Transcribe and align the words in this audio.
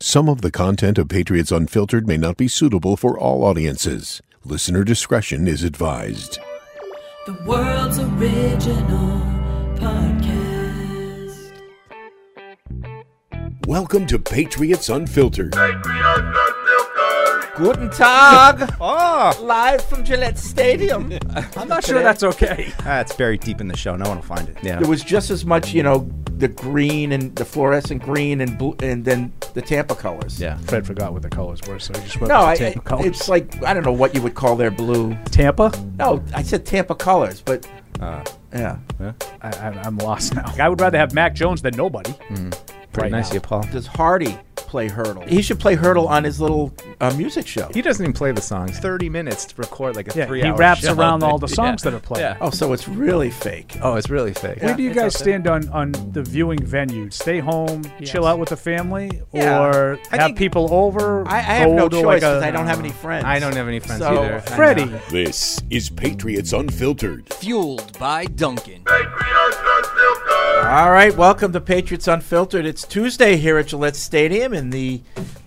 Some 0.00 0.28
of 0.28 0.42
the 0.42 0.50
content 0.52 0.96
of 0.98 1.08
Patriots 1.08 1.50
Unfiltered 1.50 2.06
may 2.06 2.16
not 2.16 2.36
be 2.36 2.46
suitable 2.46 2.96
for 2.96 3.18
all 3.18 3.42
audiences. 3.42 4.22
Listener 4.44 4.84
discretion 4.84 5.48
is 5.48 5.64
advised. 5.64 6.38
The 7.26 7.32
world's 7.44 7.98
original 7.98 9.20
podcast. 9.74 11.52
Welcome 13.66 14.06
to 14.06 14.18
Patriots 14.20 14.88
Unfiltered. 14.88 15.52
Guten 17.56 17.90
Tag, 17.90 18.72
Oh, 18.80 19.36
live 19.42 19.84
from 19.84 20.04
Gillette 20.04 20.38
Stadium. 20.38 21.12
I'm 21.56 21.66
not 21.66 21.84
sure 21.84 22.00
that's 22.00 22.22
okay. 22.22 22.72
Ah, 22.80 22.84
that's 23.02 23.16
buried 23.16 23.40
deep 23.40 23.60
in 23.60 23.66
the 23.66 23.76
show. 23.76 23.96
No 23.96 24.08
one 24.08 24.18
will 24.18 24.24
find 24.24 24.48
it. 24.48 24.58
Yeah. 24.62 24.78
There 24.78 24.88
was 24.88 25.02
just 25.02 25.30
as 25.30 25.44
much, 25.44 25.72
you 25.72 25.82
know, 25.82 26.08
the 26.38 26.48
green 26.48 27.12
and 27.12 27.34
the 27.36 27.44
fluorescent 27.44 28.02
green 28.02 28.40
and 28.40 28.56
blue, 28.58 28.76
and 28.82 29.04
then 29.04 29.32
the 29.54 29.62
Tampa 29.62 29.94
colors. 29.94 30.40
yeah. 30.40 30.56
Fred 30.58 30.86
forgot 30.86 31.12
what 31.12 31.22
the 31.22 31.28
colors 31.30 31.60
were, 31.66 31.78
so 31.78 31.92
he 31.98 32.04
just 32.04 32.20
went 32.20 32.28
No, 32.28 32.38
with 32.40 32.46
I, 32.48 32.54
the 32.56 32.64
Tampa 32.64 32.80
colors. 32.80 33.06
it's 33.06 33.28
like 33.28 33.62
I 33.64 33.74
don't 33.74 33.84
know 33.84 33.92
what 33.92 34.14
you 34.14 34.22
would 34.22 34.34
call 34.34 34.54
their 34.56 34.70
blue. 34.70 35.16
Tampa? 35.26 35.72
No, 35.98 36.22
I 36.34 36.42
said 36.42 36.64
Tampa 36.64 36.94
colors, 36.94 37.40
but 37.44 37.66
Uh, 38.00 38.24
yeah. 38.52 38.78
I, 39.42 39.48
I, 39.50 39.82
I'm 39.84 39.98
lost 39.98 40.34
now. 40.34 40.52
I 40.58 40.68
would 40.68 40.80
rather 40.80 40.98
have 40.98 41.12
Mac 41.14 41.34
Jones 41.34 41.62
than 41.62 41.76
nobody. 41.76 42.12
pretty 42.12 42.50
Right 42.96 43.10
nice 43.12 43.24
now. 43.26 43.28
of 43.30 43.34
you, 43.34 43.40
Paul. 43.40 43.62
Does 43.70 43.86
Hardy 43.86 44.36
play 44.56 44.88
Heardle? 44.88 45.26
He 45.28 45.40
should 45.40 45.60
play 45.60 45.76
Heardle 45.76 46.08
on 46.08 46.24
his 46.24 46.40
little 46.40 46.74
uh, 47.00 47.14
music 47.14 47.46
show. 47.46 47.70
He 47.72 47.80
doesn't 47.80 48.02
even 48.04 48.12
play 48.12 48.32
the 48.32 48.40
songs. 48.40 48.78
Thirty 48.80 49.08
minutes 49.08 49.44
to 49.46 49.54
record 49.56 49.94
like 49.94 50.12
a 50.14 50.18
Yeah, 50.18 50.26
three. 50.26 50.42
he 50.42 50.50
raps 50.50 50.84
around 50.86 51.22
all 51.22 51.38
the 51.38 51.46
songs 51.48 51.82
that 51.82 51.94
are 51.94 52.00
played. 52.00 52.20
Yeah. 52.22 52.36
Oh, 52.40 52.50
so 52.50 52.72
it's 52.72 52.88
really 52.88 53.30
fake. 53.30 53.76
Oh, 53.82 53.94
it's 53.94 54.10
really 54.10 54.34
fake. 54.34 54.60
Where 54.62 54.74
do 54.74 54.82
you 54.82 54.92
guys 54.92 55.16
stand 55.16 55.46
on, 55.46 55.68
on 55.68 55.92
the 56.12 56.22
viewing 56.22 56.62
venue? 56.64 57.08
Stay 57.10 57.38
home, 57.38 57.82
chill 58.04 58.26
out 58.26 58.38
with 58.40 58.48
the 58.48 58.56
family, 58.56 59.22
Yeah. 59.32 59.60
or 59.62 59.98
I 60.10 60.16
have 60.16 60.26
think- 60.28 60.38
people 60.38 60.72
over? 60.74 61.26
I, 61.28 61.36
I 61.36 61.40
have 61.40 61.70
no 61.70 61.88
choice 61.88 62.04
like 62.04 62.22
a- 62.22 62.40
I 62.44 62.50
don't 62.50 62.66
have 62.66 62.80
any 62.80 62.90
friends. 62.90 63.24
I 63.26 63.38
don't 63.38 63.54
have 63.54 63.68
any 63.68 63.80
friends 63.80 64.00
So, 64.02 64.08
either. 64.24 64.36
I 64.36 64.40
Freddie. 64.40 64.90
This 65.10 65.60
is 65.70 65.88
Patriots 65.88 66.52
Unfiltered. 66.52 67.32
Fueled 67.34 67.96
by 67.98 68.24
Dunkin'. 68.38 68.84
All 70.62 70.92
right, 70.92 71.12
welcome 71.16 71.52
to 71.52 71.60
Patriots 71.60 72.06
Unfiltered. 72.06 72.64
It's 72.64 72.86
Tuesday 72.86 73.36
here 73.36 73.58
at 73.58 73.66
Gillette 73.66 73.96
Stadium, 73.96 74.52
and 74.52 74.72
the 74.72 75.02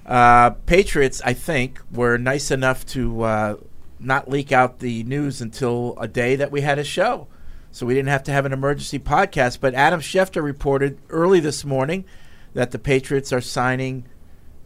uh, 0.06 0.50
Patriots, 0.66 1.22
I 1.24 1.34
think, 1.34 1.80
were 1.90 2.18
nice 2.18 2.52
enough 2.52 2.86
to 2.88 3.22
uh, 3.22 3.56
not 3.98 4.30
leak 4.30 4.52
out 4.52 4.80
the 4.80 5.04
news 5.04 5.40
until 5.40 5.98
a 6.02 6.08
day 6.08 6.36
that 6.36 6.52
we 6.52 6.62
had 6.62 6.78
a 6.80 6.84
show. 6.84 7.28
So 7.72 7.86
we 7.86 7.94
didn't 7.94 8.10
have 8.10 8.24
to 8.24 8.34
have 8.34 8.46
an 8.46 8.52
emergency 8.52 9.00
podcast. 9.00 9.60
But 9.62 9.74
Adam 9.74 10.02
Schefter 10.02 10.44
reported 10.44 11.00
early 11.10 11.40
this 11.40 11.64
morning 11.64 12.04
that 12.54 12.72
the 12.72 12.80
Patriots 12.80 13.32
are 13.32 13.40
signing 13.40 14.06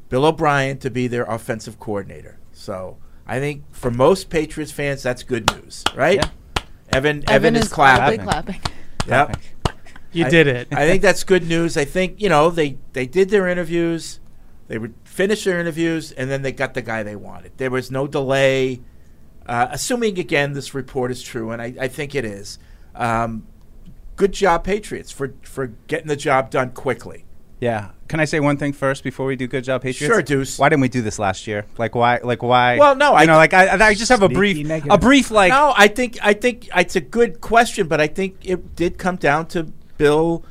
Bill 0.09 0.25
O'Brien 0.25 0.79
to 0.79 0.89
be 0.89 1.07
their 1.07 1.25
offensive 1.25 1.79
coordinator. 1.79 2.39
So 2.51 2.97
I 3.27 3.39
think 3.39 3.63
for 3.71 3.91
most 3.91 4.31
Patriots 4.31 4.71
fans, 4.71 5.03
that's 5.03 5.21
good 5.21 5.51
news, 5.53 5.83
right? 5.95 6.15
Yeah. 6.15 6.29
Evan, 6.95 7.29
Evan, 7.29 7.55
is 7.55 7.67
clapping. 7.67 8.21
clapping. 8.21 8.61
Yep. 9.07 9.37
You 10.13 10.25
I- 10.25 10.29
did 10.29 10.47
it. 10.47 10.67
I 10.71 10.87
think 10.87 11.01
that's 11.01 11.23
good 11.23 11.47
news. 11.47 11.75
I 11.75 11.85
think 11.85 12.21
you 12.21 12.29
know 12.29 12.49
they 12.49 12.77
they 12.93 13.05
did 13.05 13.29
their 13.29 13.47
interviews, 13.47 14.19
they 14.67 14.77
would 14.77 14.93
finish 15.03 15.43
their 15.43 15.59
interviews, 15.59 16.11
and 16.13 16.31
then 16.31 16.41
they 16.41 16.51
got 16.51 16.73
the 16.73 16.81
guy 16.81 17.03
they 17.03 17.15
wanted. 17.15 17.57
There 17.57 17.69
was 17.69 17.91
no 17.91 18.07
delay. 18.07 18.81
Uh, 19.45 19.67
assuming 19.71 20.17
again 20.17 20.53
this 20.53 20.73
report 20.73 21.11
is 21.11 21.21
true, 21.21 21.51
and 21.51 21.61
I, 21.61 21.75
I 21.81 21.87
think 21.87 22.15
it 22.15 22.25
is. 22.25 22.57
Um, 22.95 23.45
good 24.15 24.31
job, 24.31 24.63
Patriots, 24.63 25.11
for 25.11 25.33
for 25.43 25.67
getting 25.87 26.07
the 26.07 26.15
job 26.15 26.49
done 26.49 26.71
quickly. 26.71 27.25
Yeah. 27.59 27.89
Can 28.07 28.19
I 28.19 28.25
say 28.25 28.39
one 28.39 28.57
thing 28.57 28.73
first 28.73 29.03
before 29.03 29.25
we 29.25 29.35
do 29.35 29.47
good 29.47 29.63
job, 29.63 29.81
Patriots? 29.81 30.13
Sure, 30.13 30.21
Deuce. 30.21 30.59
Why 30.59 30.69
didn't 30.69 30.81
we 30.81 30.89
do 30.89 31.01
this 31.01 31.17
last 31.17 31.47
year? 31.47 31.65
Like 31.77 31.95
why? 31.95 32.19
Like 32.23 32.43
why? 32.43 32.77
Well, 32.77 32.95
no, 32.95 33.11
you 33.11 33.17
I- 33.17 33.25
know, 33.25 33.37
like 33.37 33.53
I, 33.53 33.87
I 33.87 33.93
just 33.95 34.09
have 34.09 34.21
a 34.21 34.29
brief, 34.29 34.65
negative. 34.67 34.91
a 34.91 34.97
brief 34.97 35.31
like. 35.31 35.49
no, 35.49 35.73
I 35.75 35.87
think 35.87 36.17
I 36.21 36.33
think 36.33 36.69
it's 36.75 36.95
a 36.95 37.01
good 37.01 37.41
question, 37.41 37.87
but 37.87 37.99
I 37.99 38.07
think 38.07 38.37
it 38.43 38.75
did 38.75 38.97
come 38.97 39.15
down 39.15 39.47
to 39.47 39.63
Bill 39.97 40.43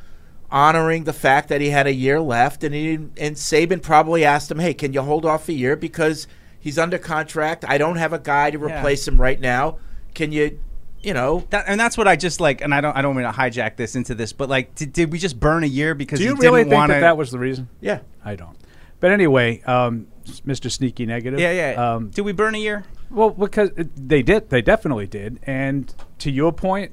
honoring 0.50 1.04
the 1.04 1.12
fact 1.12 1.48
that 1.48 1.60
he 1.60 1.70
had 1.70 1.86
a 1.86 1.92
year 1.92 2.20
left, 2.20 2.64
and 2.64 2.74
he 2.74 2.94
and 2.94 3.36
Saban 3.36 3.82
probably 3.82 4.24
asked 4.24 4.50
him, 4.50 4.58
"Hey, 4.58 4.74
can 4.74 4.92
you 4.92 5.02
hold 5.02 5.24
off 5.24 5.48
a 5.48 5.52
year 5.52 5.76
because 5.76 6.26
he's 6.58 6.78
under 6.78 6.98
contract? 6.98 7.64
I 7.68 7.78
don't 7.78 7.96
have 7.96 8.12
a 8.12 8.18
guy 8.18 8.50
to 8.50 8.58
Yeah. 8.58 8.78
replace 8.78 9.06
him 9.06 9.20
right 9.20 9.40
now. 9.40 9.76
Can 10.14 10.32
you, 10.32 10.58
you 11.04 11.14
know?" 11.14 11.44
That, 11.50 11.64
and 11.66 11.78
that's 11.78 11.96
what 11.96 12.08
I 12.08 12.16
just 12.16 12.40
like, 12.40 12.60
and 12.60 12.74
I 12.74 12.80
don't, 12.80 12.96
I 12.96 13.02
don't 13.02 13.14
want 13.14 13.32
to 13.32 13.40
hijack 13.40 13.76
this 13.76 13.96
into 13.96 14.14
this, 14.14 14.32
but 14.32 14.48
like, 14.48 14.74
did, 14.74 14.92
did 14.92 15.12
we 15.12 15.18
just 15.18 15.38
burn 15.38 15.64
a 15.64 15.68
year 15.68 15.94
because 15.94 16.18
do 16.18 16.24
you 16.24 16.36
really 16.36 16.60
didn't 16.60 16.70
think 16.70 16.78
want 16.78 16.90
that 16.90 17.00
that 17.00 17.16
was 17.16 17.30
the 17.30 17.38
reason? 17.38 17.68
Yeah, 17.80 18.00
I 18.24 18.36
don't. 18.36 18.56
But 19.00 19.10
anyway, 19.10 19.60
um, 19.62 20.06
Mr. 20.46 20.70
Sneaky 20.70 21.06
Negative. 21.06 21.38
Yeah, 21.38 21.52
yeah. 21.52 21.94
Um, 21.94 22.10
did 22.10 22.22
we 22.22 22.32
burn 22.32 22.54
a 22.54 22.58
year? 22.58 22.84
Well, 23.10 23.30
because 23.30 23.70
it, 23.76 24.08
they 24.08 24.22
did, 24.22 24.50
they 24.50 24.62
definitely 24.62 25.06
did. 25.06 25.40
And 25.44 25.94
to 26.18 26.30
your 26.30 26.52
point, 26.52 26.92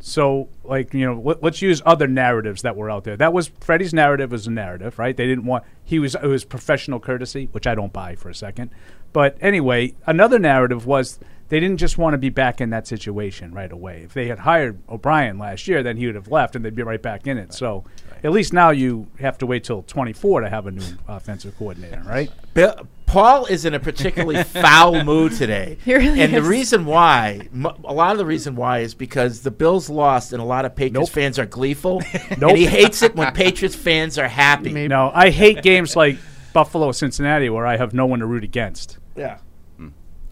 so 0.00 0.48
like 0.64 0.92
you 0.94 1.04
know, 1.04 1.20
let, 1.20 1.42
let's 1.42 1.62
use 1.62 1.82
other 1.84 2.06
narratives 2.06 2.62
that 2.62 2.74
were 2.74 2.90
out 2.90 3.04
there. 3.04 3.16
That 3.16 3.32
was 3.32 3.48
Freddie's 3.60 3.94
narrative 3.94 4.32
was 4.32 4.46
a 4.46 4.50
narrative, 4.50 4.98
right? 4.98 5.16
They 5.16 5.26
didn't 5.26 5.44
want 5.44 5.64
he 5.84 5.98
was 5.98 6.14
it 6.14 6.26
was 6.26 6.44
professional 6.44 6.98
courtesy, 6.98 7.48
which 7.52 7.66
I 7.66 7.74
don't 7.74 7.92
buy 7.92 8.14
for 8.16 8.28
a 8.30 8.34
second. 8.34 8.70
But 9.12 9.36
anyway, 9.40 9.94
another 10.06 10.38
narrative 10.38 10.86
was 10.86 11.18
they 11.50 11.60
didn't 11.60 11.76
just 11.76 11.98
want 11.98 12.14
to 12.14 12.18
be 12.18 12.30
back 12.30 12.60
in 12.60 12.70
that 12.70 12.86
situation 12.86 13.52
right 13.52 13.70
away. 13.70 14.02
If 14.04 14.14
they 14.14 14.28
had 14.28 14.38
hired 14.40 14.80
O'Brien 14.88 15.38
last 15.38 15.68
year, 15.68 15.82
then 15.82 15.96
he 15.98 16.06
would 16.06 16.14
have 16.14 16.28
left 16.28 16.56
and 16.56 16.64
they'd 16.64 16.74
be 16.74 16.82
right 16.82 17.02
back 17.02 17.26
in 17.26 17.36
it. 17.38 17.52
So 17.52 17.84
at 18.24 18.32
least 18.32 18.52
now 18.52 18.70
you 18.70 19.08
have 19.18 19.36
to 19.38 19.46
wait 19.46 19.64
till 19.64 19.82
24 19.82 20.40
to 20.42 20.48
have 20.48 20.66
a 20.66 20.70
new 20.70 20.82
offensive 21.08 21.56
coordinator, 21.58 22.02
right? 22.06 22.30
Bill, 22.54 22.86
Paul 23.06 23.46
is 23.46 23.64
in 23.64 23.74
a 23.74 23.80
particularly 23.80 24.42
foul 24.62 25.02
mood 25.04 25.32
today. 25.32 25.76
He 25.84 25.94
really 25.94 26.20
and 26.20 26.32
the 26.32 26.42
reason 26.42 26.86
why, 26.86 27.48
m- 27.52 27.66
a 27.66 27.92
lot 27.92 28.12
of 28.12 28.18
the 28.18 28.26
reason 28.26 28.54
why 28.54 28.78
is 28.80 28.94
because 28.94 29.40
the 29.40 29.50
Bills 29.50 29.90
lost 29.90 30.32
and 30.32 30.40
a 30.40 30.44
lot 30.44 30.64
of 30.64 30.76
Patriots 30.76 31.08
Nope. 31.10 31.14
fans 31.14 31.38
are 31.38 31.46
gleeful. 31.46 32.00
Nope. 32.38 32.50
And 32.50 32.58
he 32.58 32.66
hates 32.66 33.02
it 33.02 33.16
when 33.16 33.32
Patriots 33.32 33.74
fans 33.74 34.18
are 34.18 34.28
happy. 34.28 34.86
No, 34.86 35.10
I 35.12 35.30
hate 35.30 35.62
games 35.62 35.96
like 35.96 36.16
Buffalo, 36.52 36.92
Cincinnati, 36.92 37.50
where 37.50 37.66
I 37.66 37.76
have 37.76 37.92
no 37.92 38.06
one 38.06 38.20
to 38.20 38.26
root 38.26 38.44
against. 38.44 38.98
Yeah. 39.16 39.38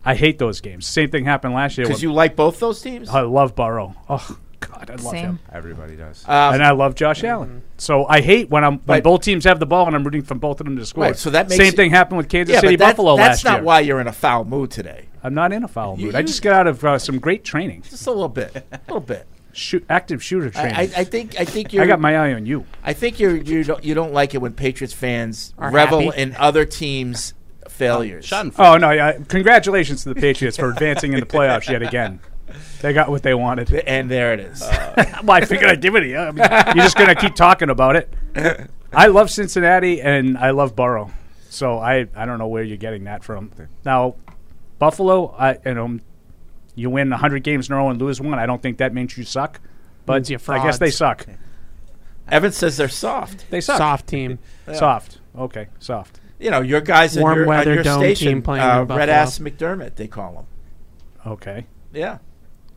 I 0.09 0.15
hate 0.15 0.39
those 0.39 0.61
games. 0.61 0.87
Same 0.87 1.11
thing 1.11 1.25
happened 1.25 1.55
last 1.55 1.77
year. 1.77 1.87
Because 1.87 2.03
you 2.03 2.13
like 2.13 2.35
both 2.37 2.59
those 2.61 2.81
teams? 2.81 3.09
I 3.11 3.21
love 3.21 3.55
Burrow. 3.55 3.95
Oh 4.09 4.39
God, 4.61 4.91
I 4.91 4.95
love 4.95 5.13
Same. 5.13 5.25
him, 5.25 5.39
Everybody 5.53 5.97
does. 5.97 6.25
Um, 6.27 6.55
and 6.55 6.65
I 6.65 6.71
love 6.73 6.95
Josh 6.95 7.23
Allen. 7.23 7.63
So 7.77 8.07
I 8.07 8.21
hate 8.21 8.51
when 8.51 8.65
I'm 8.65 8.73
when 8.79 8.83
But- 8.87 9.05
both 9.05 9.23
teams 9.23 9.45
have 9.45 9.61
the 9.61 9.67
ball 9.67 9.87
and 9.87 9.95
I'm 9.95 10.03
rooting 10.05 10.23
for 10.23 10.35
both 10.35 10.61
of 10.61 10.65
them 10.67 10.77
to 10.77 10.85
score. 10.87 11.05
Right, 11.05 11.17
so 11.17 11.31
that 11.31 11.49
makes 11.49 11.59
same 11.59 11.69
it- 11.75 11.77
thing 11.77 11.91
happened 11.91 12.19
with 12.19 12.29
Kansas 12.29 12.55
yeah, 12.55 12.61
City 12.61 12.77
but 12.77 12.85
that- 12.87 12.91
Buffalo 12.97 13.17
that's 13.17 13.29
last 13.29 13.45
not 13.45 13.59
year. 13.59 13.65
why 13.65 13.81
you're 13.81 14.01
in 14.01 14.07
a 14.09 14.13
foul 14.13 14.45
mood 14.45 14.71
today. 14.71 15.07
I'm 15.23 15.35
not 15.35 15.53
in 15.53 15.63
a 15.63 15.69
foul 15.69 15.97
You- 15.99 16.07
mood. 16.07 16.15
I 16.17 16.21
you- 16.21 16.27
just 16.27 16.43
got 16.43 16.55
out 16.55 16.67
of 16.67 16.85
uh, 16.85 16.99
some 16.99 17.19
great 17.19 17.45
training, 17.45 17.83
Just 17.89 18.07
a 18.07 18.11
little 18.11 18.29
bit. 18.29 18.57
A 18.73 18.81
little 18.89 19.01
bit. 19.01 19.27
Shoot, 19.53 19.85
active 19.89 20.23
shooter 20.23 20.49
I, 20.49 20.51
training. 20.71 20.77
I, 20.77 21.01
I 21.01 21.05
think 21.05 21.41
I 21.41 21.45
think 21.45 21.73
you're 21.73 21.83
I 21.83 21.87
got 21.87 22.01
my 22.01 22.17
eye 22.17 22.33
on 22.35 22.47
you. 22.47 22.65
I 22.85 22.93
think 22.93 23.19
you're 23.19 23.35
you 23.37 23.65
don't 23.65 23.83
you 23.85 23.95
don't 23.95 24.13
like 24.13 24.35
it 24.35 24.39
when 24.39 24.53
Patriots 24.53 24.95
fans 24.95 25.53
Are 25.59 25.71
revel 25.73 26.01
happy. 26.11 26.21
in 26.23 26.37
other 26.37 26.65
teams' 26.65 27.35
failures. 27.79 28.27
Schadenfreude. 28.27 28.75
Oh 28.75 28.77
no! 28.77 28.91
Yeah, 28.91 29.19
congratulations 29.29 30.03
to 30.03 30.13
the 30.13 30.21
Patriots 30.21 30.57
for 30.57 30.71
advancing 30.71 31.13
in 31.13 31.21
the 31.21 31.27
playoffs 31.27 31.71
yet 31.71 31.83
again. 31.83 32.21
They 32.81 32.93
got 32.93 33.09
what 33.09 33.23
they 33.23 33.35
wanted. 33.35 33.73
And 33.73 34.11
there 34.11 34.33
it 34.33 34.41
is. 34.41 34.61
well, 35.23 35.33
I 35.33 35.45
figured 35.45 35.71
I'd 35.71 35.81
give 35.81 35.95
it 35.97 36.01
to 36.01 36.09
you. 36.09 36.19
I 36.19 36.31
mean, 36.31 36.47
you're 36.77 36.85
just 36.85 36.97
going 36.97 37.09
to 37.09 37.15
keep 37.15 37.35
talking 37.35 37.71
about 37.71 37.97
it. 37.97 38.13
I 38.93 39.09
love 39.09 39.31
Cincinnati 39.31 40.01
and 40.01 40.39
I 40.39 40.51
love 40.51 40.75
Burrow. 40.75 41.11
So 41.51 41.79
I, 41.79 42.07
I 42.15 42.25
don't 42.27 42.39
know 42.39 42.47
where 42.47 42.63
you're 42.63 42.77
getting 42.77 43.05
that 43.05 43.25
from. 43.25 43.51
Now, 43.85 44.15
Buffalo, 44.79 45.35
I 45.39 45.59
you 45.65 45.75
know, 45.75 45.99
you 46.75 46.91
win 46.91 47.11
100 47.11 47.43
games 47.43 47.69
in 47.69 47.75
a 47.75 47.79
row 47.79 47.91
and 47.91 48.01
lose 48.01 48.21
one. 48.21 48.39
I 48.39 48.47
don't 48.47 48.63
think 48.63 48.79
that 48.79 48.95
means 48.95 49.17
you 49.19 49.25
suck. 49.25 49.61
But 50.07 50.29
Means 50.29 50.31
you're 50.31 50.41
I 50.49 50.65
guess 50.65 50.79
they 50.79 50.91
suck. 50.91 51.27
Evan 52.29 52.53
says 52.53 52.77
they're 52.77 52.89
soft. 52.89 53.51
They 53.51 53.61
suck. 53.61 53.79
Soft 53.79 54.07
team. 54.07 54.39
Soft. 54.73 55.19
Okay, 55.37 55.69
soft. 55.79 56.21
You 56.39 56.51
know, 56.51 56.61
your 56.61 56.81
guys 56.81 57.17
on 57.17 57.23
Warm 57.23 57.35
your, 57.39 57.45
on 57.45 57.49
weather 57.49 57.75
your 57.75 57.83
dome 57.83 58.01
station, 58.01 58.29
team 58.29 58.43
playing 58.43 58.65
uh, 58.65 58.73
in 58.75 58.79
Red 58.81 58.89
Buffalo. 58.89 59.13
Ass 59.13 59.39
McDermott, 59.41 59.97
they 59.97 60.07
call 60.07 60.35
him. 60.37 60.47
Okay. 61.33 61.67
Yeah, 61.93 62.19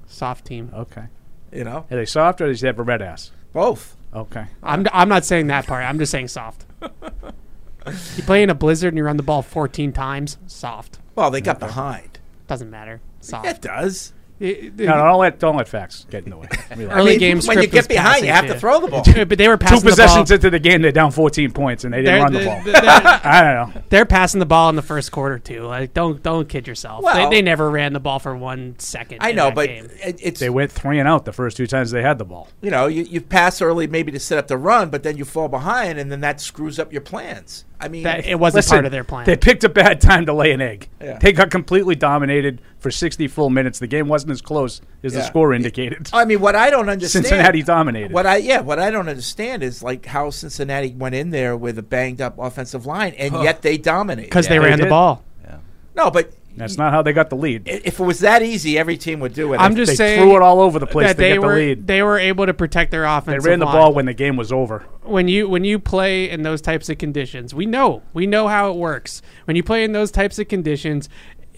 Soft 0.07 0.45
team. 0.45 0.71
Okay. 0.73 1.05
you 1.53 1.63
know, 1.63 1.85
Are 1.89 1.95
they 1.97 2.05
soft 2.05 2.41
or 2.41 2.47
does 2.47 2.61
he 2.61 2.67
have 2.67 2.79
a 2.79 2.83
red 2.83 3.01
ass? 3.01 3.31
both. 3.53 3.95
Okay. 4.13 4.45
I'm, 4.61 4.85
I'm 4.91 5.07
not 5.07 5.23
saying 5.25 5.47
that 5.47 5.67
part. 5.67 5.85
I'm 5.85 5.97
just 5.97 6.11
saying 6.11 6.27
soft. 6.27 6.65
you 6.81 8.23
play 8.23 8.43
in 8.43 8.49
a 8.49 8.55
blizzard 8.55 8.89
and 8.89 8.97
you 8.97 9.03
run 9.05 9.15
the 9.17 9.23
ball 9.23 9.41
14 9.41 9.93
times. 9.93 10.37
Soft. 10.47 10.99
Well, 11.15 11.31
they 11.31 11.39
got 11.39 11.59
behind. 11.59 12.19
Doesn't 12.47 12.69
matter. 12.69 12.99
Soft. 13.21 13.45
It 13.47 13.61
does. 13.61 14.11
It- 14.41 14.75
No, 14.79 14.85
no, 14.97 15.03
don't 15.05 15.19
let 15.19 15.39
don't 15.39 15.55
let 15.55 15.67
facts 15.67 16.05
get 16.09 16.23
in 16.23 16.31
the 16.31 16.37
way. 16.37 16.47
Relax. 16.75 16.97
Early 16.99 17.17
games 17.17 17.47
when 17.47 17.59
you 17.61 17.67
get 17.67 17.81
was 17.81 17.87
behind, 17.87 18.25
you 18.25 18.31
have 18.31 18.41
passing 18.45 18.53
to 18.55 18.59
throw 18.59 18.79
the 18.79 18.87
ball. 18.87 19.03
But 19.25 19.37
they 19.37 19.47
were 19.47 19.57
Two 19.57 19.79
possessions 19.81 20.29
the 20.29 20.35
ball. 20.37 20.45
into 20.45 20.49
the 20.49 20.59
game, 20.59 20.81
they're 20.81 20.91
down 20.91 21.11
14 21.11 21.51
points, 21.51 21.83
and 21.83 21.93
they 21.93 22.01
didn't 22.01 22.13
They're, 22.13 22.23
run 22.23 22.33
the 22.33 22.39
they're- 22.39 22.47
ball. 22.47 22.61
they're- 22.63 22.81
I 23.23 23.41
don't 23.41 23.75
know. 23.75 23.81
they're 23.89 24.05
passing 24.05 24.39
the 24.39 24.45
ball 24.45 24.69
in 24.69 24.75
the 24.75 24.81
first 24.81 25.11
quarter 25.11 25.37
too. 25.37 25.63
Like 25.63 25.93
don't 25.93 26.23
don't 26.23 26.49
kid 26.49 26.67
yourself. 26.67 27.03
Well- 27.03 27.29
they, 27.29 27.37
they 27.37 27.41
never 27.41 27.69
ran 27.69 27.93
the 27.93 27.99
ball 27.99 28.19
for 28.19 28.35
one 28.35 28.75
second. 28.79 29.19
I 29.21 29.29
in 29.29 29.35
know, 29.35 29.45
that 29.45 29.55
but 29.55 29.67
game. 29.67 29.89
it, 30.03 30.19
it's 30.21 30.39
They 30.39 30.49
went 30.49 30.71
three 30.71 30.99
and 30.99 31.07
out 31.07 31.25
the 31.25 31.33
first 31.33 31.55
two 31.57 31.67
times 31.67 31.91
they 31.91 32.01
had 32.01 32.17
the 32.17 32.25
ball. 32.25 32.47
you 32.61 32.71
know 32.71 32.87
you, 32.87 33.03
you 33.03 33.21
pass 33.21 33.61
early 33.61 33.85
maybe 33.87 34.11
to 34.11 34.19
set 34.19 34.37
up 34.37 34.47
the 34.47 34.57
run, 34.57 34.89
but 34.89 35.03
then 35.03 35.17
you 35.17 35.25
fall 35.25 35.47
behind, 35.49 35.99
and 35.99 36.11
then 36.11 36.21
that 36.21 36.41
screws 36.41 36.79
up 36.79 36.91
your 36.91 37.01
plans. 37.01 37.65
I 37.81 37.87
mean, 37.87 38.03
that 38.03 38.25
it 38.25 38.39
wasn't 38.39 38.59
Listen, 38.59 38.75
part 38.75 38.85
of 38.85 38.91
their 38.91 39.03
plan. 39.03 39.25
They 39.25 39.35
picked 39.35 39.63
a 39.63 39.69
bad 39.69 39.99
time 40.01 40.25
to 40.27 40.33
lay 40.33 40.51
an 40.51 40.61
egg. 40.61 40.89
Yeah. 41.01 41.17
They 41.17 41.33
got 41.33 41.49
completely 41.49 41.95
dominated 41.95 42.61
for 42.79 42.91
60 42.91 43.27
full 43.27 43.49
minutes. 43.49 43.79
The 43.79 43.87
game 43.87 44.07
wasn't 44.07 44.31
as 44.31 44.41
close 44.41 44.81
as 45.03 45.13
the 45.13 45.23
score 45.23 45.53
indicated. 45.53 46.09
I 46.13 46.25
mean, 46.25 46.39
what 46.39 46.55
I 46.55 46.69
don't 46.69 46.89
understand. 46.89 47.25
Cincinnati 47.25 47.63
dominated. 47.63 48.11
What 48.11 48.25
I 48.25 48.37
yeah, 48.37 48.61
what 48.61 48.79
I 48.79 48.91
don't 48.91 49.09
understand 49.09 49.63
is 49.63 49.81
like 49.81 50.05
how 50.05 50.29
Cincinnati 50.29 50.93
went 50.93 51.15
in 51.15 51.31
there 51.31 51.57
with 51.57 51.77
a 51.77 51.83
banged 51.83 52.21
up 52.21 52.37
offensive 52.37 52.85
line, 52.85 53.13
and 53.15 53.33
yet 53.43 53.61
they 53.61 53.77
dominated. 53.77 54.29
because 54.29 54.47
they 54.47 54.55
they 54.55 54.59
ran 54.59 54.77
the 54.77 54.85
did. 54.85 54.89
ball. 54.89 55.23
no, 55.95 56.11
but 56.11 56.31
That's 56.57 56.77
not 56.77 56.91
how 56.91 57.01
they 57.01 57.13
got 57.13 57.29
the 57.29 57.35
lead. 57.35 57.63
if 57.67 57.99
it 57.99 58.03
was 58.03 58.19
that 58.19 58.41
easy, 58.41 58.77
every 58.77 58.97
team 58.97 59.19
would 59.21 59.33
do 59.33 59.53
it. 59.53 59.57
I'm 59.57 59.75
just 59.75 59.91
They 59.91 59.95
saying 59.95 60.21
threw 60.21 60.35
it 60.35 60.41
all 60.41 60.59
over 60.59 60.79
the 60.79 60.87
place 60.87 61.07
that 61.07 61.13
to 61.13 61.17
they 61.21 61.29
get 61.33 61.41
the 61.41 61.47
were 61.47 61.55
lead. 61.55 61.87
they 61.87 62.03
were 62.03 62.19
able 62.19 62.45
to 62.45 62.53
protect 62.53 62.91
their 62.91 63.05
offense. 63.05 63.43
They 63.43 63.49
ran 63.49 63.59
the 63.59 63.65
line. 63.65 63.75
ball 63.75 63.93
when 63.93 64.05
the 64.05 64.13
game 64.13 64.35
was 64.37 64.51
over. 64.51 64.85
when 65.03 65.27
you 65.27 65.47
when 65.49 65.63
you 65.63 65.79
play 65.79 66.29
in 66.29 66.43
those 66.43 66.61
types 66.61 66.89
of 66.89 66.97
conditions, 66.97 67.53
we 67.53 67.65
know 67.65 68.01
we 68.13 68.27
know 68.27 68.47
how 68.47 68.69
it 68.71 68.75
works. 68.77 69.21
When 69.45 69.55
you 69.55 69.63
play 69.63 69.83
in 69.83 69.91
those 69.93 70.11
types 70.11 70.37
of 70.39 70.47
conditions, 70.47 71.09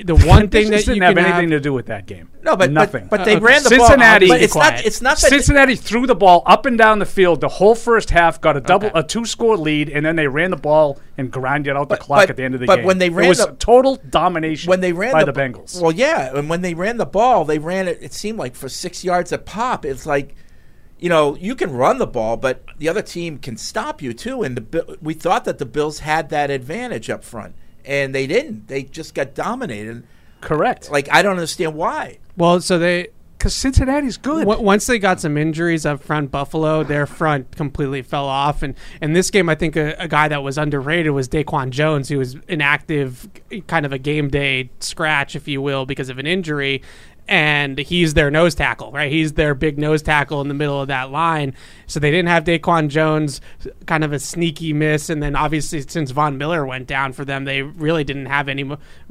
the 0.03 0.15
one 0.15 0.49
thing 0.49 0.71
that 0.71 0.85
didn't 0.85 1.01
have 1.03 1.15
can 1.15 1.25
anything 1.25 1.51
have, 1.51 1.59
to 1.59 1.63
do 1.63 1.71
with 1.71 1.85
that 1.85 2.07
game. 2.07 2.29
no, 2.41 2.55
but 2.55 2.71
nothing. 2.71 3.07
But, 3.09 3.17
but 3.19 3.25
they 3.25 3.35
Uh, 3.35 3.39
ran 3.41 3.61
the 3.63 3.69
Cincinnati- 3.69 4.27
ball. 4.27 4.35
But 4.37 4.41
it's 4.43 4.53
Quiet. 4.53 4.75
not. 4.77 4.85
It's 4.85 5.01
not 5.01 5.17
that. 5.21 5.29
Cincinnati 5.29 5.75
threw 5.75 6.07
the 6.07 6.15
ball 6.15 6.41
up 6.47 6.65
and 6.65 6.77
down 6.77 6.97
the 6.99 7.05
field 7.05 7.41
the 7.41 7.47
whole 7.47 7.75
first 7.75 8.09
half, 8.09 8.41
got 8.41 8.57
a 8.57 8.61
double, 8.61 8.87
Okay. 8.87 8.99
a 8.99 9.03
two-score 9.03 9.55
lead, 9.55 9.89
and 9.89 10.03
then 10.05 10.15
they 10.15 10.27
ran 10.27 10.49
the 10.49 10.57
ball 10.57 10.99
and 11.17 11.31
grinded 11.31 11.75
out 11.75 11.89
the 11.89 11.95
But- 11.95 11.99
clock 11.99 12.19
but- 12.21 12.29
at 12.31 12.37
the 12.37 12.43
end 12.43 12.55
of 12.55 12.59
the 12.59 12.65
but 12.65 12.77
game. 12.77 12.85
when 12.85 12.97
they 12.97 13.09
ran 13.11 13.25
it 13.25 13.29
was 13.29 13.45
the- 13.45 13.55
total 13.59 13.99
domination 14.09 14.69
when 14.69 14.81
they 14.81 14.93
ran 14.93 15.11
by 15.11 15.23
the, 15.23 15.31
the, 15.31 15.39
Bengals. 15.39 15.79
Well, 15.79 15.91
yeah, 15.91 16.35
and 16.35 16.49
when 16.49 16.61
they 16.61 16.73
ran 16.73 16.97
the 16.97 17.05
ball, 17.05 17.45
they 17.45 17.59
ran 17.59 17.87
it. 17.87 17.99
It 18.01 18.13
seemed 18.13 18.39
like 18.39 18.55
for 18.55 18.69
six 18.69 19.03
yards 19.03 19.31
a 19.31 19.37
pop. 19.37 19.85
It's 19.85 20.07
like, 20.07 20.35
you 20.99 21.09
know, 21.09 21.35
you 21.39 21.53
can 21.53 21.71
run 21.71 21.99
the 21.99 22.07
ball, 22.07 22.35
but 22.37 22.63
the 22.79 22.89
other 22.89 23.01
team 23.03 23.37
can 23.37 23.57
stop 23.57 24.01
you 24.01 24.13
too. 24.13 24.41
And 24.41 24.57
the 24.57 24.97
we 25.01 25.13
thought 25.13 25.45
that 25.45 25.59
the 25.59 25.65
Bills 25.65 25.99
had 25.99 26.29
that 26.29 26.49
advantage 26.49 27.09
up 27.09 27.23
front, 27.23 27.53
and 27.85 28.13
they 28.13 28.27
didn't. 28.27 28.67
They 28.67 28.83
just 28.83 29.13
got 29.13 29.33
dominated. 29.35 30.03
Correct. 30.41 30.91
Like 30.91 31.11
I 31.11 31.21
don't 31.21 31.33
understand 31.33 31.75
why. 31.75 32.19
well, 32.37 32.59
so 32.61 32.77
they 32.77 33.09
because 33.37 33.53
Cincinnati's 33.55 34.15
good. 34.15 34.47
w- 34.47 34.61
once 34.61 34.87
they 34.87 34.99
got 34.99 35.19
some 35.19 35.37
injuries 35.37 35.85
up 35.85 36.01
front, 36.01 36.31
Buffalo 36.31 36.81
their 36.83 37.05
front 37.05 37.51
completely 37.51 38.01
fell 38.01 38.25
off. 38.25 38.63
And 38.63 38.73
in 39.01 39.11
this 39.11 39.29
game, 39.29 39.49
I 39.49 39.55
think 39.55 39.75
a, 39.75 39.95
a 39.99 40.07
guy 40.07 40.29
that 40.29 40.43
was 40.43 40.57
underrated 40.57 41.11
was 41.11 41.27
Daquan 41.27 41.69
Jones, 41.71 42.07
who 42.07 42.19
was 42.19 42.37
inactive, 42.47 43.27
kind 43.67 43.85
of 43.85 43.91
a 43.91 43.97
game 43.97 44.29
day 44.29 44.69
scratch, 44.79 45.35
if 45.35 45.45
you 45.45 45.61
will, 45.61 45.85
because 45.85 46.07
of 46.09 46.19
an 46.19 46.25
injury. 46.25 46.81
And 47.27 47.77
he's 47.77 48.15
their 48.15 48.29
nose 48.29 48.53
tackle, 48.53 48.91
right? 48.91 49.09
He's 49.09 49.33
their 49.33 49.55
big 49.55 49.77
nose 49.79 50.01
tackle 50.01 50.41
in 50.41 50.49
the 50.49 50.53
middle 50.53 50.81
of 50.81 50.89
that 50.89 51.09
line. 51.09 51.53
So 51.87 51.99
they 52.01 52.11
didn't 52.11 52.27
have 52.27 52.43
Daquan 52.43 52.89
Jones, 52.89 53.39
kind 53.85 54.03
of 54.03 54.11
a 54.11 54.19
sneaky 54.19 54.73
miss. 54.73 55.09
And 55.09 55.23
then 55.23 55.33
obviously, 55.35 55.81
since 55.81 56.11
Von 56.11 56.37
Miller 56.37 56.65
went 56.65 56.85
down 56.85 57.13
for 57.13 57.23
them, 57.23 57.45
they 57.45 57.61
really 57.61 58.03
didn't 58.03 58.25
have 58.25 58.49
any 58.49 58.69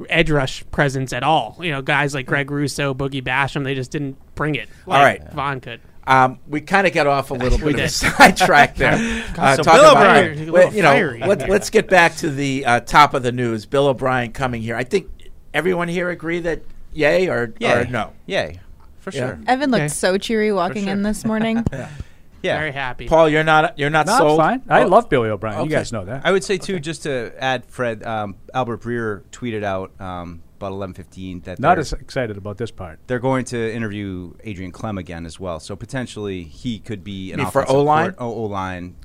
edge 0.09 0.29
rush 0.29 0.63
presence 0.69 1.11
at 1.11 1.23
all. 1.23 1.57
You 1.59 1.71
know, 1.71 1.81
guys 1.81 2.13
like 2.13 2.27
Greg 2.27 2.51
Rousseau, 2.51 2.93
Boogie 2.93 3.23
Basham, 3.23 3.63
they 3.63 3.73
just 3.73 3.89
didn't 3.89 4.15
bring 4.35 4.53
it. 4.55 4.69
Like 4.85 4.97
All 4.99 5.03
right. 5.03 5.33
Von 5.33 5.59
could. 5.59 5.81
Um, 6.05 6.37
we 6.47 6.61
kind 6.61 6.85
of 6.85 6.93
got 6.93 7.07
off 7.07 7.31
a 7.31 7.33
little 7.33 7.57
bit 7.65 7.73
of 7.75 7.79
a 7.79 7.89
sidetrack 7.89 8.75
there. 8.77 8.93
uh, 9.39 9.55
So 9.55 9.63
Bill 9.63 9.73
about- 9.91 9.97
O'Brien. 10.17 10.49
A 10.49 10.51
well, 10.51 10.71
you 10.73 10.83
know, 10.83 11.25
let, 11.27 11.49
let's 11.49 11.71
get 11.71 11.89
back 11.89 12.15
to 12.17 12.29
the 12.29 12.63
uh, 12.65 12.79
top 12.81 13.15
of 13.15 13.23
the 13.23 13.31
news. 13.31 13.65
Bill 13.65 13.87
O'Brien 13.87 14.33
coming 14.33 14.61
here. 14.61 14.75
I 14.75 14.83
think 14.83 15.09
everyone 15.53 15.87
here 15.87 16.09
agree 16.11 16.39
that 16.41 16.61
yay 16.93 17.27
or, 17.27 17.53
or 17.61 17.85
no. 17.85 18.11
Yay. 18.25 18.59
For 18.99 19.11
Yeah. 19.11 19.19
sure. 19.27 19.39
Evan 19.47 19.71
looked 19.71 19.81
Okay. 19.81 19.87
so 19.89 20.17
cheery 20.17 20.51
walking 20.53 20.87
in 20.87 21.03
this 21.03 21.25
morning. 21.25 21.65
Yeah. 22.45 22.57
Very 22.57 22.73
happy. 22.73 23.07
Paul, 23.07 23.29
you're 23.29 23.45
not 23.45 23.79
you're 23.79 23.89
not 23.89 24.05
no, 24.05 24.17
sold. 24.17 24.31
it's 24.31 24.37
fine. 24.45 24.63
I 24.67 24.83
Oh, 24.83 24.87
love 24.87 25.07
Billy 25.07 25.29
O'Brien. 25.29 25.59
okay. 25.59 25.63
You 25.63 25.69
guys 25.77 25.93
know 25.93 26.03
that. 26.03 26.25
I 26.25 26.31
would 26.33 26.43
say 26.43 26.57
too, 26.57 26.77
just 26.77 27.03
to 27.03 27.31
add, 27.39 27.65
Fred, 27.67 28.03
um, 28.03 28.35
Albert 28.53 28.81
Breer 28.81 29.21
tweeted 29.31 29.63
out 29.63 29.91
um, 30.01 30.41
about 30.57 30.73
eleven 30.73 30.93
fifteen 30.93 31.39
that 31.45 31.57
Not 31.57 31.79
as 31.79 31.93
excited 31.93 32.35
about 32.35 32.57
this 32.57 32.69
part. 32.69 32.99
they're 33.07 33.19
going 33.19 33.45
to 33.45 33.73
interview 33.73 34.33
Adrian 34.43 34.73
Klemm 34.73 34.99
again 34.99 35.25
as 35.25 35.39
well. 35.39 35.61
So 35.61 35.77
potentially 35.77 36.43
he 36.43 36.79
could 36.79 37.01
be 37.01 37.31
an 37.31 37.37
mean 37.39 37.49
for 37.49 37.63
O-line? 37.71 38.13
O 38.19 38.29
line. 38.29 38.97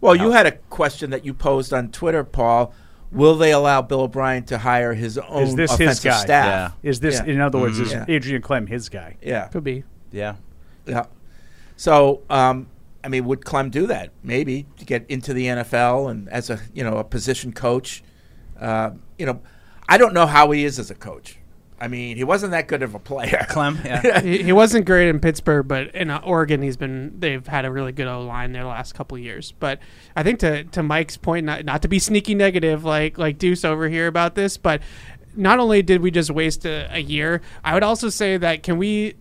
Well, 0.00 0.16
you 0.16 0.30
had 0.30 0.46
a 0.46 0.52
question 0.52 1.10
that 1.10 1.22
you 1.26 1.34
posed 1.34 1.74
on 1.74 1.90
Twitter, 1.90 2.24
Paul. 2.24 2.72
Will 3.12 3.36
they 3.36 3.52
allow 3.52 3.82
Bill 3.82 4.00
O'Brien 4.02 4.44
to 4.46 4.58
hire 4.58 4.92
his 4.94 5.16
own 5.18 5.42
Is 5.44 5.54
this 5.54 5.70
his 5.72 5.80
offensive 5.80 6.10
guy? 6.12 6.18
staff? 6.24 6.76
Is 6.82 7.00
this, 7.00 7.14
Yeah. 7.24 7.32
in 7.32 7.40
other 7.40 7.58
words, 7.58 7.78
is 7.78 7.92
Yeah. 7.92 8.04
Adrian 8.08 8.42
Klemm 8.42 8.68
his 8.68 8.88
guy? 8.88 9.16
Yeah. 9.22 9.46
Could 9.48 9.64
be. 9.64 9.84
Yeah. 10.10 10.34
Yeah. 10.86 11.04
So, 11.76 12.22
um, 12.30 12.66
I 13.04 13.08
mean, 13.08 13.24
would 13.26 13.42
Klemm 13.42 13.70
do 13.70 13.86
that? 13.86 14.10
Maybe 14.24 14.66
to 14.78 14.84
get 14.84 15.04
into 15.08 15.32
the 15.32 15.46
NFL 15.46 16.08
and 16.08 16.28
as 16.28 16.50
a 16.50 16.58
you 16.74 16.82
know 16.82 16.96
a 16.98 17.04
position 17.04 17.52
coach. 17.52 18.02
Uh, 18.60 18.90
you 19.18 19.26
know, 19.26 19.40
I 19.88 19.98
don't 19.98 20.12
know 20.14 20.26
how 20.26 20.50
he 20.50 20.64
is 20.64 20.78
as 20.78 20.90
a 20.90 20.94
coach. 20.94 21.38
I 21.78 21.88
mean, 21.88 22.16
he 22.16 22.24
wasn't 22.24 22.52
that 22.52 22.68
good 22.68 22.82
of 22.82 22.94
a 22.94 22.98
player. 22.98 23.46
Klemm, 23.50 23.84
yeah. 23.84 24.20
he, 24.22 24.42
he 24.42 24.52
wasn't 24.52 24.86
great 24.86 25.08
in 25.08 25.20
Pittsburgh, 25.20 25.68
but 25.68 25.94
in 25.94 26.10
uh, 26.10 26.20
Oregon, 26.24 26.62
he's 26.62 26.76
been. 26.76 27.18
They've 27.18 27.46
had 27.46 27.64
a 27.64 27.70
really 27.70 27.92
good 27.92 28.06
O 28.06 28.22
line 28.22 28.52
their 28.52 28.64
last 28.64 28.94
couple 28.94 29.16
of 29.16 29.22
years. 29.22 29.52
But 29.58 29.80
I 30.14 30.22
think 30.22 30.40
to 30.40 30.64
to 30.64 30.82
Mike's 30.82 31.16
point, 31.16 31.46
not, 31.46 31.64
not 31.64 31.82
to 31.82 31.88
be 31.88 31.98
sneaky 31.98 32.34
negative 32.34 32.84
like 32.84 33.18
like 33.18 33.38
Deuce 33.38 33.64
over 33.64 33.88
here 33.88 34.06
about 34.06 34.34
this, 34.34 34.56
but 34.56 34.80
not 35.36 35.58
only 35.58 35.82
did 35.82 36.00
we 36.00 36.10
just 36.10 36.30
waste 36.30 36.64
a, 36.64 36.88
a 36.90 36.98
year, 36.98 37.42
I 37.62 37.74
would 37.74 37.82
also 37.82 38.08
say 38.08 38.38
that 38.38 38.62
can 38.62 38.78
we 38.78 39.16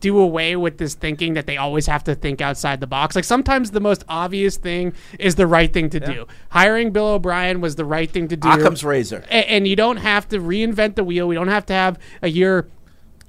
do 0.00 0.18
away 0.18 0.56
with 0.56 0.78
this 0.78 0.94
thinking 0.94 1.34
that 1.34 1.46
they 1.46 1.56
always 1.56 1.86
have 1.86 2.04
to 2.04 2.14
think 2.14 2.40
outside 2.40 2.80
the 2.80 2.86
box. 2.86 3.16
Like 3.16 3.24
sometimes 3.24 3.72
the 3.72 3.80
most 3.80 4.04
obvious 4.08 4.56
thing 4.56 4.92
is 5.18 5.34
the 5.34 5.46
right 5.46 5.72
thing 5.72 5.90
to 5.90 6.00
do. 6.00 6.26
Hiring 6.50 6.92
Bill 6.92 7.08
O'Brien 7.08 7.60
was 7.60 7.76
the 7.76 7.84
right 7.84 8.10
thing 8.10 8.28
to 8.28 8.36
do. 8.36 8.48
Occam's 8.48 8.84
razor. 8.84 9.24
A- 9.28 9.50
and 9.50 9.66
you 9.66 9.76
don't 9.76 9.98
have 9.98 10.28
to 10.28 10.38
reinvent 10.38 10.94
the 10.94 11.04
wheel. 11.04 11.26
We 11.26 11.34
don't 11.34 11.48
have 11.48 11.66
to 11.66 11.72
have 11.72 11.98
a 12.22 12.28
year 12.28 12.68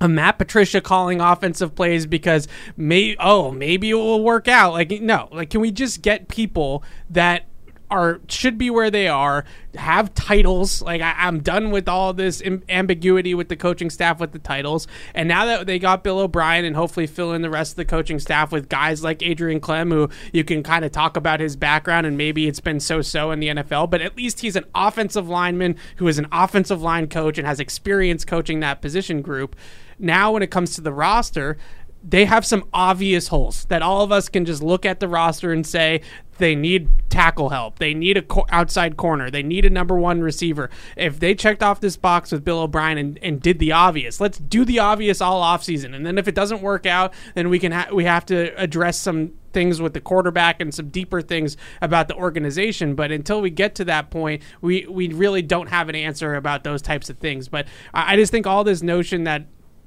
of 0.01 0.09
Matt 0.11 0.37
Patricia 0.37 0.79
calling 0.79 1.19
offensive 1.19 1.75
plays 1.75 2.05
because 2.05 2.47
may 2.77 3.15
oh 3.19 3.51
maybe 3.51 3.89
it 3.89 3.95
will 3.95 4.23
work 4.23 4.47
out. 4.47 4.73
Like 4.73 4.91
no, 5.01 5.27
like 5.31 5.49
can 5.49 5.61
we 5.61 5.71
just 5.71 6.01
get 6.01 6.27
people 6.27 6.83
that 7.09 7.45
are 7.89 8.21
should 8.27 8.57
be 8.57 8.69
where 8.69 8.91
they 8.91 9.07
are, 9.07 9.45
have 9.75 10.13
titles. 10.13 10.81
Like 10.81 11.01
I, 11.01 11.15
I'm 11.17 11.39
done 11.39 11.71
with 11.71 11.87
all 11.87 12.13
this 12.13 12.41
Im- 12.41 12.63
ambiguity 12.69 13.33
with 13.33 13.49
the 13.49 13.55
coaching 13.55 13.89
staff 13.89 14.19
with 14.19 14.31
the 14.31 14.39
titles. 14.39 14.87
And 15.13 15.27
now 15.27 15.45
that 15.45 15.67
they 15.67 15.79
got 15.79 16.03
Bill 16.03 16.19
O'Brien 16.19 16.65
and 16.65 16.75
hopefully 16.75 17.07
fill 17.07 17.33
in 17.33 17.41
the 17.41 17.49
rest 17.49 17.73
of 17.73 17.75
the 17.77 17.85
coaching 17.85 18.19
staff 18.19 18.51
with 18.51 18.69
guys 18.69 19.03
like 19.03 19.23
Adrian 19.23 19.59
Klemm, 19.59 19.91
who 19.91 20.09
you 20.31 20.43
can 20.43 20.63
kind 20.63 20.85
of 20.85 20.91
talk 20.91 21.17
about 21.17 21.39
his 21.39 21.55
background 21.55 22.05
and 22.05 22.17
maybe 22.17 22.47
it's 22.47 22.59
been 22.59 22.79
so-so 22.79 23.31
in 23.31 23.39
the 23.39 23.47
NFL, 23.47 23.89
but 23.89 24.01
at 24.01 24.15
least 24.15 24.41
he's 24.41 24.55
an 24.55 24.65
offensive 24.75 25.27
lineman 25.27 25.75
who 25.97 26.07
is 26.07 26.19
an 26.19 26.27
offensive 26.31 26.81
line 26.81 27.07
coach 27.07 27.37
and 27.37 27.47
has 27.47 27.59
experience 27.59 28.25
coaching 28.25 28.59
that 28.59 28.81
position 28.81 29.21
group. 29.21 29.55
Now, 29.97 30.31
when 30.31 30.43
it 30.43 30.51
comes 30.51 30.75
to 30.75 30.81
the 30.81 30.93
roster, 30.93 31.57
they 32.03 32.25
have 32.25 32.45
some 32.45 32.63
obvious 32.73 33.27
holes 33.27 33.65
that 33.65 33.81
all 33.81 34.03
of 34.03 34.11
us 34.11 34.29
can 34.29 34.45
just 34.45 34.63
look 34.63 34.85
at 34.85 34.99
the 34.99 35.07
roster 35.07 35.51
and 35.51 35.65
say 35.65 36.01
they 36.39 36.55
need 36.55 36.89
tackle 37.09 37.49
help. 37.49 37.79
They 37.79 37.93
need 37.93 38.17
a 38.17 38.21
co- 38.21 38.45
outside 38.49 38.97
corner. 38.97 39.29
They 39.29 39.43
need 39.43 39.65
a 39.65 39.69
number 39.69 39.97
one 39.97 40.21
receiver. 40.21 40.69
If 40.97 41.19
they 41.19 41.35
checked 41.35 41.61
off 41.61 41.79
this 41.79 41.97
box 41.97 42.31
with 42.31 42.43
Bill 42.43 42.59
O'Brien 42.59 42.97
and, 42.97 43.19
and 43.21 43.41
did 43.41 43.59
the 43.59 43.71
obvious, 43.71 44.19
let's 44.19 44.37
do 44.37 44.65
the 44.65 44.79
obvious 44.79 45.21
all 45.21 45.43
offseason. 45.43 45.95
And 45.95 46.05
then 46.05 46.17
if 46.17 46.27
it 46.27 46.35
doesn't 46.35 46.61
work 46.61 46.85
out, 46.85 47.13
then 47.35 47.49
we 47.49 47.59
can 47.59 47.71
ha- 47.71 47.89
we 47.93 48.05
have 48.05 48.25
to 48.27 48.59
address 48.59 48.97
some 48.97 49.33
things 49.51 49.81
with 49.81 49.93
the 49.93 50.01
quarterback 50.01 50.61
and 50.61 50.73
some 50.73 50.89
deeper 50.89 51.21
things 51.21 51.57
about 51.81 52.07
the 52.07 52.15
organization. 52.15 52.95
But 52.95 53.11
until 53.11 53.41
we 53.41 53.49
get 53.49 53.75
to 53.75 53.85
that 53.85 54.09
point, 54.09 54.43
we 54.61 54.85
we 54.87 55.09
really 55.09 55.41
don't 55.41 55.69
have 55.69 55.89
an 55.89 55.95
answer 55.95 56.35
about 56.35 56.63
those 56.63 56.81
types 56.81 57.09
of 57.09 57.17
things. 57.17 57.47
But 57.47 57.67
I, 57.93 58.13
I 58.13 58.15
just 58.15 58.31
think 58.31 58.47
all 58.47 58.63
this 58.63 58.81
notion 58.81 59.23
that 59.25 59.45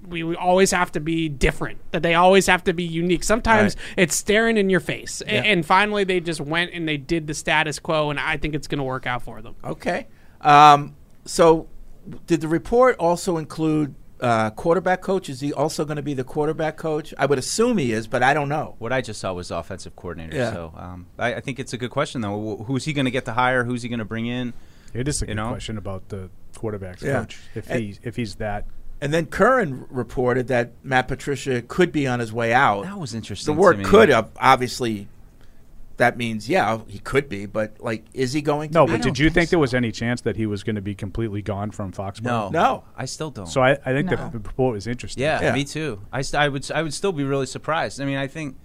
we, 0.09 0.23
we 0.25 0.35
always 0.37 0.71
have 0.73 0.91
to 0.93 1.01
be 1.01 1.29
different 1.29 1.79
that 1.93 2.03
they 2.03 2.15
always 2.15 2.47
have 2.47 2.65
to 2.65 2.73
be 2.73 2.83
unique 2.85 3.23
sometimes 3.25 3.77
Right. 3.77 3.95
it's 3.99 4.17
staring 4.17 4.57
in 4.57 4.69
your 4.71 4.81
face 4.81 5.23
A- 5.23 5.29
and, 5.31 5.65
finally 5.65 6.05
they 6.05 6.19
just 6.21 6.41
went 6.41 6.73
and 6.73 6.89
they 6.89 6.97
did 6.97 7.27
the 7.27 7.35
status 7.35 7.79
quo 7.79 8.11
and 8.11 8.19
i 8.19 8.37
think 8.37 8.55
it's 8.55 8.67
going 8.67 8.79
to 8.79 8.85
work 8.85 9.07
out 9.07 9.23
for 9.23 9.41
them 9.43 9.55
Okay. 9.65 10.07
Um, 10.41 10.97
so, 11.25 11.69
did 12.27 12.41
the 12.41 12.49
report 12.49 12.97
also 12.99 13.37
include 13.37 13.95
uh, 14.21 14.51
quarterback 14.51 15.03
coach? 15.03 15.29
Is 15.29 15.39
he 15.41 15.53
also 15.53 15.85
going 15.85 15.97
to 15.97 16.03
be 16.03 16.15
the 16.15 16.25
quarterback 16.25 16.77
coach? 16.77 17.15
I 17.17 17.27
would 17.27 17.39
assume 17.39 17.79
he 17.79 17.93
is, 17.93 18.09
but 18.09 18.25
I 18.25 18.35
don't 18.35 18.49
know. 18.49 18.75
What 18.81 18.93
I 18.93 19.01
just 19.03 19.21
saw 19.21 19.33
was 19.33 19.53
offensive 19.53 19.95
coordinator. 19.95 20.37
Yeah. 20.37 20.53
So 20.53 20.73
um, 20.77 21.07
I, 21.19 21.35
I 21.35 21.41
think 21.41 21.61
it's 21.61 21.73
a 21.73 21.79
good 21.79 21.91
question 21.91 22.21
though. 22.23 22.57
Wh- 22.61 22.67
Who's 22.67 22.85
he 22.87 22.93
going 22.93 23.05
to 23.05 23.11
get 23.13 23.25
to 23.27 23.33
hire? 23.35 23.63
Who's 23.63 23.83
he 23.83 23.89
going 23.89 24.01
to 24.01 24.05
bring 24.05 24.27
in? 24.27 24.53
It 24.93 25.07
is 25.07 25.23
a 25.23 25.25
You 25.25 25.29
good 25.29 25.35
know? 25.37 25.49
question 25.51 25.79
about 25.79 26.09
the 26.09 26.29
quarterback's 26.57 27.03
Yeah. 27.05 27.21
coach. 27.21 27.39
If 27.55 27.71
And- 27.71 27.81
he 27.81 27.99
if 28.03 28.17
he's 28.17 28.35
that 28.37 28.67
And 29.03 29.13
then 29.13 29.27
Curran 29.27 29.85
reported 29.91 30.47
that 30.49 30.73
Matt 30.85 31.09
Patricia 31.09 31.61
could 31.61 31.91
be 31.93 32.07
on 32.07 32.21
his 32.21 32.33
way 32.33 32.55
out. 32.55 32.85
That 32.85 32.99
was 32.99 33.15
interesting. 33.15 33.53
the 33.55 33.57
to 33.59 33.61
word 33.61 33.79
me. 33.79 33.85
could 33.85 34.11
uh, 34.11 34.25
obviously 34.41 35.09
that 35.99 36.17
means 36.17 36.49
yeah 36.49 36.81
he 36.89 36.99
could 36.99 37.29
be 37.29 37.45
but 37.47 37.77
like 37.79 38.05
is 38.15 38.33
he 38.33 38.41
going 38.41 38.71
to 38.71 38.75
no, 38.75 38.87
be? 38.87 38.93
but 38.93 39.03
did 39.03 39.19
you 39.19 39.27
think 39.27 39.35
think 39.35 39.51
there 39.51 39.59
was 39.59 39.75
any 39.75 39.93
chance 39.93 40.23
that 40.23 40.37
he 40.37 40.47
was 40.47 40.63
going 40.65 40.75
to 40.77 40.81
be 40.81 40.95
completely 40.95 41.43
gone 41.43 41.71
from 41.71 41.93
Foxborough? 41.93 42.23
No, 42.23 42.49
No. 42.49 42.85
I 42.97 43.05
still 43.05 43.31
don't. 43.31 43.47
So 43.47 43.61
I, 43.61 43.73
I 43.85 43.93
think 43.93 44.09
No. 44.11 44.17
the 44.17 44.39
report 44.39 44.73
was 44.75 44.87
interesting. 44.87 45.23
yeah, 45.23 45.41
Yeah. 45.43 45.53
me 45.53 45.65
too. 45.65 46.01
I, 46.13 46.23
st- 46.23 46.41
I 46.41 46.49
would 46.49 46.63
s- 46.63 46.71
I 46.71 46.81
would 46.83 46.95
still 46.95 47.13
be 47.13 47.25
really 47.25 47.47
surprised. 47.47 48.01
I 48.01 48.05
mean, 48.07 48.17
I 48.17 48.27
think 48.27 48.57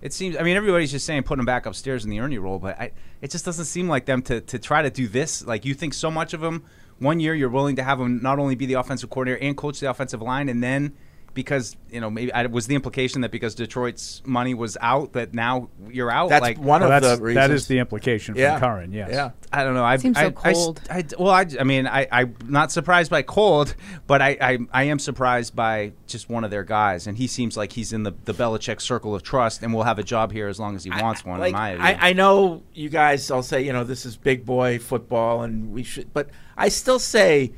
It 0.00 0.12
seems. 0.14 0.36
I 0.36 0.42
mean, 0.42 0.56
everybody's 0.56 0.90
just 0.92 1.04
saying 1.04 1.24
put 1.24 1.38
him 1.38 1.44
back 1.44 1.66
upstairs 1.66 2.04
in 2.04 2.10
the 2.10 2.18
Ernie 2.20 2.38
role, 2.38 2.58
but 2.58 2.80
I, 2.80 2.92
it 3.20 3.30
just 3.30 3.44
doesn't 3.44 3.66
seem 3.66 3.86
like 3.88 4.06
them 4.06 4.22
to 4.22 4.40
to 4.40 4.58
try 4.58 4.80
to 4.82 4.90
do 4.90 5.06
this. 5.08 5.44
Like 5.44 5.64
you 5.66 5.74
think 5.74 5.92
so 5.94 6.10
much 6.10 6.32
of 6.32 6.42
him. 6.42 6.62
One 7.00 7.18
year, 7.18 7.34
you're 7.34 7.48
willing 7.50 7.76
to 7.76 7.82
have 7.82 8.00
him 8.00 8.22
not 8.22 8.38
only 8.38 8.54
be 8.54 8.66
the 8.66 8.74
offensive 8.74 9.10
coordinator 9.10 9.42
and 9.42 9.56
coach 9.56 9.80
the 9.80 9.90
offensive 9.90 10.22
line, 10.22 10.48
and 10.48 10.62
then 10.62 10.94
because 11.32 11.76
you 11.90 12.00
know 12.00 12.10
maybe 12.10 12.32
I, 12.32 12.46
was 12.46 12.66
the 12.66 12.74
implication 12.74 13.20
that 13.20 13.30
because 13.30 13.54
Detroit's 13.54 14.22
money 14.24 14.54
was 14.54 14.76
out, 14.80 15.12
that 15.12 15.32
now 15.32 15.68
you're 15.88 16.10
out. 16.10 16.30
That's 16.30 16.42
like 16.42 16.58
one 16.58 16.82
Well, 16.82 16.92
of 16.92 17.02
that's, 17.02 17.18
the 17.18 17.24
reasons. 17.24 17.48
that 17.48 17.54
is 17.54 17.66
the 17.68 17.78
implication 17.78 18.34
from 18.34 18.42
yeah. 18.42 18.58
Curran. 18.58 18.92
Yes. 18.92 19.10
Yeah. 19.12 19.30
I 19.52 19.64
don't 19.64 19.74
know. 19.74 19.84
I 19.84 19.96
Seems 19.96 20.18
so 20.18 20.24
I, 20.24 20.26
I- 20.26 20.52
cold. 20.52 20.80
I, 20.90 21.04
well, 21.18 21.32
I, 21.32 21.46
I 21.58 21.64
mean, 21.64 21.86
I, 21.86 22.06
I'm 22.10 22.36
not 22.44 22.70
surprised 22.72 23.10
by 23.10 23.22
cold, 23.22 23.74
but 24.06 24.22
I, 24.22 24.36
I, 24.40 24.58
I 24.72 24.82
am 24.84 24.98
surprised 24.98 25.56
by 25.56 25.92
just 26.06 26.28
one 26.28 26.44
of 26.44 26.50
their 26.50 26.64
guys, 26.64 27.06
and 27.06 27.16
he 27.16 27.26
seems 27.26 27.56
like 27.56 27.72
he's 27.72 27.92
in 27.92 28.02
the 28.02 28.12
the 28.24 28.34
Belichick 28.34 28.80
circle 28.80 29.14
of 29.14 29.22
trust, 29.22 29.62
and 29.62 29.72
will 29.72 29.84
have 29.84 29.98
a 29.98 30.04
job 30.04 30.32
here 30.32 30.48
as 30.48 30.58
long 30.58 30.76
as 30.76 30.84
he 30.84 30.90
wants 30.90 31.24
one. 31.24 31.40
Like, 31.40 31.50
in 31.50 31.56
my 31.56 31.74
view. 31.76 31.84
I, 31.84 32.10
I 32.10 32.12
know 32.12 32.62
you 32.74 32.88
guys 32.88 33.30
all 33.30 33.42
say, 33.42 33.62
you 33.62 33.72
know, 33.72 33.84
this 33.84 34.04
is 34.04 34.16
big 34.16 34.44
boy 34.44 34.78
football 34.78 35.42
and 35.42 35.72
we 35.72 35.82
should, 35.82 36.12
but 36.12 36.28
I 36.60 36.68
still 36.68 36.98
say 36.98 37.52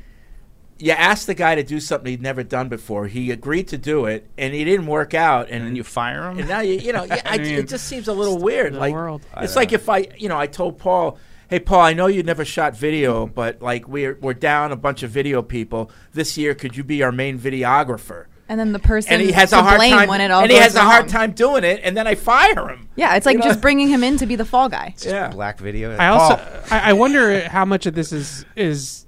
you 0.79 0.91
asked 0.91 1.27
the 1.27 1.33
guy 1.33 1.55
to 1.55 1.63
do 1.63 1.81
something 1.81 2.09
he'd 2.09 2.21
never 2.21 2.41
done 2.41 2.69
before. 2.69 3.07
He 3.07 3.31
agreed 3.31 3.67
to 3.67 3.77
do 3.77 4.05
it 4.05 4.29
and 4.37 4.53
he 4.53 4.63
didn't 4.63 4.87
work 4.87 5.13
out. 5.13 5.47
And, 5.47 5.55
and 5.55 5.67
then 5.67 5.75
you 5.75 5.83
fire 5.83 6.29
him. 6.29 6.39
and 6.39 6.47
now 6.47 6.61
you, 6.61 6.75
you 6.75 6.93
know, 6.93 7.03
yeah, 7.09 7.21
I, 7.25 7.37
mean, 7.37 7.55
it 7.55 7.67
just 7.67 7.85
seems 7.85 8.07
a 8.07 8.13
little 8.13 8.37
weird. 8.37 8.75
Like, 8.75 8.93
world. 8.93 9.25
it's 9.37 9.57
like 9.57 9.73
if 9.73 9.89
I, 9.89 10.07
you 10.17 10.29
know, 10.29 10.39
I 10.39 10.47
told 10.47 10.77
Paul, 10.77 11.17
hey, 11.49 11.59
Paul, 11.59 11.81
I 11.81 11.91
know 11.91 12.07
you 12.07 12.23
never 12.23 12.45
shot 12.45 12.77
video, 12.77 13.27
but 13.27 13.61
like 13.61 13.89
we're, 13.89 14.17
we're 14.21 14.33
down 14.33 14.71
a 14.71 14.77
bunch 14.77 15.03
of 15.03 15.11
video 15.11 15.41
people 15.41 15.91
this 16.13 16.37
year. 16.37 16.55
Could 16.55 16.77
you 16.77 16.83
be 16.85 17.03
our 17.03 17.11
main 17.11 17.37
videographer? 17.37 18.27
And 18.53 18.59
then 18.59 18.71
the 18.71 18.77
person 18.77 19.13
And 19.13 19.21
he 19.23 19.31
has 19.31 19.49
to 19.49 19.57
a 19.57 19.63
hard 19.63 19.79
blame 19.79 19.93
time. 19.93 20.07
when 20.07 20.21
it 20.21 20.29
all 20.29 20.43
and 20.43 20.51
he 20.51 20.57
goes 20.57 20.65
has 20.65 20.75
a 20.75 20.81
hard 20.81 21.09
time 21.09 21.31
doing 21.31 21.63
it, 21.63 21.81
and 21.83 21.97
then 21.97 22.05
I 22.05 22.13
fire 22.13 22.69
him. 22.69 22.87
Yeah, 22.95 23.15
it's 23.15 23.25
like 23.25 23.33
You 23.33 23.39
know? 23.39 23.45
just 23.45 23.61
bringing 23.61 23.87
him 23.87 24.03
in 24.03 24.17
to 24.17 24.27
be 24.27 24.35
the 24.35 24.45
fall 24.45 24.69
guy. 24.69 24.93
Yeah. 25.03 25.29
black 25.29 25.57
video. 25.59 25.95
I 25.97 26.09
also 26.09 26.35
Paul, 26.35 26.63
I, 26.69 26.91
I 26.91 26.93
wonder 26.93 27.49
how 27.49 27.65
much 27.65 27.87
of 27.87 27.95
this 27.95 28.11
is 28.11 28.45
is 28.55 29.07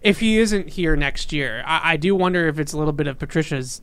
if 0.00 0.20
he 0.20 0.38
isn't 0.38 0.68
here 0.68 0.94
next 0.94 1.32
year. 1.32 1.64
I, 1.66 1.94
I 1.94 1.96
do 1.96 2.14
wonder 2.14 2.46
if 2.46 2.60
it's 2.60 2.72
a 2.72 2.78
little 2.78 2.92
bit 2.92 3.08
of 3.08 3.18
Patricia's 3.18 3.82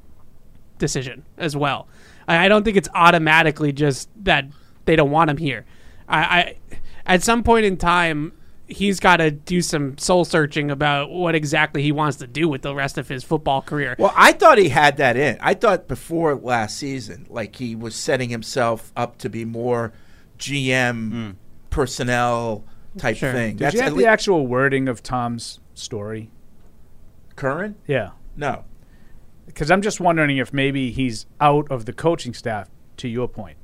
decision 0.78 1.26
as 1.38 1.58
well. 1.58 1.90
I, 2.26 2.46
I 2.46 2.48
don't 2.48 2.64
think 2.64 2.78
it's 2.78 2.90
automatically 2.96 3.74
just 3.74 4.08
that 4.24 4.46
they 4.86 4.96
don't 4.96 5.12
want 5.12 5.30
him 5.30 5.38
here. 5.38 5.66
I, 6.08 6.20
I 6.22 6.56
at 7.06 7.22
some 7.22 7.44
point 7.44 7.66
in 7.66 7.76
time 7.76 8.32
he's 8.74 9.00
got 9.00 9.18
to 9.18 9.32
do 9.32 9.62
some 9.62 9.98
soul 9.98 10.26
searching 10.26 10.72
about 10.72 11.10
what 11.10 11.36
exactly 11.36 11.82
he 11.82 11.92
wants 11.92 12.18
to 12.18 12.28
do 12.28 12.48
with 12.50 12.62
the 12.62 12.74
rest 12.74 12.98
of 12.98 13.08
his 13.08 13.24
football 13.24 13.62
career. 13.62 13.96
Well, 13.98 14.14
I 14.16 14.32
thought 14.34 14.58
he 14.58 14.70
had 14.70 14.98
that 14.98 15.16
in. 15.16 15.38
I 15.40 15.54
thought 15.54 15.88
before 15.88 16.36
last 16.36 16.78
season, 16.78 17.28
like 17.30 17.56
he 17.56 17.76
was 17.76 17.96
setting 17.96 18.30
himself 18.30 18.92
up 18.96 19.18
to 19.20 19.30
be 19.30 19.46
more 19.46 19.94
GM 20.38 21.10
hmm. 21.12 21.32
personnel 21.70 22.64
type 22.98 23.18
Sure. 23.18 23.32
thing. 23.32 23.58
Did 23.58 23.74
you 23.74 23.82
have 23.82 23.94
lea- 23.94 24.04
the 24.04 24.10
actual 24.10 24.48
wording 24.48 24.88
of 24.88 25.04
Tom's 25.04 25.60
story? 25.74 26.30
Curran? 27.36 27.76
Yeah. 27.88 28.12
No. 28.36 28.66
Because 29.46 29.70
I'm 29.72 29.82
just 29.82 30.00
wondering 30.00 30.38
if 30.38 30.54
maybe 30.54 30.92
he's 30.92 31.26
out 31.40 31.70
of 31.72 31.86
the 31.86 31.94
coaching 31.94 32.34
staff. 32.34 32.70
To 32.98 33.08
your 33.08 33.28
point, 33.28 33.58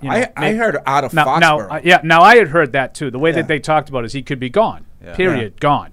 You 0.00 0.10
know, 0.10 0.14
I, 0.16 0.32
I 0.36 0.54
heard 0.54 0.76
out 0.86 1.04
of 1.04 1.12
now, 1.12 1.38
now, 1.38 1.58
uh, 1.60 1.80
yeah. 1.82 2.00
Now 2.04 2.22
I 2.22 2.36
had 2.36 2.48
heard 2.48 2.72
that 2.72 2.94
too. 2.94 3.10
The 3.10 3.18
way 3.18 3.30
Yeah. 3.30 3.36
that 3.36 3.48
they 3.48 3.58
talked 3.58 3.88
about 3.88 4.04
is 4.04 4.12
he 4.12 4.22
could 4.22 4.38
be 4.40 4.50
gone. 4.50 4.86
Yeah. 5.02 5.14
Period. 5.14 5.60
Gone. 5.60 5.92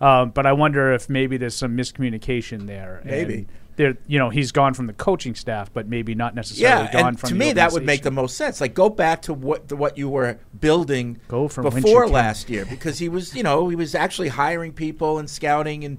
Um, 0.00 0.30
but 0.30 0.46
I 0.46 0.52
wonder 0.52 0.92
if 0.92 1.08
maybe 1.08 1.36
there's 1.36 1.54
some 1.54 1.76
miscommunication 1.76 2.66
there. 2.66 3.00
Maybe. 3.04 3.46
There, 3.76 3.96
you 4.06 4.18
know, 4.18 4.28
he's 4.28 4.52
gone 4.52 4.74
from 4.74 4.86
the 4.86 4.92
coaching 4.92 5.34
staff, 5.34 5.72
but 5.72 5.88
maybe 5.88 6.14
not 6.14 6.34
necessarily 6.34 6.84
yeah, 6.86 6.92
gone 6.92 7.08
and 7.08 7.20
from 7.20 7.28
to 7.28 7.34
the 7.34 7.38
me 7.38 7.52
that 7.52 7.72
would 7.72 7.86
make 7.86 8.02
the 8.02 8.10
most 8.10 8.36
sense. 8.36 8.60
Like 8.60 8.74
go 8.74 8.90
back 8.90 9.22
to 9.22 9.32
what 9.32 9.72
what 9.72 9.96
you 9.96 10.10
were 10.10 10.38
building 10.60 11.20
Go 11.28 11.48
from 11.48 11.64
before 11.64 12.06
last 12.06 12.50
year, 12.50 12.66
because 12.66 12.98
he 12.98 13.08
was, 13.08 13.34
you 13.34 13.42
know, 13.42 13.68
he 13.70 13.76
was 13.76 13.94
actually 13.94 14.28
hiring 14.28 14.72
people 14.72 15.18
and 15.18 15.30
scouting 15.30 15.84
and, 15.84 15.98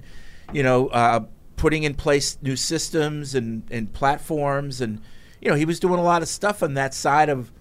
you 0.52 0.62
know, 0.62 0.86
uh, 0.88 1.24
putting 1.56 1.82
in 1.82 1.94
place 1.94 2.38
new 2.42 2.54
systems 2.56 3.34
and 3.34 3.64
and 3.70 3.92
platforms 3.92 4.80
and, 4.80 5.00
you 5.44 5.50
know, 5.50 5.56
he 5.56 5.64
was 5.66 5.78
doing 5.78 6.00
a 6.00 6.02
lot 6.02 6.22
of 6.22 6.28
stuff 6.28 6.62
on 6.62 6.74
that 6.74 6.94
side 6.94 7.28
of 7.28 7.52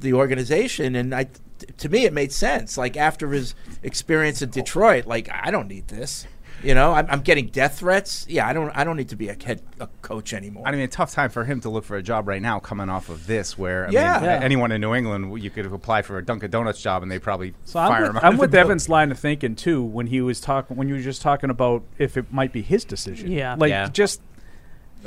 the 0.00 0.12
organization, 0.12 0.94
and 0.96 1.14
I, 1.14 1.24
t- 1.24 1.30
to 1.78 1.88
me, 1.88 2.04
it 2.04 2.12
made 2.12 2.32
sense. 2.32 2.76
Like 2.76 2.96
after 2.96 3.30
his 3.30 3.54
experience 3.82 4.42
in 4.42 4.50
Detroit, 4.50 5.06
like 5.06 5.28
I 5.32 5.50
don't 5.50 5.68
need 5.68 5.88
this. 5.88 6.26
You 6.62 6.74
know, 6.74 6.92
I'm, 6.94 7.06
I'm 7.10 7.20
getting 7.20 7.48
death 7.48 7.80
threats. 7.80 8.24
Yeah, 8.30 8.48
I 8.48 8.54
don't. 8.54 8.70
I 8.70 8.82
don't 8.82 8.96
need 8.96 9.10
to 9.10 9.16
be 9.16 9.28
a 9.28 9.36
head 9.40 9.60
a 9.78 9.88
coach 10.00 10.32
anymore. 10.32 10.64
I 10.66 10.72
mean, 10.72 10.80
a 10.80 10.88
tough 10.88 11.12
time 11.12 11.28
for 11.28 11.44
him 11.44 11.60
to 11.60 11.68
look 11.68 11.84
for 11.84 11.96
a 11.98 12.02
job 12.02 12.26
right 12.26 12.40
now, 12.40 12.58
coming 12.60 12.88
off 12.88 13.10
of 13.10 13.26
this, 13.26 13.58
where 13.58 13.86
I 13.86 13.90
Yeah. 13.90 14.14
mean, 14.16 14.24
Yeah. 14.24 14.40
anyone 14.42 14.72
in 14.72 14.80
New 14.80 14.94
England, 14.94 15.42
you 15.42 15.50
could 15.50 15.66
apply 15.66 16.00
for 16.00 16.16
a 16.16 16.24
Dunkin' 16.24 16.50
Donuts 16.50 16.80
job, 16.80 17.02
and 17.02 17.12
they 17.12 17.18
probably 17.18 17.52
So 17.64 17.78
I'm 17.78 17.88
fire 17.90 18.00
with, 18.04 18.10
him. 18.10 18.16
out 18.16 18.24
I'm 18.24 18.32
of 18.34 18.38
with 18.40 18.50
the 18.50 18.56
building. 18.56 18.70
Evan's 18.70 18.88
line 18.88 19.10
of 19.12 19.18
thinking 19.18 19.54
too 19.54 19.82
when 19.82 20.06
he 20.06 20.22
was 20.22 20.40
talking 20.40 20.76
when 20.78 20.88
you 20.88 20.94
were 20.94 21.00
just 21.02 21.20
talking 21.20 21.50
about 21.50 21.82
if 21.98 22.16
it 22.16 22.32
might 22.32 22.52
be 22.52 22.62
his 22.62 22.84
decision. 22.86 23.30
Yeah. 23.30 23.54
like 23.58 23.68
Yeah. 23.70 23.88
just 23.90 24.22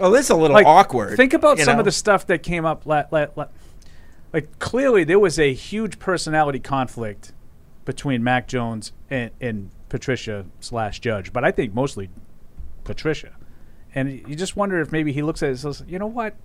oh, 0.01 0.12
this 0.12 0.25
is 0.25 0.29
a 0.29 0.36
little 0.36 0.53
like 0.53 0.65
awkward. 0.65 1.15
Think 1.18 1.34
about 1.34 1.60
some 1.60 1.75
know? 1.75 1.79
of 1.79 1.86
the 1.86 1.91
stuff 1.91 2.27
that 2.27 2.44
came 2.44 2.65
up. 2.65 2.86
La- 2.86 3.06
la- 3.12 3.27
la- 3.36 3.48
like 4.34 4.60
clearly, 4.60 5.03
there 5.03 5.20
was 5.20 5.39
a 5.39 5.53
huge 5.53 6.00
personality 6.00 6.60
conflict 6.60 7.34
between 7.86 8.24
Mac 8.24 8.48
Jones 8.48 8.91
and, 9.10 9.32
and 9.41 9.72
Patricia 9.89 10.46
slash 10.60 11.00
Judge, 11.00 11.34
but 11.34 11.44
I 11.44 11.51
think 11.51 11.74
mostly 11.74 12.10
Patricia. 12.84 13.36
And 13.96 14.27
you 14.27 14.36
just 14.36 14.56
wonder 14.56 14.79
if 14.79 14.91
maybe 14.91 15.12
he 15.12 15.24
looks 15.24 15.41
at 15.41 15.48
it 15.48 15.50
and 15.51 15.60
says, 15.60 15.84
"You 15.88 15.98
know 15.98 16.08
what? 16.08 16.36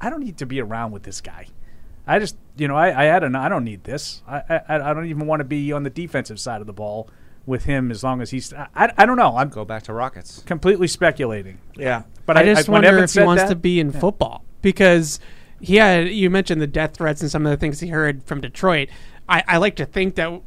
I 0.00 0.10
don't 0.10 0.20
need 0.20 0.38
to 0.38 0.46
be 0.46 0.60
around 0.60 0.92
with 0.92 1.02
this 1.02 1.20
guy. 1.20 1.46
I 2.06 2.18
just, 2.18 2.36
you 2.56 2.66
know, 2.66 2.76
I, 2.76 3.02
I 3.02 3.04
had 3.04 3.22
an, 3.22 3.36
I 3.36 3.48
don't 3.48 3.64
need 3.64 3.84
this. 3.84 4.22
I, 4.26 4.42
I, 4.48 4.62
I 4.68 4.94
don't 4.94 5.06
even 5.06 5.26
want 5.26 5.40
to 5.40 5.44
be 5.44 5.72
on 5.72 5.82
the 5.82 5.90
defensive 5.90 6.40
side 6.40 6.60
of 6.60 6.66
the 6.66 6.72
ball 6.72 7.08
with 7.46 7.64
him 7.64 7.90
as 7.90 8.02
long 8.02 8.20
as 8.20 8.30
he's. 8.30 8.52
I, 8.52 8.68
I, 8.74 8.92
I 8.98 9.06
don't 9.06 9.16
know. 9.16 9.36
I'm 9.36 9.48
Go 9.48 9.64
back 9.64 9.84
to 9.84 9.92
Rockets. 9.92 10.42
completely 10.46 10.88
speculating. 10.88 11.58
Yeah. 11.76 12.02
But 12.26 12.36
I, 12.36 12.42
I, 12.42 12.44
just 12.44 12.68
when 12.68 12.82
wonder 12.82 12.88
Evan 12.88 13.04
if 13.04 13.12
he 13.12 13.22
wants 13.22 13.42
that- 13.44 13.48
to 13.48 13.56
be 13.56 13.80
in 13.80 13.92
football 13.92 14.44
because 14.62 15.20
he 15.60 15.76
had. 15.76 16.08
You 16.08 16.30
mentioned 16.30 16.60
the 16.60 16.66
death 16.66 16.96
threats 16.96 17.20
and 17.22 17.30
some 17.30 17.46
of 17.46 17.50
the 17.50 17.56
things 17.56 17.80
he 17.80 17.88
heard 17.88 18.22
from 18.24 18.40
Detroit. 18.40 18.88
I, 19.28 19.42
I 19.46 19.56
like 19.58 19.76
to 19.76 19.86
think 19.86 20.16
that 20.16 20.42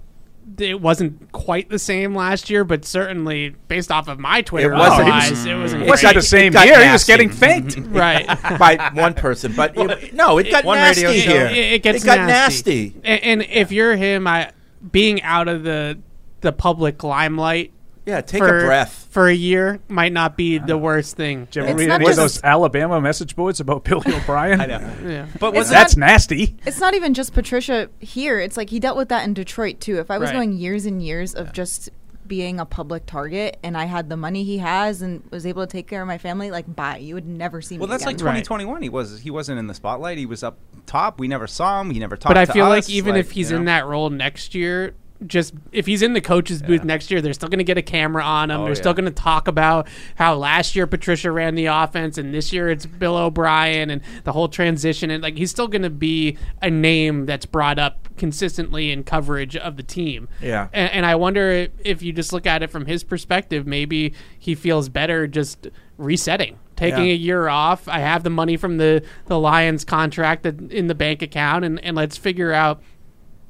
it 0.58 0.82
wasn't 0.82 1.32
quite 1.32 1.70
the 1.70 1.80
same 1.80 2.16
last 2.16 2.50
year, 2.50 2.64
but 2.64 2.86
certainly 2.86 3.56
based 3.68 3.92
off 3.92 4.08
of 4.08 4.20
my 4.20 4.42
Twitter 4.42 4.74
It 4.74 4.78
wasn't. 4.78 5.00
replies, 5.00 5.32
it 5.32 5.36
mm-hmm. 5.50 5.62
wasn't. 5.62 5.84
It 5.84 5.90
wasn't 5.90 6.14
the 6.16 6.22
same 6.22 6.54
got 6.54 6.68
year. 6.68 6.86
He 6.86 6.92
was 6.92 7.06
getting 7.06 7.30
faked, 7.30 7.78
right. 7.88 8.26
by 8.60 8.92
one 8.94 9.14
person, 9.14 9.54
but 9.56 9.78
it, 9.78 10.14
no, 10.14 10.38
it 10.38 10.52
got 10.52 10.66
One 10.66 10.78
nasty 10.78 11.06
radio 11.06 11.32
here. 11.32 11.46
It, 11.48 11.74
it 11.74 11.84
gets 11.84 12.04
got 12.04 12.18
nasty. 12.18 12.90
nasty. 12.90 13.02
And, 13.04 13.24
and 13.24 13.42
if 13.50 13.72
you're 13.72 13.96
him, 13.96 14.28
I 14.28 14.52
being 14.92 15.22
out 15.22 15.48
of 15.48 15.64
the 15.64 15.98
the 16.44 16.52
public 16.54 17.04
limelight 17.04 17.72
Yeah, 18.06 18.22
take 18.22 18.40
for, 18.44 18.60
a 18.60 18.66
breath. 18.66 19.08
for 19.10 19.28
a 19.28 19.34
year 19.34 19.80
might 19.88 20.14
not 20.14 20.38
be 20.38 20.58
the 20.60 20.78
worst 20.78 21.16
thing. 21.18 21.46
Did 21.46 21.56
you 21.56 21.62
It's 21.64 21.70
ever 21.72 21.80
read 21.80 21.88
not 21.88 21.96
any 21.96 22.04
of 22.06 22.10
just- 22.16 22.18
those 22.18 22.44
Alabama 22.44 23.02
message 23.02 23.36
boards 23.36 23.60
about 23.60 23.84
Billy 23.86 24.14
O'Brien? 24.14 24.62
I 24.62 24.66
know. 24.68 24.94
Yeah. 25.06 25.26
But 25.40 25.54
was 25.56 25.72
not- 25.72 25.78
That's 25.78 25.98
nasty. 25.98 26.56
It's 26.66 26.80
not 26.80 26.94
even 26.94 27.14
just 27.16 27.34
Patricia 27.34 27.90
here. 28.00 28.40
It's 28.40 28.58
like 28.58 28.70
he 28.70 28.80
dealt 28.80 28.98
with 28.98 29.10
that 29.10 29.24
in 29.26 29.34
Detroit 29.34 29.80
too. 29.80 29.98
If 30.00 30.12
I 30.12 30.18
was 30.20 30.28
Right. 30.28 30.34
going 30.36 30.54
years 30.54 30.86
and 30.86 31.02
years 31.02 31.34
of 31.34 31.52
just 31.54 31.90
being 32.26 32.58
a 32.58 32.66
public 32.66 33.06
target 33.06 33.58
and 33.64 33.78
I 33.78 33.84
had 33.84 34.10
the 34.10 34.16
money 34.16 34.46
he 34.46 34.58
has 34.60 35.02
and 35.02 35.22
was 35.30 35.46
able 35.46 35.62
to 35.66 35.70
take 35.72 35.88
care 35.90 36.02
of 36.02 36.08
my 36.08 36.18
family, 36.18 36.52
like 36.52 36.74
bye. 36.74 36.98
You 36.98 37.16
would 37.16 37.28
never 37.28 37.62
see 37.62 37.76
Well, 37.76 37.88
me 37.88 37.92
Well 37.92 37.98
that's 38.00 38.06
like 38.06 38.16
again. 38.16 38.26
Right. 38.28 38.44
2021. 38.46 38.82
He 38.82 38.90
was 38.90 39.20
he 39.20 39.30
wasn't 39.30 39.60
in 39.60 39.68
the 39.68 39.74
spotlight. 39.74 40.18
He 40.18 40.26
was 40.26 40.42
up 40.44 40.58
top. 40.86 41.20
We 41.20 41.28
never 41.28 41.48
saw 41.48 41.82
him. 41.82 41.90
He 41.92 42.00
never 42.00 42.16
talked. 42.16 42.30
But 42.30 42.38
I 42.38 42.46
to 42.46 42.54
feel 42.54 42.66
us. 42.66 42.88
like 42.88 42.90
even 42.90 43.16
if 43.18 43.32
he's 43.32 43.52
you 43.52 43.58
in 43.58 43.66
that 43.66 43.86
role 43.86 44.10
next 44.10 44.56
year, 44.56 44.94
just 45.26 45.54
if 45.72 45.86
he's 45.86 46.02
in 46.02 46.14
the 46.14 46.22
coach's 46.22 46.62
booth 46.62 46.82
Yeah. 46.82 46.86
next 46.88 47.10
year, 47.10 47.22
they're 47.22 47.34
still 47.34 47.48
going 47.50 47.60
to 47.60 47.64
get 47.64 47.78
a 47.78 47.82
camera 47.82 48.24
on 48.24 48.52
him. 48.52 48.60
Oh, 48.60 48.64
they're 48.66 48.74
yeah. 48.74 48.82
still 48.82 48.94
going 48.94 49.06
to 49.06 49.12
talk 49.12 49.48
about 49.48 49.88
how 50.16 50.36
last 50.36 50.76
year 50.76 50.86
Patricia 50.86 51.32
ran 51.32 51.56
the 51.56 51.68
offense 51.68 52.18
and 52.18 52.34
this 52.34 52.52
year 52.52 52.70
it's 52.70 52.86
Bill 52.86 53.16
O'Brien 53.16 53.90
and 53.90 54.02
the 54.26 54.34
whole 54.34 54.50
transition. 54.50 55.10
And 55.10 55.24
like 55.24 55.38
he's 55.38 55.50
still 55.52 55.68
going 55.70 55.84
to 55.84 55.90
be 55.90 56.38
a 56.62 56.70
name 56.70 57.26
that's 57.26 57.46
brought 57.46 57.80
up 57.80 58.10
consistently 58.18 58.92
in 58.92 59.04
coverage 59.04 59.56
of 59.56 59.78
the 59.78 59.84
team. 59.84 60.28
Yeah. 60.42 60.68
And, 60.74 60.92
and 60.92 61.06
I 61.06 61.16
wonder 61.16 61.68
if, 61.84 62.02
you 62.02 62.12
just 62.12 62.34
look 62.34 62.46
at 62.46 62.62
it 62.62 62.70
from 62.70 62.86
his 62.86 63.04
perspective, 63.04 63.66
maybe 63.66 64.14
he 64.38 64.56
feels 64.56 64.90
better 64.90 65.26
just 65.26 65.68
resetting. 65.98 66.60
Taking 66.76 67.06
Yeah. 67.06 67.14
a 67.14 67.16
year 67.16 67.48
off, 67.48 67.88
I 67.88 68.00
have 68.00 68.24
the 68.24 68.30
money 68.30 68.58
from 68.58 68.78
the, 68.78 69.04
the 69.28 69.40
Lions 69.40 69.86
contract 69.86 70.44
that- 70.44 70.72
in 70.72 70.88
the 70.88 70.96
bank 70.96 71.22
account, 71.22 71.64
and, 71.64 71.80
and 71.86 71.96
let's 71.96 72.18
figure 72.18 72.52
out 72.52 72.82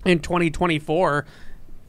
in 0.05 0.20
2024 0.20 1.25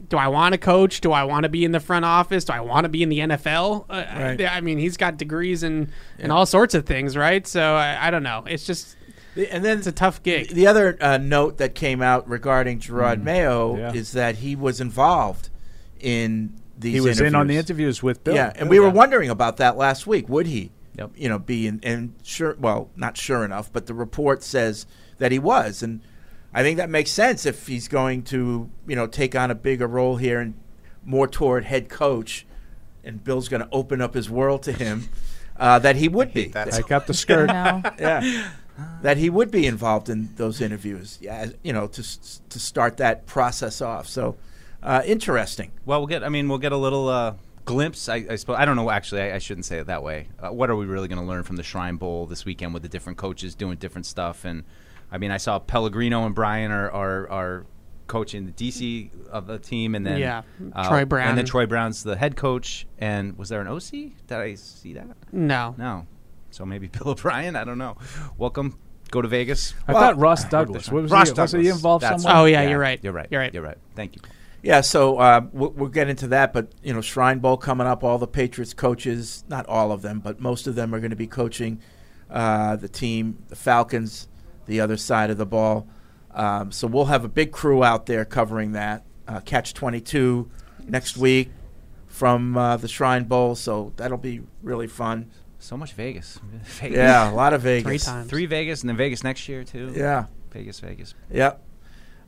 do 0.09 0.17
I 0.17 0.27
want 0.27 0.53
to 0.53 0.57
coach? 0.57 1.01
Do 1.01 1.11
I 1.11 1.23
want 1.23 1.43
to 1.43 1.49
be 1.49 1.65
in 1.65 1.71
the 1.71 1.79
front 1.79 2.05
office? 2.05 2.45
Do 2.45 2.53
I 2.53 2.59
want 2.61 2.85
to 2.85 2.89
be 2.89 3.03
in 3.03 3.09
the 3.09 3.19
NFL? 3.19 3.85
Uh, 3.89 3.93
Right. 4.15 4.41
I, 4.41 4.57
I 4.57 4.61
mean, 4.61 4.77
he's 4.77 4.97
got 4.97 5.17
degrees 5.17 5.63
in, 5.63 5.91
in 6.19 6.31
all 6.31 6.45
sorts 6.45 6.73
of 6.73 6.85
things, 6.85 7.15
right? 7.17 7.45
So 7.47 7.75
I, 7.75 8.07
I 8.07 8.11
don't 8.11 8.23
know. 8.23 8.43
It's 8.47 8.65
just 8.65 8.95
And 9.35 9.63
then 9.65 9.77
it's 9.79 9.87
a 9.87 9.91
tough 9.91 10.21
gig. 10.23 10.49
The 10.49 10.67
other 10.67 10.97
uh, 11.01 11.17
note 11.17 11.57
that 11.57 11.75
came 11.75 12.01
out 12.01 12.27
regarding 12.29 12.79
Gerard 12.79 13.23
Mayo 13.23 13.77
Yeah. 13.77 13.93
is 13.93 14.11
that 14.13 14.37
he 14.37 14.55
was 14.55 14.79
involved 14.81 15.49
in 15.99 16.53
these. 16.77 16.93
He 16.93 17.01
was 17.01 17.19
in 17.21 17.35
on 17.35 17.47
the 17.47 17.55
interviews. 17.55 17.99
interviews 17.99 18.03
with 18.03 18.23
Bill. 18.23 18.35
Yeah, 18.35 18.51
and 18.55 18.69
we 18.69 18.79
were 18.79 18.89
wondering 18.89 19.29
about 19.29 19.57
that 19.57 19.77
last 19.77 20.05
week. 20.07 20.27
Would 20.29 20.47
he? 20.47 20.71
Yep. 20.97 21.11
You 21.15 21.29
know, 21.29 21.39
be 21.39 21.67
in, 21.67 21.79
and 21.83 22.13
sure. 22.23 22.55
Well, 22.59 22.89
not 22.95 23.17
sure 23.17 23.43
enough, 23.43 23.71
but 23.71 23.85
the 23.85 23.93
report 23.93 24.43
says 24.43 24.85
that 25.17 25.31
he 25.31 25.39
was, 25.39 25.81
and 25.83 26.01
I 26.55 26.63
think 26.63 26.77
that 26.77 26.89
makes 26.89 27.11
sense 27.11 27.45
if 27.45 27.67
he's 27.67 27.89
going 27.89 28.23
to 28.23 28.69
you 28.87 28.95
know 28.95 29.07
take 29.07 29.35
on 29.35 29.51
a 29.51 29.55
bigger 29.55 29.87
role 29.87 30.15
here 30.15 30.39
and 30.39 30.55
more 31.03 31.27
toward 31.27 31.65
head 31.65 31.89
coach, 31.89 32.47
and 33.03 33.21
Bill's 33.21 33.49
going 33.49 33.61
to 33.61 33.69
open 33.73 34.01
up 34.01 34.13
his 34.13 34.29
world 34.29 34.63
to 34.63 34.71
him. 34.71 35.09
Uh, 35.57 35.79
that 35.79 35.95
he 35.95 36.09
would 36.09 36.33
be. 36.33 36.51
I 36.53 36.81
got 36.81 37.07
the 37.07 37.13
skirt. 37.13 37.47
No. 37.47 37.81
yeah, 37.97 38.49
that 39.03 39.15
he 39.15 39.29
would 39.29 39.51
be 39.51 39.65
involved 39.65 40.09
in 40.09 40.27
those 40.35 40.59
interviews. 40.59 41.17
Yeah, 41.21 41.47
you 41.63 41.71
know, 41.71 41.87
to 41.87 42.03
to 42.49 42.59
start 42.59 42.97
that 42.97 43.25
process 43.25 43.79
off. 43.79 44.05
So 44.05 44.35
uh, 44.83 45.01
interesting. 45.05 45.71
Well, 45.85 46.01
we'll 46.01 46.07
get. 46.07 46.25
I 46.25 46.29
mean, 46.29 46.49
we'll 46.49 46.57
get 46.57 46.73
a 46.73 46.77
little 46.77 47.07
uh, 47.07 47.35
glimpse. 47.63 48.09
I, 48.09 48.25
I 48.29 48.35
suppose. 48.35 48.57
I 48.59 48.65
don't 48.65 48.75
know. 48.75 48.89
Actually, 48.89 49.21
I, 49.21 49.35
I 49.35 49.37
shouldn't 49.37 49.65
say 49.65 49.77
it 49.79 49.87
that 49.87 50.03
way. 50.03 50.27
Uh, 50.39 50.51
what 50.51 50.69
are 50.69 50.75
we 50.75 50.85
really 50.85 51.07
going 51.07 51.21
to 51.21 51.25
learn 51.25 51.43
from 51.43 51.55
the 51.55 51.63
Shrine 51.63 51.95
Bowl 51.95 52.25
this 52.25 52.43
weekend 52.43 52.73
with 52.73 52.83
the 52.83 52.89
different 52.89 53.17
coaches 53.17 53.55
doing 53.55 53.77
different 53.77 54.05
stuff? 54.05 54.43
And 54.43 54.65
I 55.15 55.17
mean, 55.17 55.31
I 55.31 55.37
saw 55.37 55.59
Pellegrino 55.59 56.25
and 56.25 56.35
Brian 56.35 56.71
are 56.71 56.91
are, 56.91 57.29
are 57.31 57.65
coaching 58.07 58.45
the 58.45 58.51
DC 58.51 59.09
of 59.31 59.47
the 59.47 59.57
team, 59.57 59.95
and 59.95 60.05
then 60.05 60.19
Yeah, 60.19 60.41
uh, 60.73 60.87
Troy 60.89 61.05
Brown. 61.05 61.29
and 61.29 61.37
then 61.37 61.45
Troy 61.45 61.65
Brown's 61.65 62.03
the 62.03 62.17
head 62.17 62.35
coach. 62.35 62.85
And 62.99 63.37
was 63.37 63.47
there 63.49 63.61
an 63.61 63.67
OC? 63.67 63.89
Did 63.91 64.13
I 64.31 64.55
see 64.55 64.93
that? 64.93 65.07
No. 65.31 65.73
No. 65.77 66.05
So 66.51 66.65
maybe 66.65 66.87
Bill 66.95 67.09
O'Brien. 67.09 67.55
I 67.55 67.63
don't 67.63 67.77
know. 67.77 67.97
Welcome. 68.37 68.77
Go 69.11 69.21
to 69.21 69.27
Vegas. 69.27 69.73
I 69.87 69.93
thought 69.93 70.17
Ross 70.17 70.43
Douglas. 70.45 70.91
What 70.91 71.03
was 71.03 71.11
Ross 71.11 71.29
he, 71.29 71.39
was 71.39 71.51
he 71.53 71.67
involved 71.69 72.03
That's- 72.03 72.23
somewhere? 72.23 72.41
Oh 72.41 72.45
yeah, 72.45 72.67
you're 72.67 72.79
right. 72.79 72.99
You're 73.01 73.13
right. 73.13 73.27
You're 73.31 73.39
right. 73.39 73.53
You're 73.53 73.63
right. 73.63 73.77
Thank 73.95 74.15
you. 74.17 74.21
Yeah, 74.61 74.81
so 74.81 75.17
uh, 75.19 75.41
we'll, 75.53 75.69
we'll 75.69 75.89
get 75.89 76.09
into 76.09 76.27
that, 76.29 76.51
but 76.51 76.69
you 76.83 76.91
know, 76.91 76.99
Shrine 77.01 77.37
Bowl 77.39 77.55
coming 77.55 77.85
up. 77.87 78.03
All 78.03 78.17
the 78.17 78.27
Patriots 78.27 78.73
coaches, 78.73 79.43
not 79.47 79.65
all 79.67 79.91
of 79.91 80.01
them, 80.01 80.19
but 80.19 80.39
most 80.39 80.65
of 80.65 80.73
them 80.75 80.93
are 80.93 80.99
going 80.99 81.11
to 81.11 81.15
be 81.15 81.27
coaching 81.27 81.79
uh, 82.31 82.75
the 82.75 82.89
team, 82.89 83.37
the 83.49 83.55
Falcons, 83.55 84.27
the 84.65 84.79
other 84.79 84.97
side 84.97 85.29
of 85.29 85.37
the 85.37 85.45
ball. 85.45 85.87
Um, 86.31 86.71
so 86.71 86.87
we'll 86.87 87.05
have 87.05 87.23
a 87.23 87.29
big 87.29 87.51
crew 87.51 87.83
out 87.83 88.05
there 88.05 88.25
covering 88.25 88.73
that. 88.73 89.03
Uh, 89.27 89.39
Catch 89.39 89.73
twenty 89.73 90.01
two 90.01 90.49
next 90.87 91.17
week 91.17 91.49
from 92.07 92.57
uh, 92.57 92.77
the 92.77 92.87
Shrine 92.87 93.23
Bowl, 93.23 93.55
so 93.55 93.93
that'll 93.95 94.17
be 94.17 94.41
really 94.61 94.87
fun. 94.87 95.31
So 95.59 95.75
much 95.75 95.93
Vegas. 95.93 96.39
Vegas. 96.63 96.97
Yeah, 96.97 97.31
a 97.31 97.33
lot 97.33 97.53
of 97.53 97.61
Vegas. 97.61 97.87
Three 97.87 97.97
times. 97.97 98.29
Three 98.29 98.45
Vegas 98.45 98.81
and 98.81 98.89
then 98.89 98.97
Vegas 98.97 99.23
next 99.23 99.49
year 99.49 99.63
too. 99.63 99.91
Yeah. 99.95 100.25
Vegas, 100.51 100.79
Vegas. 100.79 101.13
Yep. 101.31 101.61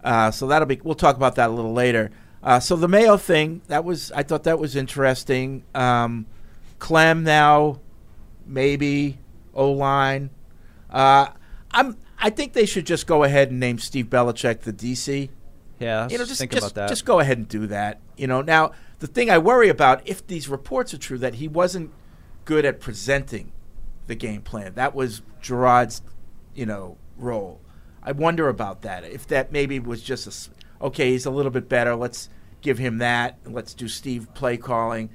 Uh, 0.03 0.31
so 0.31 0.47
that'll 0.47 0.65
be. 0.65 0.79
We'll 0.83 0.95
talk 0.95 1.15
about 1.15 1.35
that 1.35 1.49
a 1.49 1.53
little 1.53 1.73
later. 1.73 2.11
Uh, 2.43 2.59
so 2.59 2.75
the 2.75 2.87
Mayo 2.87 3.17
thing 3.17 3.61
that 3.67 3.83
was. 3.83 4.11
I 4.11 4.23
thought 4.23 4.43
that 4.43 4.59
was 4.59 4.75
interesting. 4.75 5.63
Um, 5.75 6.25
Klemm 6.79 7.23
now, 7.23 7.79
maybe 8.45 9.17
O 9.53 9.71
line. 9.71 10.29
Uh, 10.89 11.27
I'm. 11.71 11.97
I 12.19 12.29
think 12.29 12.53
they 12.53 12.65
should 12.65 12.85
just 12.85 13.07
go 13.07 13.23
ahead 13.23 13.51
and 13.51 13.59
name 13.59 13.79
Steve 13.79 14.07
Belichick 14.07 14.61
the 14.61 14.73
DC. 14.73 15.29
Yeah, 15.79 16.07
You 16.09 16.17
know, 16.17 16.25
just 16.25 16.39
think 16.39 16.51
just, 16.51 16.63
about 16.71 16.75
that. 16.75 16.89
just 16.89 17.05
go 17.05 17.19
ahead 17.19 17.37
and 17.37 17.47
do 17.47 17.67
that. 17.67 17.99
You 18.15 18.25
know, 18.25 18.41
now 18.41 18.71
the 18.99 19.07
thing 19.07 19.29
I 19.29 19.37
worry 19.37 19.69
about 19.69 20.01
if 20.07 20.25
these 20.25 20.49
reports 20.49 20.93
are 20.93 20.97
true 20.97 21.19
that 21.19 21.35
he 21.35 21.47
wasn't 21.47 21.91
good 22.45 22.65
at 22.65 22.79
presenting 22.79 23.51
the 24.07 24.15
game 24.15 24.41
plan. 24.41 24.73
That 24.75 24.95
was 24.95 25.21
Gerard's, 25.41 26.01
you 26.55 26.65
know, 26.65 26.97
role. 27.17 27.59
I 28.01 28.13
wonder 28.13 28.47
about 28.47 28.81
that. 28.81 29.03
If 29.03 29.27
that 29.27 29.51
maybe 29.51 29.79
was 29.79 30.01
just 30.01 30.27
a 30.27 30.85
okay, 30.85 31.11
he's 31.11 31.25
a 31.25 31.31
little 31.31 31.51
bit 31.51 31.69
better. 31.69 31.95
Let's 31.95 32.29
give 32.61 32.77
him 32.77 32.97
that. 32.99 33.37
and 33.45 33.53
Let's 33.53 33.73
do 33.73 33.87
Steve 33.87 34.33
play 34.33 34.57
calling, 34.57 35.09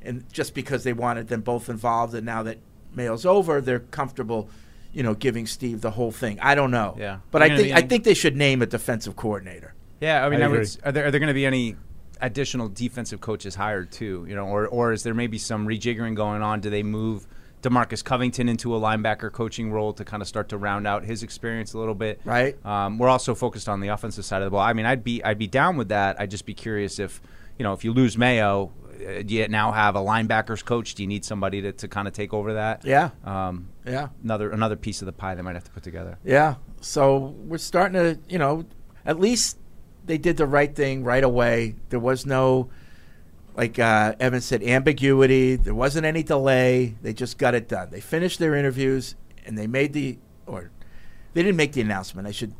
and 0.00 0.30
just 0.32 0.54
because 0.54 0.84
they 0.84 0.92
wanted 0.92 1.28
them 1.28 1.40
both 1.40 1.68
involved, 1.68 2.14
and 2.14 2.24
now 2.24 2.42
that 2.44 2.58
Mayo's 2.94 3.26
over, 3.26 3.60
they're 3.60 3.80
comfortable. 3.80 4.48
You 4.96 5.02
know, 5.02 5.14
giving 5.14 5.46
Steve 5.46 5.80
the 5.82 5.90
whole 5.90 6.10
thing. 6.10 6.38
I 6.40 6.54
don't 6.54 6.70
know. 6.70 6.96
Yeah. 6.98 7.18
but 7.30 7.42
Are 7.42 7.44
I 7.44 7.48
think 7.56 7.68
gonna 7.68 7.80
I 7.80 7.86
think 7.86 8.04
they 8.04 8.14
should 8.14 8.34
name 8.36 8.62
a 8.62 8.66
defensive 8.66 9.14
coordinator. 9.16 9.74
yeah, 10.00 10.24
I 10.24 10.28
mean, 10.30 10.42
I 10.42 10.46
I 10.46 10.48
would, 10.48 10.76
are 10.84 10.92
there 10.92 11.06
are 11.06 11.10
there 11.10 11.20
going 11.20 11.28
to 11.28 11.34
be 11.34 11.46
any 11.46 11.76
additional 12.20 12.68
defensive 12.68 13.20
coaches 13.20 13.54
hired 13.54 13.92
too? 13.92 14.24
You 14.28 14.34
know, 14.34 14.46
or 14.46 14.66
or 14.66 14.92
is 14.92 15.02
there 15.02 15.14
maybe 15.14 15.38
some 15.38 15.66
rejiggering 15.66 16.14
going 16.14 16.42
on? 16.42 16.60
Do 16.60 16.70
they 16.70 16.82
move 16.82 17.26
Demarcus 17.62 18.02
Covington 18.04 18.48
into 18.48 18.74
a 18.74 18.80
linebacker 18.80 19.30
coaching 19.32 19.70
role 19.72 19.92
to 19.94 20.04
kind 20.04 20.22
of 20.22 20.28
start 20.28 20.48
to 20.50 20.56
round 20.56 20.86
out 20.86 21.04
his 21.04 21.22
experience 21.22 21.74
a 21.74 21.78
little 21.78 21.94
bit? 21.94 22.20
Right. 22.24 22.56
Um, 22.64 22.98
we're 22.98 23.08
also 23.08 23.34
focused 23.34 23.68
on 23.68 23.80
the 23.80 23.88
offensive 23.88 24.24
side 24.24 24.40
of 24.42 24.46
the 24.46 24.50
ball. 24.50 24.60
I 24.60 24.72
mean, 24.72 24.86
I'd 24.86 25.04
be 25.04 25.22
I'd 25.22 25.38
be 25.38 25.46
down 25.46 25.76
with 25.76 25.88
that. 25.88 26.18
I'd 26.20 26.30
just 26.30 26.46
be 26.46 26.54
curious 26.54 26.98
if 26.98 27.20
you 27.58 27.64
know 27.64 27.72
if 27.74 27.84
you 27.84 27.92
lose 27.92 28.16
Mayo, 28.16 28.72
do 28.98 29.34
you 29.34 29.48
now 29.48 29.72
have 29.72 29.96
a 29.96 30.00
linebackers 30.00 30.64
coach? 30.64 30.94
Do 30.94 31.02
you 31.02 31.06
need 31.06 31.24
somebody 31.24 31.62
to, 31.62 31.72
to 31.72 31.88
kind 31.88 32.06
of 32.08 32.14
take 32.14 32.32
over 32.34 32.54
that? 32.54 32.84
Yeah. 32.84 33.10
Um, 33.24 33.68
Yeah. 33.84 34.08
another 34.24 34.50
another 34.50 34.76
piece 34.76 35.02
of 35.02 35.06
the 35.06 35.12
pie 35.12 35.34
they 35.34 35.42
might 35.42 35.54
have 35.54 35.64
to 35.64 35.70
put 35.70 35.82
together. 35.82 36.18
Yeah. 36.24 36.56
So 36.80 37.34
we're 37.46 37.58
starting 37.58 37.94
to, 37.94 38.18
you 38.28 38.38
know, 38.38 38.64
at 39.04 39.18
least 39.20 39.58
they 40.04 40.18
did 40.18 40.36
the 40.36 40.46
right 40.46 40.74
thing 40.74 41.02
right 41.04 41.24
away. 41.24 41.74
There 41.90 41.98
was 42.00 42.26
no, 42.26 42.70
like 43.56 43.78
uh, 43.78 44.14
Evan 44.20 44.40
said, 44.40 44.62
ambiguity. 44.62 45.56
There 45.56 45.74
wasn't 45.74 46.06
any 46.06 46.22
delay. 46.22 46.94
They 47.02 47.12
just 47.12 47.38
got 47.38 47.54
it 47.54 47.68
done. 47.68 47.90
They 47.90 48.00
finished 48.00 48.38
their 48.38 48.54
interviews 48.54 49.14
and 49.44 49.56
they 49.58 49.66
made 49.66 49.92
the, 49.92 50.18
or 50.46 50.70
they 51.34 51.42
didn't 51.42 51.56
make 51.56 51.72
the 51.72 51.80
announcement. 51.80 52.28
I 52.28 52.30
should, 52.32 52.54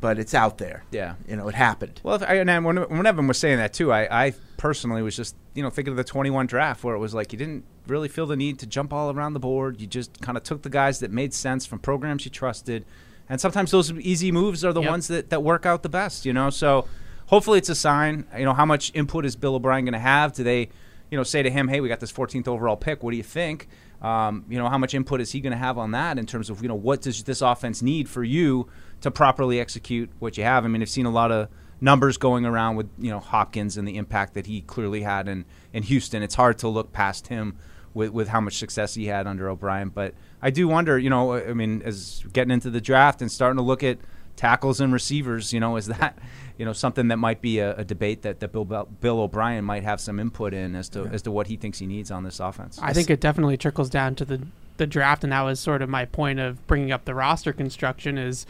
but 0.00 0.18
it's 0.18 0.34
out 0.34 0.58
there. 0.58 0.84
Yeah. 0.90 1.14
You 1.28 1.36
know, 1.36 1.48
it 1.48 1.54
happened. 1.54 2.00
Well, 2.02 2.16
if 2.16 2.22
I, 2.22 2.34
and 2.34 2.48
then 2.48 2.64
when, 2.64 2.76
when 2.78 3.06
Evan 3.06 3.26
was 3.26 3.38
saying 3.38 3.58
that 3.58 3.72
too, 3.72 3.92
I, 3.92 4.26
I 4.26 4.32
personally 4.56 5.02
was 5.02 5.16
just 5.16 5.34
you 5.54 5.62
know 5.62 5.70
thinking 5.70 5.92
of 5.92 5.96
the 5.96 6.04
21 6.04 6.46
draft 6.46 6.84
where 6.84 6.94
it 6.94 6.98
was 6.98 7.14
like 7.14 7.32
you 7.32 7.38
didn't 7.38 7.64
really 7.86 8.08
feel 8.08 8.26
the 8.26 8.36
need 8.36 8.58
to 8.60 8.66
jump 8.66 8.92
all 8.92 9.10
around 9.10 9.34
the 9.34 9.40
board. 9.40 9.80
You 9.80 9.86
just 9.86 10.20
kind 10.20 10.36
of 10.36 10.44
took 10.44 10.62
the 10.62 10.70
guys 10.70 11.00
that 11.00 11.10
made 11.10 11.34
sense 11.34 11.66
from 11.66 11.78
programs 11.78 12.24
you 12.24 12.30
trusted, 12.30 12.84
and 13.28 13.40
sometimes 13.40 13.70
those 13.70 13.92
easy 13.92 14.32
moves 14.32 14.64
are 14.64 14.72
the 14.72 14.80
Yep. 14.82 14.90
ones 14.90 15.08
that, 15.08 15.30
that 15.30 15.42
work 15.42 15.66
out 15.66 15.82
the 15.82 15.88
best. 15.88 16.24
You 16.26 16.32
know, 16.32 16.50
so 16.50 16.86
hopefully 17.26 17.58
it's 17.58 17.68
a 17.68 17.74
sign. 17.74 18.26
You 18.36 18.44
know, 18.44 18.54
how 18.54 18.66
much 18.66 18.90
input 18.94 19.24
is 19.24 19.36
Bill 19.36 19.54
O'Brien 19.56 19.84
going 19.84 19.92
to 19.92 19.98
have? 19.98 20.32
Do 20.32 20.44
they, 20.44 20.68
you 21.10 21.16
know, 21.16 21.22
say 21.24 21.42
to 21.42 21.50
him, 21.50 21.68
"Hey, 21.68 21.80
we 21.80 21.88
got 21.88 22.00
this 22.00 22.12
14th 22.12 22.48
overall 22.48 22.76
pick. 22.76 23.02
What 23.02 23.10
do 23.10 23.16
you 23.16 23.22
think?" 23.22 23.68
Um, 24.02 24.46
you 24.48 24.56
know, 24.56 24.66
how 24.70 24.78
much 24.78 24.94
input 24.94 25.20
is 25.20 25.32
he 25.32 25.40
going 25.40 25.50
to 25.52 25.58
have 25.58 25.76
on 25.76 25.90
that 25.90 26.18
in 26.18 26.24
terms 26.24 26.48
of 26.48 26.62
you 26.62 26.68
know 26.68 26.74
what 26.74 27.02
does 27.02 27.22
this 27.24 27.42
offense 27.42 27.82
need 27.82 28.08
for 28.08 28.24
you 28.24 28.66
to 29.00 29.10
properly 29.10 29.60
execute 29.60 30.10
what 30.18 30.36
you 30.36 30.44
have? 30.44 30.64
I 30.64 30.68
mean, 30.68 30.82
I've 30.82 30.90
seen 30.90 31.06
a 31.06 31.10
lot 31.10 31.32
of 31.32 31.48
numbers 31.80 32.16
going 32.18 32.44
around 32.44 32.76
with 32.76 32.88
you 32.98 33.10
know 33.10 33.20
Hopkins 33.20 33.76
and 33.76 33.86
the 33.86 33.96
impact 33.96 34.34
that 34.34 34.46
he 34.46 34.60
clearly 34.62 35.02
had 35.02 35.28
in 35.28 35.44
in 35.72 35.82
Houston. 35.84 36.22
It's 36.22 36.34
hard 36.34 36.58
to 36.58 36.68
look 36.68 36.92
past 36.92 37.28
him 37.28 37.56
with 37.94 38.10
with 38.10 38.28
how 38.28 38.40
much 38.40 38.58
success 38.58 38.94
he 38.94 39.06
had 39.06 39.26
under 39.26 39.48
O'Brien. 39.48 39.88
But 39.88 40.14
I 40.42 40.50
do 40.50 40.68
wonder, 40.68 40.98
you 40.98 41.10
know, 41.10 41.34
I 41.34 41.52
mean, 41.52 41.82
as 41.84 42.24
getting 42.32 42.52
into 42.52 42.70
the 42.70 42.80
draft 42.80 43.22
and 43.22 43.30
starting 43.30 43.56
to 43.56 43.62
look 43.62 43.82
at 43.82 43.98
tackles 44.36 44.80
and 44.80 44.92
receivers, 44.92 45.52
you 45.52 45.60
know, 45.60 45.76
is 45.76 45.86
that 45.86 46.18
you 46.58 46.64
know 46.64 46.72
something 46.72 47.08
that 47.08 47.16
might 47.16 47.40
be 47.40 47.58
a, 47.58 47.76
a 47.76 47.84
debate 47.84 48.22
that, 48.22 48.40
that 48.40 48.52
Bill 48.52 48.64
Bill 48.64 49.20
O'Brien 49.20 49.64
might 49.64 49.82
have 49.82 50.00
some 50.00 50.20
input 50.20 50.54
in 50.54 50.74
as 50.74 50.88
to 50.90 51.06
as 51.06 51.22
to 51.22 51.30
what 51.30 51.46
he 51.46 51.56
thinks 51.56 51.78
he 51.78 51.86
needs 51.86 52.10
on 52.10 52.24
this 52.24 52.40
offense. 52.40 52.78
I 52.82 52.92
think 52.92 53.10
it 53.10 53.20
definitely 53.20 53.56
trickles 53.56 53.90
down 53.90 54.14
to 54.16 54.24
the 54.24 54.46
the 54.76 54.86
draft, 54.86 55.24
and 55.24 55.32
that 55.32 55.42
was 55.42 55.60
sort 55.60 55.82
of 55.82 55.88
my 55.88 56.06
point 56.06 56.38
of 56.38 56.66
bringing 56.66 56.92
up 56.92 57.04
the 57.04 57.14
roster 57.14 57.52
construction. 57.52 58.18
Is 58.18 58.46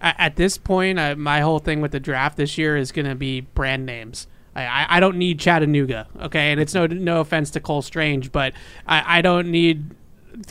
at, 0.00 0.36
this 0.36 0.58
point, 0.58 0.98
uh, 0.98 1.16
my 1.16 1.40
whole 1.40 1.58
thing 1.58 1.80
with 1.80 1.92
the 1.92 2.00
draft 2.00 2.36
this 2.36 2.58
year 2.58 2.76
is 2.76 2.92
going 2.92 3.06
to 3.06 3.14
be 3.14 3.40
brand 3.40 3.86
names. 3.86 4.26
I, 4.54 4.66
I, 4.66 4.86
I 4.96 5.00
don't 5.00 5.16
need 5.16 5.38
Chattanooga, 5.40 6.08
okay, 6.22 6.52
and 6.52 6.60
it's 6.60 6.74
no 6.74 6.86
no 6.86 7.20
offense 7.20 7.50
to 7.52 7.60
Cole 7.60 7.82
Strange, 7.82 8.32
but 8.32 8.54
I, 8.86 9.18
I 9.18 9.22
don't 9.22 9.50
need 9.50 9.95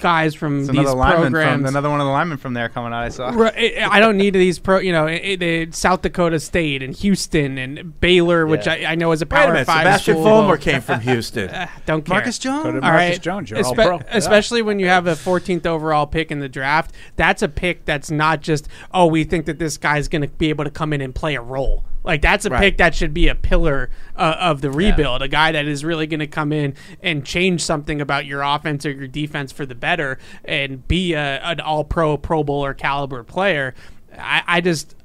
guys 0.02 0.36
from 0.36 0.60
It's 0.62 0.70
these 0.70 0.80
another 0.80 0.96
lineman 0.98 1.32
programs. 1.32 1.62
from 1.62 1.66
another 1.66 1.90
one 1.90 2.02
of 2.02 2.06
the 2.06 2.12
linemen 2.12 2.38
from 2.38 2.54
there 2.54 2.70
coming 2.70 2.94
out. 2.94 3.04
I 3.04 3.10
saw. 3.10 3.30
Right, 3.30 3.78
I 3.80 4.00
don't 4.00 4.18
need 4.18 4.34
these 4.34 4.60
pro, 4.60 4.80
you 4.80 4.92
know, 4.92 5.08
i- 5.08 5.22
i- 5.24 5.36
the 5.36 5.70
South 5.72 6.02
Dakota 6.02 6.40
State 6.40 6.82
and 6.84 6.96
Houston 6.96 7.58
and 7.58 8.00
Baylor, 8.00 8.46
which 8.48 8.68
I, 8.68 8.86
I 8.86 8.96
know 8.96 9.12
is 9.12 9.22
a 9.22 9.26
Wait 9.26 9.32
a 9.32 9.36
power 9.44 9.52
minute. 9.54 9.66
five 9.66 9.80
Sebastian 9.82 10.16
school. 10.16 10.26
Vollmer 10.26 10.60
came 10.62 10.82
from 10.82 11.00
Houston. 11.02 11.50
Ah, 11.54 11.72
don't 11.86 12.04
care. 12.06 12.16
Marcus 12.16 12.38
Jones. 12.40 12.64
Go 12.64 12.72
to 12.72 12.78
All 12.78 12.82
Marcus 12.82 13.10
right. 13.18 13.22
Jones. 13.22 13.50
You're 13.50 13.64
all 13.66 13.74
Espe- 13.76 13.86
pro. 13.86 13.98
Yeah. 13.98 14.04
Especially 14.12 14.62
when 14.62 14.80
you 14.80 14.88
have 14.88 15.08
a 15.08 15.16
14th 15.16 15.66
overall 15.66 16.08
pick 16.08 16.32
in 16.32 16.40
the 16.40 16.50
draft. 16.50 16.94
That's 17.16 17.42
a 17.42 17.48
pick 17.48 17.86
that's 17.86 18.10
not 18.12 18.42
just, 18.42 18.68
oh, 18.94 19.06
we 19.08 19.24
think 19.24 19.46
that 19.46 19.60
this 19.60 19.78
guy's 19.78 20.08
going 20.08 20.22
to 20.24 20.28
be 20.28 20.50
able 20.50 20.64
to 20.64 20.72
come 20.72 20.94
in 20.94 21.02
and 21.02 21.14
play 21.14 21.36
a 21.36 21.42
role. 21.42 21.86
Like, 22.06 22.22
that's 22.22 22.46
a 22.46 22.50
Right. 22.50 22.62
pick 22.62 22.78
that 22.78 22.96
should 22.96 23.14
be 23.14 23.28
a 23.28 23.36
pillar 23.36 23.90
uh, 24.16 24.36
of 24.40 24.62
the 24.62 24.70
rebuild, 24.72 25.22
a 25.22 25.28
guy 25.28 25.52
that 25.52 25.66
is 25.66 25.84
really 25.84 26.08
going 26.08 26.20
to 26.22 26.28
come 26.28 26.54
in 26.54 26.76
and 27.02 27.26
change 27.26 27.62
something 27.62 28.00
about 28.00 28.26
your 28.26 28.42
offense 28.44 28.86
or 28.86 28.92
your 28.92 29.08
defense 29.08 29.52
for 29.52 29.66
the 29.66 29.76
better 29.76 30.18
and 30.44 30.88
be 30.88 31.14
a, 31.14 31.42
an 31.44 31.60
all 31.60 31.84
pro, 31.84 32.16
Pro 32.18 32.44
Bowler 32.44 32.74
caliber 32.74 33.24
player. 33.24 33.74
I, 34.18 34.44
I 34.48 34.62
just. 34.62 34.96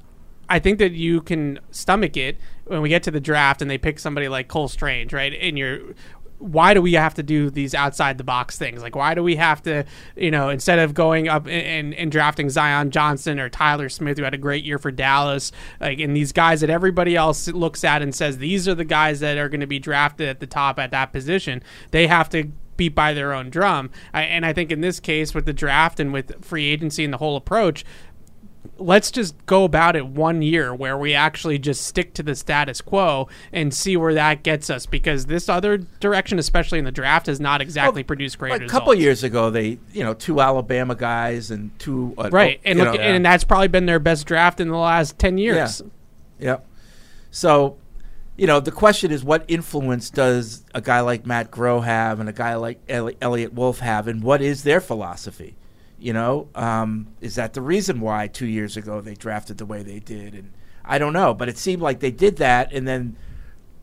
I 0.52 0.58
think 0.58 0.80
that 0.80 0.90
you 0.90 1.20
can 1.20 1.60
stomach 1.70 2.16
it 2.16 2.36
when 2.64 2.82
we 2.82 2.88
get 2.88 3.04
to 3.04 3.12
the 3.12 3.20
draft 3.20 3.62
and 3.62 3.70
they 3.70 3.78
pick 3.78 4.00
somebody 4.00 4.28
like 4.28 4.48
Cole 4.48 4.66
Strange, 4.66 5.12
right? 5.12 5.32
And 5.40 5.56
you're 5.56 5.78
why 6.40 6.72
do 6.72 6.80
we 6.80 6.94
have 6.94 7.14
to 7.14 7.22
do 7.22 7.50
these 7.50 7.74
outside 7.74 8.16
the 8.18 8.24
box 8.24 8.56
things? 8.56 8.82
Like, 8.82 8.96
why 8.96 9.14
do 9.14 9.22
we 9.22 9.36
have 9.36 9.62
to, 9.62 9.84
you 10.16 10.30
know, 10.30 10.48
instead 10.48 10.78
of 10.78 10.94
going 10.94 11.28
up 11.28 11.46
and, 11.46 11.94
and, 11.94 12.10
drafting 12.10 12.48
Zion 12.48 12.90
Johnson 12.90 13.38
or 13.38 13.48
Tyler 13.48 13.88
Smith, 13.88 14.16
who 14.16 14.24
had 14.24 14.34
a 14.34 14.38
great 14.38 14.64
year 14.64 14.78
for 14.78 14.90
Dallas, 14.90 15.52
like, 15.80 16.00
and 16.00 16.16
these 16.16 16.32
guys 16.32 16.62
that 16.62 16.70
everybody 16.70 17.14
else 17.14 17.46
looks 17.48 17.84
at 17.84 18.00
and 18.02 18.14
says 18.14 18.38
these 18.38 18.66
are 18.66 18.74
the 18.74 18.84
guys 18.84 19.20
that 19.20 19.36
are 19.36 19.48
going 19.48 19.60
to 19.60 19.66
be 19.66 19.78
drafted 19.78 20.28
at 20.28 20.40
the 20.40 20.46
top 20.46 20.78
at 20.78 20.90
that 20.90 21.12
position, 21.12 21.62
they 21.90 22.06
have 22.06 22.28
to 22.30 22.50
beat 22.80 22.94
by 22.94 23.12
their 23.12 23.34
own 23.34 23.50
drum. 23.50 23.90
I, 24.14 24.22
and 24.22 24.46
I 24.46 24.54
think 24.54 24.72
in 24.72 24.80
this 24.80 25.00
case, 25.00 25.34
with 25.34 25.44
the 25.44 25.52
draft 25.52 26.00
and 26.00 26.14
with 26.14 26.42
free 26.42 26.66
agency 26.66 27.04
and 27.04 27.12
the 27.12 27.18
whole 27.18 27.36
approach, 27.36 27.84
let's 28.78 29.10
just 29.10 29.34
go 29.46 29.64
about 29.64 29.96
it 29.96 30.06
one 30.06 30.42
year 30.42 30.74
where 30.74 30.96
we 30.96 31.14
actually 31.14 31.58
just 31.58 31.84
stick 31.86 32.14
to 32.14 32.22
the 32.22 32.34
status 32.34 32.80
quo 32.80 33.28
and 33.52 33.72
see 33.72 33.96
where 33.96 34.14
that 34.14 34.42
gets 34.42 34.70
us 34.70 34.86
because 34.86 35.26
this 35.26 35.48
other 35.48 35.78
direction, 35.78 36.38
especially 36.38 36.78
in 36.78 36.84
the 36.84 36.92
draft, 36.92 37.26
has 37.26 37.40
not 37.40 37.60
exactly 37.60 38.02
produced 38.02 38.38
great 38.38 38.52
Like 38.52 38.62
a 38.62 38.66
couple 38.66 38.94
years 38.94 39.22
ago, 39.22 39.50
they 39.50 39.78
you 39.92 40.02
know 40.02 40.14
two 40.14 40.40
Alabama 40.40 40.94
guys 40.94 41.50
and 41.50 41.76
two 41.78 42.14
uh, 42.18 42.30
right? 42.30 42.60
And 42.64 42.78
look, 42.78 42.94
know, 42.94 43.00
and 43.00 43.24
that's 43.24 43.44
probably 43.44 43.68
been 43.68 43.86
their 43.86 43.98
best 43.98 44.26
draft 44.26 44.60
in 44.60 44.68
the 44.68 44.76
last 44.76 45.18
ten 45.18 45.38
years. 45.38 45.82
Yep. 46.38 46.66
So, 47.30 47.76
you 48.36 48.46
know, 48.46 48.60
the 48.60 48.72
question 48.72 49.10
is, 49.10 49.22
what 49.22 49.44
influence 49.46 50.10
does 50.10 50.64
a 50.74 50.80
guy 50.80 51.00
like 51.00 51.26
Matt 51.26 51.50
Groh 51.50 51.84
have, 51.84 52.18
and 52.18 52.28
a 52.28 52.32
guy 52.32 52.56
like 52.56 52.80
Eliot 52.88 53.52
Wolf 53.52 53.80
have, 53.80 54.08
and 54.08 54.22
what 54.22 54.42
is 54.42 54.64
their 54.64 54.80
philosophy? 54.80 55.54
You 56.00 56.12
know, 56.14 56.48
um, 56.54 57.08
is 57.20 57.34
that 57.34 57.52
the 57.52 57.60
reason 57.60 58.00
why 58.00 58.26
two 58.26 58.46
years 58.46 58.76
ago 58.76 59.00
they 59.00 59.14
drafted 59.14 59.58
the 59.58 59.66
way 59.66 59.82
they 59.82 59.98
did? 59.98 60.34
And 60.34 60.52
I 60.84 60.98
don't 60.98 61.12
know, 61.12 61.34
but 61.34 61.48
it 61.48 61.58
seemed 61.58 61.82
like 61.82 62.00
they 62.00 62.10
did 62.10 62.36
that, 62.38 62.72
and 62.72 62.88
then, 62.88 63.16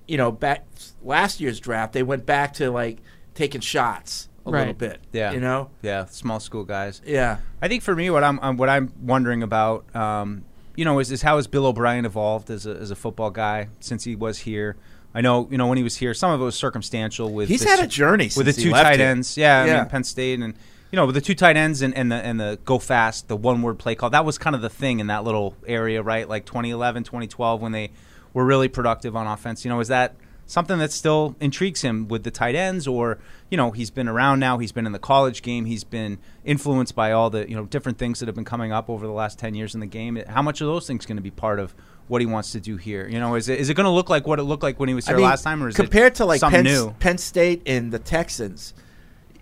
you 0.07 0.17
know, 0.17 0.31
back 0.31 0.65
last 1.03 1.39
year's 1.39 1.59
draft, 1.59 1.93
they 1.93 2.03
went 2.03 2.25
back 2.25 2.53
to 2.55 2.71
like 2.71 2.97
taking 3.35 3.61
shots 3.61 4.29
a 4.45 4.49
little 4.49 4.73
bit. 4.73 4.99
Yeah. 5.11 5.31
you 5.33 5.39
know, 5.39 5.69
Yeah, 5.81 6.05
small 6.05 6.39
school 6.39 6.63
guys. 6.63 7.01
yeah. 7.05 7.37
I 7.61 7.67
think 7.67 7.83
for 7.83 7.95
me, 7.95 8.09
what 8.09 8.23
I'm, 8.23 8.39
um 8.39 8.57
what 8.57 8.69
I'm 8.69 8.91
wondering 9.01 9.43
about, 9.43 9.93
um, 9.95 10.43
you 10.75 10.85
know, 10.85 10.99
is, 10.99 11.11
is 11.11 11.21
how 11.21 11.35
has 11.35 11.47
Bill 11.47 11.65
O'Brien 11.67 12.05
evolved 12.05 12.49
as 12.49 12.65
a, 12.65 12.71
as 12.71 12.89
a 12.89 12.95
football 12.95 13.29
guy 13.29 13.67
since 13.79 14.05
he 14.05 14.15
was 14.15 14.39
here? 14.39 14.75
I 15.13 15.21
know, 15.21 15.47
you 15.51 15.57
know, 15.57 15.67
when 15.67 15.77
he 15.77 15.83
was 15.83 15.97
here, 15.97 16.13
some 16.13 16.31
of 16.31 16.39
it 16.41 16.43
was 16.43 16.55
circumstantial 16.55 17.31
with 17.33 17.49
He's 17.49 17.61
the 17.63 17.69
had 17.69 17.79
a 17.79 17.87
journey 17.87 18.25
with 18.37 18.45
the 18.45 18.53
since 18.53 18.57
he 18.57 18.63
two 18.65 18.71
left 18.71 18.85
tight 18.85 18.99
here. 18.99 19.07
ends. 19.09 19.37
Yeah, 19.37 19.61
I 19.63 19.79
mean 19.81 19.89
Penn 19.89 20.03
State 20.03 20.39
and 20.39 20.53
you 20.91 20.95
know 20.95 21.05
with 21.05 21.15
the 21.15 21.21
two 21.21 21.35
tight 21.35 21.57
ends 21.57 21.81
and, 21.81 21.95
and 21.95 22.11
the 22.11 22.15
and 22.15 22.39
the 22.39 22.59
go 22.65 22.79
fast, 22.79 23.27
the 23.27 23.37
one 23.37 23.61
word 23.61 23.79
play 23.79 23.95
call. 23.95 24.09
That 24.09 24.25
was 24.25 24.37
kind 24.37 24.55
of 24.55 24.61
the 24.61 24.69
thing 24.69 24.99
in 24.99 25.07
that 25.07 25.23
little 25.23 25.55
area, 25.65 26.01
right? 26.01 26.27
Like 26.27 26.45
2011, 26.45 27.03
2012, 27.03 27.61
when 27.61 27.71
they 27.71 27.91
were 28.33 28.45
really 28.45 28.67
productive 28.67 29.15
on 29.15 29.27
offense. 29.27 29.65
You 29.65 29.69
know, 29.69 29.79
is 29.79 29.87
that 29.87 30.15
something 30.47 30.79
that 30.79 30.91
still 30.91 31.35
intrigues 31.39 31.81
him 31.81 32.07
with 32.07 32.23
the 32.23 32.31
tight 32.31 32.55
ends, 32.55 32.87
or 32.87 33.19
you 33.51 33.57
know, 33.57 33.71
he's 33.71 33.91
been 33.91 34.07
around 34.07 34.39
now. 34.39 34.57
He's 34.57 34.71
been 34.71 34.85
in 34.85 34.93
the 34.93 34.99
college 34.99 35.41
game. 35.41 35.65
He's 35.65 35.83
been 35.83 36.17
influenced 36.43 36.95
by 36.95 37.11
all 37.11 37.29
the 37.29 37.47
you 37.47 37.55
know 37.55 37.65
different 37.65 37.97
things 37.97 38.19
that 38.19 38.27
have 38.27 38.35
been 38.35 38.45
coming 38.45 38.71
up 38.71 38.89
over 38.89 39.05
the 39.05 39.13
last 39.13 39.37
ten 39.37 39.53
years 39.53 39.75
in 39.75 39.81
the 39.81 39.85
game. 39.85 40.21
How 40.27 40.41
much 40.41 40.61
of 40.61 40.67
those 40.67 40.87
things 40.87 41.05
going 41.05 41.17
to 41.17 41.21
be 41.21 41.31
part 41.31 41.59
of 41.59 41.75
what 42.07 42.21
he 42.21 42.25
wants 42.25 42.53
to 42.53 42.59
do 42.59 42.77
here? 42.77 43.07
You 43.07 43.19
know, 43.19 43.35
is 43.35 43.49
it 43.49 43.59
is 43.59 43.69
it 43.69 43.75
going 43.75 43.85
to 43.85 43.91
look 43.91 44.09
like 44.09 44.25
what 44.25 44.39
it 44.39 44.43
looked 44.43 44.63
like 44.63 44.79
when 44.79 44.89
he 44.89 44.95
was 44.95 45.07
I 45.07 45.11
here 45.11 45.17
mean, 45.17 45.25
last 45.25 45.43
time, 45.43 45.61
or 45.61 45.67
is 45.67 45.75
compared 45.75 46.13
it 46.13 46.15
to 46.15 46.25
like 46.25 46.41
Penn, 46.41 46.63
new? 46.63 46.91
Penn 46.99 47.17
State 47.17 47.61
and 47.65 47.91
the 47.91 47.99
Texans, 47.99 48.73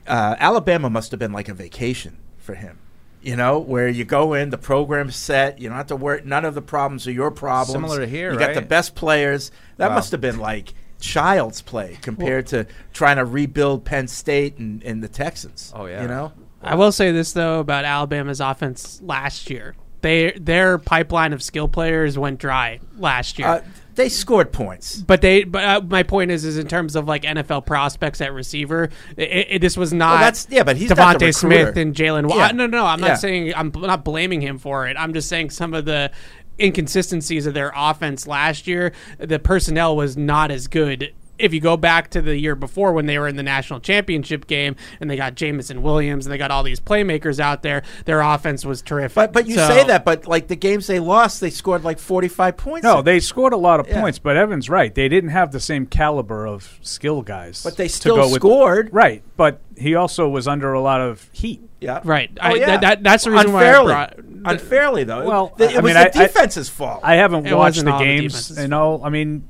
uh, 0.08 0.36
Alabama 0.40 0.90
must 0.90 1.12
have 1.12 1.20
been 1.20 1.32
like 1.32 1.50
a 1.50 1.54
vacation 1.54 2.18
for 2.38 2.56
him. 2.56 2.80
You 3.22 3.36
know, 3.36 3.58
where 3.58 3.88
you 3.88 4.06
go 4.06 4.36
in, 4.36 4.52
the 4.52 4.58
program's 4.58 5.16
set. 5.16 5.60
You 5.60 5.70
don't 5.70 5.78
have 5.78 5.88
to 5.88 5.96
worry. 5.96 6.22
None 6.24 6.46
of 6.46 6.54
the 6.54 6.62
problems 6.62 7.08
are 7.08 7.12
your 7.12 7.32
problems. 7.32 7.72
Similar 7.72 8.02
to 8.02 8.08
here, 8.08 8.32
You 8.32 8.38
got 8.38 8.54
the 8.54 8.62
best 8.62 8.94
players. 8.94 9.52
That 9.78 9.90
Wow. 9.90 9.96
must 9.96 10.12
have 10.12 10.22
been 10.22 10.38
like 10.38 10.76
child's 11.00 11.62
play 11.62 11.98
compared 12.02 12.48
to 12.48 12.68
trying 12.94 13.18
to 13.18 13.26
rebuild 13.26 13.84
Penn 13.84 14.08
State 14.08 14.58
and, 14.60 14.84
and 14.84 15.04
the 15.04 15.08
Texans. 15.08 15.74
Oh, 15.76 15.86
yeah. 15.88 16.04
you 16.04 16.08
know. 16.08 16.34
I 16.62 16.76
will 16.76 16.92
say 16.92 17.12
this 17.12 17.34
though 17.34 17.60
about 17.60 17.84
Alabama's 17.86 18.42
offense 18.42 19.02
last 19.04 19.50
year. 19.50 19.76
They 20.02 20.32
their 20.32 20.78
pipeline 20.78 21.34
of 21.34 21.42
skill 21.42 21.68
players 21.68 22.18
went 22.18 22.40
dry 22.40 22.80
last 22.98 23.40
year. 23.40 23.48
Uh, 23.48 23.62
they 23.96 24.10
scored 24.10 24.52
points. 24.54 24.98
but 24.98 25.22
they, 25.22 25.44
but 25.44 25.64
uh, 25.64 25.82
my 25.88 26.04
point 26.04 26.32
is, 26.32 26.46
is 26.46 26.58
in 26.58 26.68
terms 26.68 26.96
of 26.96 27.08
like 27.08 27.24
NFL 27.24 27.66
prospects 27.66 28.22
at 28.22 28.34
receiver, 28.34 28.90
it, 29.18 29.48
it, 29.50 29.60
this 29.62 29.76
was 29.78 29.92
not. 29.94 30.20
that's- 30.20 30.48
yeah, 30.50 30.64
but 30.64 30.78
he's 30.78 30.90
DeVonta 30.92 31.34
Smith 31.34 31.78
and 31.78 31.96
Jalen. 31.96 32.30
Yeah. 32.30 32.48
No, 32.52 32.66
no, 32.66 32.78
no. 32.80 32.86
I'm 32.86 33.00
Yeah. 33.00 33.08
not 33.10 33.20
saying 33.20 33.54
I'm 33.56 33.72
not 33.76 34.04
blaming 34.06 34.42
him 34.42 34.58
for 34.58 34.88
it. 34.88 34.96
I'm 35.00 35.14
just 35.14 35.30
saying 35.30 35.50
some 35.50 35.74
of 35.74 35.86
the 35.86 36.12
inconsistencies 36.60 37.46
of 37.46 37.54
their 37.54 37.72
offense 37.76 38.28
last 38.28 38.68
year, 38.68 38.94
the 39.18 39.40
personnel 39.40 39.96
was 39.96 40.16
not 40.18 40.52
as 40.52 40.68
good. 40.68 41.14
If 41.38 41.54
you 41.54 41.60
go 41.60 41.76
back 41.78 42.12
to 42.12 42.22
the 42.22 42.38
year 42.38 42.56
before 42.56 42.94
when 42.94 43.06
they 43.08 43.18
were 43.20 43.28
in 43.28 43.36
the 43.36 43.44
national 43.44 43.80
championship 43.82 44.48
game 44.48 44.76
and 45.02 45.10
they 45.10 45.16
got 45.18 45.36
Jameson 45.36 45.82
Williams 45.82 46.26
and 46.26 46.32
they 46.34 46.38
got 46.38 46.52
all 46.52 46.64
these 46.64 46.80
playmakers 46.80 47.40
out 47.40 47.62
there, 47.62 47.84
their 48.06 48.22
offense 48.22 48.66
was 48.66 48.82
terrific. 48.82 49.16
But 49.16 49.34
but 49.34 49.48
you 49.48 49.56
So- 49.56 49.68
say 49.68 49.84
that, 49.86 50.06
but 50.06 50.28
like 50.28 50.48
the 50.48 50.56
games 50.56 50.88
they 50.88 51.00
lost, 51.00 51.42
they 51.42 51.50
scored 51.50 51.84
like 51.84 52.00
forty 52.00 52.28
five 52.28 52.58
points. 52.58 52.84
No, 52.84 53.02
they 53.02 53.20
scored 53.20 53.54
a 53.54 53.58
lot 53.58 53.80
of 53.80 53.88
Yeah. 53.88 54.00
points, 54.02 54.20
but 54.20 54.38
Evan's 54.38 54.70
right. 54.70 54.94
They 54.94 55.10
didn't 55.10 55.32
have 55.32 55.52
the 55.52 55.60
same 55.60 55.86
caliber 55.86 56.46
of 56.46 56.80
skill 56.82 57.22
guys. 57.22 57.62
But 57.64 57.78
they 57.78 57.88
to 57.88 57.94
still 57.94 58.16
go 58.16 58.24
with- 58.28 58.36
scored. 58.36 58.90
Right, 58.94 59.22
but 59.36 59.60
he 59.78 59.96
also 59.96 60.30
was 60.30 60.48
under 60.48 60.72
a 60.74 60.80
lot 60.82 61.02
of 61.02 61.28
heat. 61.34 61.62
Yeah. 61.82 62.00
Right. 62.04 62.32
Oh, 62.42 62.48
I, 62.48 62.54
yeah. 62.54 62.66
that, 62.68 62.82
that, 62.82 63.04
that's 63.04 63.26
the 63.26 63.32
reason 63.32 63.48
Unfairly. 63.54 63.94
why 63.94 64.04
I 64.04 64.08
brought. 64.08 64.54
Unfairly, 64.54 65.04
though. 65.04 65.26
Well, 65.28 65.54
It- 65.60 65.64
it 65.64 65.72
I 65.78 65.80
was 65.82 65.84
mean, 65.84 65.94
the 65.96 66.00
I- 66.00 66.24
I- 66.24 66.28
defense's 66.28 66.70
fault. 66.70 67.02
I 67.04 67.16
haven't 67.16 67.46
It 67.46 67.54
watched 67.56 67.84
the 67.84 67.92
all 67.92 68.00
the 68.00 68.06
games. 68.06 68.34
defense's 68.34 68.60
you 68.60 68.68
know, 68.70 69.02
I 69.04 69.10
mean, 69.10 69.44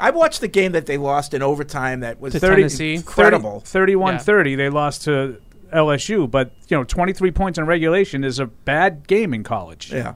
I 0.00 0.10
watched 0.10 0.40
the 0.40 0.48
game 0.48 0.72
that 0.72 0.86
they 0.86 0.96
lost 0.98 1.34
in 1.34 1.42
overtime. 1.42 2.00
That 2.00 2.20
was 2.20 2.32
To 2.32 2.40
30 2.40 2.56
Tennessee. 2.62 2.94
incredible. 2.94 3.60
31 3.60 4.18
30, 4.18 4.54
they 4.56 4.68
lost 4.70 5.02
to 5.04 5.40
LSU, 5.72 6.28
but, 6.30 6.50
you 6.68 6.76
know, 6.76 6.84
23 6.84 7.30
points 7.30 7.58
in 7.58 7.66
regulation 7.66 8.24
is 8.24 8.38
a 8.38 8.46
bad 8.46 9.06
game 9.06 9.32
in 9.32 9.44
college. 9.44 9.92
Yeah. 9.92 10.14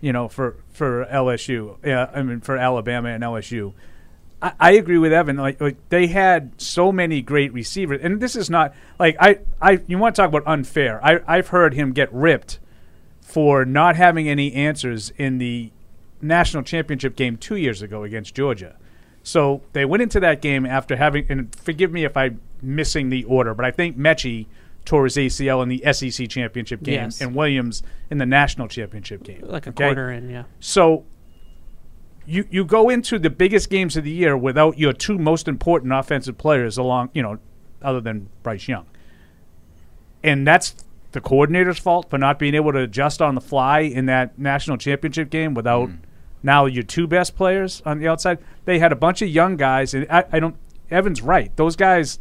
you 0.00 0.12
know, 0.12 0.28
for 0.28 0.56
for 0.72 1.06
LSU. 1.06 1.76
Yeah, 1.84 2.10
I 2.12 2.22
mean 2.22 2.40
for 2.40 2.56
Alabama 2.56 3.08
and 3.10 3.22
LSU. 3.22 3.72
I, 4.42 4.52
I 4.60 4.70
agree 4.72 4.98
with 4.98 5.12
Evan. 5.12 5.36
Like, 5.36 5.60
like 5.60 5.76
they 5.88 6.08
had 6.08 6.52
so 6.60 6.92
many 6.92 7.22
great 7.22 7.52
receivers, 7.54 8.00
and 8.02 8.20
this 8.20 8.36
is 8.36 8.50
not 8.50 8.74
like 8.98 9.16
I, 9.20 9.38
I. 9.62 9.80
You 9.86 9.96
want 9.98 10.14
to 10.16 10.22
talk 10.22 10.28
about 10.28 10.42
unfair? 10.46 11.00
I, 11.04 11.20
I've 11.26 11.48
heard 11.48 11.72
him 11.74 11.92
get 11.92 12.12
ripped 12.12 12.58
for 13.22 13.64
not 13.64 13.96
having 13.96 14.28
any 14.28 14.52
answers 14.52 15.10
in 15.16 15.38
the 15.38 15.70
national 16.20 16.62
championship 16.64 17.16
game 17.16 17.36
two 17.36 17.56
years 17.56 17.80
ago 17.82 18.02
against 18.04 18.34
Georgia. 18.34 18.76
So 19.26 19.62
they 19.72 19.84
went 19.84 20.04
into 20.04 20.20
that 20.20 20.40
game 20.40 20.64
after 20.64 20.94
having, 20.94 21.26
and 21.28 21.52
forgive 21.56 21.90
me 21.90 22.04
if 22.04 22.16
I'm 22.16 22.40
missing 22.62 23.08
the 23.08 23.24
order, 23.24 23.54
but 23.54 23.64
I 23.64 23.72
think 23.72 23.98
Metchie 23.98 24.46
tore 24.84 25.02
his 25.02 25.16
ACL 25.16 25.64
in 25.64 25.68
the 25.68 25.82
SEC 25.92 26.28
championship 26.28 26.80
game 26.84 26.94
Yes. 26.94 27.20
and 27.20 27.34
Williams 27.34 27.82
in 28.08 28.18
the 28.18 28.24
national 28.24 28.68
championship 28.68 29.24
game. 29.24 29.40
like 29.42 29.66
a 29.66 29.70
okay? 29.70 29.86
quarter 29.86 30.12
in, 30.12 30.30
yeah. 30.30 30.44
So 30.60 31.06
you 32.24 32.46
you 32.50 32.64
go 32.64 32.88
into 32.88 33.18
the 33.18 33.28
biggest 33.28 33.68
games 33.68 33.96
of 33.96 34.04
the 34.04 34.12
year 34.12 34.36
without 34.36 34.78
your 34.78 34.92
two 34.92 35.18
most 35.18 35.48
important 35.48 35.92
offensive 35.92 36.38
players 36.38 36.78
along, 36.78 37.10
you 37.12 37.22
know, 37.22 37.38
other 37.82 38.00
than 38.00 38.28
Bryce 38.44 38.68
Young. 38.68 38.86
And 40.22 40.46
that's 40.46 40.76
the 41.10 41.20
coordinator's 41.20 41.80
fault 41.80 42.10
for 42.10 42.18
not 42.18 42.38
being 42.38 42.54
able 42.54 42.72
to 42.72 42.78
adjust 42.78 43.20
on 43.20 43.34
the 43.34 43.40
fly 43.40 43.80
in 43.80 44.06
that 44.06 44.38
national 44.38 44.76
championship 44.76 45.30
game 45.30 45.52
without 45.52 45.88
mm. 45.88 45.98
Now 46.42 46.66
your 46.66 46.82
two 46.84 47.06
best 47.06 47.34
players 47.36 47.82
on 47.84 47.98
the 47.98 48.08
outside. 48.08 48.38
They 48.64 48.78
had 48.78 48.92
a 48.92 48.96
bunch 48.96 49.22
of 49.22 49.28
young 49.28 49.56
guys 49.56 49.94
and 49.94 50.06
I, 50.10 50.24
I 50.32 50.40
don't 50.40 50.56
Evan's 50.90 51.22
right. 51.22 51.54
Those 51.56 51.76
guys 51.76 52.18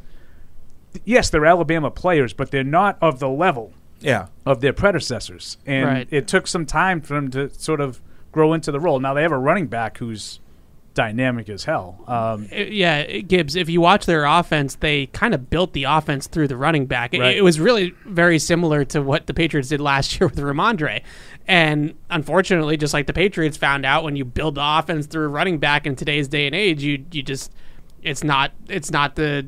yes, 1.04 1.30
they're 1.30 1.46
Alabama 1.46 1.92
players, 1.92 2.34
but 2.34 2.52
they're 2.52 2.64
not 2.64 2.98
of 3.02 3.20
the 3.20 3.30
level 3.30 3.74
Yeah. 4.00 4.28
of 4.46 4.62
their 4.62 4.74
predecessors, 4.74 5.58
and 5.66 5.86
Right. 5.86 6.08
it 6.12 6.28
took 6.28 6.48
some 6.48 6.66
time 6.66 7.02
for 7.02 7.16
them 7.16 7.30
to 7.32 7.50
sort 7.54 7.82
of 7.82 8.02
grow 8.32 8.54
into 8.54 8.72
the 8.72 8.80
role. 8.80 9.00
Now 9.00 9.14
they 9.14 9.22
have 9.22 9.32
a 9.32 9.38
running 9.38 9.68
back 9.68 9.98
who's 9.98 10.40
dynamic 10.94 11.50
as 11.50 11.66
hell. 11.66 11.98
Um, 12.08 12.48
Uh, 12.54 12.56
yeah, 12.56 13.04
Gibbs. 13.20 13.58
If 13.58 13.68
you 13.70 13.82
watch 13.82 14.06
their 14.06 14.24
offense, 14.24 14.76
they 14.76 15.08
kind 15.08 15.34
of 15.34 15.50
built 15.50 15.74
the 15.74 15.84
offense 15.84 16.28
through 16.28 16.48
the 16.48 16.56
running 16.56 16.86
back. 16.86 17.14
It, 17.14 17.20
Right. 17.20 17.36
it 17.36 17.42
was 17.44 17.60
really 17.60 17.94
very 18.06 18.40
similar 18.40 18.86
to 18.86 19.02
what 19.02 19.28
the 19.28 19.34
Patriots 19.34 19.68
did 19.70 19.82
last 19.82 20.18
year 20.20 20.30
with 20.30 20.40
Rhamondre. 20.40 21.02
And 21.48 21.94
unfortunately, 22.10 22.76
just 22.78 22.94
like 22.94 23.06
the 23.06 23.14
Patriots 23.14 23.58
found 23.58 23.86
out, 23.86 24.04
when 24.04 24.16
you 24.16 24.26
build 24.26 24.56
the 24.56 24.64
offense 24.64 25.06
through 25.06 25.28
running 25.28 25.60
back 25.60 25.86
in 25.86 25.96
today's 25.96 26.28
day 26.28 26.48
and 26.48 26.56
age, 26.56 26.84
you 26.84 27.06
you 27.12 27.22
just 27.22 27.52
it's 28.02 28.24
not 28.24 28.52
it's 28.68 28.90
not 28.92 29.16
the 29.16 29.48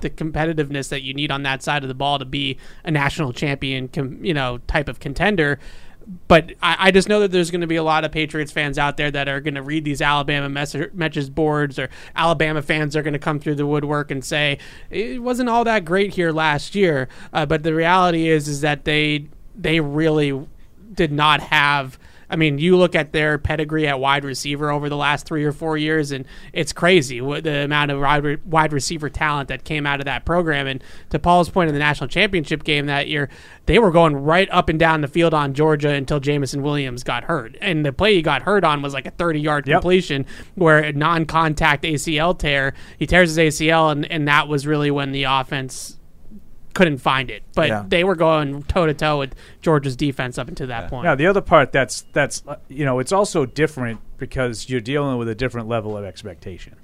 the 0.00 0.10
competitiveness 0.10 0.88
that 0.88 1.02
you 1.02 1.12
need 1.12 1.30
on 1.30 1.42
that 1.42 1.62
side 1.62 1.82
of 1.82 1.88
the 1.88 1.94
ball 1.94 2.18
to 2.18 2.24
be 2.24 2.56
a 2.84 2.90
national 2.90 3.32
champion, 3.32 3.88
com, 3.88 4.24
you 4.24 4.32
know, 4.32 4.58
type 4.66 4.88
of 4.88 5.00
contender. 5.00 5.58
But 6.26 6.52
I, 6.62 6.76
I 6.78 6.90
just 6.90 7.08
know 7.08 7.20
that 7.20 7.30
there's 7.30 7.50
going 7.50 7.60
to 7.60 7.66
be 7.66 7.76
a 7.76 7.82
lot 7.82 8.04
of 8.04 8.10
Patriots 8.10 8.50
fans 8.50 8.78
out 8.78 8.96
there 8.96 9.10
that 9.10 9.28
are 9.28 9.40
going 9.40 9.54
to 9.54 9.62
read 9.62 9.84
these 9.84 10.00
Alabama 10.00 10.48
messages 10.48 11.28
boards, 11.30 11.78
or 11.78 11.88
Alabama 12.16 12.62
fans 12.62 12.96
are 12.96 13.02
going 13.02 13.12
to 13.12 13.18
come 13.18 13.38
through 13.38 13.56
the 13.56 13.66
woodwork 13.66 14.10
and 14.10 14.24
say 14.24 14.58
it 14.90 15.22
wasn't 15.22 15.48
all 15.48 15.64
that 15.64 15.84
great 15.84 16.14
here 16.14 16.32
last 16.32 16.74
year. 16.74 17.08
Uh, 17.32 17.46
but 17.46 17.62
the 17.62 17.74
reality 17.74 18.28
is, 18.28 18.48
is 18.48 18.60
that 18.60 18.84
they 18.84 19.28
they 19.54 19.80
really 19.80 20.46
did 20.92 21.12
not 21.12 21.40
have. 21.40 21.98
I 22.32 22.36
mean, 22.36 22.58
you 22.58 22.76
look 22.76 22.94
at 22.94 23.10
their 23.12 23.38
pedigree 23.38 23.88
at 23.88 23.98
wide 23.98 24.24
receiver 24.24 24.70
over 24.70 24.88
the 24.88 24.96
last 24.96 25.26
three 25.26 25.44
or 25.44 25.50
four 25.50 25.76
years, 25.76 26.12
and 26.12 26.24
it's 26.52 26.72
crazy 26.72 27.20
what 27.20 27.42
the 27.42 27.64
amount 27.64 27.90
of 27.90 27.98
wide 28.00 28.22
re- 28.22 28.38
wide 28.44 28.72
receiver 28.72 29.10
talent 29.10 29.48
that 29.48 29.64
came 29.64 29.84
out 29.84 29.98
of 29.98 30.04
that 30.04 30.24
program. 30.24 30.68
And 30.68 30.80
to 31.08 31.18
Paul's 31.18 31.48
point 31.50 31.68
in 31.68 31.74
the 31.74 31.80
national 31.80 32.06
championship 32.06 32.62
game 32.62 32.86
that 32.86 33.08
year, 33.08 33.28
they 33.66 33.80
were 33.80 33.90
going 33.90 34.14
right 34.14 34.48
up 34.52 34.68
and 34.68 34.78
down 34.78 35.00
the 35.00 35.08
field 35.08 35.34
on 35.34 35.54
Georgia 35.54 35.88
until 35.90 36.20
Jameson 36.20 36.62
Williams 36.62 37.02
got 37.02 37.24
hurt. 37.24 37.56
And 37.60 37.84
the 37.84 37.92
play 37.92 38.14
he 38.14 38.22
got 38.22 38.42
hurt 38.42 38.62
on 38.62 38.80
was 38.80 38.94
like 38.94 39.06
a 39.06 39.10
30 39.12 39.40
yard 39.40 39.66
Yep. 39.66 39.80
completion 39.80 40.24
where 40.54 40.78
a 40.78 40.92
non 40.92 41.24
contact 41.26 41.82
ACL 41.82 42.38
tear, 42.38 42.74
he 42.96 43.06
tears 43.06 43.34
his 43.34 43.38
ACL, 43.38 43.90
and, 43.90 44.06
and 44.08 44.28
that 44.28 44.46
was 44.46 44.68
really 44.68 44.92
when 44.92 45.10
the 45.10 45.24
offense 45.24 45.96
couldn't 46.74 46.98
find 46.98 47.30
it. 47.30 47.42
But 47.54 47.68
Yeah. 47.68 47.84
they 47.88 48.04
were 48.04 48.14
going 48.14 48.62
toe 48.64 48.86
to 48.86 48.94
toe 48.94 49.18
with 49.18 49.34
Georgia's 49.60 49.96
defense 49.96 50.38
up 50.38 50.48
until 50.48 50.66
that 50.68 50.88
point. 50.90 51.04
Now 51.04 51.14
the 51.14 51.26
other 51.26 51.40
part 51.40 51.72
that's 51.72 52.02
that's 52.12 52.42
uh, 52.46 52.56
you 52.68 52.84
know 52.84 52.98
it's 52.98 53.12
also 53.12 53.46
different 53.46 54.00
because 54.18 54.68
you're 54.70 54.80
dealing 54.80 55.18
with 55.18 55.28
a 55.28 55.34
different 55.34 55.68
level 55.68 55.96
of 55.96 56.04
expectation. 56.04 56.76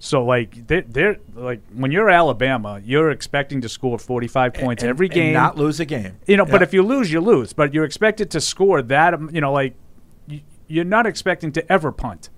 So 0.00 0.22
like 0.24 0.66
they're, 0.66 0.82
they're 0.82 1.16
like 1.34 1.62
when 1.72 1.90
you're 1.90 2.10
Alabama, 2.10 2.80
you're 2.84 3.10
expecting 3.10 3.62
to 3.62 3.68
score 3.70 3.98
45 3.98 4.52
points 4.52 4.82
And- 4.82 4.90
every 4.90 5.06
and 5.06 5.14
game, 5.14 5.32
not 5.32 5.56
lose 5.56 5.80
a 5.80 5.86
game. 5.86 6.16
You 6.26 6.36
know, 6.36 6.44
but 6.44 6.60
if 6.62 6.74
you 6.74 6.82
lose, 6.82 7.10
you 7.10 7.20
lose. 7.20 7.54
But 7.54 7.72
you're 7.72 7.84
expected 7.84 8.30
to 8.32 8.40
score 8.40 8.82
that. 8.82 9.14
um, 9.14 9.30
You 9.32 9.40
know, 9.40 9.52
like 9.52 9.74
you're 10.66 10.84
not 10.84 11.06
expecting 11.06 11.52
to 11.52 11.72
ever 11.72 11.90
punt. 11.92 12.28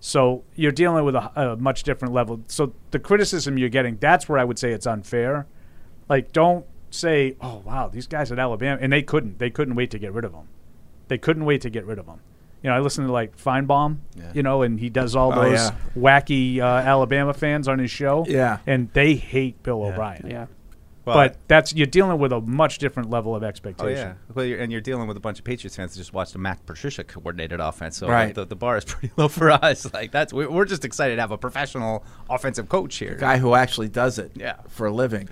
So 0.00 0.42
you're 0.56 0.72
dealing 0.72 1.04
with 1.04 1.14
a, 1.14 1.30
a 1.52 1.56
much 1.56 1.84
different 1.84 2.12
level. 2.12 2.40
So 2.48 2.72
the 2.90 2.98
criticism 2.98 3.56
you're 3.58 3.68
getting, 3.68 3.96
that's 3.98 4.28
where 4.28 4.38
I 4.38 4.44
would 4.44 4.58
say 4.58 4.72
it's 4.72 4.86
unfair. 4.86 5.46
Like, 6.08 6.32
don't 6.32 6.66
say, 6.90 7.36
"Oh, 7.40 7.62
wow, 7.64 7.88
these 7.88 8.06
guys 8.06 8.30
at 8.32 8.38
Alabama," 8.38 8.78
and 8.80 8.92
they 8.92 9.02
couldn't. 9.02 9.38
They 9.38 9.50
couldn't 9.50 9.74
wait 9.74 9.90
to 9.92 9.98
get 9.98 10.12
rid 10.12 10.24
of 10.24 10.32
them. 10.32 10.48
They 11.08 11.18
couldn't 11.18 11.44
wait 11.44 11.60
to 11.62 11.70
get 11.70 11.84
rid 11.86 11.98
of 11.98 12.06
them. 12.06 12.20
You 12.62 12.70
know, 12.70 12.76
I 12.76 12.80
listen 12.80 13.06
to 13.06 13.12
like 13.12 13.36
Finebaum, 13.36 13.98
you 14.34 14.42
know, 14.44 14.62
and 14.62 14.78
he 14.78 14.88
does 14.88 15.16
all 15.16 15.32
Oh, 15.32 15.42
those 15.42 15.58
yeah. 15.58 15.74
wacky 15.96 16.60
uh, 16.60 16.64
Alabama 16.64 17.34
fans 17.34 17.66
on 17.66 17.80
his 17.80 17.90
show. 17.90 18.24
Yeah. 18.28 18.58
and 18.68 18.88
they 18.92 19.14
hate 19.16 19.62
Bill 19.64 19.82
O'Brien. 19.82 20.28
yeah. 20.30 20.46
Well, 21.04 21.16
but 21.16 21.36
that's 21.48 21.74
you're 21.74 21.88
dealing 21.88 22.20
with 22.20 22.30
a 22.32 22.40
much 22.40 22.78
different 22.78 23.10
level 23.10 23.34
of 23.34 23.42
expectation. 23.42 23.86
Oh 23.88 23.90
expectation. 23.90 24.16
yeah, 24.28 24.32
well, 24.36 24.44
you're, 24.44 24.60
and 24.60 24.70
you're 24.70 24.80
dealing 24.80 25.08
with 25.08 25.16
a 25.16 25.20
bunch 25.20 25.40
of 25.40 25.44
Patriots 25.44 25.74
fans 25.74 25.92
that 25.94 25.98
just 25.98 26.12
watched 26.12 26.36
a 26.36 26.38
Mac 26.38 26.64
Patricia 26.64 27.02
coordinated 27.02 27.58
offense. 27.58 27.96
So 27.96 28.06
Right. 28.08 28.32
the, 28.32 28.44
the 28.46 28.54
bar 28.54 28.76
is 28.76 28.84
pretty 28.86 29.12
low 29.16 29.26
for 29.26 29.50
us. 29.50 29.92
Like 29.92 30.12
that's 30.12 30.32
we're, 30.32 30.48
we're 30.48 30.64
just 30.64 30.84
excited 30.84 31.16
to 31.16 31.20
have 31.20 31.32
a 31.32 31.38
professional 31.38 32.04
offensive 32.30 32.68
coach 32.68 32.94
here. 32.98 33.16
guy 33.16 33.38
who 33.38 33.54
actually 33.56 33.88
does 33.88 34.20
it 34.20 34.30
Yeah. 34.36 34.58
for 34.68 34.86
a 34.86 34.92
living. 34.92 35.28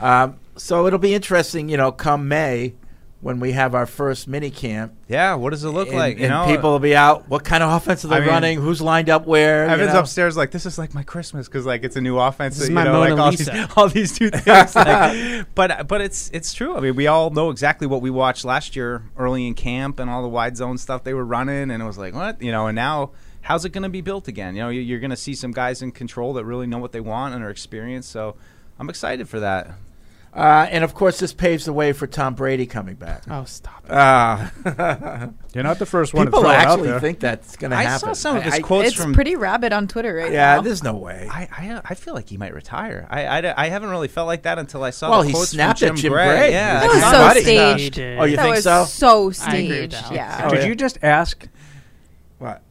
Um, 0.00 0.38
so 0.56 0.86
it'll 0.86 0.98
be 0.98 1.14
interesting, 1.14 1.68
you 1.68 1.76
know, 1.76 1.92
come 1.92 2.28
May 2.28 2.74
when 3.20 3.38
we 3.38 3.52
have 3.52 3.74
our 3.74 3.86
first 3.86 4.26
mini 4.26 4.50
camp. 4.50 4.94
Yeah, 5.08 5.34
what 5.34 5.50
does 5.50 5.62
it 5.62 5.70
look 5.70 5.88
and, 5.88 5.96
like? 5.96 6.18
You 6.18 6.24
and 6.24 6.32
know, 6.32 6.46
people 6.46 6.70
will 6.70 6.78
be 6.78 6.96
out. 6.96 7.28
What 7.28 7.44
kind 7.44 7.62
of 7.62 7.70
offense 7.70 8.04
are 8.04 8.08
they 8.08 8.16
I 8.16 8.20
mean, 8.20 8.28
running? 8.28 8.60
Who's 8.60 8.80
lined 8.80 9.10
up 9.10 9.26
where? 9.26 9.66
you 9.66 9.70
Evan's 9.70 9.92
know? 9.92 10.00
upstairs 10.00 10.36
like 10.36 10.50
this 10.50 10.64
is 10.66 10.78
like 10.78 10.94
my 10.94 11.02
Christmas 11.02 11.46
because 11.46 11.66
like 11.66 11.84
it's 11.84 11.96
a 11.96 12.00
new 12.00 12.18
offense. 12.18 12.56
This 12.56 12.64
is 12.64 12.68
you 12.70 12.74
my 12.74 12.84
know, 12.84 12.92
Mona 12.92 13.14
like 13.14 13.20
all 13.20 13.30
these, 13.30 13.48
Lisa. 13.48 13.68
all 13.76 13.88
these 13.88 14.18
two 14.18 14.30
things. 14.30 14.74
like, 14.74 15.46
but 15.54 15.86
but 15.86 16.00
it's 16.00 16.30
it's 16.32 16.54
true. 16.54 16.76
I 16.76 16.80
mean, 16.80 16.96
we 16.96 17.06
all 17.06 17.30
know 17.30 17.50
exactly 17.50 17.86
what 17.86 18.00
we 18.00 18.10
watched 18.10 18.44
last 18.44 18.74
year 18.74 19.02
early 19.16 19.46
in 19.46 19.54
camp 19.54 20.00
and 20.00 20.10
all 20.10 20.22
the 20.22 20.28
wide 20.28 20.56
zone 20.56 20.78
stuff 20.78 21.04
they 21.04 21.14
were 21.14 21.26
running, 21.26 21.70
and 21.70 21.82
it 21.82 21.86
was 21.86 21.98
like 21.98 22.14
what 22.14 22.40
you 22.40 22.52
know. 22.52 22.68
And 22.68 22.76
now 22.76 23.10
how's 23.42 23.64
it 23.64 23.70
going 23.70 23.82
to 23.82 23.88
be 23.88 24.00
built 24.00 24.28
again? 24.28 24.54
You 24.54 24.62
know, 24.62 24.68
you're 24.68 25.00
going 25.00 25.10
to 25.10 25.16
see 25.16 25.34
some 25.34 25.52
guys 25.52 25.82
in 25.82 25.92
control 25.92 26.32
that 26.34 26.44
really 26.44 26.66
know 26.66 26.78
what 26.78 26.92
they 26.92 27.00
want 27.00 27.34
and 27.34 27.42
are 27.44 27.50
experienced. 27.50 28.10
So 28.10 28.36
I'm 28.78 28.88
excited 28.88 29.28
for 29.28 29.40
that. 29.40 29.72
Uh, 30.32 30.64
and 30.70 30.84
of 30.84 30.94
course, 30.94 31.18
this 31.18 31.32
paves 31.32 31.64
the 31.64 31.72
way 31.72 31.92
for 31.92 32.06
Tom 32.06 32.34
Brady 32.34 32.64
coming 32.64 32.94
back. 32.94 33.24
Oh, 33.28 33.42
stop 33.44 33.84
it. 33.84 33.90
Uh, 33.90 34.48
You're 35.54 35.64
not 35.64 35.80
the 35.80 35.86
first 35.86 36.14
one 36.14 36.26
people 36.28 36.42
to 36.42 36.44
throw 36.46 36.52
it 36.52 36.56
out 36.56 36.68
actually 36.70 36.88
there. 36.90 37.00
think 37.00 37.18
that's 37.18 37.56
going 37.56 37.72
to 37.72 37.76
happen. 37.76 37.92
I 37.94 37.96
saw 37.98 38.12
some 38.12 38.36
of 38.36 38.44
his 38.44 38.54
I- 38.54 38.58
I- 38.58 38.60
quotes 38.60 38.88
It's 38.90 38.96
from. 38.96 39.12
pretty 39.12 39.34
rabid 39.34 39.72
on 39.72 39.88
Twitter 39.88 40.14
right 40.14 40.30
Yeah, 40.30 40.38
now. 40.50 40.54
Yeah, 40.56 40.60
there's 40.62 40.84
no 40.84 40.94
way. 40.94 41.26
I, 41.28 41.48
I 41.50 41.80
I 41.84 41.94
feel 41.94 42.14
like 42.14 42.28
he 42.28 42.36
might 42.36 42.54
retire. 42.54 43.08
I, 43.10 43.26
I, 43.26 43.64
I 43.64 43.68
haven't 43.70 43.90
really 43.90 44.06
felt 44.06 44.28
like 44.28 44.42
that 44.42 44.60
until 44.60 44.84
I 44.84 44.90
saw. 44.90 45.10
Well, 45.10 45.22
the 45.22 45.28
he 45.28 45.32
quotes 45.34 45.50
snapped 45.50 45.80
from 45.80 45.88
at 45.88 45.94
Jim, 45.94 46.02
Jim 46.02 46.12
Gray. 46.12 46.26
Gray. 46.28 46.50
Yeah, 46.52 46.74
That 46.74 46.80
That 46.80 46.86
was 46.86 47.02
was 47.02 47.10
so 47.10 47.18
buddy. 47.18 47.40
staged. 47.42 47.98
Oh, 47.98 48.24
you 48.24 48.36
that 48.36 48.42
think 48.42 48.54
was 48.54 48.64
so? 48.64 48.84
so 48.84 49.08
I 49.50 49.56
agree 49.56 49.80
with 49.80 49.90
staged. 49.92 49.92
that. 50.04 50.12
Yeah. 50.12 50.42
Oh, 50.46 50.50
Did 50.50 50.60
yeah. 50.62 50.66
you 50.66 50.74
just 50.76 50.98
ask? 51.02 51.48
What? 52.38 52.62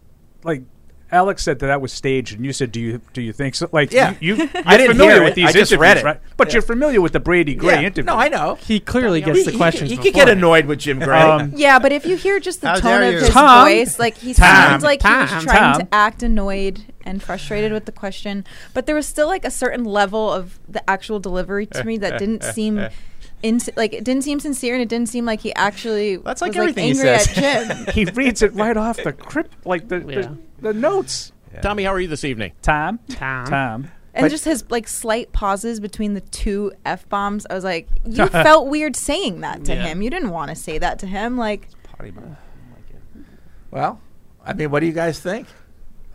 Like, 0.43 0.63
Alex 1.11 1.43
said 1.43 1.59
that 1.59 1.67
that 1.67 1.81
was 1.81 1.91
staged, 1.91 2.35
and 2.35 2.45
you 2.45 2.53
said, 2.53 2.71
"Do 2.71 2.79
you 2.79 3.01
do 3.13 3.21
you 3.21 3.33
think 3.33 3.55
so?" 3.55 3.67
Like, 3.71 3.91
Yeah. 3.91 4.13
you, 4.19 4.35
you 4.35 4.49
I 4.65 4.71
you're 4.73 4.77
didn't 4.77 4.91
familiar 4.97 5.13
hear 5.15 5.23
with 5.23 5.31
it. 5.31 5.35
these 5.35 5.45
I 5.49 5.51
just 5.51 5.71
interviews, 5.71 5.79
read 5.81 5.97
it. 5.97 6.03
right? 6.03 6.19
But 6.37 6.47
Yeah. 6.49 6.53
you're 6.53 6.61
familiar 6.61 7.01
with 7.01 7.13
the 7.13 7.19
Brady 7.19 7.55
Gray 7.55 7.75
Yeah. 7.81 7.87
interview. 7.87 8.03
No, 8.03 8.15
I 8.15 8.27
know. 8.29 8.55
He 8.61 8.79
clearly 8.79 9.21
gets 9.21 9.39
He, 9.39 9.43
the 9.45 9.51
he- 9.51 9.57
questions. 9.57 9.89
he, 9.89 9.97
could 9.97 10.13
get 10.13 10.29
annoyed 10.29 10.65
with 10.65 10.79
Jim 10.79 10.99
Gray. 10.99 11.19
Um, 11.19 11.51
Yeah, 11.55 11.79
but 11.79 11.91
if 11.91 12.05
you 12.05 12.15
hear 12.15 12.39
just 12.39 12.61
the 12.61 12.73
tone 12.73 13.01
of 13.03 13.13
his 13.21 13.29
Tom. 13.29 13.67
voice, 13.67 13.97
like 13.99 14.17
he 14.17 14.33
Tom. 14.33 14.45
sounds 14.45 14.83
like 14.83 15.01
he 15.01 15.09
was 15.09 15.29
trying 15.43 15.73
Tom. 15.73 15.81
to 15.81 15.87
act 15.91 16.21
annoyed 16.23 16.81
and 17.05 17.23
frustrated 17.23 17.71
with 17.71 17.85
the 17.85 17.91
question, 17.91 18.45
but 18.73 18.85
there 18.85 18.95
was 18.95 19.07
still 19.07 19.27
like 19.27 19.43
a 19.45 19.51
certain 19.51 19.83
level 19.85 20.31
of 20.31 20.59
the 20.69 20.87
actual 20.89 21.19
delivery 21.19 21.65
to 21.65 21.83
me 21.83 21.97
that 21.97 22.19
didn't 22.19 22.43
seem. 22.43 22.87
Ins- 23.41 23.69
like 23.77 23.93
it 23.93 24.03
didn't 24.03 24.23
seem 24.23 24.39
sincere 24.39 24.73
and 24.73 24.81
it 24.81 24.89
didn't 24.89 25.07
seem 25.09 25.25
like 25.25 25.39
he 25.39 25.53
actually 25.55 26.17
That's 26.17 26.41
like 26.41 26.49
was 26.49 26.57
everything 26.57 26.83
he 26.85 26.89
angry 26.91 27.05
says. 27.19 27.37
at 27.37 27.85
Jim. 27.87 27.93
he 27.93 28.05
reads 28.05 28.41
it 28.41 28.53
right 28.53 28.75
off 28.75 28.97
the 28.97 29.13
crypt, 29.13 29.65
like 29.65 29.87
the 29.87 29.99
Yeah. 29.99 30.21
the, 30.21 30.37
the 30.61 30.73
notes. 30.73 31.31
Tommy, 31.61 31.83
how 31.83 31.93
are 31.93 31.99
you 31.99 32.07
this 32.07 32.23
evening? 32.25 32.51
Tom, 32.61 32.99
Tom. 33.09 33.45
Tom. 33.47 33.87
and 34.13 34.23
But- 34.25 34.29
just 34.31 34.45
his 34.45 34.63
like 34.69 34.87
slight 34.87 35.31
pauses 35.31 35.79
between 35.79 36.13
the 36.15 36.21
two 36.21 36.71
f 36.85 37.07
bombs. 37.09 37.47
I 37.49 37.53
was 37.53 37.63
like, 37.63 37.87
you 38.05 38.27
felt 38.27 38.67
weird 38.67 38.95
saying 38.95 39.41
that 39.41 39.63
to 39.65 39.73
Yeah. 39.73 39.83
him. 39.87 40.01
You 40.01 40.09
didn't 40.09 40.31
want 40.31 40.49
to 40.49 40.55
say 40.55 40.77
that 40.77 40.99
to 40.99 41.07
him. 41.07 41.37
Like, 41.37 41.67
well, 43.71 43.99
I 44.45 44.53
mean, 44.53 44.71
what 44.71 44.79
do 44.81 44.85
you 44.85 44.93
guys 44.93 45.19
think? 45.19 45.47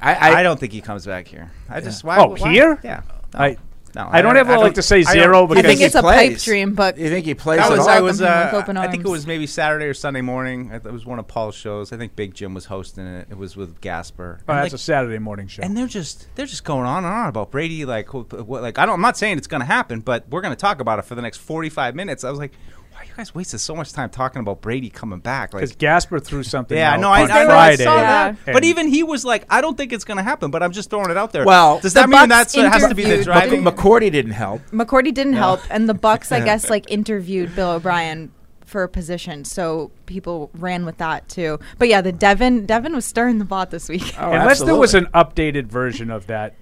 I, 0.01 0.15
I, 0.15 0.41
I, 0.41 0.43
don't 0.43 0.59
think 0.59 0.73
he 0.73 0.81
comes 0.81 1.07
back 1.07 1.27
here. 1.29 1.51
I 1.69 1.81
just 1.81 2.05
why, 2.05 2.19
Oh, 2.19 2.35
why- 2.37 2.53
here? 2.53 2.79
Yeah. 2.83 3.03
No, 3.33 3.41
I 3.41 3.57
no, 3.95 4.09
I 4.11 4.23
don't 4.23 4.37
ever 4.37 4.59
like 4.59 4.75
to 4.75 4.83
say 4.83 5.01
I 5.01 5.03
don't- 5.03 5.13
zero 5.13 5.45
I 5.45 5.47
because 5.47 5.65
think 5.65 5.81
it's 5.81 5.95
a 5.95 6.03
pipe 6.03 6.29
plays. 6.31 6.45
dream, 6.45 6.75
but 6.75 6.99
you 6.99 7.09
think 7.09 7.27
he 7.27 7.35
plays 7.35 7.59
That 7.61 7.71
at 7.73 7.79
was 7.79 7.81
all? 7.81 7.89
I 7.89 8.01
welcome 8.01 8.05
was 8.07 8.21
him 8.21 8.27
with 8.27 8.55
uh, 8.55 8.57
open 8.57 8.77
I 8.77 8.83
think 8.89 9.01
it 9.03 9.07
arms. 9.07 9.11
was 9.11 9.27
maybe 9.27 9.47
Saturday 9.47 9.87
or 9.87 9.95
Sunday 9.95 10.21
morning. 10.21 10.71
It 10.73 10.85
was 10.85 11.07
one 11.07 11.19
of 11.19 11.27
Paul's 11.29 11.55
shows. 11.55 11.93
I 11.93 11.97
think 11.97 12.17
Big 12.17 12.35
Jim 12.35 12.55
was 12.55 12.65
hosting 12.67 13.07
it. 13.07 13.29
It 13.31 13.37
was 13.39 13.57
with 13.57 13.81
Gasper. 13.81 14.41
oh, 14.41 14.53
And, 14.53 14.59
that's 14.63 14.73
like, 14.73 14.79
a 14.81 14.83
Saturday 14.83 15.19
morning 15.19 15.47
show. 15.49 15.63
and 15.63 15.77
they're 15.77 15.87
just 15.87 16.27
they're 16.35 16.47
just 16.47 16.65
going 16.65 16.87
on 16.87 17.05
and 17.05 17.13
on 17.15 17.29
about 17.29 17.51
Brady. 17.51 17.85
Like 17.85 18.09
wh- 18.09 18.33
what, 18.49 18.63
like 18.63 18.79
I 18.79 18.87
don't. 18.87 18.95
I'm 18.95 19.01
not 19.01 19.17
saying 19.17 19.39
it's 19.39 19.47
going 19.47 19.61
to 19.61 19.67
happen, 19.67 20.01
but 20.01 20.29
we're 20.29 20.41
going 20.43 20.53
to 20.55 20.61
talk 20.61 20.81
about 20.81 20.99
it 20.99 21.05
for 21.05 21.15
the 21.15 21.23
next 21.23 21.39
45 21.39 21.95
minutes. 21.95 22.25
I 22.25 22.31
was 22.31 22.39
like, 22.39 22.53
why 22.84 22.84
you 23.15 23.19
guys 23.19 23.35
wasted 23.35 23.61
so 23.61 23.77
much 23.77 23.93
time 23.93 24.11
talking 24.11 24.41
about 24.41 24.61
Brady 24.61 24.91
coming 24.91 25.21
back? 25.21 25.55
Like 25.55 25.61
because 25.61 25.77
Gasper 25.77 26.19
threw 26.19 26.43
something. 26.43 26.77
Yeah, 26.77 26.95
out 26.95 27.01
no, 27.01 27.11
I, 27.11 27.23
on 27.23 27.31
I, 27.31 27.35
know, 27.35 27.41
I 27.43 27.47
Friday. 27.47 27.85
saw 27.85 27.97
Yeah. 27.97 28.33
that. 28.45 28.53
But 28.53 28.65
even 28.65 28.89
he 28.89 29.03
was 29.05 29.25
like, 29.25 29.45
I 29.49 29.61
don't 29.61 29.77
think 29.77 29.93
it's 29.93 30.05
going 30.05 30.17
to 30.17 30.23
happen, 30.25 30.51
but 30.51 30.63
I'm 30.63 30.73
just 30.73 30.91
throwing 30.91 31.11
it 31.11 31.17
out 31.17 31.33
there. 31.33 31.45
Well, 31.45 31.79
does 31.79 31.95
that 31.95 32.09
mean 32.09 32.29
Bucks 32.29 32.53
that's 32.55 32.57
it 32.57 32.65
has 32.73 32.89
to 32.89 32.95
be 32.95 33.03
the 33.05 33.09
interviewed- 33.11 33.25
driving? 33.25 33.63
Mc- 33.65 33.75
McCourty 33.77 34.11
didn't 34.11 34.33
help. 34.33 34.63
McCourty 34.73 35.15
didn't 35.15 35.35
help, 35.35 35.61
and 35.71 35.89
the 35.89 35.95
Bucks, 35.95 36.33
I 36.33 36.41
guess, 36.45 36.69
like 36.69 36.91
interviewed 36.91 37.55
Bill 37.55 37.73
O'Brien 37.73 38.33
for 38.67 38.83
a 38.83 38.89
position, 38.89 39.45
so 39.45 39.93
people 40.07 40.51
ran 40.55 40.85
with 40.85 40.97
that 40.97 41.29
too. 41.29 41.61
But 41.79 41.89
yeah, 41.89 42.01
the 42.01 42.11
Devin 42.11 42.67
Devin 42.67 42.93
was 42.95 43.05
stirring 43.05 43.39
the 43.39 43.45
pot 43.45 43.71
this 43.71 43.89
week. 43.89 44.15
Oh, 44.19 44.33
Unless 44.33 44.63
there 44.63 44.75
was 44.75 44.95
an 44.95 45.07
updated 45.15 45.67
version 45.67 46.11
of 46.11 46.27
that 46.27 46.57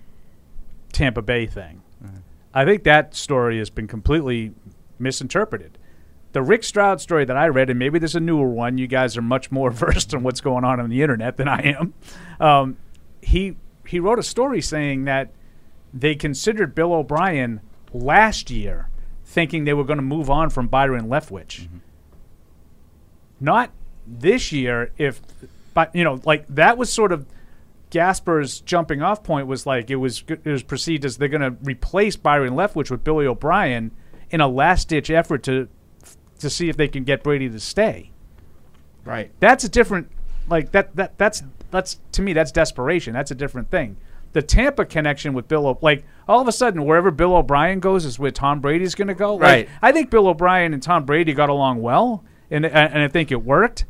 Tampa 0.93 1.23
Bay 1.23 1.47
thing, 1.47 1.81
mm-hmm. 2.05 2.19
I 2.53 2.65
think 2.67 2.83
that 2.85 3.15
story 3.15 3.59
has 3.59 3.71
been 3.71 3.87
completely 3.87 4.53
misinterpreted. 4.99 5.79
The 6.33 6.43
Rick 6.43 6.65
Stroud 6.65 7.01
story 7.01 7.25
that 7.27 7.37
I 7.37 7.49
read, 7.49 7.69
and 7.69 7.79
maybe 7.79 7.99
there's 7.99 8.15
a 8.15 8.21
newer 8.21 8.49
one. 8.49 8.79
You 8.79 8.87
guys 8.87 9.17
are 9.17 9.23
much 9.23 9.51
more 9.51 9.71
versed 9.71 10.15
on 10.15 10.23
what's 10.23 10.41
going 10.41 10.65
on 10.65 10.81
on 10.81 10.89
the 10.89 11.03
internet 11.03 11.37
than 11.37 11.49
I 11.49 11.77
am. 11.79 11.95
Um, 12.41 12.77
he 13.21 13.57
he 13.87 14.01
wrote 14.01 14.19
a 14.19 14.23
story 14.23 14.61
saying 14.61 15.05
that 15.05 15.31
they 15.93 16.15
considered 16.15 16.75
Bill 16.75 16.93
O'Brien 16.95 17.61
last 17.93 18.51
year, 18.51 18.89
thinking 19.25 19.65
they 19.65 19.75
were 19.75 19.85
going 19.85 19.99
to 19.99 20.03
move 20.03 20.31
on 20.31 20.51
from 20.51 20.69
Byron 20.69 21.09
Leftwich. 21.09 21.69
Not 23.39 23.71
this 24.07 24.53
year. 24.53 24.93
If, 24.97 25.21
but 25.75 25.95
you 25.95 26.05
know, 26.05 26.21
like 26.25 26.47
that 26.49 26.79
was 26.79 26.93
sort 26.93 27.13
of 27.13 27.27
Gasper's 27.91 28.61
jumping 28.61 29.03
off 29.03 29.23
point 29.23 29.47
was 29.47 29.67
like 29.67 29.91
it 29.91 29.97
was 29.97 30.25
it 30.29 30.47
was 30.47 30.63
perceived 30.63 31.05
as 31.05 31.19
they're 31.19 31.29
going 31.29 31.43
to 31.43 31.57
replace 31.63 32.17
Byron 32.17 32.55
Leftwich 32.55 32.91
with 32.91 33.05
Billy 33.05 33.27
O'Brien 33.27 33.91
in 34.31 34.41
a 34.41 34.49
last 34.49 34.89
ditch 34.89 35.11
effort 35.11 35.43
to 35.43 35.69
to 36.43 36.51
see 36.51 36.69
if 36.69 36.77
they 36.77 36.89
can 36.89 37.05
get 37.05 37.23
Brady 37.23 37.49
to 37.49 37.59
stay. 37.59 38.11
Right. 39.05 39.31
That's 39.41 39.65
a 39.65 39.69
different 39.69 40.11
like 40.49 40.73
that 40.73 40.95
that 40.97 41.17
that's 41.19 41.43
that's 41.71 41.99
to 42.13 42.23
me 42.23 42.33
that's 42.33 42.53
desperation. 42.53 43.13
That's 43.15 43.31
a 43.31 43.35
different 43.35 43.71
thing. 43.71 43.97
The 44.33 44.43
Tampa 44.43 44.85
connection 44.87 45.35
with 45.35 45.47
Bill, 45.49 45.67
o- 45.67 45.79
like 45.83 46.05
all 46.27 46.41
of 46.41 46.49
a 46.49 46.53
sudden, 46.53 46.85
wherever 46.87 47.11
Bill 47.11 47.35
O'Brien 47.37 47.81
goes 47.81 48.05
is 48.05 48.19
where 48.19 48.31
Tom 48.31 48.61
Brady's 48.61 48.95
going 48.95 49.09
to 49.09 49.15
go. 49.15 49.35
Like, 49.35 49.43
Right. 49.43 49.69
I 49.83 49.93
think 49.93 50.09
Bill 50.11 50.27
O'Brien 50.29 50.73
and 50.73 50.83
Tom 50.83 51.05
Brady 51.05 51.35
got 51.35 51.49
along 51.51 51.83
well, 51.83 52.25
and 52.51 52.65
and 52.65 52.99
I 53.03 53.09
think 53.09 53.31
it 53.33 53.43
worked. 53.45 53.85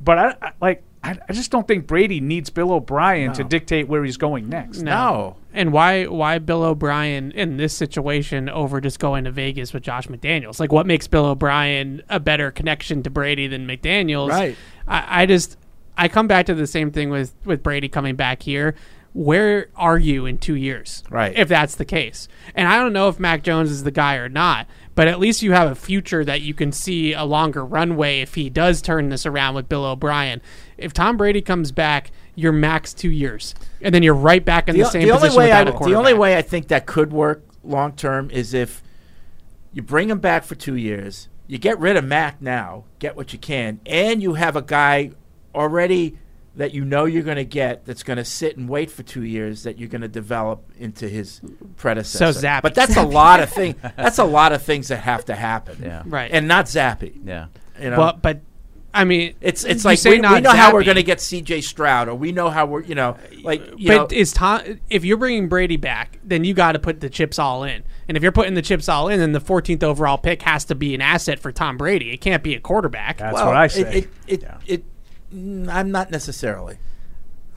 But 0.00 0.18
I, 0.18 0.36
I 0.40 0.52
like 0.60 0.82
I, 1.02 1.18
I 1.28 1.32
just 1.32 1.50
don't 1.50 1.66
think 1.68 1.86
Brady 1.86 2.20
needs 2.20 2.48
Bill 2.50 2.72
O'Brien 2.72 3.32
to 3.34 3.44
dictate 3.44 3.88
where 3.88 4.04
he's 4.04 4.16
going 4.16 4.48
next. 4.48 4.78
No. 4.80 5.36
And 5.58 5.72
why 5.72 6.04
why 6.04 6.38
Bill 6.38 6.62
O'Brien 6.62 7.32
in 7.32 7.56
this 7.56 7.74
situation 7.74 8.48
over 8.48 8.80
just 8.80 9.00
going 9.00 9.24
to 9.24 9.32
Vegas 9.32 9.74
with 9.74 9.82
Josh 9.82 10.06
McDaniels? 10.06 10.60
Like 10.60 10.70
what 10.70 10.86
makes 10.86 11.08
Bill 11.08 11.26
O'Brien 11.26 12.00
a 12.08 12.20
better 12.20 12.52
connection 12.52 13.02
to 13.02 13.10
Brady 13.10 13.48
than 13.48 13.66
McDaniels? 13.66 14.28
Right. 14.28 14.56
I, 14.86 15.22
I 15.22 15.26
just 15.26 15.56
I 15.96 16.06
come 16.06 16.28
back 16.28 16.46
to 16.46 16.54
the 16.54 16.68
same 16.68 16.92
thing 16.92 17.10
with 17.10 17.34
with 17.44 17.64
Brady 17.64 17.88
coming 17.88 18.14
back 18.14 18.44
here. 18.44 18.76
Where 19.14 19.66
are 19.74 19.98
you 19.98 20.26
in 20.26 20.38
two 20.38 20.54
years? 20.54 21.02
Right. 21.10 21.36
If 21.36 21.48
that's 21.48 21.74
the 21.74 21.84
case. 21.84 22.28
And 22.54 22.68
I 22.68 22.76
don't 22.76 22.92
know 22.92 23.08
if 23.08 23.18
Mac 23.18 23.42
Jones 23.42 23.72
is 23.72 23.82
the 23.82 23.90
guy 23.90 24.14
or 24.14 24.28
not, 24.28 24.68
but 24.94 25.08
at 25.08 25.18
least 25.18 25.42
you 25.42 25.50
have 25.54 25.68
a 25.68 25.74
future 25.74 26.24
that 26.24 26.40
you 26.40 26.54
can 26.54 26.70
see 26.70 27.14
a 27.14 27.24
longer 27.24 27.66
runway 27.66 28.20
if 28.20 28.36
he 28.36 28.48
does 28.48 28.80
turn 28.80 29.08
this 29.08 29.26
around 29.26 29.56
with 29.56 29.68
Bill 29.68 29.84
O'Brien. 29.84 30.40
If 30.76 30.92
Tom 30.92 31.16
Brady 31.16 31.42
comes 31.42 31.72
back, 31.72 32.12
you're 32.38 32.52
max 32.52 32.94
two 32.94 33.10
years. 33.10 33.54
And 33.82 33.94
then 33.94 34.02
you're 34.02 34.14
right 34.14 34.44
back 34.44 34.68
in 34.68 34.76
the, 34.76 34.84
o- 34.84 34.88
same 34.88 35.02
the 35.02 35.10
only 35.10 35.28
position 35.28 35.38
way 35.38 35.52
I, 35.52 35.64
the 35.64 35.94
only 35.94 36.14
way 36.14 36.36
I 36.36 36.42
think 36.42 36.68
that 36.68 36.86
could 36.86 37.12
work 37.12 37.44
long 37.64 37.92
term 37.92 38.30
is 38.30 38.54
if 38.54 38.82
You 39.72 39.82
bring 39.82 40.08
him 40.10 40.18
back 40.20 40.44
for 40.44 40.54
two 40.54 40.76
years. 40.76 41.28
You 41.46 41.58
get 41.58 41.78
rid 41.78 41.96
of 41.96 42.04
Mac 42.04 42.40
now, 42.42 42.84
get 42.98 43.16
what 43.16 43.32
you 43.32 43.38
can, 43.38 43.80
and 43.86 44.22
you 44.22 44.34
have 44.34 44.54
a 44.54 44.62
guy 44.62 45.12
already 45.54 46.18
that 46.56 46.74
you 46.74 46.84
know 46.84 47.04
you're 47.06 47.22
going 47.22 47.36
to 47.36 47.44
get 47.44 47.84
that's 47.86 48.02
going 48.02 48.16
to 48.16 48.24
sit 48.24 48.56
and 48.56 48.68
wait 48.68 48.90
for 48.90 49.02
two 49.02 49.22
years 49.22 49.62
that 49.62 49.78
you're 49.78 49.88
going 49.88 50.00
to 50.02 50.08
develop 50.08 50.70
into 50.78 51.08
his 51.08 51.40
predecessor. 51.76 52.32
So 52.32 52.40
Zappe. 52.46 52.62
But 52.62 52.74
that's 52.74 52.96
a 52.96 53.02
lot 53.02 53.40
of 53.40 53.48
things. 53.50 53.76
That's 53.96 54.18
a 54.18 54.24
lot 54.24 54.52
of 54.52 54.62
things 54.62 54.88
that 54.88 55.00
have 55.00 55.24
to 55.26 55.34
happen. 55.36 55.78
Yeah. 55.82 56.02
Right. 56.04 56.30
And 56.32 56.48
not 56.48 56.66
Zappe. 56.66 57.12
Yeah. 57.24 57.46
You 57.80 57.90
know. 57.90 57.98
well, 57.98 58.18
but 58.20 58.40
I 58.92 59.04
mean, 59.04 59.34
it's 59.40 59.64
it's 59.64 59.84
like 59.84 59.98
say 59.98 60.10
we, 60.10 60.16
we 60.16 60.22
not 60.22 60.42
know 60.42 60.50
how 60.50 60.72
we're 60.72 60.82
going 60.82 60.96
to 60.96 61.02
get 61.02 61.20
C.J. 61.20 61.60
Stroud, 61.60 62.08
or 62.08 62.14
we 62.14 62.32
know 62.32 62.48
how 62.48 62.64
we're 62.66 62.82
you 62.82 62.94
know 62.94 63.16
like 63.42 63.62
you 63.76 63.90
know 63.90 64.06
but 64.06 64.12
is 64.12 64.32
Tom? 64.32 64.80
If 64.88 65.04
you're 65.04 65.18
bringing 65.18 65.48
Brady 65.48 65.76
back, 65.76 66.18
then 66.24 66.42
you 66.44 66.54
got 66.54 66.72
to 66.72 66.78
put 66.78 67.00
the 67.00 67.10
chips 67.10 67.38
all 67.38 67.64
in. 67.64 67.84
And 68.08 68.16
if 68.16 68.22
you're 68.22 68.32
putting 68.32 68.54
the 68.54 68.62
chips 68.62 68.88
all 68.88 69.08
in, 69.08 69.20
then 69.20 69.32
the 69.32 69.40
14th 69.40 69.82
overall 69.82 70.16
pick 70.16 70.40
has 70.42 70.64
to 70.66 70.74
be 70.74 70.94
an 70.94 71.02
asset 71.02 71.38
for 71.38 71.52
Tom 71.52 71.76
Brady. 71.76 72.10
It 72.10 72.22
can't 72.22 72.42
be 72.42 72.54
a 72.54 72.60
quarterback. 72.60 73.18
That's 73.18 73.34
well, 73.34 73.48
what 73.48 73.56
I 73.56 73.66
it- 73.66 73.70
say. 73.70 73.98
It 73.98 74.08
it, 74.26 74.44
it, 74.66 74.84
mm, 75.34 75.68
I'm 75.68 75.90
not 75.90 76.10
necessarily. 76.10 76.78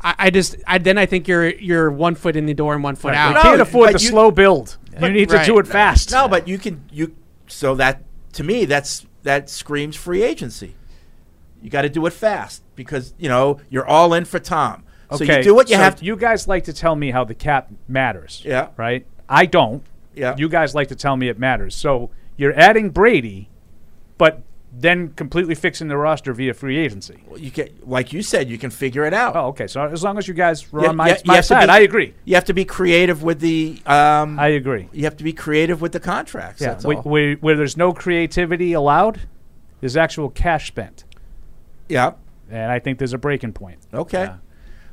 I, 0.04 0.16
I 0.18 0.30
just, 0.32 0.58
I 0.68 0.80
then 0.80 0.98
I 0.98 1.06
think 1.06 1.28
you're 1.30 1.50
you're 1.50 1.90
one 1.90 2.16
foot 2.16 2.36
in 2.36 2.46
the 2.46 2.54
door 2.54 2.74
and 2.74 2.84
one 2.84 2.96
foot 2.96 3.14
you 3.14 3.20
out. 3.20 3.36
No, 3.36 3.42
can't 3.42 3.62
afford 3.62 3.94
but 3.94 4.00
the 4.00 4.04
you- 4.04 4.10
slow 4.10 4.32
build. 4.32 4.78
you 5.00 5.10
need 5.10 5.30
to 5.30 5.44
do 5.46 5.58
it 5.60 5.68
fast. 5.68 6.12
No, 6.12 6.28
but 6.28 6.48
you 6.48 6.58
can 6.58 6.84
you 6.92 7.16
so 7.48 7.76
that 7.76 8.04
to 8.34 8.44
me 8.44 8.66
that's 8.66 9.06
that 9.24 9.50
screams 9.50 9.96
free 9.96 10.24
agency. 10.24 10.76
You 11.62 11.70
got 11.70 11.84
to 11.84 11.90
do 11.90 12.06
it 12.06 12.14
fast 12.14 12.64
because 12.76 13.14
you 13.18 13.30
know 13.30 13.60
you're 13.70 13.86
all 13.86 14.14
in 14.14 14.26
for 14.26 14.40
Tom. 14.40 14.84
Okay. 15.12 15.26
So 15.26 15.34
you 15.38 15.44
do 15.44 15.56
what 15.56 15.70
you 15.70 15.76
so 15.76 15.82
have. 15.82 15.96
to 15.98 16.06
You 16.06 16.16
guys 16.16 16.48
like 16.48 16.64
to 16.66 16.74
tell 16.74 16.96
me 16.96 17.12
how 17.12 17.24
the 17.24 17.36
cap 17.36 17.70
matters. 17.88 18.42
Yeah. 18.46 18.70
Right. 18.78 19.06
I 19.28 19.46
don't. 19.46 19.84
Yeah. 20.16 20.36
You 20.38 20.50
guys 20.50 20.74
like 20.76 20.88
to 20.90 20.96
tell 20.96 21.16
me 21.18 21.28
it 21.30 21.38
matters. 21.40 21.76
So 21.76 22.10
you're 22.38 22.58
adding 22.58 22.90
Brady, 22.90 23.50
but 24.18 24.42
then 24.74 25.10
completely 25.16 25.54
fixing 25.54 25.90
the 25.90 25.98
roster 25.98 26.32
via 26.34 26.54
free 26.54 26.78
agency. 26.78 27.22
Well, 27.28 27.38
you 27.40 27.52
can, 27.52 27.68
like 27.84 28.14
you 28.14 28.22
said, 28.22 28.50
you 28.50 28.58
can 28.58 28.70
figure 28.70 29.04
it 29.04 29.14
out. 29.14 29.36
Oh, 29.36 29.48
okay. 29.48 29.68
So 29.68 29.84
as 29.86 30.02
long 30.02 30.18
as 30.18 30.30
you 30.30 30.34
guys 30.34 30.72
were 30.72 30.84
Yeah, 30.84 30.90
on 30.90 30.96
my, 30.96 31.10
yeah, 31.10 31.18
my 31.26 31.42
side, 31.42 31.66
be- 31.66 31.72
I 31.72 31.80
agree. 31.80 32.14
You 32.24 32.36
have 32.36 32.46
to 32.46 32.54
be 32.54 32.64
creative 32.64 33.22
with 33.22 33.42
the. 33.42 33.82
Um, 33.86 34.40
I 34.40 34.48
agree. 34.50 34.88
you 34.94 35.04
have 35.04 35.18
to 35.18 35.26
be 35.26 35.34
creative 35.34 35.82
with 35.82 35.92
the 35.92 36.00
contracts. 36.00 36.62
Yeah. 36.62 36.70
that's 36.70 36.86
where, 36.86 36.98
where, 36.98 37.36
where 37.36 37.56
there's 37.58 37.76
no 37.76 37.92
creativity 37.92 38.72
allowed, 38.72 39.20
there's 39.82 39.98
actual 39.98 40.30
cash 40.30 40.68
spent, 40.68 41.04
yeah. 41.92 42.14
and 42.50 42.72
I 42.72 42.80
think 42.80 42.98
there's 42.98 43.14
a 43.14 43.18
breaking 43.18 43.54
point. 43.54 43.80
Okay. 43.94 44.32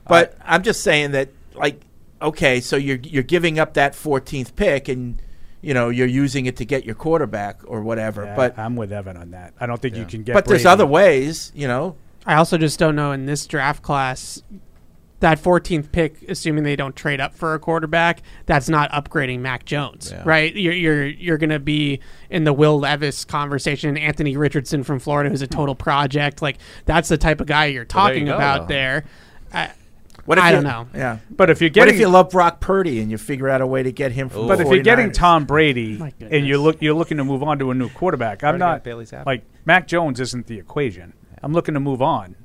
But 0.06 0.36
I'm 0.44 0.62
just 0.62 0.82
saying 0.82 1.12
that, 1.12 1.28
like, 1.54 1.82
okay, 2.20 2.60
so 2.60 2.76
you're 2.76 2.96
you're 2.96 3.22
giving 3.22 3.58
up 3.58 3.74
that 3.74 3.92
14th 3.92 4.56
pick, 4.56 4.88
and 4.88 5.20
you 5.60 5.74
know 5.74 5.90
you're 5.90 6.06
using 6.06 6.46
it 6.46 6.56
to 6.56 6.64
get 6.64 6.84
your 6.84 6.94
quarterback 6.94 7.60
or 7.66 7.82
whatever. 7.82 8.24
Yeah, 8.24 8.36
but 8.36 8.58
I'm 8.58 8.74
with 8.74 8.92
Evan 8.92 9.16
on 9.16 9.32
that. 9.32 9.54
I 9.60 9.66
don't 9.66 9.80
think 9.80 9.96
you 9.96 10.06
can 10.06 10.22
get. 10.22 10.32
but 10.32 10.46
there's 10.46 10.66
other 10.66 10.86
ways, 10.86 11.52
you 11.54 11.68
know. 11.68 11.96
I 12.26 12.34
also 12.34 12.58
just 12.58 12.78
don't 12.78 12.96
know 12.96 13.12
in 13.12 13.26
this 13.26 13.46
draft 13.46 13.82
class 13.82 14.42
that 15.20 15.40
14th 15.42 15.90
pick, 15.90 16.22
assuming 16.28 16.62
they 16.64 16.76
don't 16.76 16.94
trade 16.94 17.20
up 17.20 17.34
for 17.34 17.54
a 17.54 17.58
quarterback, 17.58 18.22
that's 18.46 18.68
not 18.68 18.90
upgrading 18.92 19.40
Mac 19.40 19.64
Jones, 19.64 20.10
Yeah. 20.12 20.22
right? 20.24 20.54
You're 20.54 20.72
you're 20.74 21.04
you're 21.06 21.38
going 21.38 21.50
to 21.50 21.58
be 21.58 22.00
in 22.30 22.44
the 22.44 22.52
Will 22.52 22.78
Levis 22.78 23.24
conversation, 23.24 23.96
Anthony 23.96 24.36
Richardson 24.36 24.84
from 24.84 24.98
Florida, 25.00 25.28
who's 25.30 25.42
a 25.42 25.46
total 25.48 25.74
project. 25.74 26.40
Like 26.40 26.58
that's 26.84 27.08
the 27.08 27.18
type 27.18 27.40
of 27.40 27.46
guy 27.48 27.66
you're 27.66 27.86
Well, 27.92 28.04
there 28.06 28.12
talking 28.14 28.26
you 28.28 28.34
about 28.34 28.68
though. 28.68 28.74
there. 28.74 29.04
I, 29.52 29.70
What 30.24 30.38
if 30.38 30.44
I 30.44 30.50
you, 30.50 30.56
don't 30.56 30.64
know. 30.64 30.86
Yeah. 30.94 31.18
But 31.30 31.50
if 31.50 31.60
you're 31.60 31.68
What 31.70 31.74
getting, 31.74 31.94
if 31.94 32.00
you 32.00 32.08
love 32.08 32.30
Brock 32.30 32.60
Purdy 32.60 33.00
and 33.00 33.10
you 33.10 33.18
figure 33.18 33.48
out 33.48 33.60
a 33.60 33.66
way 33.66 33.82
to 33.82 33.90
get 33.90 34.12
him 34.12 34.28
from? 34.28 34.46
But 34.46 34.60
if 34.60 34.68
you're 34.68 34.82
getting 34.84 35.10
Tom 35.10 35.46
Brady 35.46 36.00
and 36.20 36.46
you're 36.46 36.58
look 36.58 36.80
you're 36.80 36.94
looking 36.94 37.16
to 37.16 37.24
move 37.24 37.42
on 37.42 37.58
to 37.58 37.70
a 37.70 37.74
new 37.74 37.88
quarterback, 37.88 38.44
I'm 38.44 38.48
Already 38.50 38.58
not 38.60 38.84
Bailey's 38.84 39.12
app. 39.12 39.26
like 39.26 39.42
Mac 39.64 39.88
Jones 39.88 40.20
isn't 40.20 40.46
the 40.46 40.58
equation. 40.58 41.12
I'm 41.42 41.52
looking 41.52 41.74
to 41.74 41.80
move 41.80 42.02
on. 42.02 42.36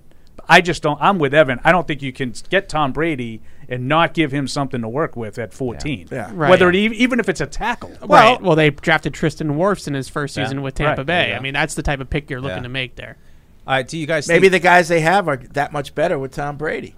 I 0.49 0.61
just 0.61 0.83
don't. 0.83 0.99
I'm 1.01 1.19
with 1.19 1.33
Evan. 1.33 1.59
I 1.63 1.71
don't 1.71 1.87
think 1.87 2.01
you 2.01 2.11
can 2.11 2.33
get 2.49 2.67
Tom 2.69 2.91
Brady 2.91 3.41
and 3.69 3.87
not 3.87 4.13
give 4.13 4.31
him 4.31 4.47
something 4.47 4.81
to 4.81 4.89
work 4.89 5.15
with 5.15 5.37
at 5.39 5.53
14. 5.53 6.09
Yeah. 6.11 6.31
Right. 6.33 6.49
Whether 6.49 6.67
it 6.69 6.75
even, 6.75 6.97
even 6.97 7.19
if 7.19 7.29
it's 7.29 7.39
a 7.41 7.45
tackle. 7.45 7.91
right. 8.01 8.41
Well, 8.41 8.55
they 8.55 8.69
drafted 8.71 9.13
Tristan 9.13 9.51
Wirfs 9.51 9.87
in 9.87 9.93
his 9.93 10.09
first 10.09 10.35
Yeah. 10.35 10.43
season 10.45 10.61
with 10.61 10.75
Tampa 10.75 11.01
Right. 11.01 11.05
Bay. 11.07 11.29
Yeah. 11.29 11.37
I 11.37 11.39
mean, 11.39 11.53
that's 11.53 11.75
the 11.75 11.83
type 11.83 11.99
of 12.01 12.09
pick 12.09 12.29
you're 12.29 12.41
looking 12.41 12.57
Yeah. 12.57 12.63
to 12.63 12.69
make 12.69 12.95
there. 12.95 13.17
All 13.65 13.75
right, 13.75 13.87
do 13.87 13.97
you 13.97 14.05
guys 14.05 14.27
maybe 14.27 14.49
think, 14.49 14.61
the 14.61 14.67
guys 14.67 14.89
they 14.89 14.99
have 14.99 15.27
are 15.29 15.37
that 15.37 15.71
much 15.71 15.95
better 15.95 16.19
with 16.19 16.33
Tom 16.33 16.57
Brady. 16.57 16.95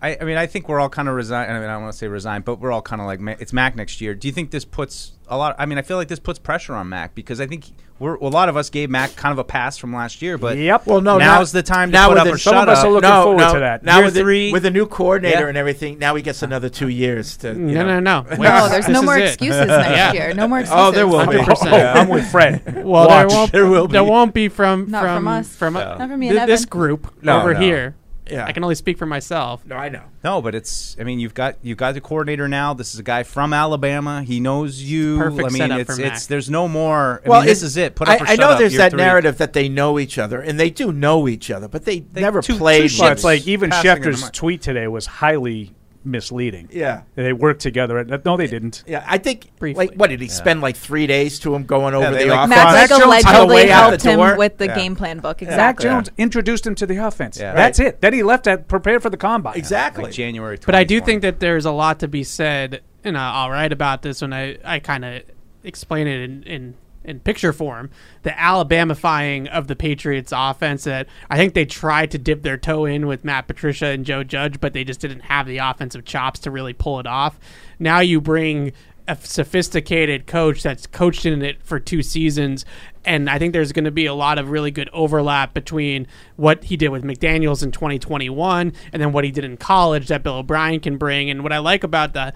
I, 0.00 0.16
I 0.20 0.24
mean, 0.24 0.36
I 0.38 0.46
think 0.46 0.68
we're 0.68 0.80
all 0.80 0.88
kind 0.88 1.08
of 1.08 1.14
resigned. 1.14 1.50
I 1.50 1.54
mean, 1.60 1.68
I 1.68 1.72
don't 1.74 1.82
want 1.82 1.92
to 1.92 1.98
say 1.98 2.08
resigned, 2.08 2.44
but 2.46 2.60
we're 2.60 2.72
all 2.72 2.80
kind 2.80 3.02
of 3.02 3.06
like 3.06 3.20
it's 3.40 3.52
Mac 3.52 3.76
next 3.76 4.00
year. 4.00 4.14
Do 4.14 4.26
you 4.28 4.32
think 4.32 4.50
this 4.50 4.64
puts 4.64 5.12
a 5.28 5.36
lot? 5.36 5.56
I 5.58 5.66
mean, 5.66 5.78
I 5.78 5.82
feel 5.82 5.96
like 5.96 6.08
this 6.08 6.18
puts 6.18 6.38
pressure 6.38 6.74
on 6.74 6.88
Mac 6.88 7.14
because 7.14 7.40
I 7.40 7.46
think 7.46 7.66
we're 7.98 8.14
a 8.14 8.28
lot 8.28 8.48
of 8.48 8.56
us 8.56 8.70
gave 8.70 8.88
Mac 8.90 9.16
kind 9.16 9.32
of 9.32 9.38
a 9.38 9.44
pass 9.44 9.76
from 9.76 9.92
last 9.92 10.22
year, 10.22 10.38
but 10.38 10.56
Yep. 10.56 10.86
Well, 10.86 11.00
no, 11.00 11.18
now's 11.18 11.52
now- 11.52 11.58
the 11.58 11.62
time 11.64 11.90
to 11.90 11.92
now 11.92 12.06
put 12.06 12.12
with 12.14 12.18
up 12.20 12.24
the- 12.26 12.32
or 12.34 12.38
some 12.38 12.52
shut 12.54 12.68
of 12.68 12.72
us 12.72 12.78
up. 12.78 12.84
are 12.84 12.90
looking 12.90 13.10
no, 13.10 13.22
forward 13.24 13.38
no, 13.40 13.54
to 13.54 13.60
that. 13.60 13.82
Now 13.82 13.96
Year 13.96 14.04
with, 14.04 14.14
the- 14.14 14.52
with 14.52 14.64
a 14.66 14.70
new 14.70 14.86
coordinator 14.86 15.40
Yeah. 15.42 15.48
and 15.48 15.56
everything, 15.58 15.98
now 15.98 16.14
he 16.14 16.22
gets 16.22 16.42
another 16.42 16.68
two 16.68 16.88
years 16.88 17.36
to. 17.38 17.48
you 17.48 17.54
No, 17.54 17.82
know. 17.84 17.98
no, 18.00 18.22
no. 18.24 18.36
No, 18.38 18.68
there's 18.68 18.88
no 18.88 19.02
more 19.02 19.18
excuses 19.18 19.66
next 19.66 19.90
Yeah. 19.90 20.12
year. 20.12 20.34
No 20.34 20.46
more 20.46 20.60
excuses. 20.60 20.84
Oh, 20.86 20.90
there 20.92 21.06
will 21.08 21.18
100%. 21.18 21.72
Oh, 21.72 21.76
I'm 22.00 22.08
with 22.08 22.26
Fred. 22.30 22.84
Well, 22.84 23.08
Watch. 23.08 23.28
there 23.28 23.36
won't. 23.38 23.52
There 23.52 23.66
will 23.66 23.88
There 23.88 24.02
be. 24.04 24.08
won't 24.10 24.32
be 24.34 24.48
from 24.48 24.90
Not 24.90 25.02
from 25.02 25.16
from 25.16 25.28
us. 25.28 25.48
from 25.56 25.76
uh, 25.76 25.80
Not 25.96 26.08
from 26.08 26.20
me 26.20 26.30
this 26.32 26.64
group 26.64 27.12
over 27.26 27.54
here. 27.54 27.96
Yeah. 28.30 28.44
I 28.44 28.52
can 28.52 28.62
only 28.62 28.74
speak 28.74 28.98
for 28.98 29.06
myself. 29.06 29.64
No, 29.66 29.76
I 29.76 29.88
know. 29.88 30.02
No, 30.22 30.42
but 30.42 30.54
it's. 30.54 30.96
I 31.00 31.04
mean, 31.04 31.18
you've 31.18 31.34
got 31.34 31.56
you've 31.62 31.78
got 31.78 31.94
the 31.94 32.00
coordinator 32.00 32.48
now. 32.48 32.74
This 32.74 32.94
is 32.94 33.00
a 33.00 33.02
guy 33.02 33.22
from 33.22 33.52
Alabama. 33.52 34.22
He 34.22 34.40
knows 34.40 34.82
you. 34.82 35.18
Perfect 35.18 35.46
I 35.46 35.50
mean, 35.50 35.58
setup 35.58 35.78
it's 35.80 35.94
for 35.96 36.00
it's. 36.02 36.10
Mac. 36.10 36.28
There's 36.28 36.50
no 36.50 36.68
more. 36.68 37.22
I 37.24 37.28
well, 37.28 37.40
mean, 37.40 37.48
this 37.48 37.62
is 37.62 37.76
it. 37.76 37.94
Put 37.94 38.08
I, 38.08 38.14
up 38.16 38.20
or 38.20 38.24
I 38.24 38.28
shut 38.30 38.38
know 38.38 38.48
up, 38.50 38.58
there's 38.58 38.72
year 38.72 38.78
that 38.82 38.90
three. 38.92 38.98
narrative 38.98 39.38
that 39.38 39.52
they 39.52 39.68
know 39.68 39.98
each 39.98 40.18
other, 40.18 40.40
and 40.40 40.58
they 40.58 40.70
do 40.70 40.92
know 40.92 41.28
each 41.28 41.50
other, 41.50 41.68
but 41.68 41.84
they, 41.84 42.04
never 42.14 42.40
two- 42.42 42.54
two 42.54 42.58
played. 42.58 42.90
ships. 42.90 43.00
Well, 43.00 43.12
it's 43.12 43.24
like 43.24 43.46
even 43.46 43.70
Passing 43.70 43.90
in 43.90 44.00
the 44.02 44.08
Schefter's 44.10 44.20
mind. 44.22 44.34
tweet 44.34 44.62
today 44.62 44.88
was 44.88 45.06
highly 45.06 45.74
misleading. 46.04 46.68
Yeah. 46.72 47.02
They 47.14 47.32
worked 47.32 47.60
together. 47.60 48.02
No, 48.24 48.36
they 48.36 48.46
didn't. 48.46 48.84
Yeah, 48.86 49.04
I 49.06 49.18
think. 49.18 49.50
Briefly. 49.58 49.88
Like, 49.88 49.96
what 49.96 50.10
did 50.10 50.20
he 50.20 50.28
spend 50.28 50.60
like 50.60 50.76
three 50.76 51.06
days 51.06 51.38
to 51.40 51.54
him 51.54 51.64
going 51.64 51.94
over 51.94 52.10
they, 52.12 52.24
the 52.24 52.30
like, 52.30 52.46
offense? 52.46 52.50
Mac 52.50 52.74
like 52.74 52.88
Jones 52.88 53.04
allegedly 53.04 53.54
way 53.54 53.66
helped 53.66 54.02
him 54.02 54.18
door. 54.18 54.36
with 54.36 54.58
the 54.58 54.66
Yeah. 54.66 54.74
game 54.74 54.96
plan 54.96 55.18
book. 55.18 55.40
Mac 55.42 55.50
Exactly. 55.50 55.84
Jones 55.84 56.10
introduced 56.18 56.66
him 56.66 56.74
to 56.76 56.86
the 56.86 56.96
offense. 56.96 57.38
Yeah. 57.38 57.54
That's 57.54 57.78
it. 57.78 58.00
Then 58.00 58.12
he 58.12 58.22
left 58.22 58.46
at 58.46 58.68
prepared 58.68 59.02
for 59.02 59.10
the 59.10 59.16
combine. 59.16 59.56
Exactly. 59.56 60.04
Like 60.04 60.12
January. 60.12 60.58
But 60.64 60.74
I 60.74 60.84
do 60.84 61.00
think 61.00 61.22
that 61.22 61.40
there's 61.40 61.64
a 61.64 61.72
lot 61.72 62.00
to 62.00 62.08
be 62.08 62.24
said, 62.24 62.82
and 63.04 63.16
uh, 63.16 63.20
I'll 63.20 63.50
write 63.50 63.72
about 63.72 64.02
this 64.02 64.22
when 64.22 64.32
I, 64.32 64.58
I 64.64 64.78
kind 64.78 65.04
of 65.04 65.22
explain 65.64 66.06
it 66.06 66.20
in, 66.20 66.42
in, 66.44 66.74
in 67.08 67.20
picture 67.20 67.52
form. 67.52 67.90
The 68.22 68.30
Alabamifying 68.30 69.48
of 69.48 69.66
the 69.66 69.76
Patriots 69.76 70.32
offense 70.34 70.84
that 70.84 71.08
I 71.30 71.36
think 71.36 71.54
they 71.54 71.64
tried 71.64 72.10
to 72.12 72.18
dip 72.18 72.42
their 72.42 72.56
toe 72.56 72.84
in 72.84 73.06
with 73.06 73.24
Matt 73.24 73.48
Patricia 73.48 73.86
and 73.86 74.04
Joe 74.04 74.22
Judge, 74.22 74.60
but 74.60 74.72
they 74.72 74.84
just 74.84 75.00
didn't 75.00 75.20
have 75.20 75.46
the 75.46 75.58
offensive 75.58 76.04
chops 76.04 76.38
to 76.40 76.50
really 76.50 76.72
pull 76.72 77.00
it 77.00 77.06
off. 77.06 77.38
Now 77.78 78.00
you 78.00 78.20
bring 78.20 78.72
a 79.08 79.16
sophisticated 79.16 80.26
coach 80.26 80.62
that's 80.62 80.86
coached 80.86 81.24
in 81.24 81.40
it 81.42 81.62
for 81.62 81.80
two 81.80 82.02
seasons. 82.02 82.66
And 83.06 83.30
I 83.30 83.38
think 83.38 83.54
there's 83.54 83.72
going 83.72 83.86
to 83.86 83.90
be 83.90 84.04
a 84.04 84.12
lot 84.12 84.38
of 84.38 84.50
really 84.50 84.70
good 84.70 84.90
overlap 84.92 85.54
between 85.54 86.06
what 86.36 86.64
he 86.64 86.76
did 86.76 86.90
with 86.90 87.02
McDaniels 87.02 87.62
in 87.62 87.72
2021 87.72 88.72
and 88.92 89.02
then 89.02 89.12
what 89.12 89.24
he 89.24 89.30
did 89.30 89.44
in 89.44 89.56
college 89.56 90.08
that 90.08 90.22
Bill 90.22 90.34
O'Brien 90.34 90.78
can 90.80 90.98
bring. 90.98 91.30
And 91.30 91.42
what 91.42 91.54
I 91.54 91.58
like 91.58 91.84
about 91.84 92.12
the 92.12 92.34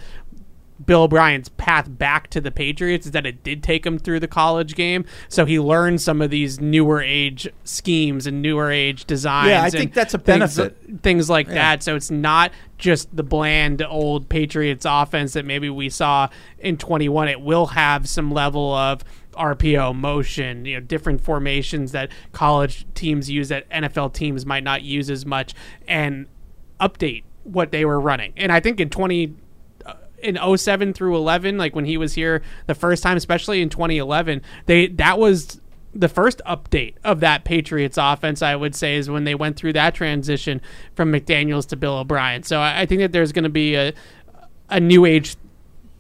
Bill 0.87 1.03
O'Brien's 1.03 1.49
path 1.51 1.87
back 1.89 2.29
to 2.31 2.41
the 2.41 2.51
Patriots 2.51 3.07
is 3.07 3.13
that 3.13 3.27
it 3.27 3.43
did 3.43 3.63
take 3.63 3.87
him 3.87 3.99
through 3.99 4.21
the 4.21 4.29
college 4.29 4.75
game. 4.75 5.05
So 5.29 5.45
he 5.45 5.59
learned 5.59 6.01
some 6.01 6.23
of 6.23 6.31
these 6.31 6.61
newer 6.61 7.03
age 7.03 7.49
schemes 7.65 8.27
and 8.27 8.43
newer 8.43 8.71
age 8.71 9.05
designs. 9.05 9.49
Yeah, 9.49 9.63
I 9.63 9.71
think 9.71 9.95
that's 9.95 10.15
a 10.15 10.19
things- 10.19 10.57
benefit. 10.57 11.03
Things, 11.03 11.31
like 11.31 11.49
that. 11.49 11.83
So 11.83 11.97
it's 11.97 12.11
not 12.11 12.53
just 12.79 13.15
the 13.15 13.23
bland 13.23 13.83
old 13.83 14.29
Patriots 14.29 14.85
offense 14.89 15.33
that 15.35 15.45
maybe 15.45 15.71
we 15.71 15.89
saw 15.89 16.29
in 16.59 16.77
21. 16.77 17.29
It 17.29 17.41
will 17.41 17.67
have 17.67 18.09
some 18.09 18.31
level 18.31 18.75
of 18.75 19.05
RPO 19.35 19.95
motion, 19.95 20.65
you 20.65 20.75
know, 20.75 20.81
different 20.81 21.21
formations 21.21 21.93
that 21.93 22.11
college 22.33 22.87
teams 22.95 23.31
use 23.31 23.49
that 23.49 23.69
NFL 23.71 24.13
teams 24.13 24.45
might 24.45 24.65
not 24.65 24.83
use 24.83 25.09
as 25.11 25.25
much 25.25 25.55
and 25.89 26.27
update 26.81 27.25
what 27.45 27.73
they 27.73 27.85
were 27.85 28.01
running. 28.01 28.33
And 28.37 28.53
I 28.53 28.61
think 28.61 28.81
in 28.81 28.91
20 28.91 29.35
in 30.23 30.39
07 30.57 30.93
through 30.93 31.17
11 31.17 31.59
like 31.59 31.75
when 31.75 31.85
he 31.85 31.97
was 31.97 32.15
here 32.15 32.43
the 32.67 32.75
first 32.75 33.03
time 33.03 33.17
especially 33.17 33.61
in 33.63 33.69
2011 33.69 34.43
they 34.67 34.87
that 34.89 35.19
was 35.19 35.61
the 35.95 36.09
first 36.09 36.41
update 36.47 36.95
of 37.05 37.21
that 37.21 37.45
Patriots 37.45 37.99
offense, 37.99 38.41
I 38.41 38.57
would 38.57 38.75
say, 38.75 38.97
is 38.97 39.11
when 39.11 39.25
they 39.25 39.35
went 39.35 39.57
through 39.57 39.75
that 39.75 39.95
transition 39.95 40.63
from 40.95 41.13
McDaniels 41.13 41.69
to 41.69 41.77
Bill 41.77 41.99
O'Brien. 41.99 42.45
So 42.45 42.61
I, 42.61 42.81
I 42.81 42.87
think 42.87 43.01
that 43.01 43.13
there's 43.13 43.31
going 43.33 43.43
to 43.45 43.51
be 43.51 43.75
a 43.75 43.93
a 44.71 44.81
new 44.81 45.05
age 45.05 45.37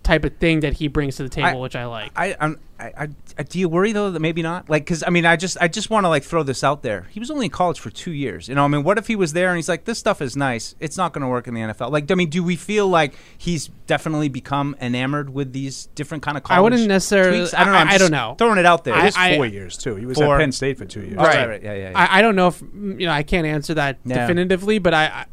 type 0.02 0.24
of 0.24 0.36
thing 0.38 0.60
that 0.60 0.74
he 0.74 0.88
brings 0.88 1.16
to 1.16 1.22
the 1.22 1.28
table, 1.28 1.48
I- 1.48 1.54
which 1.54 1.76
I 1.76 1.84
like. 1.86 2.10
I, 2.16 2.36
I'm, 2.40 2.58
I, 2.80 2.84
I, 2.98 3.08
I- 3.38 3.42
do 3.44 3.60
you 3.60 3.68
worry 3.68 3.92
though 3.92 4.10
that 4.10 4.18
maybe 4.20 4.42
not? 4.42 4.68
Like, 4.68 4.84
because 4.84 5.04
I 5.06 5.10
mean, 5.10 5.24
I 5.24 5.36
just, 5.36 5.56
I 5.60 5.68
just 5.68 5.90
want 5.90 6.04
to 6.04 6.08
like 6.08 6.24
throw 6.24 6.42
this 6.42 6.64
out 6.64 6.82
there. 6.82 7.06
He 7.10 7.20
was 7.20 7.30
only 7.30 7.46
in 7.46 7.52
college 7.52 7.78
for 7.78 7.90
two 7.90 8.10
years. 8.10 8.48
You 8.48 8.56
know, 8.56 8.64
I 8.64 8.68
mean, 8.68 8.82
what 8.82 8.98
if 8.98 9.06
he 9.06 9.14
was 9.14 9.32
there 9.32 9.48
and 9.50 9.56
he's 9.56 9.68
like, 9.68 9.84
this 9.84 9.98
stuff 10.00 10.20
is 10.20 10.36
nice. 10.36 10.74
It's 10.80 10.96
not 10.96 11.12
going 11.12 11.22
to 11.22 11.28
work 11.28 11.46
in 11.46 11.54
the 11.54 11.60
NFL. 11.60 11.92
Like, 11.92 12.10
I 12.10 12.14
mean, 12.16 12.28
do 12.30 12.42
we 12.42 12.56
feel 12.56 12.88
like 12.88 13.14
he's 13.38 13.68
definitely 13.86 14.28
become 14.28 14.74
enamored 14.80 15.30
with 15.30 15.52
these 15.52 15.86
different 15.94 16.24
kind 16.24 16.36
of 16.36 16.42
college? 16.42 16.58
I 16.58 16.60
wouldn't 16.60 16.88
necessarily- 16.88 17.38
tweaks? 17.38 17.54
I 17.54 17.64
don't 17.64 17.72
know. 17.72 17.78
I- 17.78 17.82
I'm 17.82 17.88
I 17.88 17.90
just 17.92 18.00
don't 18.00 18.10
know. 18.10 18.34
Throwing 18.36 18.58
it 18.58 18.66
out 18.66 18.82
there. 18.84 18.94
I- 18.94 19.04
It 19.04 19.08
is 19.08 19.16
I- 19.16 19.36
four 19.36 19.46
years 19.46 19.76
too. 19.76 19.94
He 19.94 20.04
was 20.06 20.18
Four. 20.18 20.34
at 20.36 20.40
Penn 20.40 20.50
State 20.52 20.78
for 20.78 20.84
two 20.84 21.02
years. 21.02 21.16
Oh, 21.18 21.22
right, 21.22 21.48
right, 21.48 21.62
yeah, 21.62 21.74
yeah. 21.74 21.90
yeah. 21.90 21.98
I, 21.98 22.18
I 22.18 22.22
don't 22.22 22.34
know 22.34 22.48
if 22.48 22.60
you 22.60 23.06
know. 23.06 23.12
I 23.12 23.22
can't 23.22 23.46
answer 23.46 23.74
that 23.74 23.98
Yeah. 24.04 24.16
definitively, 24.22 24.80
but 24.80 24.92
I, 24.94 25.04
I 25.04 25.26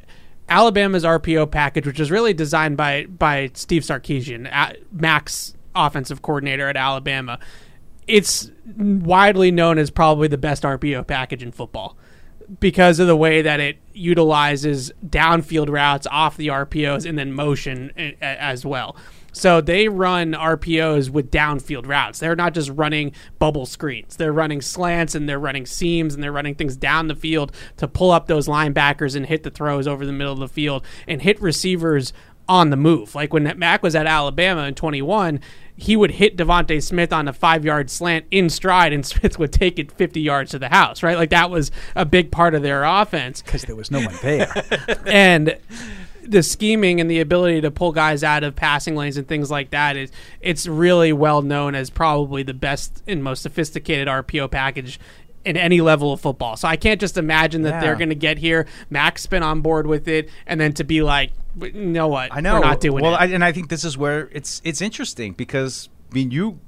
Alabama's 0.49 1.03
RPO 1.03 1.51
package, 1.51 1.85
which 1.85 1.99
is 1.99 2.11
really 2.11 2.33
designed 2.33 2.77
by 2.77 3.05
by 3.05 3.51
Steve 3.53 3.83
Sarkisian, 3.83 4.49
Mac's 4.91 5.53
offensive 5.75 6.21
coordinator 6.21 6.67
at 6.67 6.75
Alabama, 6.75 7.39
it's 8.07 8.51
widely 8.77 9.51
known 9.51 9.77
as 9.77 9.89
probably 9.89 10.27
the 10.27 10.37
best 10.37 10.63
RPO 10.63 11.05
package 11.07 11.43
in 11.43 11.51
football 11.51 11.95
because 12.59 12.99
of 12.99 13.05
the 13.05 13.15
way 13.15 13.43
that 13.43 13.59
it 13.59 13.77
utilizes 13.93 14.91
downfield 15.05 15.69
routes 15.69 16.07
off 16.09 16.35
the 16.35 16.47
RPOs 16.47 17.07
and 17.07 17.17
then 17.17 17.31
motion 17.31 17.91
as 18.21 18.65
well. 18.65 18.95
So 19.31 19.61
they 19.61 19.87
run 19.87 20.33
RPOs 20.33 21.09
with 21.09 21.31
downfield 21.31 21.87
routes. 21.87 22.19
They're 22.19 22.35
not 22.35 22.53
just 22.53 22.69
running 22.69 23.13
bubble 23.37 23.65
screens. 23.65 24.15
They're 24.15 24.33
running 24.33 24.61
slants 24.61 25.15
and 25.15 25.27
they're 25.27 25.39
running 25.39 25.65
seams 25.65 26.13
and 26.13 26.23
they're 26.23 26.31
running 26.31 26.55
things 26.55 26.75
down 26.75 27.07
the 27.07 27.15
field 27.15 27.51
to 27.77 27.87
pull 27.87 28.11
up 28.11 28.27
those 28.27 28.47
linebackers 28.47 29.15
and 29.15 29.25
hit 29.25 29.43
the 29.43 29.51
throws 29.51 29.87
over 29.87 30.05
the 30.05 30.13
middle 30.13 30.33
of 30.33 30.39
the 30.39 30.47
field 30.47 30.85
and 31.07 31.21
hit 31.21 31.41
receivers 31.41 32.13
on 32.49 32.71
the 32.71 32.75
move. 32.75 33.13
Like 33.13 33.31
when 33.31 33.53
Mac 33.57 33.83
was 33.83 33.95
at 33.95 34.07
Alabama 34.07 34.63
in 34.63 34.73
21, 34.73 35.39
he 35.77 35.95
would 35.95 36.11
hit 36.11 36.35
DeVonta 36.35 36.81
Smith 36.83 37.13
on 37.13 37.27
a 37.27 37.33
five 37.33 37.63
yard 37.63 37.89
slant 37.89 38.25
in 38.31 38.49
stride, 38.49 38.91
and 38.91 39.05
Smith 39.05 39.39
would 39.39 39.53
take 39.53 39.79
it 39.79 39.91
50 39.91 40.19
yards 40.19 40.51
to 40.51 40.59
the 40.59 40.69
house, 40.69 41.03
right? 41.03 41.15
Like 41.15 41.29
that 41.29 41.49
was 41.49 41.71
a 41.95 42.05
big 42.05 42.31
part 42.31 42.55
of 42.55 42.63
their 42.63 42.83
offense. 42.83 43.41
because 43.45 43.63
there 43.63 43.75
was 43.75 43.91
no 43.91 43.99
one 43.99 44.15
there. 44.21 44.51
and 45.05 45.57
the 46.23 46.43
scheming 46.43 46.99
and 46.99 47.09
the 47.09 47.19
ability 47.19 47.61
to 47.61 47.71
pull 47.71 47.91
guys 47.91 48.23
out 48.23 48.43
of 48.43 48.55
passing 48.55 48.95
lanes 48.95 49.17
and 49.17 49.27
things 49.27 49.49
like 49.49 49.71
that 49.71 49.95
is 49.95 50.11
it's 50.41 50.67
really 50.67 51.13
well 51.13 51.41
known 51.41 51.75
as 51.75 51.89
probably 51.89 52.43
the 52.43 52.53
best 52.53 53.03
and 53.07 53.23
most 53.23 53.41
sophisticated 53.41 54.07
RPO 54.07 54.51
package 54.51 54.99
in 55.45 55.57
any 55.57 55.81
level 55.81 56.11
of 56.11 56.21
football. 56.21 56.57
So 56.57 56.67
I 56.67 56.75
can't 56.75 56.99
just 56.99 57.17
imagine 57.17 57.63
that 57.63 57.81
they're 57.81 57.95
going 57.95 58.09
to 58.09 58.15
get 58.15 58.37
here, 58.37 58.67
Mac's 58.89 59.25
been 59.25 59.43
on 59.43 59.61
board 59.61 59.87
with 59.87 60.07
it, 60.07 60.29
and 60.45 60.59
then 60.59 60.73
to 60.73 60.83
be 60.83 61.01
like, 61.01 61.31
"But 61.55 61.73
you 61.73 61.85
know 61.85 62.07
what? 62.07 62.33
I 62.33 62.41
know. 62.41 62.55
We're 62.55 62.65
not 62.65 62.81
doing 62.81 63.03
well, 63.03 63.13
it. 63.13 63.17
I, 63.17 63.25
and 63.27 63.43
I 63.43 63.51
think 63.51 63.69
this 63.69 63.83
is 63.83 63.97
where 63.97 64.29
it's 64.31 64.61
it's 64.63 64.81
interesting 64.81 65.33
because 65.33 65.89
I 66.11 66.15
mean 66.15 66.31
you 66.31 66.59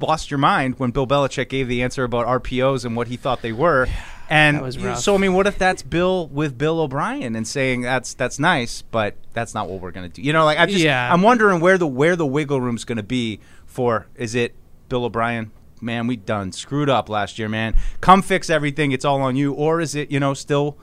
lost 0.00 0.30
your 0.30 0.38
mind 0.38 0.78
when 0.78 0.90
Bill 0.90 1.06
Belichick 1.06 1.48
gave 1.48 1.68
the 1.68 1.82
answer 1.82 2.04
about 2.04 2.26
RPOs 2.26 2.84
and 2.84 2.96
what 2.96 3.08
he 3.08 3.16
thought 3.16 3.42
they 3.42 3.52
were. 3.52 3.86
And 4.32 4.56
That 4.56 4.62
was 4.62 4.78
rough. 4.78 4.98
so 5.00 5.14
I 5.14 5.18
mean, 5.18 5.34
what 5.34 5.46
if 5.46 5.58
that's 5.58 5.82
Bill 5.82 6.26
with 6.28 6.56
Bill 6.56 6.80
O'Brien 6.80 7.36
and 7.36 7.46
saying 7.46 7.82
that's 7.82 8.14
that's 8.14 8.38
nice, 8.38 8.82
but 8.82 9.14
that's 9.34 9.52
not 9.54 9.68
what 9.68 9.80
we're 9.80 9.90
going 9.90 10.10
to 10.10 10.14
do. 10.14 10.22
You 10.22 10.32
know, 10.32 10.44
like 10.44 10.58
I 10.58 10.66
just 10.66 10.82
Yeah. 10.82 11.12
I'm 11.12 11.20
wondering 11.22 11.60
where 11.60 11.76
the 11.76 11.86
where 11.86 12.16
the 12.16 12.26
wiggle 12.26 12.60
room's 12.60 12.84
going 12.84 12.96
to 12.96 13.02
be 13.02 13.40
for 13.66 14.06
is 14.16 14.34
it 14.34 14.54
Bill 14.88 15.04
O'Brien? 15.04 15.50
Man, 15.80 16.06
we 16.06 16.16
done 16.16 16.52
screwed 16.52 16.88
up 16.88 17.08
last 17.08 17.38
year, 17.38 17.48
man. 17.48 17.74
Come 18.00 18.22
fix 18.22 18.48
everything. 18.48 18.92
It's 18.92 19.04
all 19.04 19.20
on 19.20 19.34
you. 19.36 19.52
Or 19.52 19.80
is 19.80 19.94
it, 19.96 20.10
you 20.12 20.20
know, 20.20 20.32
still 20.32 20.78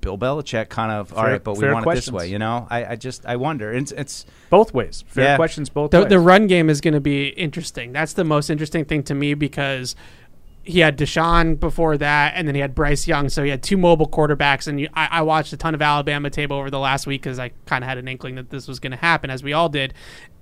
Bill 0.00 0.16
Belichick 0.18 0.68
kind 0.70 0.90
of 0.90 1.12
all 1.12 1.22
Fair- 1.22 1.32
right, 1.34 1.44
but 1.44 1.54
we 1.54 1.60
fair 1.60 1.74
want 1.74 1.86
it 1.86 1.94
this 1.94 2.10
way, 2.10 2.26
you 2.28 2.38
know? 2.38 2.66
I, 2.70 2.84
I 2.86 2.96
just 2.96 3.24
I 3.26 3.36
wonder. 3.36 3.72
It's 3.72 3.92
it's 3.92 4.26
both 4.50 4.72
ways. 4.74 5.04
Fair 5.06 5.24
Yeah. 5.24 5.36
questions 5.36 5.68
both 5.68 5.90
the, 5.92 6.00
ways. 6.00 6.08
the 6.08 6.18
run 6.18 6.46
game 6.48 6.68
is 6.70 6.80
going 6.80 6.94
to 6.94 7.00
be 7.00 7.28
interesting. 7.28 7.92
That's 7.92 8.14
the 8.14 8.24
most 8.24 8.50
interesting 8.50 8.84
thing 8.86 9.02
to 9.04 9.14
me 9.14 9.34
because 9.34 9.94
he 10.64 10.80
had 10.80 10.96
Deshaun 10.96 11.58
before 11.58 11.96
that, 11.98 12.34
and 12.36 12.46
then 12.46 12.54
he 12.54 12.60
had 12.60 12.74
Bryce 12.74 13.08
Young. 13.08 13.28
So 13.28 13.42
he 13.42 13.50
had 13.50 13.62
two 13.62 13.76
mobile 13.76 14.08
quarterbacks. 14.08 14.68
And 14.68 14.80
you, 14.80 14.88
I, 14.94 15.08
I 15.10 15.22
watched 15.22 15.52
a 15.52 15.56
ton 15.56 15.74
of 15.74 15.82
Alabama 15.82 16.30
tape 16.30 16.52
over 16.52 16.70
the 16.70 16.78
last 16.78 17.06
week 17.06 17.22
because 17.22 17.38
I 17.38 17.50
kind 17.66 17.82
of 17.82 17.88
had 17.88 17.98
an 17.98 18.06
inkling 18.06 18.36
that 18.36 18.50
this 18.50 18.68
was 18.68 18.78
going 18.78 18.92
to 18.92 18.96
happen, 18.96 19.28
as 19.28 19.42
we 19.42 19.52
all 19.52 19.68
did. 19.68 19.92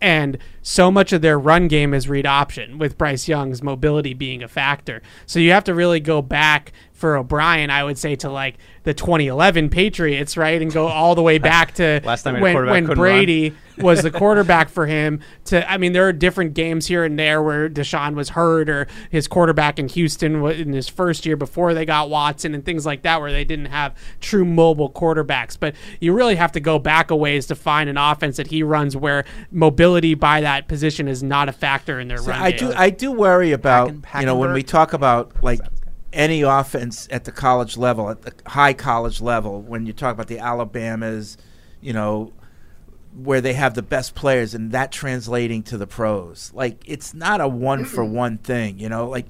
And 0.01 0.39
so 0.63 0.91
much 0.91 1.13
of 1.13 1.23
their 1.23 1.39
run 1.39 1.69
game 1.69 1.95
is 1.95 2.09
read 2.09 2.27
option, 2.27 2.79
with 2.79 2.99
Bryce 2.99 3.29
Young's 3.29 3.63
mobility 3.63 4.15
being 4.15 4.43
a 4.43 4.49
factor. 4.49 5.03
So 5.27 5.39
you 5.39 5.53
have 5.53 5.65
to 5.65 5.75
really 5.75 6.01
go 6.01 6.21
back 6.23 6.73
for 7.01 7.17
O'Brien, 7.17 7.71
I 7.71 7.83
would 7.83 7.97
say, 7.97 8.15
to 8.17 8.31
like 8.31 8.57
the 8.85 8.93
2011 8.95 9.71
Patriots, 9.71 10.37
right, 10.37 10.61
and 10.61 10.71
go 10.73 10.87
all 10.87 11.15
the 11.15 11.23
way 11.23 11.39
back 11.53 11.75
to 11.75 12.01
Last 12.05 12.23
time 12.25 12.41
we 12.41 12.49
had 12.51 12.57
a 12.57 12.61
when, 12.61 12.67
when 12.71 12.87
couldn't 12.87 13.03
run. 13.03 13.13
Brady 13.15 13.55
was 13.79 14.03
the 14.03 14.11
quarterback 14.11 14.69
for 14.69 14.85
him 14.87 15.21
to 15.47 15.69
I 15.71 15.79
mean 15.79 15.95
there 15.95 16.07
are 16.07 16.13
different 16.13 16.53
games 16.53 16.87
here 16.87 17.03
and 17.03 17.19
there 17.19 17.43
where 17.43 17.67
Deshaun 17.71 18.15
was 18.15 18.29
hurt 18.31 18.69
or 18.69 18.87
his 19.11 19.27
quarterback 19.27 19.79
in 19.79 19.89
Houston 19.89 20.43
wa- 20.43 20.51
in 20.51 20.75
his 20.75 20.87
first 20.87 21.25
year 21.25 21.35
before 21.37 21.73
they 21.73 21.87
got 21.87 22.11
Watson 22.11 22.55
and 22.55 22.63
things 22.63 22.85
like 22.85 23.01
that 23.03 23.23
where 23.23 23.33
they 23.33 23.45
didn't 23.45 23.67
have 23.67 23.95
true 24.21 24.45
mobile 24.45 24.91
quarterbacks 24.93 25.57
but 25.59 25.75
you 25.99 26.13
really 26.13 26.35
have 26.37 26.53
to 26.53 26.61
go 26.61 26.79
back 26.79 27.11
a 27.11 27.17
ways 27.17 27.47
to 27.47 27.55
find 27.55 27.89
an 27.89 27.97
offense 27.97 28.37
that 28.37 28.49
he 28.49 28.63
runs 28.63 28.95
where 28.95 29.25
mobility 29.51 30.13
by 30.15 30.43
that 30.43 30.69
position 30.69 31.09
is 31.09 31.23
not 31.23 31.49
a 31.49 31.53
factor 31.53 31.99
in 31.99 32.09
their 32.09 32.19
So 32.19 32.31
run 32.33 32.41
I 32.43 32.51
game. 32.51 32.69
do 32.71 32.75
I 32.77 32.91
do 32.91 33.13
worry 33.13 33.53
about 33.53 33.89
Hacken- 34.03 34.21
you 34.21 34.27
know 34.27 34.37
when 34.37 34.53
we 34.53 34.63
talk 34.63 34.93
about 34.93 35.43
like 35.43 35.61
any 36.13 36.43
offense 36.43 37.09
at 37.11 37.25
the 37.25 37.33
college 37.33 37.77
level 37.77 38.11
at 38.11 38.23
the 38.23 38.33
high 38.47 38.73
college 38.73 39.21
level 39.21 39.61
when 39.63 39.87
you 39.87 39.93
talk 39.93 40.13
about 40.13 40.27
the 40.27 40.39
Alabamas 40.39 41.37
you 41.81 41.93
know 41.93 42.33
where 43.15 43.41
they 43.41 43.55
have 43.55 43.75
the 43.75 43.83
best 43.83 44.15
players 44.15 44.55
and 44.55 44.71
that 44.73 44.93
translating 44.93 45.63
to 45.65 45.77
the 45.77 45.87
pros. 45.87 46.53
Like 46.55 46.83
it's 46.87 47.13
not 47.13 47.41
a 47.41 47.49
one 47.49 47.85
for 47.85 48.05
mm-hmm. 48.05 48.15
one 48.15 48.39
thing 48.39 48.79
you 48.79 48.89
know? 48.89 49.09
Like 49.09 49.27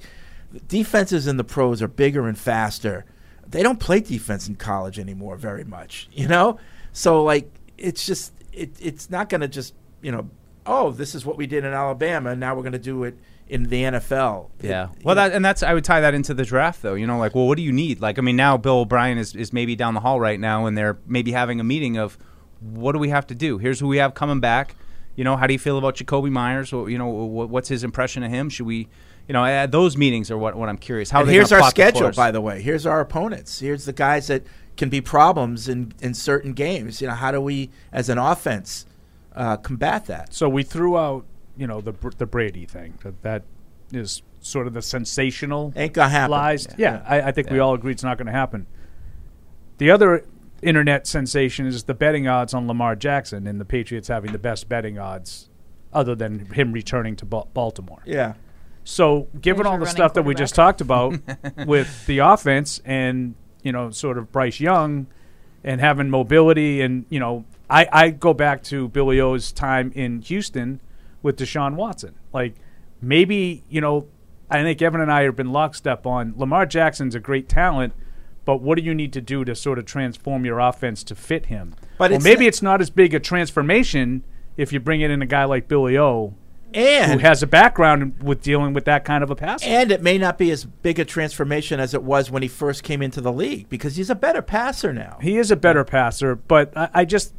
defenses 0.67 1.27
in 1.27 1.37
the 1.37 1.43
pros 1.43 1.81
are 1.81 1.87
bigger 1.87 2.27
and 2.27 2.37
faster. 2.37 3.05
They 3.47 3.63
don't 3.63 3.79
play 3.79 3.99
defense 3.99 4.47
in 4.47 4.55
college 4.55 4.99
anymore 4.99 5.35
very 5.35 5.63
much 5.63 6.07
you 6.11 6.27
know? 6.27 6.59
So 6.93 7.23
like 7.23 7.51
it's 7.77 8.05
just 8.05 8.33
it, 8.53 8.71
it's 8.79 9.09
not 9.09 9.29
going 9.29 9.41
to 9.41 9.47
just 9.47 9.73
you 10.01 10.11
know 10.11 10.29
oh 10.65 10.91
this 10.91 11.15
is 11.15 11.25
what 11.25 11.37
we 11.37 11.47
did 11.47 11.63
in 11.63 11.73
alabama 11.73 12.35
now 12.35 12.53
we're 12.53 12.61
going 12.61 12.71
to 12.73 12.79
do 12.79 13.03
it 13.03 13.17
in 13.51 13.63
the 13.63 13.83
nfl 13.83 14.49
Yeah. 14.61 14.85
It- 14.97 15.03
Well, 15.05 15.15
that 15.15 15.33
and 15.33 15.43
that's 15.43 15.61
I 15.61 15.73
would 15.73 15.83
tie 15.83 15.99
that 16.01 16.13
into 16.13 16.33
the 16.33 16.45
draft 16.45 16.81
though. 16.81 16.93
You 16.95 17.05
know, 17.05 17.17
like, 17.19 17.35
well, 17.35 17.47
what 17.47 17.57
do 17.57 17.63
you 17.63 17.73
need? 17.73 17.99
Like, 17.99 18.17
I 18.17 18.21
mean, 18.21 18.37
now 18.37 18.55
Bill 18.57 18.79
O'Brien 18.79 19.17
is, 19.17 19.35
is 19.35 19.51
maybe 19.51 19.75
down 19.75 19.93
the 19.93 19.99
hall 19.99 20.19
right 20.19 20.39
now, 20.39 20.65
and 20.65 20.77
they're 20.77 20.97
maybe 21.05 21.33
having 21.33 21.59
a 21.59 21.63
meeting 21.63 21.97
of 21.97 22.17
what 22.61 22.93
do 22.93 22.99
we 22.99 23.09
have 23.09 23.27
to 23.27 23.35
do? 23.35 23.57
Here's 23.57 23.79
who 23.81 23.87
we 23.87 23.97
have 23.97 24.13
coming 24.13 24.39
back. 24.39 24.75
You 25.17 25.25
know, 25.25 25.35
how 25.35 25.47
do 25.47 25.53
you 25.53 25.59
feel 25.59 25.77
about 25.77 25.95
Jakobi 25.97 26.31
Meyers? 26.31 26.71
Or, 26.71 26.89
you 26.89 26.97
know, 26.97 27.07
what's 27.07 27.67
his 27.67 27.83
impression 27.83 28.23
of 28.23 28.31
him? 28.31 28.49
Should 28.49 28.65
we, 28.65 28.87
you 29.27 29.33
know, 29.33 29.43
uh, 29.43 29.65
those 29.67 29.97
meetings 29.97 30.31
are 30.31 30.37
what 30.37 30.55
what 30.55 30.69
I'm 30.69 30.77
curious. 30.77 31.09
How 31.09 31.19
and 31.19 31.27
are 31.27 31.31
they 31.31 31.33
here's 31.35 31.51
our 31.51 31.59
plot 31.59 31.75
the 31.75 31.81
schedule 31.81 32.11
by 32.13 32.31
the 32.31 32.39
way 32.41 32.61
here's 32.61 32.85
our 32.85 33.01
opponents 33.01 33.59
here's 33.59 33.83
the 33.85 33.93
guys 33.93 34.27
that 34.27 34.43
can 34.77 34.87
be 34.89 35.01
problems 35.01 35.67
in 35.67 35.91
in 36.01 36.13
certain 36.13 36.53
games 36.53 37.01
you 37.01 37.07
know 37.07 37.13
how 37.13 37.31
do 37.31 37.41
we 37.41 37.69
as 37.91 38.07
an 38.09 38.17
offense 38.17 38.85
uh, 39.35 39.57
combat 39.57 40.05
that 40.07 40.33
So 40.33 40.49
we 40.49 40.63
threw 40.63 40.97
out, 40.97 41.25
you 41.57 41.67
know, 41.67 41.81
the 41.81 41.93
the 42.17 42.25
Brady 42.25 42.65
thing. 42.65 42.97
That 43.03 43.21
that 43.23 43.43
is 43.93 44.21
sort 44.41 44.67
of 44.67 44.73
the 44.73 44.81
sensational 44.81 45.73
ain't 45.75 45.93
gonna 45.93 46.09
happen 46.09 46.31
lies. 46.31 46.67
Yeah, 46.77 47.03
I, 47.07 47.21
I 47.21 47.31
think 47.31 47.49
we 47.49 47.59
all 47.59 47.73
agree 47.73 47.91
it's 47.91 48.03
not 48.03 48.17
going 48.17 48.27
to 48.27 48.31
happen. 48.33 48.67
The 49.77 49.91
other 49.91 50.25
internet 50.61 51.07
sensation 51.07 51.65
is 51.65 51.83
the 51.83 51.93
betting 51.93 52.27
odds 52.27 52.53
on 52.53 52.67
Lamar 52.67 52.95
Jackson 52.95 53.47
and 53.47 53.59
the 53.59 53.65
Patriots 53.65 54.07
having 54.07 54.31
the 54.31 54.39
best 54.39 54.69
betting 54.69 54.99
odds, 54.99 55.49
other 55.93 56.15
than 56.15 56.45
him 56.53 56.71
returning 56.71 57.15
to 57.17 57.25
Ba- 57.25 57.45
Baltimore. 57.53 58.01
yeah 58.05 58.33
So, 58.83 59.27
given 59.39 59.63
There's 59.63 59.73
all 59.73 59.79
the 59.79 59.87
stuff 59.87 60.13
that 60.15 60.23
we 60.23 60.35
just 60.35 60.55
talked 60.55 60.81
about 60.81 61.19
with 61.65 62.05
the 62.05 62.19
offense 62.19 62.81
and 62.85 63.35
you 63.63 63.71
know, 63.71 63.91
sort 63.91 64.17
of 64.17 64.31
Bryce 64.31 64.59
Young 64.59 65.07
and 65.63 65.79
having 65.79 66.09
mobility, 66.09 66.81
and 66.81 67.05
you 67.09 67.19
know, 67.19 67.45
I 67.69 67.87
I 67.91 68.09
go 68.09 68.33
back 68.33 68.63
to 68.65 68.87
Billy 68.87 69.19
O's 69.19 69.51
time 69.51 69.91
in 69.93 70.21
Houston 70.23 70.79
with 71.21 71.37
Deshaun 71.37 71.75
Watson. 71.75 72.15
Like 72.33 72.55
maybe 73.01 73.63
you 73.69 73.81
know, 73.81 74.07
I 74.49 74.61
think 74.63 74.81
Evan 74.81 75.01
and 75.01 75.11
I 75.11 75.23
have 75.23 75.35
been 75.35 75.51
lockstep 75.51 76.05
on 76.05 76.33
Lamar 76.37 76.65
Jackson's 76.65 77.15
a 77.15 77.19
great 77.19 77.47
talent. 77.49 77.93
But 78.43 78.59
what 78.59 78.75
do 78.77 78.83
you 78.83 78.95
need 78.95 79.13
to 79.13 79.21
do 79.21 79.45
to 79.45 79.53
sort 79.55 79.77
of 79.77 79.85
transform 79.85 80.45
your 80.45 80.59
offense 80.59 81.03
to 81.05 81.15
fit 81.15 81.45
him? 81.45 81.75
But 81.99 82.09
well, 82.09 82.15
it's 82.17 82.23
maybe 82.23 82.45
not- 82.45 82.47
it's 82.47 82.61
not 82.63 82.81
as 82.81 82.89
big 82.89 83.13
a 83.13 83.19
transformation 83.19 84.23
if 84.57 84.73
you 84.73 84.79
bring 84.79 85.01
in 85.01 85.21
a 85.21 85.25
guy 85.27 85.43
like 85.43 85.67
Billy 85.67 85.95
O, 85.97 86.33
who 86.73 87.19
has 87.19 87.43
a 87.43 87.47
background 87.47 88.21
with 88.23 88.41
dealing 88.41 88.73
with 88.73 88.85
that 88.85 89.05
kind 89.05 89.23
of 89.23 89.29
a 89.29 89.35
passer. 89.35 89.67
and 89.67 89.91
it 89.91 90.01
may 90.01 90.17
not 90.17 90.37
be 90.39 90.49
as 90.49 90.65
big 90.65 90.97
a 90.99 91.05
transformation 91.05 91.79
as 91.79 91.93
it 91.93 92.01
was 92.01 92.31
when 92.31 92.41
he 92.41 92.47
first 92.47 92.83
came 92.83 93.01
into 93.03 93.21
the 93.21 93.31
league 93.31 93.69
because 93.69 93.95
he's 93.95 94.09
a 94.09 94.15
better 94.15 94.41
passer 94.41 94.91
now 94.91 95.17
He 95.21 95.37
is 95.37 95.51
a 95.51 95.55
better 95.55 95.83
passer, 95.83 96.35
but 96.35 96.75
I, 96.75 96.89
I 96.93 97.05
just 97.05 97.33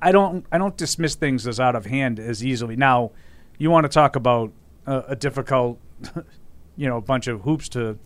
I 0.00 0.12
don't 0.12 0.44
I 0.52 0.58
don't 0.58 0.76
dismiss 0.76 1.14
things 1.14 1.46
as 1.46 1.58
out 1.58 1.74
of 1.74 1.86
hand 1.86 2.18
as 2.18 2.44
easily. 2.44 2.76
Now, 2.76 3.12
you 3.58 3.70
want 3.70 3.84
to 3.84 3.88
talk 3.88 4.16
about 4.16 4.52
a, 4.86 5.04
a 5.08 5.16
difficult, 5.16 5.78
you 6.76 6.88
know, 6.88 7.00
bunch 7.00 7.26
of 7.26 7.42
hoops 7.42 7.68
to, 7.70 7.98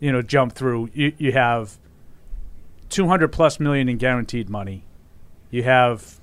you 0.00 0.12
know, 0.12 0.22
jump 0.22 0.52
through. 0.52 0.90
You, 0.92 1.12
you 1.18 1.32
have 1.32 1.78
two 2.88 3.08
hundred 3.08 3.28
plus 3.28 3.58
million 3.58 3.88
in 3.88 3.98
guaranteed 3.98 4.48
money. 4.48 4.84
You 5.50 5.64
have 5.64 6.20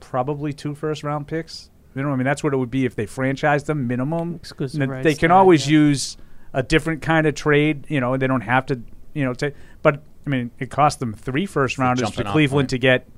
probably 0.00 0.52
two 0.52 0.74
first 0.74 1.02
round 1.02 1.26
picks 1.26 1.70
You 1.94 2.02
know, 2.02 2.10
I 2.10 2.16
mean, 2.16 2.24
that's 2.24 2.44
what 2.44 2.52
it 2.52 2.56
would 2.56 2.70
be 2.70 2.84
if 2.84 2.94
they 2.94 3.06
franchised 3.06 3.64
them 3.64 3.86
minimum. 3.86 4.36
Exclusive 4.36 4.80
And 4.80 5.04
They 5.04 5.14
can 5.14 5.30
tag, 5.30 5.36
always 5.36 5.66
yeah. 5.66 5.78
use 5.78 6.16
a 6.52 6.62
different 6.62 7.02
kind 7.02 7.26
of 7.26 7.34
trade. 7.34 7.86
You 7.88 8.00
know, 8.00 8.16
they 8.16 8.26
don't 8.26 8.42
have 8.42 8.66
to. 8.66 8.80
You 9.14 9.24
know, 9.24 9.34
take. 9.34 9.54
But 9.82 10.02
I 10.26 10.30
mean, 10.30 10.50
it 10.58 10.70
cost 10.70 11.00
them 11.00 11.12
three 11.12 11.46
first 11.46 11.78
rounders 11.78 12.10
to 12.12 12.24
Cleveland 12.24 12.66
point. 12.66 12.70
to 12.70 12.78
get 12.78 13.08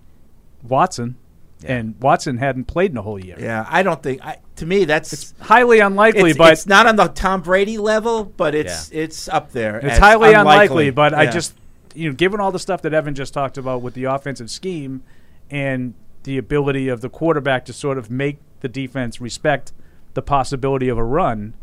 Watson, 0.63 1.17
Yeah. 1.63 1.77
and 1.77 1.95
Watson 2.01 2.39
hadn't 2.39 2.65
played 2.65 2.91
in 2.91 2.97
a 2.97 3.03
whole 3.03 3.19
year. 3.19 3.37
Yeah, 3.39 3.67
I 3.69 3.83
don't 3.83 4.03
think. 4.03 4.25
I, 4.25 4.39
to 4.57 4.67
me, 4.67 4.85
that's 4.85 5.35
Highly 5.41 5.81
unlikely, 5.81 6.31
it's, 6.31 6.39
but 6.39 6.53
it's 6.53 6.67
not 6.67 6.87
on 6.87 6.97
the 6.97 7.07
Tom 7.09 7.43
Brady 7.43 7.79
level, 7.79 8.25
but 8.25 8.55
it's 8.55 8.91
it's 8.93 9.29
up 9.29 9.53
there. 9.53 9.79
It's 9.79 9.99
highly 9.99 10.35
unlikely, 10.35 10.91
but 10.91 11.15
I 11.15 11.31
just, 11.31 11.55
you 11.95 12.09
know, 12.09 12.15
given 12.15 12.41
all 12.41 12.53
the 12.53 12.59
stuff 12.59 12.83
that 12.83 12.93
Evan 12.95 13.15
just 13.15 13.33
talked 13.33 13.57
about 13.59 13.83
with 13.83 13.95
the 13.95 14.05
offensive 14.05 14.51
scheme 14.51 15.03
and 15.51 15.95
the 16.25 16.37
ability 16.39 16.89
of 16.89 17.01
the 17.01 17.09
quarterback 17.09 17.65
to 17.65 17.73
sort 17.73 17.97
of 17.99 18.11
make 18.11 18.39
the 18.61 18.69
defense 18.69 19.21
respect 19.21 19.73
the 20.15 20.23
possibility 20.23 20.89
of 20.89 20.99
a 20.99 21.05
run. 21.05 21.55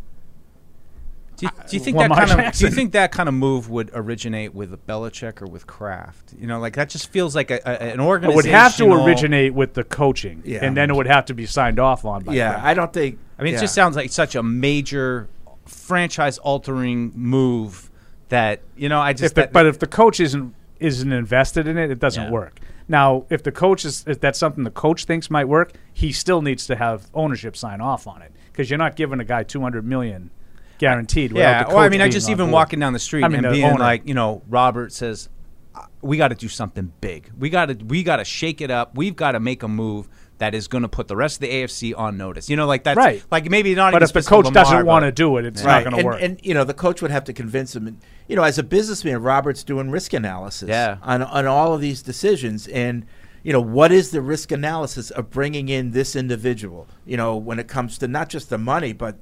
Do 1.37 1.45
you, 1.45 1.51
do 1.69 1.77
you 1.77 1.83
think 1.83 1.97
Lamar 1.97 2.17
that 2.25 2.27
kind 2.29 2.47
of 2.47 2.53
do 2.53 2.65
you 2.65 2.71
think 2.71 2.93
that 2.93 3.11
kind 3.11 3.29
of 3.29 3.35
move 3.35 3.69
would 3.69 3.91
originate 3.93 4.55
with 4.55 4.87
Belichick 4.87 5.39
or 5.39 5.45
with 5.45 5.67
Kraft? 5.67 6.33
You 6.37 6.47
know, 6.47 6.59
like 6.59 6.73
that 6.75 6.89
just 6.89 7.11
feels 7.11 7.35
like 7.35 7.51
a, 7.51 7.59
a, 7.63 7.93
an 7.93 7.99
organization. 7.99 8.31
It 8.31 8.35
would 8.35 8.45
have 8.45 8.75
to 8.77 8.91
originate 8.91 9.53
with 9.53 9.75
the 9.75 9.83
coaching, 9.83 10.41
Yeah. 10.43 10.65
and 10.65 10.75
then 10.75 10.89
it 10.89 10.95
would 10.95 11.05
have 11.05 11.25
to 11.25 11.35
be 11.35 11.45
signed 11.45 11.79
off 11.79 12.05
on 12.05 12.23
by 12.23 12.33
yeah, 12.33 12.53
Kraft. 12.53 12.65
I 12.65 12.73
don't 12.73 12.91
think. 12.93 13.19
I 13.37 13.43
mean, 13.43 13.53
yeah. 13.53 13.59
it 13.59 13.61
just 13.61 13.75
sounds 13.75 13.95
like 13.95 14.11
such 14.11 14.33
a 14.35 14.41
major 14.41 15.29
franchise-altering 15.65 17.11
move 17.15 17.91
that 18.29 18.61
you 18.75 18.89
know. 18.89 18.99
I 18.99 19.13
just 19.13 19.25
if 19.25 19.33
the, 19.35 19.41
that, 19.41 19.53
but 19.53 19.67
if 19.67 19.77
the 19.77 19.87
coach 19.87 20.19
isn't 20.19 20.55
isn't 20.79 21.11
invested 21.11 21.67
in 21.67 21.77
it, 21.77 21.91
it 21.91 21.99
doesn't 21.99 22.25
Yeah. 22.25 22.31
work. 22.31 22.59
Now, 22.87 23.25
if 23.29 23.43
the 23.43 23.51
coach 23.51 23.85
is 23.85 24.03
if 24.07 24.19
that's 24.19 24.39
something 24.39 24.63
the 24.63 24.71
coach 24.71 25.05
thinks 25.05 25.29
might 25.29 25.45
work, 25.45 25.73
he 25.93 26.11
still 26.11 26.41
needs 26.41 26.65
to 26.67 26.75
have 26.75 27.09
ownership 27.13 27.55
sign 27.55 27.81
off 27.81 28.07
on 28.07 28.21
it 28.21 28.31
because 28.51 28.69
you're 28.69 28.77
not 28.79 28.95
giving 28.95 29.19
a 29.19 29.25
guy 29.25 29.43
200 29.43 29.85
million 29.85 30.31
guaranteed. 30.77 31.31
yeah. 31.31 31.63
the 31.63 31.69
Well, 31.69 31.79
I 31.79 31.89
mean, 31.89 32.01
I 32.01 32.09
just 32.09 32.29
even 32.29 32.47
board. 32.47 32.53
walking 32.53 32.79
down 32.79 32.93
the 32.93 32.99
street 32.99 33.23
I 33.23 33.27
mean, 33.27 33.37
and 33.37 33.45
the 33.45 33.51
being 33.51 33.65
owner. 33.65 33.79
like, 33.79 34.07
you 34.07 34.13
know, 34.13 34.41
Robert 34.47 34.91
says, 34.93 35.29
"Uh, 35.75 35.81
we 36.01 36.17
got 36.17 36.29
to 36.29 36.35
do 36.35 36.47
something 36.47 36.91
big. 37.01 37.31
We 37.37 37.49
got 37.49 37.65
to 37.67 37.73
we 37.85 38.03
got 38.03 38.17
to 38.17 38.25
shake 38.25 38.61
it 38.61 38.71
up. 38.71 38.95
We've 38.95 39.15
got 39.15 39.31
to 39.33 39.39
make 39.39 39.63
a 39.63 39.67
move 39.67 40.07
that 40.39 40.53
is 40.53 40.67
going 40.67 40.83
to 40.83 40.87
put 40.87 41.07
the 41.07 41.15
rest 41.15 41.37
of 41.37 41.41
the 41.41 41.49
AFC 41.49 41.97
on 41.97 42.15
notice. 42.15 42.47
You 42.47 42.55
know, 42.57 42.67
like 42.67 42.83
that's 42.83 42.95
Right. 42.97 43.23
Like 43.31 43.49
maybe 43.49 43.73
not. 43.73 43.91
But 43.91 44.03
even 44.03 44.09
if 44.09 44.13
the 44.13 44.29
coach 44.29 44.45
Lamar, 44.45 44.63
doesn't 44.63 44.85
want 44.85 45.03
to 45.03 45.11
do 45.11 45.37
it, 45.37 45.45
it's 45.45 45.63
right, 45.63 45.83
not 45.83 45.91
going 45.91 46.01
to 46.03 46.05
work. 46.05 46.21
and 46.21 46.39
you 46.43 46.53
know 46.53 46.63
the 46.63 46.75
coach 46.75 47.01
would 47.01 47.09
have 47.11 47.23
to 47.25 47.33
convince 47.33 47.75
him. 47.75 47.87
And 47.87 47.99
you 48.27 48.35
know, 48.35 48.43
as 48.43 48.59
a 48.59 48.63
businessman, 48.63 49.21
Robert's 49.23 49.63
doing 49.63 49.89
risk 49.89 50.13
analysis 50.13 50.69
Yeah. 50.69 50.97
on 51.01 51.23
on 51.23 51.47
all 51.47 51.73
of 51.73 51.81
these 51.81 52.03
decisions, 52.03 52.67
and 52.67 53.05
you 53.41 53.51
know 53.51 53.61
what 53.61 53.91
is 53.91 54.11
the 54.11 54.21
risk 54.21 54.51
analysis 54.51 55.09
of 55.09 55.31
bringing 55.31 55.69
in 55.69 55.89
this 55.91 56.15
individual? 56.15 56.87
You 57.05 57.17
know, 57.17 57.35
when 57.35 57.57
it 57.57 57.67
comes 57.67 57.97
to 57.97 58.07
not 58.07 58.29
just 58.29 58.49
the 58.51 58.57
money, 58.59 58.93
but 58.93 59.15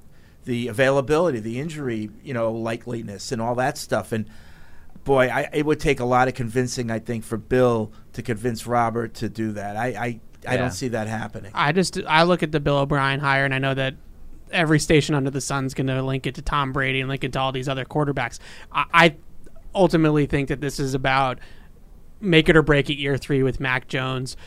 the 0.46 0.68
availability, 0.68 1.39
the 1.39 1.60
injury, 1.60 2.10
you 2.24 2.34
know, 2.34 2.54
likeliness, 2.54 3.32
and 3.32 3.41
all 3.41 3.56
that 3.56 3.78
stuff. 3.78 4.12
And 4.12 4.26
boy, 5.04 5.28
I, 5.30 5.50
it 5.54 5.66
would 5.66 5.80
take 5.80 6.00
a 6.00 6.06
lot 6.06 6.28
of 6.28 6.34
convincing, 6.34 6.89
I 6.91 7.00
think, 7.00 7.24
for 7.24 7.38
Bill 7.38 7.91
to 8.14 8.22
convince 8.22 8.66
Robert 8.66 9.14
to 9.16 9.30
do 9.30 9.52
that. 9.54 9.76
I 9.76 9.86
I, 9.88 10.20
I 10.48 10.54
Yeah. 10.54 10.58
don't 10.58 10.72
see 10.72 10.88
that 10.89 11.08
happening. 11.08 11.52
I 11.54 11.72
just 11.72 12.00
I 12.08 12.24
look 12.24 12.43
at 12.43 12.52
the 12.52 12.60
Bill 12.60 12.78
O'Brien 12.78 13.20
hire, 13.20 13.46
and 13.46 13.54
I 13.54 13.60
know 13.60 13.74
that 13.74 13.96
every 14.52 14.80
station 14.80 15.16
under 15.16 15.32
the 15.32 15.41
sun's 15.41 15.74
going 15.74 15.88
to 15.88 16.02
link 16.04 16.28
it 16.28 16.36
to 16.36 16.41
Tom 16.41 16.72
Brady 16.72 17.02
and 17.02 17.10
link 17.10 17.24
it 17.24 17.34
to 17.34 17.39
all 17.39 17.52
these 17.52 17.68
other 17.68 17.84
quarterbacks. 17.84 18.39
I, 18.72 18.86
I 18.93 19.16
ultimately 19.74 20.28
think 20.28 20.48
that 20.50 20.62
this 20.62 20.80
is 20.80 20.93
about 20.93 21.39
make 22.22 22.48
it 22.48 22.56
or 22.56 22.62
break 22.62 22.89
it 22.89 22.96
year 22.96 23.18
three 23.18 23.43
with 23.43 23.60
Mac 23.60 23.88
Jones. 23.88 24.38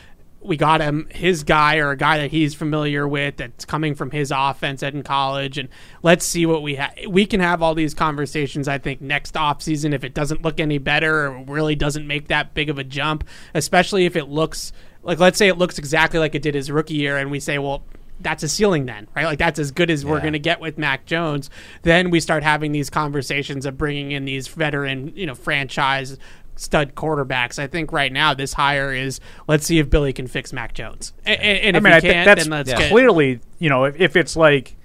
We 0.41 0.55
got 0.55 0.79
him 0.79 1.07
his 1.11 1.43
guy 1.43 1.77
or 1.77 1.91
a 1.91 1.97
guy 1.97 2.17
that 2.19 2.31
he's 2.31 2.53
familiar 2.55 3.07
with 3.07 3.37
that's 3.37 3.65
coming 3.65 3.93
from 3.93 4.11
his 4.11 4.31
offense 4.35 4.81
at 4.83 4.93
in 4.93 5.03
college, 5.03 5.57
and 5.57 5.69
let's 6.01 6.25
see 6.25 6.45
what 6.45 6.61
we 6.63 6.75
have. 6.75 6.93
We 7.07 7.25
can 7.25 7.39
have 7.39 7.61
all 7.61 7.75
these 7.75 7.93
conversations. 7.93 8.67
I 8.67 8.77
think 8.77 9.01
next 9.01 9.35
offseason 9.35 9.93
if 9.93 10.03
it 10.03 10.13
doesn't 10.13 10.41
look 10.41 10.59
any 10.59 10.77
better 10.77 11.27
or 11.27 11.43
really 11.43 11.75
doesn't 11.75 12.07
make 12.07 12.29
that 12.29 12.53
big 12.53 12.69
of 12.69 12.77
a 12.77 12.83
jump, 12.83 13.27
especially 13.53 14.05
if 14.05 14.15
it 14.15 14.29
looks 14.29 14.71
like 15.03 15.19
let's 15.19 15.37
say 15.37 15.47
it 15.47 15.57
looks 15.57 15.77
exactly 15.77 16.19
like 16.19 16.35
it 16.35 16.41
did 16.41 16.55
his 16.55 16.71
rookie 16.71 16.95
year, 16.95 17.17
and 17.17 17.31
we 17.31 17.39
say, 17.39 17.57
well, 17.57 17.83
that's 18.21 18.43
a 18.43 18.49
ceiling 18.49 18.85
then, 18.85 19.07
right? 19.15 19.25
Like 19.25 19.39
that's 19.39 19.59
as 19.59 19.71
good 19.71 19.89
as 19.89 20.05
we're 20.05 20.19
going 20.19 20.33
to 20.33 20.39
get 20.39 20.59
with 20.59 20.77
Mac 20.77 21.05
Jones. 21.05 21.49
Then 21.83 22.09
we 22.09 22.19
start 22.19 22.43
having 22.43 22.71
these 22.71 22.89
conversations 22.89 23.65
of 23.65 23.77
bringing 23.77 24.11
in 24.11 24.25
these 24.25 24.47
veteran, 24.47 25.13
you 25.15 25.25
know, 25.25 25.35
franchise 25.35 26.17
stud 26.59 26.93
quarterbacks. 26.93 27.57
I 27.57 27.67
think 27.67 27.91
right 27.91 28.11
now 28.11 28.33
this 28.33 28.53
hire 28.53 28.93
is 28.93 29.19
let's 29.47 29.65
see 29.65 29.79
if 29.79 29.89
Billy 29.89 30.11
can 30.13 30.27
fix 30.27 30.51
Mac 30.51 30.73
Jones, 30.73 31.13
and, 31.25 31.39
and 31.41 31.77
if 31.77 31.81
I 31.81 31.83
mean, 31.83 31.93
he 31.93 31.97
I 31.97 31.99
think 32.01 32.13
can't, 32.13 32.25
that's 32.25 32.43
then 32.43 32.51
let's 32.51 32.69
yeah. 32.69 32.89
clearly, 32.89 33.39
you 33.59 33.69
know, 33.69 33.85
if, 33.85 33.99
if 33.99 34.15
it's 34.15 34.35
like, 34.35 34.75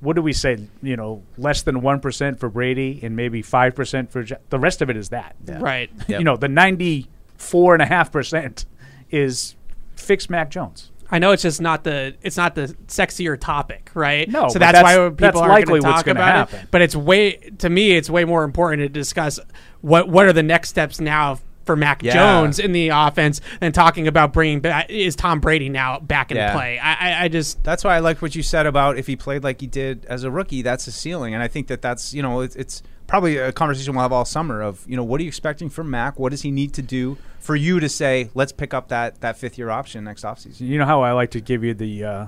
what 0.00 0.16
do 0.16 0.22
we 0.22 0.32
say? 0.32 0.68
You 0.82 0.96
know, 0.96 1.22
less 1.36 1.62
than 1.62 1.82
one 1.82 2.00
percent 2.00 2.40
for 2.40 2.48
Brady 2.48 3.00
and 3.02 3.14
maybe 3.14 3.42
five 3.42 3.74
percent 3.74 4.10
for 4.10 4.22
Ja- 4.22 4.36
the 4.48 4.58
rest 4.58 4.80
of 4.82 4.90
it 4.90 4.96
is 4.96 5.10
that. 5.10 5.36
right. 5.46 5.90
Yep. 6.08 6.18
You 6.18 6.24
know, 6.24 6.36
the 6.36 6.48
ninety-four 6.48 7.74
and 7.74 7.82
a 7.82 7.86
half 7.86 8.10
percent 8.10 8.64
is 9.10 9.54
fix 9.96 10.30
Mac 10.30 10.50
Jones. 10.50 10.90
I 11.10 11.18
know 11.18 11.32
it's 11.32 11.42
just 11.42 11.60
not 11.60 11.84
the 11.84 12.14
it's 12.22 12.36
not 12.36 12.54
the 12.54 12.68
sexier 12.86 13.38
topic, 13.40 13.90
right? 13.94 14.28
No, 14.28 14.48
so 14.48 14.58
that's, 14.58 14.72
that's- 14.78 14.84
why 14.96 15.08
people 15.08 15.16
that's 15.16 15.38
are 15.38 15.48
likely 15.48 15.80
going 15.80 15.82
to 15.82 15.88
talk 15.90 16.06
about 16.06 16.26
happen. 16.50 16.60
it. 16.60 16.68
But 16.70 16.82
it's 16.82 16.94
way 16.96 17.32
to 17.58 17.70
me, 17.70 17.92
it's 17.92 18.10
way 18.10 18.24
more 18.24 18.44
important 18.44 18.80
to 18.82 18.88
discuss 18.88 19.40
what 19.80 20.08
what 20.08 20.26
are 20.26 20.32
the 20.32 20.42
next 20.42 20.68
steps 20.70 21.00
now 21.00 21.38
for 21.64 21.76
Mac 21.76 22.02
Yeah. 22.02 22.14
Jones 22.14 22.58
in 22.58 22.72
the 22.72 22.88
offense 22.88 23.40
than 23.60 23.72
talking 23.72 24.08
about 24.08 24.32
bringing 24.32 24.60
back 24.60 24.88
is 24.88 25.14
Tom 25.16 25.38
Brady 25.40 25.68
now 25.68 25.98
back 26.00 26.30
in 26.30 26.38
Yeah. 26.38 26.54
play. 26.54 26.78
I, 26.78 26.92
I, 26.94 27.24
I 27.24 27.28
just 27.28 27.62
That's 27.62 27.84
why 27.84 27.94
I 27.96 27.98
like 27.98 28.22
what 28.22 28.34
you 28.34 28.42
said 28.42 28.64
about 28.66 28.96
if 28.98 29.06
he 29.06 29.16
played 29.16 29.44
like 29.44 29.60
he 29.60 29.66
did 29.66 30.06
as 30.06 30.24
a 30.24 30.30
rookie, 30.30 30.62
that's 30.62 30.86
a 30.86 30.92
ceiling. 30.92 31.34
And 31.34 31.42
I 31.42 31.48
think 31.48 31.66
that 31.66 31.82
that's 31.82 32.14
you 32.14 32.22
know 32.22 32.40
it's, 32.40 32.56
it's 32.56 32.82
probably 33.08 33.36
a 33.38 33.50
conversation 33.50 33.94
we'll 33.94 34.02
have 34.02 34.12
all 34.12 34.24
summer 34.24 34.62
of 34.62 34.84
you 34.86 34.96
know 34.96 35.02
what 35.02 35.18
are 35.20 35.24
you 35.24 35.28
expecting 35.28 35.68
from 35.68 35.90
Mac? 35.90 36.18
What 36.20 36.30
does 36.30 36.42
he 36.42 36.52
need 36.52 36.72
to 36.74 36.82
do 36.82 37.18
for 37.40 37.56
you 37.56 37.80
to 37.80 37.88
say 37.88 38.30
let's 38.34 38.52
pick 38.52 38.72
up 38.72 38.88
that 38.88 39.20
that 39.22 39.36
fifth 39.36 39.58
year 39.58 39.70
option 39.70 40.04
next 40.04 40.22
offseason? 40.22 40.60
You 40.60 40.78
know 40.78 40.86
how 40.86 41.02
I 41.02 41.10
like 41.12 41.32
to 41.32 41.40
give 41.40 41.64
you 41.64 41.74
the 41.74 42.04
uh, 42.04 42.26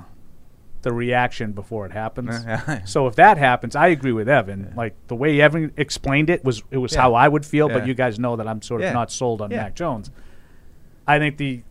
the 0.82 0.92
reaction 0.92 1.52
before 1.52 1.84
it 1.86 1.92
happens. 1.92 2.34
So 2.90 3.06
if 3.06 3.14
that 3.16 3.36
happens, 3.36 3.76
I 3.76 3.88
agree 3.88 4.12
with 4.12 4.28
Evan. 4.28 4.72
Like 4.74 4.94
the 5.08 5.14
way 5.14 5.38
Evan 5.40 5.72
explained 5.76 6.30
it 6.30 6.42
was 6.44 6.62
it 6.70 6.78
was 6.78 6.94
Yeah. 6.94 7.02
how 7.02 7.14
I 7.14 7.28
would 7.28 7.44
feel. 7.46 7.68
Yeah. 7.68 7.78
But 7.78 7.86
you 7.86 7.92
guys 7.94 8.18
know 8.18 8.36
that 8.36 8.48
I'm 8.48 8.62
sort 8.62 8.80
of 8.80 8.86
Yeah. 8.86 8.92
not 8.94 9.12
sold 9.12 9.42
on 9.42 9.50
Yeah. 9.50 9.58
Mac 9.64 9.74
Jones. 9.76 10.10
I 11.06 11.18
think 11.18 11.36
the 11.36 11.62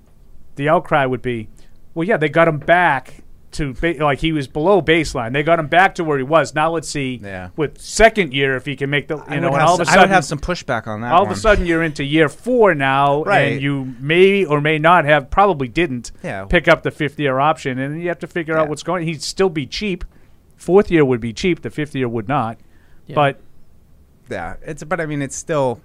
the 0.55 0.70
outcry 0.70 1.05
would 1.05 1.22
be, 1.22 1.47
well, 1.93 2.07
yeah, 2.07 2.18
they 2.18 2.28
got 2.30 2.47
him 2.47 2.57
back 2.60 3.24
to 3.51 3.73
ba- 3.73 3.95
like 3.99 4.19
he 4.19 4.31
was 4.31 4.47
below 4.47 4.81
baseline. 4.81 5.33
They 5.33 5.41
got 5.43 5.59
him 5.59 5.67
back 5.67 5.95
to 5.95 6.03
where 6.03 6.17
he 6.17 6.23
was. 6.23 6.53
Now 6.53 6.71
let's 6.71 6.87
see 6.87 7.19
Yeah. 7.23 7.49
with 7.55 7.81
second 7.81 8.33
year 8.33 8.55
if 8.55 8.65
he 8.65 8.75
can 8.75 8.89
make 8.89 9.07
the 9.07 9.17
you 9.17 9.23
I 9.27 9.39
know. 9.39 9.47
And 9.47 9.55
have 9.57 9.67
all 9.69 9.73
of 9.75 9.79
a 9.79 9.81
s- 9.81 9.87
sudden, 9.87 9.99
I 9.99 10.03
would 10.03 10.09
have 10.11 10.25
some 10.25 10.39
pushback 10.39 10.85
on 10.87 11.01
that. 11.01 11.11
all 11.13 11.23
of 11.23 11.31
a 11.31 11.35
sudden 11.35 11.65
you're 11.65 11.81
into 11.83 12.03
year 12.03 12.29
four 12.29 12.75
now, 12.75 13.23
Right. 13.23 13.53
and 13.53 13.61
you 13.61 13.95
may 13.99 14.45
or 14.45 14.61
may 14.61 14.77
not 14.77 15.05
have, 15.05 15.29
probably 15.31 15.67
didn't 15.67 16.11
Yeah. 16.23 16.45
pick 16.45 16.67
up 16.67 16.83
the 16.83 16.91
fifth 16.91 17.19
year 17.19 17.39
option, 17.39 17.79
and 17.79 18.01
you 18.01 18.07
have 18.09 18.19
to 18.19 18.27
figure 18.27 18.57
out 18.57 18.69
what's 18.69 18.83
going. 18.83 19.05
He'd 19.07 19.21
still 19.23 19.49
be 19.49 19.65
cheap. 19.65 20.03
Fourth 20.55 20.91
year 20.91 21.03
would 21.03 21.19
be 21.21 21.33
cheap. 21.33 21.61
The 21.63 21.69
fifth 21.69 21.95
year 21.95 22.07
would 22.07 22.27
not. 22.27 22.57
Yeah. 23.07 23.15
But 23.15 23.39
Yeah, 24.29 24.55
it's 24.63 24.83
but 24.83 25.01
I 25.01 25.07
mean 25.07 25.23
it's 25.23 25.35
still 25.35 25.81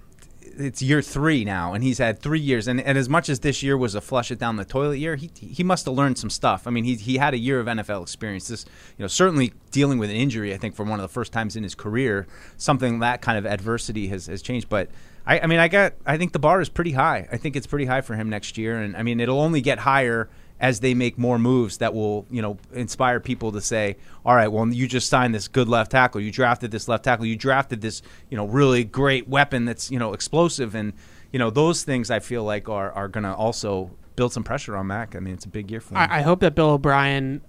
it's 0.57 0.83
year 0.83 1.03
three 1.03 1.45
now, 1.45 1.73
and 1.73 1.83
he's 1.83 1.99
had 1.99 2.19
three 2.19 2.41
years. 2.41 2.69
And, 2.69 2.81
and 2.81 2.97
as 2.97 3.09
much 3.09 3.29
as 3.29 3.41
this 3.41 3.63
year 3.63 3.77
was 3.77 3.95
a 3.95 4.01
flush 4.01 4.31
it 4.31 4.39
down 4.39 4.57
the 4.57 4.65
toilet 4.65 4.99
year, 4.99 5.17
he 5.17 5.31
he 5.37 5.63
must 5.63 5.87
have 5.87 5.95
learned 5.95 6.19
some 6.19 6.31
stuff. 6.31 6.67
I 6.67 6.71
mean, 6.71 6.85
he 6.85 6.97
he 6.97 7.17
had 7.17 7.35
a 7.35 7.39
year 7.39 7.61
of 7.61 7.67
NFL 7.67 8.03
experience. 8.03 8.49
This 8.49 8.65
you 8.97 9.03
know 9.03 9.09
certainly 9.09 9.53
dealing 9.71 9.99
with 9.99 10.11
an 10.11 10.17
injury. 10.17 10.55
I 10.55 10.57
think 10.57 10.75
for 10.75 10.85
one 10.85 10.99
of 10.99 11.03
the 11.03 11.13
first 11.13 11.33
times 11.33 11.57
in 11.57 11.63
his 11.63 11.75
career, 11.75 12.27
something 12.57 13.01
that 13.01 13.23
kind 13.23 13.39
of 13.39 13.47
adversity 13.47 14.09
has 14.09 14.27
has 14.27 14.43
changed. 14.43 14.69
But 14.69 14.91
I, 15.27 15.41
I 15.41 15.47
mean, 15.47 15.59
I 15.59 15.69
got 15.69 15.95
I 16.07 16.19
think 16.19 16.33
the 16.33 16.39
bar 16.39 16.61
is 16.61 16.69
pretty 16.69 16.93
high. 16.93 17.29
I 17.31 17.37
think 17.37 17.57
it's 17.57 17.67
pretty 17.67 17.87
high 17.87 18.01
for 18.01 18.15
him 18.15 18.29
next 18.29 18.59
year, 18.59 18.79
and 18.81 18.97
I 18.97 19.03
mean 19.03 19.21
it'll 19.21 19.41
only 19.41 19.61
get 19.61 19.79
higher 19.81 20.29
as 20.61 20.81
they 20.81 20.95
make 20.95 21.19
more 21.19 21.39
moves 21.39 21.79
that 21.79 21.93
will, 21.93 22.27
you 22.31 22.41
know, 22.41 22.57
inspire 22.73 23.21
people 23.21 23.53
to 23.53 23.61
say, 23.61 23.97
all 24.25 24.35
right, 24.35 24.49
well, 24.49 24.67
you 24.69 24.87
just 24.87 25.09
signed 25.09 25.35
this 25.35 25.49
good 25.49 25.69
left 25.69 25.91
tackle. 25.91 26.21
You 26.21 26.31
drafted 26.31 26.71
this 26.71 26.89
left 26.89 27.05
tackle. 27.05 27.27
You 27.27 27.37
drafted 27.37 27.81
this, 27.81 28.03
you 28.31 28.37
know, 28.37 28.47
really 28.47 28.85
great 28.85 29.29
weapon 29.29 29.65
that's, 29.65 29.91
you 29.91 29.99
know, 29.99 30.13
explosive. 30.13 30.75
And, 30.75 30.93
you 31.33 31.39
know, 31.39 31.51
those 31.51 31.83
things 31.83 32.11
I 32.11 32.21
feel 32.21 32.45
like 32.45 32.69
are, 32.69 32.93
are 32.93 33.09
going 33.09 33.25
to 33.25 33.35
also 33.35 33.91
build 34.17 34.33
some 34.33 34.45
pressure 34.45 34.77
on 34.77 34.87
Mac. 34.87 35.17
I 35.17 35.19
mean, 35.19 35.35
it's 35.35 35.45
a 35.45 35.49
big 35.49 35.71
year 35.71 35.81
for 35.81 35.95
him. 35.95 35.99
I, 35.99 36.19
I 36.19 36.23
hope 36.23 36.41
that 36.41 36.55
Bill 36.55 36.71
O'Brien. 36.71 37.43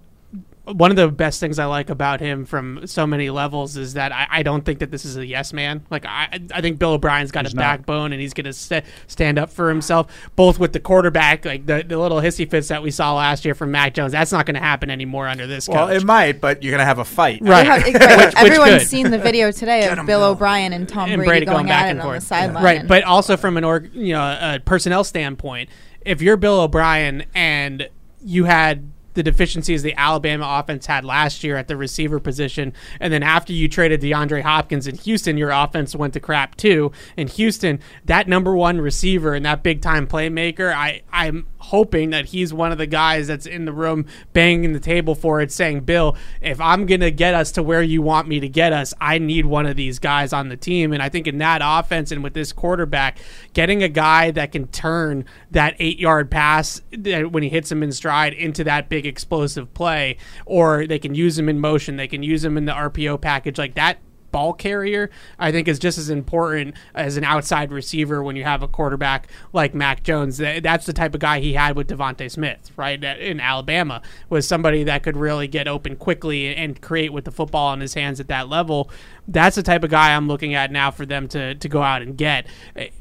One 0.66 0.90
of 0.90 0.96
the 0.96 1.08
best 1.08 1.38
things 1.38 1.58
I 1.58 1.66
like 1.66 1.90
about 1.90 2.18
him 2.20 2.44
from 2.44 2.86
so 2.86 3.06
many 3.06 3.30
levels 3.30 3.76
is 3.76 3.94
that 3.94 4.10
I, 4.12 4.26
I 4.30 4.42
don't 4.42 4.64
think 4.64 4.80
that 4.80 4.90
this 4.90 5.04
is 5.04 5.16
a 5.16 5.24
yes 5.24 5.52
man. 5.52 5.86
Like 5.90 6.04
I, 6.04 6.40
I 6.52 6.60
think 6.60 6.78
Bill 6.78 6.92
O'Brien's 6.94 7.30
got 7.30 7.44
He's 7.44 7.52
a 7.52 7.56
not. 7.56 7.62
backbone 7.62 8.12
and 8.12 8.20
he's 8.20 8.34
going 8.34 8.46
to 8.46 8.52
st- 8.52 8.84
stand 9.06 9.38
up 9.38 9.50
for 9.50 9.68
himself, 9.68 10.08
both 10.34 10.58
with 10.58 10.72
the 10.72 10.80
quarterback, 10.80 11.44
like 11.44 11.66
the, 11.66 11.84
the 11.86 11.96
little 11.96 12.18
hissy 12.18 12.50
fits 12.50 12.68
that 12.68 12.82
we 12.82 12.90
saw 12.90 13.14
last 13.14 13.44
year 13.44 13.54
from 13.54 13.70
Mac 13.70 13.94
Jones. 13.94 14.10
That's 14.12 14.32
not 14.32 14.44
going 14.44 14.54
to 14.56 14.60
happen 14.60 14.90
anymore 14.90 15.28
under 15.28 15.46
this 15.46 15.68
Well, 15.68 15.86
coach. 15.86 16.02
it 16.02 16.04
might, 16.04 16.40
but 16.40 16.62
you're 16.64 16.72
going 16.72 16.80
to 16.80 16.84
have 16.84 16.98
a 16.98 17.04
fight. 17.04 17.40
Right. 17.42 17.64
Have- 17.66 17.84
Which- 17.86 17.94
right, 17.94 18.26
which 18.26 18.34
Everyone's 18.36 18.78
could. 18.82 18.88
seen 18.88 19.10
the 19.12 19.18
video 19.18 19.52
today 19.52 19.88
of 19.88 20.04
Bill 20.04 20.24
O'Brien 20.24 20.72
and 20.72 20.88
Tom 20.88 21.10
and 21.10 21.22
Brady, 21.24 21.46
going, 21.46 21.70
at 21.70 21.94
it 21.94 22.00
on 22.00 22.12
the 22.14 22.20
sideline. 22.20 22.64
Right, 22.64 22.86
but 22.88 23.04
also 23.04 23.36
from 23.36 23.56
an 23.56 23.62
org, 23.64 23.94
you 23.94 24.14
know, 24.14 24.20
a 24.22 24.58
personnel 24.64 25.04
standpoint, 25.04 25.70
if 26.04 26.20
you're 26.22 26.36
Bill 26.36 26.60
O'Brien 26.60 27.24
and 27.36 27.88
you 28.20 28.44
had 28.44 28.90
the 29.16 29.22
deficiencies 29.22 29.82
the 29.82 29.94
Alabama 29.96 30.46
offense 30.60 30.86
had 30.86 31.04
last 31.04 31.42
year 31.42 31.56
at 31.56 31.66
the 31.66 31.76
receiver 31.76 32.20
position. 32.20 32.72
And 33.00 33.12
then 33.12 33.22
after 33.22 33.52
you 33.52 33.68
traded 33.68 34.00
DeAndre 34.00 34.42
Hopkins 34.42 34.86
in 34.86 34.96
Houston, 34.98 35.36
your 35.36 35.50
offense 35.50 35.96
went 35.96 36.14
to 36.14 36.20
crap 36.20 36.54
too. 36.54 36.92
In 37.16 37.26
Houston, 37.26 37.80
that 38.04 38.28
number 38.28 38.54
one 38.54 38.80
receiver 38.80 39.34
and 39.34 39.44
that 39.44 39.62
big 39.62 39.82
time 39.82 40.06
playmaker, 40.06 40.72
I, 40.72 41.02
I'm 41.12 41.46
hoping 41.58 42.10
that 42.10 42.26
he's 42.26 42.54
one 42.54 42.70
of 42.70 42.78
the 42.78 42.86
guys 42.86 43.26
that's 43.26 43.46
in 43.46 43.64
the 43.64 43.72
room 43.72 44.06
banging 44.32 44.72
the 44.72 44.80
table 44.80 45.14
for 45.14 45.40
it, 45.40 45.50
saying, 45.50 45.80
Bill, 45.80 46.16
if 46.40 46.60
I'm 46.60 46.86
going 46.86 47.00
to 47.00 47.10
get 47.10 47.34
us 47.34 47.50
to 47.52 47.62
where 47.62 47.82
you 47.82 48.02
want 48.02 48.28
me 48.28 48.38
to 48.38 48.48
get 48.48 48.72
us, 48.72 48.94
I 49.00 49.18
need 49.18 49.46
one 49.46 49.66
of 49.66 49.74
these 49.74 49.98
guys 49.98 50.32
on 50.32 50.48
the 50.48 50.56
team. 50.56 50.92
And 50.92 51.02
I 51.02 51.08
think 51.08 51.26
in 51.26 51.38
that 51.38 51.62
offense 51.64 52.12
and 52.12 52.22
with 52.22 52.34
this 52.34 52.52
quarterback, 52.52 53.18
getting 53.52 53.82
a 53.82 53.88
guy 53.88 54.30
that 54.32 54.52
can 54.52 54.68
turn 54.68 55.24
that 55.50 55.74
eight 55.78 55.98
yard 55.98 56.30
pass 56.30 56.82
when 56.92 57.42
he 57.42 57.48
hits 57.48 57.72
him 57.72 57.82
in 57.82 57.90
stride 57.92 58.34
into 58.34 58.62
that 58.64 58.88
big 58.88 59.05
explosive 59.06 59.72
play, 59.74 60.16
or 60.44 60.86
they 60.86 60.98
can 60.98 61.14
use 61.14 61.38
him 61.38 61.48
in 61.48 61.58
motion, 61.60 61.96
they 61.96 62.08
can 62.08 62.22
use 62.22 62.44
him 62.44 62.56
in 62.56 62.64
the 62.64 62.72
RPO 62.72 63.20
package 63.20 63.58
like 63.58 63.74
that 63.74 63.98
ball 64.32 64.52
carrier, 64.52 65.08
I 65.38 65.50
think 65.50 65.66
is 65.66 65.78
just 65.78 65.96
as 65.96 66.10
important 66.10 66.74
as 66.94 67.16
an 67.16 67.24
outside 67.24 67.72
receiver 67.72 68.22
when 68.22 68.36
you 68.36 68.44
have 68.44 68.62
a 68.62 68.68
quarterback 68.68 69.28
like 69.54 69.74
Mac 69.74 70.02
Jones. 70.02 70.36
That's 70.36 70.84
the 70.84 70.92
type 70.92 71.14
of 71.14 71.20
guy 71.20 71.40
he 71.40 71.54
had 71.54 71.74
with 71.74 71.88
DeVonta 71.88 72.30
Smith, 72.30 72.70
right? 72.76 73.02
In 73.02 73.40
Alabama, 73.40 74.02
was 74.28 74.46
somebody 74.46 74.84
that 74.84 75.02
could 75.04 75.16
really 75.16 75.48
get 75.48 75.66
open 75.66 75.96
quickly 75.96 76.54
and 76.54 76.78
create 76.82 77.14
with 77.14 77.24
the 77.24 77.30
football 77.30 77.72
in 77.72 77.80
his 77.80 77.94
hands 77.94 78.20
at 78.20 78.28
that 78.28 78.48
level. 78.48 78.90
That's 79.28 79.56
the 79.56 79.62
type 79.62 79.82
of 79.82 79.90
guy 79.90 80.14
I'm 80.14 80.28
looking 80.28 80.54
at 80.54 80.70
now 80.70 80.90
for 80.90 81.04
them 81.04 81.28
to, 81.28 81.54
to 81.54 81.68
go 81.68 81.82
out 81.82 82.02
and 82.02 82.16
get. 82.16 82.46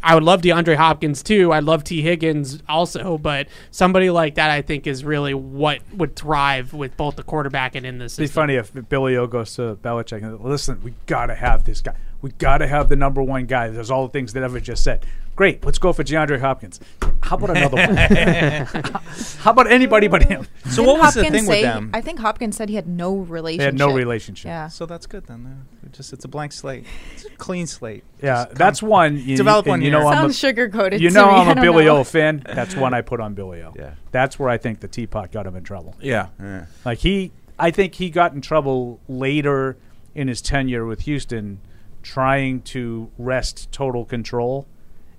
I 0.02 0.16
would 0.16 0.24
love 0.24 0.42
DeAndre 0.42 0.76
Hopkins 0.76 1.22
too. 1.22 1.52
I 1.52 1.60
love 1.60 1.84
Tee 1.84 2.02
Higgins 2.02 2.64
also, 2.68 3.18
but 3.18 3.48
somebody 3.72 4.10
like 4.10 4.36
that 4.36 4.50
I 4.50 4.62
think 4.62 4.88
is 4.88 5.04
really 5.04 5.34
what 5.34 5.82
would 5.94 6.16
thrive 6.16 6.74
with 6.74 6.98
both 6.98 7.16
the 7.16 7.24
quarterback 7.24 7.76
and 7.76 7.86
in 7.86 8.00
the 8.00 8.06
It'd 8.06 8.18
be 8.18 8.28
funny 8.28 8.56
if 8.56 8.72
Billy 8.90 9.16
O 9.16 9.28
goes 9.28 9.56
to 9.56 9.76
Belichick 9.76 10.24
and 10.24 10.40
listen, 10.40 10.82
we 10.84 10.94
gotta 11.06 11.36
have 11.36 11.64
this 11.64 11.82
guy. 11.82 11.96
We 12.22 12.32
gotta 12.32 12.68
have 12.68 12.90
the 12.90 12.96
number 12.96 13.22
one 13.22 13.46
guy. 13.46 13.70
There's 13.70 13.92
all 13.92 14.08
the 14.08 14.12
things 14.12 14.34
that 14.34 14.44
Evan 14.44 14.64
just 14.64 14.84
said. 14.84 15.06
Great, 15.36 15.66
let's 15.66 15.78
go 15.78 15.92
for 15.92 16.04
DeAndre 16.04 16.40
Hopkins. 16.40 16.80
How 17.22 17.36
about 17.36 17.50
another 17.58 17.76
one? 17.76 17.96
How 19.40 19.52
about 19.52 19.70
anybody 19.70 20.08
but 20.08 20.24
him? 20.24 20.48
So 20.70 20.78
Didn't 20.84 20.86
what 20.88 21.00
was 21.00 21.14
the 21.16 21.24
Hopkins 21.24 21.42
thing 21.42 21.50
with 21.50 21.62
them? 21.62 21.90
I 21.94 22.00
think 22.02 22.20
Hopkins 22.20 22.56
said 22.56 22.70
he 22.70 22.76
had 22.76 22.88
no 22.88 23.16
relationship. 23.18 23.60
They 23.60 23.84
had 23.84 23.90
no 23.90 23.94
relationship. 23.96 24.46
Yeah. 24.48 24.68
So 24.70 24.86
that's 24.86 25.08
good 25.08 25.26
then. 25.26 25.46
uh, 25.84 25.90
Just 25.92 26.14
it's 26.14 26.24
a 26.24 26.28
blank 26.28 26.54
slate. 26.54 26.86
It's 27.16 27.26
a 27.26 27.30
clean 27.32 27.68
slate. 27.68 28.04
Yeah, 28.22 28.46
Just 28.46 28.56
that's 28.56 28.80
come- 28.80 28.90
one. 28.90 29.18
You, 29.18 29.36
Develop 29.36 29.66
one 29.68 29.82
You 29.82 29.92
know. 29.92 30.08
I'm 30.08 30.14
Sounds 30.16 30.38
sugar 30.40 30.70
coated. 30.70 31.02
you 31.02 31.10
know 31.10 31.26
me. 31.28 31.34
I 31.36 31.42
I'm 31.50 31.58
a 31.58 31.62
Billy 31.62 31.86
know. 31.86 31.98
O 31.98 32.04
fan. 32.04 32.42
That's 32.46 32.76
one 32.76 32.94
I 32.94 33.02
put 33.02 33.20
on 33.20 33.34
Billy 33.34 33.62
O. 33.64 33.74
Yeah. 33.76 33.96
That's 34.12 34.40
where 34.40 34.50
I 34.50 34.58
think 34.58 34.80
the 34.80 34.88
teapot 34.88 35.32
got 35.32 35.46
him 35.48 35.56
in 35.56 35.64
trouble. 35.64 35.96
Yeah. 36.00 36.28
Yeah. 36.40 36.68
Like 36.86 37.00
he, 37.00 37.32
I 37.60 37.72
think 37.72 37.96
he 37.96 38.10
got 38.10 38.34
in 38.34 38.42
trouble 38.42 39.00
later 39.10 39.78
in 40.14 40.28
his 40.30 40.42
tenure 40.42 40.86
with 40.86 41.02
Houston, 41.02 41.60
trying 42.04 42.62
to 42.62 43.10
wrest 43.18 43.70
total 43.72 44.06
control, 44.06 44.68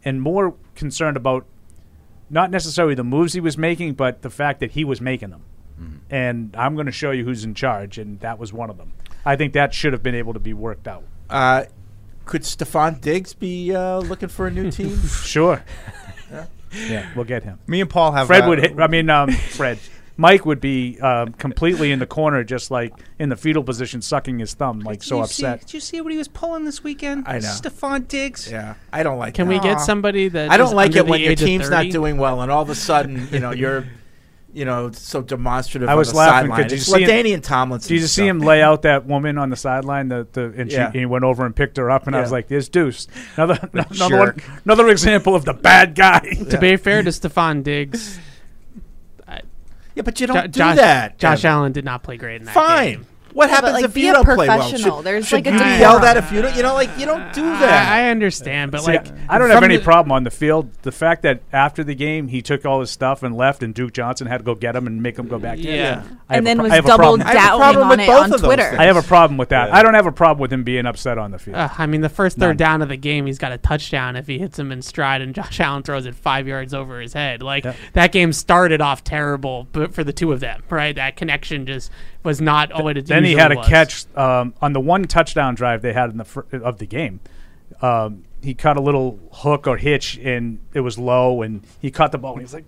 and 0.07 0.23
more 0.23 0.55
concerned 0.75 1.17
about 1.17 1.45
not 2.31 2.51
necessarily 2.51 2.95
the 2.95 3.05
moves 3.05 3.35
he 3.35 3.41
was 3.41 3.59
making, 3.59 3.95
but 3.95 4.23
the 4.23 4.31
fact 4.31 4.61
that 4.61 4.71
he 4.71 4.85
was 4.85 5.01
making 5.01 5.31
them. 5.31 5.43
And 6.09 6.55
I'm 6.57 6.75
going 6.75 6.87
to 6.87 6.93
show 6.93 7.11
you 7.11 7.25
who's 7.25 7.45
in 7.45 7.55
charge, 7.55 7.99
and 7.99 8.21
that 8.21 8.39
was 8.39 8.53
one 8.53 8.71
of 8.71 8.79
them. 8.79 8.93
I 9.25 9.35
think 9.37 9.53
that 9.55 9.75
should 9.75 9.93
have 9.93 10.03
been 10.03 10.15
able 10.15 10.33
to 10.33 10.39
be 10.39 10.55
worked 10.55 10.87
out. 10.87 11.03
Uh, 11.29 11.65
could 12.25 12.43
Stefon 12.43 13.01
Diggs 13.01 13.35
be 13.35 13.75
uh, 13.75 13.99
looking 13.99 14.29
for 14.29 14.47
a 14.47 14.51
new 14.51 14.71
team? 14.71 14.97
Sure. 15.09 15.65
yeah, 16.73 17.11
we'll 17.15 17.25
get 17.25 17.43
him. 17.43 17.59
Me 17.67 17.81
and 17.81 17.91
Paul 17.91 18.13
have 18.13 18.29
Fred 18.29 18.45
uh, 18.45 18.49
would 18.49 18.59
hit. 18.61 18.81
I 18.81 18.87
mean, 18.87 19.11
um, 19.11 19.31
Fred. 19.31 19.79
Mike 20.19 20.47
would 20.47 20.61
be 20.61 20.99
um, 21.01 21.33
completely 21.35 21.93
in 21.93 21.99
the 21.99 22.07
corner, 22.07 22.43
just 22.43 22.71
like 22.71 22.93
in 23.19 23.29
the 23.29 23.37
fetal 23.37 23.63
position, 23.63 24.01
sucking 24.01 24.39
his 24.39 24.55
thumb, 24.55 24.81
like 24.81 25.01
Did 25.01 25.07
so 25.09 25.17
you 25.17 25.23
upset. 25.25 25.61
See, 25.61 25.67
did 25.67 25.75
you 25.75 25.81
see 25.81 26.01
what 26.01 26.11
he 26.13 26.19
was 26.19 26.29
pulling 26.29 26.65
this 26.65 26.83
weekend? 26.83 27.25
I 27.27 27.35
know. 27.35 27.49
Stefon 27.49 28.09
Diggs. 28.09 28.51
yeah, 28.51 28.75
I 28.93 29.03
don't 29.03 29.19
like. 29.19 29.31
It. 29.31 29.37
Can 29.37 29.49
that. 29.49 29.55
we 29.55 29.61
get 29.61 29.81
somebody 29.81 30.29
that 30.29 30.51
I 30.51 30.57
don't 30.57 30.69
is 30.69 30.73
like 30.75 30.89
under 30.93 30.99
it 31.01 31.07
when 31.07 31.21
your 31.21 31.35
team's 31.35 31.69
not 31.69 31.91
doing 31.91 32.17
well, 32.17 32.41
and 32.41 32.51
all 32.51 32.63
of 32.63 32.71
a 32.71 32.75
sudden, 32.75 33.29
you 33.31 33.41
know, 33.41 33.51
you're, 33.51 33.85
you 34.55 34.65
know, 34.65 34.91
so 34.91 35.21
demonstrative. 35.21 35.87
I 35.91 35.93
on 35.93 35.99
was 35.99 36.13
the 36.13 36.17
laughing 36.17 36.49
'cause 36.51 36.57
sideline. 36.57 36.71
you 36.71 36.77
It's 36.77 36.87
see 36.87 37.03
him- 37.03 37.11
LaDainian 37.41 37.43
Tomlinson. 37.43 37.89
Did 37.95 38.01
you 38.01 38.07
see 38.07 38.27
him 38.27 38.39
lay 38.39 38.63
out 38.63 38.83
that 38.83 39.05
woman 39.05 39.37
on 39.37 39.51
the 39.51 39.57
sideline? 39.57 40.09
The, 40.09 40.27
the 40.33 40.55
and 40.57 40.73
she 40.73 40.99
he 41.01 41.05
went 41.05 41.25
over 41.25 41.45
and 41.45 41.55
picked 41.55 41.77
her 41.77 41.91
up, 41.91 42.07
and 42.07 42.17
I 42.17 42.23
was 42.23 42.33
like, 42.33 42.49
"There's 42.49 42.71
Deuce, 42.71 43.07
another 43.37 43.59
another 43.91 44.17
one, 44.19 44.43
another 44.65 44.89
example 44.89 45.35
of 45.35 45.45
the 45.45 45.53
bad 45.53 45.95
guy." 45.95 46.21
To 46.49 46.59
be 46.59 46.77
fair 46.79 47.03
to 47.03 47.11
Stefon 47.11 47.63
Diggs, 47.65 48.19
Yeah, 49.97 50.03
but 50.03 50.21
you 50.21 50.27
don't 50.27 50.53
do 50.53 50.59
Josh, 50.59 50.77
that. 50.77 51.19
Josh. 51.19 51.45
Allen 51.45 51.73
did 51.73 51.85
not 51.85 52.03
play 52.03 52.17
great 52.19 52.41
in 52.41 52.45
that 52.45 52.55
Fine. 52.55 52.93
game. 52.93 53.07
What 53.37 53.51
Yeah, 53.51 53.61
but, 53.61 53.67
happens 53.67 53.73
like, 53.75 53.85
if 53.85 53.95
be 53.95 54.01
you 54.01 54.11
a 54.11 54.13
don't 54.15 54.25
play 54.25 54.49
well? 54.49 54.59
professional. 54.59 54.97
Should, 54.97 55.05
There's, 55.05 55.27
should 55.29 55.37
like, 55.37 55.47
a 55.47 55.51
you 55.53 55.59
decorum. 55.59 55.81
yell 55.81 56.01
that 56.01 56.17
if 56.17 56.33
you 56.33 56.41
don't? 56.41 56.57
You 56.57 56.63
know, 56.63 56.73
like 56.73 56.89
you 56.99 57.05
don't 57.05 57.33
do 57.35 57.43
that. 57.43 57.87
I, 57.93 58.07
I 58.07 58.11
understand, 58.11 58.73
but 58.73 58.81
See, 58.81 58.93
like 58.93 59.07
I 59.29 59.37
don't 59.37 59.51
have 59.51 59.63
any 59.63 59.77
the- 59.77 59.85
problem 59.85 60.11
on 60.13 60.25
the 60.25 60.31
field. 60.31 60.71
The 60.83 60.91
fact 60.93 61.21
that 61.23 61.43
after 61.53 61.85
the 61.85 61.95
game 61.95 62.29
he 62.29 62.41
took 62.41 62.65
all 62.65 62.81
his 62.81 62.91
stuff 62.91 63.23
and 63.23 63.37
left, 63.37 63.63
and 63.63 63.75
Duke 63.75 63.93
Johnson 63.93 64.27
had 64.27 64.39
to 64.39 64.45
go 64.45 64.55
get 64.55 64.75
him 64.75 64.87
and 64.87 65.03
make 65.03 65.19
him 65.19 65.29
go 65.29 65.39
back. 65.39 65.59
in. 65.59 65.65
Yeah. 65.67 66.03
I 66.31 66.39
And 66.39 66.47
then 66.47 66.57
pro- 66.57 66.65
was 66.65 66.73
I 66.73 66.77
have 66.77 66.85
a 66.87 66.89
double 66.89 66.99
problem. 67.05 67.23
I 67.23 67.31
have 67.33 67.37
a 67.37 67.59
doubting 67.59 67.61
problem 67.61 67.83
on 67.85 67.89
with 67.91 68.01
it 68.01 68.07
both 68.07 68.17
on 68.19 68.25
of 68.25 68.31
those 68.31 68.41
Twitter. 68.41 68.77
I 68.79 68.85
have 68.85 68.97
a 68.97 69.03
problem 69.03 69.37
with 69.37 69.49
that. 69.51 69.69
Yeah. 69.69 69.77
I 69.77 69.83
don't 69.83 69.95
have 69.95 70.07
a 70.07 70.13
problem 70.13 70.41
with 70.41 70.53
him 70.53 70.65
being 70.65 70.87
upset 70.87 71.19
on 71.19 71.31
the 71.31 71.39
field. 71.39 71.57
Uh, 71.59 71.69
I 71.77 71.85
mean, 71.87 72.01
the 72.01 72.09
first 72.09 72.39
third 72.39 72.49
None. 72.49 72.57
down 72.57 72.83
of 72.83 72.89
the 72.89 72.97
game, 72.97 73.27
he's 73.27 73.39
got 73.39 73.53
a 73.53 73.59
touchdown 73.59 74.17
if 74.17 74.27
he 74.27 74.39
hits 74.39 74.59
him 74.59 74.73
in 74.73 74.81
stride, 74.81 75.21
and 75.21 75.35
Josh 75.35 75.61
Allen 75.61 75.83
throws 75.83 76.07
it 76.07 76.15
five 76.15 76.49
yards 76.49 76.73
over 76.73 77.01
his 77.01 77.13
head. 77.13 77.43
Like 77.43 77.65
Yep. 77.65 77.77
that 77.93 78.13
game 78.13 78.33
started 78.33 78.81
off 78.81 79.05
terrible, 79.05 79.69
but 79.73 79.93
for 79.95 80.03
the 80.03 80.13
two 80.15 80.33
of 80.33 80.41
them, 80.41 80.63
right? 80.71 80.95
That 80.97 81.17
connection 81.17 81.67
just 81.67 81.91
was 82.27 82.41
not 82.43 82.83
what 82.85 82.99
it 82.99 83.07
then 83.07 83.25
he 83.25 83.31
usually 83.31 83.43
had 83.43 83.53
a 83.53 83.57
was. 83.57 83.67
catch 83.69 84.17
um, 84.17 84.53
on 84.61 84.75
the 84.75 84.81
one 84.81 85.05
touchdown 85.05 85.55
drive 85.55 85.81
they 85.81 85.95
had 85.95 86.11
in 86.11 86.19
the 86.19 86.25
fir- 86.27 86.45
of 86.53 86.77
the 86.79 86.87
game. 86.87 87.21
Um, 87.81 88.25
he 88.43 88.53
caught 88.53 88.77
a 88.77 88.81
little 88.83 89.19
hook 89.33 89.67
or 89.67 89.77
hitch, 89.79 90.19
and 90.19 90.59
it 90.75 90.81
was 90.81 90.99
low, 90.99 91.41
and 91.43 91.63
he 91.81 91.91
caught 91.91 92.13
the 92.13 92.19
ball. 92.19 92.33
And 92.33 92.41
he 92.43 92.45
was 92.45 92.53
like, 92.55 92.65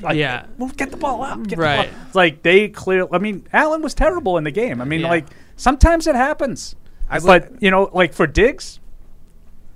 like, 0.00 0.16
Yeah. 0.16 0.46
well, 0.58 0.68
get 0.76 0.90
the 0.90 0.96
ball 0.96 1.22
out. 1.22 1.46
Get 1.46 1.58
Right. 1.58 1.88
The 1.90 1.94
ball. 1.96 2.06
Like 2.14 2.42
they 2.42 2.68
clear. 2.68 3.06
I 3.12 3.18
mean, 3.18 3.46
Allen 3.52 3.82
was 3.82 3.94
terrible 3.94 4.36
in 4.36 4.44
the 4.44 4.50
game. 4.50 4.80
I 4.80 4.84
mean, 4.84 5.00
Yeah. 5.02 5.08
like 5.10 5.26
sometimes 5.56 6.06
it 6.06 6.14
happens, 6.14 6.74
I 7.08 7.20
but 7.20 7.62
you 7.62 7.70
know, 7.70 7.90
like 7.92 8.12
for 8.12 8.26
Diggs, 8.26 8.80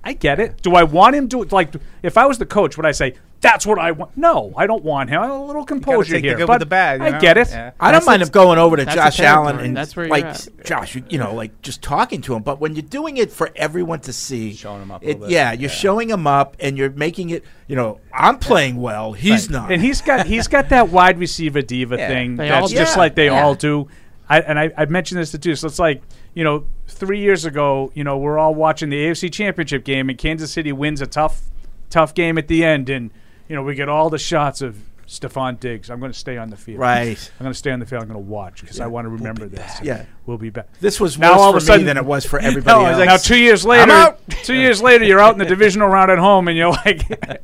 I 0.07 0.13
get 0.13 0.39
it. 0.39 0.61
Do 0.61 0.73
I 0.75 0.83
want 0.83 1.15
him 1.15 1.27
to 1.29 1.43
like? 1.51 1.73
If 2.01 2.17
I 2.17 2.25
was 2.27 2.37
the 2.37 2.45
coach, 2.45 2.77
would 2.77 2.85
I 2.85 2.93
say? 2.93 3.15
That's 3.41 3.67
what 3.67 3.77
I 3.77 3.91
want. 3.91 4.15
No, 4.17 4.51
I 4.57 4.65
don't 4.65 4.83
want 4.83 5.09
him. 5.11 5.21
A 5.21 5.45
little 5.45 5.63
composure 5.65 6.13
take 6.13 6.23
the 6.23 6.29
here. 6.29 6.37
good 6.37 6.43
with 6.43 6.47
but 6.47 6.57
the 6.59 6.65
bad, 6.65 7.01
you 7.01 7.05
I 7.05 7.09
know? 7.11 7.19
get 7.19 7.37
it. 7.37 7.49
Yeah. 7.49 7.71
I 7.79 7.91
don't 7.91 7.97
That's 7.99 8.05
mind 8.07 8.21
him 8.23 8.29
going 8.29 8.57
over 8.57 8.77
to 8.77 8.85
Josh. 8.85 9.19
Allen 9.19 9.59
and 9.59 9.77
That's 9.77 9.95
where 9.95 10.07
you're 10.07 10.15
like 10.15 10.25
at. 10.25 10.47
Josh, 10.65 10.95
you, 10.95 11.03
you 11.09 11.17
know, 11.19 11.35
like 11.35 11.61
just 11.61 11.83
talking 11.83 12.21
to 12.21 12.33
him. 12.33 12.41
But 12.41 12.59
when 12.59 12.73
you're 12.73 12.81
doing 12.81 13.17
it 13.17 13.31
for 13.31 13.51
everyone 13.55 13.99
to 14.01 14.13
see, 14.13 14.53
Showing 14.53 14.81
him 14.81 14.91
up 14.91 15.03
it, 15.03 15.07
little 15.07 15.21
bit. 15.23 15.29
yeah, 15.31 15.51
you're 15.51 15.63
Yeah. 15.69 15.75
showing 15.75 16.09
him 16.09 16.25
up 16.25 16.55
and 16.59 16.77
you're 16.77 16.89
making 16.89 17.29
it. 17.29 17.43
You 17.67 17.75
know, 17.75 17.99
I'm 18.11 18.39
playing 18.39 18.77
well. 18.77 19.11
He's 19.13 19.49
not. 19.51 19.71
And 19.71 19.81
he's 19.83 20.01
got 20.01 20.25
he's 20.25 20.47
got 20.47 20.69
that 20.69 20.89
wide 20.89 21.19
receiver 21.19 21.61
diva 21.61 21.97
Yeah. 21.97 22.07
thing 22.07 22.37
They 22.37 22.47
that's 22.47 22.71
just 22.71 22.97
like 22.97 23.13
they 23.15 23.25
Yeah. 23.25 23.43
all 23.43 23.53
do. 23.55 23.87
I, 24.29 24.39
and 24.41 24.57
I, 24.59 24.71
I 24.77 24.85
mentioned 24.85 25.21
this 25.21 25.31
to 25.31 25.37
too. 25.37 25.55
So 25.55 25.67
it's 25.67 25.79
like 25.79 26.01
you 26.37 26.43
know, 26.43 26.67
three 26.87 27.19
years 27.19 27.45
ago, 27.45 27.91
you 27.95 28.03
know, 28.03 28.15
we're 28.15 28.37
all 28.37 28.53
watching 28.53 28.89
the 28.89 29.07
AFC 29.07 29.33
Championship 29.33 29.83
game, 29.83 30.07
and 30.07 30.19
Kansas 30.19 30.51
City 30.51 30.71
wins 30.71 31.01
a 31.01 31.07
tough, 31.07 31.45
tough 31.89 32.13
game 32.13 32.37
at 32.37 32.47
the 32.47 32.63
end, 32.63 32.91
and 32.91 33.09
you 33.49 33.55
know, 33.55 33.63
we 33.63 33.73
get 33.73 33.89
all 33.89 34.11
the 34.11 34.19
shots 34.19 34.61
of 34.61 34.77
Stefon 35.07 35.57
Diggs. 35.59 35.89
I'm 35.89 35.99
going 36.01 36.11
to 36.11 36.17
stay 36.17 36.37
on 36.37 36.49
the 36.49 36.57
field. 36.57 36.79
Right. 36.79 37.31
I'm 37.39 37.43
going 37.45 37.53
to 37.53 37.57
stay 37.57 37.71
on 37.71 37.79
the 37.79 37.85
field. 37.85 38.01
I'm 38.01 38.09
going 38.09 38.23
to 38.23 38.29
watch 38.29 38.59
because 38.59 38.81
I 38.81 38.87
want 38.87 39.05
to 39.05 39.09
remember 39.09 39.47
this. 39.47 39.79
Yeah. 39.81 40.05
We'll 40.25 40.37
be 40.37 40.49
back. 40.49 40.67
this 40.81 40.99
was 40.99 41.17
Now 41.17 41.31
worse 41.31 41.39
all 41.41 41.49
of 41.49 41.53
for 41.53 41.57
a 41.57 41.61
sudden- 41.61 41.81
me 41.83 41.85
than 41.85 41.95
it 41.97 42.03
was 42.03 42.25
for 42.25 42.37
everybody 42.41 42.77
No, 42.83 42.85
else. 42.85 43.05
now 43.05 43.15
two 43.15 43.37
years 43.41 43.65
later, 43.65 43.83
I'm 43.83 43.89
out. 43.91 44.19
two 44.29 44.55
years 44.55 44.81
later, 44.81 45.05
you're 45.05 45.21
out 45.21 45.31
in 45.31 45.39
the 45.39 45.45
divisional 45.45 45.87
round 45.87 46.11
at 46.11 46.19
home, 46.19 46.49
and 46.49 46.57
you're 46.57 46.71
like 46.85 46.99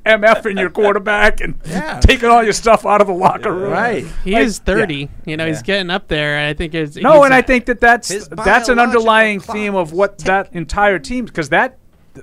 MF 0.05 0.59
your 0.59 0.69
quarterback 0.69 1.39
and 1.39 1.57
Yeah. 1.65 2.01
taking 2.01 2.27
all 2.29 2.43
your 2.43 2.51
stuff 2.51 2.85
out 2.85 2.99
of 2.99 3.07
the 3.07 3.13
locker 3.13 3.53
room. 3.53 3.71
right. 3.71 4.05
He 4.25 4.33
Like, 4.33 4.43
is 4.43 4.59
thirty. 4.59 5.09
You 5.25 5.37
know, 5.37 5.47
he's 5.47 5.61
getting 5.61 5.89
up 5.89 6.09
there. 6.09 6.37
And 6.37 6.47
I 6.47 6.53
think 6.53 6.73
it's 6.75 6.97
No, 6.97 7.23
and 7.23 7.33
a- 7.33 7.37
I 7.37 7.41
think 7.41 7.65
that 7.67 7.79
that's 7.79 8.27
that's 8.27 8.67
an 8.67 8.77
underlying 8.79 9.39
theme 9.39 9.75
of 9.75 9.87
is 9.87 9.93
what 9.93 10.17
that 10.19 10.49
entire 10.53 10.99
team 10.99 11.23
because 11.23 11.47
that 11.49 11.77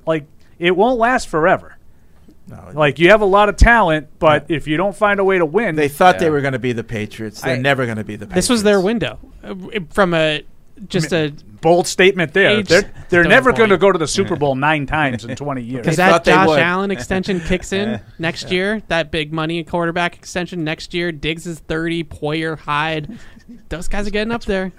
like 0.06 0.26
it 0.58 0.76
won't 0.76 0.98
last 0.98 1.28
forever. 1.28 1.78
No, 2.48 2.70
Like 2.74 2.98
you 2.98 3.10
have 3.10 3.20
a 3.20 3.26
lot 3.26 3.48
of 3.48 3.56
talent, 3.56 4.08
but 4.18 4.46
if 4.48 4.66
you 4.66 4.76
don't 4.76 4.96
find 4.96 5.20
a 5.20 5.24
way 5.24 5.38
to 5.38 5.46
win, 5.46 5.76
they 5.76 5.88
thought 5.88 6.18
they 6.18 6.30
were 6.30 6.40
going 6.40 6.54
to 6.54 6.58
be 6.58 6.72
the 6.72 6.82
Patriots. 6.82 7.40
They're 7.40 7.56
I- 7.56 7.60
never 7.60 7.84
going 7.84 7.98
to 7.98 8.04
be 8.04 8.16
the 8.16 8.26
Patriots. 8.26 8.48
this 8.48 8.50
was 8.50 8.62
their 8.62 8.80
window 8.80 9.18
uh, 9.44 9.54
from 9.90 10.14
a 10.14 10.42
just 10.88 11.12
a 11.12 11.32
bold 11.60 11.86
statement 11.86 12.32
there. 12.32 12.58
Age 12.58 12.68
they're 12.68 12.90
they're 13.08 13.24
never 13.24 13.52
going 13.52 13.70
to 13.70 13.78
go 13.78 13.92
to 13.92 13.98
the 13.98 14.08
Super 14.08 14.36
Bowl 14.36 14.54
nine 14.54 14.86
times 14.86 15.24
in 15.24 15.36
twenty 15.36 15.62
years. 15.62 15.82
Because 15.82 15.96
that 15.96 16.24
Josh 16.24 16.48
would. 16.48 16.58
Allen 16.58 16.90
extension 16.90 17.40
kicks 17.46 17.72
in 17.72 18.00
next 18.18 18.50
year, 18.50 18.82
that 18.88 19.10
big 19.10 19.32
money 19.32 19.62
quarterback 19.62 20.16
extension 20.16 20.64
next 20.64 20.94
year. 20.94 21.12
Diggs 21.12 21.46
is 21.46 21.58
30, 21.60 22.04
Poyer, 22.04 22.58
Hyde. 22.58 23.18
Those 23.68 23.88
guys 23.88 24.06
are 24.06 24.10
getting 24.10 24.32
up 24.32 24.44
there. 24.44 24.72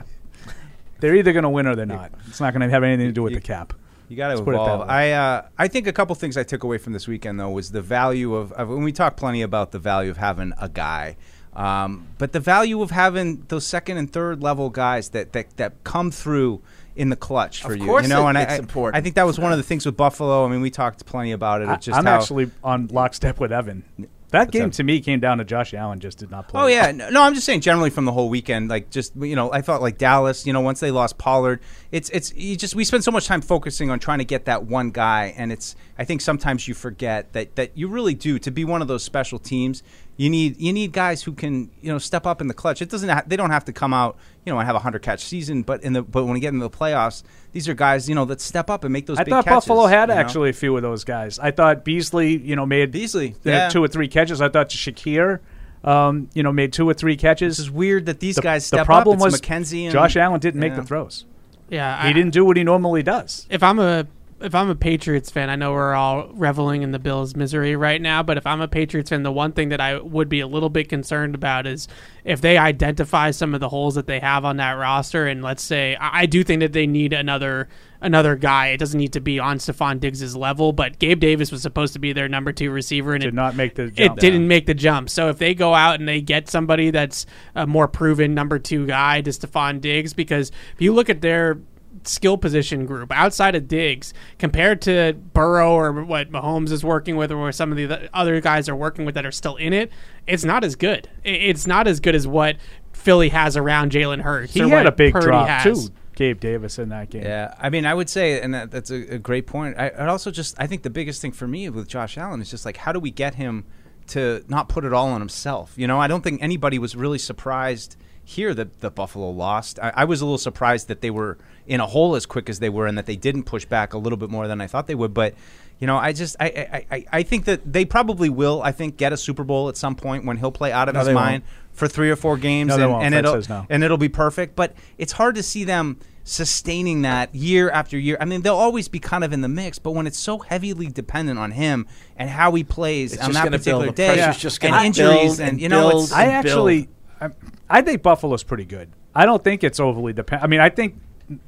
They're 0.99 1.15
either 1.15 1.33
going 1.33 1.43
to 1.43 1.49
win 1.49 1.67
or 1.67 1.75
they're 1.75 1.85
not. 1.85 2.11
It's 2.27 2.39
not 2.39 2.53
going 2.53 2.61
to 2.61 2.69
have 2.69 2.83
anything 2.83 3.07
to 3.07 3.11
do 3.11 3.23
with 3.23 3.33
the 3.33 3.41
cap. 3.41 3.73
You 4.11 4.17
got 4.17 4.27
to 4.27 4.33
Let's 4.35 4.43
put 4.43 4.55
it 4.55 4.57
that 4.57 4.63
evolve. 4.63 4.87
way. 4.89 5.13
I 5.13 5.35
uh, 5.37 5.45
I 5.57 5.69
think 5.69 5.87
a 5.87 5.93
couple 5.93 6.13
things 6.15 6.35
I 6.35 6.43
took 6.43 6.63
away 6.63 6.77
from 6.77 6.91
this 6.91 7.07
weekend 7.07 7.39
though 7.39 7.49
was 7.49 7.71
the 7.71 7.81
value 7.81 8.35
of, 8.35 8.51
of 8.51 8.67
when 8.67 8.83
we 8.83 8.91
talk 8.91 9.15
plenty 9.15 9.41
about 9.41 9.71
the 9.71 9.79
value 9.79 10.11
of 10.11 10.17
having 10.17 10.51
a 10.59 10.67
guy. 10.67 11.15
Um, 11.53 12.07
but 12.17 12.33
the 12.33 12.41
value 12.41 12.81
of 12.81 12.91
having 12.91 13.45
those 13.47 13.65
second 13.65 13.95
and 13.97 14.11
third 14.11 14.43
level 14.43 14.69
guys 14.69 15.09
that 15.09 15.31
that, 15.31 15.55
that 15.55 15.81
come 15.85 16.11
through 16.11 16.61
in 16.93 17.07
the 17.07 17.15
clutch 17.15 17.61
for 17.61 17.71
Of 17.71 17.79
you, 17.79 18.01
you 18.01 18.07
know, 18.09 18.25
it- 18.25 18.29
and 18.31 18.37
I- 18.37 18.55
important. 18.57 18.97
I 18.97 19.01
think 19.01 19.15
that 19.15 19.25
was 19.25 19.39
one 19.39 19.53
of 19.53 19.57
the 19.57 19.63
things 19.63 19.85
with 19.85 19.95
Buffalo. 19.95 20.45
I 20.45 20.49
mean, 20.49 20.59
we 20.59 20.69
talked 20.71 21.05
plenty 21.05 21.31
about 21.31 21.61
it. 21.61 21.69
I, 21.69 21.77
just 21.77 21.97
I'm 21.97 22.05
how, 22.05 22.19
actually 22.19 22.51
on 22.65 22.87
lockstep 22.87 23.39
with 23.39 23.53
Evan. 23.53 23.85
That 24.31 24.51
game 24.51 24.71
to 24.71 24.83
me 24.83 25.01
came 25.01 25.19
down 25.19 25.39
to 25.39 25.43
Josh 25.43 25.73
Allen 25.73 25.99
just 25.99 26.17
did 26.17 26.31
not 26.31 26.47
play. 26.47 26.61
Oh 26.61 26.67
yeah, 26.67 26.91
no, 26.91 27.09
no, 27.09 27.21
I'm 27.21 27.33
just 27.33 27.45
saying 27.45 27.61
generally 27.61 27.89
from 27.89 28.05
the 28.05 28.13
whole 28.13 28.29
weekend, 28.29 28.69
like 28.69 28.89
just 28.89 29.13
you 29.17 29.35
know, 29.35 29.51
I 29.51 29.61
thought 29.61 29.81
like 29.81 29.97
Dallas, 29.97 30.47
you 30.47 30.53
know, 30.53 30.61
once 30.61 30.79
they 30.79 30.89
lost 30.89 31.17
Pollard, 31.17 31.59
it's 31.91 32.09
it's 32.11 32.33
you 32.33 32.55
just 32.55 32.73
we 32.73 32.85
spend 32.85 33.03
so 33.03 33.11
much 33.11 33.27
time 33.27 33.41
focusing 33.41 33.89
on 33.89 33.99
trying 33.99 34.19
to 34.19 34.25
get 34.25 34.45
that 34.45 34.63
one 34.63 34.91
guy, 34.91 35.33
and 35.37 35.51
it's 35.51 35.75
I 35.99 36.05
think 36.05 36.21
sometimes 36.21 36.67
you 36.67 36.73
forget 36.73 37.33
that 37.33 37.55
that 37.57 37.77
you 37.77 37.89
really 37.89 38.13
do 38.13 38.39
to 38.39 38.51
be 38.51 38.63
one 38.63 38.81
of 38.81 38.87
those 38.87 39.03
special 39.03 39.37
teams. 39.37 39.83
You 40.17 40.29
need 40.29 40.59
you 40.61 40.71
need 40.71 40.91
guys 40.91 41.23
who 41.23 41.33
can 41.33 41.71
you 41.81 41.91
know 41.91 41.97
step 41.97 42.27
up 42.27 42.41
in 42.41 42.47
the 42.47 42.53
clutch. 42.53 42.81
It 42.81 42.89
doesn't 42.89 43.09
ha- 43.09 43.23
they 43.25 43.35
don't 43.35 43.49
have 43.49 43.65
to 43.65 43.73
come 43.73 43.93
out 43.93 44.17
you 44.45 44.53
know 44.53 44.59
and 44.59 44.67
have 44.67 44.75
a 44.75 44.79
hundred 44.79 45.01
catch 45.01 45.23
season, 45.23 45.63
but 45.63 45.81
in 45.83 45.93
the 45.93 46.03
but 46.03 46.25
when 46.25 46.33
we 46.33 46.39
get 46.39 46.53
into 46.53 46.67
the 46.67 46.69
playoffs, 46.69 47.23
these 47.53 47.67
are 47.67 47.73
guys 47.73 48.07
you 48.07 48.15
know 48.15 48.25
that 48.25 48.39
step 48.41 48.69
up 48.69 48.83
and 48.83 48.93
make 48.93 49.05
those. 49.07 49.17
I 49.17 49.23
big 49.23 49.31
thought 49.31 49.45
catches, 49.45 49.65
Buffalo 49.67 49.87
had 49.87 50.09
you 50.09 50.15
know? 50.15 50.21
actually 50.21 50.49
a 50.49 50.53
few 50.53 50.75
of 50.75 50.83
those 50.83 51.03
guys. 51.03 51.39
I 51.39 51.51
thought 51.51 51.83
Beasley, 51.83 52.37
you 52.37 52.55
know, 52.55 52.65
made 52.65 52.91
Beasley, 52.91 53.31
uh, 53.45 53.49
yeah. 53.49 53.69
two 53.69 53.83
or 53.83 53.87
three 53.87 54.07
catches. 54.07 54.41
I 54.41 54.49
thought 54.49 54.69
Shakir, 54.69 55.39
um, 55.83 56.29
you 56.33 56.43
know, 56.43 56.51
made 56.51 56.73
two 56.73 56.87
or 56.87 56.93
three 56.93 57.17
catches. 57.17 57.59
It's 57.59 57.69
weird 57.69 58.05
that 58.05 58.19
these 58.19 58.35
the, 58.35 58.41
guys 58.41 58.69
the 58.69 58.77
step 58.77 58.85
problem 58.85 59.19
up. 59.21 59.27
It's 59.27 59.33
was 59.33 59.41
McKenzie 59.41 59.83
and 59.83 59.91
Josh 59.91 60.15
Allen 60.15 60.39
didn't 60.39 60.59
make 60.59 60.75
the 60.75 60.83
throws. 60.83 61.25
Yeah, 61.69 62.03
He 62.03 62.09
I- 62.09 62.13
didn't 62.13 62.33
do 62.33 62.45
what 62.45 62.57
he 62.57 62.63
normally 62.63 63.01
does. 63.01 63.47
if 63.49 63.63
I'm 63.63 63.79
a 63.79 64.05
if 64.43 64.55
I'm 64.55 64.69
a 64.69 64.75
Patriots 64.75 65.29
fan, 65.29 65.49
I 65.49 65.55
know 65.55 65.71
we're 65.71 65.93
all 65.93 66.29
reveling 66.33 66.81
in 66.81 66.91
the 66.91 66.99
Bills' 66.99 67.35
misery 67.35 67.75
right 67.75 68.01
now, 68.01 68.23
but 68.23 68.37
if 68.37 68.45
I'm 68.47 68.61
a 68.61 68.67
Patriots 68.67 69.09
fan, 69.09 69.23
the 69.23 69.31
one 69.31 69.51
thing 69.51 69.69
that 69.69 69.79
I 69.81 69.99
would 69.99 70.29
be 70.29 70.39
a 70.39 70.47
little 70.47 70.69
bit 70.69 70.89
concerned 70.89 71.35
about 71.35 71.67
is 71.67 71.87
if 72.23 72.41
they 72.41 72.57
identify 72.57 73.31
some 73.31 73.53
of 73.53 73.59
the 73.59 73.69
holes 73.69 73.95
that 73.95 74.07
they 74.07 74.19
have 74.19 74.45
on 74.45 74.57
that 74.57 74.73
roster, 74.73 75.27
and 75.27 75.41
let's 75.43 75.63
say 75.63 75.95
I 75.95 76.21
I 76.21 76.25
do 76.27 76.43
think 76.43 76.59
that 76.59 76.71
they 76.73 76.85
need 76.85 77.13
another 77.13 77.67
another 77.99 78.35
guy. 78.35 78.67
It 78.67 78.77
doesn't 78.77 78.97
need 78.99 79.13
to 79.13 79.21
be 79.21 79.39
on 79.39 79.57
Stefon 79.57 79.99
Diggs' 79.99 80.35
level, 80.35 80.71
but 80.71 80.99
Gabe 80.99 81.19
Davis 81.19 81.51
was 81.51 81.61
supposed 81.61 81.93
to 81.93 81.99
be 81.99 82.13
their 82.13 82.29
number 82.29 82.51
two 82.51 82.69
receiver, 82.71 83.13
and 83.13 83.21
Did 83.21 83.29
it, 83.29 83.33
not 83.33 83.55
make 83.55 83.75
the 83.75 83.85
it 83.85 83.95
jump. 83.95 84.19
didn't 84.19 84.47
make 84.47 84.65
the 84.67 84.73
jump. 84.73 85.09
So 85.09 85.29
if 85.29 85.37
they 85.39 85.55
go 85.55 85.73
out 85.73 85.99
and 85.99 86.07
they 86.07 86.21
get 86.21 86.49
somebody 86.49 86.91
that's 86.91 87.25
a 87.55 87.65
more 87.65 87.87
proven 87.87 88.35
number 88.35 88.59
two 88.59 88.85
guy 88.85 89.21
to 89.21 89.31
Stefon 89.31 89.81
Diggs, 89.81 90.13
because 90.13 90.51
if 90.73 90.81
you 90.81 90.93
look 90.93 91.09
at 91.09 91.21
their 91.21 91.59
skill 92.07 92.37
position 92.37 92.85
group 92.85 93.11
outside 93.11 93.55
of 93.55 93.67
Diggs 93.67 94.13
compared 94.39 94.81
to 94.83 95.13
Burrow 95.33 95.73
or 95.73 95.91
what 96.03 96.31
Mahomes 96.31 96.71
is 96.71 96.83
working 96.83 97.15
with 97.15 97.31
or 97.31 97.37
what 97.37 97.55
some 97.55 97.71
of 97.71 97.77
the 97.77 98.09
other 98.13 98.39
guys 98.41 98.67
are 98.69 98.75
working 98.75 99.05
with 99.05 99.15
that 99.15 99.25
are 99.25 99.31
still 99.31 99.55
in 99.55 99.73
it, 99.73 99.91
it's 100.27 100.43
not 100.43 100.63
as 100.63 100.75
good. 100.75 101.09
It's 101.23 101.67
not 101.67 101.87
as 101.87 101.99
good 101.99 102.15
as 102.15 102.27
what 102.27 102.57
Philly 102.93 103.29
has 103.29 103.57
around 103.57 103.91
Jalen 103.91 104.21
Hurts. 104.21 104.53
He 104.53 104.61
or 104.61 104.67
had 104.67 104.73
what 104.73 104.87
a 104.87 104.91
big 104.91 105.13
Purdy 105.13 105.25
drop 105.25 105.47
has. 105.47 105.87
too. 105.87 105.93
Gabe 106.15 106.39
Davis 106.39 106.77
in 106.77 106.89
that 106.89 107.09
game. 107.09 107.23
Yeah, 107.23 107.55
I 107.57 107.69
mean, 107.69 107.85
I 107.85 107.93
would 107.93 108.09
say, 108.09 108.41
and 108.41 108.53
that, 108.53 108.69
that's 108.69 108.91
a, 108.91 109.15
a 109.15 109.17
great 109.17 109.47
point. 109.47 109.77
I, 109.79 109.87
I'd 109.87 110.09
also 110.09 110.29
just, 110.29 110.55
I 110.59 110.67
think 110.67 110.83
the 110.83 110.89
biggest 110.89 111.21
thing 111.21 111.31
for 111.31 111.47
me 111.47 111.69
with 111.69 111.87
Josh 111.87 112.17
Allen 112.17 112.41
is 112.41 112.51
just 112.51 112.65
like, 112.65 112.77
how 112.77 112.91
do 112.91 112.99
we 112.99 113.11
get 113.11 113.35
him 113.35 113.65
to 114.07 114.43
not 114.47 114.67
put 114.67 114.83
it 114.83 114.93
all 114.93 115.07
on 115.07 115.21
himself? 115.21 115.73
You 115.77 115.87
know, 115.87 115.99
I 115.99 116.07
don't 116.07 116.21
think 116.21 116.43
anybody 116.43 116.77
was 116.77 116.95
really 116.95 117.17
surprised 117.17 117.95
here 118.31 118.53
that 118.53 118.81
the 118.81 118.89
Buffalo 118.89 119.29
lost. 119.29 119.79
I, 119.79 119.91
I 119.97 120.05
was 120.05 120.21
a 120.21 120.25
little 120.25 120.37
surprised 120.37 120.87
that 120.87 121.01
they 121.01 121.11
were 121.11 121.37
in 121.67 121.79
a 121.79 121.85
hole 121.87 122.15
as 122.15 122.25
quick 122.25 122.49
as 122.49 122.59
they 122.59 122.69
were, 122.69 122.87
and 122.87 122.97
that 122.97 123.05
they 123.05 123.15
didn't 123.15 123.43
push 123.43 123.65
back 123.65 123.93
a 123.93 123.97
little 123.97 124.17
bit 124.17 124.29
more 124.29 124.47
than 124.47 124.59
I 124.61 124.67
thought 124.67 124.87
they 124.87 124.95
would. 124.95 125.13
But 125.13 125.35
you 125.79 125.87
know, 125.87 125.97
I 125.97 126.13
just, 126.13 126.35
I, 126.39 126.45
I, 126.45 126.85
I, 126.95 127.05
I 127.11 127.23
think 127.23 127.45
that 127.45 127.71
they 127.73 127.85
probably 127.85 128.29
will. 128.29 128.61
I 128.61 128.71
think 128.71 128.97
get 128.97 129.13
a 129.13 129.17
Super 129.17 129.43
Bowl 129.43 129.67
at 129.67 129.77
some 129.77 129.95
point 129.95 130.25
when 130.25 130.37
he'll 130.37 130.51
play 130.51 130.71
out 130.71 130.87
of 130.89 130.93
No, 130.93 130.99
his 130.99 131.09
mind 131.09 131.43
won't. 131.43 131.75
for 131.75 131.87
three 131.87 132.11
or 132.11 132.15
four 132.15 132.37
games, 132.37 132.75
No, 132.77 132.97
and, 132.99 133.15
and 133.15 133.25
it'll 133.25 133.41
no. 133.49 133.65
and 133.69 133.83
it'll 133.83 133.97
be 133.97 134.09
perfect. 134.09 134.55
But 134.55 134.75
it's 134.99 135.13
hard 135.13 135.35
to 135.35 135.43
see 135.43 135.63
them 135.63 135.97
sustaining 136.23 137.01
that 137.01 137.33
year 137.33 137.69
after 137.71 137.97
year. 137.97 138.15
I 138.21 138.25
mean, 138.25 138.41
they'll 138.43 138.55
always 138.55 138.87
be 138.87 138.99
kind 138.99 139.23
of 139.23 139.33
in 139.33 139.41
the 139.41 139.47
mix, 139.49 139.79
but 139.79 139.91
when 139.91 140.05
it's 140.05 140.19
so 140.19 140.37
heavily 140.37 140.87
dependent 140.87 141.39
on 141.39 141.49
him 141.49 141.87
and 142.15 142.29
how 142.29 142.53
he 142.53 142.63
plays 142.63 143.13
It's 143.13 143.23
on 143.23 143.31
just 143.31 143.43
that 143.43 143.51
particular 143.51 143.85
build. 143.85 143.95
Day, 143.95 144.13
pressure's 144.15 144.37
just 144.37 144.63
and 144.63 144.85
injuries, 144.85 145.37
build 145.37 145.39
and, 145.39 145.49
and 145.49 145.61
you 145.61 145.67
know, 145.69 145.89
build 145.89 146.03
it's, 146.03 146.11
I 146.11 146.23
and 146.25 146.31
actually, 146.33 146.89
I, 147.19 147.29
I 147.71 147.81
think 147.81 148.01
Buffalo's 148.03 148.43
pretty 148.43 148.65
good. 148.65 148.89
I 149.15 149.25
don't 149.25 149.43
think 149.43 149.63
it's 149.63 149.79
overly 149.79 150.13
dependent. 150.13 150.43
I 150.43 150.47
mean, 150.47 150.59
I 150.59 150.69
think 150.69 150.95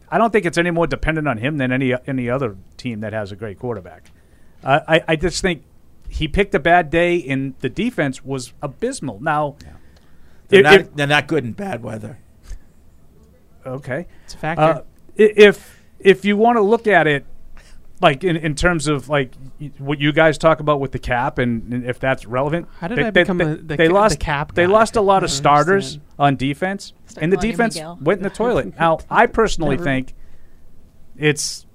I 0.10 0.18
don't 0.18 0.32
think 0.32 0.46
it's 0.46 0.58
any 0.58 0.72
more 0.72 0.88
dependent 0.88 1.28
on 1.28 1.38
him 1.38 1.58
than 1.58 1.72
any 1.72 1.94
any 2.08 2.30
other 2.30 2.56
team 2.78 3.02
that 3.02 3.14
has 3.14 3.32
a 3.32 3.36
great 3.36 3.60
quarterback. 3.60 4.12
Uh, 4.64 4.80
I 4.88 5.04
I 5.10 5.16
just 5.18 5.42
think 5.42 5.64
he 6.10 6.28
picked 6.28 6.54
a 6.56 6.60
bad 6.60 6.90
day, 6.90 7.24
and 7.28 7.56
the 7.60 7.70
defense 7.70 8.24
was 8.24 8.54
abysmal. 8.62 9.20
Now, 9.22 9.56
They're, 10.48 10.60
if- 10.60 10.64
not, 10.64 10.74
if- 10.80 10.96
they're 10.96 11.08
not 11.08 11.28
good 11.28 11.44
in 11.44 11.54
bad 11.54 11.84
weather. 11.84 12.20
okay, 13.66 14.08
It's 14.26 14.36
a 14.36 14.38
factor. 14.38 14.62
uh, 14.64 14.82
if 15.16 15.84
if 16.00 16.26
you 16.26 16.38
want 16.38 16.58
to 16.58 16.62
look 16.62 16.88
at 16.88 17.08
it 17.08 17.26
like 18.04 18.24
in, 18.24 18.36
in 18.38 18.54
terms 18.54 18.88
of 18.88 19.10
like 19.10 19.34
what 19.80 20.00
you 20.00 20.12
guys 20.12 20.38
talk 20.38 20.60
about 20.60 20.80
with 20.80 20.92
the 20.92 21.00
cap 21.00 21.40
and, 21.40 21.74
and 21.74 21.86
if 21.86 22.00
that's 22.00 22.26
relevant 22.28 22.68
How 22.80 22.88
did 22.90 22.98
they, 23.00 23.04
I 23.06 23.10
they- 23.12 23.24
become 23.24 23.38
they, 23.40 23.44
a- 23.46 23.56
the 23.56 23.64
they 23.64 23.78
ca- 23.78 23.84
the 23.88 23.94
lost 23.94 24.20
cap 24.20 24.54
they 24.54 24.66
guy? 24.66 24.72
lost 24.72 24.96
a 24.96 25.02
lot 25.02 25.24
of 25.24 25.32
starters 25.32 25.86
understand. 25.96 26.04
on 26.20 26.36
defense 26.36 26.94
Start 27.08 27.24
and 27.24 27.34
the 27.34 27.38
defense 27.38 27.76
Miguel. 27.76 27.98
went 28.02 28.20
in 28.20 28.24
the 28.24 28.30
toilet 28.30 28.76
now 28.80 29.00
I 29.10 29.26
personally 29.26 29.76
Never. 29.78 29.84
think 29.86 30.14
it's 31.18 31.66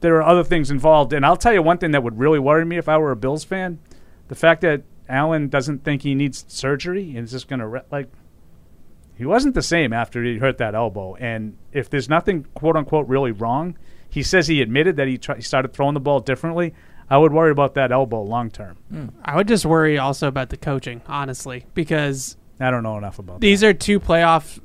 there 0.00 0.16
are 0.16 0.22
other 0.22 0.44
things 0.44 0.70
involved 0.70 1.12
and 1.12 1.24
I'll 1.24 1.36
tell 1.36 1.52
you 1.52 1.62
one 1.62 1.78
thing 1.78 1.92
that 1.92 2.02
would 2.02 2.18
really 2.18 2.38
worry 2.38 2.64
me 2.64 2.76
if 2.76 2.88
I 2.88 2.98
were 2.98 3.10
a 3.10 3.16
Bills 3.16 3.44
fan 3.44 3.78
the 4.28 4.34
fact 4.34 4.62
that 4.62 4.82
Allen 5.08 5.48
doesn't 5.48 5.84
think 5.84 6.02
he 6.02 6.14
needs 6.14 6.44
surgery 6.48 7.10
and 7.10 7.24
is 7.24 7.32
just 7.32 7.46
going 7.48 7.60
to 7.60 7.66
re- 7.66 7.80
like 7.90 8.08
he 9.16 9.24
wasn't 9.26 9.54
the 9.54 9.62
same 9.62 9.92
after 9.92 10.24
he 10.24 10.38
hurt 10.38 10.58
that 10.58 10.74
elbow. 10.74 11.14
And 11.16 11.56
if 11.72 11.88
there's 11.88 12.08
nothing 12.08 12.44
quote 12.54 12.74
unquote 12.74 13.06
really 13.06 13.30
wrong, 13.30 13.76
he 14.14 14.22
says 14.22 14.46
he 14.46 14.62
admitted 14.62 14.94
that 14.94 15.08
he, 15.08 15.18
he 15.34 15.42
started 15.42 15.72
throwing 15.72 15.94
the 15.94 16.00
ball 16.00 16.20
differently. 16.20 16.72
I 17.10 17.18
would 17.18 17.32
worry 17.32 17.50
about 17.50 17.74
that 17.74 17.90
elbow 17.90 18.22
long 18.22 18.48
term. 18.48 18.76
Hmm. 18.88 19.08
I 19.24 19.34
would 19.34 19.48
just 19.48 19.66
worry 19.66 19.98
also 19.98 20.28
about 20.28 20.50
the 20.50 20.56
coaching, 20.56 21.02
honestly, 21.08 21.66
because 21.74 22.36
I 22.60 22.70
don't 22.70 22.84
know 22.84 22.96
enough 22.96 23.18
about 23.18 23.40
these 23.40 23.64
are 23.64 23.74
two 23.74 23.98
playoff 23.98 24.60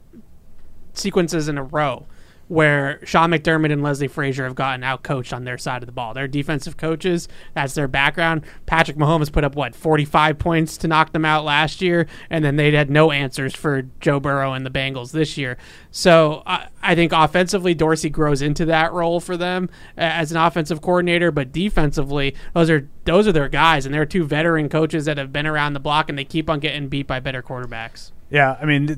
sequences 0.94 1.48
in 1.48 1.58
a 1.58 1.64
row 1.64 2.06
where 2.50 3.00
Sean 3.06 3.30
McDermott 3.30 3.72
and 3.72 3.84
Leslie 3.84 4.08
Frazier 4.08 4.44
have 4.44 4.56
gotten 4.56 4.84
out 4.84 5.04
coached 5.04 5.32
on 5.32 5.46
their 5.46 5.58
side 5.58 5.84
of 5.84 5.86
the 5.86 5.94
ball. 5.94 6.16
They're 6.16 6.28
defensive 6.28 6.78
coaches. 6.78 7.28
That's 7.54 7.76
their 7.76 7.88
background. 7.88 8.44
Patrick 8.66 8.98
Mahomes 8.98 9.32
put 9.32 9.44
up 9.44 9.56
what 9.56 9.76
45 9.76 10.40
points 10.40 10.76
to 10.78 10.88
knock 10.88 11.14
them 11.14 11.26
out 11.26 11.46
last 11.46 11.80
year, 11.80 12.08
and 12.28 12.44
then 12.44 12.56
they 12.56 12.72
had 12.72 12.90
no 12.90 13.12
answers 13.12 13.56
for 13.56 13.84
Joe 14.00 14.20
Burrow 14.20 14.54
and 14.54 14.66
the 14.66 14.72
Bengals 14.72 15.12
this 15.12 15.38
year. 15.38 15.58
So 15.92 16.42
I, 16.48 16.68
I 16.82 16.96
think 16.96 17.12
offensively, 17.14 17.76
Dorsey 17.76 18.10
grows 18.10 18.42
into 18.42 18.66
that 18.66 18.94
role 18.94 19.20
for 19.20 19.38
them 19.38 19.70
as 19.96 20.32
an 20.32 20.38
offensive 20.38 20.82
coordinator, 20.82 21.32
but 21.32 21.52
defensively, 21.52 22.36
those 22.56 22.72
are 22.72 22.90
those 23.06 23.28
are 23.28 23.32
their 23.32 23.48
guys, 23.48 23.86
and 23.86 23.94
they're 23.94 24.08
two 24.08 24.24
veteran 24.24 24.70
coaches 24.70 25.06
that 25.06 25.20
have 25.20 25.32
been 25.32 25.46
around 25.46 25.74
the 25.74 25.80
block, 25.80 26.10
and 26.10 26.18
they 26.18 26.26
keep 26.26 26.50
on 26.50 26.60
getting 26.60 26.88
beat 26.88 27.06
by 27.06 27.20
better 27.20 27.44
quarterbacks. 27.44 28.12
Yeah, 28.32 28.58
I 28.60 28.66
mean, 28.66 28.96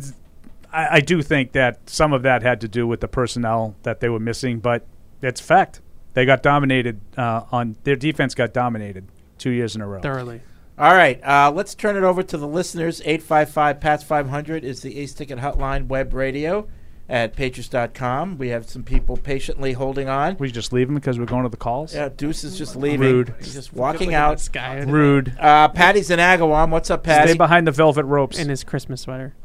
I, 0.71 0.97
I 0.97 0.99
do 0.99 1.21
think 1.21 1.51
that 1.53 1.89
some 1.89 2.13
of 2.13 2.23
that 2.23 2.43
had 2.43 2.61
to 2.61 2.67
do 2.67 2.87
with 2.87 3.01
the 3.01 3.07
personnel 3.07 3.75
that 3.83 3.99
they 3.99 4.09
were 4.09 4.19
missing, 4.19 4.59
but 4.59 4.85
it's 5.21 5.41
fact. 5.41 5.81
They 6.13 6.25
got 6.25 6.43
dominated 6.43 6.99
uh, 7.17 7.43
on 7.51 7.77
their 7.83 7.95
defense. 7.95 8.35
Got 8.35 8.53
dominated 8.53 9.07
two 9.37 9.51
years 9.51 9.75
in 9.75 9.81
a 9.81 9.87
row. 9.87 10.01
Thoroughly. 10.01 10.41
All 10.77 10.93
right, 10.93 11.23
uh, 11.23 11.51
let's 11.53 11.75
turn 11.75 11.95
it 11.95 12.03
over 12.03 12.23
to 12.23 12.37
the 12.37 12.47
listeners. 12.47 13.01
855 13.01 13.79
PATS 13.79 14.03
500 14.03 14.63
is 14.63 14.81
the 14.81 14.97
Ace 14.97 15.13
Ticket 15.13 15.37
Hotline 15.37 15.87
web 15.87 16.13
radio 16.13 16.67
at 17.07 17.35
patriots.com. 17.35 18.37
We 18.37 18.47
have 18.49 18.67
some 18.67 18.83
people 18.83 19.17
patiently 19.17 19.73
holding 19.73 20.09
on. 20.09 20.37
We 20.39 20.49
just 20.49 20.73
leave 20.73 20.87
them 20.87 20.95
because 20.95 21.19
we're 21.19 21.25
going 21.25 21.43
to 21.43 21.49
the 21.49 21.57
calls. 21.57 21.93
Yeah, 21.93 22.09
Deuce 22.09 22.43
is 22.43 22.57
just 22.57 22.75
leaving. 22.75 22.99
Rude. 22.99 23.35
He's 23.37 23.53
just 23.53 23.73
walking 23.73 24.13
out. 24.13 24.37
This 24.37 24.49
guy 24.49 24.79
Rude. 24.79 25.35
Uh, 25.39 25.67
Patty's 25.67 26.09
in 26.09 26.19
Agawam. 26.19 26.71
What's 26.71 26.89
up, 26.89 27.03
Patty? 27.03 27.29
Stay 27.29 27.37
behind 27.37 27.67
the 27.67 27.71
velvet 27.71 28.05
ropes. 28.05 28.39
in 28.39 28.49
his 28.49 28.63
Christmas 28.63 29.01
sweater. 29.01 29.35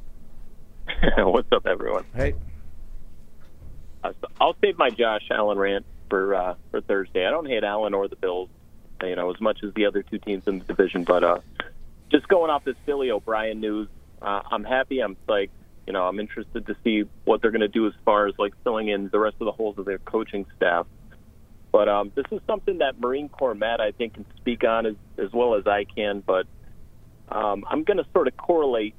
What's 1.18 1.50
up, 1.52 1.66
everyone? 1.66 2.04
Hey. 2.14 2.34
Uh, 4.02 4.12
so 4.20 4.28
I'll 4.40 4.56
save 4.62 4.78
my 4.78 4.90
Josh 4.90 5.28
Allen 5.30 5.58
rant 5.58 5.84
for 6.08 6.34
uh, 6.34 6.54
for 6.70 6.80
Thursday. 6.80 7.26
I 7.26 7.30
don't 7.30 7.46
hate 7.46 7.64
Allen 7.64 7.94
or 7.94 8.08
the 8.08 8.16
Bills, 8.16 8.48
you 9.02 9.16
know, 9.16 9.30
as 9.30 9.40
much 9.40 9.58
as 9.64 9.74
the 9.74 9.86
other 9.86 10.02
two 10.02 10.18
teams 10.18 10.46
in 10.46 10.60
the 10.60 10.64
division. 10.64 11.04
But 11.04 11.24
uh, 11.24 11.38
just 12.10 12.28
going 12.28 12.50
off 12.50 12.64
this 12.64 12.76
Billy 12.84 13.10
O'Brien 13.10 13.60
news, 13.60 13.88
uh, 14.22 14.42
I'm 14.50 14.64
happy. 14.64 15.00
I'm 15.00 15.16
like, 15.28 15.50
you 15.86 15.92
know, 15.92 16.04
I'm 16.04 16.20
interested 16.20 16.66
to 16.66 16.76
see 16.84 17.04
what 17.24 17.42
they're 17.42 17.50
going 17.50 17.60
to 17.60 17.68
do 17.68 17.86
as 17.86 17.94
far 18.04 18.26
as 18.26 18.34
like 18.38 18.52
filling 18.62 18.88
in 18.88 19.08
the 19.08 19.18
rest 19.18 19.36
of 19.40 19.46
the 19.46 19.52
holes 19.52 19.78
of 19.78 19.86
their 19.86 19.98
coaching 19.98 20.46
staff. 20.56 20.86
But 21.72 21.88
um, 21.88 22.12
this 22.14 22.26
is 22.30 22.40
something 22.46 22.78
that 22.78 23.00
Marine 23.00 23.28
Corps 23.28 23.54
Matt, 23.54 23.80
I 23.80 23.90
think, 23.90 24.14
can 24.14 24.24
speak 24.36 24.64
on 24.64 24.86
as, 24.86 24.94
as 25.18 25.32
well 25.32 25.56
as 25.56 25.66
I 25.66 25.84
can. 25.84 26.20
But 26.20 26.46
um, 27.28 27.64
I'm 27.68 27.82
going 27.82 27.98
to 27.98 28.06
sort 28.14 28.28
of 28.28 28.36
correlate 28.36 28.94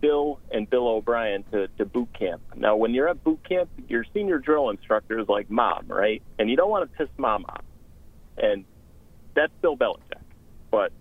Bill 0.00 0.40
and 0.50 0.68
Bill 0.68 0.88
O'Brien 0.88 1.44
to, 1.52 1.68
to 1.78 1.84
boot 1.84 2.08
camp. 2.18 2.42
Now, 2.54 2.76
when 2.76 2.94
you're 2.94 3.08
at 3.08 3.22
boot 3.22 3.40
camp, 3.48 3.70
your 3.88 4.04
senior 4.12 4.38
drill 4.38 4.70
instructor 4.70 5.18
is 5.18 5.28
like 5.28 5.50
mom, 5.50 5.86
right? 5.88 6.22
And 6.38 6.50
you 6.50 6.56
don't 6.56 6.70
want 6.70 6.90
to 6.90 6.98
piss 6.98 7.08
mom 7.16 7.44
off. 7.48 7.64
And 8.36 8.64
that's 9.34 9.52
Bill 9.62 9.76
Belichick. 9.76 10.22
But 10.70 10.92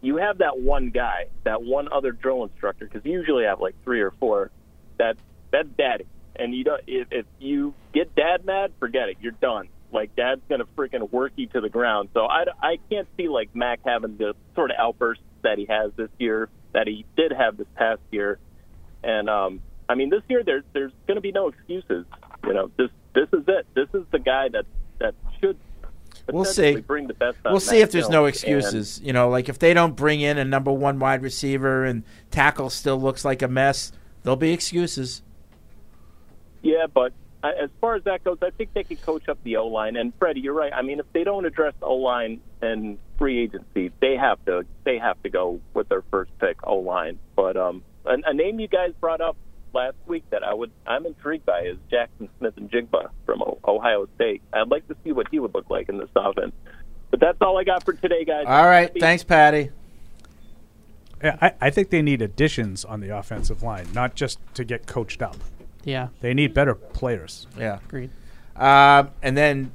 you 0.00 0.16
have 0.16 0.38
that 0.38 0.58
one 0.58 0.90
guy, 0.90 1.26
that 1.44 1.62
one 1.62 1.88
other 1.90 2.12
drill 2.12 2.44
instructor, 2.44 2.86
because 2.86 3.04
you 3.04 3.12
usually 3.12 3.44
have 3.44 3.60
like 3.60 3.74
three 3.84 4.00
or 4.00 4.12
four. 4.12 4.50
That 4.98 5.16
that's 5.52 5.68
daddy, 5.76 6.06
and 6.34 6.54
you 6.54 6.64
don't. 6.64 6.82
If, 6.86 7.08
if 7.10 7.26
you 7.38 7.74
get 7.92 8.14
dad 8.14 8.44
mad, 8.44 8.72
forget 8.78 9.08
it. 9.08 9.16
You're 9.20 9.32
done. 9.32 9.68
Like 9.92 10.14
dad's 10.16 10.42
gonna 10.48 10.64
freaking 10.76 11.10
work 11.10 11.32
you 11.36 11.46
to 11.48 11.60
the 11.60 11.68
ground. 11.68 12.10
So 12.14 12.26
I, 12.26 12.44
I 12.60 12.78
can't 12.90 13.08
see 13.16 13.28
like 13.28 13.54
Mac 13.54 13.80
having 13.84 14.16
the 14.16 14.34
sort 14.54 14.70
of 14.70 14.76
outbursts 14.78 15.22
that 15.42 15.58
he 15.58 15.66
has 15.66 15.92
this 15.96 16.10
year, 16.18 16.48
that 16.76 16.86
he 16.86 17.06
did 17.16 17.32
have 17.32 17.56
this 17.56 17.66
past 17.74 18.02
year, 18.10 18.38
and 19.02 19.30
um, 19.30 19.60
I 19.88 19.94
mean 19.94 20.10
this 20.10 20.20
year 20.28 20.42
there's 20.44 20.62
there's 20.74 20.92
gonna 21.08 21.22
be 21.22 21.32
no 21.32 21.48
excuses. 21.48 22.04
You 22.44 22.52
know, 22.52 22.70
this 22.76 22.90
this 23.14 23.28
is 23.32 23.44
it. 23.48 23.66
This 23.74 23.88
is 23.94 24.04
the 24.12 24.18
guy 24.18 24.48
that 24.50 24.66
that 24.98 25.14
should. 25.40 25.56
We'll 26.30 26.44
see. 26.44 26.76
Bring 26.76 27.06
the 27.06 27.14
best. 27.14 27.38
out 27.46 27.52
We'll 27.52 27.60
see 27.60 27.78
if 27.80 27.92
there's 27.92 28.10
no 28.10 28.26
And- 28.26 28.34
excuses. 28.34 29.00
You 29.02 29.14
know, 29.14 29.30
like 29.30 29.48
if 29.48 29.58
they 29.58 29.72
don't 29.72 29.96
bring 29.96 30.20
in 30.20 30.36
a 30.36 30.44
number 30.44 30.70
one 30.70 30.98
wide 30.98 31.22
receiver 31.22 31.84
and 31.84 32.02
tackle 32.30 32.68
still 32.68 33.00
looks 33.00 33.24
like 33.24 33.40
a 33.42 33.48
mess, 33.48 33.90
there'll 34.22 34.36
be 34.36 34.52
excuses. 34.52 35.22
Yeah, 36.62 36.86
but 36.92 37.12
I- 37.42 37.52
as 37.54 37.70
far 37.80 37.94
as 37.94 38.04
that 38.04 38.22
goes, 38.22 38.38
I 38.42 38.50
think 38.50 38.74
they 38.74 38.82
could 38.84 39.00
coach 39.00 39.28
up 39.30 39.38
the 39.44 39.56
O 39.56 39.68
line. 39.68 39.96
And 39.96 40.12
Freddie, 40.18 40.40
you're 40.40 40.52
right. 40.52 40.72
I 40.74 40.82
mean, 40.82 40.98
if 41.00 41.06
they 41.12 41.24
don't 41.24 41.46
address 41.46 41.74
O 41.80 41.94
line 41.96 42.40
and 42.60 42.98
free 43.18 43.40
agency, 43.42 43.90
they 44.00 44.16
have 44.16 44.44
to 44.46 44.64
they 44.84 44.98
have 44.98 45.22
to 45.22 45.28
go 45.30 45.60
with 45.74 45.88
their 45.88 46.02
first 46.10 46.30
pick 46.38 46.56
O 46.64 46.76
line. 46.76 47.18
But 47.34 47.56
um, 47.56 47.82
a, 48.04 48.16
a 48.26 48.34
name 48.34 48.60
you 48.60 48.68
guys 48.68 48.92
brought 49.00 49.20
up 49.20 49.36
last 49.74 49.96
week 50.06 50.24
that 50.30 50.42
I 50.42 50.54
would 50.54 50.70
I'm 50.86 51.06
intrigued 51.06 51.44
by 51.46 51.62
is 51.62 51.76
Jackson 51.90 52.28
Smith 52.38 52.54
and 52.56 52.70
Jigba 52.70 53.10
from 53.24 53.42
O- 53.42 53.58
Ohio 53.66 54.06
State. 54.16 54.42
I'd 54.52 54.68
like 54.68 54.86
to 54.88 54.96
see 55.04 55.12
what 55.12 55.28
he 55.30 55.38
would 55.38 55.54
look 55.54 55.68
like 55.70 55.88
in 55.88 55.98
this 55.98 56.08
offense. 56.16 56.52
But 57.10 57.20
that's 57.20 57.38
all 57.40 57.56
I 57.58 57.64
got 57.64 57.84
for 57.84 57.92
today, 57.92 58.24
guys. 58.24 58.44
All 58.46 58.66
right, 58.66 58.88
Happy- 58.88 59.00
thanks, 59.00 59.22
Patty. 59.24 59.70
Yeah, 61.22 61.36
I, 61.40 61.52
I 61.60 61.70
think 61.70 61.90
they 61.90 62.02
need 62.02 62.20
additions 62.20 62.84
on 62.84 63.00
the 63.00 63.16
offensive 63.16 63.62
line, 63.62 63.86
not 63.94 64.14
just 64.14 64.38
to 64.54 64.64
get 64.64 64.86
coached 64.86 65.22
up. 65.22 65.36
Yeah, 65.84 66.08
They 66.20 66.34
need 66.34 66.52
better 66.52 66.74
players. 66.74 67.46
Yeah. 67.56 67.78
agreed. 67.84 68.10
Um, 68.56 69.10
and 69.22 69.36
then 69.36 69.72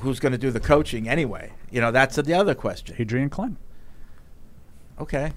who's 0.00 0.18
going 0.20 0.32
to 0.32 0.38
do 0.38 0.50
the 0.50 0.58
coaching 0.60 1.08
anyway? 1.08 1.52
You 1.72 1.80
know, 1.80 1.90
that's 1.90 2.16
the 2.16 2.34
other 2.34 2.54
question. 2.54 2.94
Adrian 2.98 3.30
Klemm. 3.30 3.56
Okay. 5.00 5.32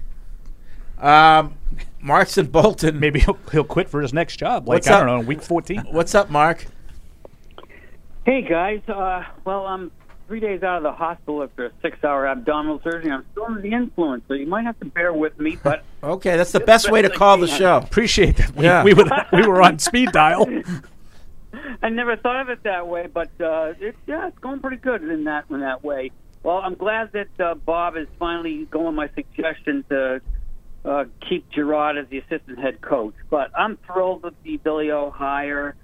Um, 1.00 1.54
Marks 2.00 2.36
Bolton. 2.38 3.00
Maybe 3.00 3.20
he'll, 3.20 3.38
he'll 3.50 3.64
quit 3.64 3.88
for 3.88 4.00
his 4.02 4.12
next 4.12 4.36
job. 4.36 4.68
Like 4.68 4.76
What's 4.76 4.88
I 4.88 4.94
up? 4.94 5.00
don't 5.00 5.06
know, 5.08 5.20
in 5.20 5.26
week 5.26 5.42
fourteen. 5.42 5.80
What's 5.90 6.14
up, 6.14 6.30
Mark? 6.30 6.66
Hey 8.24 8.42
guys, 8.42 8.80
uh, 8.88 9.22
well, 9.44 9.66
I'm 9.66 9.90
three 10.26 10.40
days 10.40 10.62
out 10.62 10.78
of 10.78 10.82
the 10.82 10.92
hospital 10.92 11.42
after 11.44 11.66
a 11.66 11.72
six-hour 11.80 12.26
abdominal 12.26 12.80
surgery. 12.82 13.12
I'm 13.12 13.24
still 13.32 13.44
under 13.44 13.60
the 13.60 13.72
influence, 13.72 14.24
so 14.26 14.34
you 14.34 14.46
might 14.46 14.64
have 14.64 14.78
to 14.80 14.86
bear 14.86 15.12
with 15.12 15.38
me. 15.38 15.56
But 15.62 15.84
Okay, 16.02 16.36
that's 16.36 16.50
the 16.52 16.60
best 16.60 16.90
way 16.90 17.02
to 17.02 17.08
call 17.10 17.38
the 17.38 17.46
show. 17.46 17.76
Appreciate 17.76 18.36
that. 18.38 18.54
We, 18.56 18.64
Yeah. 18.64 18.82
we, 18.82 18.94
were, 18.94 19.04
we 19.32 19.46
were 19.46 19.62
on 19.62 19.78
speed 19.78 20.10
dial. 20.12 20.46
I 21.82 21.88
never 21.88 22.16
thought 22.16 22.40
of 22.40 22.48
it 22.48 22.62
that 22.64 22.88
way. 22.88 23.06
But 23.06 23.30
uh, 23.40 23.74
it, 23.78 23.96
yeah, 24.06 24.26
it's 24.26 24.38
going 24.40 24.58
pretty 24.60 24.78
good 24.78 25.04
in 25.04 25.24
that 25.24 25.44
in 25.50 25.60
that 25.60 25.84
way. 25.84 26.10
Well, 26.46 26.58
I'm 26.58 26.76
glad 26.76 27.10
that 27.10 27.40
uh, 27.40 27.54
Bob 27.56 27.96
is 27.96 28.06
finally 28.20 28.66
going 28.66 28.94
my 28.94 29.10
suggestion 29.16 29.84
to 29.88 30.20
uh, 30.84 31.04
keep 31.28 31.50
Gerard 31.50 31.98
as 31.98 32.06
the 32.08 32.18
assistant 32.18 32.60
head 32.60 32.80
coach. 32.80 33.14
But 33.28 33.50
I'm 33.58 33.78
thrilled 33.78 34.22
with 34.22 34.34
the 34.44 34.56
Billy 34.58 34.92
O 34.92 35.10
hire. 35.10 35.74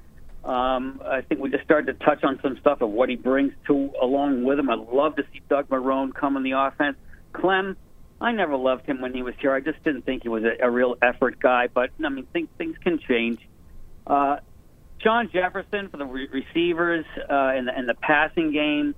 Um, 0.44 1.02
I 1.04 1.22
think 1.22 1.40
we 1.40 1.50
just 1.50 1.64
started 1.64 1.98
to 1.98 2.04
touch 2.04 2.22
on 2.22 2.38
some 2.44 2.58
stuff 2.60 2.80
of 2.80 2.90
what 2.90 3.08
he 3.08 3.16
brings 3.16 3.52
to 3.66 3.90
along 4.00 4.44
with 4.44 4.60
him. 4.60 4.70
I'd 4.70 4.78
love 4.78 5.16
to 5.16 5.24
see 5.32 5.40
Doug 5.48 5.68
Marrone 5.68 6.14
come 6.14 6.36
in 6.36 6.44
the 6.44 6.52
offense. 6.52 6.96
Klemm, 7.34 7.74
I 8.20 8.30
never 8.30 8.54
loved 8.54 8.86
him 8.86 9.00
when 9.00 9.12
he 9.12 9.24
was 9.24 9.34
here. 9.40 9.52
I 9.52 9.58
just 9.58 9.82
didn't 9.82 10.02
think 10.02 10.22
he 10.22 10.28
was 10.28 10.44
a, 10.44 10.64
a 10.64 10.70
real 10.70 10.96
effort 11.02 11.40
guy. 11.40 11.70
But 11.74 11.90
I 12.04 12.08
mean, 12.08 12.26
things 12.32 12.48
things 12.56 12.76
can 12.80 13.00
change. 13.00 13.40
Uh, 14.06 14.36
John 15.00 15.28
Jefferson 15.32 15.88
for 15.88 15.96
the 15.96 16.06
re- 16.06 16.28
receivers 16.28 17.04
uh, 17.18 17.32
and 17.32 17.66
the, 17.66 17.76
and 17.76 17.88
the 17.88 17.94
passing 17.94 18.52
game 18.52 18.94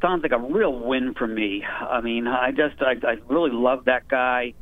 sounds 0.00 0.22
like 0.22 0.32
a 0.32 0.38
real 0.38 0.72
win 0.78 1.14
for 1.14 1.26
me. 1.26 1.64
I 1.64 2.00
mean, 2.00 2.26
I 2.26 2.50
just 2.52 2.80
I, 2.80 2.94
I 3.06 3.16
really 3.28 3.50
love 3.50 3.84
that 3.86 4.08
guy, 4.08 4.54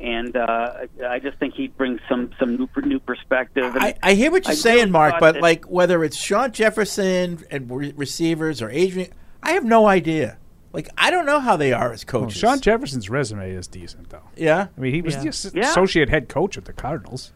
and 0.00 0.36
uh, 0.36 0.86
I 1.08 1.18
just 1.18 1.38
think 1.38 1.54
he 1.54 1.68
brings 1.68 2.00
some 2.08 2.30
some 2.38 2.56
new 2.56 2.68
new 2.84 2.98
perspective. 3.00 3.74
And 3.74 3.82
I, 3.82 3.94
I 4.02 4.14
hear 4.14 4.30
what 4.30 4.44
you're 4.44 4.52
I 4.52 4.54
saying, 4.56 4.76
really 4.78 4.90
Mark, 4.90 5.14
but 5.20 5.32
that- 5.34 5.42
like 5.42 5.64
whether 5.66 6.02
it's 6.04 6.16
Shawn 6.16 6.52
Jefferson 6.52 7.44
and 7.50 7.70
re- 7.70 7.92
receivers 7.96 8.60
or 8.62 8.70
Adrian, 8.70 9.12
I 9.42 9.52
have 9.52 9.64
no 9.64 9.86
idea. 9.86 10.38
Like 10.72 10.88
I 10.96 11.10
don't 11.10 11.26
know 11.26 11.40
how 11.40 11.56
they 11.56 11.72
are 11.72 11.92
as 11.92 12.04
Well, 12.10 12.22
coaches. 12.22 12.38
Shawn 12.38 12.60
Jefferson's 12.60 13.10
resume 13.10 13.50
is 13.50 13.66
decent, 13.66 14.08
though. 14.10 14.22
yeah, 14.36 14.68
I 14.76 14.80
mean, 14.80 14.94
he 14.94 15.02
was 15.02 15.14
Yeah. 15.16 15.22
the 15.22 15.28
ass- 15.28 15.52
Yeah. 15.54 15.70
associate 15.70 16.08
head 16.08 16.28
coach 16.28 16.56
at 16.56 16.64
the 16.64 16.72
Cardinals. 16.72 17.32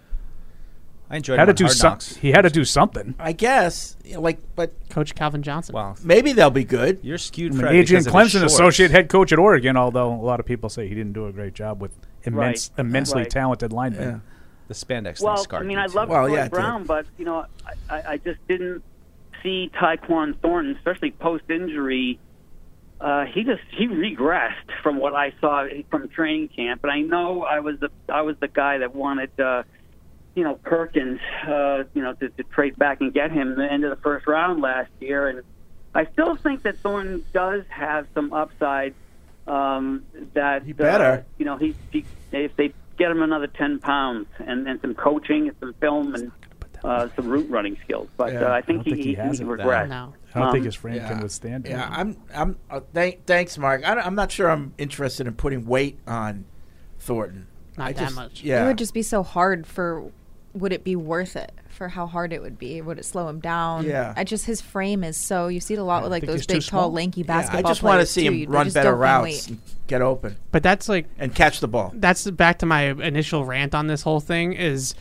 I 1.09 1.17
enjoyed 1.17 1.39
Had 1.39 1.45
to 1.47 1.53
do 1.53 1.65
Hard 1.67 1.77
some, 2.03 2.19
He 2.21 2.33
had 2.33 2.43
to 2.43 2.51
do 2.51 2.65
something. 2.65 3.15
I 3.19 3.33
guess. 3.33 3.97
You 4.05 4.15
know, 4.15 4.21
Like, 4.23 4.39
but 4.57 4.73
Coach 4.91 5.15
Calvin 5.15 5.43
Johnson. 5.43 5.75
Wow, 5.75 5.95
maybe 6.03 6.33
they'll 6.33 6.51
be 6.51 6.65
good. 6.65 6.99
you're 7.03 7.19
skewed. 7.19 7.53
I 7.53 7.55
mean, 7.55 7.61
Fred, 7.63 7.75
Adrian 7.77 8.03
because 8.03 8.07
of 8.07 8.23
his 8.25 8.35
Clemson, 8.35 8.41
shorts. 8.41 8.55
associate 8.55 8.91
head 8.91 9.09
coach 9.09 9.33
at 9.33 9.39
Oregon, 9.39 9.77
although 9.77 10.13
a 10.13 10.17
lot 10.23 10.41
of 10.41 10.47
people 10.47 10.69
say 10.69 10.89
he 10.89 10.95
didn't 10.95 11.13
do 11.13 11.27
a 11.27 11.33
great 11.33 11.55
job 11.55 11.81
with 11.81 11.93
immense, 12.25 12.71
Right. 12.77 12.85
immensely 12.87 13.23
Right. 13.23 13.31
talented 13.31 13.73
linemen. 13.73 14.03
Yeah. 14.03 14.19
The 14.69 14.75
spandex. 14.75 15.23
well, 15.23 15.37
thing 15.37 15.41
I 15.41 15.43
scarred 15.45 15.67
mean, 15.67 15.77
me, 15.77 15.83
I 15.85 15.87
too. 15.87 15.93
love 15.95 16.09
Well, 16.09 16.27
Troy 16.27 16.35
yeah, 16.35 16.41
it 16.41 16.45
did. 16.45 16.51
Brown, 16.53 16.85
but 16.85 17.07
you 17.19 17.25
know, 17.25 17.47
I, 17.89 17.95
I, 17.99 18.03
I 18.13 18.17
just 18.17 18.45
didn't 18.49 18.83
see 19.45 19.71
Tyquan 19.81 20.37
Thornton, 20.41 20.75
especially 20.77 21.13
post 21.13 21.45
injury. 21.49 22.19
Uh, 23.01 23.27
he 23.27 23.45
just 23.45 23.63
he 23.71 23.87
regressed 23.87 24.73
from 24.83 24.97
what 24.99 25.15
I 25.15 25.33
saw 25.41 25.69
from 25.91 26.09
training 26.09 26.49
camp, 26.49 26.83
and 26.83 26.91
I 26.91 27.01
know 27.03 27.43
I 27.45 27.61
was 27.61 27.79
the 27.79 27.91
I 28.09 28.23
was 28.23 28.37
the 28.41 28.49
guy 28.49 28.79
that 28.79 28.93
wanted. 28.95 29.39
Uh, 29.39 29.63
you 30.37 30.45
know 30.45 30.55
Perkins, 30.63 31.19
uh, 31.49 31.83
you 31.95 32.03
know, 32.03 32.13
to, 32.13 32.29
to 32.29 32.43
trade 32.45 32.77
back 32.79 33.01
and 33.01 33.13
get 33.13 33.33
him 33.33 33.57
the 33.57 33.65
end 33.71 33.83
of 33.83 33.91
the 33.91 34.01
first 34.03 34.27
round 34.29 34.61
last 34.63 34.91
year, 35.01 35.27
and 35.29 35.43
I 35.95 36.05
still 36.13 36.37
think 36.37 36.63
that 36.63 36.79
Thornton 36.79 37.25
does 37.33 37.65
have 37.71 38.07
some 38.15 38.33
upside. 38.33 38.95
Um, 39.49 40.05
that 40.35 40.65
He 40.65 40.73
better. 40.73 41.05
Uh, 41.05 41.23
you 41.39 41.45
know, 41.45 41.57
he, 41.57 41.75
he 41.93 42.05
if 42.33 42.55
they 42.57 42.73
get 42.99 43.11
him 43.13 43.23
another 43.23 43.47
ten 43.47 43.79
pounds 43.79 44.27
and, 44.41 44.69
and 44.69 44.81
some 44.81 44.95
coaching 44.95 45.49
and 45.49 45.57
some 45.61 45.73
film 45.75 46.15
and 46.17 46.33
uh, 46.83 47.09
some 47.15 47.29
route 47.29 47.49
running 47.49 47.77
skills, 47.85 48.09
but 48.17 48.33
Yeah, 48.33 48.41
uh, 48.43 48.49
I 48.49 48.57
I 48.59 48.61
think 48.63 48.79
don't 48.79 48.85
think 48.95 48.97
he 48.97 49.03
he, 49.11 49.15
has 49.15 49.39
he 49.39 49.45
regressed. 49.45 49.89
No. 49.89 50.15
I 50.35 50.41
don't 50.41 50.51
think 50.53 50.63
Um, 50.63 50.65
his 50.67 50.75
frame 50.75 50.97
Yeah. 50.97 51.09
can 51.09 51.21
withstand 51.21 51.67
it. 51.67 51.71
Yeah, 51.71 51.89
I'm. 51.91 52.17
I'm. 52.35 52.57
Uh, 52.69 52.81
thank, 52.93 53.25
thanks, 53.25 53.57
Mark. 53.57 53.89
I 53.89 53.95
I'm 54.01 54.17
not 54.17 54.31
sure 54.33 54.51
I'm 54.51 54.75
interested 54.79 55.27
in 55.29 55.35
putting 55.35 55.65
weight 55.65 55.99
on 56.09 56.45
Thornton. 56.99 57.47
Not 57.79 57.89
I 57.89 57.93
that 57.93 58.01
just, 58.01 58.15
much. 58.17 58.43
Yeah. 58.43 58.65
It 58.65 58.67
would 58.67 58.79
just 58.79 58.95
be 58.95 59.03
so 59.03 59.23
hard 59.23 59.67
for. 59.67 60.11
Would 60.57 60.73
it 60.73 60.85
be 60.85 60.97
worth 60.97 61.37
it 61.37 61.53
for 61.69 61.89
how 61.89 62.07
hard 62.07 62.33
it 62.33 62.41
would 62.41 62.59
be? 62.59 62.81
Would 62.81 62.99
it 62.99 63.05
slow 63.05 63.29
him 63.29 63.41
down? 63.41 63.85
Yeah. 63.85 64.15
I 64.17 64.25
just 64.25 64.47
his 64.47 64.61
frame 64.61 65.05
is 65.05 65.17
so. 65.17 65.49
You 65.49 65.61
see 65.61 65.75
it 65.75 65.79
a 65.79 65.85
lot 65.85 66.03
with 66.03 66.11
like 66.13 66.25
those 66.25 66.47
big, 66.47 66.63
tall, 66.63 66.81
small. 66.85 66.93
lanky 66.93 67.23
Yeah, 67.27 67.49
I 67.53 67.63
just 67.63 67.83
want 67.83 68.01
to 68.01 68.07
see 68.07 68.23
too. 68.23 68.29
him 68.29 68.35
You- 68.35 68.49
run 68.49 68.71
better 68.71 68.95
routes, 68.97 69.49
and 69.49 69.61
get 69.87 70.03
open, 70.03 70.37
But 70.53 70.63
that's 70.63 70.89
like 70.89 71.07
and 71.19 71.35
catch 71.35 71.61
the 71.61 71.69
ball. 71.69 71.93
that's 71.95 72.29
back 72.31 72.59
to 72.61 72.67
my 72.67 72.83
initial 72.85 73.45
rant 73.45 73.75
on 73.75 73.87
this 73.87 74.03
whole 74.03 74.21
thing 74.21 74.53
is 74.55 74.95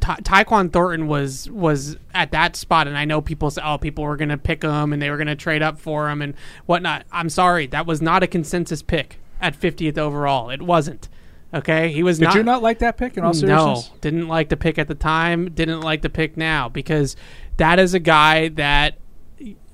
Ta- 0.00 0.16
Tyquan 0.22 0.72
Thornton 0.72 1.06
was 1.06 1.50
was 1.50 1.96
at 2.14 2.30
that 2.32 2.56
spot, 2.56 2.88
and 2.88 2.96
I 2.96 3.04
know 3.04 3.20
people 3.20 3.50
say, 3.50 3.60
"Oh, 3.62 3.76
people 3.76 4.04
were 4.04 4.16
going 4.16 4.30
to 4.30 4.38
pick 4.38 4.62
him 4.62 4.92
and 4.92 5.02
they 5.02 5.10
were 5.10 5.18
going 5.18 5.26
to 5.26 5.36
trade 5.36 5.60
up 5.62 5.78
for 5.78 6.08
him 6.08 6.22
and 6.22 6.32
whatnot." 6.64 7.04
I'm 7.12 7.28
sorry, 7.28 7.66
that 7.66 7.84
was 7.84 8.00
not 8.00 8.22
a 8.22 8.26
consensus 8.26 8.80
pick 8.80 9.18
at 9.40 9.54
50th 9.60 9.98
overall. 9.98 10.48
It 10.48 10.62
wasn't. 10.62 11.10
Okay, 11.54 11.92
he 11.92 12.02
was 12.02 12.18
Did 12.18 12.26
not. 12.26 12.34
you 12.34 12.42
not 12.42 12.62
like 12.62 12.78
that 12.78 12.96
pick 12.96 13.16
in 13.18 13.24
all 13.24 13.34
seriousness? 13.34 13.90
no, 13.90 13.96
didn't 14.00 14.26
like 14.28 14.48
the 14.48 14.56
pick 14.56 14.78
at 14.78 14.88
the 14.88 14.94
time. 14.94 15.50
Didn't 15.52 15.80
like 15.82 16.00
the 16.02 16.08
pick 16.10 16.36
now 16.36 16.68
because 16.70 17.14
that 17.58 17.78
is 17.78 17.92
a 17.92 17.98
guy 18.00 18.48
that 18.48 18.96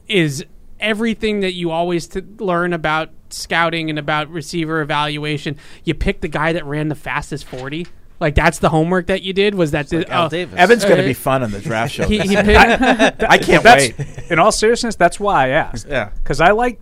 is 0.09 0.45
everything 0.81 1.41
that 1.41 1.53
you 1.53 1.71
always 1.71 2.07
t- 2.09 2.23
learn 2.39 2.73
about 2.73 3.11
scouting 3.31 3.91
and 3.91 3.99
about 3.99 4.29
receiver 4.29 4.81
evaluation. 4.81 5.57
You 5.85 5.95
pick 5.95 6.21
the 6.21 6.29
guy 6.29 6.53
that 6.53 6.65
ran 6.65 6.89
the 6.89 6.95
fastest 6.97 7.45
forty. 7.45 7.87
Like 8.21 8.35
that's 8.35 8.59
the 8.59 8.71
homework 8.71 9.07
that 9.07 9.23
you 9.23 9.33
did. 9.33 9.55
Was 9.55 9.71
that 9.71 9.89
the, 9.89 9.99
like 9.99 10.11
Al 10.11 10.27
oh, 10.27 10.29
Davis. 10.29 10.59
Evan's 10.59 10.85
going 10.85 10.97
to 10.97 11.05
Uh, 11.05 11.07
be 11.07 11.15
fun 11.15 11.45
on 11.45 11.53
the 11.53 11.61
draft 11.61 11.93
show. 11.95 12.09
He, 12.09 12.19
he 12.19 12.35
picked, 12.37 12.49
I 13.23 13.39
can't 13.39 13.63
That's, 13.63 13.97
wait. 13.97 14.31
in 14.31 14.41
all 14.41 14.51
seriousness, 14.51 14.97
that's 14.97 15.21
why 15.21 15.47
I 15.47 15.49
asked. 15.51 15.87
Yeah. 15.89 16.11
Because 16.21 16.41
I 16.41 16.51
like, 16.51 16.81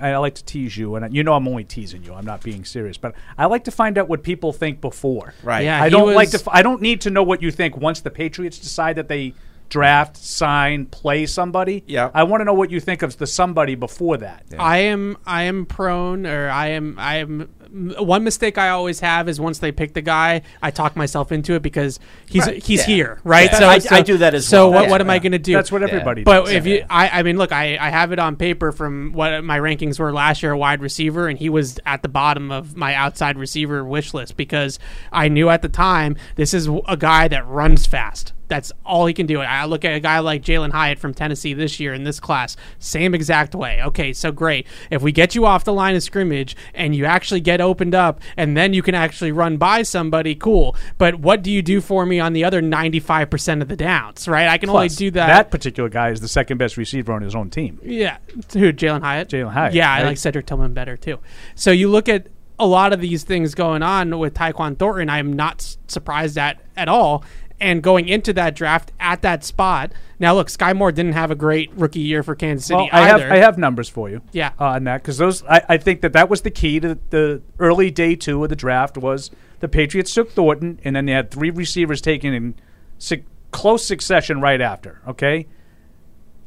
I 0.00 0.16
like 0.16 0.34
to 0.36 0.44
tease 0.44 0.76
you, 0.76 0.94
and 0.94 1.14
you 1.14 1.22
know 1.22 1.34
I'm 1.34 1.46
only 1.46 1.64
teasing 1.64 2.04
you. 2.04 2.14
I'm 2.14 2.24
not 2.24 2.42
being 2.42 2.64
serious, 2.64 2.96
but 2.96 3.14
I 3.36 3.46
like 3.46 3.64
to 3.64 3.70
find 3.70 3.98
out 3.98 4.08
what 4.08 4.22
people 4.22 4.52
think 4.52 4.80
before. 4.80 5.34
Right. 5.42 5.64
Yeah, 5.64 5.82
I 5.82 5.88
don't 5.88 6.14
like 6.14 6.30
to. 6.30 6.38
f- 6.38 6.48
I 6.50 6.62
don't 6.62 6.80
need 6.80 7.02
to 7.02 7.10
know 7.10 7.22
what 7.22 7.42
you 7.42 7.50
think 7.50 7.76
once 7.76 8.00
the 8.00 8.10
Patriots 8.10 8.58
decide 8.58 8.96
that 8.96 9.08
they 9.08 9.34
draft, 9.68 10.16
sign, 10.16 10.86
play 10.86 11.26
somebody. 11.26 11.82
Yeah. 11.86 12.10
I 12.14 12.24
want 12.24 12.40
to 12.42 12.44
know 12.44 12.54
what 12.54 12.70
you 12.70 12.80
think 12.80 13.02
of 13.02 13.16
the 13.16 13.26
somebody 13.26 13.74
before 13.74 14.18
that. 14.18 14.44
I 14.58 14.78
am 14.78 15.16
I 15.26 15.44
am 15.44 15.66
prone 15.66 16.26
or 16.26 16.48
I 16.48 16.68
am 16.68 16.96
I 16.98 17.16
am 17.16 17.40
m- 17.42 17.50
one 17.74 18.22
mistake 18.22 18.56
I 18.56 18.68
always 18.68 19.00
have 19.00 19.28
is 19.28 19.40
once 19.40 19.58
they 19.58 19.72
pick 19.72 19.94
the 19.94 20.00
guy, 20.02 20.42
I 20.62 20.70
talk 20.70 20.94
myself 20.94 21.32
into 21.32 21.54
it 21.54 21.62
because 21.62 21.98
he's 22.28 22.46
Right, 22.46 22.62
he's 22.62 22.80
yeah. 22.80 22.94
here, 22.94 23.20
right? 23.24 23.50
Yeah. 23.50 23.68
I- 23.68 23.80
I 23.90 24.02
do 24.02 24.18
that 24.18 24.32
as 24.34 24.46
so 24.46 24.70
well. 24.70 24.82
what, 24.82 24.90
what 24.90 25.00
am 25.00 25.10
I 25.10 25.18
going 25.18 25.32
to 25.32 25.38
do? 25.38 25.54
That's 25.54 25.72
what 25.72 25.82
everybody 25.82 26.22
But 26.22 26.44
does. 26.44 26.52
if 26.54 26.66
you, 26.66 26.84
I, 26.88 27.08
I 27.20 27.22
mean, 27.24 27.36
look, 27.36 27.50
I, 27.50 27.76
I 27.78 27.90
have 27.90 28.12
it 28.12 28.18
on 28.20 28.36
paper 28.36 28.70
from 28.70 29.12
what 29.12 29.42
my 29.42 29.58
rankings 29.58 29.98
were 29.98 30.12
last 30.12 30.42
year, 30.42 30.52
a 30.52 30.58
wide 30.58 30.80
receiver, 30.80 31.26
and 31.26 31.36
he 31.38 31.48
was 31.48 31.80
at 31.84 32.02
the 32.02 32.08
bottom 32.08 32.52
of 32.52 32.76
my 32.76 32.94
outside 32.94 33.36
receiver 33.36 33.84
wish 33.84 34.14
list 34.14 34.36
because 34.36 34.78
I 35.10 35.28
knew 35.28 35.48
at 35.50 35.62
the 35.62 35.68
time 35.68 36.16
this 36.36 36.54
is 36.54 36.68
a 36.86 36.96
guy 36.96 37.26
that 37.28 37.44
runs 37.48 37.86
fast. 37.86 38.32
That's 38.48 38.72
all 38.84 39.06
he 39.06 39.14
can 39.14 39.26
do. 39.26 39.40
I 39.40 39.64
look 39.64 39.84
at 39.84 39.94
a 39.94 40.00
guy 40.00 40.18
like 40.18 40.42
Jalin 40.42 40.70
Hyatt 40.70 40.98
from 40.98 41.14
Tennessee 41.14 41.54
this 41.54 41.80
year 41.80 41.94
in 41.94 42.04
this 42.04 42.20
class, 42.20 42.56
same 42.78 43.14
exact 43.14 43.54
way. 43.54 43.82
Okay, 43.82 44.12
so 44.12 44.30
great. 44.32 44.66
If 44.90 45.00
we 45.02 45.12
get 45.12 45.34
you 45.34 45.46
off 45.46 45.64
the 45.64 45.72
line 45.72 45.96
of 45.96 46.02
scrimmage 46.02 46.54
and 46.74 46.94
you 46.94 47.04
actually 47.06 47.40
get 47.40 47.60
opened 47.60 47.94
up 47.94 48.20
and 48.36 48.56
then 48.56 48.74
you 48.74 48.82
can 48.82 48.94
actually 48.94 49.32
run 49.32 49.56
by 49.56 49.82
somebody, 49.82 50.34
cool. 50.34 50.76
But 50.98 51.16
what 51.16 51.42
do 51.42 51.50
you 51.50 51.62
do 51.62 51.80
for 51.80 52.04
me 52.04 52.20
on 52.20 52.32
the 52.34 52.44
other 52.44 52.60
95% 52.60 53.62
of 53.62 53.68
the 53.68 53.76
downs, 53.76 54.28
right? 54.28 54.48
I 54.48 54.58
can 54.58 54.68
only 54.68 54.88
do 54.88 55.10
that. 55.12 55.26
That 55.26 55.50
particular 55.50 55.88
guy 55.88 56.10
is 56.10 56.20
the 56.20 56.28
second 56.28 56.58
best 56.58 56.76
receiver 56.76 57.12
on 57.12 57.22
his 57.22 57.34
own 57.34 57.50
team. 57.50 57.80
Yeah, 57.82 58.18
who 58.52 58.72
Jalin 58.72 59.00
Hyatt? 59.02 59.28
Jalin 59.28 59.52
Hyatt, 59.52 59.74
Yeah, 59.74 59.92
I 59.92 60.02
like 60.02 60.18
Cedric 60.18 60.46
Tillman 60.46 60.74
better 60.74 60.96
too. 60.96 61.18
So 61.54 61.70
you 61.70 61.88
look 61.88 62.08
at 62.08 62.26
a 62.58 62.66
lot 62.66 62.92
of 62.92 63.00
these 63.00 63.24
things 63.24 63.54
going 63.54 63.82
on 63.82 64.16
with 64.18 64.34
Tyquan 64.34 64.78
Thornton. 64.78 65.10
I'm 65.10 65.32
not 65.32 65.56
s- 65.56 65.76
surprised 65.88 66.38
at 66.38 66.60
at 66.76 66.88
all. 66.88 67.24
And 67.60 67.82
going 67.82 68.08
into 68.08 68.32
that 68.32 68.56
draft 68.56 68.92
at 68.98 69.22
that 69.22 69.44
spot, 69.44 69.92
now 70.18 70.34
look, 70.34 70.48
Skyy 70.48 70.76
Moore 70.76 70.90
didn't 70.92 71.12
have 71.12 71.30
a 71.30 71.34
great 71.36 71.70
rookie 71.74 72.00
year 72.00 72.22
for 72.22 72.34
Kansas 72.34 72.66
City 72.66 72.76
Well, 72.76 72.88
I 72.92 73.06
have. 73.06 73.20
I 73.22 73.36
have 73.36 73.56
numbers 73.58 73.88
for 73.88 74.10
you. 74.10 74.22
Yeah. 74.32 74.50
uh, 74.60 74.64
on 74.66 74.84
that 74.84 75.02
because 75.02 75.18
those 75.18 75.42
I, 75.44 75.62
I 75.68 75.76
think 75.76 76.00
that 76.02 76.12
that 76.14 76.28
was 76.28 76.42
the 76.42 76.50
key 76.50 76.80
to 76.80 76.98
the 77.10 77.42
early 77.58 77.90
day 77.90 78.16
two 78.16 78.42
of 78.42 78.50
the 78.50 78.56
draft 78.56 78.98
was 78.98 79.30
the 79.60 79.68
Patriots 79.68 80.12
took 80.12 80.32
Thornton 80.32 80.80
and 80.84 80.96
then 80.96 81.06
they 81.06 81.12
had 81.12 81.30
three 81.30 81.50
receivers 81.50 82.00
taken 82.00 82.34
in 82.34 82.54
su- 82.98 83.22
close 83.52 83.84
succession 83.86 84.40
right 84.40 84.60
after. 84.60 85.00
Okay, 85.06 85.46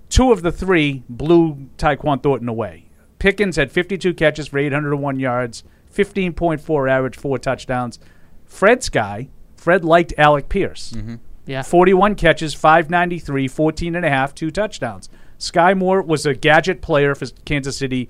two 0.09 0.31
of 0.31 0.41
the 0.41 0.51
three 0.51 1.03
blew 1.09 1.69
Tyquan 1.77 2.21
Thornton 2.21 2.49
away. 2.49 2.89
Pickens 3.17 3.55
had 3.55 3.71
52 3.71 4.13
catches 4.13 4.49
for 4.49 4.59
801 4.59 5.19
yards, 5.19 5.63
15.4 5.95 6.89
average, 6.91 7.15
four 7.17 7.39
touchdowns. 7.39 7.97
Fred's 8.45 8.89
guy, 8.89 9.29
Fred 9.67 9.83
liked 9.83 10.13
Alec 10.17 10.47
Pierce. 10.47 10.93
Mm-hmm. 10.93 11.15
yeah, 11.45 11.61
41 11.61 12.15
catches, 12.15 12.53
593, 12.53 13.49
14 13.49 13.95
and 13.97 14.05
a 14.05 14.09
half, 14.09 14.33
two 14.33 14.49
touchdowns. 14.49 15.09
Skyy 15.37 15.77
Moore 15.77 16.01
was 16.01 16.25
a 16.25 16.33
gadget 16.33 16.81
player 16.81 17.13
for 17.13 17.25
Kansas 17.43 17.77
City, 17.77 18.09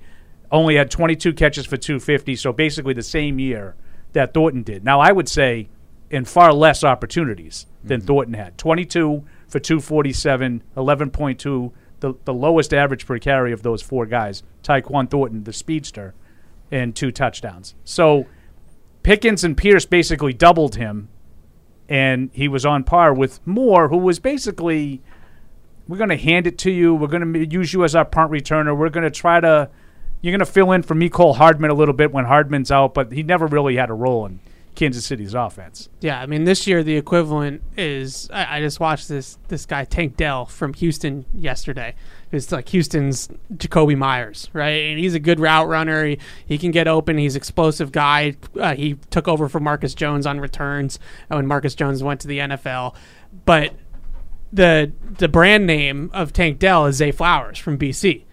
only 0.52 0.76
had 0.76 0.88
22 0.88 1.32
catches 1.32 1.66
for 1.66 1.76
250, 1.76 2.36
so 2.36 2.52
basically 2.52 2.94
the 2.94 3.02
same 3.02 3.40
year 3.40 3.74
that 4.12 4.32
Thornton 4.34 4.62
did. 4.62 4.84
Now, 4.84 5.00
I 5.00 5.10
would 5.10 5.28
say 5.28 5.68
in 6.10 6.24
far 6.26 6.52
less 6.52 6.84
opportunities 6.84 7.66
than 7.82 7.98
mm-hmm. 8.02 8.06
Thornton 8.06 8.34
had 8.34 8.56
22 8.56 9.24
for 9.48 9.58
247, 9.58 10.62
11.2, 10.76 11.72
the, 11.98 12.14
the 12.24 12.32
lowest 12.32 12.72
average 12.72 13.04
per 13.04 13.18
carry 13.18 13.50
of 13.50 13.64
those 13.64 13.82
four 13.82 14.06
guys. 14.06 14.44
Tyquan 14.62 15.10
Thornton, 15.10 15.42
the 15.42 15.52
speedster, 15.52 16.14
and 16.70 16.94
two 16.94 17.10
touchdowns. 17.10 17.74
So 17.82 18.26
Pickens 19.02 19.42
and 19.42 19.56
Pierce 19.56 19.86
basically 19.86 20.32
doubled 20.32 20.76
him 20.76 21.08
and 21.88 22.30
he 22.32 22.48
was 22.48 22.66
on 22.66 22.84
par 22.84 23.14
with 23.14 23.44
Moore, 23.46 23.88
who 23.88 23.96
was 23.96 24.18
basically, 24.18 25.00
we're 25.86 25.96
going 25.98 26.10
to 26.10 26.16
hand 26.16 26.46
it 26.46 26.58
to 26.58 26.70
you. 26.70 26.94
We're 26.94 27.08
going 27.08 27.32
to 27.32 27.46
use 27.46 27.72
you 27.72 27.84
as 27.84 27.94
our 27.94 28.04
punt 28.04 28.30
returner. 28.30 28.76
We're 28.76 28.90
going 28.90 29.04
to 29.04 29.10
try 29.10 29.40
to, 29.40 29.70
you're 30.20 30.32
going 30.32 30.40
to 30.40 30.46
fill 30.46 30.72
in 30.72 30.82
for 30.82 30.94
Mecole 30.94 31.36
Hardman 31.36 31.70
a 31.70 31.74
little 31.74 31.94
bit 31.94 32.12
when 32.12 32.26
Hardman's 32.26 32.70
out, 32.70 32.94
but 32.94 33.12
he 33.12 33.22
never 33.22 33.46
really 33.46 33.76
had 33.76 33.88
a 33.88 33.94
role 33.94 34.26
in 34.26 34.40
Kansas 34.74 35.04
City's 35.04 35.34
offense. 35.34 35.88
yeah. 36.00 36.20
I 36.20 36.26
mean, 36.26 36.44
this 36.44 36.66
year 36.66 36.84
the 36.84 36.96
equivalent 36.96 37.62
is 37.76 38.30
I, 38.32 38.58
I 38.58 38.60
just 38.60 38.78
watched 38.78 39.08
this 39.08 39.36
this 39.48 39.66
guy 39.66 39.84
Tank 39.84 40.16
Dell 40.16 40.46
from 40.46 40.72
Houston 40.74 41.24
yesterday. 41.34 41.96
It's 42.30 42.52
like 42.52 42.68
Houston's 42.68 43.28
Jakobi 43.54 43.96
Meyers, 43.96 44.50
right? 44.52 44.84
And 44.84 44.98
he's 44.98 45.14
a 45.14 45.18
good 45.18 45.40
route 45.40 45.68
runner. 45.68 46.04
He, 46.04 46.18
he 46.46 46.58
can 46.58 46.70
get 46.70 46.86
open. 46.86 47.16
He's 47.16 47.36
explosive 47.36 47.90
guy. 47.90 48.36
Uh, 48.58 48.74
he 48.74 48.94
took 49.10 49.28
over 49.28 49.48
for 49.48 49.60
Marcus 49.60 49.94
Jones 49.94 50.26
on 50.26 50.40
returns 50.40 50.98
when 51.28 51.46
Marcus 51.46 51.74
Jones 51.74 52.02
went 52.02 52.20
to 52.20 52.28
the 52.28 52.38
NFL. 52.38 52.94
But 53.44 53.74
the 54.52 54.92
the 55.18 55.28
brand 55.28 55.66
name 55.66 56.10
of 56.12 56.32
Tank 56.32 56.58
Dell 56.58 56.86
is 56.86 56.96
Zay 56.96 57.12
Flowers 57.12 57.58
from 57.58 57.78
BC. 57.78 58.24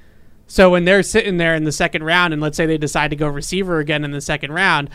So 0.48 0.70
when 0.70 0.86
they're 0.86 1.04
sitting 1.04 1.38
there 1.38 1.56
in 1.56 1.64
the 1.64 1.72
second 1.72 2.04
round, 2.04 2.34
and 2.34 2.41
let's 2.41 2.56
say 2.56 2.66
they 2.66 2.78
decide 2.78 3.10
to 3.10 3.16
go 3.16 3.28
receiver 3.28 3.80
again 3.80 4.04
in 4.04 4.12
the 4.12 4.22
second 4.22 4.52
round, 4.52 4.89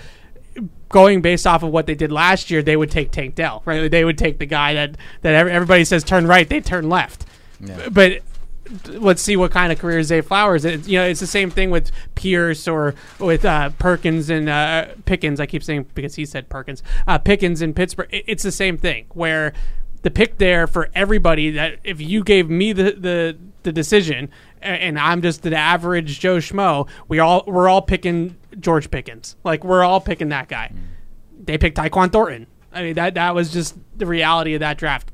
going 0.89 1.23
based 1.23 1.47
off 1.47 1.63
of 1.63 1.71
what 1.71 1.87
they 1.87 1.95
did 1.95 2.13
last 2.13 2.51
year, 2.51 2.63
they 2.63 2.77
would 2.77 2.91
take 2.91 3.11
Tank 3.11 3.35
Dell, 3.35 3.63
right? 3.65 3.91
They 3.91 4.05
would 4.05 4.19
take 4.19 4.39
the 4.39 4.47
guy 4.47 4.75
that 4.75 4.97
that 5.23 5.35
everybody 5.35 5.85
says 5.85 6.05
turn 6.05 6.27
right, 6.27 6.49
they 6.49 6.61
turn 6.61 6.89
left. 6.89 7.27
But 7.91 8.23
let's 8.87 9.23
see 9.23 9.37
what 9.37 9.51
kind 9.51 9.73
of 9.73 9.79
career 9.79 10.03
Zay 10.03 10.21
Flowers. 10.21 10.65
It, 10.65 10.87
you 10.87 10.99
know, 10.99 11.05
it's 11.05 11.21
the 11.21 11.27
same 11.27 11.51
thing 11.51 11.71
with 11.71 11.91
Pierce 12.15 12.69
or 12.69 12.95
with 13.19 13.45
uh, 13.45 13.71
Perkins 13.79 14.31
and 14.31 14.49
uh, 14.49 14.89
Pickens. 15.05 15.41
I 15.41 15.47
keep 15.47 15.63
saying 15.63 15.87
because 15.95 16.15
he 16.15 16.25
said 16.25 16.49
Perkins. 16.49 16.83
Uh, 17.07 17.19
Pickens 17.19 17.63
in 17.63 17.75
Pittsburgh. 17.75 18.09
It, 18.11 18.25
it's 18.27 18.43
the 18.43 18.53
same 18.53 18.79
thing 18.79 19.07
where 19.13 19.53
the 20.03 20.11
pick 20.11 20.39
there 20.39 20.67
for 20.67 20.89
everybody. 20.95 21.51
That 21.51 21.79
if 21.85 22.01
you 22.01 22.23
gave 22.23 22.49
me 22.49 22.73
the 22.73 22.93
the, 22.93 23.39
the 23.63 23.73
decision. 23.73 24.31
And 24.63 24.99
I'm 24.99 25.23
just 25.23 25.43
the 25.43 25.57
average 25.57 26.21
Joe 26.21 26.37
Schmo. 26.37 26.87
We 27.09 27.19
all 27.19 27.45
we're 27.47 27.69
all 27.69 27.81
picking 27.81 28.37
George 28.59 28.91
Pickens. 28.91 29.37
Like 29.43 29.65
we're 29.65 29.83
all 29.83 30.03
picking 30.03 30.29
that 30.31 30.49
guy. 30.49 30.73
They 31.43 31.57
picked 31.57 31.79
Tyquan 31.79 32.13
Thornton. 32.13 32.47
I 32.71 32.83
mean 32.83 32.95
that 32.95 33.15
that 33.15 33.35
was 33.35 33.53
just 33.53 33.77
the 33.97 34.07
reality 34.07 34.53
of 34.55 34.61
that 34.61 34.77
draft. 34.77 35.11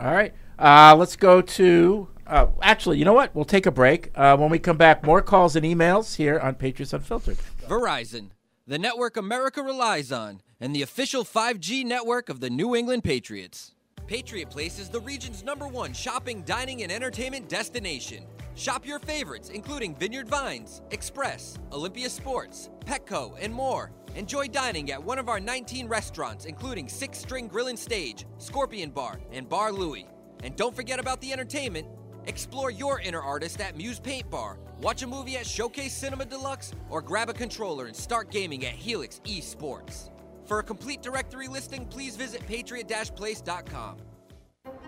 All 0.00 0.12
right. 0.12 0.32
Uh, 0.58 0.96
let's 0.98 1.16
go 1.16 1.40
to. 1.40 2.08
Uh, 2.26 2.48
actually, 2.60 2.98
you 2.98 3.04
know 3.04 3.14
what? 3.14 3.34
We'll 3.34 3.44
take 3.44 3.66
a 3.66 3.70
break. 3.70 4.10
Uh, 4.14 4.36
when 4.36 4.50
we 4.50 4.58
come 4.58 4.76
back, 4.76 5.04
more 5.04 5.22
calls 5.22 5.56
and 5.56 5.64
emails 5.64 6.16
here 6.16 6.38
on 6.38 6.56
Patriots 6.56 6.92
Unfiltered. 6.92 7.38
Verizon, 7.66 8.30
the 8.66 8.78
network 8.78 9.16
America 9.16 9.62
relies 9.62 10.12
on, 10.12 10.42
and 10.60 10.74
the 10.74 10.82
official 10.82 11.24
5G 11.24 11.84
network 11.84 12.28
of 12.28 12.40
the 12.40 12.50
New 12.50 12.76
England 12.76 13.04
Patriots. 13.04 13.74
Patriot 14.06 14.50
Place 14.50 14.78
is 14.78 14.88
the 14.88 15.00
region's 15.00 15.42
number 15.42 15.68
one 15.68 15.92
shopping, 15.92 16.42
dining, 16.42 16.82
and 16.82 16.90
entertainment 16.90 17.48
destination. 17.48 18.24
Shop 18.54 18.86
your 18.86 18.98
favorites, 18.98 19.50
including 19.50 19.94
Vineyard 19.94 20.28
Vines, 20.28 20.82
Express, 20.90 21.58
Olympia 21.72 22.10
Sports, 22.10 22.70
Petco, 22.84 23.36
and 23.40 23.52
more. 23.52 23.92
Enjoy 24.16 24.48
dining 24.48 24.90
at 24.90 25.02
one 25.02 25.18
of 25.18 25.28
our 25.28 25.38
19 25.38 25.86
restaurants, 25.86 26.46
including 26.46 26.88
Six 26.88 27.18
String 27.18 27.46
Grill 27.46 27.68
and 27.68 27.78
Stage, 27.78 28.26
Scorpion 28.38 28.90
Bar, 28.90 29.20
and 29.30 29.48
Bar 29.48 29.72
Louie. 29.72 30.06
And 30.42 30.56
don't 30.56 30.74
forget 30.74 31.00
about 31.00 31.20
the 31.20 31.32
entertainment. 31.32 31.86
Explore 32.26 32.70
your 32.70 33.00
inner 33.00 33.20
artist 33.20 33.60
at 33.60 33.76
Muse 33.76 33.98
Paint 34.00 34.30
Bar. 34.30 34.58
Watch 34.80 35.02
a 35.02 35.06
movie 35.06 35.36
at 35.36 35.46
Showcase 35.46 35.94
Cinema 35.94 36.24
Deluxe 36.24 36.72
or 36.90 37.02
grab 37.02 37.28
a 37.28 37.32
controller 37.32 37.86
and 37.86 37.96
start 37.96 38.30
gaming 38.30 38.64
at 38.66 38.74
Helix 38.74 39.20
Esports. 39.24 40.10
For 40.44 40.60
a 40.60 40.62
complete 40.62 41.02
directory 41.02 41.48
listing, 41.48 41.86
please 41.86 42.16
visit 42.16 42.46
patriot-place.com. 42.46 43.96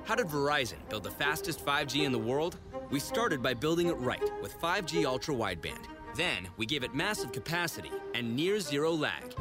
How 0.05 0.15
did 0.15 0.29
Verizon 0.29 0.77
build 0.89 1.03
the 1.03 1.11
fastest 1.11 1.65
5G 1.65 2.05
in 2.05 2.13
the 2.13 2.19
world? 2.19 2.57
We 2.91 2.99
started 2.99 3.43
by 3.43 3.55
building 3.55 3.89
it 3.89 3.97
right 3.99 4.23
with 4.43 4.59
5G 4.61 5.05
ultra 5.05 5.35
wideband. 5.35 5.87
Then 6.17 6.49
we 6.57 6.67
gave 6.67 6.83
it 6.83 6.95
massive 6.95 7.33
capacity 7.33 7.93
and 8.15 8.35
near 8.35 8.61
zero 8.61 8.91
lag. 8.93 9.35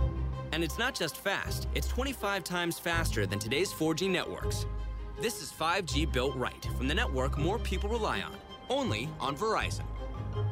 And 0.51 0.63
it's 0.63 0.77
not 0.77 0.95
just 0.95 1.17
fast, 1.17 1.67
it's 1.75 1.87
25 1.87 2.43
times 2.43 2.79
faster 2.79 3.25
than 3.25 3.39
today's 3.39 3.71
4G 3.71 4.09
networks. 4.09 4.65
This 5.21 5.41
is 5.41 5.51
5G 5.51 6.09
built 6.09 6.33
right 6.37 6.65
from 6.77 6.87
the 6.87 6.95
network 6.95 7.37
more 7.37 7.59
people 7.59 7.89
rely 7.89 8.21
on, 8.21 8.33
only 8.69 9.09
on 9.19 9.35
Verizon. 9.35 9.83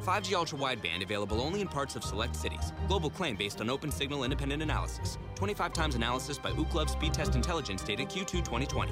5G 0.04 0.34
ultra 0.34 0.60
wideband 0.60 1.02
available 1.02 1.40
only 1.40 1.62
in 1.62 1.70
parts 1.70 1.96
of 1.96 2.04
select 2.04 2.36
cities. 2.36 2.74
Global 2.90 3.10
claim 3.10 3.38
based 3.38 3.62
on 3.62 3.70
open 3.70 3.90
signal 3.90 4.26
independent 4.26 4.62
analysis. 4.62 5.18
25 5.36 5.72
times 5.72 5.96
analysis 5.96 6.38
by 6.38 6.52
Ookla 6.52 6.90
Speed 6.90 7.14
Test 7.14 7.34
Intelligence 7.36 7.82
data 7.82 8.04
Q2 8.04 8.44
2020. 8.44 8.92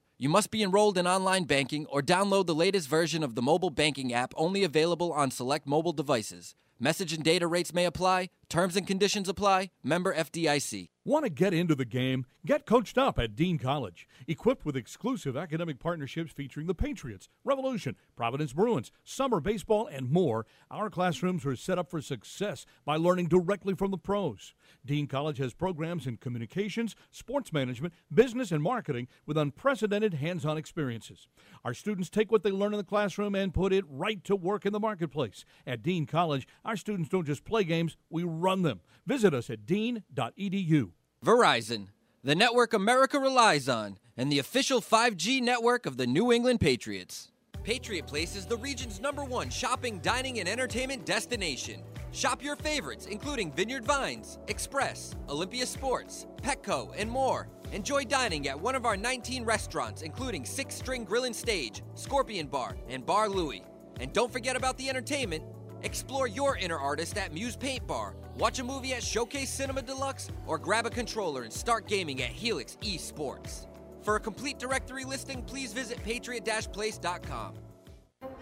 You 0.21 0.29
must 0.29 0.51
be 0.51 0.61
enrolled 0.61 0.99
in 0.99 1.07
online 1.07 1.45
banking 1.45 1.87
or 1.87 2.03
download 2.03 2.45
the 2.45 2.53
latest 2.53 2.87
version 2.87 3.23
of 3.23 3.33
the 3.33 3.41
mobile 3.41 3.71
banking 3.71 4.13
app 4.13 4.35
only 4.37 4.63
available 4.63 5.11
on 5.11 5.31
select 5.31 5.65
mobile 5.65 5.93
devices. 5.93 6.53
Message 6.79 7.11
and 7.11 7.23
data 7.23 7.47
rates 7.47 7.73
may 7.73 7.85
apply. 7.85 8.29
Terms 8.51 8.75
and 8.75 8.85
conditions 8.85 9.29
apply. 9.29 9.71
Member 9.81 10.13
FDIC. 10.13 10.89
Want 11.03 11.25
to 11.25 11.31
get 11.31 11.51
into 11.51 11.73
the 11.73 11.83
game? 11.83 12.27
Get 12.45 12.67
coached 12.67 12.95
up 12.95 13.17
at 13.17 13.35
Dean 13.35 13.57
College. 13.57 14.07
Equipped 14.27 14.65
with 14.65 14.75
exclusive 14.75 15.35
academic 15.35 15.79
partnerships 15.79 16.31
featuring 16.31 16.67
the 16.67 16.75
Patriots, 16.75 17.27
Revolution, 17.43 17.95
Providence 18.15 18.53
Bruins, 18.53 18.91
summer 19.03 19.39
baseball, 19.39 19.87
and 19.87 20.11
more, 20.11 20.45
our 20.69 20.91
classrooms 20.91 21.43
are 21.43 21.55
set 21.55 21.79
up 21.79 21.89
for 21.89 22.01
success 22.01 22.67
by 22.85 22.97
learning 22.97 23.29
directly 23.29 23.73
from 23.73 23.89
the 23.89 23.97
pros. 23.97 24.53
Dean 24.85 25.07
College 25.07 25.39
has 25.39 25.55
programs 25.55 26.05
in 26.05 26.17
communications, 26.17 26.95
sports 27.09 27.51
management, 27.51 27.95
business, 28.13 28.51
and 28.51 28.61
marketing 28.61 29.07
with 29.25 29.39
unprecedented 29.39 30.13
hands 30.13 30.45
on 30.45 30.55
experiences. 30.55 31.27
Our 31.65 31.73
students 31.73 32.11
take 32.11 32.31
what 32.31 32.43
they 32.43 32.51
learn 32.51 32.73
in 32.73 32.77
the 32.77 32.83
classroom 32.83 33.33
and 33.33 33.55
put 33.55 33.73
it 33.73 33.85
right 33.87 34.23
to 34.25 34.35
work 34.35 34.67
in 34.67 34.73
the 34.73 34.79
marketplace. 34.79 35.45
At 35.65 35.81
Dean 35.81 36.05
College, 36.05 36.47
our 36.63 36.77
students 36.77 37.09
don't 37.09 37.25
just 37.25 37.43
play 37.43 37.63
games, 37.63 37.97
we 38.11 38.23
run 38.41 38.61
them. 38.63 38.81
Visit 39.05 39.33
us 39.33 39.49
at 39.49 39.65
dean.edu. 39.65 40.91
Verizon, 41.25 41.87
the 42.23 42.35
network 42.35 42.73
America 42.73 43.19
relies 43.19 43.69
on, 43.69 43.97
and 44.17 44.31
the 44.31 44.39
official 44.39 44.81
5G 44.81 45.41
network 45.41 45.85
of 45.85 45.97
the 45.97 46.07
New 46.07 46.31
England 46.31 46.59
Patriots. 46.59 47.31
Patriot 47.63 48.07
Place 48.07 48.35
is 48.35 48.45
the 48.45 48.57
region's 48.57 48.99
number 48.99 49.23
one 49.23 49.49
shopping, 49.49 49.99
dining, 49.99 50.39
and 50.39 50.49
entertainment 50.49 51.05
destination. 51.05 51.81
Shop 52.11 52.43
your 52.43 52.55
favorites, 52.55 53.05
including 53.05 53.51
Vineyard 53.53 53.85
Vines, 53.85 54.39
Express, 54.47 55.15
Olympia 55.29 55.65
Sports, 55.65 56.25
Petco, 56.41 56.91
and 56.97 57.09
more. 57.09 57.47
Enjoy 57.71 58.03
dining 58.03 58.47
at 58.47 58.59
one 58.59 58.75
of 58.75 58.85
our 58.85 58.97
19 58.97 59.45
restaurants, 59.45 60.01
including 60.01 60.43
Six 60.43 60.75
String 60.75 61.05
Grill 61.05 61.23
and 61.23 61.35
Stage, 61.35 61.83
Scorpion 61.95 62.47
Bar, 62.47 62.75
and 62.89 63.05
Bar 63.05 63.29
Louie. 63.29 63.63
And 63.99 64.11
don't 64.11 64.31
forget 64.31 64.55
about 64.55 64.77
the 64.77 64.89
entertainment. 64.89 65.43
Explore 65.83 66.27
your 66.27 66.57
inner 66.57 66.77
artist 66.77 67.17
at 67.17 67.33
Muse 67.33 67.55
Paint 67.55 67.87
Bar, 67.87 68.15
watch 68.37 68.59
a 68.59 68.63
movie 68.63 68.93
at 68.93 69.03
Showcase 69.03 69.49
Cinema 69.49 69.81
Deluxe, 69.81 70.29
or 70.45 70.57
grab 70.57 70.85
a 70.85 70.89
controller 70.89 71.43
and 71.43 71.51
start 71.51 71.87
gaming 71.87 72.21
at 72.21 72.29
Helix 72.29 72.77
Esports. 72.81 73.67
For 74.03 74.15
a 74.15 74.19
complete 74.19 74.59
directory 74.59 75.05
listing, 75.05 75.43
please 75.43 75.73
visit 75.73 76.03
patriot-place.com. 76.03 77.53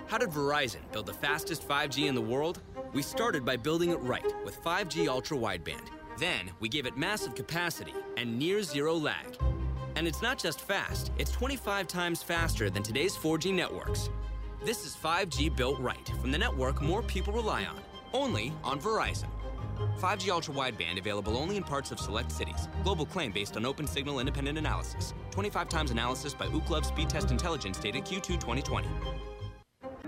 How 0.07 0.17
did 0.17 0.29
Verizon 0.29 0.79
build 0.91 1.05
the 1.05 1.13
fastest 1.13 1.67
5G 1.67 2.07
in 2.07 2.15
the 2.15 2.21
world? 2.21 2.61
We 2.93 3.01
started 3.01 3.45
by 3.45 3.57
building 3.57 3.91
it 3.91 3.99
right 4.01 4.25
with 4.43 4.61
5G 4.61 5.07
ultra 5.07 5.37
wideband. 5.37 5.87
Then 6.17 6.51
we 6.59 6.67
gave 6.67 6.85
it 6.85 6.97
massive 6.97 7.35
capacity 7.35 7.93
and 8.17 8.37
near 8.37 8.63
zero 8.63 8.95
lag. 8.95 9.37
And 9.95 10.07
it's 10.07 10.21
not 10.21 10.39
just 10.39 10.59
fast, 10.61 11.11
it's 11.17 11.31
25 11.31 11.87
times 11.87 12.23
faster 12.23 12.69
than 12.69 12.83
today's 12.83 13.15
4G 13.15 13.53
networks. 13.53 14.09
This 14.61 14.85
is 14.85 14.93
5G 14.93 15.55
built 15.55 15.79
right 15.79 16.05
from 16.19 16.31
the 16.31 16.37
network 16.37 16.81
more 16.81 17.01
people 17.01 17.31
rely 17.31 17.63
on, 17.63 17.79
only 18.11 18.51
on 18.61 18.77
Verizon. 18.77 19.29
5G 20.01 20.27
ultra 20.29 20.53
wideband 20.53 20.99
available 20.99 21.37
only 21.37 21.55
in 21.55 21.63
parts 21.63 21.93
of 21.93 21.99
select 21.99 22.29
cities. 22.29 22.67
Global 22.83 23.05
claim 23.05 23.31
based 23.31 23.55
on 23.55 23.65
open 23.65 23.87
signal 23.87 24.19
independent 24.19 24.57
analysis. 24.57 25.13
25 25.31 25.69
times 25.69 25.91
analysis 25.91 26.33
by 26.33 26.47
Ookla 26.47 26.83
Speed 26.83 27.09
Test 27.09 27.31
Intelligence 27.31 27.79
data 27.79 27.99
Q2 27.99 28.37
2020. 28.37 28.89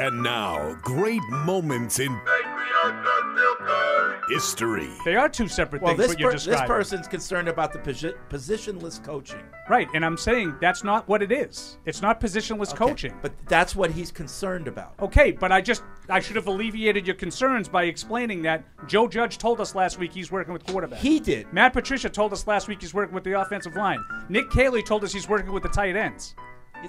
And 0.00 0.22
now, 0.22 0.76
great 0.82 1.22
moments 1.30 1.98
in 1.98 2.16
history. 4.28 4.88
They 5.04 5.16
are 5.16 5.28
two 5.28 5.48
separate 5.48 5.82
Well, 5.82 5.92
things. 5.96 6.00
this, 6.00 6.08
what 6.10 6.20
you're 6.20 6.30
per- 6.30 6.38
this 6.38 6.60
person's 6.62 7.08
concerned 7.08 7.48
about 7.48 7.72
the 7.72 7.78
posi- 7.80 8.14
positionless 8.28 9.02
coaching. 9.02 9.42
Right, 9.68 9.88
and 9.94 10.04
I'm 10.04 10.16
saying 10.16 10.54
that's 10.60 10.84
not 10.84 11.08
what 11.08 11.22
it 11.22 11.32
is. 11.32 11.78
It's 11.84 12.00
not 12.02 12.20
positionless 12.20 12.68
Okay, 12.68 12.76
coaching. 12.76 13.14
But 13.22 13.32
that's 13.48 13.74
what 13.74 13.90
he's 13.90 14.12
concerned 14.12 14.68
about. 14.68 14.92
Okay, 15.00 15.32
but 15.32 15.50
I 15.50 15.60
just 15.60 15.82
I 16.08 16.20
should 16.20 16.36
have 16.36 16.46
alleviated 16.46 17.06
your 17.06 17.16
concerns 17.16 17.68
by 17.68 17.84
explaining 17.84 18.42
that 18.42 18.64
Joe 18.86 19.08
Judge 19.08 19.38
told 19.38 19.60
us 19.60 19.74
last 19.74 19.98
week 19.98 20.12
he's 20.12 20.30
working 20.30 20.52
with 20.52 20.64
quarterbacks. 20.64 20.98
He 20.98 21.18
did. 21.18 21.52
Matt 21.52 21.72
Patricia 21.72 22.08
told 22.08 22.32
us 22.32 22.46
last 22.46 22.68
week 22.68 22.80
he's 22.80 22.94
working 22.94 23.14
with 23.14 23.24
the 23.24 23.40
offensive 23.40 23.74
line. 23.74 24.04
Nick 24.28 24.50
Caley 24.50 24.82
told 24.82 25.02
us 25.02 25.12
he's 25.12 25.28
working 25.28 25.52
with 25.52 25.62
the 25.64 25.68
tight 25.70 25.96
ends. 25.96 26.34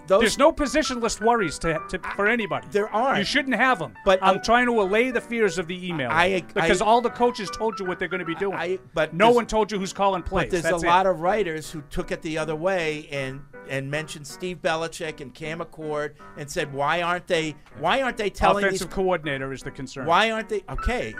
Those- 0.08 0.22
There's 0.22 0.38
no 0.38 0.52
positionless 0.52 1.20
worries 1.20 1.58
to, 1.60 1.80
to 1.90 2.00
for 2.16 2.28
anybody. 2.28 2.68
There 2.72 2.90
aren't. 2.90 3.20
You 3.20 3.26
shouldn't 3.26 3.56
have 3.56 3.80
them. 3.80 3.94
But 4.06 4.20
I'm 4.22 4.38
uh, 4.38 4.42
trying 4.42 4.66
to 4.68 4.80
allay 4.82 5.12
the 5.12 5.22
fears 5.22 5.58
of 5.58 5.68
the 5.68 5.88
email 5.88 6.10
I- 6.12 6.42
because 6.54 6.82
I- 6.82 6.86
all 6.86 7.02
the 7.02 7.10
coaches 7.10 7.50
told 7.50 7.80
you 7.80 7.86
what 7.86 8.00
they're 8.00 8.08
going 8.08 8.20
to 8.20 8.26
be 8.26 8.36
doing. 8.36 8.80
but 8.94 9.14
no 9.14 9.32
one 9.32 9.46
told 9.46 9.72
you 9.72 9.80
who's 9.80 9.94
calling 9.94 10.22
plays. 10.24 10.46
But 10.46 10.52
there's 10.52 10.64
That's 10.64 10.84
a 10.84 10.86
it. 10.86 10.90
lot 10.90 11.06
of 11.08 11.22
writers 11.22 11.72
who 11.72 11.82
took 11.90 12.12
it 12.12 12.22
the 12.22 12.38
other 12.38 12.56
way 12.56 13.08
and 13.12 13.42
and 13.70 13.90
mentioned 13.92 14.26
Steve 14.26 14.58
Belichick 14.64 15.22
and 15.22 15.32
Cam 15.34 15.60
Achord 15.60 16.14
and 16.38 16.50
said, 16.50 16.74
why 16.74 17.02
aren't 17.04 17.28
they? 17.28 17.56
Why 17.78 18.02
aren't 18.02 18.18
they 18.18 18.30
telling 18.32 18.64
offensive 18.66 18.88
these? 18.90 18.96
coordinator 18.96 19.52
is 19.54 19.62
the 19.62 19.70
concern. 19.72 20.06
Why 20.08 20.32
aren't 20.32 20.50
they? 20.50 20.64
Okay, 20.70 21.14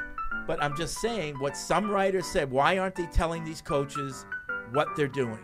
but 0.48 0.62
I'm 0.64 0.76
just 0.76 0.98
saying 0.98 1.36
what 1.40 1.56
some 1.56 1.92
writers 1.92 2.26
said. 2.26 2.50
Why 2.50 2.78
aren't 2.80 2.96
they 2.96 3.06
telling 3.08 3.44
these 3.44 3.62
coaches 3.62 4.26
what 4.72 4.88
they're 4.96 5.08
doing? 5.08 5.40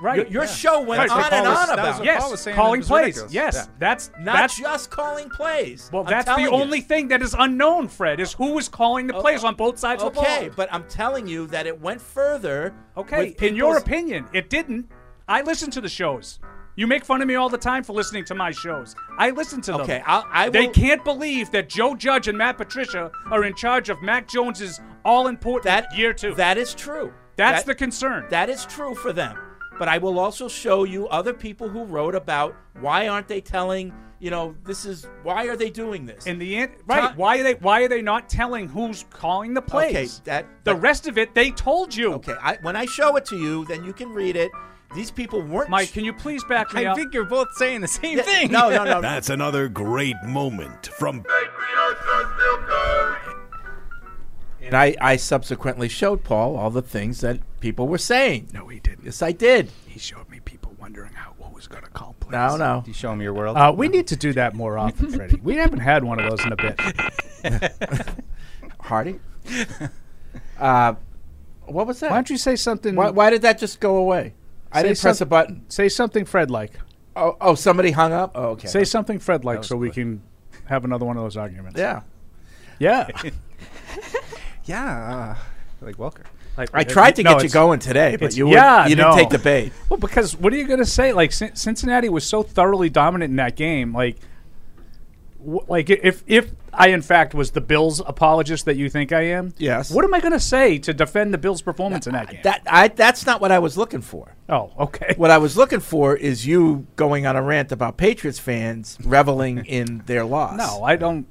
Right. 0.00 0.16
Your, 0.16 0.26
your 0.26 0.44
Yeah. 0.44 0.48
show 0.50 0.80
went 0.82 1.00
Right, 1.00 1.10
on 1.10 1.22
Paul 1.24 1.32
and 1.32 1.48
was- 1.48 1.56
on 1.58 1.62
was 1.62 1.70
about 1.70 1.94
what 1.96 2.04
Yes, 2.04 2.20
Paul 2.22 2.30
was 2.30 2.48
calling 2.54 2.82
plays. 2.82 3.02
ridiculous. 3.04 3.32
Yes, 3.32 3.54
Yeah. 3.56 3.64
that's- 3.78 4.10
not 4.18 4.24
that's- 4.34 4.56
just 4.58 4.90
calling 4.90 5.28
plays. 5.28 5.90
Well, 5.92 6.02
I'm 6.04 6.08
that's 6.10 6.32
the 6.32 6.40
you. 6.40 6.50
only 6.50 6.80
thing 6.80 7.08
that 7.08 7.20
is 7.22 7.34
unknown, 7.38 7.88
Fred, 7.88 8.20
is 8.20 8.32
who 8.34 8.56
is 8.58 8.68
calling 8.68 9.06
the 9.08 9.14
plays 9.14 9.42
on 9.44 9.54
both 9.56 9.78
sides 9.78 10.02
of 10.02 10.14
the 10.14 10.20
ball. 10.20 10.24
Okay, 10.24 10.50
but 10.54 10.68
I'm 10.72 10.84
telling 10.84 11.26
you 11.26 11.46
that 11.48 11.66
it 11.66 11.80
went 11.80 12.00
further. 12.00 12.74
Okay, 12.96 13.34
in 13.40 13.56
your 13.56 13.76
opinion, 13.76 14.26
it 14.32 14.48
didn't. 14.50 14.88
I 15.26 15.42
listen 15.42 15.70
to 15.72 15.80
the 15.80 15.88
shows. 15.88 16.38
You 16.76 16.86
make 16.86 17.04
fun 17.04 17.20
of 17.20 17.26
me 17.26 17.34
all 17.34 17.48
the 17.48 17.58
time 17.58 17.82
for 17.82 17.92
listening 17.92 18.24
to 18.26 18.36
my 18.36 18.52
shows. 18.52 18.94
I 19.18 19.30
listen 19.30 19.60
to 19.62 19.72
them. 19.72 19.80
Okay, 19.80 20.00
I'll- 20.06 20.24
I 20.32 20.48
they 20.48 20.68
can't 20.68 21.02
believe 21.02 21.50
that 21.50 21.68
Joe 21.68 21.96
Judge 21.96 22.28
and 22.28 22.38
Matt 22.38 22.56
Patricia 22.56 23.10
are 23.32 23.42
in 23.42 23.54
charge 23.56 23.88
of 23.90 24.00
Mac 24.00 24.28
Jones's 24.28 24.80
all-important 25.04 25.86
year 25.96 26.12
two. 26.12 26.34
That 26.34 26.56
is 26.56 26.74
true. 26.74 27.12
That's 27.36 27.64
That- 27.64 27.66
the 27.66 27.74
concern. 27.74 28.26
That 28.30 28.48
is 28.48 28.64
true 28.66 28.94
for 28.94 29.12
them. 29.12 29.36
But 29.78 29.88
I 29.88 29.98
will 29.98 30.18
also 30.18 30.48
show 30.48 30.84
you 30.84 31.06
other 31.08 31.32
people 31.32 31.68
who 31.68 31.84
wrote 31.84 32.14
about 32.14 32.54
why 32.80 33.08
aren't 33.08 33.28
they 33.28 33.40
telling, 33.40 33.92
you 34.18 34.30
know, 34.30 34.54
this 34.64 34.84
is 34.84 35.06
why 35.22 35.46
are 35.46 35.56
they 35.56 35.70
doing 35.70 36.04
this? 36.06 36.26
In 36.26 36.38
the 36.38 36.56
end, 36.56 36.72
right? 36.86 37.16
Why 37.16 37.38
are 37.38 37.42
they? 37.42 37.54
Why 37.54 37.82
are 37.82 37.88
they 37.88 38.02
not 38.02 38.28
telling 38.28 38.68
who's 38.68 39.04
calling 39.10 39.54
the 39.54 39.62
plays? 39.62 39.94
Okay, 39.94 40.30
that 40.30 40.46
the 40.64 40.74
but- 40.74 40.80
rest 40.82 41.06
of 41.06 41.16
it 41.18 41.34
they 41.34 41.50
told 41.52 41.94
you. 41.94 42.12
Okay, 42.14 42.34
I, 42.42 42.58
when 42.62 42.74
I 42.76 42.86
show 42.86 43.16
it 43.16 43.24
to 43.26 43.36
you, 43.36 43.64
then 43.66 43.84
you 43.84 43.92
can 43.92 44.08
read 44.10 44.36
it. 44.36 44.50
These 44.94 45.10
people 45.10 45.42
weren't. 45.42 45.68
Mike, 45.68 45.92
can 45.92 46.02
you 46.02 46.14
please 46.14 46.42
back 46.44 46.72
me 46.72 46.86
I 46.86 46.90
up? 46.90 46.96
I 46.96 47.00
think 47.00 47.12
you're 47.12 47.26
both 47.26 47.48
saying 47.56 47.82
the 47.82 47.88
same 47.88 48.16
Yeah, 48.16 48.22
thing. 48.24 48.50
no, 48.50 48.70
no, 48.70 48.84
no. 48.84 49.02
That's 49.02 49.28
another 49.28 49.68
great 49.68 50.16
moment 50.24 50.86
from 50.98 51.22
And 54.68 54.76
I, 54.76 54.94
I 55.00 55.16
subsequently 55.16 55.88
showed 55.88 56.24
Paul 56.24 56.56
all 56.56 56.70
the 56.70 56.82
things 56.82 57.22
that 57.22 57.40
people 57.60 57.88
were 57.88 57.98
saying. 57.98 58.50
No, 58.52 58.68
he 58.68 58.80
didn't. 58.80 59.06
Yes, 59.06 59.22
I 59.22 59.32
did. 59.32 59.70
He 59.86 59.98
showed 59.98 60.28
me 60.28 60.40
people 60.40 60.74
wondering 60.78 61.12
how 61.14 61.32
who 61.48 61.54
was 61.54 61.66
going 61.66 61.84
to 61.84 61.90
call 61.90 62.14
plays. 62.20 62.32
No, 62.32 62.56
no. 62.56 62.84
You 62.86 62.92
show 62.92 63.08
them 63.10 63.22
your 63.22 63.32
world. 63.32 63.56
Uh, 63.56 63.72
we 63.74 63.88
need 63.88 64.06
to 64.08 64.16
do 64.16 64.32
that 64.34 64.54
more 64.54 64.78
often, 64.78 65.10
Freddie. 65.16 65.40
We 65.42 65.56
haven't 65.56 65.80
had 65.80 66.04
one 66.04 66.20
of 66.20 66.28
those 66.28 66.44
in 66.44 66.52
a 66.52 66.56
bit. 66.56 67.72
Hardy. 68.80 69.20
uh, 70.58 70.94
what 71.64 71.86
was 71.86 72.00
that? 72.00 72.10
Why 72.10 72.16
don't 72.16 72.30
you 72.30 72.36
say 72.36 72.56
something? 72.56 72.94
Why, 72.94 73.10
why 73.10 73.30
did 73.30 73.42
that 73.42 73.58
just 73.58 73.80
go 73.80 73.96
away? 73.96 74.34
I 74.70 74.82
didn't 74.82 75.00
press 75.00 75.22
a 75.22 75.26
button. 75.26 75.64
Say 75.70 75.88
something 75.88 76.26
Fred 76.26 76.50
like. 76.50 76.78
Oh, 77.16 77.36
oh, 77.40 77.54
somebody 77.54 77.90
hung 77.90 78.12
up. 78.12 78.32
Oh, 78.34 78.50
okay. 78.50 78.68
Say 78.68 78.84
something 78.84 79.18
Fred 79.18 79.44
like, 79.44 79.58
was 79.58 79.66
so 79.66 79.76
we 79.76 79.90
can 79.90 80.22
have 80.66 80.84
another 80.84 81.06
one 81.06 81.16
of 81.16 81.22
those 81.22 81.36
arguments. 81.36 81.78
Yeah. 81.78 82.02
Yeah. 82.78 83.08
Yeah, 84.68 85.36
uh, 85.40 85.84
like 85.84 85.96
Welker. 85.96 86.24
Like 86.56 86.70
I 86.74 86.82
tried 86.84 87.14
to 87.16 87.22
No, 87.22 87.34
get 87.34 87.44
you 87.44 87.50
going 87.50 87.78
today, 87.78 88.16
but 88.16 88.36
you, 88.36 88.48
yeah, 88.50 88.78
wouldn't- 88.84 88.90
you 88.90 88.96
didn't 88.96 89.14
take 89.16 89.28
the 89.30 89.38
bait. 89.38 89.72
Well, 89.88 89.98
because 89.98 90.36
what 90.36 90.52
are 90.52 90.56
you 90.56 90.66
going 90.66 90.80
to 90.80 90.86
say? 90.86 91.12
Like 91.12 91.32
Cin- 91.32 91.54
Cincinnati 91.54 92.08
was 92.08 92.24
so 92.26 92.42
thoroughly 92.42 92.90
dominant 92.90 93.30
in 93.30 93.36
that 93.36 93.54
game. 93.54 93.92
Like, 93.92 94.16
w- 95.40 95.64
like 95.68 95.88
if 95.88 96.24
if 96.26 96.50
I 96.72 96.88
in 96.88 97.02
fact 97.02 97.32
was 97.32 97.52
the 97.52 97.60
Bills 97.60 98.00
apologist 98.04 98.64
that 98.64 98.76
you 98.76 98.90
think 98.90 99.12
I 99.12 99.22
am, 99.22 99.54
Yes. 99.56 99.90
What 99.92 100.04
am 100.04 100.12
I 100.14 100.20
going 100.20 100.32
to 100.32 100.40
say 100.40 100.78
to 100.78 100.92
defend 100.92 101.32
the 101.32 101.38
Bills' 101.38 101.62
performance 101.62 102.06
in 102.08 102.12
that 102.14 102.28
game? 102.28 102.40
That 102.42 102.62
I 102.66 102.88
that's 102.88 103.24
not 103.24 103.40
what 103.40 103.52
I 103.52 103.60
was 103.60 103.76
looking 103.78 104.00
for. 104.02 104.34
Oh, 104.48 104.72
okay. 104.80 105.14
What 105.16 105.30
I 105.30 105.38
was 105.38 105.56
looking 105.56 105.80
for 105.80 106.16
is 106.16 106.44
you 106.44 106.86
going 106.96 107.24
on 107.24 107.36
a 107.36 107.42
rant 107.42 107.70
about 107.70 107.96
Patriots 107.96 108.40
fans 108.40 108.98
reveling 109.04 109.64
in 109.64 110.02
their 110.06 110.24
loss. 110.24 110.56
No, 110.58 110.82
I 110.82 110.96
don't. 110.96 111.26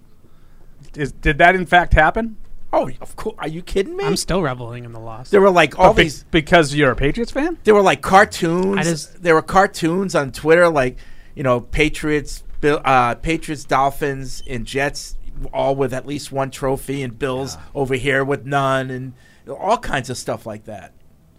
Is, 0.96 1.12
did 1.12 1.38
that 1.40 1.54
in 1.54 1.66
fact 1.66 1.94
happen? 1.94 2.38
Oh, 2.74 2.90
of 3.02 3.16
course. 3.16 3.36
Are 3.40 3.48
you 3.48 3.62
kidding 3.62 3.96
me? 3.96 4.04
I'm 4.04 4.18
still 4.18 4.42
reveling 4.44 4.84
in 4.86 4.92
the 4.92 5.00
loss. 5.00 5.30
There 5.30 5.40
were 5.42 5.50
like 5.50 5.80
all 5.80 5.92
But 5.94 5.98
be- 5.98 6.04
these. 6.04 6.24
because 6.32 6.76
you're 6.76 6.92
a 6.92 6.96
Patriots 6.96 7.32
fan. 7.32 7.58
There 7.64 7.74
were 7.74 7.82
like 7.82 8.02
cartoons. 8.02 8.78
I 8.78 8.84
just- 8.84 9.24
there 9.24 9.36
were 9.36 9.42
cartoons 9.42 10.16
on 10.16 10.32
Twitter, 10.32 10.68
like 10.70 10.98
you 11.36 11.44
know, 11.44 11.62
Patriots, 11.62 12.44
Bill, 12.62 12.82
uh, 12.84 13.16
Patriots, 13.16 13.64
Dolphins, 13.64 14.42
and 14.48 14.66
Jets, 14.66 15.16
all 15.54 15.76
with 15.76 15.94
at 15.94 16.06
least 16.08 16.32
one 16.32 16.50
trophy, 16.52 17.04
and 17.04 17.18
Bills 17.18 17.58
over 17.76 17.94
here 17.96 18.24
with 18.24 18.46
none, 18.46 18.90
and 18.90 19.14
all 19.48 19.78
kinds 19.78 20.10
of 20.10 20.18
stuff 20.18 20.46
like 20.48 20.66
that. 20.66 20.94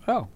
Oh. 0.07 0.29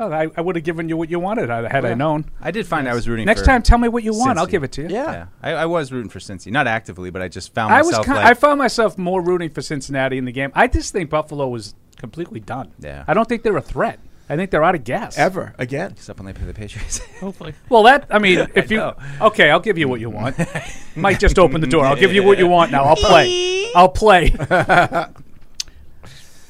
Oh, 0.00 0.12
I, 0.12 0.28
I 0.36 0.40
would 0.40 0.54
have 0.54 0.64
given 0.64 0.88
you 0.88 0.96
what 0.96 1.10
you 1.10 1.18
wanted 1.18 1.48
had, 1.50 1.64
had 1.72 1.84
I 1.84 1.88
Yeah. 1.88 1.94
known. 1.94 2.24
I 2.40 2.52
did 2.52 2.66
find 2.68 2.88
I 2.88 2.94
was 2.94 3.08
rooting. 3.08 3.26
Next 3.26 3.40
for 3.40 3.46
time, 3.46 3.62
tell 3.62 3.78
me 3.78 3.88
what 3.88 4.04
you 4.04 4.14
want. 4.14 4.38
I'll 4.38 4.46
Cincy. 4.46 4.50
give 4.50 4.62
it 4.64 4.72
to 4.72 4.82
you. 4.82 4.88
Yeah. 4.90 5.26
I, 5.42 5.50
I 5.52 5.66
was 5.66 5.90
rooting 5.90 6.08
for 6.08 6.20
Cincy, 6.20 6.52
not 6.52 6.66
actively, 6.68 7.10
but 7.10 7.20
I 7.20 7.26
just 7.28 7.52
found 7.52 7.70
myself. 7.70 7.84
I 7.84 7.86
was. 7.86 7.92
myself 7.92 8.06
Kind, 8.06 8.18
like 8.18 8.26
I 8.30 8.34
found 8.34 8.58
myself 8.58 8.96
more 8.96 9.20
rooting 9.20 9.50
for 9.50 9.60
Cincinnati 9.60 10.16
in 10.18 10.24
the 10.24 10.32
game. 10.32 10.52
I 10.54 10.68
just 10.68 10.92
think 10.92 11.10
Buffalo 11.10 11.48
was 11.48 11.74
completely 11.96 12.38
done. 12.40 12.70
Yeah. 12.78 13.02
I 13.08 13.14
don't 13.14 13.28
think 13.28 13.42
they're 13.42 13.56
a 13.56 13.60
threat. 13.60 13.98
I 14.30 14.36
think 14.36 14.50
they're 14.50 14.62
out 14.62 14.74
of 14.74 14.84
gas. 14.84 15.16
Ever 15.18 15.54
again. 15.58 15.92
Except 15.92 16.18
when 16.18 16.26
they 16.26 16.34
play 16.34 16.46
the 16.46 16.52
Patriots. 16.54 16.98
Hopefully. 17.20 17.54
Well, 17.70 17.82
that 17.84 18.06
I 18.10 18.18
mean, 18.18 18.38
if 18.54 18.70
I 18.70 18.74
you 18.74 18.76
know. 18.76 18.94
okay, 19.22 19.50
I'll 19.50 19.58
give 19.58 19.78
you 19.78 19.88
what 19.88 20.00
you 20.00 20.10
want. 20.10 20.36
Mike 20.96 21.18
just 21.18 21.38
opened 21.38 21.62
the 21.62 21.66
door. 21.68 21.86
I'll 21.86 21.96
give 21.96 22.12
you 22.12 22.22
what 22.22 22.38
you 22.38 22.46
want 22.46 22.70
now. 22.70 22.84
I'll 22.84 22.94
play. 22.96 23.72
I'll 23.74 23.88
play. 23.88 24.28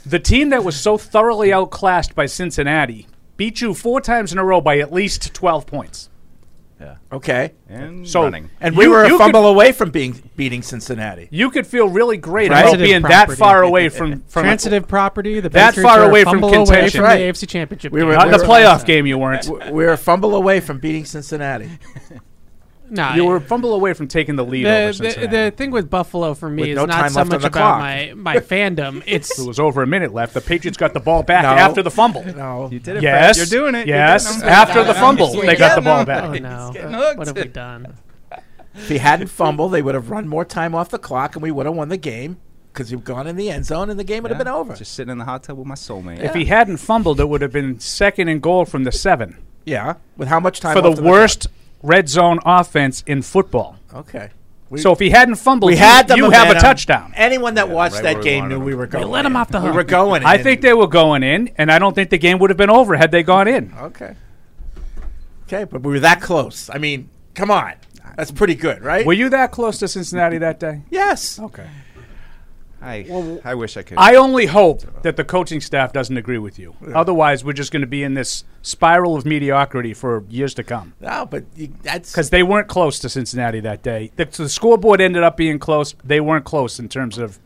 the 0.04 0.18
team 0.22 0.50
that 0.50 0.64
was 0.64 0.78
so 0.78 0.98
thoroughly 0.98 1.52
outclassed 1.52 2.14
by 2.14 2.26
Cincinnati 2.26 3.06
beat 3.38 3.62
you 3.62 3.72
four 3.72 4.02
times 4.02 4.30
in 4.32 4.38
a 4.38 4.44
row 4.44 4.60
by 4.60 4.78
at 4.80 4.92
least 4.92 5.32
twelve 5.32 5.66
points. 5.66 6.10
Yeah. 6.80 6.96
Okay. 7.10 7.54
And 7.68 8.06
So 8.08 8.22
running. 8.22 8.50
And 8.60 8.76
we 8.76 8.84
you- 8.84 8.90
were 8.90 9.02
a 9.04 9.08
fumble 9.18 9.42
could- 9.42 9.48
away 9.48 9.72
from 9.72 9.90
being 9.90 10.22
beating 10.36 10.62
Cincinnati. 10.62 11.26
You 11.32 11.50
could 11.50 11.66
feel 11.66 11.88
really 11.88 12.16
great 12.18 12.50
Right? 12.52 12.58
about 12.60 12.62
Transitive 12.76 12.84
being 12.86 13.02
that 13.02 13.32
far 13.32 13.62
away 13.64 13.88
from 13.88 14.20
from 14.28 14.42
Transitive 14.44 14.86
property. 14.86 15.40
The 15.40 15.48
that 15.48 15.70
Patriots 15.74 15.90
far 15.92 16.04
away 16.04 16.22
from 16.22 16.40
contention. 16.40 16.74
away 16.76 16.90
from 16.90 17.00
Right. 17.00 17.16
the 17.16 17.22
AFC 17.24 17.46
Championship. 17.48 17.92
We 17.92 17.98
game. 18.00 18.06
were- 18.08 18.14
Not 18.14 18.26
in 18.26 18.32
the 18.32 18.38
we 18.38 18.42
were- 18.42 18.48
playoff 18.54 18.84
game. 18.86 19.06
You 19.06 19.18
weren't. 19.18 19.48
We 19.72 19.84
were 19.86 19.92
a 19.92 19.96
fumble 19.96 20.36
away 20.36 20.60
from 20.60 20.78
beating 20.78 21.04
Cincinnati. 21.04 21.68
Nah, 22.90 23.14
You 23.14 23.24
were 23.26 23.36
a 23.36 23.40
fumble 23.40 23.74
away 23.74 23.92
from 23.92 24.08
taking 24.08 24.36
the 24.36 24.44
lead 24.44 24.64
the, 24.64 24.68
the, 24.68 24.92
Cincinnati. 24.92 25.26
the 25.26 25.50
thing 25.50 25.70
with 25.70 25.90
Buffalo 25.90 26.34
for 26.34 26.48
me 26.48 26.62
With 26.62 26.70
is 26.70 26.76
no 26.76 26.84
not 26.86 27.10
so 27.10 27.24
much 27.24 27.44
about 27.44 27.52
clock. 27.52 27.78
my, 27.80 28.12
my 28.16 28.36
fandom. 28.38 29.02
It's 29.06 29.36
There 29.36 29.46
was 29.46 29.58
over 29.60 29.82
a 29.82 29.86
minute 29.86 30.12
left. 30.14 30.34
The 30.34 30.40
Patriots 30.40 30.76
got 30.78 30.94
the 30.94 31.00
ball 31.00 31.22
back 31.22 31.42
No. 31.42 31.50
after 31.50 31.82
the 31.82 31.90
fumble. 31.90 32.24
No. 32.24 32.68
You 32.70 32.78
did 32.78 32.96
it, 32.96 33.02
Yes, 33.02 33.36
Fred. 33.36 33.50
You're 33.50 33.60
doing 33.60 33.74
it. 33.74 33.86
Yes, 33.86 34.36
getting 34.36 34.48
after 34.48 34.84
the 34.84 34.94
fumble, 34.94 35.32
they 35.42 35.56
got 35.56 35.74
the 35.74 35.82
ball 35.82 36.04
back. 36.04 36.24
oh 36.24 36.32
no, 36.34 37.12
what 37.16 37.26
have 37.26 37.36
we 37.36 37.44
done? 37.44 37.94
If 38.74 38.88
he 38.88 38.98
hadn't 38.98 39.26
fumbled, 39.28 39.72
they 39.72 39.82
would 39.82 39.94
have 39.94 40.10
run 40.10 40.28
more 40.28 40.44
time 40.44 40.74
off 40.74 40.88
the 40.90 40.98
clock, 40.98 41.34
and 41.34 41.42
we 41.42 41.50
would 41.50 41.66
have 41.66 41.74
won 41.74 41.88
the 41.88 41.96
game 41.96 42.36
because 42.72 42.92
you've 42.92 43.02
gone 43.04 43.26
in 43.26 43.34
the 43.36 43.50
end 43.50 43.66
zone, 43.66 43.90
and 43.90 43.98
the 43.98 44.04
game 44.04 44.22
would 44.22 44.30
have 44.30 44.38
been 44.38 44.46
over. 44.46 44.74
Just 44.74 44.94
sitting 44.94 45.10
in 45.10 45.18
the 45.18 45.24
hot 45.24 45.42
tub 45.42 45.58
with 45.58 45.66
my 45.66 45.74
soulmate. 45.74 46.20
If 46.20 46.34
he 46.34 46.44
hadn't 46.44 46.76
fumbled, 46.76 47.18
it 47.18 47.28
would 47.28 47.42
have 47.42 47.50
been 47.52 47.80
second 47.80 48.28
and 48.28 48.40
goal 48.40 48.64
from 48.64 48.84
the 48.84 48.92
seven 48.92 49.36
yeah, 49.64 49.94
with 50.16 50.28
how 50.28 50.38
much 50.40 50.60
time 50.60 50.74
for 50.76 50.80
the 50.80 50.90
left 50.90 51.00
on 51.00 51.06
worst 51.06 51.46
red 51.82 52.08
zone 52.08 52.38
offense 52.44 53.02
in 53.06 53.22
football. 53.22 53.76
Okay. 53.92 54.30
We, 54.70 54.80
so 54.80 54.92
if 54.92 54.98
he 54.98 55.08
hadn't 55.08 55.36
fumbled, 55.36 55.70
we 55.70 55.76
you, 55.76 55.78
had 55.78 56.08
the 56.08 56.16
you 56.16 56.28
have 56.30 56.54
a 56.54 56.60
touchdown. 56.60 57.14
Anyone 57.16 57.54
that 57.54 57.70
watched 57.70 57.94
right 57.94 58.02
that 58.02 58.14
where 58.16 58.18
we 58.18 58.24
game 58.24 58.48
knew 58.48 58.60
we 58.60 58.74
were 58.74 58.86
going. 58.86 59.06
We 59.06 59.10
let 59.10 59.24
him 59.24 59.34
off 59.34 59.48
the 59.48 59.60
hook. 59.60 59.70
We 59.70 59.76
were 59.76 59.84
going. 59.84 60.24
I 60.24 60.36
in. 60.36 60.42
think 60.42 60.60
they 60.60 60.74
were 60.74 60.86
going 60.86 61.22
in, 61.22 61.50
and 61.56 61.72
I 61.72 61.78
don't 61.78 61.94
think 61.94 62.10
the 62.10 62.18
game 62.18 62.38
would 62.38 62.50
have 62.50 62.58
been 62.58 62.68
over 62.68 62.94
had 62.96 63.10
they 63.10 63.22
gone 63.22 63.48
in. 63.48 63.72
Okay. 63.78 64.14
Okay, 65.46 65.64
but 65.64 65.82
we 65.82 65.92
were 65.92 66.00
that 66.00 66.20
close. 66.20 66.68
I 66.68 66.76
mean, 66.76 67.08
come 67.34 67.50
on, 67.50 67.72
that's 68.14 68.30
pretty 68.30 68.54
good, 68.54 68.82
right? 68.82 69.06
Were 69.06 69.14
you 69.14 69.30
that 69.30 69.52
close 69.52 69.78
to 69.78 69.88
Cincinnati 69.88 70.36
that 70.38 70.60
day? 70.60 70.82
yes. 70.90 71.38
Okay. 71.38 71.66
I, 72.80 73.40
I 73.44 73.54
wish 73.54 73.76
I 73.76 73.82
could. 73.82 73.98
I 73.98 74.14
only 74.14 74.46
hope 74.46 75.02
that 75.02 75.16
the 75.16 75.24
coaching 75.24 75.60
staff 75.60 75.92
doesn't 75.92 76.16
agree 76.16 76.38
with 76.38 76.58
you. 76.58 76.76
Otherwise, 76.94 77.44
we're 77.44 77.52
just 77.52 77.72
going 77.72 77.80
to 77.82 77.88
be 77.88 78.02
in 78.02 78.14
this 78.14 78.44
spiral 78.62 79.16
of 79.16 79.24
mediocrity 79.26 79.94
for 79.94 80.24
years 80.28 80.54
to 80.54 80.62
come. 80.62 80.94
No, 81.00 81.26
but 81.26 81.44
you, 81.56 81.72
that's 81.82 82.12
Because 82.12 82.30
they 82.30 82.42
weren't 82.42 82.68
close 82.68 82.98
to 83.00 83.08
Cincinnati 83.08 83.60
that 83.60 83.82
day. 83.82 84.12
The, 84.16 84.26
the 84.26 84.48
scoreboard 84.48 85.00
ended 85.00 85.22
up 85.22 85.36
being 85.36 85.58
close. 85.58 85.94
They 86.04 86.20
weren't 86.20 86.44
close 86.44 86.78
in 86.78 86.88
terms 86.88 87.18
of 87.18 87.38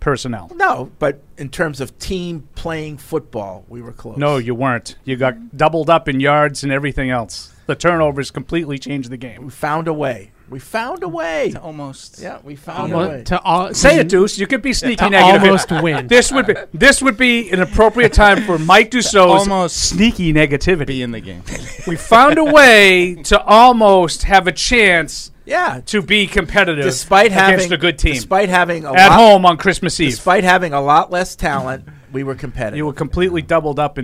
personnel. 0.00 0.50
no. 0.54 0.90
But 0.98 1.22
in 1.38 1.48
terms 1.48 1.80
of 1.80 1.98
team 1.98 2.48
playing 2.54 2.98
football, 2.98 3.64
we 3.68 3.80
were 3.80 3.92
close. 3.92 4.16
No, 4.18 4.36
you 4.36 4.54
weren't. 4.54 4.96
You 5.04 5.16
got 5.16 5.56
doubled 5.56 5.88
up 5.88 6.08
in 6.08 6.20
yards 6.20 6.62
and 6.62 6.72
everything 6.72 7.10
else. 7.10 7.52
The 7.66 7.74
turnovers 7.74 8.30
completely 8.30 8.78
changed 8.78 9.08
the 9.10 9.16
game. 9.16 9.44
we 9.44 9.50
found 9.50 9.88
a 9.88 9.94
way. 9.94 10.32
We 10.50 10.58
found 10.58 11.02
a 11.02 11.08
way. 11.08 11.50
To 11.52 11.60
almost. 11.60 12.20
Yeah, 12.20 12.38
we 12.42 12.54
found 12.54 12.92
a 12.92 12.98
way. 12.98 13.22
to 13.24 13.40
all, 13.40 13.72
Say 13.72 13.98
it, 13.98 14.08
Deuce. 14.08 14.38
You 14.38 14.46
could 14.46 14.62
be 14.62 14.72
sneaky 14.72 14.96
to 14.96 15.10
negative. 15.10 15.42
almost 15.42 15.70
win. 15.82 16.06
This 16.14 16.30
would 16.30 16.46
be 16.46 16.54
this 16.72 17.00
would 17.00 17.16
be 17.16 17.50
an 17.50 17.60
appropriate 17.60 18.12
time 18.12 18.42
for 18.42 18.58
Mike 18.58 18.90
Dussault's 18.90 19.42
Almost 19.48 19.76
sneaky 19.76 20.32
negativity. 20.32 20.86
Be 20.86 21.02
in 21.02 21.12
the 21.12 21.20
game. 21.20 21.42
We 21.86 21.96
found 21.96 22.38
a 22.38 22.44
way 22.44 23.16
to 23.24 23.42
almost 23.42 24.22
have 24.24 24.46
a 24.46 24.52
chance 24.52 25.30
yeah, 25.44 25.80
to 25.86 26.00
be 26.00 26.26
competitive 26.26 26.84
despite 26.84 27.30
having 27.30 27.70
a 27.72 27.76
good 27.76 27.98
team 27.98 28.14
despite 28.14 28.48
having 28.48 28.84
a 28.84 28.92
at 28.92 29.10
lot, 29.10 29.12
home 29.12 29.46
on 29.46 29.58
Christmas 29.58 30.00
Eve. 30.00 30.12
despite 30.12 30.44
having 30.44 30.72
a 30.72 30.80
lot 30.80 31.10
less 31.10 31.36
talent, 31.36 31.86
we 32.12 32.24
were 32.24 32.34
competitive. 32.34 32.78
you 32.78 32.86
were 32.86 32.94
completely 32.94 33.42
doubled 33.42 33.78
up 33.78 33.98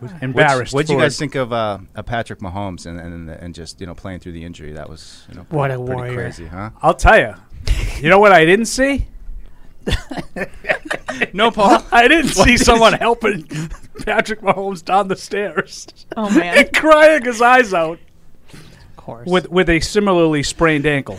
and 0.00 0.22
embarrassed. 0.22 0.74
What 0.74 0.86
do 0.86 0.94
you 0.94 0.98
guys 0.98 1.14
it. 1.16 1.18
think 1.18 1.34
of 1.34 1.52
uh, 1.52 1.78
uh, 1.94 2.02
Patrick 2.02 2.40
Mahomes 2.40 2.86
and, 2.86 2.98
and 2.98 3.30
and 3.30 3.54
just 3.54 3.80
you 3.80 3.86
know 3.86 3.94
playing 3.94 4.20
through 4.20 4.32
the 4.32 4.44
injury? 4.44 4.72
That 4.72 4.88
was 4.88 5.26
you 5.28 5.36
know 5.36 5.46
What 5.50 5.70
a 5.70 5.76
pretty 5.78 5.92
warrior. 5.92 6.14
crazy, 6.14 6.46
huh? 6.46 6.70
I'll 6.82 6.94
tell 6.94 7.18
you. 7.18 7.34
You 8.00 8.10
know 8.10 8.18
what 8.18 8.32
I 8.32 8.44
didn't 8.44 8.66
see? 8.66 9.06
No, 11.32 11.50
Paul. 11.50 11.84
I 11.92 12.08
didn't 12.08 12.30
see 12.30 12.56
someone 12.56 12.92
helping 12.94 13.46
Patrick 14.04 14.40
Mahomes 14.40 14.84
down 14.84 15.08
the 15.08 15.16
stairs 15.16 15.86
Oh 16.16 16.30
man. 16.30 16.58
and 16.58 16.72
crying 16.72 17.24
his 17.24 17.40
eyes 17.40 17.72
out 17.72 17.98
of 18.52 18.96
course. 18.96 19.28
with 19.28 19.48
with 19.50 19.68
a 19.68 19.80
similarly 19.80 20.42
sprained 20.42 20.86
ankle. 20.86 21.18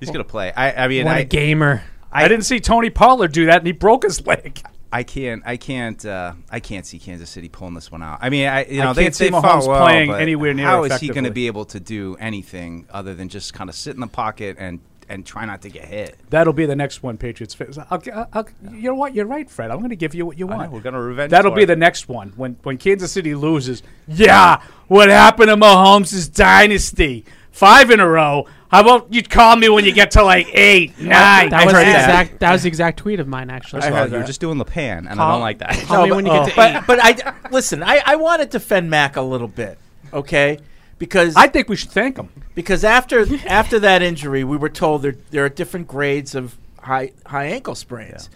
He's 0.00 0.10
gonna 0.10 0.24
play. 0.24 0.52
I, 0.52 0.84
I 0.84 0.88
mean, 0.88 1.04
what 1.04 1.16
I, 1.16 1.20
a 1.20 1.24
gamer. 1.24 1.82
I, 2.12 2.28
didn't 2.28 2.44
see 2.44 2.60
Tony 2.60 2.90
Pollard 2.90 3.32
do 3.32 3.46
that, 3.46 3.58
and 3.58 3.66
he 3.66 3.72
broke 3.72 4.04
his 4.04 4.24
leg. 4.24 4.62
I 4.94 5.02
can't, 5.02 5.42
I 5.44 5.56
can't, 5.56 6.06
uh, 6.06 6.34
I 6.48 6.60
can't 6.60 6.86
see 6.86 7.00
Kansas 7.00 7.28
City 7.28 7.48
pulling 7.48 7.74
this 7.74 7.90
one 7.90 8.00
out. 8.00 8.20
I 8.22 8.30
mean, 8.30 8.46
I, 8.46 8.64
you 8.64 8.80
I 8.80 8.84
know, 8.84 8.92
they, 8.92 9.02
can't 9.02 9.14
see 9.16 9.24
they 9.24 9.30
Mahomes 9.32 9.66
well, 9.66 9.82
playing 9.82 10.12
anywhere 10.12 10.54
near 10.54 10.66
How 10.66 10.84
is 10.84 11.00
he 11.00 11.08
going 11.08 11.24
to 11.24 11.32
be 11.32 11.48
able 11.48 11.64
to 11.64 11.80
do 11.80 12.16
anything 12.20 12.86
other 12.92 13.12
than 13.12 13.28
just 13.28 13.52
kind 13.52 13.68
of 13.68 13.74
sit 13.74 13.96
in 13.96 14.00
the 14.00 14.06
pocket 14.06 14.54
and 14.56 14.78
and 15.08 15.26
try 15.26 15.46
not 15.46 15.62
to 15.62 15.68
get 15.68 15.86
hit? 15.86 16.16
That'll 16.30 16.52
be 16.52 16.64
the 16.64 16.76
next 16.76 17.02
one, 17.02 17.18
Patriots. 17.18 17.56
I'll, 17.90 18.00
I'll, 18.14 18.28
I'll, 18.32 18.48
you 18.70 18.82
know 18.82 18.94
what? 18.94 19.16
You're 19.16 19.26
right, 19.26 19.50
Fred. 19.50 19.72
I'm 19.72 19.78
going 19.78 19.90
to 19.90 19.96
give 19.96 20.14
you 20.14 20.26
what 20.26 20.38
you 20.38 20.46
want. 20.46 20.62
know, 20.62 20.70
we're 20.70 20.80
gonna 20.80 21.02
revenge. 21.02 21.32
That'll 21.32 21.50
be 21.50 21.64
it. 21.64 21.66
the 21.66 21.74
next 21.74 22.08
one 22.08 22.32
when 22.36 22.56
when 22.62 22.78
Kansas 22.78 23.10
City 23.10 23.34
loses. 23.34 23.82
Yeah, 24.06 24.62
what 24.86 25.08
happened 25.08 25.48
to 25.48 25.56
Mahomes' 25.56 26.32
dynasty? 26.32 27.24
Five 27.50 27.90
in 27.90 27.98
a 27.98 28.08
row. 28.08 28.46
How 28.74 28.80
about 28.80 29.14
You'd 29.14 29.30
call 29.30 29.54
me 29.54 29.68
when 29.68 29.84
you 29.84 29.92
get 29.92 30.10
to 30.12 30.24
like 30.24 30.48
eight, 30.52 30.98
nine? 30.98 31.50
That 31.50 31.64
was 31.64 31.72
the 31.72 31.78
heard 31.78 31.86
that. 31.86 32.00
exact. 32.00 32.40
That 32.40 32.50
was 32.50 32.62
the 32.64 32.68
exact 32.68 32.98
tweet 32.98 33.20
of 33.20 33.28
mine, 33.28 33.48
actually. 33.48 33.82
I 33.82 33.90
heard 33.92 34.10
you 34.10 34.14
were 34.14 34.18
that. 34.18 34.26
just 34.26 34.40
doing 34.40 34.58
the 34.58 34.64
pan, 34.64 35.06
and 35.06 35.10
I 35.10 35.14
Call- 35.14 35.32
don't 35.34 35.40
like 35.42 35.58
that. 35.58 35.76
Call 35.86 36.02
me 36.02 36.08
but, 36.10 36.16
when 36.16 36.26
you 36.26 36.32
get 36.32 36.46
to 36.46 36.52
oh. 36.52 36.56
but, 36.56 36.74
eight. 36.74 36.82
but 36.88 36.98
I 37.00 37.48
listen. 37.52 37.84
I, 37.84 38.02
I 38.04 38.16
want 38.16 38.42
to 38.42 38.48
defend 38.48 38.90
Mac 38.90 39.14
a 39.14 39.22
little 39.22 39.46
bit, 39.46 39.78
okay? 40.12 40.58
Because 40.98 41.36
I 41.36 41.46
think 41.46 41.68
we 41.68 41.76
should 41.76 41.92
thank 41.92 42.16
him. 42.16 42.28
because 42.56 42.82
after 42.82 43.24
after 43.46 43.78
that 43.78 44.02
injury, 44.02 44.42
we 44.42 44.56
were 44.56 44.68
told 44.68 45.02
there 45.02 45.14
there 45.30 45.44
are 45.44 45.48
different 45.48 45.86
grades 45.86 46.34
of 46.34 46.58
high 46.80 47.12
high 47.26 47.46
ankle 47.46 47.76
sprains. 47.76 48.28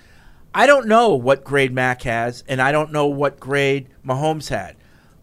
I 0.55 0.67
don't 0.67 0.87
know 0.87 1.17
what 1.17 1.43
grade 1.43 1.73
Mac 1.73 2.03
has, 2.03 2.45
and 2.47 2.63
I 2.63 2.71
don't 2.71 2.93
know 2.93 3.07
what 3.07 3.41
grade 3.41 3.89
Mahomes 4.07 4.51
had, 4.51 4.77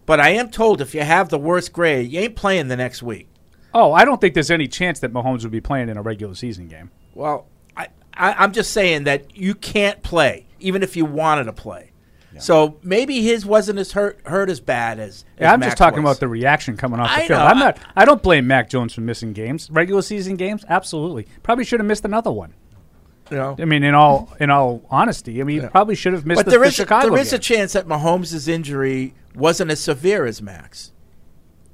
but 0.05 0.19
I 0.19 0.31
am 0.31 0.49
told 0.49 0.81
if 0.81 0.93
you 0.93 1.01
have 1.03 1.29
the 1.29 1.39
worst 1.39 1.71
grade, 1.71 2.11
you 2.11 2.19
ain't 2.19 2.35
playing 2.35 2.67
the 2.67 2.75
next 2.75 3.01
week. 3.01 3.29
Oh, 3.75 3.91
I 3.93 4.05
don't 4.05 4.19
think 4.21 4.33
there's 4.33 4.49
any 4.49 4.67
chance 4.67 4.99
that 5.01 5.11
Mahomes 5.13 5.43
would 5.43 5.51
be 5.51 5.61
playing 5.61 5.89
in 5.89 5.97
a 5.97 6.01
regular 6.01 6.33
season 6.33 6.67
game. 6.67 6.89
Well, 7.13 7.45
I, 7.75 7.89
I 8.13 8.33
I'm 8.33 8.53
just 8.53 8.71
saying 8.71 9.03
that 9.03 9.35
you 9.37 9.53
can't 9.53 10.01
play 10.01 10.47
even 10.59 10.81
if 10.81 10.95
you 10.95 11.05
wanted 11.05 11.43
to 11.43 11.53
play. 11.53 11.91
So 12.37 12.77
maybe 12.83 13.21
his 13.21 13.45
wasn't 13.45 13.79
as 13.79 13.93
hurt 13.93 14.19
hurt 14.25 14.49
as 14.49 14.59
bad 14.59 14.99
as. 14.99 15.23
Yeah, 15.39 15.47
as 15.47 15.53
I'm 15.53 15.61
just 15.61 15.77
talking 15.77 16.03
was. 16.03 16.11
about 16.17 16.19
the 16.19 16.27
reaction 16.27 16.75
coming 16.75 16.99
off 16.99 17.07
the 17.07 17.13
I 17.13 17.27
field. 17.27 17.29
know, 17.39 17.45
I'm 17.45 17.57
I- 17.57 17.59
not. 17.59 17.79
I 17.95 18.03
don't 18.03 18.21
blame 18.21 18.45
Mac 18.45 18.69
Jones 18.69 18.93
for 18.93 18.99
missing 18.99 19.31
games, 19.31 19.69
regular 19.71 20.01
season 20.01 20.35
games. 20.35 20.65
Absolutely, 20.67 21.27
probably 21.43 21.63
should 21.63 21.79
have 21.79 21.87
missed 21.87 22.03
another 22.03 22.31
one. 22.33 22.53
You 23.31 23.37
know? 23.37 23.55
I 23.57 23.63
mean, 23.63 23.83
in 23.83 23.95
all 23.95 24.33
in 24.39 24.49
all 24.49 24.81
honesty, 24.89 25.39
I 25.39 25.45
mean, 25.45 25.61
he 25.61 25.67
probably 25.67 25.95
should 25.95 26.11
have 26.11 26.25
missed 26.25 26.39
But 26.39 26.45
the, 26.45 26.51
there 26.51 26.59
the 26.59 26.65
is 26.67 26.73
Chicago 26.75 27.09
there 27.11 27.19
is 27.21 27.29
game. 27.31 27.37
a 27.37 27.41
chance 27.41 27.71
that 27.71 27.87
Mahomes' 27.87 28.49
injury 28.49 29.13
wasn't 29.33 29.71
as 29.71 29.79
severe 29.79 30.25
as 30.25 30.41
Max. 30.41 30.91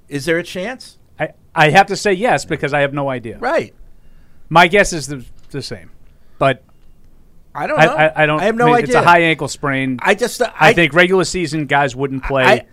Is 0.09 0.25
there 0.25 0.37
a 0.37 0.43
chance? 0.43 0.99
I, 1.21 1.33
I 1.53 1.69
have 1.69 1.87
to 1.87 1.95
say 1.95 2.13
yes 2.13 2.45
because 2.45 2.73
I 2.73 2.81
have 2.81 2.93
no 2.93 3.09
idea. 3.09 3.37
Right. 3.37 3.73
My 4.49 4.67
guess 4.67 4.93
is 4.93 5.07
the, 5.07 5.25
the 5.49 5.61
same, 5.61 5.91
but 6.37 6.63
I 7.53 7.67
don't 7.67 7.77
know. 7.77 7.85
I, 7.85 8.23
I 8.23 8.25
don't. 8.25 8.41
I 8.41 8.45
have 8.45 8.55
no 8.55 8.65
mean, 8.67 8.75
idea. 8.75 8.85
It's 8.85 8.95
a 8.95 9.01
high 9.01 9.21
ankle 9.21 9.47
sprain. 9.47 9.99
I 10.01 10.15
just. 10.15 10.41
Uh, 10.41 10.51
I, 10.55 10.69
I, 10.69 10.73
think 10.73 10.93
regular 10.93 11.23
season 11.23 11.65
guys 11.67 11.95
wouldn't 11.95 12.23
play. 12.23 12.43
I- 12.43 12.65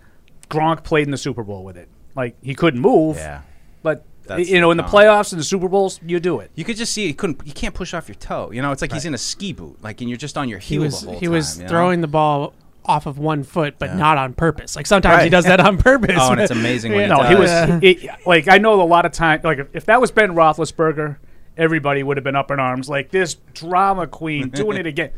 Gronk 0.49 0.83
played 0.83 1.05
in 1.05 1.11
the 1.11 1.17
Super 1.17 1.43
Bowl 1.43 1.63
with 1.63 1.77
it. 1.77 1.87
Like 2.15 2.35
he 2.41 2.55
couldn't 2.55 2.81
move. 2.81 3.17
Yeah. 3.17 3.41
But 3.83 4.03
That's 4.25 4.49
you 4.49 4.59
know, 4.59 4.71
in 4.71 4.77
the 4.77 4.83
the 4.83 4.89
playoffs 4.89 5.31
and 5.31 5.39
the 5.39 5.43
Super 5.43 5.69
Bowls, 5.69 5.99
you 6.03 6.19
do 6.19 6.39
it. 6.39 6.51
You 6.55 6.65
could 6.65 6.75
just 6.75 6.93
see 6.93 7.07
he 7.07 7.13
couldn't. 7.13 7.45
You 7.45 7.53
can't 7.53 7.75
push 7.75 7.93
off 7.93 8.07
your 8.07 8.15
toe. 8.15 8.51
You 8.51 8.61
know, 8.61 8.71
it's 8.71 8.81
like 8.81 8.91
he's 8.91 9.05
in 9.05 9.13
a 9.13 9.19
ski 9.19 9.53
boot. 9.53 9.81
Like, 9.81 10.01
and 10.01 10.09
you're 10.09 10.17
just 10.17 10.37
on 10.37 10.49
your 10.49 10.59
he 10.59 10.75
heel 10.75 10.83
was 10.83 11.01
the 11.01 11.11
whole 11.11 11.19
he 11.19 11.27
time. 11.27 11.33
was 11.33 11.57
you 11.57 11.63
know? 11.63 11.69
throwing 11.69 12.01
the 12.01 12.07
ball 12.07 12.53
off 12.85 13.05
of 13.05 13.17
one 13.19 13.43
foot, 13.43 13.75
but 13.77 13.89
Yeah. 13.89 13.95
not 13.97 14.17
on 14.17 14.33
purpose. 14.33 14.75
Like 14.75 14.87
sometimes 14.87 15.23
he 15.23 15.29
does 15.29 15.45
that 15.45 15.59
on 15.59 15.77
purpose. 15.77 16.15
Oh, 16.19 16.31
and 16.31 16.41
it's 16.41 16.51
amazing 16.51 16.91
when 16.93 17.01
he 17.01 17.07
No, 17.07 17.23
he 17.23 17.35
was 17.35 17.49
Yeah. 17.49 17.79
it, 17.81 18.09
like 18.25 18.47
I 18.47 18.57
know 18.57 18.81
a 18.81 18.83
lot 18.83 19.05
of 19.05 19.11
time. 19.11 19.41
Like 19.43 19.59
if, 19.59 19.67
if 19.73 19.85
that 19.85 20.01
was 20.01 20.11
Ben 20.11 20.31
Roethlisberger, 20.31 21.17
everybody 21.57 22.03
would 22.03 22.17
have 22.17 22.23
been 22.23 22.35
up 22.35 22.49
in 22.51 22.59
arms. 22.59 22.89
Like 22.89 23.11
this 23.11 23.35
drama 23.53 24.07
queen 24.07 24.49
doing 24.49 24.77
it 24.77 24.85
again. 24.93 25.11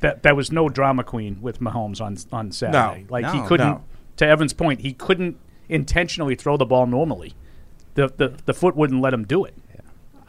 That 0.00 0.22
that 0.22 0.34
was 0.36 0.50
no 0.50 0.68
drama 0.68 1.04
queen 1.04 1.38
with 1.40 1.60
Mahomes 1.60 2.00
on 2.00 2.16
on 2.32 2.52
Saturday. 2.52 3.06
like 3.08 3.26
he 3.32 3.40
couldn't. 3.42 3.66
no. 3.68 3.84
To 4.16 4.26
Evan's 4.26 4.52
point, 4.52 4.80
he 4.80 4.92
couldn't 4.92 5.36
intentionally 5.68 6.34
throw 6.34 6.56
the 6.56 6.66
ball 6.66 6.86
normally. 6.86 7.34
The 7.94 8.08
the 8.16 8.34
the 8.44 8.54
foot 8.54 8.76
wouldn't 8.76 9.00
let 9.00 9.12
him 9.14 9.24
do 9.24 9.44
it. 9.44 9.54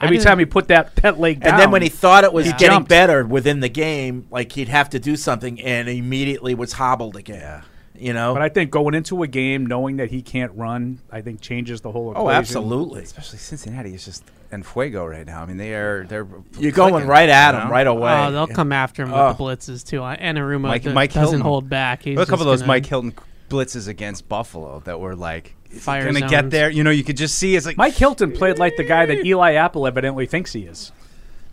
Every 0.02 0.18
time 0.20 0.40
he 0.40 0.46
put 0.46 0.68
that 0.70 0.96
that 0.98 1.20
leg 1.20 1.42
down, 1.42 1.52
And 1.54 1.60
then 1.62 1.72
when 1.72 1.82
he 1.82 1.90
thought 1.90 2.24
it 2.24 2.32
was 2.34 2.46
he 2.46 2.52
getting 2.54 2.70
jumped. 2.70 2.90
better 2.90 3.26
within 3.26 3.60
the 3.60 3.70
game, 3.70 4.28
like 4.32 4.52
he'd 4.54 4.70
have 4.70 4.90
to 4.92 5.00
do 5.00 5.16
something, 5.16 5.60
and 5.62 5.90
immediately 5.90 6.56
was 6.56 6.74
hobbled 6.74 7.16
again. 7.16 7.64
You 7.98 8.14
know, 8.14 8.34
But 8.34 8.42
I 8.42 8.48
think 8.48 8.72
going 8.72 8.94
into 8.96 9.24
a 9.24 9.28
game 9.28 9.66
knowing 9.66 9.98
that 9.98 10.10
he 10.10 10.22
can't 10.22 10.54
run, 10.56 11.00
I 11.12 11.20
think 11.20 11.42
changes 11.42 11.82
the 11.82 11.92
whole. 11.92 12.14
Oh, 12.16 12.30
absolutely. 12.30 13.02
Especially 13.04 13.40
Cincinnati 13.40 13.94
is 13.94 14.06
just 14.06 14.24
en 14.54 14.64
fuego 14.64 15.06
right 15.06 15.26
now. 15.28 15.42
I 15.42 15.46
mean, 15.46 15.58
they 15.58 15.74
are 15.74 16.06
they're 16.08 16.26
You're 16.58 16.72
going 16.72 16.92
clicking, 16.94 17.10
right 17.10 17.28
at 17.28 17.54
you 17.56 17.60
him 17.60 17.68
know? 17.68 17.72
right 17.74 17.88
away. 17.88 18.14
Oh, 18.28 18.32
they'll 18.32 18.48
come 18.48 18.72
after 18.72 19.04
him 19.04 19.12
with 19.12 19.20
Oh. 19.20 19.34
the 19.34 19.44
blitzes 19.44 19.86
too. 19.86 20.02
Uh, 20.02 20.16
Anarumo 20.16 20.62
Mike, 20.62 20.84
d- 20.84 20.94
Mike 20.94 21.10
doesn't 21.12 21.24
Hilton 21.24 21.42
hold 21.42 21.68
back. 21.70 22.04
He's 22.04 22.18
a 22.18 22.26
couple 22.26 22.34
of 22.36 22.40
just 22.40 22.46
those 22.46 22.60
gonna- 22.62 22.68
Mike 22.70 22.86
Hilton 22.86 23.14
blitzes 23.50 23.90
against 23.90 24.30
Buffalo 24.30 24.82
that 24.86 24.98
were 25.02 25.16
like 25.18 25.56
Fire 25.70 26.04
gonna 26.06 26.20
zones. 26.20 26.32
get 26.32 26.50
there. 26.50 26.70
You 26.70 26.84
know, 26.84 26.90
you 26.90 27.04
could 27.04 27.18
just 27.18 27.38
see 27.38 27.56
it's 27.56 27.66
like 27.66 27.78
Mike 27.78 27.94
Hilton 27.96 28.32
played 28.32 28.58
like 28.58 28.76
the 28.76 28.84
guy 28.84 29.06
that 29.06 29.26
Eli 29.26 29.54
Apple 29.54 29.86
evidently 29.88 30.26
thinks 30.26 30.54
he 30.54 30.62
is. 30.64 30.92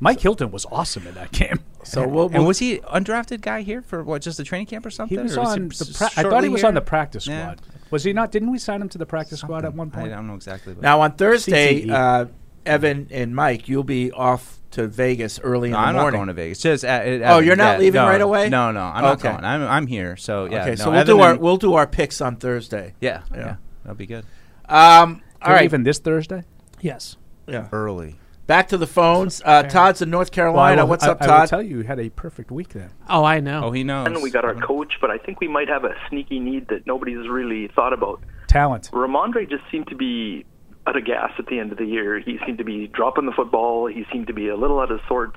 Mike 0.00 0.20
Hilton 0.20 0.50
was 0.50 0.66
awesome 0.70 1.06
in 1.06 1.14
that 1.14 1.32
game. 1.32 1.60
So 1.82 2.06
we'll, 2.06 2.28
and 2.34 2.46
was 2.46 2.58
he 2.58 2.78
undrafted 2.78 3.40
guy 3.40 3.62
here 3.62 3.80
for 3.80 4.02
what? 4.02 4.20
Just 4.22 4.38
a 4.40 4.44
training 4.44 4.66
camp 4.66 4.84
or 4.84 4.90
something? 4.90 5.16
He 5.16 5.22
was 5.22 5.36
Or 5.36 5.42
on 5.42 5.62
he 5.62 5.68
the. 5.68 5.94
Pra- 5.96 6.10
I 6.16 6.22
thought 6.28 6.42
he 6.42 6.48
was 6.48 6.60
here? 6.62 6.68
on 6.68 6.74
the 6.74 6.80
practice 6.80 7.26
Yeah. 7.26 7.52
squad. 7.54 7.60
Was 7.90 8.04
he 8.04 8.12
not? 8.12 8.32
Didn't 8.32 8.50
we 8.50 8.58
sign 8.58 8.82
him 8.82 8.88
to 8.90 8.98
the 8.98 9.06
practice 9.06 9.40
squad 9.40 9.64
at 9.64 9.72
one 9.74 9.90
point? 9.90 10.12
I 10.12 10.16
don't 10.16 10.26
know 10.26 10.34
exactly. 10.34 10.74
But 10.74 10.82
Now 10.82 11.00
on 11.02 11.12
Thursday, 11.12 11.88
uh, 11.88 12.26
Evan 12.66 13.06
and 13.10 13.34
Mike, 13.34 13.68
you'll 13.68 13.84
be 13.84 14.10
off 14.10 14.58
to 14.72 14.88
Vegas 14.88 15.38
early 15.40 15.70
No, 15.70 15.76
in 15.78 15.82
the 15.82 15.88
I'm 15.88 15.94
not 15.94 16.00
morning. 16.02 16.18
going 16.18 16.26
to 16.28 16.34
Vegas. 16.34 16.58
Just 16.58 16.84
uh, 16.84 16.88
uh, 16.88 17.20
oh, 17.26 17.38
you're 17.38 17.54
not 17.56 17.74
yeah, 17.74 17.78
leaving 17.78 18.00
no, 18.02 18.08
right 18.08 18.20
away? 18.20 18.48
No, 18.48 18.72
no, 18.72 18.80
I'm 18.82 19.02
not 19.02 19.20
going. 19.20 19.44
I'm 19.44 19.62
I'm 19.62 19.86
here. 19.86 20.16
So 20.16 20.46
yeah. 20.46 20.62
okay, 20.62 20.70
no, 20.70 20.74
so 20.76 20.90
we'll 20.90 21.00
Evan 21.00 21.16
do 21.16 21.22
our 21.22 21.36
we'll 21.36 21.56
do 21.56 21.74
our 21.74 21.86
picks 21.86 22.20
on 22.20 22.36
Thursday. 22.36 22.94
yeah, 23.00 23.22
Yeah. 23.32 23.38
yeah, 23.38 23.56
that'll 23.86 23.96
be 23.96 24.06
good. 24.06 24.24
Um, 24.68 25.22
all 25.40 25.60
Even 25.60 25.84
this 25.84 25.98
Thursday. 26.00 26.42
Yes. 26.80 27.16
yeah. 27.46 27.68
Early. 27.72 28.16
Back 28.48 28.68
to 28.68 28.76
the 28.78 28.86
phones. 28.86 29.40
Uh, 29.44 29.62
Todd's 29.64 30.02
in 30.02 30.10
North 30.10 30.28
Well, 30.28 30.34
Carolina. 30.34 30.82
will- 30.82 30.90
What's 30.90 31.04
I- 31.04 31.10
up, 31.12 31.22
I 31.22 31.26
will 31.26 31.32
Todd? 31.34 31.48
tell 31.48 31.62
you, 31.62 31.78
you 31.78 31.82
had 31.84 31.98
a 32.00 32.10
perfect 32.10 32.50
week 32.50 32.70
then. 32.70 32.90
Oh, 33.08 33.24
I 33.24 33.40
know. 33.40 33.64
Oh, 33.64 33.70
he 33.72 33.82
knows. 33.84 34.06
And 34.06 34.22
we 34.22 34.30
got 34.30 34.44
our 34.44 34.54
coach, 34.54 34.94
but 35.00 35.10
I 35.10 35.18
think 35.18 35.40
we 35.40 35.48
might 35.48 35.68
have 35.68 35.84
a 35.84 35.94
sneaky 36.08 36.38
need 36.40 36.68
that 36.68 36.86
nobody's 36.86 37.28
really 37.28 37.68
thought 37.68 37.92
about. 37.92 38.20
Talent. 38.48 38.90
Rhamondre 38.92 39.48
just 39.48 39.64
seemed 39.70 39.88
to 39.88 39.96
be 39.96 40.44
out 40.86 40.96
of 40.96 41.04
gas 41.04 41.32
at 41.38 41.46
the 41.46 41.58
end 41.58 41.72
of 41.72 41.78
the 41.78 41.86
year. 41.86 42.20
He 42.20 42.38
seemed 42.46 42.58
to 42.58 42.64
be 42.64 42.86
dropping 42.88 43.26
the 43.26 43.32
football. 43.32 43.86
He 43.86 44.04
seemed 44.12 44.28
to 44.28 44.32
be 44.32 44.48
a 44.48 44.56
little 44.56 44.78
out 44.80 44.90
of 44.92 45.00
sorts. 45.08 45.36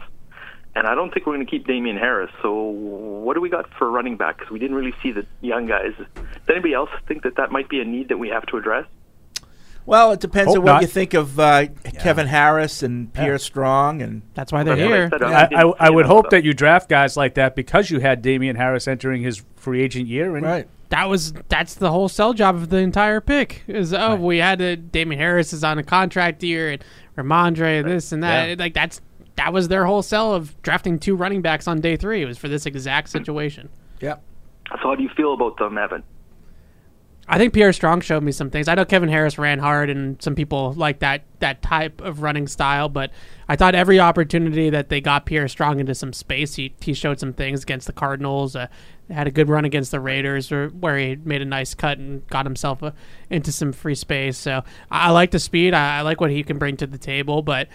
And 0.75 0.85
I 0.85 0.95
don't 0.95 1.13
think 1.13 1.25
we're 1.25 1.33
going 1.35 1.45
to 1.45 1.49
keep 1.49 1.65
Damien 1.65 1.97
Harris. 1.97 2.31
So 2.41 2.53
what 2.53 3.33
do 3.33 3.41
we 3.41 3.49
got 3.49 3.69
for 3.73 3.89
running 3.89 4.17
back? 4.17 4.37
Because 4.37 4.51
we 4.51 4.59
didn't 4.59 4.75
really 4.75 4.93
see 5.01 5.11
the 5.11 5.25
young 5.41 5.65
guys. 5.65 5.93
Does 5.97 6.25
anybody 6.49 6.73
else 6.73 6.89
think 7.07 7.23
that 7.23 7.35
that 7.37 7.51
might 7.51 7.69
be 7.69 7.81
a 7.81 7.85
need 7.85 8.09
that 8.09 8.17
we 8.17 8.29
have 8.29 8.45
to 8.47 8.57
address? 8.57 8.85
Well, 9.85 10.11
it 10.11 10.19
depends 10.19 10.49
Hope 10.49 10.57
on 10.57 10.63
what 10.63 10.71
not. 10.73 10.81
you 10.83 10.87
think 10.87 11.15
of 11.15 11.39
uh, 11.39 11.65
Kevin 11.97 12.27
Harris 12.27 12.83
and 12.83 13.11
Pierre 13.11 13.39
Strong, 13.39 14.03
and 14.03 14.21
That's 14.35 14.51
why 14.51 14.61
they're 14.61 14.75
That's 14.75 14.87
here. 14.87 15.09
I 15.11 15.47
said. 15.47 15.53
I, 15.55 15.61
I, 15.63 15.87
I 15.87 15.89
would 15.89 16.05
hope 16.05 16.25
of 16.25 16.31
that 16.31 16.43
you 16.43 16.53
draft 16.53 16.89
guys 16.89 17.17
like 17.17 17.33
that 17.33 17.55
because 17.55 17.89
you 17.89 17.99
had 17.99 18.21
Damien 18.21 18.55
Harris 18.55 18.87
entering 18.87 19.23
his 19.23 19.43
free 19.55 19.81
agent 19.81 20.07
year. 20.07 20.35
And 20.35 20.45
right. 20.45 20.67
That 20.89 21.09
was 21.09 21.33
that's 21.49 21.75
the 21.75 21.91
whole 21.91 22.09
sell 22.09 22.33
job 22.33 22.55
of 22.55 22.69
the 22.69 22.77
entire 22.77 23.21
pick. 23.21 23.63
Is 23.67 23.93
oh 23.93 24.15
we 24.15 24.37
had 24.37 24.59
a 24.61 24.75
Damien 24.75 25.19
Harris 25.19 25.53
is 25.53 25.63
on 25.63 25.77
a 25.77 25.83
contract 25.83 26.43
year 26.43 26.71
and 26.71 26.83
Rhamondre 27.17 27.83
this 27.83 28.11
and 28.11 28.23
that. 28.23 28.49
Yeah. 28.49 28.55
Like 28.57 28.73
that's 28.73 29.01
that 29.39 29.53
was 29.53 29.69
their 29.69 29.85
whole 29.85 30.01
sell 30.01 30.33
of 30.33 30.61
drafting 30.63 30.99
two 30.99 31.15
running 31.15 31.41
backs 31.41 31.65
on 31.65 31.79
day 31.79 31.95
three. 31.95 32.21
It 32.21 32.25
was 32.25 32.37
for 32.37 32.49
this 32.49 32.65
exact 32.65 33.07
situation. 33.07 33.69
Yeah. 34.01 34.15
So 34.69 34.89
how 34.89 34.95
do 34.95 35.01
you 35.01 35.09
feel 35.15 35.33
about 35.33 35.57
them, 35.57 35.77
Evan? 35.77 36.03
I 37.25 37.37
think 37.37 37.53
Pierre 37.53 37.71
Strong 37.71 38.01
showed 38.01 38.21
me 38.21 38.33
some 38.33 38.49
things. 38.49 38.67
I 38.67 38.75
know 38.75 38.83
Kevin 38.83 39.07
Harris 39.07 39.37
ran 39.37 39.59
hard, 39.59 39.89
and 39.89 40.21
some 40.21 40.35
people 40.35 40.73
like 40.73 40.99
that 40.99 41.23
that 41.39 41.61
type 41.61 42.01
of 42.01 42.21
running 42.21 42.47
style. 42.47 42.89
But 42.89 43.11
I 43.47 43.55
thought 43.55 43.75
every 43.75 43.97
opportunity 43.97 44.69
that 44.71 44.89
they 44.89 44.99
got 44.99 45.25
Pierre 45.25 45.47
Strong 45.47 45.79
into 45.79 45.95
some 45.95 46.11
space, 46.11 46.55
he 46.55 46.73
he 46.81 46.93
showed 46.93 47.17
some 47.17 47.31
things 47.31 47.63
against 47.63 47.87
the 47.87 47.93
Cardinals. 47.93 48.57
Uh, 48.57 48.67
had 49.09 49.25
a 49.25 49.31
good 49.31 49.47
run 49.47 49.63
against 49.63 49.91
the 49.91 50.01
Raiders, 50.01 50.51
or 50.51 50.67
where 50.69 50.97
he 50.97 51.15
made 51.15 51.41
a 51.41 51.45
nice 51.45 51.73
cut 51.73 51.97
and 51.97 52.27
got 52.27 52.45
himself 52.45 52.83
uh, 52.83 52.91
into 53.29 53.53
some 53.53 53.71
free 53.71 53.95
space. 53.95 54.37
So 54.37 54.63
I, 54.91 55.07
I 55.07 55.09
like 55.11 55.31
the 55.31 55.39
speed. 55.39 55.73
I, 55.73 55.99
I 55.99 56.01
like 56.01 56.19
what 56.19 56.31
he 56.31 56.43
can 56.43 56.57
bring 56.57 56.75
to 56.77 56.87
the 56.87 56.97
table. 56.97 57.41
But 57.41 57.69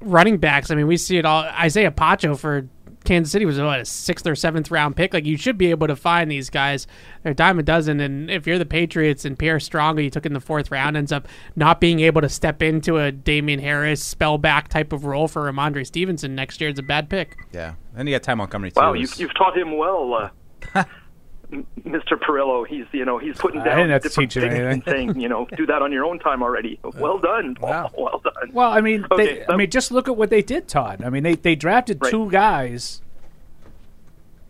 running 0.00 0.38
backs, 0.38 0.70
I 0.70 0.74
mean, 0.74 0.86
we 0.86 0.96
see 0.96 1.18
it 1.18 1.24
all. 1.24 1.48
Isiah 1.64 1.90
Pacheco 1.90 2.34
for 2.36 2.68
Kansas 3.04 3.32
City 3.32 3.46
was 3.46 3.58
what, 3.58 3.80
a 3.80 3.84
sixth 3.84 4.26
or 4.26 4.34
seventh 4.34 4.70
round 4.70 4.96
pick. 4.96 5.14
Like 5.14 5.24
you 5.24 5.36
should 5.36 5.56
be 5.56 5.70
able 5.70 5.86
to 5.86 5.96
find 5.96 6.30
these 6.30 6.50
guys. 6.50 6.86
They're 7.22 7.32
a 7.32 7.34
dime 7.34 7.58
a 7.58 7.62
dozen. 7.62 8.00
And 8.00 8.30
if 8.30 8.46
you're 8.46 8.58
the 8.58 8.66
Patriots 8.66 9.24
and 9.24 9.38
Pierre 9.38 9.60
Strong, 9.60 9.96
who 9.96 10.02
you 10.02 10.10
took 10.10 10.26
in 10.26 10.34
the 10.34 10.40
fourth 10.40 10.70
round, 10.70 10.96
ends 10.96 11.12
up 11.12 11.26
not 11.56 11.80
being 11.80 12.00
able 12.00 12.20
to 12.20 12.28
step 12.28 12.62
into 12.62 12.98
a 12.98 13.10
Damien 13.10 13.60
Harris 13.60 14.14
spellback 14.14 14.68
type 14.68 14.92
of 14.92 15.04
role 15.04 15.26
for 15.28 15.50
Rhamondre 15.50 15.86
Stevenson 15.86 16.34
next 16.34 16.60
year, 16.60 16.70
it's 16.70 16.80
a 16.80 16.82
bad 16.82 17.08
pick. 17.08 17.36
Yeah, 17.52 17.74
and 17.96 18.08
you 18.08 18.14
got 18.14 18.24
Ty 18.24 18.34
Montgomery 18.34 18.72
too. 18.72 18.80
Wow, 18.80 18.92
you've, 18.92 19.14
you've 19.16 19.34
taught 19.34 19.56
him 19.56 19.76
well, 19.76 20.14
uh, 20.14 20.30
M- 20.74 20.84
Mr. 21.50 22.12
Perillo. 22.20 22.66
He's 22.66 22.84
you 22.92 23.04
know 23.04 23.18
he's 23.18 23.36
putting 23.38 23.60
I 23.60 23.64
down 23.64 23.76
didn't 23.78 23.90
have 23.92 24.02
to 24.02 24.08
different 24.08 24.30
teach 24.32 24.42
him 24.42 24.50
things 24.50 24.54
and 24.60 24.66
anything. 24.68 24.92
saying 25.14 25.20
you 25.20 25.28
know 25.28 25.46
do 25.56 25.64
that 25.66 25.80
on 25.82 25.92
your 25.92 26.04
own 26.04 26.18
time 26.18 26.42
already. 26.42 26.78
Well 26.98 27.18
done, 27.18 27.56
Wow. 27.60 27.90
well 27.98 28.20
done. 28.22 28.50
Well, 28.52 28.70
I 28.70 28.80
mean, 28.80 29.06
Okay, 29.10 29.38
they, 29.38 29.46
I 29.46 29.56
mean, 29.56 29.70
just 29.70 29.90
look 29.90 30.08
at 30.08 30.16
what 30.16 30.30
they 30.30 30.42
did, 30.42 30.68
Todd. 30.68 31.02
I 31.04 31.10
mean, 31.10 31.22
they 31.22 31.34
they 31.36 31.54
drafted 31.54 31.98
Right. 32.02 32.10
two 32.10 32.30
guys 32.30 33.00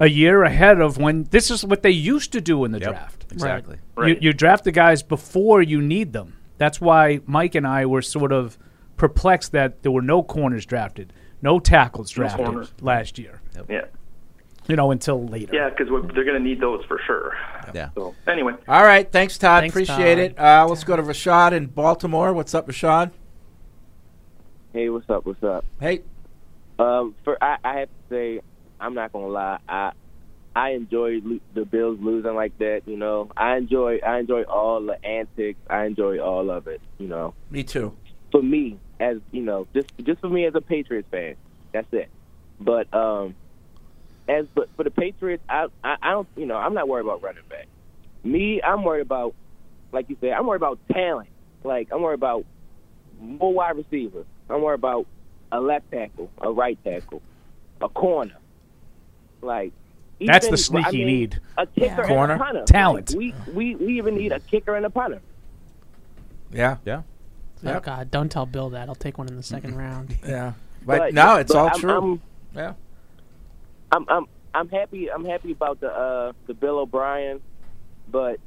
a 0.00 0.08
year 0.08 0.42
ahead 0.44 0.80
of 0.80 0.96
when 0.98 1.24
this 1.30 1.50
is 1.50 1.64
what 1.64 1.82
they 1.82 1.90
used 1.90 2.32
to 2.32 2.40
do 2.40 2.64
in 2.64 2.70
the 2.72 2.78
Yep, 2.78 2.88
draft. 2.90 3.26
exactly. 3.32 3.76
You, 3.96 4.02
Right. 4.02 4.22
you 4.22 4.32
draft 4.32 4.64
the 4.64 4.72
guys 4.72 5.02
before 5.02 5.60
you 5.62 5.80
need 5.82 6.12
them. 6.12 6.34
That's 6.56 6.80
why 6.80 7.20
Mike 7.26 7.54
and 7.54 7.66
I 7.66 7.84
were 7.86 8.02
sort 8.02 8.32
of 8.32 8.56
perplexed 8.96 9.52
that 9.52 9.82
there 9.82 9.92
were 9.92 10.02
no 10.02 10.22
corners 10.22 10.66
drafted, 10.66 11.12
no 11.42 11.58
tackles 11.58 12.10
drafted 12.10 12.46
corners. 12.46 12.72
last 12.80 13.18
year. 13.18 13.40
Yeah, 13.68 13.84
You 14.68 14.76
know, 14.76 14.90
until 14.90 15.24
later. 15.26 15.54
yeah, 15.54 15.70
because 15.70 15.88
they're 15.88 16.24
going 16.24 16.36
to 16.36 16.40
need 16.46 16.60
those 16.60 16.84
for 16.84 17.00
sure. 17.06 17.32
Yeah. 17.74 17.88
So 17.94 18.14
anyway, 18.26 18.52
All 18.68 18.84
right, 18.84 19.10
thanks, 19.10 19.38
Todd. 19.38 19.62
Thanks, 19.62 19.72
Appreciate 19.74 20.16
Todd. 20.16 20.18
it. 20.18 20.38
Uh, 20.38 20.66
let's 20.68 20.84
go 20.84 20.94
to 20.94 21.02
Rashad 21.02 21.52
in 21.52 21.66
Baltimore. 21.66 22.34
What's 22.34 22.54
up, 22.54 22.66
Rashad? 22.68 23.10
Hey, 24.72 24.90
what's 24.90 25.08
up? 25.08 25.24
What's 25.24 25.42
up? 25.42 25.64
Hey, 25.80 26.02
Um, 26.78 27.14
for 27.24 27.42
I, 27.42 27.56
I 27.64 27.78
have 27.80 27.88
to 27.88 27.94
say, 28.10 28.40
I'm 28.78 28.94
not 28.94 29.12
gonna 29.12 29.28
lie. 29.28 29.58
I 29.68 29.92
I 30.54 30.70
enjoy 30.70 31.20
lo- 31.24 31.40
the 31.54 31.64
Bills 31.64 31.98
losing 32.00 32.34
like 32.34 32.56
that. 32.58 32.82
You 32.86 32.96
know, 32.96 33.30
I 33.36 33.56
enjoy 33.56 33.98
I 34.06 34.18
enjoy 34.18 34.42
all 34.42 34.82
the 34.84 35.02
antics. 35.04 35.58
I 35.68 35.86
enjoy 35.86 36.18
all 36.20 36.50
of 36.50 36.68
it. 36.68 36.80
You 36.98 37.08
know, 37.08 37.34
me 37.50 37.64
too. 37.64 37.96
for 38.30 38.42
me 38.42 38.78
as 39.00 39.16
you 39.32 39.42
know, 39.42 39.66
just 39.74 39.90
just 40.04 40.20
for 40.20 40.28
me 40.28 40.44
as 40.44 40.54
a 40.54 40.60
Patriots 40.60 41.08
fan, 41.10 41.36
that's 41.72 41.88
it. 41.92 42.08
But 42.60 42.92
um, 42.94 43.34
as 44.28 44.46
but 44.54 44.68
for 44.76 44.84
the 44.84 44.90
Patriots, 44.90 45.42
I, 45.48 45.66
I 45.82 45.96
I 46.02 46.10
don't 46.10 46.28
you 46.36 46.46
know 46.46 46.56
I'm 46.56 46.74
not 46.74 46.88
worried 46.88 47.04
about 47.06 47.22
running 47.22 47.44
back. 47.48 47.66
Me, 48.24 48.60
I'm 48.62 48.84
worried 48.84 49.02
about 49.02 49.34
like 49.92 50.08
you 50.10 50.16
said, 50.20 50.32
I'm 50.32 50.46
worried 50.46 50.58
about 50.60 50.78
talent. 50.92 51.30
Like 51.64 51.88
I'm 51.92 52.02
worried 52.02 52.14
about 52.14 52.44
more 53.20 53.52
wide 53.52 53.76
receivers. 53.76 54.26
I'm 54.50 54.62
worried 54.62 54.74
about 54.80 55.06
a 55.50 55.60
left 55.60 55.90
tackle, 55.90 56.30
a 56.40 56.50
right 56.52 56.78
tackle, 56.84 57.22
a 57.80 57.88
corner. 57.88 58.36
Like 59.40 59.72
That's 60.20 60.48
the 60.48 60.56
sneaky 60.56 60.86
I 60.86 60.90
mean, 60.90 61.06
need. 61.06 61.40
A 61.56 61.66
kicker 61.66 62.04
Corner. 62.04 62.34
and 62.34 62.42
a 62.42 62.44
punter. 62.44 62.64
Talent. 62.64 63.10
Like, 63.10 63.18
we, 63.18 63.34
we 63.54 63.74
we 63.76 63.98
even 63.98 64.16
need 64.16 64.32
a 64.32 64.40
kicker 64.40 64.74
and 64.76 64.84
a 64.84 64.90
punter. 64.90 65.20
Yeah, 66.52 66.76
Yeah. 66.84 67.02
Oh 67.64 67.70
Yep. 67.72 67.82
God, 67.82 68.10
don't 68.10 68.30
tell 68.30 68.46
Bill 68.46 68.70
that. 68.70 68.88
I'll 68.88 68.94
take 68.94 69.18
one 69.18 69.26
in 69.28 69.36
the 69.36 69.42
second 69.42 69.76
round. 69.76 70.16
yeah. 70.26 70.52
But, 70.86 71.12
no, 71.12 71.36
it's 71.36 71.52
but 71.52 71.58
all 71.58 71.70
I'm, 71.74 71.80
true. 71.80 72.12
I'm, 72.12 72.22
yeah. 72.54 72.72
I'm 73.90 74.04
I'm 74.08 74.26
I'm 74.54 74.68
happy. 74.68 75.10
I'm 75.10 75.24
happy 75.24 75.52
about 75.52 75.80
the 75.80 75.88
uh 75.88 76.32
the 76.46 76.54
Bill 76.54 76.78
O'Brien, 76.80 77.40
but 78.10 78.40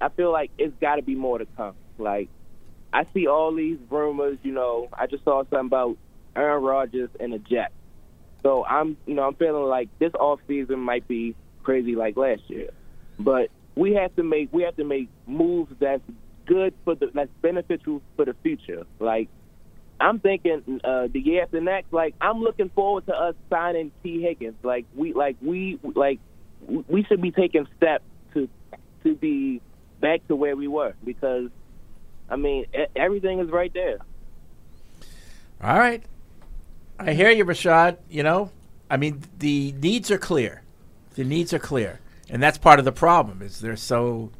I 0.00 0.08
feel 0.10 0.32
like 0.32 0.50
it's 0.58 0.74
got 0.80 0.96
to 0.96 1.02
be 1.02 1.14
more 1.14 1.38
to 1.38 1.46
come. 1.56 1.74
Like 1.98 2.28
I 2.92 3.04
see 3.12 3.26
all 3.26 3.54
these 3.54 3.78
rumors. 3.90 4.38
You 4.42 4.52
know, 4.52 4.88
I 4.96 5.06
just 5.06 5.24
saw 5.24 5.42
something 5.50 5.66
about 5.66 5.96
Aaron 6.36 6.62
Rodgers 6.62 7.10
and 7.18 7.32
the 7.32 7.38
Jets. 7.38 7.72
So 8.42 8.64
I'm 8.64 8.96
you 9.06 9.14
know 9.14 9.22
I'm 9.22 9.34
feeling 9.34 9.64
like 9.64 9.88
this 9.98 10.12
off 10.18 10.40
season 10.46 10.80
might 10.80 11.06
be 11.06 11.34
crazy 11.62 11.94
like 11.94 12.16
last 12.16 12.42
year, 12.48 12.70
but 13.18 13.50
we 13.76 13.94
have 13.94 14.14
to 14.16 14.22
make 14.22 14.48
we 14.52 14.62
have 14.62 14.76
to 14.76 14.84
make 14.84 15.08
moves 15.26 15.72
that's 15.78 16.02
good 16.46 16.74
for 16.84 16.94
the 16.94 17.10
that's 17.14 17.30
beneficial 17.42 18.00
for 18.16 18.24
the 18.24 18.34
future. 18.42 18.84
Like 18.98 19.28
I'm 20.00 20.18
thinking 20.18 20.80
uh, 20.82 21.08
the 21.12 21.20
year 21.20 21.42
after 21.42 21.60
next. 21.60 21.92
Like 21.92 22.14
I'm 22.20 22.40
looking 22.40 22.70
forward 22.70 23.06
to 23.06 23.14
us 23.14 23.34
signing 23.50 23.92
Tee 24.02 24.22
Higgins. 24.22 24.56
Like 24.62 24.86
we, 24.94 25.12
like 25.12 25.36
we, 25.40 25.78
like 25.94 26.20
we 26.66 27.04
should 27.04 27.20
be 27.20 27.30
taking 27.30 27.66
steps 27.76 28.04
to 28.34 28.48
to 29.04 29.14
be 29.14 29.60
back 30.00 30.26
to 30.28 30.36
where 30.36 30.56
we 30.56 30.68
were 30.68 30.94
because, 31.04 31.50
I 32.28 32.36
mean, 32.36 32.66
everything 32.96 33.40
is 33.40 33.50
right 33.50 33.72
there. 33.72 33.98
All 35.62 35.78
right. 35.78 36.02
I 36.98 37.12
hear 37.12 37.30
you, 37.30 37.44
Rashad. 37.44 37.98
You 38.08 38.22
know, 38.22 38.50
I 38.90 38.96
mean, 38.96 39.22
the 39.38 39.72
needs 39.72 40.10
are 40.10 40.18
clear. 40.18 40.62
The 41.14 41.24
needs 41.24 41.52
are 41.52 41.58
clear, 41.58 42.00
and 42.28 42.42
that's 42.42 42.58
part 42.58 42.78
of 42.78 42.84
the 42.84 42.92
problem. 42.92 43.42
Is 43.42 43.60
they're 43.60 43.76
so 43.76 44.30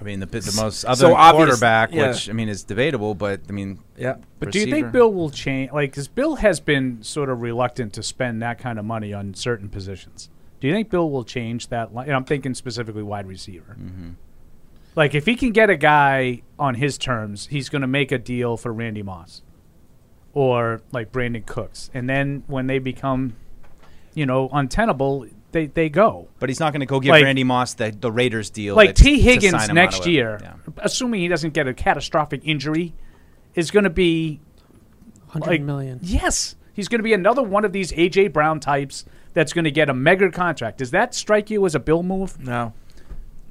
I 0.00 0.04
mean, 0.04 0.20
the 0.20 0.26
the 0.26 0.54
most 0.60 0.84
other 0.84 0.96
So 0.96 1.14
obvious- 1.14 1.46
quarterback, 1.48 1.92
yeah. 1.92 2.08
which 2.08 2.28
I 2.30 2.32
mean 2.32 2.48
is 2.48 2.62
debatable, 2.64 3.14
but 3.14 3.40
I 3.48 3.52
mean, 3.52 3.80
Yeah. 3.96 4.16
But 4.38 4.52
do 4.52 4.58
you 4.60 4.66
think 4.66 4.92
Bill 4.92 5.12
will 5.12 5.30
change? 5.30 5.72
Like, 5.72 5.90
because 5.90 6.08
Bill 6.08 6.36
has 6.36 6.60
been 6.60 7.02
sort 7.02 7.28
of 7.30 7.42
reluctant 7.42 7.92
to 7.94 8.02
spend 8.02 8.40
that 8.42 8.58
kind 8.58 8.78
of 8.78 8.84
money 8.84 9.12
on 9.12 9.34
certain 9.34 9.68
positions. 9.68 10.30
Do 10.60 10.66
you 10.68 10.72
think 10.74 10.90
Bill 10.90 11.10
will 11.10 11.24
change 11.24 11.68
that? 11.68 11.94
Li- 11.94 12.04
and 12.06 12.12
I'm 12.14 12.24
thinking 12.24 12.54
specifically 12.54 13.02
wide 13.02 13.26
receiver. 13.26 13.76
Mm-hmm. 13.80 14.10
Like, 14.96 15.14
if 15.14 15.26
he 15.26 15.36
can 15.36 15.50
get 15.52 15.70
a 15.70 15.76
guy 15.76 16.42
on 16.58 16.74
his 16.74 16.98
terms, 16.98 17.46
he's 17.46 17.68
going 17.68 17.82
to 17.82 17.88
make 17.88 18.10
a 18.10 18.18
deal 18.18 18.56
for 18.56 18.72
Randy 18.72 19.02
Moss 19.02 19.42
or 20.34 20.80
like 20.92 21.10
Brandin 21.12 21.46
Cooks, 21.46 21.90
and 21.94 22.08
then 22.08 22.42
when 22.46 22.66
they 22.66 22.78
become, 22.78 23.34
you 24.14 24.26
know, 24.26 24.48
untenable, 24.52 25.26
they 25.52 25.66
they 25.66 25.88
go. 25.88 26.28
But 26.38 26.48
he's 26.50 26.60
not 26.60 26.72
going 26.72 26.80
to 26.80 26.86
go 26.86 27.00
give 27.00 27.10
Like- 27.10 27.24
Randy 27.24 27.44
Moss 27.44 27.74
the, 27.74 27.90
the 27.90 28.12
Raiders 28.12 28.50
deal. 28.50 28.74
Like 28.76 28.90
that- 28.90 29.02
T. 29.02 29.16
to 29.16 29.22
Higgins 29.22 29.68
next 29.72 29.96
out 29.96 30.00
of 30.02 30.06
it. 30.06 30.10
year, 30.10 30.38
Yeah. 30.42 30.52
assuming 30.78 31.20
he 31.20 31.28
doesn't 31.28 31.54
get 31.54 31.66
a 31.66 31.74
catastrophic 31.74 32.42
injury, 32.44 32.94
is 33.54 33.70
going 33.70 33.84
to 33.84 33.90
be 33.90 34.40
Hundred 35.28 35.50
like, 35.50 35.60
million. 35.62 36.00
Yes, 36.02 36.56
he's 36.72 36.88
going 36.88 37.00
to 37.00 37.02
be 37.04 37.12
another 37.12 37.42
one 37.42 37.64
of 37.64 37.72
these 37.72 37.92
AJ 37.92 38.32
Brown 38.32 38.60
types 38.60 39.04
that's 39.34 39.52
going 39.52 39.64
to 39.64 39.70
get 39.70 39.88
a 39.90 39.94
mega 39.94 40.30
contract. 40.30 40.78
Does 40.78 40.90
that 40.92 41.14
strike 41.14 41.50
you 41.50 41.64
as 41.66 41.74
a 41.74 41.80
Bill 41.80 42.02
move? 42.02 42.38
No, 42.42 42.72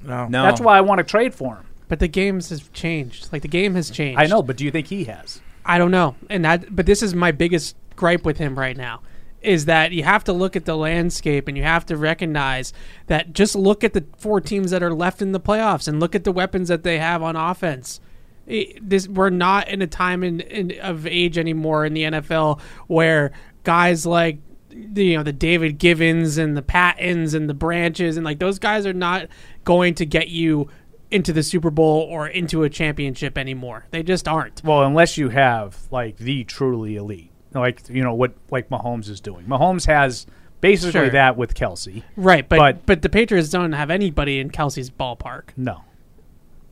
no, 0.02 0.28
That's 0.30 0.60
why 0.60 0.76
I 0.76 0.80
want 0.80 0.98
to 0.98 1.04
trade 1.04 1.34
for 1.34 1.56
him. 1.56 1.64
But 1.88 2.00
the 2.00 2.08
games 2.08 2.50
has 2.50 2.68
changed. 2.70 3.32
Like 3.32 3.42
the 3.42 3.48
game 3.48 3.74
has 3.74 3.90
changed. 3.90 4.20
I 4.20 4.26
know, 4.26 4.42
but 4.42 4.56
do 4.56 4.64
you 4.64 4.70
think 4.70 4.88
he 4.88 5.04
has? 5.04 5.40
I 5.64 5.78
don't 5.78 5.90
know. 5.90 6.16
And 6.30 6.44
that 6.44 6.74
but 6.74 6.86
this 6.86 7.02
is 7.02 7.14
my 7.14 7.32
biggest 7.32 7.76
gripe 7.96 8.24
with 8.24 8.38
him 8.38 8.58
right 8.58 8.76
now 8.76 9.00
is 9.40 9.66
that 9.66 9.92
you 9.92 10.02
have 10.02 10.24
to 10.24 10.32
look 10.32 10.56
at 10.56 10.64
the 10.64 10.76
landscape 10.76 11.46
and 11.48 11.56
you 11.56 11.62
have 11.62 11.86
to 11.86 11.96
recognize 11.96 12.72
that 13.06 13.32
just 13.32 13.54
look 13.54 13.84
at 13.84 13.92
the 13.92 14.04
four 14.16 14.40
teams 14.40 14.70
that 14.72 14.82
are 14.82 14.92
left 14.92 15.22
in 15.22 15.32
the 15.32 15.40
playoffs 15.40 15.86
and 15.86 16.00
look 16.00 16.14
at 16.14 16.24
the 16.24 16.32
weapons 16.32 16.68
that 16.68 16.82
they 16.82 16.98
have 16.98 17.22
on 17.22 17.36
offense. 17.36 18.00
It- 18.46 18.88
this 18.88 19.06
we're 19.06 19.30
not 19.30 19.68
in 19.68 19.80
a 19.82 19.86
time 19.86 20.24
in, 20.24 20.40
in 20.40 20.78
of 20.80 21.06
age 21.06 21.38
anymore 21.38 21.84
in 21.84 21.94
the 21.94 22.02
NFL 22.02 22.60
where 22.86 23.30
guys 23.62 24.04
like 24.06 24.38
the, 24.70 25.04
you 25.04 25.16
know 25.16 25.22
the 25.22 25.32
David 25.32 25.78
Givens 25.78 26.38
and 26.38 26.56
the 26.56 26.62
Pattons 26.62 27.34
and 27.34 27.48
the 27.48 27.54
Branches 27.54 28.16
and 28.16 28.24
like 28.24 28.38
those 28.38 28.58
guys 28.58 28.86
are 28.86 28.92
not 28.92 29.28
going 29.64 29.94
to 29.96 30.06
get 30.06 30.28
you 30.28 30.68
into 31.10 31.32
the 31.32 31.42
Super 31.42 31.70
Bowl 31.70 32.02
or 32.02 32.28
into 32.28 32.64
a 32.64 32.70
championship 32.70 33.38
anymore. 33.38 33.86
They 33.90 34.02
just 34.02 34.28
aren't. 34.28 34.62
Well, 34.64 34.82
unless 34.82 35.16
you 35.16 35.30
have 35.30 35.78
like 35.90 36.16
the 36.18 36.44
truly 36.44 36.96
elite, 36.96 37.27
like 37.54 37.88
you 37.88 38.02
know 38.02 38.14
what 38.14 38.32
like 38.50 38.68
Mahomes 38.68 39.08
is 39.08 39.20
doing. 39.20 39.44
Mahomes 39.46 39.86
has 39.86 40.26
basically 40.60 40.92
Sure. 40.92 41.10
that 41.10 41.36
with 41.36 41.54
Kelce, 41.54 42.02
Right, 42.16 42.48
but, 42.48 42.58
But- 42.58 42.86
but 42.86 43.02
the 43.02 43.08
Patriots 43.08 43.48
don't 43.48 43.72
have 43.72 43.90
anybody 43.90 44.40
in 44.40 44.50
Kelce's 44.50 44.90
ballpark. 44.90 45.50
No. 45.56 45.82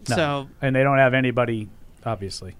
No. 0.08 0.16
So 0.16 0.48
and 0.62 0.74
they 0.74 0.82
don't 0.82 0.98
have 0.98 1.14
anybody, 1.14 1.68
obviously. 2.04 2.56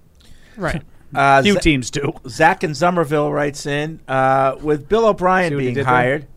Right. 0.55 0.81
Uh, 1.15 1.41
Few 1.41 1.53
Za- 1.53 1.59
teams 1.61 1.89
do. 1.89 2.11
Zach 2.27 2.65
in 2.65 2.75
Somerville 2.75 3.31
writes 3.31 3.65
in 3.65 4.01
uh, 4.09 4.57
with 4.61 4.89
Bill 4.89 5.05
O'Brien 5.07 5.51
See 5.51 5.55
what 5.55 5.61
he 5.61 5.67
being 5.67 5.75
did 5.75 5.85
there? 5.85 5.93
hired. 5.93 6.27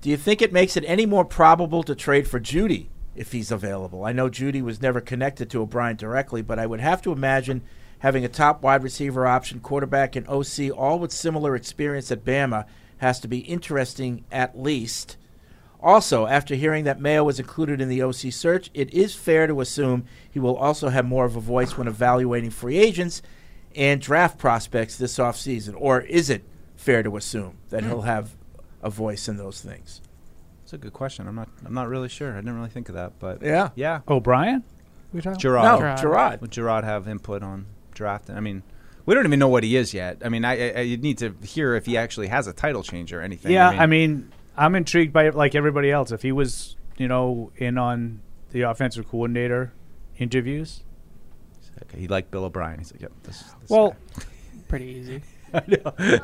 Do 0.00 0.10
you 0.10 0.16
think 0.16 0.42
it 0.42 0.52
makes 0.52 0.76
it 0.76 0.82
any 0.84 1.06
more 1.06 1.24
probable 1.24 1.84
to 1.84 1.94
trade 1.94 2.26
for 2.26 2.40
Jeudy 2.40 2.88
if 3.14 3.30
he's 3.30 3.52
available? 3.52 4.04
I 4.04 4.10
know 4.10 4.28
Jeudy 4.28 4.62
was 4.62 4.82
never 4.82 5.00
connected 5.00 5.48
to 5.50 5.62
O'Brien 5.62 5.94
directly, 5.94 6.42
but 6.42 6.58
I 6.58 6.66
would 6.66 6.80
have 6.80 7.00
to 7.02 7.12
imagine 7.12 7.62
having 8.00 8.24
a 8.24 8.28
top 8.28 8.62
wide 8.62 8.82
receiver 8.82 9.26
option, 9.26 9.60
quarterback, 9.60 10.16
and 10.16 10.28
OC, 10.28 10.70
all 10.76 10.98
with 10.98 11.12
similar 11.12 11.54
experience 11.56 12.10
at 12.10 12.24
Bama, 12.24 12.66
has 12.98 13.20
to 13.20 13.28
be 13.28 13.38
interesting 13.38 14.24
at 14.30 14.58
least. 14.58 15.16
Also, 15.80 16.26
after 16.26 16.54
hearing 16.54 16.84
that 16.84 17.00
Mayo 17.00 17.24
was 17.24 17.38
included 17.38 17.80
in 17.80 17.88
the 17.88 18.02
OC 18.02 18.32
search, 18.32 18.70
it 18.74 18.92
is 18.92 19.14
fair 19.14 19.46
to 19.46 19.60
assume 19.60 20.04
he 20.30 20.40
will 20.40 20.56
also 20.56 20.88
have 20.88 21.04
more 21.04 21.24
of 21.24 21.36
a 21.36 21.40
voice 21.40 21.76
when 21.76 21.86
evaluating 21.86 22.50
free 22.50 22.78
agents 22.78 23.22
and 23.74 24.00
draft 24.00 24.38
prospects 24.38 24.96
this 24.96 25.18
offseason. 25.18 25.74
Or 25.76 26.00
is 26.00 26.30
it 26.30 26.44
fair 26.76 27.02
to 27.02 27.16
assume 27.16 27.58
that 27.68 27.84
he'll 27.84 28.00
hmm. 28.00 28.06
have 28.06 28.36
a 28.82 28.90
voice 28.90 29.28
in 29.28 29.36
those 29.36 29.60
things? 29.60 30.00
It's 30.64 30.72
a 30.72 30.78
good 30.78 30.94
question. 30.94 31.28
I'm 31.28 31.36
not. 31.36 31.48
I'm 31.64 31.74
not 31.74 31.88
really 31.88 32.08
sure. 32.08 32.32
I 32.32 32.36
didn't 32.36 32.56
really 32.56 32.70
think 32.70 32.88
of 32.88 32.96
that, 32.96 33.20
but 33.20 33.40
Yeah. 33.42 33.70
yeah. 33.76 34.00
O'Brien? 34.08 34.64
We 35.12 35.20
talking- 35.20 35.38
Gerard. 35.38 35.64
No, 35.64 35.78
Gerard. 35.78 35.98
Gerard. 35.98 36.40
Would 36.40 36.50
Gerard 36.50 36.84
have 36.84 37.06
input 37.06 37.44
on 37.44 37.66
drafting? 37.96 38.36
I 38.36 38.40
mean, 38.40 38.62
we 39.04 39.14
don't 39.14 39.26
even 39.26 39.38
know 39.38 39.48
what 39.48 39.64
he 39.64 39.76
is 39.76 39.92
yet. 39.92 40.18
I 40.24 40.28
mean, 40.28 40.44
I, 40.44 40.72
I 40.72 40.80
you'd 40.82 41.02
need 41.02 41.18
to 41.18 41.34
hear 41.42 41.74
if 41.74 41.86
he 41.86 41.96
actually 41.96 42.28
has 42.28 42.46
a 42.46 42.52
title 42.52 42.82
change 42.82 43.12
or 43.12 43.20
anything. 43.20 43.52
Yeah, 43.52 43.68
I 43.68 43.86
mean, 43.86 44.32
I'm 44.56 44.74
intrigued 44.74 45.12
by 45.12 45.26
it 45.26 45.34
like 45.34 45.54
everybody 45.54 45.90
else. 45.90 46.12
If 46.12 46.22
he 46.22 46.32
was, 46.32 46.76
you 46.96 47.08
know, 47.08 47.50
in 47.56 47.78
on 47.78 48.20
the 48.50 48.62
offensive 48.62 49.08
coordinator 49.08 49.72
interviews, 50.18 50.84
okay, 51.82 52.00
he 52.00 52.08
liked 52.08 52.30
Bill 52.30 52.44
O'Brien. 52.44 52.78
He's 52.78 52.92
like, 52.92 53.02
yep. 53.02 53.12
This, 53.22 53.42
this 53.60 53.70
well, 53.70 53.96
pretty 54.68 54.86
easy. 54.86 55.22
I. 55.54 56.20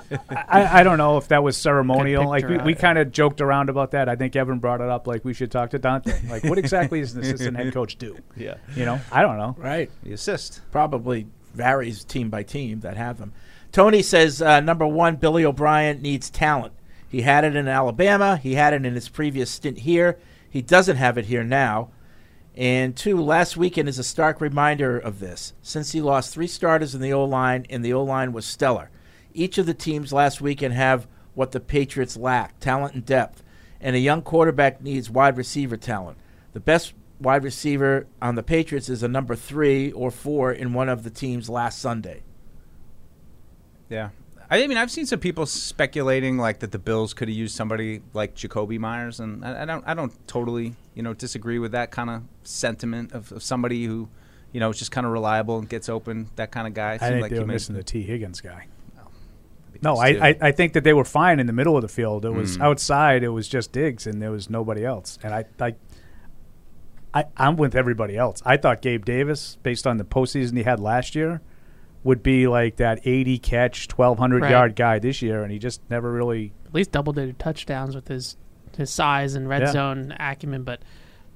I, 0.48 0.80
I 0.80 0.82
don't 0.82 0.98
know 0.98 1.16
if 1.16 1.28
that 1.28 1.42
was 1.42 1.56
ceremonial. 1.56 2.28
Like 2.28 2.46
we, 2.48 2.58
we 2.58 2.74
kind 2.74 2.98
of 2.98 3.12
joked 3.12 3.40
around 3.40 3.70
about 3.70 3.92
that. 3.92 4.08
I 4.08 4.16
think 4.16 4.34
Evan 4.36 4.58
brought 4.58 4.80
it 4.80 4.88
up. 4.88 5.06
Like 5.06 5.24
we 5.24 5.32
should 5.32 5.50
talk 5.50 5.70
to 5.70 5.78
Dante. 5.78 6.28
Like 6.28 6.44
what 6.44 6.58
exactly 6.58 7.00
does 7.00 7.14
an 7.14 7.22
assistant 7.22 7.56
head 7.56 7.72
coach 7.72 7.96
do? 7.96 8.16
Yeah. 8.36 8.56
you 8.74 8.84
know, 8.84 8.98
I 9.12 9.22
don't 9.22 9.36
know. 9.36 9.54
Right. 9.58 9.90
The 10.02 10.12
assist. 10.14 10.62
Probably 10.72 11.26
varies 11.54 12.04
team 12.04 12.30
by 12.30 12.42
team 12.42 12.80
that 12.80 12.96
have 12.96 13.18
them. 13.18 13.32
Tony 13.72 14.02
says 14.02 14.42
uh, 14.42 14.60
number 14.60 14.86
one, 14.86 15.16
Billy 15.16 15.44
O'Brien 15.44 16.02
needs 16.02 16.28
talent. 16.30 16.74
He 17.08 17.22
had 17.22 17.44
it 17.44 17.56
in 17.56 17.68
Alabama. 17.68 18.36
He 18.36 18.54
had 18.54 18.72
it 18.72 18.86
in 18.86 18.94
his 18.94 19.08
previous 19.08 19.50
stint 19.50 19.80
here. 19.80 20.18
He 20.48 20.62
doesn't 20.62 20.96
have 20.96 21.18
it 21.18 21.26
here 21.26 21.44
now. 21.44 21.90
And 22.54 22.94
two, 22.94 23.20
last 23.20 23.56
weekend 23.56 23.88
is 23.88 23.98
a 23.98 24.04
stark 24.04 24.40
reminder 24.40 24.98
of 24.98 25.20
this. 25.20 25.54
Since 25.62 25.92
he 25.92 26.02
lost 26.02 26.32
three 26.34 26.46
starters 26.46 26.94
in 26.94 27.00
the 27.00 27.12
O 27.12 27.24
line, 27.24 27.66
and 27.70 27.84
the 27.84 27.94
O 27.94 28.02
line 28.02 28.32
was 28.32 28.44
stellar. 28.44 28.90
Each 29.32 29.56
of 29.56 29.64
the 29.64 29.74
teams 29.74 30.12
last 30.12 30.42
weekend 30.42 30.74
have 30.74 31.06
what 31.34 31.52
the 31.52 31.60
Patriots 31.60 32.16
lack 32.16 32.60
talent 32.60 32.94
and 32.94 33.06
depth. 33.06 33.42
And 33.80 33.96
a 33.96 34.00
young 34.00 34.20
quarterback 34.20 34.82
needs 34.82 35.08
wide 35.08 35.38
receiver 35.38 35.78
talent. 35.78 36.18
The 36.52 36.60
best 36.60 36.92
wide 37.22 37.44
receiver 37.44 38.06
on 38.20 38.34
the 38.34 38.42
Patriots 38.42 38.88
is 38.88 39.02
a 39.02 39.08
number 39.08 39.34
three 39.36 39.92
or 39.92 40.10
four 40.10 40.52
in 40.52 40.72
one 40.74 40.88
of 40.88 41.04
the 41.04 41.10
teams 41.10 41.48
last 41.48 41.78
Sunday. 41.78 42.22
Yeah. 43.88 44.10
I 44.50 44.66
mean, 44.66 44.76
I've 44.76 44.90
seen 44.90 45.06
some 45.06 45.18
people 45.18 45.46
speculating 45.46 46.36
like 46.36 46.58
that 46.58 46.72
the 46.72 46.78
Bills 46.78 47.14
could 47.14 47.28
have 47.28 47.36
used 47.36 47.54
somebody 47.56 48.02
like 48.12 48.34
Jakobi 48.34 48.78
Meyers, 48.78 49.18
and 49.18 49.42
I, 49.44 49.62
I 49.62 49.64
don't, 49.64 49.84
I 49.86 49.94
don't 49.94 50.12
totally, 50.28 50.74
you 50.94 51.02
know, 51.02 51.14
disagree 51.14 51.58
with 51.58 51.72
that 51.72 51.90
kind 51.90 52.10
of 52.10 52.22
sentiment 52.44 53.12
of, 53.12 53.32
of 53.32 53.42
somebody 53.42 53.86
who, 53.86 54.10
you 54.52 54.60
know, 54.60 54.68
is 54.68 54.78
just 54.78 54.90
kind 54.90 55.06
of 55.06 55.12
reliable 55.12 55.58
and 55.58 55.66
gets 55.68 55.88
open. 55.88 56.28
That 56.36 56.50
kind 56.52 56.66
of 56.66 56.74
guy. 56.74 56.94
I 56.94 56.98
Seemed 56.98 57.10
think 57.12 57.22
like 57.22 57.30
they 57.32 57.38
were 57.38 57.46
made- 57.46 57.54
missing 57.54 57.76
the 57.76 57.82
Tee 57.82 58.02
Higgins 58.02 58.42
guy. 58.42 58.66
No, 59.80 59.94
nice, 59.94 60.20
I. 60.20 60.28
I, 60.28 60.36
I 60.42 60.52
think 60.52 60.74
that 60.74 60.84
they 60.84 60.92
were 60.92 61.04
fine 61.04 61.40
in 61.40 61.46
the 61.46 61.52
middle 61.54 61.74
of 61.74 61.82
the 61.82 61.88
field. 61.88 62.24
It 62.26 62.30
was 62.30 62.56
Mm. 62.58 62.62
outside. 62.62 63.22
It 63.24 63.30
was 63.30 63.48
just 63.48 63.72
Diggs, 63.72 64.06
and 64.06 64.20
there 64.22 64.30
was 64.30 64.48
nobody 64.50 64.84
else. 64.84 65.18
And 65.24 65.34
I, 65.34 65.44
I, 65.58 65.74
I, 67.14 67.24
I'm 67.36 67.56
with 67.56 67.74
everybody 67.74 68.16
else. 68.16 68.40
I 68.44 68.56
thought 68.56 68.80
Gabe 68.82 69.04
Davis, 69.04 69.58
based 69.62 69.86
on 69.86 69.98
the 69.98 70.04
postseason 70.04 70.56
he 70.56 70.62
had 70.62 70.80
last 70.80 71.14
year, 71.14 71.40
would 72.04 72.22
be 72.22 72.46
like 72.48 72.76
that 72.76 73.00
80 73.04 73.38
catch, 73.38 73.88
1200 73.88 74.42
Right. 74.42 74.50
yard 74.50 74.76
guy 74.76 74.98
this 74.98 75.22
year, 75.22 75.42
and 75.42 75.52
he 75.52 75.58
just 75.58 75.80
never 75.90 76.10
really. 76.10 76.52
At 76.66 76.74
least 76.74 76.90
double 76.92 77.12
digit 77.12 77.38
touchdowns 77.38 77.94
with 77.94 78.08
his 78.08 78.36
his 78.76 78.90
size 78.90 79.34
and 79.34 79.46
red 79.48 79.62
Yeah. 79.62 79.72
zone 79.72 80.14
acumen, 80.18 80.62
but 80.62 80.80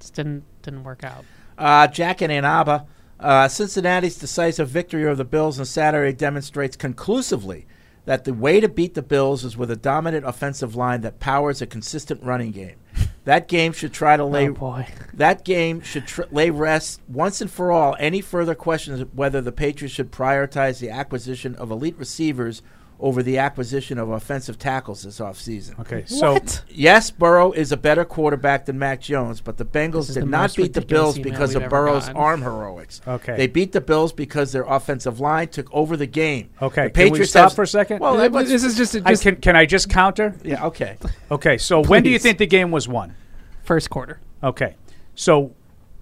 just 0.00 0.14
didn't 0.14 0.44
didn't 0.62 0.84
work 0.84 1.04
out. 1.04 1.24
Uh, 1.58 1.86
Jack 1.86 2.22
and 2.22 2.32
Ann 2.32 2.44
Arbor. 2.44 2.84
Uh, 3.20 3.48
Cincinnati's 3.48 4.16
decisive 4.18 4.68
victory 4.68 5.04
over 5.06 5.14
the 5.14 5.24
Bills 5.24 5.58
on 5.58 5.64
Saturday 5.66 6.12
demonstrates 6.14 6.76
conclusively 6.76 7.66
that 8.06 8.24
the 8.24 8.32
way 8.32 8.60
to 8.60 8.68
beat 8.68 8.94
the 8.94 9.02
Bills 9.02 9.44
is 9.44 9.56
with 9.56 9.70
a 9.70 9.76
dominant 9.76 10.26
offensive 10.26 10.74
line 10.74 11.02
that 11.02 11.20
powers 11.20 11.60
a 11.60 11.66
consistent 11.66 12.22
running 12.22 12.52
game. 12.52 12.76
That 13.24 13.48
game 13.48 13.72
should 13.72 13.92
try 13.92 14.16
to 14.16 14.22
oh, 14.22 14.28
lay. 14.28 14.48
Oh. 14.48 14.84
That 15.12 15.44
game 15.44 15.80
should 15.80 16.06
tr- 16.06 16.22
lay 16.30 16.50
rest 16.50 17.00
once 17.08 17.40
and 17.40 17.50
for 17.50 17.72
all 17.72 17.96
any 17.98 18.20
further 18.20 18.54
questions 18.54 19.00
of 19.00 19.14
whether 19.16 19.40
the 19.40 19.50
Patriots 19.50 19.94
should 19.94 20.12
prioritize 20.12 20.78
the 20.78 20.90
acquisition 20.90 21.56
of 21.56 21.72
elite 21.72 21.98
receivers 21.98 22.62
over 22.98 23.22
the 23.22 23.36
acquisition 23.38 23.98
of 23.98 24.08
offensive 24.10 24.58
tackles 24.58 25.02
this 25.02 25.20
offseason. 25.20 25.78
Okay, 25.80 26.04
so 26.06 26.32
What? 26.34 26.62
Yes, 26.68 27.10
Burrow 27.10 27.52
is 27.52 27.70
a 27.70 27.76
better 27.76 28.04
quarterback 28.04 28.64
than 28.64 28.78
Mac 28.78 29.00
Jones, 29.02 29.40
but 29.42 29.58
the 29.58 29.64
Bengals 29.66 30.06
did 30.12 30.22
the 30.22 30.26
not 30.26 30.56
beat 30.56 30.72
the 30.72 30.80
Bills 30.80 31.18
because 31.18 31.54
of 31.54 31.68
Burrow's 31.68 32.06
gotten. 32.06 32.16
arm 32.16 32.42
heroics. 32.42 33.02
Okay. 33.06 33.36
They 33.36 33.46
beat 33.48 33.72
the 33.72 33.80
Bills 33.82 34.12
because 34.12 34.52
their 34.52 34.62
offensive 34.64 35.20
line 35.20 35.48
took 35.48 35.68
over 35.74 35.96
the 35.96 36.06
game. 36.06 36.48
Okay, 36.62 36.84
The 36.84 36.90
can 36.90 37.02
we 37.04 37.10
Patriots 37.10 37.30
stop 37.30 37.42
have- 37.50 37.52
for 37.54 37.62
a 37.62 37.66
second? 37.66 38.00
Well, 38.00 38.16
Th- 38.16 38.30
let's- 38.32 38.48
this 38.50 38.64
is 38.64 38.76
just, 38.76 38.96
I 39.04 39.10
just 39.10 39.22
can, 39.22 39.36
can 39.36 39.56
I 39.56 39.66
just 39.66 39.90
counter? 39.90 40.34
yeah, 40.42 40.64
okay. 40.66 40.96
Okay, 41.30 41.58
so 41.58 41.82
when 41.82 42.02
do 42.02 42.08
you 42.10 42.18
think 42.18 42.38
the 42.38 42.46
game 42.46 42.70
was 42.70 42.88
won? 42.88 43.14
first 43.62 43.90
quarter. 43.90 44.20
Okay. 44.44 44.76
So 45.14 45.52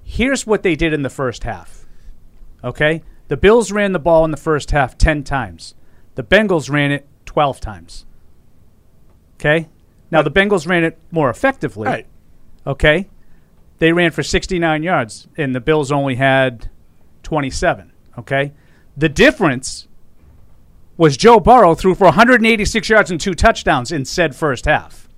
here's 0.05 0.47
what 0.47 0.63
they 0.63 0.77
did 0.77 0.93
in 0.93 1.03
the 1.03 1.11
first 1.11 1.45
half. 1.45 1.87
Okay? 2.63 3.03
The 3.29 3.37
Bills 3.39 3.73
ran 3.73 3.93
the 3.93 3.99
ball 3.99 4.25
in 4.27 4.31
the 4.31 4.37
first 4.37 4.71
half 4.71 4.99
10 4.99 5.23
times. 5.25 5.75
The 6.15 6.23
Bengals 6.23 6.71
ran 6.71 6.93
it 6.93 7.07
12 7.27 7.61
times. 7.61 8.07
Okay? 9.35 9.69
Now 10.11 10.23
the 10.23 10.31
Bengals 10.31 10.67
ran 10.67 10.85
it 10.85 10.99
more 11.11 11.31
effectively. 11.31 11.87
Right. 11.87 12.07
Okay? 12.67 13.09
They 13.79 13.93
ran 13.93 14.13
for 14.13 14.23
69 14.23 14.83
yards, 14.83 15.29
and 15.37 15.55
the 15.55 15.61
Bills 15.61 15.91
only 15.91 16.15
had 16.15 16.71
27. 17.23 17.93
Okay, 18.19 18.53
the 18.97 19.09
difference 19.09 19.89
was 20.97 21.17
Joe 21.17 21.41
Burrow 21.41 21.75
threw 21.75 21.97
for 21.97 22.05
186 22.05 22.89
yards 22.89 23.11
and 23.11 23.21
two 23.21 23.35
touchdowns 23.35 23.91
in 23.91 24.05
said 24.05 24.37
first 24.37 24.67
half, 24.67 25.09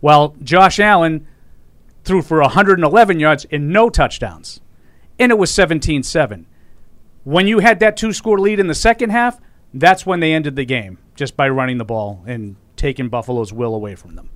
while 0.00 0.34
Josh 0.42 0.80
Allen 0.80 1.26
threw 2.02 2.22
for 2.22 2.40
111 2.40 3.20
yards 3.20 3.46
and 3.50 3.68
no 3.68 3.90
touchdowns, 3.90 4.62
and 5.18 5.30
it 5.30 5.36
was 5.36 5.50
17-7. 5.50 6.46
When 7.24 7.46
you 7.46 7.58
had 7.58 7.80
that 7.80 7.98
two-score 7.98 8.40
lead 8.40 8.58
in 8.58 8.68
the 8.68 8.74
second 8.74 9.10
half, 9.10 9.38
that's 9.72 10.04
when 10.06 10.20
they 10.20 10.32
ended 10.32 10.56
the 10.56 10.64
game 10.64 10.98
just 11.14 11.36
by 11.36 11.48
running 11.48 11.78
the 11.78 11.84
ball 11.84 12.22
and 12.26 12.56
taking 12.76 13.08
Buffalo's 13.08 13.52
will 13.52 13.74
away 13.74 13.94
from 13.94 14.16
them. 14.16 14.30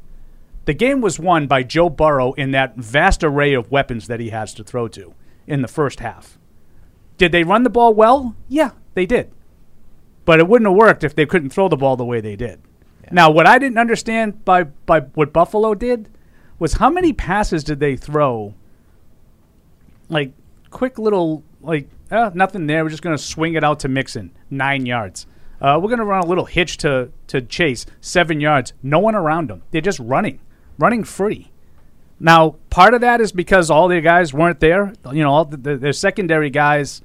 The 0.64 0.74
game 0.74 1.00
was 1.00 1.18
won 1.18 1.46
by 1.46 1.62
Joe 1.62 1.90
Burrow 1.90 2.32
in 2.32 2.52
that 2.52 2.76
vast 2.76 3.22
array 3.22 3.52
of 3.52 3.70
weapons 3.70 4.06
that 4.06 4.20
he 4.20 4.30
has 4.30 4.54
to 4.54 4.64
throw 4.64 4.88
to 4.88 5.14
in 5.46 5.62
the 5.62 5.68
first 5.68 6.00
half. 6.00 6.38
Did 7.18 7.32
they 7.32 7.44
run 7.44 7.62
the 7.62 7.70
ball 7.70 7.94
well? 7.94 8.34
Yeah, 8.48 8.70
they 8.94 9.06
did. 9.06 9.30
But 10.24 10.40
it 10.40 10.48
wouldn't 10.48 10.68
have 10.68 10.76
worked 10.76 11.04
if 11.04 11.14
they 11.14 11.26
couldn't 11.26 11.50
throw 11.50 11.68
the 11.68 11.76
ball 11.76 11.96
the 11.96 12.04
way 12.04 12.20
they 12.20 12.36
did. 12.36 12.60
Now, 13.10 13.30
what 13.30 13.46
I 13.46 13.58
didn't 13.58 13.78
understand 13.78 14.44
by, 14.44 14.64
by 14.64 15.00
what 15.00 15.32
Buffalo 15.32 15.74
did 15.74 16.08
was 16.58 16.74
how 16.74 16.88
many 16.88 17.12
passes 17.12 17.62
did 17.62 17.78
they 17.78 17.96
throw? 17.96 18.54
Like 20.08 20.32
quick 20.70 20.98
little 20.98 21.42
like 21.60 21.88
uh, 22.14 22.30
nothing 22.34 22.66
there. 22.66 22.84
We're 22.84 22.90
just 22.90 23.02
going 23.02 23.16
to 23.16 23.22
swing 23.22 23.54
it 23.54 23.64
out 23.64 23.80
to 23.80 23.88
Mixon, 23.88 24.30
nine 24.50 24.86
yards. 24.86 25.26
Uh, 25.60 25.78
we're 25.80 25.88
going 25.88 25.98
to 25.98 26.04
run 26.04 26.22
a 26.22 26.26
little 26.26 26.44
hitch 26.44 26.76
to 26.78 27.10
to 27.28 27.40
Chase, 27.40 27.86
seven 28.00 28.40
yards. 28.40 28.72
No 28.82 28.98
one 28.98 29.14
around 29.14 29.48
them. 29.48 29.62
They're 29.70 29.80
just 29.80 29.98
running, 29.98 30.40
running 30.78 31.04
free. 31.04 31.50
Now, 32.20 32.56
part 32.70 32.94
of 32.94 33.00
that 33.00 33.20
is 33.20 33.32
because 33.32 33.70
all 33.70 33.88
their 33.88 34.00
guys 34.00 34.32
weren't 34.32 34.60
there. 34.60 34.92
You 35.12 35.22
know, 35.22 35.30
all 35.30 35.44
the, 35.44 35.56
the, 35.56 35.76
their 35.76 35.92
secondary 35.92 36.50
guys. 36.50 37.02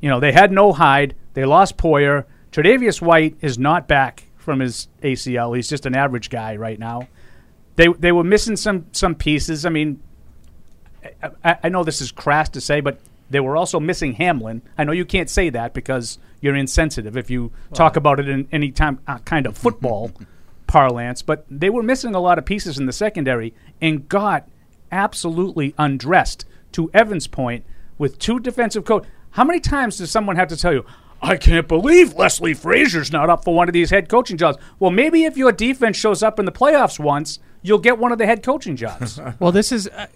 You 0.00 0.08
know, 0.08 0.20
they 0.20 0.32
had 0.32 0.52
no 0.52 0.72
hide. 0.72 1.14
They 1.34 1.44
lost 1.44 1.76
Poyer. 1.76 2.24
Tre'Davious 2.50 3.00
White 3.00 3.36
is 3.40 3.58
not 3.58 3.88
back 3.88 4.24
from 4.36 4.60
his 4.60 4.88
ACL. 5.02 5.54
He's 5.54 5.68
just 5.68 5.86
an 5.86 5.94
average 5.94 6.28
guy 6.28 6.56
right 6.56 6.78
now. 6.78 7.08
They 7.76 7.88
they 7.98 8.12
were 8.12 8.24
missing 8.24 8.56
some 8.56 8.86
some 8.92 9.14
pieces. 9.14 9.64
I 9.64 9.70
mean, 9.70 10.02
I, 11.44 11.56
I 11.64 11.68
know 11.68 11.84
this 11.84 12.00
is 12.00 12.12
crass 12.12 12.48
to 12.50 12.60
say, 12.60 12.80
but 12.80 13.00
they 13.32 13.40
were 13.40 13.56
also 13.56 13.80
missing 13.80 14.12
Hamlin. 14.14 14.62
I 14.76 14.84
know 14.84 14.92
you 14.92 15.04
can't 15.04 15.30
say 15.30 15.50
that 15.50 15.72
because 15.72 16.18
you're 16.40 16.54
insensitive 16.54 17.16
if 17.16 17.30
you 17.30 17.50
talk 17.72 17.96
about 17.96 18.20
it 18.20 18.28
in 18.28 18.46
any 18.52 18.70
time 18.70 19.00
uh, 19.06 19.18
kind 19.18 19.46
of 19.46 19.56
football 19.56 20.12
parlance. 20.66 21.22
But 21.22 21.46
they 21.50 21.70
were 21.70 21.82
missing 21.82 22.14
a 22.14 22.20
lot 22.20 22.38
of 22.38 22.44
pieces 22.44 22.78
in 22.78 22.86
the 22.86 22.92
secondary 22.92 23.54
and 23.80 24.08
got 24.08 24.48
absolutely 24.90 25.74
undressed. 25.78 26.44
To 26.72 26.90
Evan's 26.94 27.26
point, 27.26 27.66
with 27.98 28.18
two 28.18 28.40
defensive 28.40 28.86
coach, 28.86 29.04
how 29.32 29.44
many 29.44 29.60
times 29.60 29.98
does 29.98 30.10
someone 30.10 30.36
have 30.36 30.48
to 30.48 30.56
tell 30.56 30.72
you? 30.72 30.86
I 31.20 31.36
can't 31.36 31.68
believe 31.68 32.14
Leslie 32.14 32.54
Frazier's 32.54 33.12
not 33.12 33.28
up 33.28 33.44
for 33.44 33.54
one 33.54 33.68
of 33.68 33.74
these 33.74 33.90
head 33.90 34.08
coaching 34.08 34.38
jobs. 34.38 34.56
Well, 34.78 34.90
maybe 34.90 35.24
if 35.24 35.36
your 35.36 35.52
defense 35.52 35.96
shows 35.96 36.22
up 36.22 36.38
in 36.38 36.46
the 36.46 36.52
playoffs 36.52 36.98
once, 36.98 37.38
you'll 37.60 37.78
get 37.78 37.98
one 37.98 38.10
of 38.10 38.18
the 38.18 38.26
head 38.26 38.42
coaching 38.42 38.74
jobs. 38.74 39.20
well, 39.38 39.52
this 39.52 39.70
is. 39.70 39.86
Uh, 39.88 40.06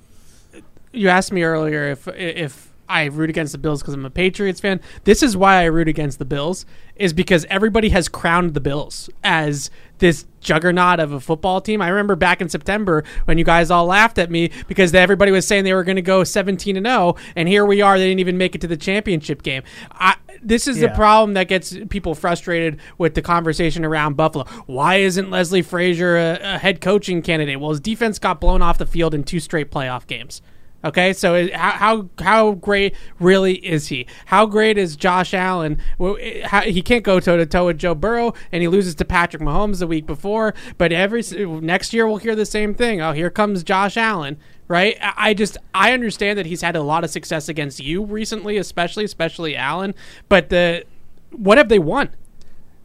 you 0.93 1.09
asked 1.09 1.31
me 1.31 1.43
earlier 1.43 1.91
if 1.91 2.09
if 2.09 2.66
I 2.89 3.05
root 3.05 3.31
against 3.31 3.53
the 3.53 3.59
Bills 3.59 3.83
because 3.83 3.95
I'm 3.95 4.05
a 4.05 4.11
Patriots 4.11 4.61
fan. 4.61 4.81
This 5.05 5.23
is 5.23 5.37
why 5.37 5.63
I 5.63 5.65
root 5.65 5.89
against 5.89 6.19
the 6.19 6.25
Bills 6.25 6.67
is 6.97 7.13
because 7.13 7.45
everybody 7.51 7.91
has 7.91 8.09
crowned 8.09 8.55
the 8.55 8.61
Bills 8.61 9.11
as 9.23 9.71
this 9.99 10.27
juggernaut 10.41 11.01
of 11.01 11.13
a 11.13 11.21
football 11.21 11.61
team. 11.61 11.83
I 11.83 11.89
remember 11.89 12.17
back 12.17 12.41
in 12.41 12.49
September 12.49 13.05
when 13.25 13.39
you 13.39 13.45
guys 13.45 13.71
all 13.71 13.87
laughed 13.87 14.19
at 14.19 14.31
me 14.31 14.51
because 14.69 14.95
everybody 14.95 15.33
was 15.33 15.47
saying 15.47 15.65
they 15.65 15.75
were 15.75 15.85
going 15.85 15.97
to 15.97 16.03
go 16.03 16.25
17 16.25 16.77
and 16.77 16.87
0 16.87 17.17
and 17.35 17.49
here 17.49 17.65
we 17.65 17.83
are 17.83 17.99
they 17.99 18.07
didn't 18.07 18.21
even 18.21 18.39
make 18.39 18.55
it 18.55 18.61
to 18.61 18.67
the 18.67 18.77
championship 18.77 19.43
game. 19.43 19.63
I, 19.93 20.17
this 20.43 20.69
is 20.69 20.79
the 20.79 20.91
problem 20.91 21.35
that 21.35 21.49
gets 21.49 21.77
people 21.91 22.15
frustrated 22.15 22.79
with 22.99 23.15
the 23.15 23.23
conversation 23.23 23.85
around 23.85 24.17
Buffalo. 24.17 24.45
Why 24.67 24.97
isn't 24.97 25.31
Leslie 25.31 25.63
Frazier 25.63 26.17
a, 26.17 26.39
a 26.55 26.59
head 26.59 26.81
coaching 26.81 27.23
candidate? 27.23 27.59
Well, 27.59 27.71
his 27.71 27.81
defense 27.81 28.19
got 28.19 28.41
blown 28.41 28.63
off 28.63 28.79
the 28.79 28.87
field 28.87 29.15
in 29.15 29.25
two 29.25 29.41
straight 29.41 29.71
playoff 29.71 30.07
games. 30.07 30.43
Okay, 30.87 31.13
so 31.13 31.35
it- 31.35 31.53
how 31.55 31.71
how 31.73 32.09
how 32.25 32.53
great 32.53 32.95
really 33.19 33.55
is 33.55 33.89
he? 33.89 34.07
How 34.27 34.47
great 34.47 34.79
is 34.79 34.95
Josh 34.97 35.35
Allen? 35.35 35.79
Well, 35.99 36.17
it- 36.21 36.45
how, 36.47 36.61
he 36.63 36.81
can't 36.81 37.03
go 37.03 37.19
toe 37.19 37.37
to 37.37 37.45
toe 37.45 37.67
with 37.67 37.79
Joe 37.79 37.95
Burrow, 37.95 38.35
and 38.53 38.63
he 38.63 38.69
loses 38.69 38.95
to 38.97 39.05
Patrick 39.05 39.43
Mahomes 39.43 39.81
the 39.81 39.87
week 39.87 40.07
before. 40.07 40.55
But 40.79 40.93
every 40.93 41.23
next 41.61 41.93
year 41.93 42.07
we'll 42.07 42.19
hear 42.19 42.37
the 42.37 42.47
same 42.47 42.73
thing. 42.73 43.01
Oh, 43.01 43.13
here 43.13 43.31
comes 43.31 43.65
Josh 43.65 43.97
Allen, 43.97 44.39
right? 44.69 44.97
I 45.03 45.35
just 45.35 45.59
I 45.75 45.93
understand 45.93 46.39
that 46.39 46.47
he's 46.47 46.63
had 46.63 46.77
a 46.77 46.83
lot 46.83 47.03
of 47.05 47.11
success 47.11 47.49
against 47.49 47.81
you 47.81 48.05
recently, 48.05 48.57
especially 48.57 49.05
especially 49.05 49.57
Allen. 49.57 49.93
But 50.29 50.51
the 50.51 50.85
what 51.33 51.59
have 51.59 51.69
they 51.69 51.81
won? 51.81 52.11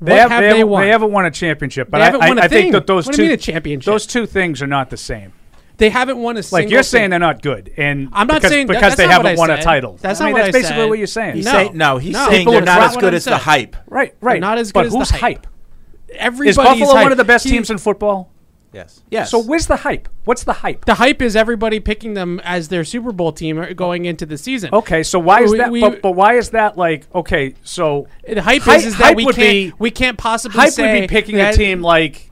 They, 0.04 0.16
have, 0.16 0.32
have 0.32 0.42
they, 0.42 0.48
they 0.48 0.58
haven't- 0.58 0.70
won? 0.70 0.82
they 0.82 0.90
haven't 0.90 1.12
won 1.12 1.26
a 1.28 1.32
championship, 1.32 1.92
but 1.92 2.00
They 2.00 2.02
I, 2.02 2.06
haven't 2.06 2.24
I, 2.24 2.28
won 2.30 2.38
a 2.40 2.42
I 2.42 2.48
think 2.48 2.72
that 2.72 2.88
those 2.88 3.06
What 3.06 3.16
two 3.16 3.22
mean 3.22 3.32
a 3.32 3.38
championship? 3.38 3.86
Those 3.86 4.08
two 4.08 4.26
things 4.26 4.60
are 4.64 4.68
not 4.68 4.90
the 4.90 4.98
same. 4.98 5.34
They 5.82 5.90
haven't 5.90 6.18
won 6.20 6.36
a 6.36 6.40
Like 6.40 6.46
single 6.46 6.72
you're 6.72 6.84
saying 6.84 7.04
thing. 7.06 7.10
they're 7.10 7.20
not 7.20 7.42
good, 7.42 7.72
and 7.76 8.08
I'm 8.14 8.28
not 8.28 8.36
because, 8.36 8.52
saying 8.52 8.68
that- 8.68 8.74
because 8.74 8.82
that's 8.92 8.96
they 8.96 9.04
not 9.08 9.24
what 9.24 9.26
haven't 9.26 9.38
I 9.38 9.42
won 9.42 9.50
a 9.52 9.56
said. 9.58 9.64
title. 9.64 9.98
That's 10.00 10.22
I 10.22 10.24
not 10.24 10.28
mean, 10.28 10.34
what 10.34 10.38
that's 10.46 10.56
I 10.56 10.60
basically 10.60 10.82
said. 10.84 10.90
what 10.90 10.98
you're 11.00 11.08
saying. 11.08 11.36
He's 11.36 11.46
No. 11.46 11.52
saying 11.52 11.72
no. 11.78 11.98
He's 11.98 12.14
No. 12.14 12.26
saying 12.28 12.38
People 12.40 12.54
they're 12.54 12.62
not 12.62 12.80
not 12.80 12.90
as 12.90 12.96
what 12.96 13.02
good 13.02 13.14
I 13.14 13.18
as 13.18 13.26
the 13.26 13.32
said. 13.32 13.40
hype. 13.42 13.76
Right, 13.88 14.14
right. 14.22 14.40
not 14.40 14.58
as 14.58 14.72
but 14.72 14.82
good 14.82 14.88
as 14.88 14.94
the 14.94 15.00
who's 15.00 15.10
hype. 15.10 15.48
Is 16.08 16.16
Everybody's 16.18 16.56
Buffalo 16.58 16.94
one 17.02 17.12
of 17.12 17.18
the 17.18 17.24
best 17.24 17.46
He- 17.46 17.52
teams 17.52 17.70
in 17.70 17.78
football? 17.78 18.30
Yes. 18.74 19.02
Yes. 19.10 19.30
So 19.32 19.40
where's 19.40 19.68
the 19.68 19.76
hype? 19.78 20.08
What's 20.24 20.44
the 20.46 20.54
hype? 20.54 20.86
The 20.86 20.94
hype 20.94 21.22
is 21.22 21.36
everybody 21.36 21.82
picking 21.82 22.14
them 22.14 22.40
as 22.46 22.70
their 22.70 22.86
Super 22.86 23.12
Bowl 23.12 23.34
team 23.34 23.62
going 23.76 24.06
into 24.06 24.26
the 24.26 24.38
season. 24.38 24.70
Okay, 24.72 25.04
so 25.04 25.20
why 25.20 25.42
is 25.42 25.52
We- 25.52 25.58
that? 25.58 25.72
we- 25.72 25.82
but, 25.82 26.02
but 26.02 26.12
why 26.12 26.36
is 26.38 26.52
that 26.52 26.78
like 26.78 27.06
okay? 27.14 27.56
So 27.64 28.08
The 28.30 28.42
hype 28.42 28.62
Hy- 28.62 28.76
is, 28.76 28.86
is 28.86 28.98
that 28.98 29.04
hype 29.08 29.18
we 29.18 29.26
would 29.26 29.36
can't 29.36 29.50
be- 29.50 29.74
we 29.78 29.92
can't 29.92 30.18
possibly 30.18 30.62
hype 30.62 30.70
say 30.72 30.94
would 30.94 31.02
be 31.02 31.08
picking 31.08 31.36
that- 31.38 31.54
a 31.56 31.58
team 31.58 31.82
like 31.82 32.31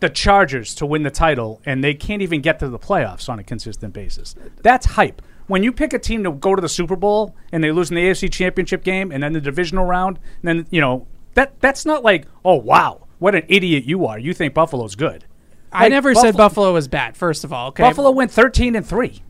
the 0.00 0.08
Chargers 0.08 0.74
to 0.76 0.86
win 0.86 1.02
the 1.02 1.10
title, 1.10 1.60
and 1.64 1.82
they 1.82 1.94
can't 1.94 2.22
even 2.22 2.40
get 2.40 2.58
to 2.58 2.68
the 2.68 2.78
playoffs 2.78 3.28
on 3.28 3.38
a 3.38 3.44
consistent 3.44 3.92
basis. 3.94 4.34
That's 4.62 4.86
hype. 4.86 5.22
When 5.46 5.62
you 5.62 5.72
pick 5.72 5.92
a 5.92 5.98
team 5.98 6.24
to 6.24 6.32
go 6.32 6.54
to 6.54 6.60
the 6.62 6.68
Super 6.68 6.96
Bowl 6.96 7.34
and 7.52 7.62
they 7.62 7.70
lose 7.70 7.90
in 7.90 7.96
the 7.96 8.02
AFC 8.02 8.32
Championship 8.32 8.82
game 8.82 9.12
and 9.12 9.22
then 9.22 9.32
the 9.32 9.40
divisional 9.40 9.84
round, 9.84 10.18
then 10.42 10.66
you 10.70 10.80
know 10.80 11.06
that 11.34 11.60
that's 11.60 11.84
not 11.84 12.02
like 12.02 12.26
oh 12.44 12.54
wow 12.54 13.06
what 13.18 13.34
an 13.34 13.44
idiot 13.48 13.84
you 13.84 14.06
are. 14.06 14.18
You 14.18 14.34
think 14.34 14.54
Buffalo's 14.54 14.96
good. 14.96 15.24
I 15.72 15.84
Like, 15.84 15.90
never 15.90 16.14
said 16.14 16.36
Buffalo 16.36 16.72
was 16.72 16.88
bad. 16.88 17.16
First 17.16 17.44
of 17.44 17.52
all, 17.52 17.68
okay. 17.68 17.82
Buffalo 17.82 18.10
went 18.10 18.30
thirteen 18.30 18.74
and 18.74 18.86
three. 18.86 19.22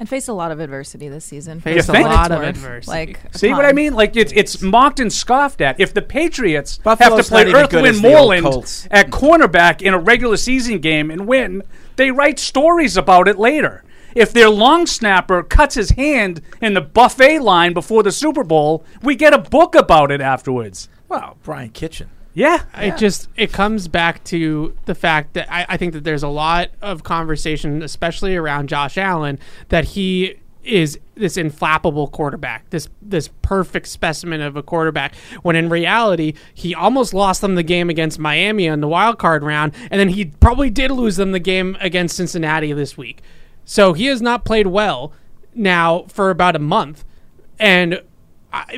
And 0.00 0.08
faced 0.08 0.28
a 0.28 0.32
lot 0.32 0.52
of 0.52 0.60
adversity 0.60 1.08
this 1.08 1.24
season. 1.24 1.60
Faced 1.60 1.88
a 1.88 1.92
what 1.92 2.02
lot 2.02 2.30
of 2.30 2.42
adversity. 2.42 2.90
Like 2.90 3.20
See 3.34 3.50
what 3.50 3.64
I 3.64 3.72
mean? 3.72 3.94
Like 3.94 4.14
it's 4.14 4.32
it's 4.32 4.62
mocked 4.62 5.00
and 5.00 5.12
scoffed 5.12 5.60
at. 5.60 5.80
If 5.80 5.92
the 5.92 6.02
Patriots 6.02 6.78
Buffalo's 6.78 7.16
have 7.16 7.24
to 7.26 7.30
play 7.30 7.44
not 7.44 7.48
even 7.48 7.60
Earth, 7.62 7.70
good 7.70 7.82
Wind, 7.82 7.96
as 7.96 8.02
the 8.02 8.16
old 8.16 8.28
Moreland 8.28 8.88
at 8.92 9.10
cornerback 9.10 9.82
in 9.82 9.94
a 9.94 9.98
regular 9.98 10.36
season 10.36 10.78
game 10.78 11.10
and 11.10 11.26
win, 11.26 11.64
they 11.96 12.12
write 12.12 12.38
stories 12.38 12.96
about 12.96 13.26
it 13.26 13.38
later. 13.38 13.82
If 14.14 14.32
their 14.32 14.48
long 14.48 14.86
snapper 14.86 15.42
cuts 15.42 15.74
his 15.74 15.90
hand 15.90 16.42
in 16.60 16.74
the 16.74 16.80
buffet 16.80 17.40
line 17.40 17.72
before 17.72 18.02
the 18.02 18.12
Super 18.12 18.44
Bowl, 18.44 18.84
we 19.02 19.16
get 19.16 19.34
a 19.34 19.38
book 19.38 19.74
about 19.74 20.12
it 20.12 20.20
afterwards. 20.20 20.88
Wow, 21.08 21.36
Brian 21.42 21.70
Kinchen. 21.70 22.06
Yeah, 22.38 22.62
It 22.76 22.96
just 22.98 23.28
it 23.36 23.52
comes 23.52 23.88
back 23.88 24.22
to 24.24 24.72
the 24.84 24.94
fact 24.94 25.34
that 25.34 25.52
I, 25.52 25.66
I 25.70 25.76
think 25.76 25.92
that 25.94 26.04
there's 26.04 26.22
a 26.22 26.28
lot 26.28 26.70
of 26.80 27.02
conversation, 27.02 27.82
especially 27.82 28.36
around 28.36 28.68
Josh 28.68 28.96
Allen, 28.96 29.40
that 29.70 29.84
he 29.84 30.36
is 30.62 31.00
this 31.16 31.36
inflappable 31.36 32.12
quarterback, 32.12 32.70
this 32.70 32.88
this 33.02 33.28
perfect 33.42 33.88
specimen 33.88 34.40
of 34.40 34.56
a 34.56 34.62
quarterback. 34.62 35.16
When 35.42 35.56
in 35.56 35.68
reality, 35.68 36.34
he 36.54 36.76
almost 36.76 37.12
lost 37.12 37.40
them 37.40 37.56
the 37.56 37.64
game 37.64 37.90
against 37.90 38.20
Miami 38.20 38.66
in 38.66 38.80
the 38.80 38.88
wild 38.88 39.18
card 39.18 39.42
round, 39.42 39.72
and 39.90 39.98
then 39.98 40.10
he 40.10 40.26
probably 40.26 40.70
did 40.70 40.92
lose 40.92 41.16
them 41.16 41.32
the 41.32 41.40
game 41.40 41.76
against 41.80 42.16
Cincinnati 42.16 42.72
this 42.72 42.96
week. 42.96 43.20
So 43.64 43.94
he 43.94 44.06
has 44.06 44.22
not 44.22 44.44
played 44.44 44.68
well 44.68 45.12
now 45.54 46.04
for 46.08 46.30
about 46.30 46.54
a 46.54 46.60
month, 46.60 47.04
and 47.58 47.94
I- 47.94 48.02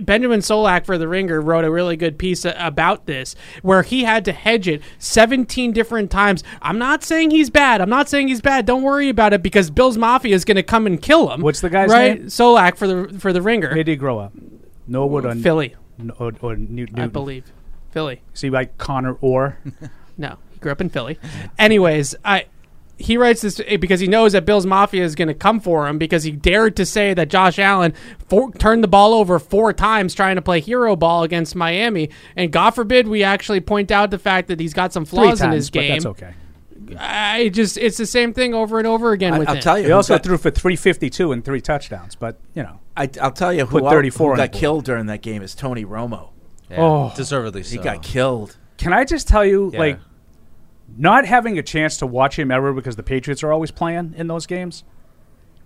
Benjamin 0.03 0.41
Solak 0.41 0.85
for 0.85 0.99
the 0.99 1.07
Ringer 1.09 1.41
wrote 1.41 1.65
a 1.65 1.71
really 1.71 1.97
good 1.97 2.19
piece 2.19 2.45
about 2.45 3.07
this, 3.07 3.37
where 3.63 3.83
he 3.83 4.05
had 4.05 4.25
to 4.25 4.33
hedge 4.33 4.69
it 4.69 4.83
17 4.99 5.73
different 5.73 6.11
times. 6.11 6.43
I'm 6.61 6.79
not 6.79 7.05
saying 7.05 7.31
he's 7.31 7.51
bad. 7.51 7.81
I'm 7.81 7.91
not 7.91 8.09
saying 8.09 8.29
he's 8.29 8.41
bad. 8.41 8.67
Don't 8.67 8.83
worry 8.83 9.09
about 9.09 9.33
it 9.33 9.43
because 9.43 9.71
Bill's 9.71 9.97
Mafia 9.97 10.35
is 10.35 10.45
going 10.45 10.57
to 10.57 10.63
come 10.63 10.87
and 10.87 11.01
kill 11.01 11.31
him. 11.31 11.41
What's 11.41 11.61
the 11.61 11.71
guy's 11.71 11.91
right? 11.91 12.19
name? 12.19 12.27
Solak 12.27 12.77
for 12.77 12.87
the 12.87 13.19
for 13.19 13.33
the 13.33 13.43
Ringer. 13.43 13.69
Where 13.69 13.77
did 13.77 13.89
he 13.89 13.97
grow 13.97 14.19
up? 14.19 14.33
Norwood 14.87 15.25
or 15.25 15.35
Philly, 15.37 15.77
or, 16.19 16.33
or 16.41 16.57
Newton? 16.57 16.99
I 16.99 17.07
believe. 17.07 17.53
Philly. 17.93 18.23
See, 18.35 18.51
like 18.51 18.77
Connor 18.79 19.15
Orr. 19.21 19.59
No, 20.19 20.37
he 20.51 20.59
grew 20.59 20.71
up 20.71 20.83
in 20.83 20.91
Philly. 20.91 21.19
Anyways, 21.59 22.15
I 22.23 22.45
he 23.01 23.17
writes 23.17 23.41
this 23.41 23.61
eh, 23.67 23.77
because 23.77 23.99
he 24.01 24.07
knows 24.07 24.33
that 24.33 24.45
Bill's 24.45 24.67
Mafia 24.67 25.03
is 25.03 25.15
going 25.15 25.29
to 25.29 25.35
come 25.35 25.59
for 25.59 25.89
him 25.89 25.99
because 25.99 26.23
he 26.25 26.31
dared 26.31 26.77
to 26.77 26.85
say 26.87 27.15
that 27.15 27.29
Josh 27.29 27.59
Allen 27.59 27.95
for, 28.29 28.53
turned 28.53 28.85
the 28.85 28.89
ball 28.89 29.15
over 29.15 29.39
four 29.39 29.73
times 29.73 30.15
trying 30.15 30.37
to 30.37 30.43
play 30.43 30.61
hero 30.61 30.95
ball 30.97 31.23
against 31.23 31.57
Miami, 31.57 32.11
and 32.37 32.53
God 32.53 32.71
forbid 32.71 33.09
we 33.09 33.23
actually 33.23 33.61
point 33.61 33.91
out 33.91 34.11
the 34.11 34.19
fact 34.19 34.49
that 34.49 34.61
he's 34.61 34.75
got 34.75 34.93
some 34.93 35.05
Three 35.05 35.17
flaws 35.19 35.41
in 35.41 35.47
times, 35.49 35.55
his 35.57 35.71
but 35.71 35.81
game. 35.81 35.91
that's 35.93 36.07
okay. 36.07 36.35
I 36.99 37.51
just 37.51 37.77
it's 37.79 37.97
the 37.99 38.07
same 38.07 38.33
thing 38.33 38.53
over 38.53 38.79
and 38.79 38.87
over 38.87 39.13
again 39.13 39.39
with 39.39 39.49
I'll 39.49 39.55
him. 39.57 39.61
tell 39.61 39.79
you. 39.79 39.87
He 39.87 39.93
also 39.93 40.15
got- 40.15 40.25
threw 40.25 40.37
for 40.39 40.51
352 40.51 41.33
and 41.33 41.45
three 41.45 41.61
touchdowns, 41.61 42.17
but 42.17 42.39
you 42.55 42.63
know, 42.63 42.81
I, 42.97 43.09
I'll 43.21 43.31
tell 43.31 43.53
you 43.53 43.65
Put 43.67 43.85
who, 43.85 43.91
34 43.91 44.31
who 44.33 44.37
got 44.37 44.53
killed 44.53 44.85
during 44.85 45.07
that 45.07 45.23
game 45.23 45.41
is 45.43 45.55
Tony 45.55 45.85
Romo. 45.85 46.31
Yeah, 46.69 46.81
Oh. 46.81 47.13
deservedly 47.17 47.63
He 47.63 47.79
got 47.79 48.03
killed. 48.03 48.57
Can 48.77 48.93
I 48.93 49.05
just 49.05 49.29
tell 49.29 49.45
you, 49.45 49.71
Yeah. 49.73 49.79
like, 49.79 50.01
not 50.97 51.25
having 51.25 51.59
a 51.59 51.63
chance 51.63 51.97
to 51.99 52.07
watch 52.07 52.39
him 52.39 52.51
ever 52.51 52.73
because 52.73 52.97
the 52.97 53.03
Patriots 53.03 53.43
are 53.43 53.53
always 53.53 53.71
playing 53.71 54.15
in 54.17 54.27
those 54.27 54.47
games? 54.47 54.85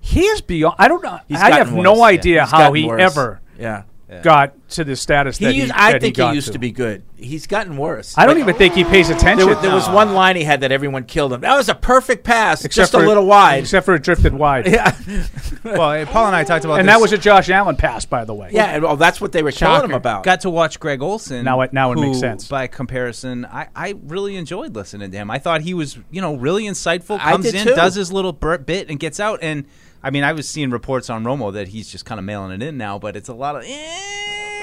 He 0.01 0.21
is 0.23 0.41
beyond. 0.41 0.77
I 0.79 0.89
don't 0.89 1.03
know. 1.03 1.19
He's 1.29 1.39
I 1.41 1.51
have 1.51 1.69
gotten 1.69 1.83
no 1.83 2.03
idea 2.03 2.43
He's 2.43 2.51
how 2.51 2.73
he 2.73 2.85
worse. 2.87 3.01
ever 3.01 3.41
Yeah. 3.59 3.85
Got 4.23 4.55
to 4.71 4.85
the 4.85 4.97
status 4.97 5.39
He 5.39 5.45
that 5.47 5.53
he. 5.55 5.61
used, 5.63 5.73
I 5.73 5.93
that 5.93 6.01
think 6.01 6.17
he, 6.17 6.27
he, 6.27 6.35
used 6.35 6.53
to. 6.53 6.59
be 6.59 6.71
good. 6.73 7.03
He's 7.17 7.47
gotten 7.47 7.77
worse. 7.77 8.17
I 8.19 8.27
don't 8.27 8.39
even 8.39 8.55
think 8.57 8.75
he 8.75 8.85
pays 8.85 9.09
attention. 9.09 9.47
There, 9.47 9.55
wa- 9.57 9.63
there 9.63 9.75
was 9.75 9.89
one 9.89 10.13
line 10.15 10.37
he 10.37 10.45
had 10.45 10.61
that 10.61 10.73
everyone 10.73 11.05
killed 11.05 11.33
him. 11.33 11.41
That 11.43 11.57
was 11.57 11.69
a 11.69 11.75
perfect 11.75 12.25
pass, 12.25 12.67
just 12.69 12.93
for- 12.93 13.03
a 13.03 13.07
little 13.07 13.25
wide. 13.27 13.61
except 13.61 13.87
for 13.87 13.95
it 13.95 14.03
drifted 14.03 14.35
wide. 14.35 14.67
Yeah. 14.67 14.95
well, 15.65 16.05
Paul 16.07 16.27
and 16.27 16.37
I 16.37 16.45
talked 16.45 16.65
about 16.65 16.81
and 16.81 16.89
this. 16.89 16.95
that 16.95 17.01
was 17.01 17.13
a 17.13 17.19
Josh 17.19 17.49
Allen 17.51 17.77
pass, 17.77 18.05
by 18.05 18.25
the 18.25 18.35
way. 18.35 18.51
Yeah, 18.53 18.67
and 18.67 18.83
well, 18.85 18.97
that's 18.97 19.21
what 19.21 19.33
they 19.33 19.43
were 19.43 19.53
telling 19.53 19.85
him 19.85 19.93
about. 19.95 20.25
Got 20.25 20.41
to 20.41 20.51
watch 20.51 20.81
Greg 20.81 21.01
Olsen. 21.03 21.45
Now 21.45 21.61
it- 21.63 21.73
now 21.73 21.93
it 21.93 21.97
who, 21.99 22.03
makes 22.07 22.19
sense. 22.21 22.49
By 22.49 22.67
comparison, 22.67 23.45
I, 23.47 23.69
I 23.75 23.95
really 24.05 24.37
enjoyed 24.37 24.75
listening 24.75 25.11
to 25.11 25.17
him. 25.17 25.31
I 25.31 25.39
thought 25.39 25.63
he 25.63 25.75
was, 25.75 25.99
you 26.11 26.21
know, 26.21 26.35
really 26.35 26.65
insightful. 26.65 27.19
I 27.21 27.33
Comes 27.33 27.47
did 27.47 27.55
in, 27.55 27.67
too. 27.69 27.75
does 27.75 27.95
his 27.95 28.13
little 28.13 28.33
bur- 28.33 28.59
bit, 28.59 28.91
and 28.91 28.99
gets 29.01 29.19
out. 29.21 29.39
And 29.43 29.65
I 30.05 30.11
mean, 30.11 30.23
I 30.23 30.33
was 30.35 30.49
seeing 30.49 30.71
reports 30.71 31.09
on 31.11 31.25
Romo 31.25 31.53
that 31.55 31.69
he's 31.69 31.91
just 31.91 32.05
kind 32.05 32.19
of 32.19 32.25
mailing 32.25 32.53
it 32.53 32.63
in 32.63 32.77
now, 32.77 32.99
but 32.99 33.17
it's 33.17 33.29
a 33.31 33.35
lot 33.35 33.57
of. 33.57 33.63
Eh, 33.67 34.11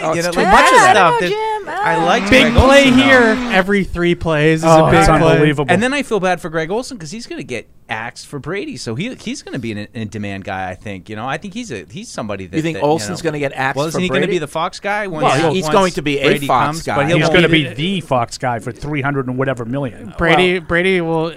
Oh, 0.04 0.14
you 0.14 0.18
it's 0.18 0.26
know, 0.26 0.32
too 0.34 0.40
like, 0.40 0.48
much 0.52 0.66
of 0.66 0.72
that 0.80 0.94
that. 0.96 1.18
stuff. 1.20 1.32
That- 1.66 1.82
I 1.86 2.04
like 2.06 2.24
Big 2.32 2.52
Greg 2.52 2.54
play 2.56 2.84
Olsen, 2.86 2.98
though. 2.98 3.04
here 3.04 3.22
every 3.54 3.84
three 3.84 4.16
plays 4.16 4.62
is 4.62 4.66
Oh, 4.66 4.86
a 4.88 4.90
big 4.90 4.98
it's 5.02 5.08
play. 5.08 5.16
unbelievable. 5.18 5.72
And 5.72 5.84
then 5.84 5.94
I 5.94 6.02
feel 6.02 6.20
bad 6.20 6.42
for 6.42 6.50
Greg 6.50 6.72
Olsen 6.72 6.98
because 6.98 7.12
he's 7.12 7.28
going 7.28 7.38
to 7.38 7.44
get 7.44 7.68
axed 7.88 8.26
for 8.26 8.40
Brady, 8.40 8.78
so 8.78 8.96
he 8.96 9.14
he's 9.14 9.44
going 9.44 9.54
to 9.54 9.60
be 9.60 9.72
an 9.74 9.88
in 9.94 10.08
demand 10.10 10.44
guy. 10.44 10.72
I 10.72 10.74
think. 10.74 11.08
You 11.08 11.16
know, 11.16 11.28
I 11.28 11.38
think 11.38 11.54
he's 11.54 11.72
a 11.72 11.86
he's 11.88 12.10
somebody 12.10 12.48
that 12.48 12.58
You 12.58 12.64
think 12.64 12.78
that, 12.80 12.84
Olsen's 12.84 13.20
know- 13.24 13.30
gonna 13.30 13.38
get 13.38 13.54
axed 13.54 13.78
Well, 13.78 13.86
isn't 13.86 14.02
he 14.02 14.10
going 14.10 14.24
to 14.24 14.28
be 14.28 14.40
the 14.40 14.48
Fox 14.48 14.80
guy? 14.80 15.06
Once, 15.06 15.24
Well, 15.24 15.54
he's 15.54 15.66
once 15.66 15.74
going 15.76 15.92
to 15.92 16.02
be 16.02 16.18
a 16.18 16.24
Brady 16.26 16.48
Fox 16.48 16.66
comes, 16.66 16.84
guy. 16.84 16.96
but 16.96 17.06
he'll 17.08 17.18
He's 17.20 17.30
going 17.30 17.44
to 17.44 17.48
the- 17.48 17.66
be 17.76 18.00
the 18.00 18.02
Fox 18.02 18.40
guy 18.40 18.58
for 18.58 18.72
300 18.72 19.28
and 19.28 19.38
whatever 19.38 19.66
million. 19.66 20.16
Brady 20.18 20.58
Brady 20.58 21.00
will 21.02 21.36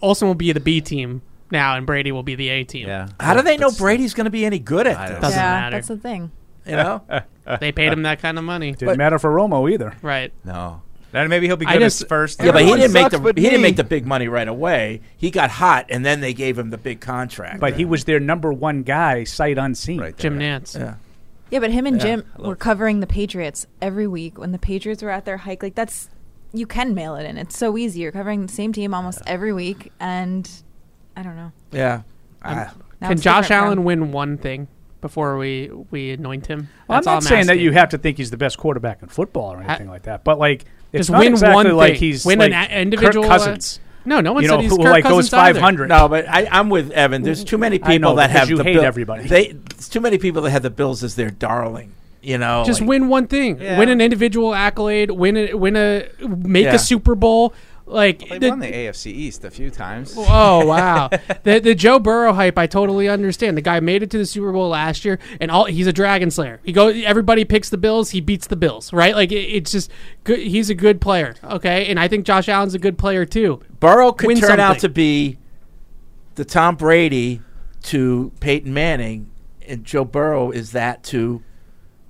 Olsen 0.00 0.28
will 0.28 0.36
be 0.36 0.52
the 0.52 0.60
B 0.60 0.80
team 0.80 1.22
now, 1.50 1.76
and 1.76 1.86
Brady 1.86 2.12
will 2.12 2.22
be 2.22 2.34
the 2.34 2.48
A 2.48 2.64
team. 2.64 2.88
Yeah. 2.88 3.08
How 3.20 3.34
do 3.34 3.42
they 3.42 3.56
know 3.56 3.70
Brady's 3.70 4.14
going 4.14 4.24
to 4.26 4.30
be 4.30 4.44
any 4.44 4.58
good 4.58 4.86
at 4.86 5.08
this? 5.08 5.20
Doesn't 5.20 5.38
yeah, 5.38 5.52
matter. 5.60 5.76
that's 5.76 5.88
the 5.88 5.96
thing. 5.96 6.30
You 6.66 6.72
know, 6.76 7.02
They 7.60 7.70
paid 7.72 7.92
him 7.92 8.02
that 8.02 8.20
kind 8.20 8.38
of 8.38 8.44
money. 8.44 8.72
Didn't 8.72 8.98
matter 8.98 9.18
for 9.20 9.30
Romo 9.30 9.70
either. 9.70 9.94
Right. 10.02 10.32
No. 10.44 10.82
Then 11.12 11.28
maybe 11.28 11.46
he'll 11.46 11.56
be 11.56 11.64
I 11.66 11.74
good 11.74 11.80
just- 11.82 12.00
his 12.00 12.08
first. 12.08 12.40
yeah, 12.42 12.50
but 12.50 12.62
he 12.62 12.72
Everyone 12.72 12.80
didn't 12.80 12.92
make 12.94 13.02
sucks 13.04 13.12
the 13.14 13.20
but 13.20 13.38
he 13.38 13.44
didn't 13.44 13.58
me. 13.62 13.68
make 13.68 13.76
the 13.76 13.84
big 13.84 14.04
money 14.04 14.26
right 14.26 14.48
away. 14.48 15.00
He 15.16 15.30
got 15.30 15.50
hot, 15.50 15.86
and 15.88 16.04
then 16.04 16.20
they 16.20 16.34
gave 16.34 16.58
him 16.58 16.70
the 16.70 16.76
big 16.78 17.00
contract. 17.00 17.60
But 17.60 17.74
he 17.74 17.84
was 17.84 18.04
their 18.04 18.18
number 18.18 18.52
one 18.52 18.82
guy, 18.82 19.22
sight 19.24 19.56
unseen. 19.56 20.00
Right 20.00 20.16
Jim 20.16 20.38
Nantz. 20.38 20.76
yeah. 20.78 20.96
Yeah, 21.48 21.60
but 21.60 21.70
him 21.70 21.86
and 21.86 21.96
Yeah, 21.98 22.02
Jim 22.02 22.24
love 22.36 22.48
were 22.48 22.56
covering 22.56 22.98
the 22.98 23.06
Patriots 23.06 23.68
every 23.80 24.08
week 24.08 24.36
when 24.36 24.50
the 24.50 24.58
Patriots 24.58 25.00
were 25.00 25.10
at 25.10 25.24
their 25.24 25.36
hike. 25.36 25.62
Like 25.62 25.76
that's 25.76 26.10
you 26.52 26.66
can 26.66 26.92
mail 26.92 27.14
it 27.14 27.24
in. 27.24 27.38
It's 27.38 27.56
so 27.56 27.78
easy. 27.78 28.00
You're 28.00 28.10
covering 28.12 28.44
the 28.44 28.52
same 28.52 28.72
team 28.72 28.92
almost 28.92 29.22
every 29.26 29.52
week, 29.52 29.92
and 30.00 30.50
I 31.16 31.22
don't 31.22 31.36
know. 31.36 31.52
Yeah. 31.72 32.02
Ah. 32.44 32.72
Can 33.02 33.18
Josh 33.18 33.50
Allen 33.50 33.84
win 33.84 34.12
one 34.12 34.38
thing 34.38 34.68
before 35.00 35.36
we 35.38 35.70
we 35.90 36.12
anoint 36.12 36.46
him? 36.46 36.68
Well, 36.88 36.96
I'm 36.98 36.98
That's 36.98 37.06
all 37.06 37.14
not 37.16 37.22
saying 37.24 37.46
that 37.46 37.58
you 37.58 37.72
have 37.72 37.90
to 37.90 37.98
think 37.98 38.16
he's 38.18 38.30
the 38.30 38.36
best 38.36 38.58
quarterback 38.58 39.02
in 39.02 39.08
football 39.08 39.52
or 39.52 39.60
anything 39.62 39.88
like 39.88 40.02
that, 40.04 40.24
but 40.24 40.38
like 40.38 40.64
it's 40.92 41.00
Just 41.00 41.10
not 41.10 41.18
win 41.20 41.32
exactly 41.32 41.54
one 41.54 41.76
like 41.76 41.92
thing. 41.94 42.00
he's 42.00 42.24
Win 42.24 42.38
like 42.38 42.52
an 42.52 42.70
a- 42.70 42.80
individual, 42.82 43.24
Kirk 43.24 43.32
uh, 43.32 43.38
Cousins. 43.38 43.80
No, 44.04 44.20
no 44.20 44.32
one 44.34 44.42
you 44.44 44.48
said 44.48 44.54
know, 44.56 44.60
he's 44.62 44.70
who, 44.70 44.76
Kirk 44.78 44.86
like 44.86 45.02
goes 45.04 45.30
Cousins 45.30 45.32
either. 45.34 45.60
500. 45.60 45.88
No, 45.88 46.08
but 46.08 46.28
I, 46.28 46.46
I'm 46.50 46.70
with 46.70 46.92
Evan. 46.92 47.22
There's 47.22 47.42
too 47.42 47.58
many 47.58 47.78
people 47.80 47.98
know, 48.10 48.16
that 48.16 48.30
have 48.30 48.48
you 48.48 48.56
the 48.58 48.62
hate 48.64 48.74
Bill- 48.74 48.84
everybody. 48.84 49.26
They 49.26 49.48
there's 49.52 49.88
too 49.88 50.00
many 50.00 50.18
people 50.18 50.42
that 50.42 50.50
have 50.50 50.62
the 50.62 50.70
Bills 50.70 51.02
as 51.02 51.16
their 51.16 51.30
darling. 51.30 51.92
You 52.22 52.38
know, 52.38 52.62
Just 52.64 52.80
like- 52.80 52.88
win 52.88 53.08
one 53.08 53.26
thing. 53.26 53.60
Yeah. 53.60 53.78
Win 53.78 53.88
an 53.88 54.00
individual 54.00 54.54
accolade. 54.54 55.10
Win 55.10 55.36
a 55.36 55.54
win 55.54 55.76
a 55.76 56.08
make 56.26 56.64
Yeah. 56.64 56.74
a 56.74 56.78
Super 56.78 57.14
Bowl. 57.14 57.52
Like 57.88 58.28
They 58.28 58.38
the- 58.38 58.48
won 58.50 58.58
the 58.58 58.66
AFC 58.66 59.12
East 59.12 59.44
a 59.44 59.50
few 59.50 59.70
times. 59.70 60.12
Oh 60.18 60.66
wow, 60.66 61.08
the 61.44 61.60
the 61.60 61.74
Joe 61.74 62.00
Burrow 62.00 62.32
hype 62.32 62.58
I 62.58 62.66
totally 62.66 63.08
understand. 63.08 63.56
The 63.56 63.60
guy 63.62 63.78
made 63.78 64.02
it 64.02 64.10
to 64.10 64.18
the 64.18 64.26
Super 64.26 64.50
Bowl 64.50 64.68
last 64.70 65.04
year, 65.04 65.20
and 65.40 65.50
all 65.52 65.66
he's 65.66 65.86
a 65.86 65.92
Dragon 65.92 66.30
Slayer. 66.32 66.60
He 66.64 66.72
goes, 66.72 67.00
everybody 67.04 67.44
picks 67.44 67.68
the 67.70 67.78
Bills, 67.78 68.10
he 68.10 68.20
beats 68.20 68.48
the 68.48 68.56
Bills, 68.56 68.92
right? 68.92 69.14
Like 69.14 69.30
it, 69.30 69.36
it's 69.44 69.70
just 69.70 69.90
good. 70.24 70.40
He's 70.40 70.68
a 70.68 70.74
good 70.74 71.00
player, 71.00 71.36
okay, 71.44 71.86
and 71.86 72.00
I 72.00 72.08
think 72.08 72.26
Josh 72.26 72.48
Allen's 72.48 72.74
a 72.74 72.78
good 72.80 72.98
player 72.98 73.24
too. 73.24 73.60
Burrow 73.78 74.10
could 74.12 74.26
Win 74.26 74.40
turn 74.40 74.58
out 74.58 74.80
to 74.80 74.88
be 74.88 75.38
the 76.34 76.44
Tom 76.44 76.74
Brady 76.74 77.40
to 77.84 78.32
Peyton 78.40 78.74
Manning, 78.74 79.30
and 79.66 79.84
Joe 79.84 80.04
Burrow 80.04 80.50
is 80.50 80.72
that 80.72 81.04
to 81.04 81.40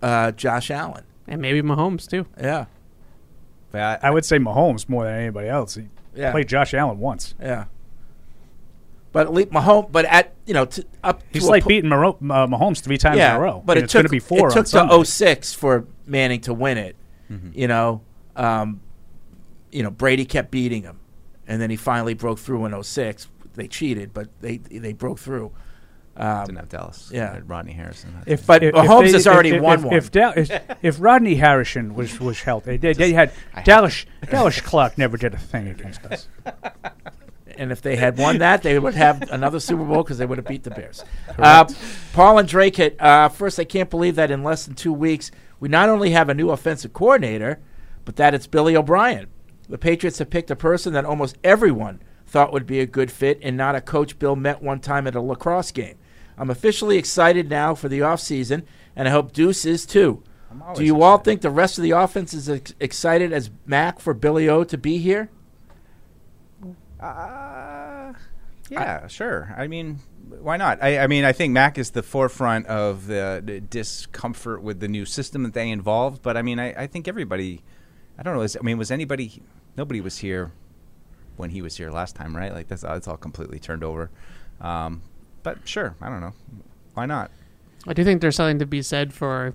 uh, 0.01 0.33
Josh 0.33 0.71
Allen. 0.71 1.05
and 1.29 1.43
maybe 1.43 1.61
Mahomes 1.61 2.09
too. 2.09 2.27
Yeah, 2.41 2.65
But 3.77 4.05
I 4.05 4.11
would 4.11 4.25
say 4.25 4.39
Mahomes 4.39 4.89
more 4.89 5.05
than 5.05 5.15
anybody 5.15 5.49
else. 5.49 5.75
He 5.75 5.89
Yeah. 6.15 6.31
played 6.33 6.49
Josh 6.49 6.75
Allen 6.75 6.99
once. 6.99 7.35
yeah. 7.41 7.65
But 9.13 9.27
at 9.29 9.33
least 9.33 9.49
Mahomes, 9.51 9.91
but 9.91 10.05
at 10.05 10.35
you 10.45 10.53
know 10.53 10.67
to, 10.67 10.85
up 11.03 11.23
He's 11.33 11.45
to 11.45 11.49
like 11.51 11.63
po- 11.63 11.69
beating 11.71 11.89
Maro- 11.89 12.19
uh, 12.21 12.47
Mahomes 12.47 12.81
three 12.81 12.99
times 12.99 13.17
yeah, 13.17 13.31
in 13.35 13.37
a 13.37 13.41
row. 13.41 13.63
But 13.65 13.79
and 13.79 13.83
it 13.83 13.85
it's 13.85 13.93
took 13.93 14.01
going 14.01 14.07
to 14.07 14.11
be 14.11 14.19
four 14.19 14.49
It 14.49 14.53
took 14.53 14.75
on 14.75 14.89
to 14.91 15.05
06 15.05 15.55
for 15.55 15.87
Manning 16.07 16.41
to 16.43 16.53
win 16.55 16.77
it. 16.79 16.97
You 17.55 17.67
know, 17.67 18.03
um, 18.37 18.81
you 19.73 19.83
know 19.83 19.91
Brady 19.91 20.25
kept 20.27 20.51
beating 20.53 20.83
him, 20.83 21.01
and 21.49 21.61
then 21.61 21.71
he 21.71 21.77
finally 21.77 22.15
broke 22.15 22.39
through 22.39 22.65
in 22.67 22.83
06. 22.85 23.27
They 23.55 23.67
cheated, 23.69 24.13
but 24.15 24.29
they 24.43 24.59
they 24.59 24.93
broke 24.93 25.19
through. 25.19 25.51
Um, 26.17 26.47
didn't 26.47 26.59
have 26.59 26.69
Dallas. 26.69 27.11
Yeah. 27.13 27.35
Had 27.35 27.49
Rodney 27.49 27.73
Harrison. 27.73 28.17
If, 28.27 28.47
But 28.47 28.63
if- 28.63 28.75
Mahomes 28.75 29.05
if 29.05 29.07
they- 29.07 29.13
has 29.13 29.27
already 29.27 29.51
if, 29.51 29.63
won 29.63 29.79
if, 29.79 29.85
one. 29.85 29.95
If, 29.95 30.11
Dal- 30.11 30.33
if, 30.37 30.51
if 30.83 30.97
Rodney 31.01 31.35
Harrison 31.35 31.95
was 31.95 32.19
was 32.21 32.41
healthy, 32.41 32.77
they, 32.77 32.93
they 32.93 33.13
had 33.13 33.33
Dallas 33.65 34.07
Dallas 34.31 34.61
Clark 34.61 34.97
never 34.99 35.17
did 35.17 35.35
a 35.35 35.39
thing 35.39 35.69
against 35.69 36.05
us. 36.07 36.29
and 37.59 37.73
if 37.73 37.83
they 37.83 37.97
had 37.97 38.19
won 38.19 38.39
that, 38.39 38.63
they 38.63 38.79
would 38.79 38.95
have 38.95 39.31
another 39.31 39.61
Super 39.61 39.85
Bowl 39.85 40.03
because 40.03 40.19
they 40.19 40.27
would 40.27 40.39
have 40.39 40.47
beat 40.47 40.63
the 40.63 40.71
Bears. 40.71 41.05
Uh, 41.39 41.65
Paul 42.13 42.39
and 42.39 42.49
Drake 42.49 42.77
hit. 42.77 43.01
Uh, 43.01 43.29
first, 43.29 43.59
I 43.59 43.65
can't 43.65 43.91
believe 43.91 44.17
that 44.17 44.31
in 44.31 44.43
less 44.43 44.67
than 44.67 44.75
two 44.75 44.93
weeks, 44.93 45.31
we 45.61 45.69
not 45.69 45.89
only 45.89 46.11
have 46.11 46.29
a 46.29 46.35
new 46.35 46.51
offensive 46.51 46.93
coordinator, 46.93 47.61
but 48.05 48.17
that 48.17 48.35
it's 48.35 48.47
Billy 48.47 48.77
O'Brien. 48.77 49.27
The 49.69 49.79
Patriots 49.79 50.19
have 50.19 50.31
picked 50.31 50.51
a 50.51 50.57
person 50.57 50.93
that 50.93 51.05
almost 51.05 51.37
everyone 51.43 52.01
thought 52.27 52.53
would 52.53 52.67
be 52.67 52.81
a 52.81 52.87
good 52.87 53.11
fit 53.11 53.39
and 53.43 53.57
not 53.57 53.75
a 53.75 53.81
coach 53.81 54.19
Bill 54.19 54.37
met 54.37 54.63
one 54.63 54.81
time 54.81 55.07
at 55.07 55.15
a 55.15 55.21
lacrosse 55.21 55.73
game. 55.73 55.97
I'm 56.39 56.51
officially 56.51 56.99
excited 56.99 57.49
now 57.49 57.75
for 57.75 57.89
the 57.89 58.01
offseason, 58.01 58.65
and 58.95 59.09
I 59.09 59.11
hope 59.11 59.33
Deuce 59.33 59.65
is 59.65 59.87
too. 59.87 60.23
Do 60.75 60.85
you 60.85 61.03
all 61.03 61.19
think 61.19 61.41
the 61.41 61.51
rest 61.51 61.79
of 61.79 61.83
the 61.83 61.91
offense 61.91 62.33
is 62.33 62.49
ex- 62.49 62.75
excited 62.81 63.33
as 63.33 63.51
Mac 63.67 63.99
for 63.99 64.15
Billy 64.15 64.49
O 64.49 64.65
to 64.65 64.79
be 64.79 64.99
here? 64.99 65.29
Uh, 67.01 68.13
yeah, 68.71 69.07
sure. 69.07 69.55
I 69.57 69.67
mean, 69.67 69.99
why 70.29 70.57
not? 70.57 70.83
I, 70.83 70.99
I 70.99 71.07
mean, 71.07 71.25
I 71.25 71.33
think 71.33 71.53
Mac 71.53 71.79
is 71.79 71.91
the 71.91 72.03
forefront 72.03 72.67
of 72.67 73.07
the, 73.07 73.43
the 73.45 73.61
discomfort 73.61 74.63
with 74.63 74.81
the 74.81 74.89
new 74.89 75.05
system 75.05 75.43
that 75.43 75.53
they 75.53 75.71
involved. 75.71 76.23
But 76.23 76.37
I 76.37 76.43
mean, 76.43 76.59
I, 76.59 76.83
I 76.83 76.87
think 76.87 77.07
everybody. 77.07 77.63
I 78.19 78.23
don't 78.23 78.35
know. 78.35 78.43
Is, 78.43 78.57
I 78.57 78.65
mean, 78.65 78.79
was 78.79 78.91
anybody? 78.91 79.43
Nobody 79.77 80.01
was 80.01 80.19
here 80.19 80.53
when 81.37 81.51
he 81.51 81.61
was 81.61 81.77
here 81.77 81.91
last 81.91 82.17
time, 82.17 82.35
right? 82.35 82.53
Like 82.53 82.69
that's 82.69 82.83
that's 82.83 83.07
all 83.09 83.17
completely 83.17 83.59
turned 83.59 83.85
over. 83.85 84.11
Um, 84.61 85.03
but 85.47 85.59
sure, 85.65 85.95
I 86.03 86.09
don't 86.09 86.21
know. 86.21 86.33
Why 86.95 87.07
not? 87.07 87.31
I 87.87 87.93
do 87.93 88.03
think 88.03 88.21
there's 88.21 88.35
something 88.35 88.59
to 88.59 88.67
be 88.67 88.83
said 88.83 89.15
for 89.15 89.55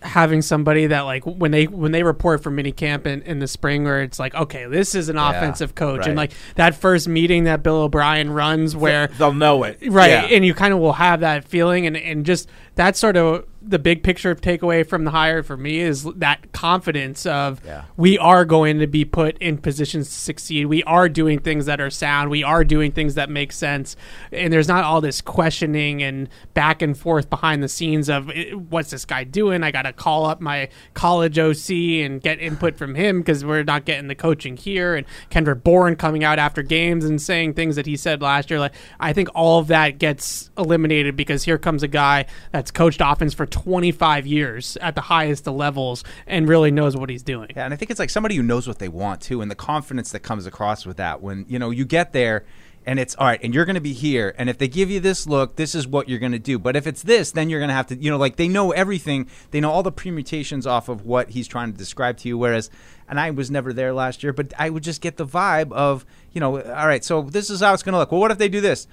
having 0.00 0.40
somebody 0.40 0.86
that 0.86 1.02
like 1.02 1.24
when 1.24 1.50
they 1.50 1.64
when 1.66 1.92
they 1.92 2.02
report 2.02 2.42
for 2.42 2.50
minicamp 2.50 3.04
in, 3.06 3.20
in 3.22 3.38
the 3.38 3.46
spring 3.46 3.84
where 3.84 4.02
it's 4.02 4.18
like 4.18 4.34
okay 4.34 4.66
this 4.66 4.94
is 4.94 5.08
an 5.08 5.16
Yeah, 5.16 5.30
offensive 5.30 5.74
coach 5.74 6.00
right. 6.00 6.08
and 6.08 6.16
like 6.16 6.32
that 6.56 6.74
first 6.74 7.08
meeting 7.08 7.44
that 7.44 7.62
Bill 7.62 7.76
O'Brien 7.82 8.30
runs 8.30 8.76
where 8.76 9.06
they'll 9.06 9.32
know 9.32 9.62
it 9.64 9.78
right 9.90 10.10
Yeah. 10.10 10.36
and 10.36 10.44
you 10.44 10.52
kind 10.52 10.74
of 10.74 10.80
will 10.80 10.92
have 10.94 11.20
that 11.20 11.44
feeling 11.44 11.86
and 11.86 11.96
and 11.96 12.26
just 12.26 12.50
that 12.74 12.96
sort 12.96 13.16
of 13.16 13.46
the 13.66 13.78
big 13.78 14.02
picture 14.02 14.34
takeaway 14.34 14.86
from 14.86 15.04
the 15.04 15.10
hire 15.10 15.42
for 15.42 15.56
me 15.56 15.78
is 15.80 16.04
that 16.16 16.52
confidence 16.52 17.24
of 17.24 17.60
we 17.96 18.18
are 18.18 18.44
going 18.44 18.78
to 18.78 18.86
be 18.86 19.04
put 19.04 19.38
in 19.38 19.56
positions 19.58 20.08
to 20.08 20.14
succeed. 20.14 20.66
We 20.66 20.82
are 20.84 21.08
doing 21.08 21.38
things 21.40 21.66
that 21.66 21.80
are 21.80 21.90
sound. 21.90 22.30
We 22.30 22.42
are 22.42 22.62
doing 22.64 22.92
things 22.92 23.14
that 23.14 23.30
make 23.30 23.52
sense. 23.52 23.96
And 24.32 24.52
there's 24.52 24.68
not 24.68 24.84
all 24.84 25.00
this 25.00 25.20
questioning 25.20 26.02
and 26.02 26.28
back 26.52 26.82
and 26.82 26.96
forth 26.96 27.30
behind 27.30 27.62
the 27.62 27.68
scenes 27.68 28.10
of 28.10 28.30
"Eh, 28.30 28.50
what's 28.52 28.90
this 28.90 29.04
guy 29.04 29.24
doing? 29.24 29.62
I 29.62 29.70
got 29.70 29.82
to 29.82 29.92
call 29.92 30.26
up 30.26 30.40
my 30.40 30.68
college 30.92 31.38
OC 31.38 32.02
and 32.04 32.20
get 32.20 32.38
input 32.40 32.76
from 32.76 32.94
him 32.94 33.20
because 33.20 33.44
we're 33.44 33.62
not 33.62 33.84
getting 33.86 34.08
the 34.08 34.14
coaching 34.14 34.56
here. 34.56 34.94
And 34.94 35.06
Kendrick 35.30 35.64
Bourne 35.64 35.96
coming 35.96 36.22
out 36.22 36.38
after 36.38 36.62
games 36.62 37.04
and 37.04 37.20
saying 37.20 37.54
things 37.54 37.76
that 37.76 37.86
he 37.86 37.96
said 37.96 38.20
last 38.20 38.50
year. 38.50 38.60
Like 38.60 38.74
I 39.00 39.12
think 39.12 39.28
all 39.34 39.58
of 39.58 39.68
that 39.68 39.98
gets 39.98 40.50
eliminated 40.58 41.16
because 41.16 41.44
here 41.44 41.58
comes 41.58 41.82
a 41.82 41.88
guy 41.88 42.26
that's 42.52 42.70
coached 42.70 43.00
offense 43.02 43.32
for 43.32 43.46
25 43.54 44.26
years 44.26 44.76
at 44.80 44.96
the 44.96 45.00
highest 45.00 45.46
of 45.46 45.54
levels 45.54 46.02
and 46.26 46.48
really 46.48 46.72
knows 46.72 46.96
what 46.96 47.08
he's 47.08 47.22
doing. 47.22 47.50
Yeah, 47.54 47.64
and 47.64 47.72
I 47.72 47.76
think 47.76 47.92
it's 47.92 48.00
like 48.00 48.10
somebody 48.10 48.34
who 48.34 48.42
knows 48.42 48.66
what 48.66 48.80
they 48.80 48.88
want 48.88 49.20
too, 49.20 49.40
and 49.40 49.48
the 49.50 49.54
confidence 49.54 50.10
that 50.10 50.20
comes 50.20 50.44
across 50.44 50.84
with 50.84 50.96
that. 50.96 51.22
When 51.22 51.46
you 51.48 51.60
know 51.60 51.70
you 51.70 51.84
get 51.84 52.12
there, 52.12 52.44
and 52.84 52.98
it's 52.98 53.14
all 53.14 53.28
right, 53.28 53.38
and 53.44 53.54
you're 53.54 53.64
going 53.64 53.76
to 53.76 53.80
be 53.80 53.92
here, 53.92 54.34
and 54.36 54.50
if 54.50 54.58
they 54.58 54.66
give 54.66 54.90
you 54.90 54.98
this 54.98 55.28
look, 55.28 55.54
this 55.54 55.76
is 55.76 55.86
what 55.86 56.08
you're 56.08 56.18
going 56.18 56.32
to 56.32 56.38
do. 56.40 56.58
But 56.58 56.74
if 56.74 56.88
it's 56.88 57.04
this, 57.04 57.30
then 57.30 57.48
you're 57.48 57.60
going 57.60 57.68
to 57.68 57.74
have 57.74 57.86
to, 57.86 57.96
you 57.96 58.10
know, 58.10 58.16
like 58.16 58.34
they 58.34 58.48
know 58.48 58.72
everything. 58.72 59.28
They 59.52 59.60
know 59.60 59.70
all 59.70 59.84
the 59.84 59.92
permutations 59.92 60.66
off 60.66 60.88
of 60.88 61.06
what 61.06 61.30
he's 61.30 61.46
trying 61.46 61.70
to 61.70 61.78
describe 61.78 62.16
to 62.18 62.28
you. 62.28 62.36
Whereas, 62.36 62.70
and 63.08 63.20
I 63.20 63.30
was 63.30 63.52
never 63.52 63.72
there 63.72 63.94
last 63.94 64.24
year, 64.24 64.32
but 64.32 64.52
I 64.58 64.68
would 64.68 64.82
just 64.82 65.00
get 65.00 65.16
the 65.16 65.26
vibe 65.26 65.70
of, 65.72 66.04
you 66.32 66.40
know, 66.40 66.60
all 66.60 66.86
right, 66.88 67.04
so 67.04 67.22
this 67.22 67.50
is 67.50 67.60
how 67.60 67.72
it's 67.72 67.84
going 67.84 67.92
to 67.92 67.98
look. 67.98 68.10
Well, 68.10 68.20
what 68.20 68.32
if 68.32 68.38
they 68.38 68.48
do 68.48 68.60
this? 68.60 68.88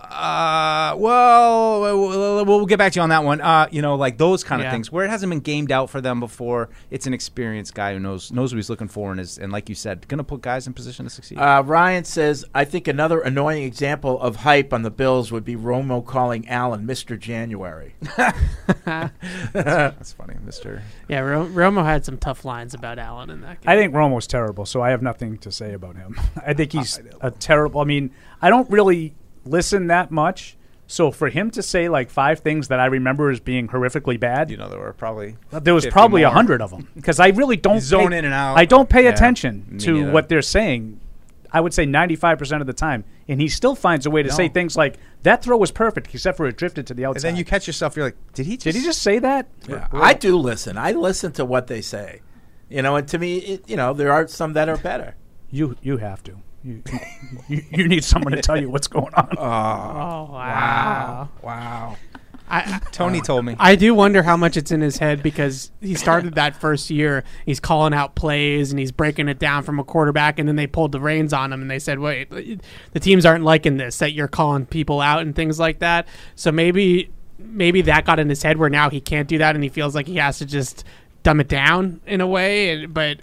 Uh, 0.00 0.94
well, 0.96 1.80
we'll, 1.80 2.44
we'll 2.44 2.66
get 2.66 2.78
back 2.78 2.92
to 2.92 2.98
you 2.98 3.02
on 3.02 3.08
that 3.08 3.24
one. 3.24 3.40
Uh, 3.40 3.66
you 3.72 3.82
know, 3.82 3.96
like 3.96 4.16
those 4.16 4.44
kind 4.44 4.60
of 4.62 4.66
Yeah. 4.66 4.70
things 4.72 4.92
where 4.92 5.04
it 5.04 5.10
hasn't 5.10 5.28
been 5.30 5.40
gamed 5.40 5.72
out 5.72 5.90
for 5.90 6.00
them 6.00 6.20
before. 6.20 6.68
It's 6.90 7.06
an 7.06 7.12
experienced 7.14 7.74
guy 7.74 7.94
who 7.94 7.98
knows 7.98 8.30
knows 8.30 8.52
what 8.52 8.56
he's 8.58 8.70
looking 8.70 8.86
for 8.88 9.10
and 9.10 9.20
is, 9.20 9.38
and 9.38 9.50
like 9.52 9.68
you 9.68 9.74
said, 9.74 10.06
going 10.06 10.18
to 10.18 10.24
put 10.24 10.40
guys 10.40 10.66
in 10.68 10.72
position 10.72 11.04
to 11.04 11.10
succeed. 11.10 11.38
Uh, 11.38 11.62
Ryan 11.66 12.04
says, 12.04 12.44
I 12.54 12.64
think 12.64 12.86
another 12.86 13.20
annoying 13.20 13.64
example 13.64 14.20
of 14.20 14.36
hype 14.36 14.72
on 14.72 14.82
the 14.82 14.90
Bills 14.90 15.32
would 15.32 15.44
be 15.44 15.56
Romo 15.56 16.04
calling 16.06 16.48
Allen 16.48 16.86
Mr. 16.86 17.18
January. 17.18 17.94
That's 19.52 20.12
funny, 20.12 20.34
Mister. 20.44 20.82
Yeah, 21.08 21.20
Ro- 21.20 21.46
Romo 21.46 21.84
had 21.84 22.04
some 22.04 22.18
tough 22.18 22.44
lines 22.44 22.74
about 22.74 22.98
Allen 22.98 23.30
in 23.30 23.40
that 23.42 23.60
game. 23.60 23.68
I 23.70 23.76
think 23.76 23.92
Romo's 23.94 24.26
terrible, 24.26 24.66
so 24.66 24.80
I 24.82 24.90
have 24.90 25.02
nothing 25.02 25.38
to 25.38 25.50
say 25.52 25.72
about 25.72 25.96
him. 25.96 26.18
I 26.46 26.54
think 26.54 26.72
he's 26.72 27.00
a 27.20 27.30
terrible. 27.30 27.80
I 27.80 27.84
mean, 27.84 28.10
I 28.40 28.50
don't 28.50 28.70
really 28.70 29.14
listen 29.48 29.86
that 29.88 30.10
much, 30.10 30.56
so 30.86 31.10
for 31.10 31.28
him 31.28 31.50
to 31.52 31.62
say 31.62 31.88
like 31.88 32.10
five 32.10 32.40
things 32.40 32.68
that 32.68 32.80
I 32.80 32.86
remember 32.86 33.30
as 33.30 33.40
being 33.40 33.68
horrifically 33.68 34.18
bad, 34.18 34.50
you 34.50 34.56
know, 34.56 34.68
there 34.68 34.78
were 34.78 34.92
probably 34.92 35.36
uh, 35.52 35.58
there 35.60 35.74
was 35.74 35.86
probably 35.86 36.22
a 36.22 36.30
hundred 36.30 36.60
of 36.62 36.70
them 36.70 36.88
because 36.94 37.20
I 37.20 37.28
really 37.28 37.56
don't 37.56 37.80
zone 37.80 38.10
pay- 38.10 38.18
in 38.18 38.24
and 38.24 38.34
out. 38.34 38.56
I 38.56 38.64
don't 38.64 38.88
pay 38.88 39.04
Yeah, 39.04 39.10
attention 39.10 39.78
to 39.80 39.92
neither. 39.92 40.12
what 40.12 40.28
they're 40.28 40.42
saying. 40.42 41.00
I 41.50 41.60
would 41.62 41.72
say 41.72 41.86
ninety 41.86 42.14
five 42.16 42.38
percent 42.38 42.60
of 42.60 42.66
the 42.66 42.74
time, 42.74 43.04
and 43.26 43.40
he 43.40 43.48
still 43.48 43.74
finds 43.74 44.04
a 44.04 44.10
way 44.10 44.22
to 44.22 44.30
say 44.30 44.48
things 44.48 44.76
like 44.76 44.98
that 45.22 45.42
throw 45.42 45.56
was 45.56 45.70
perfect, 45.70 46.14
except 46.14 46.36
for 46.36 46.46
it 46.46 46.56
drifted 46.58 46.86
to 46.88 46.94
the 46.94 47.06
outside. 47.06 47.26
And 47.28 47.34
then 47.34 47.36
you 47.38 47.44
catch 47.44 47.66
yourself. 47.66 47.96
You're 47.96 48.04
like, 48.06 48.16
did 48.34 48.44
he? 48.44 48.56
Just, 48.56 48.64
Did 48.64 48.74
he 48.74 48.82
just 48.82 49.02
say 49.02 49.18
that? 49.18 49.48
Yeah, 49.66 49.88
I 49.92 50.12
do 50.12 50.36
listen. 50.36 50.76
I 50.76 50.92
listen 50.92 51.32
to 51.32 51.46
what 51.46 51.66
they 51.66 51.80
say. 51.80 52.20
You 52.68 52.82
know, 52.82 52.96
and 52.96 53.08
to 53.08 53.18
me, 53.18 53.38
it, 53.38 53.68
you 53.68 53.76
know, 53.76 53.94
there 53.94 54.12
are 54.12 54.28
some 54.28 54.52
that 54.52 54.68
are 54.68 54.76
better. 54.76 55.16
You 55.50 55.76
you 55.80 55.96
have 55.96 56.22
to. 56.24 56.36
You, 56.68 56.82
you, 57.48 57.64
you 57.70 57.88
need 57.88 58.04
someone 58.04 58.32
to 58.32 58.42
tell 58.42 58.60
you 58.60 58.68
what's 58.68 58.88
going 58.88 59.14
on. 59.14 59.28
Oh, 59.38 60.32
wow. 60.32 61.28
Wow. 61.42 61.96
I, 62.50 62.80
Tony 62.92 63.20
told 63.20 63.44
me. 63.44 63.56
I 63.58 63.76
do 63.76 63.94
wonder 63.94 64.22
how 64.22 64.36
much 64.36 64.56
it's 64.56 64.70
in 64.70 64.80
his 64.80 64.98
head 64.98 65.22
because 65.22 65.70
he 65.80 65.94
started 65.94 66.34
that 66.34 66.56
first 66.56 66.90
year. 66.90 67.24
He's 67.44 67.60
calling 67.60 67.92
out 67.92 68.14
plays 68.14 68.70
and 68.70 68.78
he's 68.78 68.92
breaking 68.92 69.28
it 69.28 69.38
down 69.38 69.62
from 69.62 69.78
a 69.78 69.84
quarterback, 69.84 70.38
and 70.38 70.48
then 70.48 70.56
they 70.56 70.66
pulled 70.66 70.92
the 70.92 71.00
reins 71.00 71.32
on 71.32 71.52
him 71.52 71.60
and 71.60 71.70
they 71.70 71.78
said, 71.78 71.98
"Wait, 71.98 72.30
the 72.92 73.00
teams 73.00 73.26
aren't 73.26 73.44
liking 73.44 73.76
this 73.76 73.98
that 73.98 74.12
you're 74.12 74.28
calling 74.28 74.64
people 74.66 75.00
out 75.00 75.22
and 75.22 75.34
things 75.34 75.58
like 75.58 75.80
that." 75.80 76.08
So 76.36 76.50
maybe, 76.50 77.10
maybe 77.38 77.82
that 77.82 78.06
got 78.06 78.18
in 78.18 78.28
his 78.30 78.42
head 78.42 78.56
where 78.56 78.70
now 78.70 78.88
he 78.88 79.00
can't 79.00 79.28
do 79.28 79.38
that 79.38 79.54
and 79.54 79.62
he 79.62 79.68
feels 79.68 79.94
like 79.94 80.06
he 80.06 80.16
has 80.16 80.38
to 80.38 80.46
just 80.46 80.84
dumb 81.22 81.40
it 81.40 81.48
down 81.48 82.00
in 82.06 82.20
a 82.22 82.26
way. 82.26 82.86
But 82.86 83.18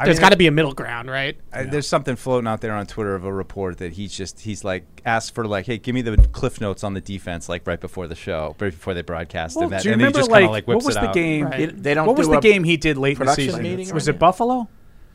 I 0.00 0.04
there's 0.06 0.16
mean, 0.16 0.22
got 0.22 0.28
to 0.30 0.36
be 0.36 0.46
a 0.46 0.50
middle 0.50 0.72
ground, 0.72 1.10
right? 1.10 1.36
I, 1.52 1.64
There's 1.64 1.86
something 1.86 2.16
floating 2.16 2.48
out 2.48 2.60
there 2.62 2.72
on 2.72 2.86
Twitter 2.86 3.14
of 3.14 3.24
a 3.24 3.32
report 3.32 3.78
that 3.78 3.92
he's 3.92 4.12
just 4.12 4.40
he's 4.40 4.64
like 4.64 4.84
asked 5.04 5.34
for 5.34 5.46
like, 5.46 5.66
hey, 5.66 5.78
give 5.78 5.94
me 5.94 6.02
the 6.02 6.16
cliff 6.16 6.60
notes 6.60 6.82
on 6.82 6.94
the 6.94 7.00
defense 7.00 7.48
like 7.48 7.66
right 7.66 7.80
before 7.80 8.08
the 8.08 8.14
show, 8.14 8.56
right 8.58 8.72
before 8.72 8.94
they 8.94 9.02
broadcast 9.02 9.56
Well, 9.56 9.64
and 9.64 9.72
that, 9.72 9.82
do 9.82 9.90
you 9.90 9.92
and 9.92 10.00
then 10.00 10.06
he 10.06 10.12
remember 10.12 10.18
just 10.20 10.30
kind 10.30 10.42
like, 10.44 10.48
of 10.48 10.52
like 10.52 10.66
what 10.68 10.84
was 10.86 10.94
the 10.94 11.08
out. 11.08 11.14
game? 11.14 11.44
Right. 11.46 11.82
They 11.82 11.94
don't 11.94 12.06
what 12.06 12.16
was 12.16 12.28
the 12.28 12.40
game 12.40 12.64
he 12.64 12.76
did 12.76 12.96
late 12.96 13.20
in 13.20 13.26
the 13.26 13.34
season? 13.34 13.62
meeting 13.62 13.92
Was 13.94 14.08
right 14.08 14.16
it? 14.16 14.18
Buffalo? 14.18 14.68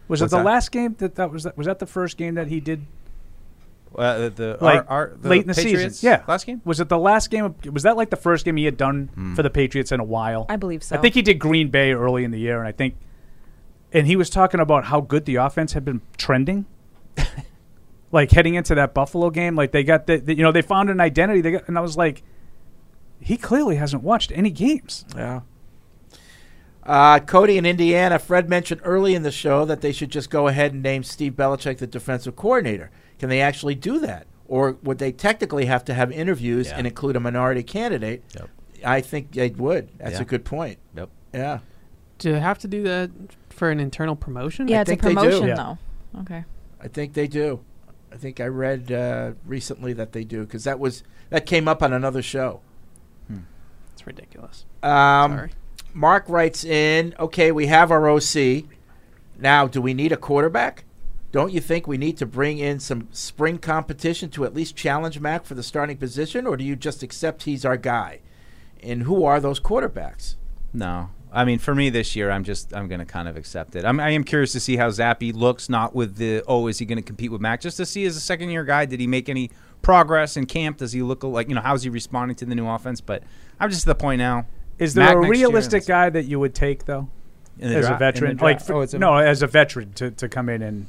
Was 0.08 0.22
What's 0.22 0.32
it 0.34 0.36
the 0.36 0.38
that? 0.44 0.46
last 0.46 0.72
game 0.72 0.96
that 1.00 1.16
that 1.16 1.32
was 1.32 1.44
that 1.46 1.58
was 1.58 1.66
that 1.66 1.80
the 1.80 1.88
first 1.88 2.16
game 2.18 2.36
that 2.36 2.48
he 2.48 2.60
did 2.60 2.86
Uh, 3.98 4.18
the, 4.20 4.30
the, 4.30 4.58
like 4.62 4.80
our, 4.82 5.10
our, 5.10 5.14
the 5.20 5.30
late 5.30 5.42
in 5.44 5.48
the 5.48 5.54
Patriots 5.56 5.96
season? 6.00 6.10
Yeah, 6.20 6.24
last 6.28 6.46
game. 6.46 6.62
Was 6.66 6.80
it 6.80 6.90
the 6.90 6.98
last 7.00 7.32
game? 7.32 7.46
Of, 7.46 7.56
was 7.74 7.84
that 7.84 7.96
like 7.98 8.10
the 8.12 8.18
first 8.18 8.46
game 8.46 8.58
he 8.58 8.66
had 8.66 8.78
done 8.78 9.10
Hmm. 9.16 9.34
for 9.36 9.42
the 9.42 9.50
Patriots 9.50 9.92
in 9.92 10.00
a 10.00 10.04
while? 10.04 10.46
I 10.50 10.58
believe 10.58 10.84
so. 10.84 10.96
I 10.96 11.00
think 11.00 11.16
he 11.16 11.22
did 11.24 11.40
Green 11.40 11.70
Bay 11.70 11.94
early 11.94 12.24
in 12.24 12.32
the 12.32 12.40
year, 12.40 12.60
and 12.60 12.68
I 12.68 12.72
think, 12.72 12.96
and 13.94 14.08
he 14.08 14.16
was 14.16 14.30
talking 14.30 14.60
about 14.60 14.86
how 14.86 15.02
good 15.02 15.26
the 15.26 15.36
offense 15.36 15.74
had 15.74 15.86
been 15.86 16.02
trending. 16.18 16.66
like 18.12 18.32
heading 18.32 18.56
into 18.56 18.76
that 18.76 18.94
Buffalo 18.94 19.30
game, 19.30 19.56
like 19.56 19.72
they 19.72 19.84
got 19.84 20.08
the, 20.08 20.18
the 20.18 20.36
you 20.36 20.44
know 20.44 20.52
they 20.52 20.62
found 20.62 20.90
an 20.90 21.00
identity. 21.00 21.42
They 21.42 21.52
got, 21.52 21.68
and 21.68 21.78
I 21.78 21.82
was 21.82 21.98
like, 21.98 22.24
he 23.20 23.38
clearly 23.38 23.76
hasn't 23.78 24.04
watched 24.04 24.32
any 24.34 24.52
games. 24.52 25.06
Yeah. 25.16 25.42
Uh, 26.84 27.20
Cody 27.20 27.58
in 27.58 27.66
Indiana, 27.66 28.20
Fred 28.20 28.48
mentioned 28.48 28.80
early 28.84 29.16
in 29.16 29.24
the 29.24 29.32
show 29.32 29.66
that 29.66 29.82
they 29.82 29.92
should 29.92 30.12
just 30.12 30.30
go 30.30 30.48
ahead 30.48 30.72
and 30.74 30.84
name 30.84 31.04
Steve 31.04 31.34
Belichick 31.34 31.80
the 31.80 31.88
defensive 31.88 32.36
coordinator. 32.36 32.92
Can 33.18 33.30
they 33.30 33.42
actually 33.42 33.74
do 33.74 33.98
that? 34.00 34.28
Or 34.48 34.78
would 34.84 35.00
they 35.00 35.12
technically 35.12 35.66
have 35.66 35.84
to 35.86 35.96
have 35.96 36.12
interviews 36.12 36.68
Yeah. 36.68 36.78
and 36.78 36.86
include 36.86 37.16
a 37.16 37.20
minority 37.20 37.64
candidate? 37.64 38.24
Yep. 38.36 38.50
I 38.86 39.02
think 39.02 39.32
they 39.32 39.50
would. 39.50 39.90
That's 39.98 40.18
Yeah. 40.18 40.22
a 40.22 40.26
good 40.26 40.46
point. 40.46 40.78
Yep. 40.96 41.10
Yeah. 41.34 41.60
Do 42.20 42.34
they 42.34 42.40
have 42.40 42.60
to 42.60 42.68
do 42.68 42.84
that 42.84 43.10
for 43.56 43.72
an 43.72 43.80
internal 43.80 44.16
promotion? 44.16 44.68
yeah, 44.68 44.80
I 44.80 44.82
it's 44.82 44.90
a 44.92 44.96
think 44.96 45.02
they 45.02 45.10
do. 45.10 45.16
promotion 45.16 45.48
Yeah. 45.48 45.56
though. 45.56 46.20
Okay. 46.22 46.44
I 46.82 46.88
think 46.88 47.14
they 47.14 47.28
do. 47.28 47.62
I 48.12 48.18
think 48.18 48.40
I 48.40 48.46
read 48.46 48.92
uh, 48.92 49.32
recently 49.46 49.92
that 49.94 50.12
they 50.14 50.24
do 50.24 50.42
because 50.42 50.64
that 50.66 50.80
was 50.80 51.04
that 51.30 51.46
came 51.46 51.68
up 51.68 51.82
on 51.84 51.92
another 51.94 52.22
show. 52.22 52.62
It's 53.94 54.06
ridiculous. 54.06 54.66
Um, 54.84 55.32
Sorry. 55.38 55.52
Mark 55.94 56.26
writes 56.28 56.66
in, 56.66 57.16
okay, 57.18 57.52
we 57.54 57.68
have 57.68 57.92
our 57.92 58.10
OC. 58.10 58.66
Now, 59.40 59.68
do 59.68 59.82
we 59.82 59.94
need 59.94 60.12
a 60.12 60.18
quarterback? 60.18 60.84
Don't 61.32 61.54
you 61.54 61.62
think 61.62 61.88
we 61.88 61.98
need 61.98 62.18
to 62.18 62.26
bring 62.26 62.58
in 62.60 62.80
some 62.82 63.08
spring 63.12 63.58
competition 63.58 64.30
to 64.32 64.44
at 64.44 64.54
least 64.54 64.76
challenge 64.76 65.20
Mac 65.22 65.46
for 65.46 65.54
the 65.56 65.64
starting 65.64 65.96
position, 65.98 66.46
or 66.46 66.58
do 66.58 66.64
you 66.66 66.76
just 66.76 67.04
accept 67.04 67.44
he's 67.44 67.64
our 67.66 67.78
guy? 67.78 68.20
And 68.84 69.04
who 69.04 69.24
are 69.24 69.40
those 69.40 69.60
quarterbacks? 69.62 70.36
No, 70.74 71.10
I 71.36 71.44
mean 71.46 71.60
for 71.60 71.76
me 71.76 71.90
this 71.90 72.16
year, 72.16 72.32
I'm 72.32 72.44
just 72.44 72.74
I'm 72.74 72.88
going 72.88 73.00
to 73.00 73.06
kind 73.06 73.28
of 73.28 73.36
accept 73.36 73.76
it. 73.76 73.84
I'm, 73.84 74.00
I 74.00 74.12
am 74.12 74.24
curious 74.24 74.54
to 74.54 74.60
see 74.60 74.78
how 74.78 74.90
Zappe 74.90 75.34
looks, 75.36 75.70
not 75.70 75.94
with 75.94 76.16
the 76.16 76.42
oh, 76.48 76.68
is 76.68 76.80
he 76.80 76.86
going 76.86 76.98
to 76.98 77.04
compete 77.04 77.32
with 77.32 77.42
Mac? 77.42 77.62
Just 77.62 77.78
to 77.78 77.86
see 77.86 78.06
as 78.06 78.16
a 78.16 78.22
second 78.22 78.50
year 78.50 78.64
guy, 78.64 78.86
did 78.86 79.00
he 79.00 79.08
make 79.08 79.28
any 79.28 79.52
progress 79.82 80.38
in 80.38 80.46
camp? 80.46 80.78
Does 80.78 80.94
he 80.94 81.02
look 81.02 81.24
like 81.24 81.50
you 81.50 81.56
know 81.56 81.62
how's 81.62 81.84
he 81.84 81.90
responding 81.90 82.36
to 82.38 82.46
the 82.46 82.56
new 82.56 82.68
offense? 82.68 83.02
But 83.02 83.22
I'm 83.60 83.70
just 83.70 83.88
at 83.88 83.98
the 83.98 84.02
point 84.02 84.20
now. 84.20 84.46
Is 84.80 84.94
there 84.94 85.06
Mac 85.06 85.16
a 85.16 85.30
realistic 85.30 85.86
guy 85.86 86.10
that 86.10 86.24
you 86.24 86.40
would 86.40 86.56
take 86.56 86.86
though, 86.86 87.10
as 87.60 87.86
dra- 87.86 87.96
a 87.96 88.00
veteran? 88.00 88.38
like, 88.38 88.62
for- 88.62 88.74
oh, 88.74 88.82
a- 88.82 88.98
no, 88.98 89.16
as 89.18 89.42
a 89.42 89.48
veteran 89.48 89.94
to, 89.94 90.12
to 90.12 90.28
come 90.30 90.50
in 90.50 90.62
and 90.62 90.88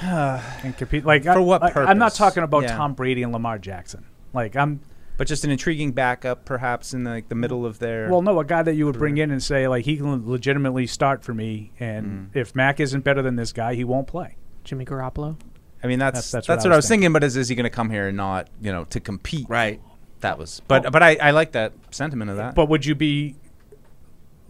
and 0.00 0.76
compete. 0.76 1.04
Like, 1.04 1.24
For 1.24 1.30
I, 1.30 1.38
what 1.38 1.62
like, 1.62 1.76
I'm 1.76 1.98
not 1.98 2.14
talking 2.14 2.42
about 2.42 2.62
Yeah. 2.62 2.76
Tom 2.76 2.94
Brady 2.94 3.22
and 3.22 3.32
Lamar 3.32 3.58
Jackson. 3.58 4.04
Like, 4.32 4.56
I'm 4.56 4.80
but 5.18 5.26
just 5.26 5.44
an 5.44 5.50
intriguing 5.50 5.92
backup, 5.92 6.46
perhaps 6.46 6.94
in 6.94 7.04
the, 7.04 7.10
like 7.10 7.28
the 7.28 7.34
middle 7.34 7.66
of 7.66 7.78
their. 7.78 8.08
well, 8.10 8.22
no, 8.22 8.40
a 8.40 8.44
guy 8.44 8.62
that 8.62 8.74
you 8.74 8.86
would 8.86 8.96
bring 8.98 9.18
in 9.18 9.30
and 9.30 9.42
say 9.42 9.68
like 9.68 9.84
he 9.84 9.98
can 9.98 10.26
legitimately 10.26 10.86
start 10.86 11.22
for 11.22 11.34
me, 11.34 11.72
and 11.78 12.30
if 12.34 12.54
Mac 12.54 12.80
isn't 12.80 13.04
better 13.04 13.20
than 13.20 13.36
this 13.36 13.52
guy, 13.52 13.74
he 13.74 13.84
won't 13.84 14.06
play. 14.06 14.36
Jimmy 14.64 14.86
Garoppolo. 14.86 15.36
I 15.82 15.86
mean 15.86 15.98
that's 15.98 16.14
That's- 16.16 16.30
that's, 16.32 16.46
that's 16.46 16.64
what, 16.64 16.70
what 16.70 16.72
I 16.72 16.74
I 16.74 16.78
was 16.78 16.84
was 16.84 16.88
thinking. 16.88 17.12
But 17.12 17.22
is, 17.24 17.36
is 17.36 17.48
he 17.48 17.54
going 17.54 17.64
to 17.64 17.70
come 17.70 17.90
here 17.90 18.08
and 18.08 18.16
not 18.16 18.48
you 18.60 18.72
know 18.72 18.84
to 18.84 19.00
compete? 19.00 19.46
Right. 19.48 19.80
That 20.20 20.38
was. 20.38 20.60
But 20.66 20.90
but 20.90 21.02
I, 21.02 21.16
I 21.22 21.30
like 21.32 21.52
that 21.52 21.72
sentiment 21.90 22.30
of 22.32 22.38
that. 22.38 22.54
But 22.56 22.68
would 22.68 22.84
you 22.86 22.94
be? 22.94 23.36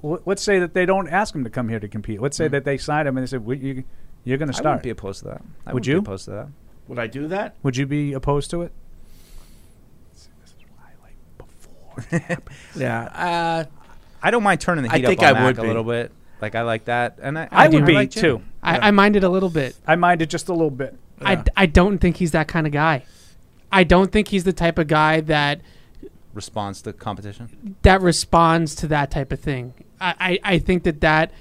Let's 0.02 0.42
say 0.42 0.60
that 0.60 0.74
they 0.74 0.86
don't 0.86 1.08
ask 1.08 1.34
him 1.34 1.42
to 1.44 1.50
come 1.50 1.68
here 1.68 1.80
to 1.80 1.88
compete. 1.88 2.20
Let's 2.22 2.36
say 2.36 2.46
Mm. 2.48 2.52
that 2.52 2.64
they 2.64 2.78
sign 2.78 3.06
him 3.06 3.16
and 3.18 3.26
they 3.26 3.28
said, 3.28 3.44
"We- 3.44 3.58
you, 3.58 3.84
"You're 4.24 4.38
going 4.38 4.46
to 4.48 4.52
start. 4.54 4.60
I 4.60 4.62
start." 4.62 4.72
wouldn't 4.76 4.82
be 4.84 4.90
opposed 4.90 5.18
to 5.20 5.24
that. 5.26 5.42
I 5.66 5.74
would 5.74 5.86
you? 5.86 5.94
be 5.94 5.98
opposed 5.98 6.24
to 6.26 6.30
that? 6.30 6.48
Would 6.86 6.98
I 6.98 7.06
do 7.08 7.26
that? 7.28 7.56
Would 7.64 7.76
you 7.76 7.84
be 7.86 8.12
opposed 8.12 8.50
to 8.52 8.62
it? 8.62 8.72
Yeah. 12.76 13.02
Uh, 13.04 13.64
I 14.22 14.30
don't 14.30 14.42
mind 14.42 14.60
turning 14.60 14.84
the 14.84 14.90
I 14.90 14.98
heat 14.98 15.06
think 15.06 15.22
up 15.22 15.30
on 15.30 15.36
I 15.36 15.40
Mac 15.40 15.46
would 15.46 15.58
a 15.58 15.62
be. 15.62 15.68
little 15.68 15.84
bit. 15.84 16.12
Like 16.40 16.54
I 16.54 16.62
like 16.62 16.84
that, 16.84 17.18
and 17.20 17.36
I, 17.38 17.48
I, 17.50 17.68
would 17.68 17.80
do 17.80 17.84
be 17.86 17.92
like 17.94 18.10
Jimmy. 18.10 18.38
too. 18.38 18.42
I, 18.62 18.88
I 18.88 18.90
it 19.16 19.24
a 19.24 19.28
little 19.28 19.48
bit. 19.50 19.74
I 19.86 19.96
mind 19.96 20.22
it 20.22 20.26
just 20.30 20.48
a 20.48 20.52
little 20.52 20.70
bit. 20.70 20.96
I, 21.20 21.42
I 21.56 21.66
don't 21.66 21.98
think 21.98 22.18
he's 22.18 22.30
that 22.30 22.46
kind 22.46 22.64
of 22.66 22.72
guy. 22.72 23.04
I 23.72 23.82
don't 23.82 24.12
think 24.12 24.28
he's 24.28 24.44
the 24.44 24.52
type 24.52 24.78
of 24.78 24.86
guy 24.86 25.20
that 25.22 25.60
Responds 26.34 26.80
to 26.82 26.92
competition. 26.92 27.76
that 27.82 28.00
responds 28.02 28.76
to 28.76 28.86
that 28.88 29.10
type 29.10 29.32
of 29.32 29.40
thing. 29.40 29.74
I, 30.00 30.14
I, 30.44 30.54
I 30.54 30.58
think 30.60 30.84
that 30.84 31.00
that 31.00 31.32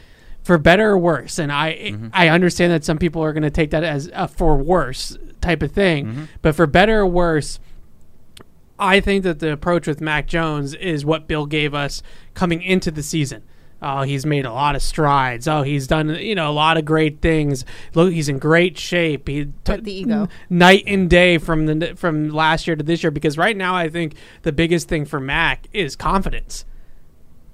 for 0.43 0.57
better 0.57 0.89
or 0.91 0.97
worse, 0.97 1.37
and 1.37 1.51
I 1.51 1.73
Mm-hmm. 1.73 2.07
I 2.13 2.29
understand 2.29 2.71
that 2.73 2.83
some 2.83 2.97
people 2.97 3.23
are 3.23 3.33
going 3.33 3.43
to 3.43 3.51
take 3.51 3.69
that 3.71 3.83
as 3.83 4.09
a 4.13 4.27
for 4.27 4.57
worse 4.57 5.15
type 5.41 5.61
of 5.61 5.71
thing, 5.73 6.05
Mm-hmm. 6.07 6.23
but 6.41 6.55
for 6.55 6.65
better 6.65 7.01
or 7.01 7.05
worse, 7.07 7.59
I 8.79 8.99
think 8.99 9.23
that 9.23 9.39
the 9.39 9.51
approach 9.51 9.87
with 9.87 10.01
Mac 10.01 10.27
Jones 10.27 10.73
is 10.75 11.05
what 11.05 11.27
Bill 11.27 11.45
gave 11.45 11.73
us 11.73 12.03
coming 12.33 12.61
into 12.61 12.91
the 12.91 13.03
season. 13.03 13.43
Oh, 13.81 14.01
he's 14.01 14.25
made 14.25 14.45
a 14.45 14.51
lot 14.51 14.75
of 14.75 14.81
strides. 14.81 15.47
Oh, 15.47 15.61
he's 15.61 15.85
done 15.85 16.09
you 16.15 16.33
know 16.33 16.49
a 16.49 16.51
lot 16.51 16.77
of 16.77 16.85
great 16.85 17.21
things. 17.21 17.63
Look, 17.93 18.11
he's 18.11 18.27
in 18.27 18.39
great 18.39 18.77
shape. 18.77 19.27
He 19.27 19.43
But 19.43 19.83
the 19.83 19.93
ego. 19.93 20.27
night 20.49 20.83
and 20.87 21.07
day 21.09 21.37
from 21.37 21.67
the 21.67 21.95
from 21.95 22.29
last 22.29 22.65
year 22.65 22.75
to 22.75 22.83
this 22.83 23.03
year. 23.03 23.11
Because 23.11 23.37
right 23.37 23.55
now, 23.55 23.75
I 23.75 23.87
think 23.87 24.15
the 24.41 24.51
biggest 24.51 24.87
thing 24.87 25.05
for 25.05 25.19
Mac 25.19 25.67
is 25.73 25.95
confidence. 25.95 26.65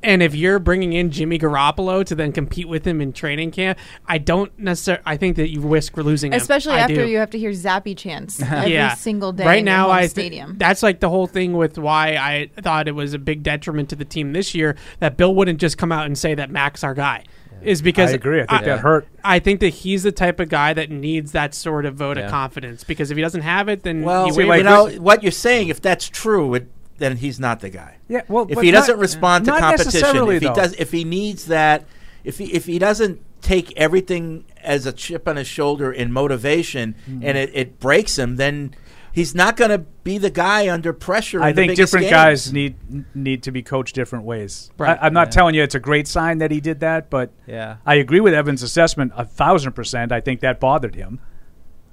And 0.04 0.22
if 0.22 0.36
you're 0.36 0.60
bringing 0.60 0.94
in 0.94 1.12
Jimmy 1.12 1.40
Garoppolo 1.40 2.06
to 2.06 2.14
then 2.16 2.32
compete 2.34 2.68
with 2.68 2.86
him 2.86 3.00
in 3.02 3.14
training 3.14 3.52
camp, 3.52 3.80
I 4.06 4.18
don't 4.18 4.58
necessarily. 4.60 5.02
I 5.06 5.16
think 5.18 5.38
that 5.38 5.50
you 5.50 5.62
risk 5.62 5.96
losing 5.98 6.34
him. 6.34 6.38
Especially 6.42 6.74
I 6.74 6.80
after 6.80 6.96
do. 7.06 7.08
you 7.08 7.18
have 7.18 7.30
to 7.32 7.40
hear 7.40 7.52
Zappe 7.52 7.96
chants 7.98 8.42
every 8.42 8.96
single 8.98 9.32
day. 9.32 9.46
Right 9.46 9.64
now, 9.64 9.88
your 9.88 9.96
I 9.96 10.02
thi- 10.04 10.08
stadium. 10.10 10.58
that's 10.58 10.84
like 10.84 11.00
the 11.00 11.10
whole 11.10 11.28
thing 11.28 11.54
with 11.54 11.78
why 11.78 12.16
I 12.18 12.50
thought 12.62 12.88
it 12.88 12.96
was 12.96 13.14
a 13.14 13.20
big 13.20 13.44
detriment 13.44 13.90
to 13.90 13.96
the 13.96 14.06
team 14.06 14.34
this 14.34 14.54
year 14.54 14.76
that 15.00 15.16
Bill 15.18 15.34
wouldn't 15.34 15.60
just 15.60 15.78
come 15.78 15.92
out 15.92 16.06
and 16.06 16.18
say 16.18 16.36
that 16.36 16.52
Mac's 16.52 16.84
our 16.84 16.94
guy. 16.94 17.24
Is 17.62 17.82
because 17.82 18.12
I 18.12 18.16
agree. 18.16 18.42
I 18.42 18.46
think 18.46 18.66
that 18.66 18.80
hurt. 18.80 19.08
I 19.24 19.40
think 19.40 19.62
that 19.62 19.70
he's 19.70 20.04
the 20.04 20.12
type 20.12 20.42
of 20.42 20.50
guy 20.50 20.74
that 20.74 20.90
needs 20.90 21.32
that 21.32 21.54
sort 21.56 21.86
of 21.86 21.96
vote 21.96 22.18
Yeah. 22.18 22.26
of 22.26 22.32
confidence 22.32 22.84
because 22.84 23.10
if 23.10 23.16
he 23.16 23.22
doesn't 23.24 23.44
have 23.44 23.70
it, 23.70 23.84
then 23.84 24.02
Well, 24.02 24.28
you 24.28 24.34
you 24.54 24.64
know 24.64 24.88
what 25.00 25.24
you're 25.24 25.32
saying. 25.32 25.70
If 25.70 25.82
that's 25.82 26.10
true, 26.10 26.56
it, 26.56 26.68
then 26.98 27.18
he's 27.18 27.40
not 27.40 27.60
the 27.60 27.70
guy. 27.70 27.98
Yeah, 28.08 28.22
well, 28.28 28.46
if 28.50 28.56
but 28.56 28.64
he 28.64 28.72
doesn't 28.72 28.96
not- 28.96 29.02
respond 29.02 29.46
to 29.46 29.52
competition, 29.52 30.30
if 30.30 30.42
he 30.42 30.48
though. 30.48 30.54
does, 30.56 30.74
if 30.76 30.92
he 30.92 31.04
needs 31.04 31.46
that, 31.46 31.86
if 32.24 32.38
he 32.38 32.46
if 32.54 32.66
he 32.66 32.80
doesn't 32.80 33.20
take 33.42 33.74
everything 33.78 34.46
as 34.64 34.86
a 34.86 34.94
chip 34.94 35.28
on 35.28 35.36
his 35.36 35.48
shoulder 35.48 35.92
in 35.92 36.12
motivation, 36.12 36.96
Mhm. 37.10 37.22
and 37.24 37.38
it, 37.38 37.52
it 37.54 37.80
breaks 37.80 38.18
him, 38.18 38.38
then 38.38 38.74
he's 39.12 39.36
not 39.36 39.58
going 39.58 39.70
to 39.70 39.80
be 40.06 40.18
the 40.18 40.30
guy 40.30 40.70
under 40.72 40.94
pressure. 40.94 41.42
I 41.44 41.50
in 41.50 41.56
think 41.56 41.72
biggest 41.72 41.92
different 41.92 42.06
games. 42.06 42.12
guys 42.14 42.54
need 42.54 42.76
need 43.14 43.44
to 43.44 43.52
be 43.52 43.62
coached 43.62 43.96
different 43.96 44.24
ways. 44.24 44.72
Right. 44.78 44.98
I, 45.02 45.08
I'm 45.08 45.14
not 45.14 45.28
Yeah. 45.28 45.32
telling 45.32 45.56
you 45.56 45.64
it's 45.64 45.76
a 45.76 45.80
great 45.80 46.08
sign 46.08 46.38
that 46.38 46.52
he 46.52 46.62
did 46.62 46.80
that, 46.80 47.10
but 47.10 47.32
Yeah. 47.46 47.76
I 47.86 47.96
agree 47.96 48.22
with 48.22 48.34
Evan's 48.34 48.64
assessment 48.64 49.12
a 49.18 49.26
thousand 49.26 49.74
percent. 49.74 50.12
I 50.14 50.22
think 50.22 50.40
that 50.40 50.60
bothered 50.62 50.96
him. 50.96 51.20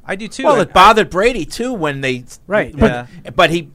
I 0.05 0.15
do 0.17 0.29
too. 0.29 0.45
Well, 0.45 0.61
it 0.61 0.73
bothered 0.73 1.11
Brady 1.11 1.45
too 1.45 1.73
when 1.73 2.01
they 2.01 2.25
Right. 2.47 2.75
But, 2.77 3.09
but 3.37 3.51
he 3.51 3.71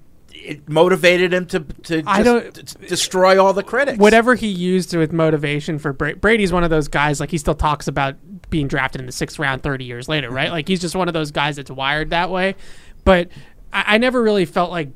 it 0.46 0.70
motivated 0.70 1.34
him 1.34 1.46
to 1.48 1.60
to 1.84 2.04
I 2.06 2.24
don't- 2.24 2.54
t- 2.54 2.88
destroy 2.88 3.42
all 3.44 3.54
the 3.54 3.64
critics. 3.64 3.98
whatever 3.98 4.36
he 4.36 4.48
used 4.48 4.96
with 4.96 5.12
motivation 5.12 5.80
for 5.80 5.94
Bra- 5.94 6.14
Brady's 6.16 6.52
one 6.54 6.64
of 6.64 6.70
those 6.70 6.88
guys 6.88 7.20
like 7.20 7.32
he 7.32 7.38
still 7.38 7.56
talks 7.56 7.88
about 7.88 8.16
being 8.50 8.68
drafted 8.68 9.02
in 9.02 9.06
the 9.08 9.12
sixth 9.12 9.40
round 9.40 9.64
30 9.64 9.86
years 9.86 10.08
later, 10.08 10.30
right? 10.30 10.52
like 10.52 10.68
he's 10.68 10.80
just 10.82 10.96
one 10.96 11.08
of 11.08 11.14
those 11.14 11.32
guys 11.32 11.56
that's 11.56 11.72
wired 11.72 12.12
that 12.12 12.30
way. 12.30 12.56
But 13.04 13.30
I, 13.74 13.96
I 13.96 13.98
never 13.98 14.22
really 14.22 14.46
felt 14.46 14.72
like 14.72 14.90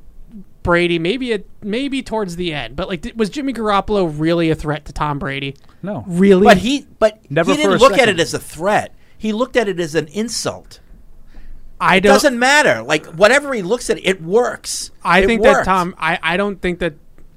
Brady. 0.64 1.00
Maybe 1.00 1.32
it 1.32 1.50
maybe 1.62 2.04
towards 2.04 2.36
the 2.36 2.54
end, 2.54 2.76
but 2.76 2.88
like, 2.88 3.02
did, 3.02 3.18
was 3.18 3.30
Jimmy 3.30 3.54
Garoppolo 3.54 4.14
really 4.16 4.50
a 4.50 4.56
threat 4.56 4.86
to 4.86 4.94
Tom 4.94 5.18
Brady? 5.20 5.56
No, 5.82 6.04
really. 6.08 6.44
But 6.44 6.58
he 6.58 6.86
but 7.00 7.20
Never 7.32 7.52
he 7.52 7.58
didn't 7.58 7.74
a 7.74 7.78
look 7.78 7.98
at 7.98 8.10
it 8.10 8.20
as 8.20 8.34
a 8.34 8.40
threat. 8.40 8.94
He 9.18 9.34
looked 9.34 9.56
at 9.58 9.68
it 9.68 9.80
as 9.80 9.96
an 9.96 10.08
insult. 10.10 10.80
I 11.80 11.98
it 11.98 12.02
don't- 12.02 12.14
doesn't 12.14 12.38
matter. 12.40 12.82
Like 12.82 13.06
whatever 13.08 13.54
he 13.54 13.62
looks 13.62 13.90
at, 13.90 13.98
it 14.06 14.22
works. 14.22 14.92
I 15.04 15.20
It 15.20 15.28
think 15.28 15.44
that. 15.44 15.66
Tom. 15.66 15.96
I, 15.98 16.20
I 16.22 16.38
don't 16.38 16.62
think 16.62 16.80
that. 16.80 16.94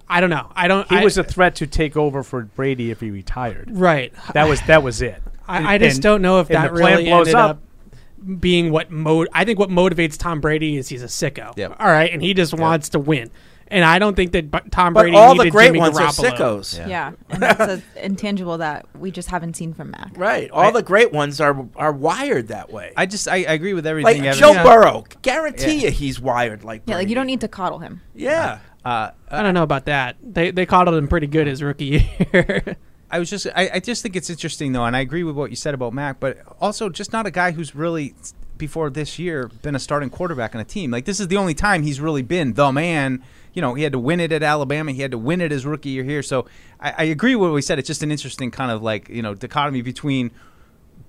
I 0.08 0.20
don't 0.20 0.30
know. 0.30 0.50
I 0.54 0.68
don't. 0.68 0.88
He 0.88 0.96
I, 0.96 1.04
was 1.04 1.16
a 1.16 1.24
threat 1.24 1.54
to 1.56 1.66
take 1.66 1.96
over 1.96 2.22
for 2.22 2.42
Brady 2.42 2.90
if 2.90 3.00
he 3.00 3.10
retired. 3.10 3.68
Right. 3.70 4.12
That 4.34 4.48
was 4.48 4.60
that 4.62 4.82
was 4.82 5.00
it. 5.00 5.22
I, 5.48 5.74
I 5.74 5.78
just 5.78 5.96
And- 5.96 6.02
don't 6.02 6.22
know 6.22 6.40
if 6.40 6.48
that 6.48 6.68
the 6.72 6.74
really 6.74 7.04
blows 7.04 7.28
ended 7.28 7.34
up. 7.36 7.50
up 7.50 8.40
being 8.40 8.70
what 8.70 8.90
mo. 8.90 9.26
I 9.32 9.44
think 9.44 9.58
what 9.58 9.70
motivates 9.70 10.16
Tom 10.18 10.40
Brady 10.40 10.76
is 10.76 10.88
he's 10.88 11.02
a 11.02 11.06
sicko. 11.06 11.56
Yep. 11.56 11.76
All 11.80 11.88
right, 11.88 12.12
and 12.12 12.22
he 12.22 12.34
just 12.34 12.54
wants 12.54 12.90
to 12.90 12.98
win. 12.98 13.30
And 13.72 13.84
I 13.84 13.98
don't 13.98 14.14
think 14.14 14.32
that 14.32 14.50
Bu- 14.50 14.68
Tom 14.70 14.92
But 14.92 15.00
Brady 15.02 15.16
all 15.16 15.34
the 15.34 15.50
great 15.50 15.66
Jimmy 15.68 15.78
ones 15.80 15.98
are 15.98 16.08
Garoppolo. 16.08 16.30
sickos. 16.30 16.88
yeah, 16.88 17.12
and 17.30 17.42
that's 17.42 17.60
an 17.72 17.82
intangible 17.96 18.58
that 18.58 18.86
we 18.98 19.10
just 19.10 19.28
haven't 19.30 19.54
seen 19.56 19.72
from 19.72 19.90
Mac. 19.92 20.12
Right. 20.16 20.50
All 20.50 20.70
the 20.72 20.82
great 20.82 21.10
ones 21.12 21.40
are 21.40 21.66
are 21.76 21.92
wired 21.92 22.48
that 22.48 22.70
way. 22.70 22.92
I 22.96 23.06
just 23.06 23.26
I, 23.28 23.36
I 23.36 23.52
agree 23.54 23.72
with 23.74 23.86
Like 23.86 23.90
everything. 23.92 24.26
Evan 24.26 24.38
Joe 24.38 24.52
said. 24.52 24.62
Burrow, 24.62 25.04
guarantee 25.22 25.76
Yeah. 25.78 25.84
you 25.86 25.90
he's 25.90 26.20
wired 26.20 26.64
like 26.64 26.82
Yeah, 26.86 26.96
like 26.96 27.08
you 27.08 27.14
don't 27.14 27.26
need 27.26 27.40
to 27.40 27.48
coddle 27.48 27.78
him. 27.78 28.02
Yeah. 28.14 28.58
Uh, 28.84 29.10
I 29.30 29.42
don't 29.42 29.54
know 29.54 29.62
about 29.62 29.86
that. 29.86 30.16
They 30.22 30.50
they 30.50 30.66
coddled 30.66 30.96
him 30.96 31.08
pretty 31.08 31.26
good 31.28 31.46
his 31.46 31.62
rookie 31.62 32.06
year. 32.32 32.76
I 33.10 33.18
was 33.18 33.30
just 33.30 33.46
I, 33.54 33.70
I 33.74 33.80
just 33.80 34.02
think 34.02 34.16
it's 34.16 34.28
interesting 34.28 34.72
though, 34.72 34.84
and 34.84 34.94
I 34.96 35.00
agree 35.00 35.22
with 35.24 35.34
what 35.36 35.50
you 35.50 35.56
said 35.56 35.72
about 35.72 35.92
Mac, 35.94 36.20
but 36.20 36.38
also 36.60 36.88
just 36.90 37.12
not 37.12 37.24
a 37.26 37.30
guy 37.30 37.52
who's 37.52 37.74
really 37.74 38.14
before 38.58 38.90
this 38.90 39.18
year 39.18 39.48
been 39.62 39.74
a 39.74 39.78
starting 39.78 40.10
quarterback 40.10 40.54
on 40.54 40.60
a 40.60 40.64
team. 40.64 40.90
Like 40.90 41.04
this 41.04 41.20
is 41.20 41.28
the 41.28 41.36
only 41.36 41.54
time 41.54 41.82
he's 41.82 42.00
really 42.00 42.22
been 42.22 42.54
the 42.54 42.70
man. 42.72 43.22
You 43.52 43.60
know, 43.62 43.74
he 43.74 43.82
had 43.82 43.92
to 43.92 43.98
win 43.98 44.18
it 44.20 44.32
at 44.32 44.42
Alabama. 44.42 44.92
He 44.92 45.02
had 45.02 45.10
to 45.10 45.18
win 45.18 45.40
it 45.40 45.50
his 45.50 45.66
rookie 45.66 45.90
year 45.90 46.04
here. 46.04 46.22
So 46.22 46.46
I, 46.80 46.94
I 46.98 47.04
agree 47.04 47.34
with 47.36 47.50
what 47.50 47.54
we 47.54 47.62
said. 47.62 47.78
It's 47.78 47.86
just 47.86 48.02
an 48.02 48.10
interesting 48.10 48.50
kind 48.50 48.70
of 48.70 48.82
like 48.82 49.08
you 49.08 49.22
know 49.22 49.34
dichotomy 49.34 49.82
between 49.82 50.30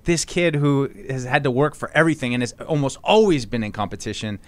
this 0.04 0.24
kid 0.24 0.54
who 0.56 0.90
has 1.08 1.24
had 1.24 1.44
to 1.44 1.50
work 1.50 1.74
for 1.74 1.90
everything 1.94 2.34
and 2.34 2.42
has 2.42 2.52
almost 2.68 2.98
always 3.02 3.46
been 3.46 3.62
in 3.64 3.72
competition. 3.72 4.38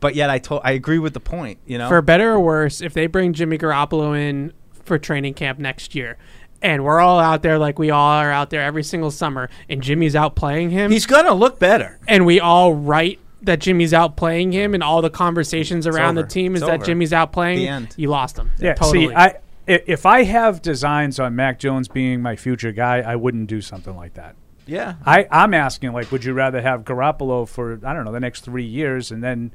But 0.00 0.14
yet, 0.14 0.30
I 0.30 0.38
told 0.38 0.62
I 0.64 0.72
agree 0.72 0.98
with 0.98 1.14
the 1.14 1.20
point. 1.20 1.58
You 1.66 1.78
know, 1.78 1.88
For 1.88 2.00
better 2.02 2.32
or 2.32 2.40
worse, 2.40 2.80
if 2.80 2.94
they 2.94 3.06
bring 3.06 3.32
Jimmy 3.32 3.58
Garoppolo 3.58 4.18
in 4.18 4.52
for 4.84 4.98
training 4.98 5.34
camp 5.34 5.58
next 5.58 5.94
year, 5.94 6.16
and 6.62 6.84
we're 6.84 7.00
all 7.00 7.18
out 7.18 7.42
there 7.42 7.58
like 7.58 7.78
we 7.78 7.90
all 7.90 8.12
are 8.12 8.30
out 8.30 8.50
there 8.50 8.62
every 8.62 8.82
single 8.82 9.10
summer, 9.10 9.50
and 9.68 9.82
Jimmy's 9.82 10.14
out 10.16 10.36
playing 10.36 10.70
him, 10.70 10.90
He's 10.90 11.06
gonna 11.06 11.34
look 11.34 11.58
better. 11.58 11.98
and 12.08 12.24
we 12.24 12.40
all 12.40 12.74
write 12.74 13.18
that 13.46 13.60
Jimmy's 13.60 13.94
out 13.94 14.16
playing 14.16 14.52
him, 14.52 14.74
and 14.74 14.82
all 14.82 15.00
the 15.02 15.10
conversations 15.10 15.86
around 15.86 16.14
the 16.16 16.22
team 16.26 16.54
is 16.54 16.62
It's 16.62 16.68
that 16.68 16.74
over. 16.76 16.84
Jimmy's 16.84 17.12
out 17.12 17.32
playing. 17.32 17.66
End. 17.66 17.94
You 17.96 18.08
lost 18.10 18.36
him. 18.38 18.50
Yeah, 18.58 18.74
totally. 18.74 19.08
see, 19.08 19.14
I 19.14 19.26
i- 19.68 19.82
if 19.86 20.04
I 20.06 20.22
have 20.24 20.62
designs 20.62 21.18
on 21.18 21.34
Mac 21.34 21.58
Jones 21.58 21.88
being 21.88 22.20
my 22.22 22.36
future 22.36 22.72
guy, 22.72 22.98
I 22.98 23.16
wouldn't 23.16 23.48
do 23.48 23.60
something 23.60 23.96
like 23.96 24.14
that. 24.14 24.36
Yeah. 24.66 24.94
I, 25.06 25.26
I'm 25.30 25.54
asking, 25.54 25.92
like, 25.92 26.10
would 26.10 26.24
you 26.24 26.32
rather 26.34 26.60
have 26.60 26.82
Garoppolo 26.84 27.48
for 27.48 27.80
I 27.84 27.92
don't 27.94 28.04
know 28.04 28.12
the 28.12 28.20
next 28.20 28.40
three 28.42 28.64
years, 28.64 29.10
and 29.12 29.22
then 29.22 29.52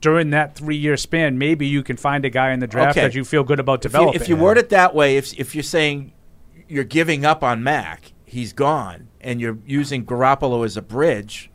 during 0.00 0.30
that 0.30 0.54
three 0.54 0.76
year 0.76 0.96
span, 0.96 1.38
maybe 1.38 1.66
you 1.66 1.82
can 1.82 1.96
find 1.96 2.24
a 2.24 2.30
guy 2.30 2.50
in 2.52 2.58
the 2.60 2.66
draft 2.66 2.96
Okay. 2.98 3.06
that 3.06 3.14
you 3.14 3.24
feel 3.24 3.44
good 3.44 3.60
about 3.60 3.84
If 3.84 3.92
you, 3.92 3.98
developing. 3.98 4.20
if 4.20 4.28
you 4.28 4.36
word 4.36 4.58
it 4.58 4.68
that 4.70 4.94
way, 4.94 5.16
if 5.16 5.32
if 5.38 5.54
you're 5.54 5.62
saying 5.62 6.12
you're 6.68 6.84
giving 6.84 7.24
up 7.24 7.42
on 7.44 7.62
Mac, 7.62 8.12
he's 8.24 8.52
gone, 8.52 9.08
and 9.20 9.40
you're 9.40 9.58
using 9.66 10.04
Garoppolo 10.04 10.64
as 10.64 10.76
a 10.76 10.82
bridge. 10.82 11.50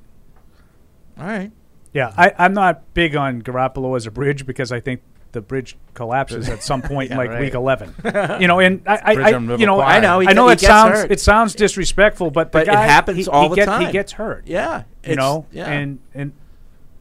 All 1.18 1.26
right. 1.26 1.52
Yeah, 1.96 2.14
I, 2.16 2.32
I'm 2.38 2.54
not 2.54 2.94
big 2.94 3.16
on 3.16 3.42
Garoppolo 3.42 3.96
as 3.96 4.06
a 4.06 4.12
bridge 4.12 4.46
because 4.46 4.72
I 4.72 4.80
think 4.82 5.02
the 5.32 5.42
bridge 5.42 5.76
collapses 5.96 6.48
at 6.50 6.62
some 6.62 6.82
point 6.82 7.10
in 7.12 7.16
Yeah, 7.18 7.24
like 7.24 7.30
right. 7.32 7.42
week 7.42 7.54
11. 7.56 7.96
you 8.42 8.48
know, 8.48 8.60
and 8.60 8.82
I, 8.86 9.00
I, 9.04 9.16
Bridge 9.16 9.26
I 9.28 9.34
on 9.34 9.48
River 9.48 9.60
you 9.60 9.66
know, 9.66 9.76
Kwai. 9.76 9.98
I 9.98 10.00
know, 10.02 10.20
he 10.20 10.28
I 10.28 10.34
know 10.34 10.48
get- 10.48 10.52
it 10.52 10.60
gets 10.62 10.68
sounds 10.68 10.92
hurt. 10.94 11.12
it 11.12 11.20
sounds 11.20 11.56
disrespectful, 11.56 12.30
but 12.32 12.52
the 12.52 12.60
But 12.60 12.68
it 12.68 12.72
guy, 12.72 12.86
happens 12.86 13.18
he, 13.18 13.28
all 13.28 13.44
he 13.44 13.50
the 13.50 13.56
get- 13.56 13.66
time. 13.66 13.86
He 13.88 13.92
gets 13.92 14.12
hurt. 14.14 14.46
Yeah, 14.46 14.80
you 15.04 15.14
it's- 15.14 15.18
know, 15.18 15.46
yeah. 15.52 15.70
and 15.72 16.00
and 16.14 16.32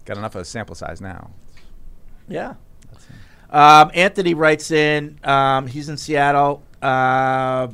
got 0.06 0.16
enough 0.16 0.34
of 0.36 0.40
a 0.42 0.44
sample 0.44 0.74
size 0.74 1.00
now. 1.00 1.30
Yeah. 2.28 2.54
Um, 3.50 3.90
Anthony 3.94 4.34
writes 4.34 4.70
in. 4.70 5.18
Um, 5.22 5.66
he's 5.68 5.88
in 5.88 5.96
Seattle. 5.96 6.62
Uh, 6.82 7.68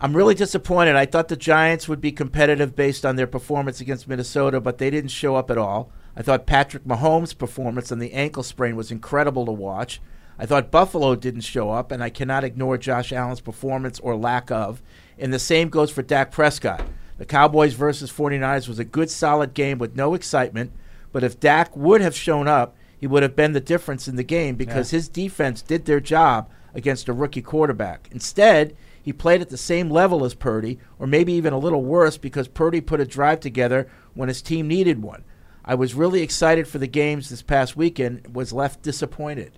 I'm 0.00 0.14
really 0.16 0.34
disappointed. 0.34 0.94
I 0.96 1.06
thought 1.06 1.28
the 1.28 1.36
Giants 1.36 1.88
would 1.88 2.00
be 2.00 2.12
competitive 2.12 2.76
based 2.76 3.04
on 3.04 3.16
their 3.16 3.26
performance 3.26 3.80
against 3.80 4.06
Minnesota, 4.06 4.60
but 4.60 4.78
they 4.78 4.90
didn't 4.90 5.10
show 5.10 5.34
up 5.36 5.50
at 5.50 5.58
all. 5.58 5.90
I 6.16 6.22
thought 6.22 6.46
Patrick 6.46 6.84
Mahomes' 6.84 7.36
performance 7.36 7.90
on 7.90 7.98
the 7.98 8.12
ankle 8.12 8.42
sprain 8.42 8.76
was 8.76 8.90
incredible 8.90 9.46
to 9.46 9.52
watch. 9.52 10.00
I 10.38 10.46
thought 10.46 10.70
Buffalo 10.70 11.14
didn't 11.14 11.42
show 11.42 11.70
up, 11.70 11.92
and 11.92 12.02
I 12.02 12.10
cannot 12.10 12.44
ignore 12.44 12.78
Josh 12.78 13.12
Allen's 13.12 13.40
performance 13.40 14.00
or 14.00 14.16
lack 14.16 14.50
of. 14.50 14.82
And 15.18 15.32
the 15.32 15.38
same 15.38 15.68
goes 15.68 15.90
for 15.90 16.02
Dak 16.02 16.32
Prescott. 16.32 16.84
The 17.18 17.24
Cowboys 17.24 17.74
versus 17.74 18.10
49ers 18.10 18.68
was 18.68 18.80
a 18.80 18.84
good, 18.84 19.10
solid 19.10 19.54
game 19.54 19.78
with 19.78 19.94
no 19.96 20.14
excitement, 20.14 20.72
but 21.12 21.22
if 21.22 21.38
Dak 21.38 21.76
would 21.76 22.00
have 22.00 22.16
shown 22.16 22.48
up, 22.48 22.76
he 22.98 23.06
would 23.06 23.22
have 23.22 23.36
been 23.36 23.52
the 23.52 23.60
difference 23.60 24.08
in 24.08 24.16
the 24.16 24.24
game 24.24 24.56
because 24.56 24.90
his 24.90 25.08
defense 25.08 25.62
did 25.62 25.84
their 25.84 26.00
job 26.00 26.50
against 26.74 27.08
a 27.08 27.12
rookie 27.12 27.42
quarterback. 27.42 28.08
Instead, 28.10 28.76
he 29.00 29.12
played 29.12 29.40
at 29.40 29.50
the 29.50 29.56
same 29.56 29.90
level 29.90 30.24
as 30.24 30.34
Purdy, 30.34 30.78
or 30.98 31.06
maybe 31.06 31.32
even 31.34 31.52
a 31.52 31.58
little 31.58 31.84
worse 31.84 32.16
because 32.16 32.48
Purdy 32.48 32.80
put 32.80 33.00
a 33.00 33.04
drive 33.04 33.40
together 33.40 33.86
when 34.14 34.28
his 34.28 34.42
team 34.42 34.66
needed 34.66 35.02
one. 35.02 35.22
I 35.64 35.74
was 35.74 35.94
really 35.94 36.22
excited 36.22 36.68
for 36.68 36.78
the 36.78 36.86
games 36.86 37.30
this 37.30 37.42
past 37.42 37.76
weekend, 37.76 38.34
was 38.34 38.52
left 38.52 38.82
disappointed. 38.82 39.52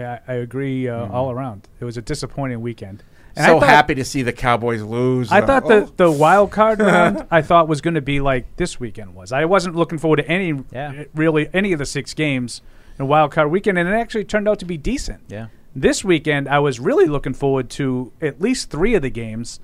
yeah, 0.00 0.20
I 0.26 0.34
agree 0.34 0.88
uh, 0.88 1.06
Mhm. 1.06 1.10
all 1.12 1.30
around. 1.30 1.68
It 1.78 1.84
was 1.84 1.96
a 1.98 2.02
disappointing 2.02 2.60
weekend. 2.62 3.02
And 3.36 3.44
I 3.46 3.48
so 3.50 3.60
thought- 3.60 3.68
happy 3.68 3.94
to 3.94 4.04
see 4.04 4.22
the 4.22 4.32
Cowboys 4.32 4.82
lose. 4.82 5.30
I 5.30 5.40
Uh, 5.40 5.46
thought 5.46 5.62
oh. 5.66 5.80
the, 5.80 5.92
the 5.96 6.10
wild 6.10 6.50
card 6.50 6.80
round 6.80 7.26
I 7.30 7.42
thought 7.42 7.68
was 7.68 7.80
going 7.82 7.94
to 7.94 8.00
be 8.00 8.18
like 8.20 8.56
this 8.56 8.80
weekend 8.80 9.14
was. 9.14 9.32
I 9.32 9.44
wasn't 9.44 9.76
looking 9.76 9.98
forward 9.98 10.16
to 10.16 10.28
any 10.28 10.54
Yeah. 10.72 11.04
really 11.14 11.48
any 11.52 11.72
of 11.72 11.78
the 11.78 11.84
six 11.86 12.14
games 12.14 12.62
in 12.98 13.06
wild 13.06 13.30
card 13.32 13.50
weekend, 13.50 13.78
and 13.78 13.88
it 13.88 13.92
actually 13.92 14.24
turned 14.24 14.48
out 14.48 14.58
to 14.60 14.64
be 14.64 14.76
decent. 14.78 15.20
Yeah. 15.28 15.46
This 15.76 16.02
weekend, 16.04 16.48
I 16.48 16.58
was 16.58 16.80
really 16.80 17.06
looking 17.06 17.32
forward 17.34 17.68
to 17.70 18.12
at 18.20 18.40
least 18.40 18.70
three 18.70 18.94
of 18.94 19.02
the 19.02 19.10
games. 19.10 19.60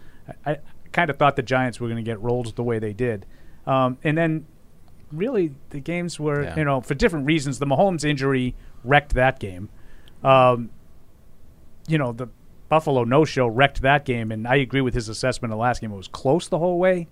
I, 0.47 0.53
I 0.53 0.59
kind 0.93 1.11
of 1.11 1.17
thought 1.17 1.37
the 1.37 1.43
Giants 1.43 1.81
were 1.81 1.89
going 1.89 2.03
to 2.03 2.09
get 2.09 2.21
rolled 2.23 2.55
the 2.57 2.63
way 2.63 2.79
they 2.79 2.93
did, 2.93 3.27
um, 3.67 3.97
and 4.05 4.17
then 4.17 4.47
really 5.13 5.55
the 5.71 5.81
games 5.81 6.19
were 6.21 6.43
Yeah. 6.45 6.57
you 6.57 6.65
know 6.65 6.81
for 6.81 6.95
different 6.95 7.27
reasons. 7.27 7.59
The 7.59 7.67
Mahomes 7.67 8.05
injury 8.05 8.55
wrecked 8.85 9.15
that 9.15 9.39
game. 9.41 9.69
Um, 10.23 10.71
you 11.87 11.99
know, 11.99 12.13
the 12.13 12.29
Buffalo 12.69 13.05
no 13.05 13.25
show 13.25 13.47
wrecked 13.47 13.81
that 13.83 14.05
game, 14.05 14.31
and 14.31 14.47
I 14.47 14.57
agree 14.57 14.81
with 14.83 14.95
his 14.95 15.09
assessment 15.09 15.53
of 15.53 15.57
the 15.57 15.61
last 15.63 15.81
game. 15.81 15.91
It 15.93 15.97
was 15.97 16.09
close 16.09 16.49
the 16.49 16.59
whole 16.59 16.79
way, 16.79 17.09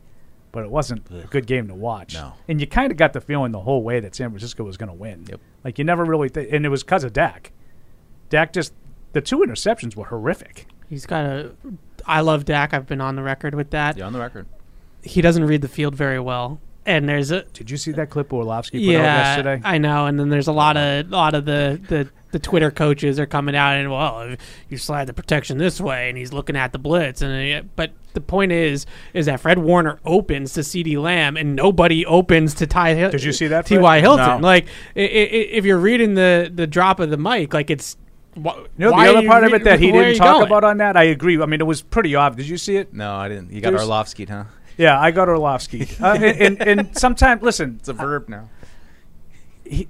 but 0.52 0.64
it 0.64 0.70
wasn't 0.70 1.06
a 1.10 1.27
good 1.28 1.47
game 1.47 1.68
to 1.68 1.74
watch. 1.74 2.14
No. 2.14 2.35
And 2.48 2.60
you 2.60 2.66
kind 2.66 2.90
of 2.93 2.98
got 2.98 3.12
the 3.14 3.20
feeling 3.20 3.52
the 3.52 3.60
whole 3.60 3.82
way 3.82 4.01
that 4.01 4.14
San 4.14 4.28
Francisco 4.31 4.64
was 4.64 4.77
going 4.77 4.90
to 4.90 4.94
win. 4.94 5.24
Yep. 5.31 5.40
Like 5.64 5.78
you 5.78 5.85
never 5.85 6.05
really, 6.05 6.28
th- 6.28 6.48
and 6.52 6.66
it 6.66 6.68
was 6.68 6.82
because 6.82 7.05
of 7.05 7.12
Dak. 7.14 7.52
Dak 8.28 8.52
just 8.52 8.74
the 9.12 9.20
two 9.23 9.39
interceptions 9.39 9.97
were 9.97 10.06
horrific. 10.06 10.66
He's 10.90 11.06
got 11.06 11.24
a. 11.24 11.52
I 12.05 12.20
love 12.20 12.44
Dak. 12.44 12.74
I've 12.74 12.86
been 12.86 13.01
on 13.01 13.16
the 13.16 13.23
record 13.23 13.55
with 13.55 13.70
that. 13.70 13.97
Yeah, 13.97 14.05
on 14.06 14.12
the 14.12 14.20
record. 14.20 14.47
He 15.02 15.23
doesn't 15.23 15.44
read 15.44 15.62
the 15.62 15.68
field 15.68 15.94
very 15.94 16.20
well, 16.20 16.60
and 16.87 17.09
there's 17.09 17.31
a. 17.31 17.43
Did 17.43 17.71
you 17.71 17.77
see 17.77 17.93
that 17.93 18.11
clip 18.11 18.33
Orlovsky 18.33 18.79
put 18.79 18.85
yeah, 18.93 18.99
out 19.01 19.03
yesterday? 19.37 19.61
I 19.65 19.79
know. 19.79 20.07
And 20.07 20.19
then 20.19 20.29
there's 20.31 20.49
a 20.49 20.53
lot 20.53 20.77
of 20.77 21.11
lot 21.11 21.35
of 21.35 21.45
the 21.45 21.81
the. 21.89 22.09
The 22.33 22.41
Twitter 22.41 22.71
coaches 22.73 23.19
are 23.19 23.25
coming 23.25 23.57
out 23.57 23.77
and 23.77 23.91
well, 23.91 24.35
you 24.69 24.77
slide 24.77 25.07
the 25.07 25.15
protection 25.15 25.57
this 25.57 25.81
way, 25.81 26.09
and 26.11 26.19
he's 26.19 26.35
looking 26.35 26.55
at 26.57 26.71
the 26.73 26.79
blitz. 26.79 27.23
And 27.23 27.65
uh, 27.65 27.67
but 27.77 27.93
the 28.13 28.21
point 28.21 28.53
is, 28.53 28.85
is 29.15 29.25
that 29.25 29.41
Fred 29.41 29.59
Warner 29.59 30.01
opens 30.05 30.53
to 30.55 30.61
CeeDee 30.61 31.01
Lamb, 31.01 31.39
and 31.39 31.55
nobody 31.57 32.05
opens 32.05 32.53
to 32.55 32.67
Ty. 32.67 32.95
Hil- 32.95 33.11
Did 33.11 33.23
you 33.23 33.33
see 33.33 33.47
that, 33.47 33.65
T. 33.65 33.77
Fred? 33.77 33.83
Y. 33.83 34.01
Hilton? 34.01 34.41
No. 34.43 34.47
Like, 34.47 34.67
i- 34.97 35.01
i- 35.01 35.03
if 35.05 35.65
you're 35.65 35.79
reading 35.79 36.13
the 36.15 36.51
the 36.53 36.67
drop 36.67 37.01
of 37.01 37.09
the 37.11 37.17
Mike, 37.17 37.55
like 37.55 37.71
it's. 37.71 37.97
wh- 38.35 38.45
You 38.59 38.67
know, 38.77 38.91
why 38.91 39.07
the 39.07 39.19
other 39.19 39.27
part 39.29 39.45
of 39.45 39.55
it 39.55 39.65
that 39.65 39.79
he 39.81 39.91
didn't 39.93 40.17
talk 40.17 40.35
going? 40.41 40.47
about 40.47 40.65
on 40.65 40.79
that, 40.79 40.95
I 40.97 41.05
agree. 41.05 41.41
I 41.41 41.47
mean, 41.47 41.61
it 41.61 41.67
was 41.67 41.81
pretty 41.81 42.15
obvious. 42.17 42.47
Did 42.47 42.51
you 42.51 42.59
see 42.59 42.77
it? 42.77 42.93
No, 42.93 43.15
I 43.15 43.29
didn't. 43.29 43.51
You 43.53 43.63
got 43.63 43.71
There's- 43.71 43.85
Orlovsky, 43.85 44.25
huh? 44.27 44.45
Yeah, 44.77 45.01
I 45.01 45.11
got 45.11 45.28
Orlovsky. 45.28 45.89
uh, 46.01 46.15
and, 46.15 46.61
and, 46.62 46.81
and 46.81 46.98
sometimes, 46.98 47.43
listen, 47.43 47.77
It's 47.81 47.89
a 47.89 47.93
verb 47.93 48.28
now. 48.28 48.48
he, 49.65 49.89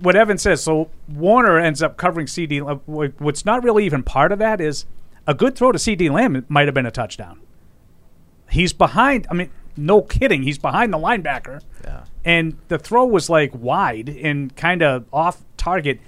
what 0.00 0.16
Evan 0.16 0.36
says. 0.38 0.62
So 0.62 0.90
Warner 1.08 1.58
ends 1.58 1.82
up 1.82 1.96
covering 1.96 2.26
CeeDee. 2.26 2.60
uh, 2.68 2.74
What's 3.18 3.44
not 3.44 3.62
really 3.64 3.86
even 3.86 4.02
part 4.02 4.32
of 4.32 4.38
that 4.40 4.60
is 4.60 4.84
a 5.26 5.34
good 5.34 5.56
throw 5.56 5.72
to 5.72 5.78
CeeDee 5.78 6.10
Lamb 6.10 6.44
might 6.48 6.66
have 6.66 6.74
been 6.74 6.86
a 6.86 6.90
touchdown. 6.90 7.40
He's 8.50 8.72
behind. 8.72 9.26
I 9.30 9.34
mean, 9.34 9.50
no 9.76 10.02
kidding. 10.02 10.42
He's 10.42 10.58
behind 10.58 10.92
the 10.92 10.98
linebacker. 10.98 11.62
Yeah. 11.84 12.04
And 12.24 12.56
the 12.68 12.78
throw 12.78 13.04
was 13.06 13.28
like 13.30 13.52
wide 13.54 14.08
and 14.08 14.54
kind 14.56 14.82
of 14.82 15.04
off 15.12 15.44
target, 15.56 16.00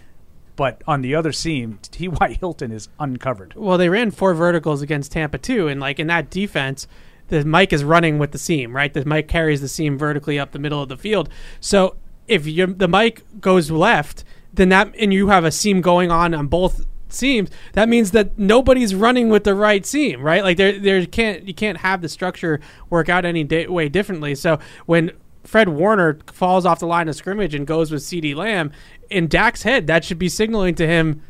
but 0.56 0.82
on 0.86 1.02
the 1.02 1.14
other 1.14 1.32
seam, 1.32 1.78
T.Y. 1.82 2.36
Hilton 2.40 2.72
is 2.72 2.88
uncovered. 2.98 3.54
Well, 3.56 3.78
they 3.78 3.88
ran 3.88 4.10
four 4.10 4.34
verticals 4.34 4.82
against 4.82 5.12
Tampa 5.12 5.38
too, 5.38 5.68
and 5.68 5.80
like 5.80 5.98
in 5.98 6.06
that 6.08 6.30
defense, 6.30 6.86
the 7.28 7.44
Mike 7.44 7.72
is 7.72 7.84
running 7.84 8.18
with 8.18 8.32
the 8.32 8.38
seam, 8.38 8.74
right? 8.74 8.92
The 8.92 9.04
Mike 9.04 9.28
carries 9.28 9.60
the 9.60 9.68
seam 9.68 9.96
vertically 9.96 10.38
up 10.38 10.52
the 10.52 10.58
middle 10.58 10.82
of 10.82 10.88
the 10.88 10.96
field. 10.96 11.28
So 11.60 11.96
if 12.26 12.44
the 12.44 12.88
Mike 12.88 13.22
goes 13.40 13.70
left, 13.70 14.24
then 14.52 14.68
that 14.70 14.94
and 14.98 15.12
you 15.12 15.28
have 15.28 15.44
a 15.44 15.50
seam 15.50 15.80
going 15.80 16.10
on 16.10 16.34
on 16.34 16.46
both 16.48 16.86
seams, 17.08 17.50
that 17.72 17.88
means 17.88 18.10
that 18.10 18.38
nobody's 18.38 18.94
running 18.94 19.28
with 19.28 19.44
the 19.44 19.54
right 19.54 19.84
seam, 19.84 20.22
right? 20.22 20.42
Like 20.42 20.56
there 20.56 20.78
there 20.78 21.04
can't 21.06 21.46
you 21.46 21.54
can't 21.54 21.78
have 21.78 22.02
the 22.02 22.08
structure 22.08 22.60
work 22.90 23.08
out 23.08 23.24
any 23.24 23.44
di- 23.44 23.66
way 23.66 23.88
differently. 23.88 24.34
So 24.34 24.58
when 24.86 25.12
Fred 25.44 25.68
Warner 25.70 26.18
falls 26.32 26.66
off 26.66 26.80
the 26.80 26.86
line 26.86 27.08
of 27.08 27.16
scrimmage 27.16 27.54
and 27.54 27.66
goes 27.66 27.90
with 27.90 28.02
CeeDee 28.02 28.34
Lamb 28.36 28.72
in 29.08 29.28
Dak's 29.28 29.62
head, 29.62 29.86
that 29.86 30.04
should 30.04 30.18
be 30.18 30.28
signaling 30.28 30.74
to 30.76 30.86
him 30.86 31.22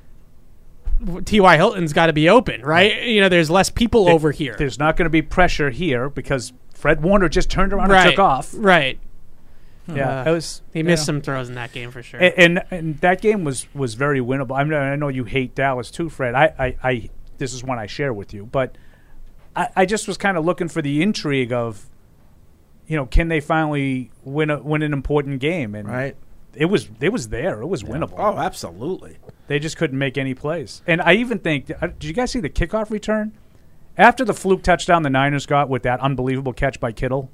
T.Y. 1.25 1.57
Hilton's 1.57 1.93
got 1.93 2.07
to 2.07 2.13
be 2.13 2.29
open, 2.29 2.63
right? 2.63 3.03
You 3.05 3.21
know, 3.21 3.29
there's 3.29 3.51
less 3.51 3.71
people 3.71 4.07
There- 4.07 4.15
over 4.15 4.31
here. 4.33 4.55
There's 4.59 4.79
not 4.79 4.97
going 4.97 5.07
to 5.07 5.11
be 5.11 5.23
pressure 5.23 5.71
here 5.71 6.09
because 6.11 6.53
Fred 6.75 7.03
Warner 7.03 7.29
just 7.29 7.51
turned 7.51 7.73
around 7.73 7.91
right. 7.91 8.07
and 8.07 8.11
took 8.13 8.19
off. 8.19 8.51
Right. 8.57 8.99
Yeah, 9.87 10.21
Uh, 10.21 10.31
it 10.31 10.33
was. 10.33 10.61
he 10.75 10.83
missed 10.83 11.03
know. 11.03 11.15
some 11.15 11.21
throws 11.23 11.49
in 11.49 11.55
that 11.55 11.73
game 11.73 11.91
for 11.91 12.03
sure. 12.03 12.21
And, 12.21 12.35
and 12.37 12.63
and 12.71 12.99
that 13.01 13.23
game 13.23 13.43
was 13.45 13.67
was 13.75 13.95
very 13.95 14.21
winnable. 14.21 14.59
I 14.59 14.63
mean, 14.65 14.75
I 14.75 14.97
know 14.97 15.09
you 15.09 15.25
hate 15.25 15.55
Dallas 15.55 15.91
too, 15.91 16.11
Fred. 16.11 16.35
I 16.35 16.53
I, 16.59 16.77
I 16.85 17.11
this 17.39 17.55
is 17.55 17.65
one 17.65 17.79
I 17.79 17.87
share 17.87 18.13
with 18.13 18.35
you, 18.35 18.45
but 18.45 18.77
I, 19.57 19.69
I 19.77 19.87
just 19.87 20.07
was 20.07 20.19
kind 20.19 20.37
of 20.37 20.45
looking 20.45 20.69
for 20.69 20.83
the 20.83 21.01
intrigue 21.01 21.53
of, 21.55 21.89
you 22.87 22.97
know, 22.97 23.07
can 23.07 23.29
they 23.29 23.41
finally 23.41 24.11
win 24.25 24.51
a 24.51 24.61
win 24.61 24.83
an 24.83 24.93
important 24.93 25.41
game? 25.41 25.75
And 25.75 25.89
Right. 25.89 26.17
It 26.59 26.67
was 26.67 26.89
it 27.01 27.11
was 27.11 27.29
there. 27.29 27.61
It 27.63 27.67
was 27.67 27.83
winnable. 27.85 28.15
Oh, 28.19 28.37
absolutely. 28.39 29.17
They 29.47 29.59
just 29.59 29.77
couldn't 29.77 29.99
make 29.99 30.19
any 30.19 30.35
plays. 30.35 30.83
And 30.87 31.01
I 31.01 31.15
even 31.15 31.39
think, 31.39 31.71
uh, 31.81 31.87
did 31.87 32.05
you 32.05 32.13
guys 32.13 32.31
see 32.33 32.41
the 32.41 32.51
kickoff 32.51 32.91
return? 32.91 33.33
After 33.97 34.25
the 34.25 34.35
fluke 34.35 34.63
touchdown 34.63 35.03
the 35.03 35.11
Niners 35.11 35.47
got 35.47 35.69
with 35.69 35.83
that 35.85 36.01
unbelievable 36.01 36.53
catch 36.53 36.79
by 36.81 36.93
Kittle, 36.93 37.31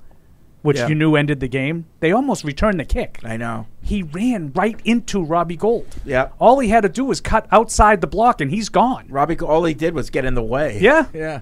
which 0.62 0.78
Yeah. 0.78 0.88
you 0.88 0.94
knew 0.94 1.16
ended 1.16 1.40
the 1.40 1.48
game, 1.48 1.86
they 2.00 2.12
almost 2.12 2.44
returned 2.44 2.78
the 2.80 2.84
kick. 2.84 3.18
I 3.24 3.36
know. 3.36 3.66
He 3.82 4.02
ran 4.02 4.52
right 4.54 4.78
into 4.84 5.22
Robbie 5.22 5.56
Gould. 5.56 5.86
Yeah. 6.04 6.28
All 6.38 6.58
he 6.60 6.68
had 6.68 6.82
to 6.84 6.88
do 6.88 7.04
was 7.04 7.20
cut 7.20 7.46
outside 7.50 8.00
the 8.00 8.06
block, 8.06 8.40
and 8.40 8.50
he's 8.50 8.68
gone. 8.68 9.06
Robbie, 9.10 9.38
all 9.40 9.64
he 9.64 9.74
did 9.74 9.94
was 9.94 10.08
get 10.10 10.24
in 10.24 10.34
the 10.34 10.42
way. 10.42 10.78
Yeah. 10.80 11.06
Yeah. 11.12 11.40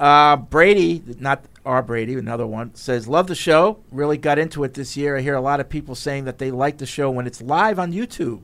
Uh, 0.00 0.34
Brady, 0.34 1.02
not 1.18 1.44
our 1.66 1.82
Brady, 1.82 2.14
another 2.14 2.46
one, 2.46 2.74
says, 2.74 3.06
Love 3.06 3.26
the 3.26 3.34
show. 3.34 3.80
Really 3.92 4.16
got 4.16 4.38
into 4.38 4.64
it 4.64 4.72
this 4.72 4.96
year. 4.96 5.18
I 5.18 5.20
hear 5.20 5.34
a 5.34 5.42
lot 5.42 5.60
of 5.60 5.68
people 5.68 5.94
saying 5.94 6.24
that 6.24 6.38
they 6.38 6.50
like 6.50 6.78
the 6.78 6.86
show 6.86 7.10
when 7.10 7.26
it's 7.26 7.42
live 7.42 7.78
on 7.78 7.92
YouTube. 7.92 8.40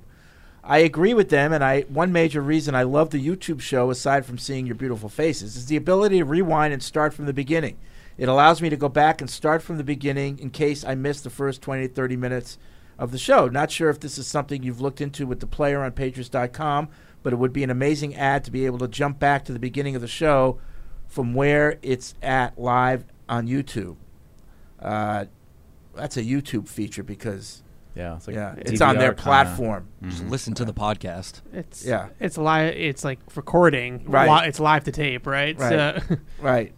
I 0.62 0.78
agree 0.78 1.14
with 1.14 1.30
them, 1.30 1.54
and 1.54 1.64
I 1.64 1.82
one 1.82 2.12
major 2.12 2.42
reason 2.42 2.74
I 2.74 2.82
love 2.82 3.08
the 3.08 3.26
YouTube 3.26 3.62
show, 3.62 3.90
aside 3.90 4.26
from 4.26 4.36
seeing 4.36 4.66
your 4.66 4.74
beautiful 4.74 5.08
faces, 5.08 5.56
is 5.56 5.64
the 5.64 5.76
ability 5.76 6.18
to 6.18 6.26
rewind 6.26 6.74
and 6.74 6.82
start 6.82 7.14
from 7.14 7.24
the 7.24 7.32
beginning. 7.32 7.78
It 8.18 8.28
allows 8.28 8.60
me 8.60 8.68
to 8.68 8.76
go 8.76 8.90
back 8.90 9.22
and 9.22 9.30
start 9.30 9.62
from 9.62 9.78
the 9.78 9.84
beginning 9.84 10.38
in 10.38 10.50
case 10.50 10.84
I 10.84 10.94
miss 10.94 11.22
the 11.22 11.30
first 11.30 11.62
20 11.62 11.88
to 11.88 11.94
30 11.94 12.16
minutes 12.16 12.58
of 12.98 13.12
the 13.12 13.18
show. 13.18 13.48
Not 13.48 13.70
sure 13.70 13.88
if 13.88 14.00
this 14.00 14.18
is 14.18 14.26
something 14.26 14.62
you've 14.62 14.82
looked 14.82 15.00
into 15.00 15.26
with 15.26 15.40
the 15.40 15.46
player 15.46 15.82
on 15.82 15.92
Patriots.com, 15.92 16.88
but 17.22 17.32
it 17.32 17.36
would 17.36 17.54
be 17.54 17.64
an 17.64 17.70
amazing 17.70 18.14
ad 18.14 18.44
to 18.44 18.50
be 18.50 18.66
able 18.66 18.78
to 18.80 18.88
jump 18.88 19.18
back 19.18 19.42
to 19.46 19.54
the 19.54 19.58
beginning 19.58 19.94
of 19.94 20.02
the 20.02 20.08
show 20.08 20.58
from 21.16 21.32
where 21.32 21.78
it's 21.80 22.12
at 22.22 22.58
live 22.58 23.06
on 23.26 23.48
YouTube. 23.48 23.96
Uh, 24.78 25.24
that's 25.94 26.18
a 26.18 26.22
YouTube 26.22 26.68
feature 26.68 27.02
because 27.02 27.62
Yeah, 27.94 28.16
it's 28.16 28.26
like 28.26 28.36
yeah, 28.36 28.54
it's 28.58 28.82
on 28.82 28.98
their 28.98 29.12
DVR 29.12 29.16
kinda. 29.16 29.22
platform. 29.22 29.88
Just 30.02 30.26
listen 30.26 30.52
to 30.56 30.66
the 30.66 30.74
podcast. 30.74 31.40
It's 31.54 31.86
Yeah. 31.86 32.08
It's 32.20 32.36
live. 32.36 32.74
It's 32.76 33.02
like 33.02 33.18
recording. 33.34 34.04
Right. 34.06 34.28
Li- 34.42 34.48
it's 34.50 34.60
live 34.60 34.84
to 34.84 34.92
tape, 34.92 35.26
right? 35.26 35.58
Right. 35.58 36.02
So, 36.02 36.16
right. 36.42 36.74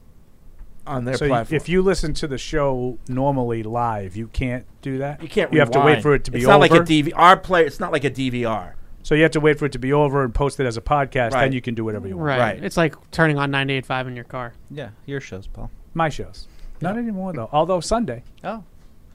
On 0.86 1.04
their 1.04 1.16
so 1.16 1.26
platform. 1.26 1.56
if 1.56 1.68
you 1.68 1.82
listen 1.82 2.14
to 2.14 2.28
the 2.28 2.38
show 2.38 2.96
normally 3.08 3.64
live, 3.64 4.14
you 4.14 4.28
can't 4.28 4.64
do 4.82 4.98
that. 4.98 5.20
you 5.20 5.28
can't 5.28 5.52
You 5.52 5.58
have 5.58 5.72
to 5.72 5.80
wait 5.80 6.00
for 6.00 6.14
it 6.14 6.22
to 6.24 6.30
be 6.30 6.38
it's 6.38 6.46
over. 6.46 6.52
not 6.52 6.60
like 6.60 6.70
a 6.70 6.84
DVR 6.84 7.42
player. 7.42 7.66
It's 7.66 7.80
not 7.80 7.90
like 7.90 8.04
a 8.04 8.10
DVR. 8.10 8.74
So 9.02 9.14
you 9.14 9.22
have 9.22 9.30
to 9.32 9.40
wait 9.40 9.58
for 9.58 9.66
it 9.66 9.72
to 9.72 9.78
be 9.78 9.92
over 9.92 10.22
and 10.24 10.34
post 10.34 10.58
it 10.60 10.66
as 10.66 10.76
a 10.76 10.80
podcast. 10.80 11.32
Right. 11.32 11.44
Then 11.44 11.52
you 11.52 11.60
can 11.62 11.74
do 11.74 11.84
whatever 11.84 12.08
you 12.08 12.16
want. 12.16 12.26
right. 12.26 12.38
Right. 12.38 12.64
It's 12.64 12.76
like 12.76 12.94
turning 13.10 13.38
on 13.38 13.50
98.5 13.50 14.08
in 14.08 14.14
your 14.16 14.24
car. 14.24 14.52
Yeah, 14.70 14.90
your 15.06 15.20
shows, 15.20 15.46
Paul. 15.46 15.70
My 15.94 16.08
shows. 16.08 16.46
Not 16.80 16.96
anymore 16.96 17.32
though. 17.32 17.48
Although 17.52 17.80
Sunday, 17.80 18.22
Oh. 18.44 18.62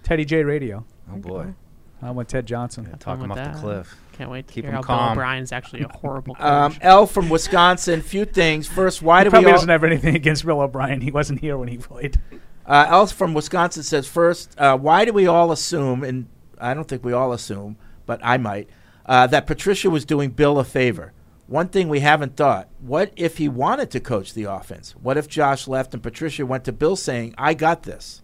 Teddy 0.04 0.26
J 0.26 0.44
Radio. 0.44 0.86
Oh 1.12 1.18
boy. 1.18 1.54
I 2.02 2.12
went 2.12 2.28
Ted 2.28 2.46
Johnson. 2.46 2.84
Talk 3.00 3.02
Fun 3.18 3.22
him 3.22 3.30
with 3.30 3.32
off 3.40 3.46
that. 3.46 3.54
the 3.56 3.60
cliff. 3.62 3.96
Can't 4.12 4.30
wait 4.30 4.46
to 4.48 4.54
Keep 4.54 4.66
hear 4.66 4.72
him 4.72 4.76
how 4.76 4.82
Bill 4.82 4.88
calm. 4.98 5.12
O'Brien's 5.14 5.54
actually 5.54 5.84
a 5.84 5.88
horrible 5.88 6.36
coach. 6.36 6.44
Um, 6.46 6.76
L 6.82 7.08
from 7.08 7.30
Wisconsin. 7.30 8.02
Few 8.02 8.26
things. 8.26 8.68
First, 8.68 9.02
why 9.02 9.20
He 9.20 9.24
do 9.24 9.28
we 9.28 9.32
probably 9.32 9.48
all? 9.52 9.54
doesn't 9.54 9.70
have 9.70 9.84
anything 9.86 10.14
against 10.18 10.46
Bill 10.46 10.60
O'Brien. 10.60 11.00
He 11.00 11.12
wasn't 11.12 11.40
here 11.40 11.58
when 11.58 11.70
he 11.70 11.78
played. 11.78 12.20
Uh, 12.66 12.86
L 12.90 13.08
from 13.08 13.34
Wisconsin 13.34 13.84
says 13.84 14.06
first, 14.08 14.54
uh, 14.60 14.78
why 14.78 15.06
do 15.06 15.14
we 15.14 15.28
all 15.28 15.54
assume, 15.54 16.04
and 16.04 16.28
I 16.60 16.74
don't 16.74 16.88
think 16.90 17.06
we 17.06 17.14
all 17.14 17.32
assume, 17.32 17.78
but 18.06 18.20
I 18.22 18.38
might, 18.38 18.70
uh, 19.06 19.28
that 19.28 19.48
Patricia 19.48 19.90
was 19.90 20.06
doing 20.06 20.32
Bill 20.32 20.60
a 20.60 20.64
favor? 20.64 21.14
One 21.48 21.68
thing 21.68 21.90
we 21.90 22.00
haven't 22.00 22.36
thought: 22.36 22.70
what 22.80 23.12
if 23.16 23.38
he 23.38 23.50
wanted 23.50 23.92
to 23.92 24.00
coach 24.00 24.34
the 24.34 24.46
offense? 24.46 24.96
What 25.02 25.18
if 25.18 25.28
Josh 25.28 25.68
left 25.68 25.94
and 25.94 26.02
Patricia 26.02 26.46
went 26.46 26.64
to 26.66 26.72
Bill 26.72 26.96
saying, 26.96 27.36
"I 27.38 27.54
got 27.54 27.84
this"? 27.84 28.22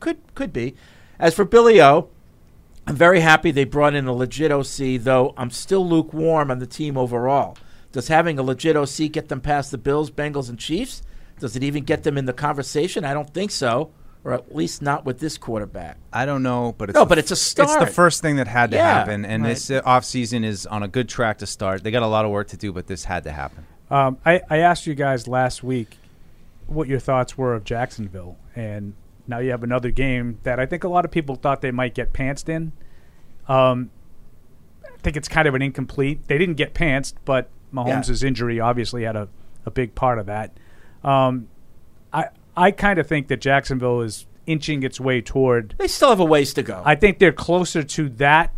Could 0.00 0.18
could 0.34 0.52
be. 0.52 0.74
As 1.18 1.34
for 1.34 1.44
Billy 1.44 1.80
O, 1.80 2.10
I'm 2.86 2.96
very 2.96 3.20
happy 3.20 3.50
they 3.50 3.64
brought 3.64 3.94
in 3.94 4.06
a 4.06 4.12
legit 4.12 4.52
OC, 4.52 5.02
though 5.02 5.34
I'm 5.36 5.50
still 5.50 5.86
lukewarm 5.86 6.50
on 6.50 6.58
the 6.58 6.66
team 6.66 6.96
overall. 6.96 7.56
Does 7.92 8.08
having 8.08 8.38
a 8.38 8.42
legit 8.42 8.76
OC 8.76 9.10
get 9.10 9.28
them 9.28 9.40
past 9.40 9.70
the 9.70 9.78
Bills, 9.78 10.10
Bengals, 10.10 10.48
and 10.48 10.58
Chiefs? 10.58 11.02
Does 11.40 11.56
it 11.56 11.62
even 11.62 11.84
get 11.84 12.02
them 12.02 12.18
in 12.18 12.26
the 12.26 12.32
conversation? 12.32 13.04
I 13.04 13.14
don't 13.14 13.32
think 13.32 13.50
so, 13.50 13.90
or 14.28 14.34
at 14.34 14.54
least 14.54 14.82
not 14.82 15.06
with 15.06 15.20
this 15.20 15.38
quarterback. 15.38 15.96
I 16.12 16.26
don't 16.26 16.42
know, 16.42 16.74
but 16.76 16.90
it's 16.90 16.94
No, 16.94 17.04
the 17.04 17.08
but 17.08 17.16
it's 17.18 17.30
a 17.30 17.32
f- 17.62 17.66
It's 17.66 17.76
the 17.76 17.86
first 17.86 18.20
thing 18.20 18.36
that 18.36 18.46
had 18.46 18.70
to 18.72 18.76
Yeah, 18.76 18.92
happen, 18.98 19.24
and 19.24 19.42
right. 19.42 19.48
this 19.50 19.70
uh, 19.70 19.80
off 19.86 20.04
season 20.04 20.44
is 20.44 20.66
on 20.66 20.82
a 20.82 20.88
good 20.88 21.08
track 21.08 21.38
to 21.38 21.46
start. 21.46 21.82
They 21.82 21.90
got 21.90 22.02
a 22.02 22.06
lot 22.06 22.26
of 22.26 22.30
work 22.30 22.48
to 22.48 22.58
do, 22.58 22.70
but 22.70 22.88
this 22.88 23.04
had 23.04 23.24
to 23.24 23.32
happen. 23.32 23.64
Um, 23.90 24.18
I, 24.26 24.42
I 24.50 24.58
asked 24.58 24.86
you 24.86 24.94
guys 24.94 25.26
last 25.26 25.62
week 25.62 25.96
what 26.66 26.88
your 26.88 26.98
thoughts 26.98 27.38
were 27.38 27.54
of 27.54 27.64
Jacksonville, 27.64 28.36
and 28.54 28.92
now 29.26 29.38
you 29.38 29.50
have 29.50 29.62
another 29.62 29.90
game 29.90 30.40
that 30.42 30.60
I 30.60 30.66
think 30.66 30.84
a 30.84 30.88
lot 30.88 31.06
of 31.06 31.10
people 31.10 31.34
thought 31.36 31.62
they 31.62 31.70
might 31.70 31.94
get 31.94 32.12
pantsed 32.12 32.50
in. 32.50 32.72
Um, 33.48 33.88
I 34.84 34.98
think 35.00 35.16
it's 35.16 35.28
kind 35.28 35.48
of 35.48 35.54
an 35.54 35.62
incomplete. 35.62 36.28
They 36.28 36.36
didn't 36.36 36.56
get 36.56 36.74
pantsed, 36.74 37.14
but 37.24 37.48
Mahomes' 37.72 38.22
injury 38.22 38.60
obviously 38.60 39.04
had 39.04 39.16
a, 39.16 39.28
a 39.64 39.70
big 39.70 39.94
part 39.94 40.18
of 40.18 40.26
that. 40.26 40.52
Um, 41.02 41.48
I 42.58 42.68
I 42.68 42.70
kind 42.70 42.98
of 42.98 43.06
think 43.06 43.28
that 43.28 43.40
Jacksonville 43.40 44.00
is 44.00 44.26
inching 44.46 44.82
its 44.82 45.00
way 45.00 45.20
toward. 45.20 45.74
They 45.78 45.88
still 45.88 46.08
have 46.10 46.20
a 46.20 46.24
ways 46.24 46.54
to 46.54 46.62
go. 46.62 46.82
I 46.84 46.94
think 46.94 47.18
they're 47.18 47.32
closer 47.32 47.82
to 47.82 48.08
that 48.10 48.52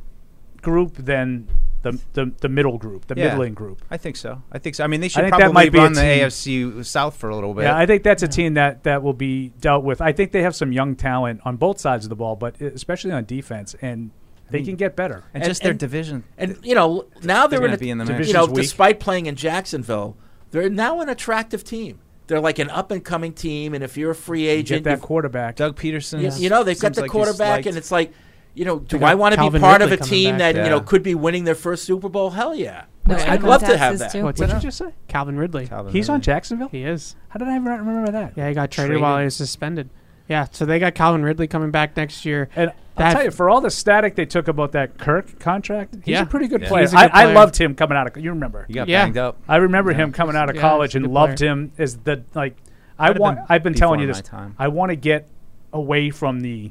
group 0.62 0.94
than 0.96 1.48
the 1.82 2.00
the, 2.12 2.32
the 2.40 2.48
middle 2.48 2.78
group, 2.78 3.06
the 3.06 3.14
Yeah. 3.16 3.28
middling 3.28 3.54
group. 3.54 3.82
I 3.90 3.96
think 3.96 4.16
so. 4.16 4.42
I 4.52 4.58
think 4.58 4.74
so. 4.74 4.84
I 4.84 4.86
mean, 4.86 5.00
they 5.00 5.06
I 5.06 5.08
should 5.08 5.22
think 5.22 5.32
that 5.32 5.40
probably 5.40 5.54
might 5.54 5.72
be 5.72 5.78
a 5.78 5.82
run 5.82 5.92
the 5.92 6.00
team- 6.00 6.20
AFC 6.20 6.84
South 6.84 7.16
for 7.16 7.30
a 7.30 7.34
little 7.34 7.54
bit. 7.54 7.64
Yeah, 7.64 7.76
I 7.76 7.86
think 7.86 8.02
that's 8.02 8.22
a 8.22 8.28
team 8.28 8.54
that, 8.54 8.82
that 8.84 9.02
will 9.02 9.14
be 9.14 9.48
dealt 9.60 9.84
with. 9.84 10.00
I 10.00 10.12
think 10.12 10.32
they 10.32 10.42
have 10.42 10.54
some 10.54 10.72
young 10.72 10.96
talent 10.96 11.40
on 11.44 11.56
both 11.56 11.80
sides 11.80 12.04
of 12.04 12.10
the 12.10 12.16
ball, 12.16 12.36
but 12.36 12.60
especially 12.60 13.12
on 13.12 13.24
defense, 13.24 13.74
and 13.80 14.10
they 14.50 14.60
mm. 14.60 14.66
can 14.66 14.76
get 14.76 14.96
better. 14.96 15.24
and, 15.32 15.44
just 15.44 15.62
their 15.62 15.72
division. 15.72 16.24
And 16.36 16.58
you 16.62 16.74
know, 16.74 17.06
now 17.22 17.46
they're, 17.46 17.58
They're 17.60 17.66
in 17.66 17.72
gonna 17.72 17.74
a, 17.74 17.78
be 17.78 17.90
in 17.90 17.98
the. 17.98 18.26
You 18.26 18.32
know, 18.32 18.46
weak. 18.46 18.56
despite 18.56 19.00
playing 19.00 19.26
in 19.26 19.36
Jacksonville, 19.36 20.16
They're 20.50 20.68
now 20.68 21.00
an 21.00 21.08
attractive 21.08 21.64
team. 21.64 22.00
They're 22.30 22.38
like 22.40 22.60
an 22.60 22.70
up 22.70 22.92
and 22.92 23.04
coming 23.04 23.32
team, 23.32 23.74
and 23.74 23.82
if 23.82 23.96
you're 23.96 24.12
a 24.12 24.14
free 24.14 24.46
agent, 24.46 24.84
Get 24.84 24.90
that 24.90 25.02
quarterback. 25.04 25.56
Doug 25.56 25.76
Pederson. 25.76 26.22
you, 26.22 26.44
you 26.44 26.48
know 26.48 26.62
they've 26.62 26.78
got 26.78 26.94
the 26.94 27.00
like 27.00 27.10
quarterback, 27.10 27.66
and 27.66 27.76
it's 27.76 27.90
like, 27.90 28.12
you 28.54 28.64
know, 28.64 28.78
do 28.78 29.02
I 29.02 29.16
want 29.16 29.34
to 29.34 29.38
be 29.38 29.42
Calvin 29.42 29.60
part 29.60 29.82
of 29.82 29.90
a 29.90 29.96
team 29.96 30.38
back. 30.38 30.54
that 30.54 30.64
you 30.64 30.70
know 30.70 30.80
could 30.80 31.02
be 31.02 31.16
winning 31.16 31.42
their 31.42 31.56
first 31.56 31.82
Super 31.84 32.08
Bowl? 32.08 32.30
Hell 32.30 32.54
yeah! 32.54 32.84
No, 33.04 33.16
I'd 33.16 33.42
love 33.42 33.62
to 33.62 33.76
have 33.76 33.98
that. 33.98 34.12
too. 34.12 34.22
What 34.22 34.36
did 34.36 34.48
you 34.48 34.60
just 34.60 34.78
say? 34.78 34.94
Calvin 35.08 35.36
Ridley. 35.36 35.66
Calvin 35.66 35.92
He's 35.92 36.08
on 36.08 36.20
Jacksonville. 36.20 36.68
He 36.68 36.84
is. 36.84 37.16
How 37.30 37.38
did 37.38 37.48
I 37.48 37.58
not 37.58 37.80
remember 37.80 38.12
that? 38.12 38.34
Yeah, 38.36 38.48
he 38.48 38.54
got 38.54 38.70
traded, 38.70 38.90
Traded. 38.90 39.02
while 39.02 39.18
he 39.18 39.24
was 39.24 39.34
suspended. 39.34 39.90
Yeah, 40.30 40.46
so 40.52 40.64
they 40.64 40.78
got 40.78 40.94
Calvin 40.94 41.22
Ridley 41.24 41.48
coming 41.48 41.70
back 41.72 41.96
next 41.96 42.24
year. 42.24 42.48
And 42.54 42.68
That- 42.68 42.76
I'll 43.06 43.12
tell 43.14 43.24
you, 43.24 43.30
for 43.32 43.50
all 43.50 43.60
the 43.60 43.70
static 43.70 44.14
they 44.14 44.26
took 44.26 44.46
about 44.46 44.72
that 44.72 44.96
Kirk 44.96 45.38
contract, 45.40 45.96
he's 46.04 46.12
Yeah. 46.12 46.22
a 46.22 46.26
pretty 46.26 46.46
good 46.46 46.62
Yeah. 46.62 46.68
player. 46.68 46.82
He's 46.82 46.94
a 46.94 46.98
I, 46.98 47.02
good 47.06 47.10
I 47.14 47.22
player. 47.24 47.34
loved 47.34 47.56
him 47.56 47.74
coming 47.74 47.98
out 47.98 48.06
of. 48.06 48.16
You 48.22 48.30
remember? 48.30 48.64
He 48.68 48.74
got 48.74 48.88
Yeah. 48.88 49.04
banged 49.04 49.18
up. 49.18 49.38
I 49.48 49.56
remember 49.56 49.92
him 49.92 50.12
coming 50.12 50.36
out 50.36 50.48
of 50.48 50.54
Yeah, 50.56 50.62
college 50.62 50.94
and 50.94 51.06
loved 51.08 51.38
player. 51.38 51.50
him 51.50 51.72
as 51.78 51.96
the 51.98 52.22
like. 52.34 52.56
I 52.98 53.02
Might 53.04 53.08
have 53.08 53.18
want. 53.18 53.36
been 53.38 53.46
I've 53.48 53.62
been 53.64 53.74
telling 53.74 53.98
you 54.00 54.06
this. 54.06 54.18
my 54.18 54.38
time. 54.38 54.54
I 54.58 54.68
want 54.68 54.90
to 54.90 54.96
get 54.96 55.26
away 55.72 56.10
from 56.10 56.42
the 56.42 56.70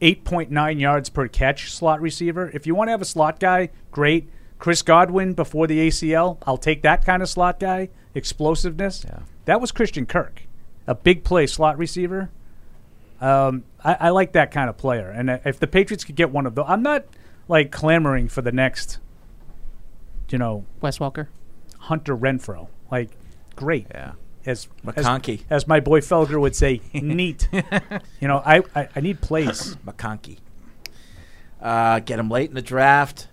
8.9 0.00 0.78
yards 0.78 1.08
per 1.10 1.26
catch 1.28 1.72
slot 1.72 2.00
receiver. 2.00 2.50
If 2.54 2.66
you 2.66 2.74
want 2.74 2.88
to 2.88 2.92
have 2.92 3.02
a 3.02 3.06
slot 3.06 3.40
guy, 3.40 3.70
great. 3.90 4.30
Chris 4.58 4.82
Godwin 4.82 5.34
before 5.34 5.66
the 5.66 5.78
ACL, 5.80 6.38
I'll 6.46 6.56
take 6.56 6.82
that 6.82 7.04
kind 7.04 7.22
of 7.22 7.28
slot 7.28 7.60
guy. 7.60 7.90
Explosiveness. 8.14 9.04
Yeah. 9.06 9.20
That 9.44 9.60
was 9.60 9.72
Christian 9.72 10.06
Kirk, 10.06 10.42
a 10.88 10.94
big 10.94 11.22
play 11.22 11.46
slot 11.46 11.78
receiver. 11.78 12.30
Um, 13.20 13.64
I, 13.84 13.94
I 14.00 14.08
like 14.10 14.32
that 14.32 14.50
kind 14.50 14.68
of 14.68 14.76
player, 14.76 15.10
and 15.10 15.40
if 15.44 15.60
the 15.60 15.66
Patriots 15.66 16.02
could 16.02 16.16
get 16.16 16.30
one 16.30 16.46
of 16.46 16.54
those, 16.54 16.64
I'm 16.66 16.82
not 16.82 17.04
like 17.46 17.70
clamoring 17.70 18.28
for 18.28 18.42
the 18.42 18.52
next, 18.52 18.98
you 20.30 20.38
know, 20.38 20.64
Wes 20.80 20.98
Walker, 20.98 21.28
Hunter 21.78 22.16
Renfrow. 22.16 22.68
Like, 22.90 23.10
great. 23.54 23.86
Yeah. 23.90 24.12
As 24.46 24.66
McConkey. 24.86 25.40
as, 25.40 25.64
as 25.64 25.68
my 25.68 25.80
boy 25.80 26.00
Felger 26.00 26.40
would 26.40 26.56
say, 26.56 26.80
neat. 26.94 27.48
you 27.52 28.28
know, 28.28 28.40
I, 28.44 28.62
I, 28.74 28.88
I 28.96 29.00
need 29.00 29.20
plays. 29.20 29.76
McConkey. 29.84 30.38
Uh, 31.60 31.98
get 32.00 32.18
him 32.18 32.30
late 32.30 32.48
in 32.48 32.54
the 32.54 32.62
draft. 32.62 33.28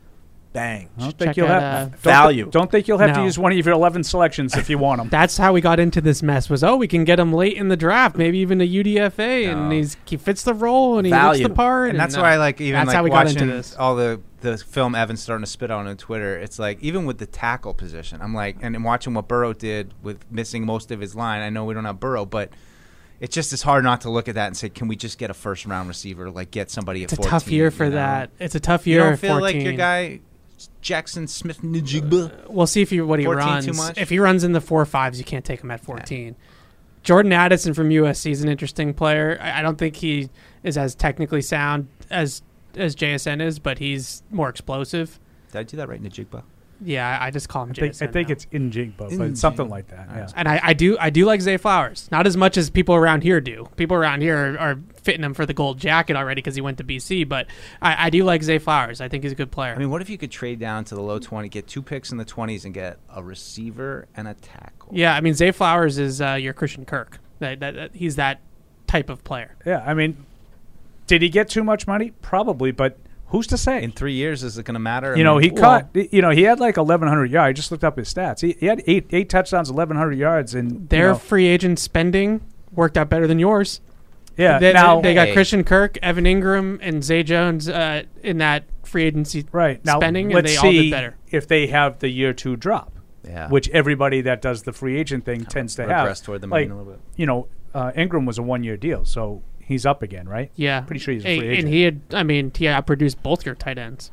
Bang. 0.56 0.90
I 0.98 1.02
don't 1.02 1.10
Check 1.12 1.18
think 1.20 1.38
you'll 1.38 1.48
out, 1.48 1.62
have 1.62 1.74
uh, 1.88 1.90
don't- 1.90 2.00
Value. 2.02 2.50
Don't 2.50 2.72
think 2.72 2.88
you'll 2.88 2.98
have 2.98 3.14
to 3.16 3.22
use 3.24 3.38
one 3.38 3.52
of 3.52 3.58
your 3.66 3.74
11 3.76 4.04
selections 4.04 4.56
if 4.56 4.70
you 4.70 4.78
want 4.78 5.00
them. 5.00 5.10
That's 5.12 5.38
how 5.38 5.54
we 5.54 5.62
got 5.62 5.80
into 5.80 6.02
this 6.02 6.24
mess. 6.24 6.50
Was 6.50 6.64
oh, 6.64 6.76
we 6.78 6.88
can 6.88 7.04
get 7.04 7.20
him 7.20 7.34
late 7.34 7.58
in 7.58 7.68
the 7.68 7.78
draft, 7.78 8.16
maybe 8.16 8.40
even 8.40 8.62
a 8.62 8.68
UDFA, 8.68 9.52
and 9.52 9.72
he's 9.72 9.98
he 10.06 10.18
fits 10.18 10.44
the 10.44 10.54
role 10.54 10.98
and 10.98 11.06
he 11.06 11.12
Value. 11.12 11.44
looks 11.44 11.50
the 11.52 11.56
part. 11.56 11.90
and 11.92 12.00
that's 12.00 12.18
why 12.18 12.34
I 12.34 12.38
like 12.38 12.60
even 12.62 12.74
that's 12.80 12.88
like 12.88 12.96
how 12.96 13.04
we 13.04 13.10
got 13.10 13.26
watching 13.26 13.42
into 13.44 13.54
this. 13.54 13.76
all 13.76 13.96
the 13.96 14.22
the 14.42 14.58
film 14.58 14.96
Evan's 14.96 15.22
starting 15.22 15.44
to 15.44 15.50
spit 15.50 15.72
on 15.72 15.88
on 15.88 15.98
Twitter. 15.98 16.38
It's 16.38 16.58
like 16.60 16.82
even 16.82 17.06
with 17.06 17.18
the 17.18 17.26
tackle 17.26 17.74
position, 17.74 18.22
I'm 18.22 18.34
like, 18.34 18.58
and, 18.62 18.76
and 18.76 18.86
watching 18.86 19.14
what 19.14 19.28
Burrow 19.28 19.54
did 19.54 19.94
with 20.04 20.20
missing 20.32 20.66
most 20.66 20.90
of 20.92 21.00
his 21.02 21.16
line. 21.16 21.42
I 21.42 21.50
know 21.50 21.66
we 21.66 21.74
don't 21.74 21.86
have 21.86 22.00
Burrow, 22.00 22.26
but 22.26 22.50
it's 23.20 23.34
just 23.34 23.54
as 23.54 23.62
hard 23.64 23.84
not 23.84 24.02
to 24.02 24.10
look 24.10 24.28
at 24.28 24.36
that 24.36 24.48
and 24.48 24.56
say, 24.58 24.70
can 24.70 24.88
we 24.88 24.96
just 24.96 25.18
get 25.18 25.30
a 25.30 25.34
first 25.34 25.66
round 25.66 25.88
receiver, 25.88 26.30
like 26.30 26.52
get 26.52 26.70
somebody 26.70 27.04
It's 27.04 27.14
at 27.14 27.20
a 27.20 27.22
14, 27.24 27.32
tough 27.32 27.48
year 27.52 27.72
for 27.72 27.86
know? 27.90 27.96
that. 27.96 28.30
It's 28.40 28.56
a 28.56 28.60
tough 28.60 28.86
You 28.86 28.96
year. 28.96 29.04
don't 29.04 29.14
at 29.14 29.20
feel 29.20 29.40
like 29.40 29.56
your 29.56 29.74
guy 29.74 30.20
Jaxon 30.82 31.28
Smith-Njigba. 31.28 32.32
Uh, 32.32 32.52
we'll 32.52 32.68
see 32.68 32.82
if 32.82 32.90
he 32.90 33.02
what 33.02 33.20
he 33.20 33.26
14 33.26 33.46
runs. 33.48 33.66
too 33.66 33.74
much? 33.74 33.98
If 33.98 34.10
he 34.10 34.20
runs 34.20 34.44
in 34.44 34.52
the 34.54 34.62
four 34.62 34.86
fives, 34.86 35.18
you 35.20 35.26
can't 35.26 35.46
take 35.46 35.62
him 35.62 35.72
at 35.72 35.82
fourteen. 35.82 36.36
Jordan 37.04 37.34
Addison 37.34 37.74
from 37.74 37.90
USC 37.90 38.32
is 38.32 38.42
an 38.42 38.50
interesting 38.50 38.94
player. 38.94 39.38
I, 39.40 39.60
I 39.60 39.62
don't 39.62 39.78
think 39.78 39.98
he 39.98 40.30
is 40.64 40.78
as 40.78 40.96
technically 40.96 41.42
sound 41.42 41.88
as 42.10 42.42
as 42.76 42.96
JSN 42.96 43.42
is, 43.42 43.60
but 43.60 43.80
he's 43.80 44.24
more 44.32 44.50
explosive. 44.50 45.20
Did 45.52 45.60
I 45.60 45.64
do 45.64 45.78
that 45.78 45.88
right, 45.88 46.02
Njigba? 46.02 46.44
Yeah, 46.84 47.20
I, 47.20 47.28
I 47.28 47.32
just 47.32 47.48
call 47.48 47.64
him 47.64 47.72
I 47.72 47.74
think, 47.74 48.02
I 48.02 48.08
think 48.08 48.28
now. 48.28 48.32
it's 48.34 48.48
in 48.52 48.70
Jigba, 48.72 48.98
but 48.98 49.12
In 49.12 49.22
it's 49.22 49.40
something 49.40 49.70
like 49.70 49.88
that. 49.88 50.08
Yeah. 50.10 50.28
And 50.36 50.48
I, 50.48 50.60
I 50.62 50.74
do 50.74 50.98
I 51.00 51.10
do 51.10 51.26
like 51.26 51.42
Zay 51.42 51.58
Flowers. 51.58 52.10
Not 52.12 52.28
as 52.28 52.36
much 52.36 52.58
as 52.58 52.70
people 52.70 52.96
around 52.96 53.24
here 53.24 53.40
do. 53.40 53.68
People 53.78 53.96
around 53.96 54.22
here 54.22 54.56
are, 54.56 54.58
are 54.60 54.80
fitting 55.02 55.24
him 55.24 55.34
for 55.34 55.46
the 55.46 55.54
gold 55.54 55.78
jacket 55.80 56.16
already 56.18 56.40
because 56.42 56.56
he 56.56 56.62
went 56.62 56.78
to 56.80 56.84
BC. 56.84 57.28
But 57.30 57.48
I, 57.82 58.08
I 58.08 58.10
do 58.10 58.24
like 58.24 58.44
Zay 58.44 58.58
Flowers. 58.58 59.00
I 59.00 59.08
think 59.08 59.24
he's 59.24 59.32
a 59.32 59.36
good 59.36 59.52
player. 59.52 59.74
I 59.74 59.78
mean, 59.78 59.90
what 59.90 60.02
if 60.02 60.10
you 60.10 60.18
could 60.18 60.32
trade 60.32 60.60
down 60.60 60.84
to 60.86 60.96
the 60.96 61.02
low 61.02 61.18
20, 61.20 61.48
get 61.50 61.66
two 61.68 61.82
picks 61.82 62.12
in 62.12 62.18
the 62.18 62.26
20s, 62.26 62.66
and 62.66 62.74
get 62.74 62.98
a 63.10 63.24
receiver 63.24 64.08
and 64.16 64.28
a 64.28 64.34
tackle? 64.34 64.90
yeah, 64.92 65.16
I 65.16 65.22
mean 65.22 65.34
Zay 65.34 65.52
Flowers 65.52 65.98
is 65.98 66.22
uh, 66.22 66.34
your 66.34 66.54
Christian 66.54 66.84
Kirk. 66.86 67.20
That, 67.40 67.60
that, 67.62 67.76
that- 67.76 67.96
he's 67.96 68.18
that 68.18 68.42
type 68.88 69.10
of 69.10 69.24
player. 69.24 69.56
Yeah, 69.66 69.84
I 69.86 69.94
mean, 69.94 70.26
did 71.08 71.22
he 71.22 71.30
get 71.30 71.50
too 71.50 71.64
much 71.64 71.88
money? 71.88 72.12
Probably, 72.22 72.72
but 72.72 72.98
who's 73.36 73.48
to 73.48 73.58
say? 73.58 73.84
In 73.84 73.92
three 73.92 74.14
years, 74.14 74.44
is 74.44 74.58
it 74.58 74.64
going 74.66 74.74
to 74.76 74.80
matter? 74.80 75.14
I 75.14 75.18
you 75.18 75.24
know, 75.24 75.36
mean, 75.36 75.44
he 75.44 75.50
caught. 75.52 75.90
You 75.94 76.22
know, 76.22 76.32
he 76.32 76.44
had 76.44 76.60
like 76.60 76.78
1,100 76.78 77.32
yards. 77.32 77.50
I 77.50 77.54
just 77.54 77.72
looked 77.72 77.84
up 77.84 77.98
his 77.98 78.14
stats. 78.14 78.42
He, 78.42 78.56
he 78.60 78.66
had 78.66 78.82
eight 78.88 79.08
eight 79.12 79.30
touchdowns, 79.30 79.70
1,100 79.72 80.14
yards, 80.14 80.56
and 80.56 80.90
Their 80.90 81.08
you 81.08 81.12
know, 81.14 81.18
free 81.18 81.48
agent 81.48 81.80
spending 81.80 82.42
worked 82.72 82.98
out 82.98 83.10
better 83.10 83.28
than 83.28 83.40
yours. 83.40 83.82
yeah. 84.38 84.60
They, 84.60 84.74
now, 84.74 85.02
they 85.02 85.14
got 85.14 85.28
Hey. 85.28 85.34
Christian 85.34 85.64
Kirk, 85.64 85.98
Evan 86.02 86.26
Engram, 86.26 86.80
and 86.82 87.04
Zay 87.04 87.24
Jones 87.24 87.70
uh, 87.70 88.04
in 88.24 88.38
that 88.40 88.66
free 88.84 89.04
agency 89.06 89.46
right 89.52 89.84
now, 89.86 90.00
spending, 90.00 90.26
and 90.28 90.36
let's 90.36 90.52
they 90.52 90.58
see 90.58 90.68
all 90.68 90.72
did 90.84 90.92
better. 90.92 91.16
if 91.32 91.48
they 91.48 91.68
have 91.68 92.00
the 92.00 92.10
year 92.10 92.34
two 92.34 92.56
drop. 92.56 92.92
Yeah. 93.28 93.50
which 93.50 93.68
everybody 93.70 94.22
that 94.22 94.40
does 94.40 94.62
the 94.64 94.72
free 94.72 95.00
agent 95.00 95.26
thing 95.26 95.46
tends 95.46 95.74
to 95.78 95.82
have. 95.82 95.90
regress 96.04 96.22
toward 96.22 96.42
the 96.42 96.48
mean 96.48 96.52
like, 96.52 96.70
a 96.70 96.76
little 96.76 96.92
bit. 96.94 97.00
you 97.16 97.26
know, 97.26 97.48
uh, 97.74 97.92
Engram 97.94 98.28
was 98.28 98.38
a 98.38 98.44
one 98.44 98.64
year 98.64 98.78
deal, 98.78 99.04
so 99.04 99.42
he's 99.66 99.86
up 99.86 100.02
again, 100.04 100.28
right? 100.30 100.52
Yeah, 100.56 100.82
pretty 100.82 101.00
sure 101.00 101.14
he's 101.14 101.26
a 101.26 101.28
Hey, 101.28 101.40
free 101.40 101.60
and 101.60 101.68
he 101.68 101.82
had, 101.84 102.02
I 102.12 102.24
mean, 102.24 102.52
he 102.56 102.66
outproduced 102.66 103.18
both 103.24 103.46
your 103.46 103.56
tight 103.56 103.78
ends. 103.78 104.12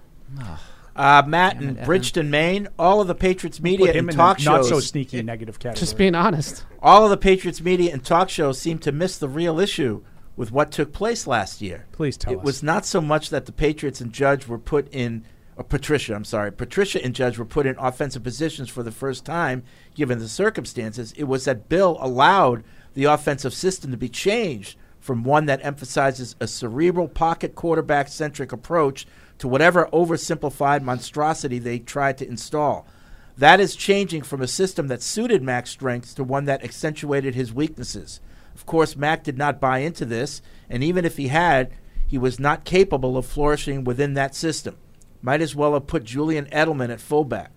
Uh, 0.94 1.22
Matt 1.26 1.58
Damn 1.58 1.68
in 1.70 1.76
it, 1.78 1.84
Bridgton, 1.84 2.30
Maine. 2.30 2.68
All 2.78 3.00
of 3.00 3.06
the 3.08 3.14
Patriots 3.14 3.58
Put 3.58 3.64
media 3.64 3.92
him 3.92 4.08
and 4.08 4.10
in 4.10 4.16
talk 4.16 4.38
the 4.38 4.44
not 4.44 4.58
shows. 4.58 4.68
so 4.68 4.80
sneaky 4.80 5.22
negative 5.22 5.58
category. 5.58 5.80
Just 5.80 5.96
being 5.96 6.14
honest. 6.14 6.64
all 6.82 7.04
of 7.04 7.10
the 7.10 7.16
Patriots 7.16 7.60
media 7.62 7.92
and 7.92 8.04
talk 8.04 8.28
shows 8.28 8.58
seem 8.58 8.78
to 8.80 8.92
miss 8.92 9.16
the 9.16 9.28
real 9.28 9.58
issue 9.58 10.02
with 10.36 10.52
what 10.52 10.70
took 10.70 10.92
place 10.92 11.26
last 11.26 11.62
year. 11.62 11.86
Please 11.92 12.16
tell 12.16 12.32
us. 12.32 12.36
it 12.36 12.40
us. 12.40 12.44
was 12.44 12.62
not 12.62 12.84
so 12.84 13.00
much 13.00 13.30
that 13.30 13.46
the 13.46 13.52
Patriots 13.52 14.00
and 14.00 14.12
Judge 14.12 14.46
were 14.46 14.58
put 14.58 14.86
in, 14.92 15.24
or 15.56 15.64
Patricia, 15.64 16.14
I'm 16.14 16.24
sorry, 16.24 16.52
Patricia 16.52 17.02
and 17.02 17.14
Judge 17.14 17.38
were 17.38 17.44
put 17.46 17.66
in 17.66 17.74
offensive 17.78 18.22
positions 18.22 18.68
for 18.68 18.82
the 18.82 18.92
first 18.92 19.24
time, 19.24 19.62
given 19.94 20.18
the 20.18 20.28
circumstances. 20.28 21.12
It 21.16 21.24
was 21.24 21.44
that 21.46 21.68
Bill 21.70 21.96
allowed 22.00 22.64
the 22.94 23.04
offensive 23.04 23.54
system 23.54 23.90
to 23.92 23.96
be 23.96 24.08
changed 24.10 24.76
from 25.02 25.24
one 25.24 25.46
that 25.46 25.64
emphasizes 25.64 26.36
a 26.38 26.46
cerebral 26.46 27.08
pocket 27.08 27.56
quarterback 27.56 28.06
centric 28.06 28.52
approach 28.52 29.04
to 29.36 29.48
whatever 29.48 29.88
oversimplified 29.92 30.80
monstrosity 30.80 31.58
they 31.58 31.80
tried 31.80 32.16
to 32.16 32.28
install. 32.28 32.86
That 33.36 33.58
is 33.58 33.74
changing 33.74 34.22
from 34.22 34.40
a 34.40 34.46
system 34.46 34.86
that 34.86 35.02
suited 35.02 35.42
Mac's 35.42 35.70
strengths 35.70 36.14
to 36.14 36.22
one 36.22 36.44
that 36.44 36.62
accentuated 36.62 37.34
his 37.34 37.52
weaknesses. 37.52 38.20
Of 38.54 38.64
course, 38.64 38.94
Mac 38.94 39.24
did 39.24 39.36
not 39.36 39.60
buy 39.60 39.78
into 39.78 40.04
this, 40.04 40.40
and 40.70 40.84
even 40.84 41.04
if 41.04 41.16
he 41.16 41.28
had, 41.28 41.72
he 42.06 42.16
was 42.16 42.38
not 42.38 42.64
capable 42.64 43.16
of 43.16 43.26
flourishing 43.26 43.82
within 43.82 44.14
that 44.14 44.36
system. 44.36 44.76
Might 45.20 45.42
as 45.42 45.56
well 45.56 45.72
have 45.72 45.88
put 45.88 46.04
Julian 46.04 46.46
Edelman 46.46 46.92
at 46.92 47.00
fullback. 47.00 47.50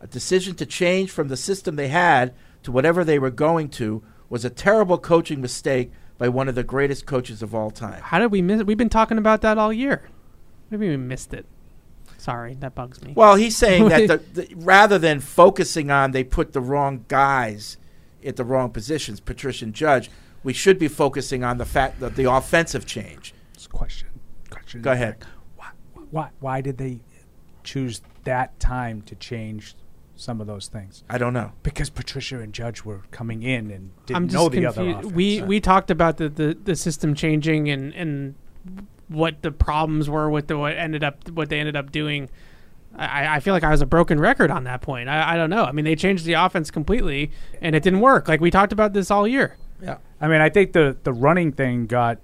A 0.00 0.06
decision 0.06 0.54
to 0.54 0.66
change 0.66 1.10
from 1.10 1.26
the 1.26 1.36
system 1.36 1.74
they 1.74 1.88
had 1.88 2.32
to 2.62 2.70
whatever 2.70 3.02
they 3.02 3.18
were 3.18 3.30
going 3.30 3.70
to 3.70 4.04
was 4.28 4.44
a 4.44 4.50
terrible 4.50 4.98
coaching 4.98 5.40
mistake 5.40 5.90
by 6.22 6.28
one 6.28 6.46
of 6.46 6.54
the 6.54 6.62
greatest 6.62 7.04
coaches 7.04 7.42
of 7.42 7.52
all 7.52 7.72
time. 7.72 8.00
How 8.00 8.20
did 8.20 8.30
we 8.30 8.42
miss? 8.42 8.60
It? 8.60 8.66
We've 8.68 8.78
been 8.78 8.88
talking 8.88 9.18
about 9.18 9.40
that 9.40 9.58
all 9.58 9.72
year. 9.72 10.08
Maybe 10.70 10.88
we 10.88 10.96
missed 10.96 11.34
it. 11.34 11.46
Sorry, 12.16 12.54
that 12.60 12.76
bugs 12.76 13.02
me. 13.02 13.12
Well, 13.16 13.34
he's 13.34 13.56
saying 13.56 13.88
that 13.88 14.06
the, 14.34 14.42
the, 14.42 14.54
rather 14.54 15.00
than 15.00 15.18
focusing 15.18 15.90
on 15.90 16.12
they 16.12 16.22
put 16.22 16.52
the 16.52 16.60
wrong 16.60 17.06
guys 17.08 17.76
at 18.24 18.36
the 18.36 18.44
wrong 18.44 18.70
positions, 18.70 19.18
Patricia 19.18 19.64
and 19.64 19.74
Judge, 19.74 20.12
we 20.44 20.52
should 20.52 20.78
be 20.78 20.86
focusing 20.86 21.42
on 21.42 21.58
the 21.58 21.64
fact 21.64 21.98
that 21.98 22.14
the 22.14 22.30
offensive 22.30 22.86
change. 22.86 23.34
It's 23.54 23.66
a 23.66 23.68
question. 23.68 24.06
question. 24.48 24.80
Go 24.80 24.92
ahead. 24.92 25.24
Why, 25.56 25.70
why, 26.12 26.30
why 26.38 26.60
did 26.60 26.78
they 26.78 27.00
choose 27.64 28.00
that 28.22 28.60
time 28.60 29.02
to 29.02 29.16
change 29.16 29.74
some 30.22 30.40
of 30.40 30.46
those 30.46 30.68
things? 30.68 31.04
I 31.10 31.18
don't 31.18 31.32
know. 31.32 31.52
Because 31.62 31.90
Patricia 31.90 32.38
and 32.40 32.52
Judge 32.52 32.84
were 32.84 33.02
coming 33.10 33.42
in 33.42 33.70
and 33.70 33.90
didn't 34.06 34.16
I'm 34.16 34.28
just 34.28 34.34
know 34.34 34.48
the 34.48 34.66
other 34.66 34.74
confused. 34.84 34.98
offense. 35.00 35.12
We 35.14 35.42
we 35.42 35.60
talked 35.60 35.90
about 35.90 36.16
the, 36.16 36.28
the, 36.28 36.56
the 36.64 36.76
system 36.76 37.14
changing 37.14 37.68
and, 37.68 37.92
and 37.94 38.34
what 39.08 39.42
the 39.42 39.50
problems 39.52 40.08
were 40.08 40.30
with 40.30 40.46
the 40.46 40.56
what 40.56 40.76
ended 40.76 41.02
up 41.04 41.28
what 41.30 41.48
they 41.48 41.58
ended 41.58 41.76
up 41.76 41.90
doing. 41.92 42.30
I, 42.96 43.36
I 43.36 43.40
feel 43.40 43.54
like 43.54 43.64
I 43.64 43.70
was 43.70 43.80
a 43.80 43.86
broken 43.86 44.20
record 44.20 44.50
on 44.50 44.64
that 44.64 44.82
point. 44.82 45.08
I, 45.08 45.32
I 45.32 45.36
don't 45.36 45.48
know. 45.50 45.64
I 45.64 45.72
mean, 45.72 45.84
they 45.86 45.96
changed 45.96 46.26
the 46.26 46.34
offense 46.34 46.70
completely, 46.70 47.30
and 47.62 47.74
it 47.74 47.82
didn't 47.82 48.00
work. 48.00 48.28
Like 48.28 48.40
we 48.40 48.50
talked 48.50 48.72
about 48.72 48.92
this 48.92 49.10
all 49.10 49.26
year. 49.26 49.56
Yeah. 49.82 49.96
I 50.20 50.28
mean, 50.28 50.40
I 50.42 50.48
think 50.50 50.72
the 50.72 50.96
the 51.02 51.12
running 51.12 51.52
thing 51.52 51.86
got 51.86 52.18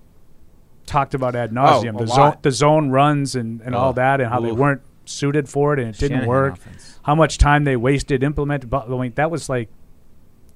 talked 0.87 1.15
about 1.15 1.35
ad 1.35 1.53
nauseum. 1.53 1.95
Oh, 1.95 2.03
a 2.03 2.07
the 2.07 2.07
zone, 2.07 2.37
the 2.43 2.51
zone 2.51 2.91
runs 2.91 3.35
and, 3.35 3.61
and 3.63 3.75
all 3.75 3.91
Oh. 3.91 3.93
that, 3.95 4.21
and 4.21 4.31
how 4.31 4.41
they 4.41 4.53
weren't 4.53 4.81
suited 5.09 5.49
for 5.49 5.73
it, 5.75 5.79
and 5.81 5.89
it 5.89 5.99
didn't 5.99 6.11
Shanahan 6.19 6.29
work. 6.29 6.53
offense. 6.55 7.01
How 7.03 7.15
much 7.15 7.39
time 7.39 7.65
they 7.65 7.77
wasted 7.77 8.23
implementing. 8.23 8.69
But 8.69 8.89
I 8.91 8.97
mean, 9.01 9.13
that 9.17 9.31
was 9.31 9.49
like, 9.49 9.69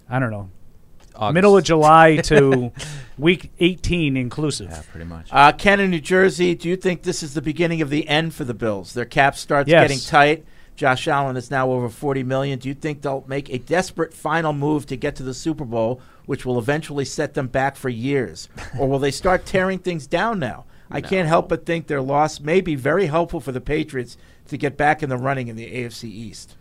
I 0.08 0.18
don't 0.18 0.30
know, 0.30 0.50
August. 1.14 1.34
middle 1.34 1.56
of 1.56 1.64
July 1.64 2.16
to 2.24 2.72
week 3.18 3.50
18 3.58 4.16
inclusive. 4.16 4.68
Yeah, 4.70 4.82
pretty 4.90 5.06
much. 5.06 5.28
Uh, 5.30 5.52
Ken 5.52 5.80
in 5.80 5.90
New 5.90 6.00
Jersey, 6.00 6.54
do 6.54 6.68
you 6.68 6.76
think 6.76 7.02
this 7.02 7.22
is 7.22 7.34
the 7.34 7.42
beginning 7.42 7.82
of 7.82 7.90
the 7.90 8.08
end 8.08 8.34
for 8.34 8.44
the 8.44 8.54
Bills? 8.54 8.94
Their 8.94 9.04
cap 9.04 9.36
starts 9.36 9.68
Yes. 9.68 9.84
getting 9.84 9.98
tight. 10.00 10.44
Josh 10.74 11.06
Allen 11.06 11.36
is 11.36 11.50
now 11.50 11.70
over 11.70 11.88
40 11.90 12.22
million. 12.22 12.58
Do 12.58 12.66
you 12.68 12.74
think 12.74 13.02
they'll 13.02 13.24
make 13.28 13.50
a 13.50 13.58
desperate 13.58 14.14
final 14.14 14.52
move 14.54 14.86
to 14.86 14.96
get 14.96 15.14
to 15.16 15.22
the 15.22 15.34
Super 15.34 15.66
Bowl, 15.66 16.00
which 16.24 16.46
will 16.46 16.58
eventually 16.58 17.04
set 17.04 17.34
them 17.34 17.46
back 17.46 17.76
for 17.76 17.90
years? 17.90 18.48
or 18.78 18.88
will 18.88 18.98
they 18.98 19.10
start 19.10 19.44
tearing 19.46 19.78
things 19.78 20.06
down 20.06 20.38
now? 20.38 20.64
I 20.90 21.00
can't 21.00 21.28
help 21.28 21.48
but 21.48 21.64
think 21.64 21.86
their 21.86 22.02
loss 22.02 22.38
may 22.40 22.60
be 22.60 22.74
very 22.74 23.06
helpful 23.06 23.40
for 23.40 23.52
the 23.52 23.60
Patriots 23.62 24.16
to 24.48 24.56
get 24.58 24.76
back 24.76 25.02
in 25.02 25.08
the 25.08 25.16
running 25.16 25.48
in 25.48 25.56
the 25.56 25.66
AFC 25.66 26.04
East. 26.04 26.56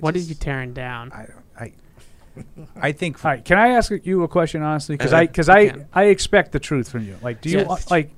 what 0.00 0.14
are 0.14 0.18
you 0.18 0.34
tearing 0.34 0.72
down? 0.74 1.12
I 1.12 1.26
I 1.58 1.72
I 2.80 2.92
think. 2.92 3.24
All 3.24 3.30
right, 3.32 3.44
can 3.44 3.58
I 3.58 3.68
ask 3.70 3.90
you 4.04 4.22
a 4.22 4.28
question 4.28 4.62
honestly? 4.62 4.96
Because 4.96 5.12
Uh, 5.12 5.18
I 5.18 5.26
because 5.26 5.48
I 5.48 5.68
can. 5.70 5.88
I 5.92 6.04
expect 6.04 6.52
the 6.52 6.60
truth 6.60 6.88
from 6.90 7.04
you. 7.04 7.16
Like, 7.22 7.40
do 7.40 7.48
you 7.50 7.58
Yes. 7.58 7.90
like? 7.90 8.10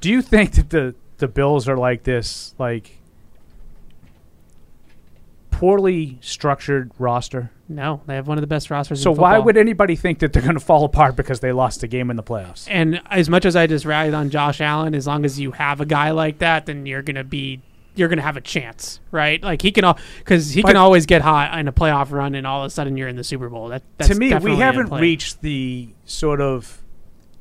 Do 0.00 0.10
you 0.10 0.22
think 0.22 0.52
that 0.52 0.70
the 0.70 0.94
the 1.18 1.26
Bills 1.28 1.68
are 1.68 1.76
like 1.76 2.04
this 2.04 2.54
like 2.58 2.98
poorly 5.50 6.18
structured 6.20 6.90
roster? 6.98 7.50
No, 7.68 8.00
they 8.06 8.14
have 8.14 8.28
one 8.28 8.38
of 8.38 8.42
the 8.42 8.46
best 8.46 8.70
rosters. 8.70 9.02
So 9.02 9.10
why 9.10 9.38
would 9.38 9.56
anybody 9.56 9.96
think 9.96 10.20
that 10.20 10.32
they're 10.32 10.42
going 10.42 10.54
to 10.54 10.60
fall 10.60 10.84
apart 10.84 11.16
because 11.16 11.40
they 11.40 11.50
lost 11.50 11.82
a 11.82 11.88
game 11.88 12.10
in 12.10 12.16
the 12.16 12.22
playoffs? 12.22 12.68
And 12.70 13.02
as 13.10 13.28
much 13.28 13.44
as 13.44 13.56
I 13.56 13.66
just 13.66 13.84
rallied 13.84 14.14
on 14.14 14.30
Josh 14.30 14.60
Allen, 14.60 14.94
as 14.94 15.06
long 15.06 15.24
as 15.24 15.40
you 15.40 15.50
have 15.52 15.80
a 15.80 15.86
guy 15.86 16.12
like 16.12 16.38
that, 16.38 16.66
then 16.66 16.86
you're 16.86 17.02
gonna 17.02 17.24
be 17.24 17.60
you're 17.96 18.08
gonna 18.08 18.22
have 18.22 18.36
a 18.36 18.40
chance, 18.40 19.00
right? 19.10 19.42
Like 19.42 19.62
he 19.62 19.72
can 19.72 19.94
because 20.18 20.50
he 20.50 20.62
But- 20.62 20.68
can 20.68 20.76
always 20.76 21.06
get 21.06 21.22
hot 21.22 21.58
in 21.58 21.66
a 21.66 21.72
playoff 21.72 22.12
run, 22.12 22.34
and 22.36 22.46
all 22.46 22.60
of 22.62 22.66
a 22.66 22.70
sudden 22.70 22.96
you're 22.96 23.08
in 23.08 23.16
the 23.16 23.24
Super 23.24 23.48
Bowl. 23.48 23.68
That 23.68 23.82
that's 23.98 24.12
to 24.12 24.14
me, 24.18 24.32
we 24.36 24.56
haven't 24.56 24.92
reached 24.92 25.40
the 25.40 25.88
sort 26.04 26.40
of 26.40 26.82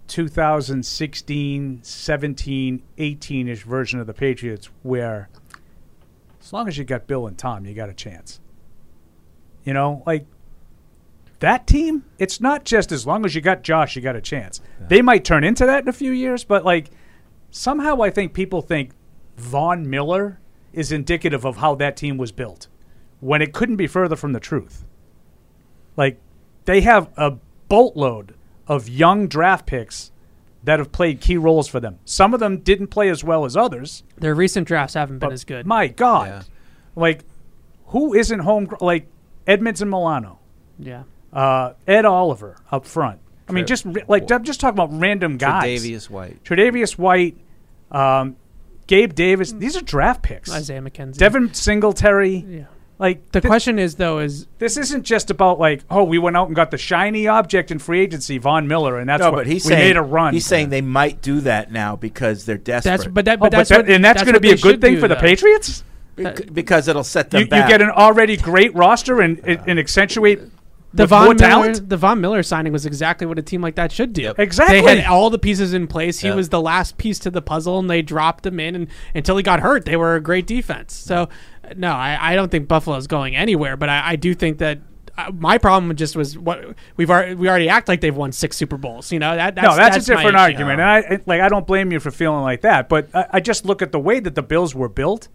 2016, 0.08 1.80
17, 1.84 2.82
18 2.98 3.48
ish 3.48 3.64
version 3.64 4.00
of 4.00 4.08
the 4.08 4.14
Patriots 4.14 4.70
where 4.82 5.30
as 6.42 6.54
long 6.54 6.68
as 6.68 6.78
you 6.78 6.84
got 6.84 7.06
Bill 7.08 7.28
and 7.28 7.38
Tom, 7.38 7.66
you 7.66 7.74
got 7.74 7.90
a 7.90 7.94
chance. 7.94 8.40
You 9.66 9.74
know, 9.74 10.04
like 10.06 10.26
that 11.40 11.68
team, 11.68 12.06
it's 12.18 12.40
not 12.40 12.64
just 12.64 12.92
as 12.92 13.06
long 13.06 13.26
as 13.26 13.36
you 13.36 13.42
got 13.42 13.64
Josh, 13.64 13.96
you 13.96 14.02
got 14.02 14.16
a 14.16 14.22
chance. 14.22 14.62
They 14.88 15.02
might 15.02 15.26
turn 15.26 15.44
into 15.44 15.66
that 15.66 15.84
in 15.84 15.90
a 15.90 15.94
few 15.94 16.12
years, 16.12 16.44
but 16.44 16.64
like 16.64 16.92
somehow 17.52 18.02
I 18.02 18.10
think 18.10 18.34
people 18.34 18.62
think 18.62 18.92
Von 19.38 19.90
Miller 19.90 20.40
is 20.72 20.92
indicative 20.92 21.46
of 21.46 21.58
how 21.58 21.76
that 21.76 21.98
team 21.98 22.18
was 22.18 22.32
built 22.32 22.68
when 23.20 23.42
it 23.42 23.54
couldn't 23.54 23.76
be 23.78 23.88
further 23.88 24.16
from 24.16 24.34
the 24.34 24.40
truth. 24.40 24.86
Like 25.98 26.20
they 26.66 26.82
have 26.82 27.10
a 27.18 27.38
boatload 27.68 28.36
of 28.68 28.88
young 28.88 29.28
draft 29.28 29.66
picks 29.66 30.12
that 30.64 30.80
have 30.80 30.92
played 30.92 31.22
key 31.22 31.38
roles 31.38 31.68
for 31.68 31.80
them. 31.80 32.00
Some 32.06 32.34
of 32.34 32.40
them 32.40 32.58
didn't 32.58 32.88
play 32.88 33.10
as 33.10 33.24
well 33.24 33.46
as 33.46 33.56
others. 33.56 34.04
Their 34.18 34.36
recent 34.36 34.68
drafts 34.68 34.96
haven't 34.96 35.20
been 35.20 35.32
as 35.32 35.44
good. 35.44 35.66
My 35.66 35.88
God, 35.88 36.46
like 36.96 37.24
who 37.88 38.14
isn't 38.14 38.40
home? 38.40 38.70
Like 38.82 39.08
Edmunds 39.48 39.82
and 39.82 39.90
Milano, 39.92 40.40
Yeah. 40.80 41.04
uh, 41.34 41.74
Ed 41.88 42.06
Oliver 42.06 42.58
up 42.72 42.86
front. 42.86 43.20
I 43.48 43.52
mean, 43.52 43.68
just 43.68 43.86
re- 43.86 44.04
like 44.08 44.30
I'm 44.32 44.44
just 44.44 44.60
talking 44.60 44.76
about 44.80 44.90
random 45.00 45.38
guys. 45.38 45.84
Tre'Davious 45.86 46.10
White. 46.10 46.44
Tre'Davious 46.44 46.98
White, 46.98 47.38
um, 47.92 48.36
Gabe 48.88 49.14
Davis. 49.14 49.52
These 49.52 49.78
are 49.78 49.82
draft 49.82 50.24
picks. 50.24 50.52
Isaiah 50.52 50.82
McKenzie. 50.82 51.18
Devin 51.18 51.54
Singletary. 51.54 52.38
Yeah. 52.48 52.64
Like 52.98 53.30
The 53.34 53.42
thi- 53.42 53.48
question 53.50 53.78
is 53.78 53.96
though 53.96 54.20
is 54.20 54.48
this 54.58 54.78
isn't 54.78 55.04
just 55.04 55.30
about 55.30 55.60
like 55.60 55.84
oh 55.92 56.06
we 56.06 56.18
went 56.18 56.38
out 56.38 56.48
and 56.48 56.56
got 56.56 56.72
the 56.72 56.78
shiny 56.78 57.28
object 57.28 57.70
in 57.70 57.78
free 57.78 58.00
agency 58.00 58.38
Von 58.38 58.70
Miller 58.70 58.98
and 58.98 59.10
that's 59.10 59.20
no, 59.20 59.32
what 59.32 59.38
but 59.40 59.48
he's 59.48 59.66
we 59.66 59.70
saying 59.72 59.88
made 59.90 59.98
a 59.98 60.02
run. 60.02 60.34
He's 60.34 60.46
saying 60.46 60.70
they 60.70 60.80
might 60.82 61.22
do 61.22 61.42
that 61.42 61.74
now 61.74 61.98
because 61.98 62.46
they're 62.46 62.58
desperate. 62.58 62.92
That's 63.00 63.08
but 63.08 63.26
that 63.26 63.40
Oh, 63.40 63.42
but 63.42 63.52
that's 63.52 63.70
that- 63.70 63.80
what, 63.86 63.90
and 63.90 64.04
that's, 64.04 64.24
going 64.24 64.36
to 64.36 64.40
be 64.40 64.52
a 64.52 64.58
good 64.58 64.80
thing 64.80 64.94
do, 64.96 65.02
for 65.02 65.10
the 65.10 65.16
though. 65.16 65.20
Patriots. 65.22 65.84
Bec- 66.16 66.54
because 66.54 66.88
it'll 66.88 67.04
set 67.04 67.30
them 67.32 67.40
You, 67.42 67.46
you 67.46 67.68
get 67.68 67.82
an 67.82 67.90
already 67.92 68.38
great 68.38 68.74
roster 68.76 69.20
and 69.22 69.40
and 69.46 69.78
accentuate 69.80 70.40
The 70.94 71.04
with 71.04 71.10
Von 71.10 71.26
more 71.26 71.34
Miller, 71.34 71.48
talent. 71.50 71.90
the 71.90 71.98
Von 71.98 72.22
Miller 72.22 72.42
signing 72.42 72.72
was 72.72 72.86
exactly 72.86 73.28
what 73.28 73.38
a 73.38 73.42
team 73.42 73.62
like 73.62 73.76
that 73.76 73.92
should 73.92 74.14
do. 74.14 74.34
Exactly. 74.38 74.80
They 74.82 75.02
had 75.02 75.12
all 75.12 75.30
the 75.30 75.38
pieces 75.40 75.74
in 75.74 75.88
place. 75.88 76.20
He 76.20 76.30
Yeah. 76.30 76.36
was 76.36 76.50
the 76.50 76.62
last 76.62 76.98
piece 76.98 77.20
to 77.20 77.30
the 77.32 77.42
puzzle, 77.42 77.80
and 77.80 77.90
they 77.90 78.02
dropped 78.02 78.46
him 78.46 78.60
in. 78.62 78.76
And 78.76 78.88
until 79.14 79.36
he 79.36 79.44
got 79.44 79.60
hurt, 79.60 79.84
they 79.84 79.98
were 79.98 80.16
a 80.16 80.22
great 80.22 80.48
defense. 80.48 80.94
So, 80.94 81.28
no, 81.76 81.92
I, 81.92 82.18
I 82.32 82.36
don't 82.36 82.50
think 82.50 82.70
Buffalo's 82.70 83.08
going 83.08 83.36
anywhere. 83.36 83.76
But 83.76 83.90
I, 83.90 84.12
I 84.12 84.16
do 84.16 84.34
think 84.34 84.60
that. 84.60 84.80
Uh, 85.18 85.32
my 85.32 85.58
problem 85.58 85.96
just 85.96 86.14
was 86.18 86.38
what 86.38 86.62
we've 86.98 87.10
already 87.10 87.36
we 87.36 87.48
already 87.48 87.70
act 87.70 87.88
like 87.88 88.02
they've 88.02 88.18
won 88.18 88.34
six 88.34 88.58
Super 88.58 88.76
Bowls. 88.78 89.14
You 89.14 89.20
know 89.20 89.34
that 89.34 89.56
that's, 89.56 89.66
no, 89.66 89.74
that's, 89.78 89.96
that's 89.96 90.10
a 90.10 90.12
my 90.14 90.18
different 90.18 90.36
issue. 90.36 90.42
argument, 90.44 90.82
and 90.82 90.90
I 90.90 90.98
I- 90.98 91.20
like 91.26 91.40
I 91.40 91.48
don't 91.48 91.66
blame 91.66 91.94
you 91.94 92.02
for 92.02 92.12
feeling 92.12 92.42
like 92.42 92.60
that. 92.62 92.90
But 92.90 93.08
I, 93.16 93.26
I 93.32 93.40
just 93.40 93.66
look 93.66 93.82
at 93.82 93.94
the 93.94 94.00
way 94.00 94.20
that 94.20 94.36
the 94.36 94.42
Bills 94.44 94.76
were 94.76 94.90
built 94.90 95.30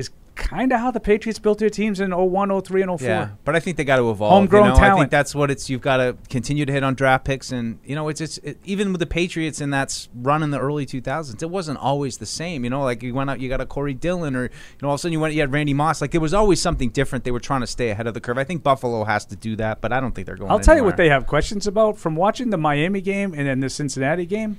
is 0.00 0.10
kind 0.34 0.72
of 0.72 0.80
how 0.80 0.90
the 0.90 1.00
Patriots 1.00 1.38
built 1.38 1.58
their 1.58 1.70
teams 1.70 2.00
in 2.00 2.10
01, 2.10 2.62
03, 2.62 2.82
and 2.82 2.98
04. 2.98 3.08
Yeah, 3.08 3.28
but 3.44 3.54
I 3.54 3.60
think 3.60 3.76
they 3.76 3.84
got 3.84 3.96
to 3.96 4.10
evolve. 4.10 4.32
Homegrown 4.32 4.64
you 4.64 4.70
know? 4.70 4.76
I 4.76 4.78
talent. 4.78 4.98
think 4.98 5.10
that's 5.10 5.34
what 5.34 5.50
it's. 5.50 5.68
You've 5.68 5.82
got 5.82 5.98
to 5.98 6.16
continue 6.28 6.64
to 6.64 6.72
hit 6.72 6.82
on 6.82 6.94
draft 6.94 7.24
picks, 7.24 7.52
and 7.52 7.78
you 7.84 7.94
know, 7.94 8.08
it's 8.08 8.20
it's 8.20 8.38
it, 8.38 8.58
even 8.64 8.92
with 8.92 9.00
the 9.00 9.06
Patriots 9.06 9.60
in 9.60 9.70
that 9.70 10.08
run 10.14 10.42
in 10.42 10.50
the 10.50 10.58
early 10.58 10.86
2000s, 10.86 11.42
it 11.42 11.50
wasn't 11.50 11.78
always 11.78 12.18
the 12.18 12.26
same. 12.26 12.64
You 12.64 12.70
know, 12.70 12.82
like 12.82 13.02
you 13.02 13.14
went 13.14 13.30
out, 13.30 13.40
you 13.40 13.48
got 13.48 13.60
a 13.60 13.66
Corey 13.66 13.94
Dillon, 13.94 14.34
or 14.34 14.44
you 14.44 14.50
know, 14.82 14.88
all 14.88 14.94
of 14.94 15.00
a 15.00 15.02
sudden 15.02 15.12
you 15.12 15.20
went, 15.20 15.34
you 15.34 15.40
had 15.40 15.52
Randy 15.52 15.74
Moss. 15.74 16.00
Like 16.00 16.10
there 16.10 16.20
was 16.20 16.34
always 16.34 16.60
something 16.60 16.90
different. 16.90 17.24
They 17.24 17.30
were 17.30 17.40
trying 17.40 17.60
to 17.60 17.66
stay 17.66 17.90
ahead 17.90 18.06
of 18.06 18.14
the 18.14 18.20
curve. 18.20 18.38
I 18.38 18.44
think 18.44 18.62
Buffalo 18.62 19.04
has 19.04 19.24
to 19.26 19.36
do 19.36 19.56
that, 19.56 19.80
but 19.80 19.92
I 19.92 20.00
don't 20.00 20.14
think 20.14 20.26
they're 20.26 20.36
going. 20.36 20.50
I'll 20.50 20.60
tell 20.60 20.76
you 20.76 20.84
what 20.84 20.96
they 20.96 21.08
have 21.08 21.26
questions 21.26 21.66
about 21.66 21.98
from 21.98 22.16
watching 22.16 22.50
the 22.50 22.58
Miami 22.58 23.00
game 23.00 23.34
and 23.34 23.46
then 23.46 23.60
the 23.60 23.70
Cincinnati 23.70 24.26
game. 24.26 24.58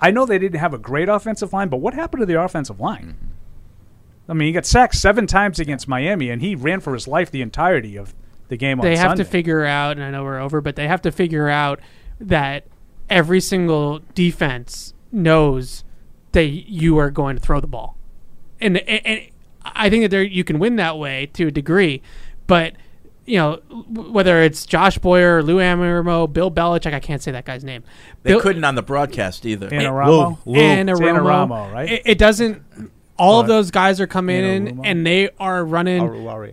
I 0.00 0.10
know 0.10 0.26
they 0.26 0.38
didn't 0.38 0.58
have 0.58 0.74
a 0.74 0.78
great 0.78 1.08
offensive 1.08 1.52
line, 1.52 1.68
but 1.68 1.76
what 1.76 1.94
happened 1.94 2.22
to 2.22 2.26
the 2.26 2.40
offensive 2.42 2.80
line? 2.80 3.16
Mm-hmm. 3.16 3.31
I 4.32 4.34
mean, 4.34 4.46
he 4.46 4.52
got 4.52 4.64
sacked 4.64 4.94
seven 4.94 5.26
times 5.26 5.60
against 5.60 5.86
Miami, 5.86 6.30
and 6.30 6.40
he 6.40 6.54
ran 6.54 6.80
for 6.80 6.94
his 6.94 7.06
life 7.06 7.30
the 7.30 7.42
entirety 7.42 7.98
of 7.98 8.14
the 8.48 8.56
game 8.56 8.80
on 8.80 8.86
they 8.86 8.96
have 8.96 9.10
Sunday. 9.10 9.24
to 9.24 9.28
figure 9.28 9.66
out, 9.66 9.98
and 9.98 10.02
I 10.02 10.10
know 10.10 10.24
we're 10.24 10.40
over, 10.40 10.62
but 10.62 10.74
they 10.74 10.88
have 10.88 11.02
to 11.02 11.12
figure 11.12 11.50
out 11.50 11.80
that 12.18 12.64
every 13.10 13.40
single 13.40 14.00
defense 14.14 14.94
knows 15.12 15.84
that 16.32 16.46
you 16.46 16.96
are 16.96 17.10
going 17.10 17.36
to 17.36 17.42
throw 17.42 17.60
the 17.60 17.66
ball, 17.66 17.98
and 18.58 18.78
and, 18.78 19.06
and 19.06 19.20
I 19.66 19.90
think 19.90 20.04
that 20.04 20.08
there 20.08 20.22
you 20.22 20.44
can 20.44 20.58
win 20.58 20.76
that 20.76 20.96
way 20.96 21.26
to 21.34 21.48
a 21.48 21.50
degree, 21.50 22.00
but 22.46 22.72
you 23.26 23.36
know 23.36 23.56
whether 23.90 24.40
it's 24.40 24.64
Josh 24.64 24.96
Boyer, 24.96 25.42
Lou 25.42 25.56
Anarumo, 25.56 26.32
Bill 26.32 26.50
Belichick, 26.50 26.94
I 26.94 27.00
can't 27.00 27.20
say 27.20 27.32
that 27.32 27.44
guy's 27.44 27.64
name. 27.64 27.84
They 28.22 28.30
Bill- 28.30 28.40
couldn't 28.40 28.64
on 28.64 28.76
the 28.76 28.82
broadcast 28.82 29.44
either. 29.44 29.68
Anarumo? 29.68 30.38
Lou, 30.46 30.54
Lou. 30.54 30.58
Anarumo. 30.58 31.66
It's 31.66 31.74
right? 31.74 31.92
It, 31.92 32.02
it 32.06 32.18
doesn't. 32.18 32.62
All 33.22 33.40
of 33.40 33.46
those 33.46 33.70
guys 33.70 34.00
are 34.00 34.06
coming 34.06 34.44
in 34.44 34.80
and 34.84 35.06
they 35.06 35.30
are 35.38 35.64
running 35.64 36.02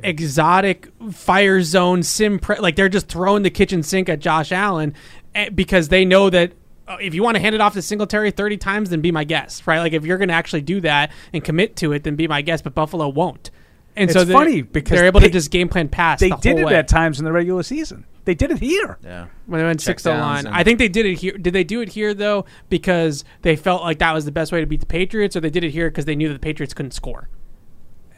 exotic 0.04 0.90
fire 1.12 1.62
zone 1.62 2.04
sim. 2.04 2.40
Pre- 2.40 2.60
like 2.60 2.76
they're 2.76 2.90
just 2.90 3.08
throwing 3.08 3.44
the 3.44 3.50
kitchen 3.50 3.84
sink 3.84 4.10
at 4.10 4.20
Josh 4.20 4.52
Allen 4.52 4.94
eh, 5.36 5.50
because 5.50 5.90
they 5.90 6.06
know 6.06 6.30
that. 6.30 6.54
uh, 6.88 6.98
If 7.02 7.14
you 7.14 7.24
want 7.24 7.36
to 7.36 7.42
hand 7.42 7.56
it 7.56 7.62
off 7.62 7.74
to 7.74 7.82
Singletary 7.82 8.32
30 8.32 8.58
times, 8.58 8.90
then 8.90 9.02
be 9.02 9.12
my 9.12 9.24
guest, 9.24 9.66
right? 9.68 9.80
Like 9.80 9.94
if 9.94 10.06
you're 10.06 10.18
going 10.18 10.30
to 10.30 10.34
actually 10.36 10.62
do 10.62 10.82
that 10.82 11.12
and 11.34 11.44
commit 11.44 11.76
to 11.78 11.92
it, 11.94 12.04
then 12.04 12.16
be 12.16 12.28
my 12.28 12.42
guest. 12.42 12.64
But 12.64 12.76
Buffalo 12.76 13.08
won't, 13.10 13.52
and 13.96 14.10
it's 14.10 14.18
so 14.18 14.24
they're- 14.24 14.34
funny 14.38 14.62
because 14.62 14.98
they're 14.98 15.06
able 15.08 15.20
they- 15.20 15.28
to 15.28 15.34
just 15.34 15.52
game 15.52 15.70
plan 15.70 15.88
pass. 15.90 16.20
They 16.20 16.30
the 16.30 16.36
did 16.38 16.52
whole 16.58 16.60
it 16.68 16.72
way. 16.72 16.76
at 16.76 16.88
times 16.88 17.20
in 17.20 17.26
the 17.26 17.32
regular 17.32 17.64
season. 17.64 18.06
They 18.30 18.36
did 18.36 18.52
it 18.52 18.60
here. 18.60 19.00
Yeah. 19.04 19.26
when 19.48 19.60
they 19.60 19.66
went 19.66 19.82
six 19.82 20.06
oh 20.06 20.14
to 20.14 20.20
line. 20.20 20.46
I 20.46 20.64
think 20.64 20.78
they 20.78 20.88
did 20.88 21.08
it 21.08 21.16
here. 21.16 21.36
Did 21.36 21.52
they 21.52 21.64
do 21.64 21.82
it 21.82 21.90
here 21.90 22.14
though 22.14 22.46
because 22.70 23.24
they 23.42 23.56
felt 23.56 23.82
like 23.82 23.98
that 23.98 24.14
was 24.14 24.24
the 24.24 24.32
best 24.32 24.52
way 24.52 24.60
to 24.60 24.68
beat 24.68 24.82
the 24.82 24.86
Patriots, 24.86 25.36
or 25.36 25.40
they 25.40 25.50
did 25.50 25.64
it 25.64 25.72
here 25.72 25.90
because 25.90 26.06
they 26.06 26.16
knew 26.16 26.28
that 26.28 26.36
the 26.36 26.40
Patriots 26.40 26.76
couldn't 26.76 26.92
score? 26.92 27.28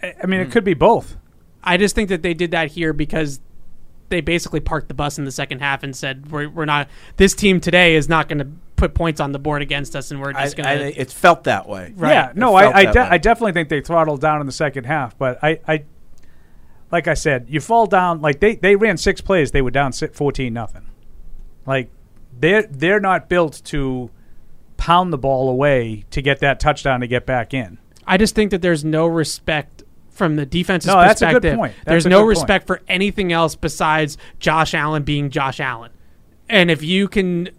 I 0.03 0.13
I 0.21 0.27
mean, 0.27 0.41
it 0.41 0.47
hmm. 0.47 0.51
could 0.51 0.65
be 0.65 0.73
both. 0.73 1.15
I 1.63 1.77
just 1.77 1.95
think 1.95 2.09
that 2.09 2.23
they 2.23 2.33
did 2.33 2.51
that 2.51 2.71
here 2.71 2.91
because 2.91 3.39
they 4.09 4.19
basically 4.19 4.59
parked 4.59 4.89
the 4.89 4.93
bus 4.93 5.17
in 5.17 5.23
the 5.23 5.31
second 5.31 5.59
half 5.59 5.81
and 5.81 5.95
said, 5.95 6.29
"We're, 6.29 6.49
we're 6.49 6.65
not. 6.65 6.89
This 7.15 7.33
team 7.33 7.61
today 7.61 7.95
is 7.95 8.09
not 8.09 8.27
going 8.27 8.39
to 8.39 8.49
put 8.75 8.93
points 8.93 9.21
on 9.21 9.31
the 9.31 9.39
board 9.39 9.61
against 9.61 9.95
us, 9.95 10.11
and 10.11 10.19
we're 10.19 10.33
just 10.33 10.57
going 10.57 10.67
I, 10.67 10.75
to." 10.75 10.99
it 10.99 11.09
felt 11.09 11.45
that 11.45 11.69
way. 11.69 11.93
Right. 11.95 12.11
Yeah, 12.11 12.33
no, 12.35 12.55
I 12.55 12.79
I, 12.79 12.91
de- 12.91 13.13
I 13.13 13.17
definitely 13.17 13.53
think 13.53 13.69
they 13.69 13.79
throttled 13.79 14.19
down 14.19 14.41
in 14.41 14.45
the 14.45 14.51
second 14.51 14.83
half. 14.83 15.17
But 15.17 15.41
I, 15.41 15.61
I 15.65 15.83
like 16.91 17.07
I 17.07 17.13
said, 17.13 17.45
you 17.49 17.59
fall 17.59 17.85
down 17.85 18.21
like 18.21 18.39
they, 18.39 18.55
they 18.55 18.75
ran 18.75 18.97
six 18.97 19.21
plays, 19.21 19.51
they 19.51 19.61
were 19.61 19.71
down 19.71 19.91
fourteen 19.91 20.53
nothing. 20.53 20.85
Like 21.65 21.89
they're 22.39 22.63
they're 22.63 22.99
not 22.99 23.29
built 23.29 23.61
to 23.65 24.09
pound 24.77 25.13
the 25.13 25.17
ball 25.17 25.49
away 25.49 26.05
to 26.11 26.21
get 26.21 26.39
that 26.39 26.59
touchdown 26.59 27.01
to 27.01 27.07
get 27.07 27.25
back 27.25 27.53
in. 27.53 27.77
I 28.07 28.17
just 28.17 28.35
think 28.35 28.51
that 28.51 28.61
there's 28.61 28.83
no 28.83 29.05
respect 29.05 29.83
from 30.09 30.35
the 30.35 30.45
defense's 30.45 30.87
No, 30.87 30.99
that's 30.99 31.21
a 31.21 31.25
good 31.25 31.33
perspective. 31.35 31.57
point. 31.57 31.73
That's 31.77 31.85
there's 31.85 32.05
no 32.05 32.19
good 32.19 32.23
point. 32.23 32.29
respect 32.29 32.67
for 32.67 32.81
anything 32.87 33.31
else 33.31 33.55
besides 33.55 34.17
Josh 34.39 34.73
Allen 34.73 35.03
being 35.03 35.29
Josh 35.29 35.59
Allen. 35.59 35.91
And 36.49 36.69
if 36.69 36.83
you 36.83 37.07
can 37.07 37.49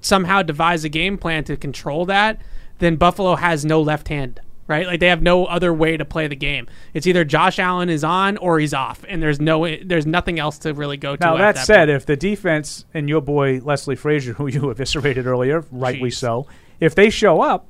somehow 0.00 0.42
devise 0.42 0.84
a 0.84 0.88
game 0.88 1.18
plan 1.18 1.44
to 1.44 1.56
control 1.56 2.06
that, 2.06 2.40
then 2.78 2.96
Buffalo 2.96 3.36
has 3.36 3.64
no 3.64 3.82
left 3.82 4.08
hand. 4.08 4.40
Right, 4.70 4.86
like 4.86 5.00
they 5.00 5.08
have 5.08 5.20
no 5.20 5.46
other 5.46 5.74
way 5.74 5.96
to 5.96 6.04
play 6.04 6.28
the 6.28 6.36
game. 6.36 6.68
It's 6.94 7.04
either 7.04 7.24
Josh 7.24 7.58
Allen 7.58 7.90
is 7.90 8.04
on 8.04 8.36
or 8.36 8.60
he's 8.60 8.72
off, 8.72 9.04
and 9.08 9.20
there's 9.20 9.40
no, 9.40 9.66
there's 9.84 10.06
nothing 10.06 10.38
else 10.38 10.58
to 10.58 10.72
really 10.72 10.96
go 10.96 11.16
to. 11.16 11.24
Now 11.24 11.36
that 11.38 11.56
that 11.56 11.66
said, 11.66 11.86
point. 11.86 11.90
if 11.90 12.06
the 12.06 12.16
defense 12.16 12.84
and 12.94 13.08
your 13.08 13.20
boy 13.20 13.58
Leslie 13.64 13.96
Frazier, 13.96 14.32
who 14.34 14.46
you 14.46 14.70
eviscerated 14.70 15.26
earlier, 15.26 15.64
rightly 15.72 16.10
Jeez. 16.10 16.18
so, 16.18 16.46
if 16.78 16.94
they 16.94 17.10
show 17.10 17.40
up, 17.40 17.66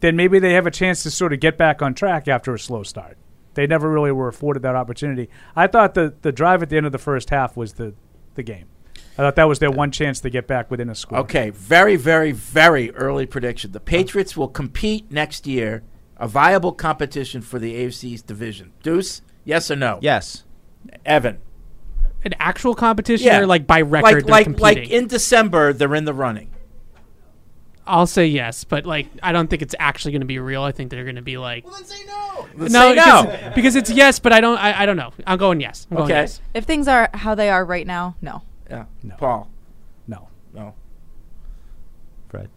then 0.00 0.16
maybe 0.16 0.40
they 0.40 0.54
have 0.54 0.66
a 0.66 0.72
chance 0.72 1.04
to 1.04 1.12
sort 1.12 1.32
of 1.32 1.38
get 1.38 1.56
back 1.56 1.80
on 1.80 1.94
track 1.94 2.26
after 2.26 2.52
a 2.52 2.58
slow 2.58 2.82
start. 2.82 3.16
They 3.54 3.68
never 3.68 3.88
really 3.88 4.10
were 4.10 4.26
afforded 4.26 4.64
that 4.64 4.74
opportunity. 4.74 5.30
I 5.54 5.68
thought 5.68 5.94
the 5.94 6.12
the 6.22 6.32
drive 6.32 6.60
at 6.60 6.70
the 6.70 6.76
end 6.76 6.86
of 6.86 6.92
the 6.92 6.98
first 6.98 7.30
half 7.30 7.56
was 7.56 7.74
the 7.74 7.94
the 8.34 8.42
game. 8.42 8.66
I 9.18 9.22
thought 9.22 9.34
that 9.34 9.48
was 9.48 9.58
their 9.58 9.72
one 9.72 9.90
chance 9.90 10.20
to 10.20 10.30
get 10.30 10.46
back 10.46 10.70
within 10.70 10.88
a 10.88 10.94
score. 10.94 11.18
Okay, 11.18 11.50
very, 11.50 11.96
very, 11.96 12.30
very 12.30 12.92
early 12.92 13.26
prediction. 13.26 13.72
The 13.72 13.80
Patriots 13.80 14.36
will 14.36 14.46
compete 14.46 15.10
next 15.10 15.44
year, 15.44 15.82
a 16.16 16.28
viable 16.28 16.70
competition 16.70 17.42
for 17.42 17.58
the 17.58 17.74
AFC 17.74 18.04
East 18.04 18.28
division. 18.28 18.72
Deuce, 18.84 19.22
yes 19.44 19.72
or 19.72 19.76
no? 19.76 19.98
Yes. 20.02 20.44
Evan. 21.04 21.38
An 22.24 22.34
actual 22.38 22.76
competition 22.76 23.34
or 23.34 23.46
like 23.46 23.66
by 23.66 23.80
record 23.80 24.28
Like, 24.28 24.30
like, 24.30 24.44
competing? 24.44 24.84
like 24.84 24.90
in 24.92 25.08
December, 25.08 25.72
they're 25.72 25.94
in 25.96 26.04
the 26.04 26.14
running. 26.14 26.54
I'll 27.88 28.06
say 28.06 28.26
yes, 28.26 28.62
but 28.64 28.86
like 28.86 29.08
I 29.22 29.32
don't 29.32 29.48
think 29.48 29.62
it's 29.62 29.74
actually 29.80 30.12
going 30.12 30.20
to 30.20 30.26
be 30.26 30.38
real. 30.38 30.62
I 30.62 30.72
think 30.72 30.90
they're 30.90 31.04
going 31.04 31.16
to 31.16 31.22
be 31.22 31.38
like. 31.38 31.64
Well, 31.64 31.74
then 31.74 31.84
say 31.86 32.04
no. 32.06 32.46
no, 32.54 32.68
say 32.68 32.94
because, 32.94 33.24
no. 33.24 33.52
because 33.54 33.76
it's 33.76 33.90
yes, 33.90 34.18
but 34.18 34.32
I 34.32 34.40
don't. 34.40 34.58
I, 34.58 34.82
I 34.82 34.86
don't 34.86 34.98
know. 34.98 35.12
I'm 35.26 35.38
going 35.38 35.60
yes. 35.60 35.86
I'm 35.90 35.96
going 35.96 36.10
Okay. 36.10 36.20
yes. 36.20 36.40
If 36.54 36.64
things 36.66 36.86
are 36.86 37.08
how 37.14 37.34
they 37.34 37.48
are 37.48 37.64
right 37.64 37.86
now, 37.86 38.14
no. 38.20 38.42
Yeah. 38.70 38.84
Paul. 39.16 39.50
No. 40.06 40.28
No. 40.52 40.74
Fred. 42.28 42.48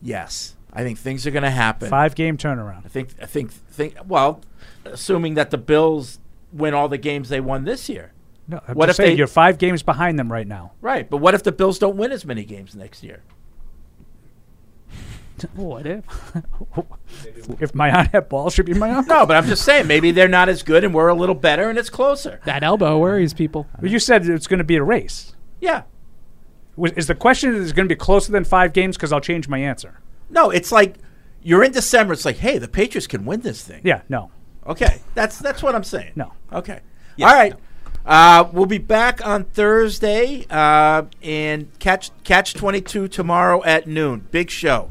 Yes. 0.00 0.56
I 0.72 0.82
think 0.82 0.98
things 0.98 1.26
are 1.26 1.30
going 1.30 1.42
to 1.42 1.50
happen. 1.50 1.88
Five 1.88 2.14
game 2.14 2.36
turnaround. 2.36 2.84
I 2.86 2.88
think. 2.88 3.10
I 3.20 3.26
think. 3.26 3.52
Think. 3.52 3.96
Well, 4.06 4.40
assuming 4.84 5.34
that 5.34 5.50
the 5.50 5.58
Bills 5.58 6.18
win 6.52 6.74
all 6.74 6.88
the 6.88 6.98
games 6.98 7.28
they 7.28 7.40
won 7.40 7.64
this 7.64 7.88
year. 7.88 8.12
No, 8.48 8.60
I'm 8.66 8.74
what 8.74 8.88
if 8.88 8.96
saying 8.96 9.10
they? 9.10 9.16
you're 9.18 9.26
five 9.26 9.58
games 9.58 9.82
behind 9.82 10.18
them 10.18 10.30
right 10.30 10.46
now. 10.46 10.72
right, 10.80 11.08
but 11.08 11.18
what 11.18 11.34
if 11.34 11.42
the 11.42 11.52
Bills 11.52 11.78
don't 11.78 11.96
win 11.96 12.10
as 12.10 12.24
many 12.24 12.44
games 12.44 12.74
next 12.74 13.02
year? 13.04 13.22
What 15.54 15.86
if? 15.86 16.04
if 17.60 17.74
my 17.74 17.90
aunt 17.90 18.12
had 18.12 18.28
balls, 18.28 18.54
should 18.54 18.66
be 18.66 18.74
my 18.74 18.90
aunt. 18.90 19.08
No, 19.08 19.26
but 19.26 19.36
I'm 19.36 19.46
just 19.46 19.64
saying 19.64 19.86
maybe 19.86 20.10
they're 20.10 20.28
not 20.28 20.48
as 20.48 20.62
good 20.62 20.84
and 20.84 20.94
we're 20.94 21.08
a 21.08 21.14
little 21.14 21.34
better 21.34 21.68
and 21.68 21.78
it's 21.78 21.90
closer. 21.90 22.40
That 22.44 22.62
elbow 22.62 22.98
worries 22.98 23.34
people. 23.34 23.66
Well, 23.80 23.90
you 23.90 23.98
said 23.98 24.26
it's 24.26 24.46
going 24.46 24.58
to 24.58 24.64
be 24.64 24.76
a 24.76 24.82
race. 24.82 25.34
Yeah. 25.60 25.82
Was, 26.76 26.92
is 26.92 27.06
the 27.06 27.14
question 27.14 27.54
is 27.54 27.72
going 27.72 27.88
to 27.88 27.94
be 27.94 27.98
closer 27.98 28.32
than 28.32 28.44
five 28.44 28.72
games? 28.72 28.96
Because 28.96 29.12
I'll 29.12 29.20
change 29.20 29.48
my 29.48 29.58
answer. 29.58 30.00
No, 30.30 30.50
it's 30.50 30.72
like 30.72 30.96
you're 31.42 31.62
in 31.64 31.72
December. 31.72 32.12
It's 32.12 32.24
like, 32.24 32.36
hey, 32.36 32.58
the 32.58 32.68
Patriots 32.68 33.06
can 33.06 33.24
win 33.24 33.40
this 33.40 33.62
thing. 33.62 33.82
Yeah, 33.84 34.02
no. 34.08 34.30
Okay, 34.66 35.00
that's 35.14 35.38
that's 35.38 35.62
what 35.62 35.74
I'm 35.74 35.84
saying. 35.84 36.12
No. 36.14 36.32
Okay. 36.52 36.80
All 37.20 37.26
right. 37.26 37.54
Uh, 38.04 38.48
we'll 38.52 38.66
be 38.66 38.78
back 38.78 39.24
on 39.24 39.44
Thursday 39.44 40.44
uh, 40.50 41.04
and 41.22 41.78
catch 41.78 42.10
catch 42.24 42.54
22 42.54 43.08
tomorrow 43.08 43.62
at 43.64 43.86
noon. 43.86 44.26
Big 44.30 44.50
show. 44.50 44.90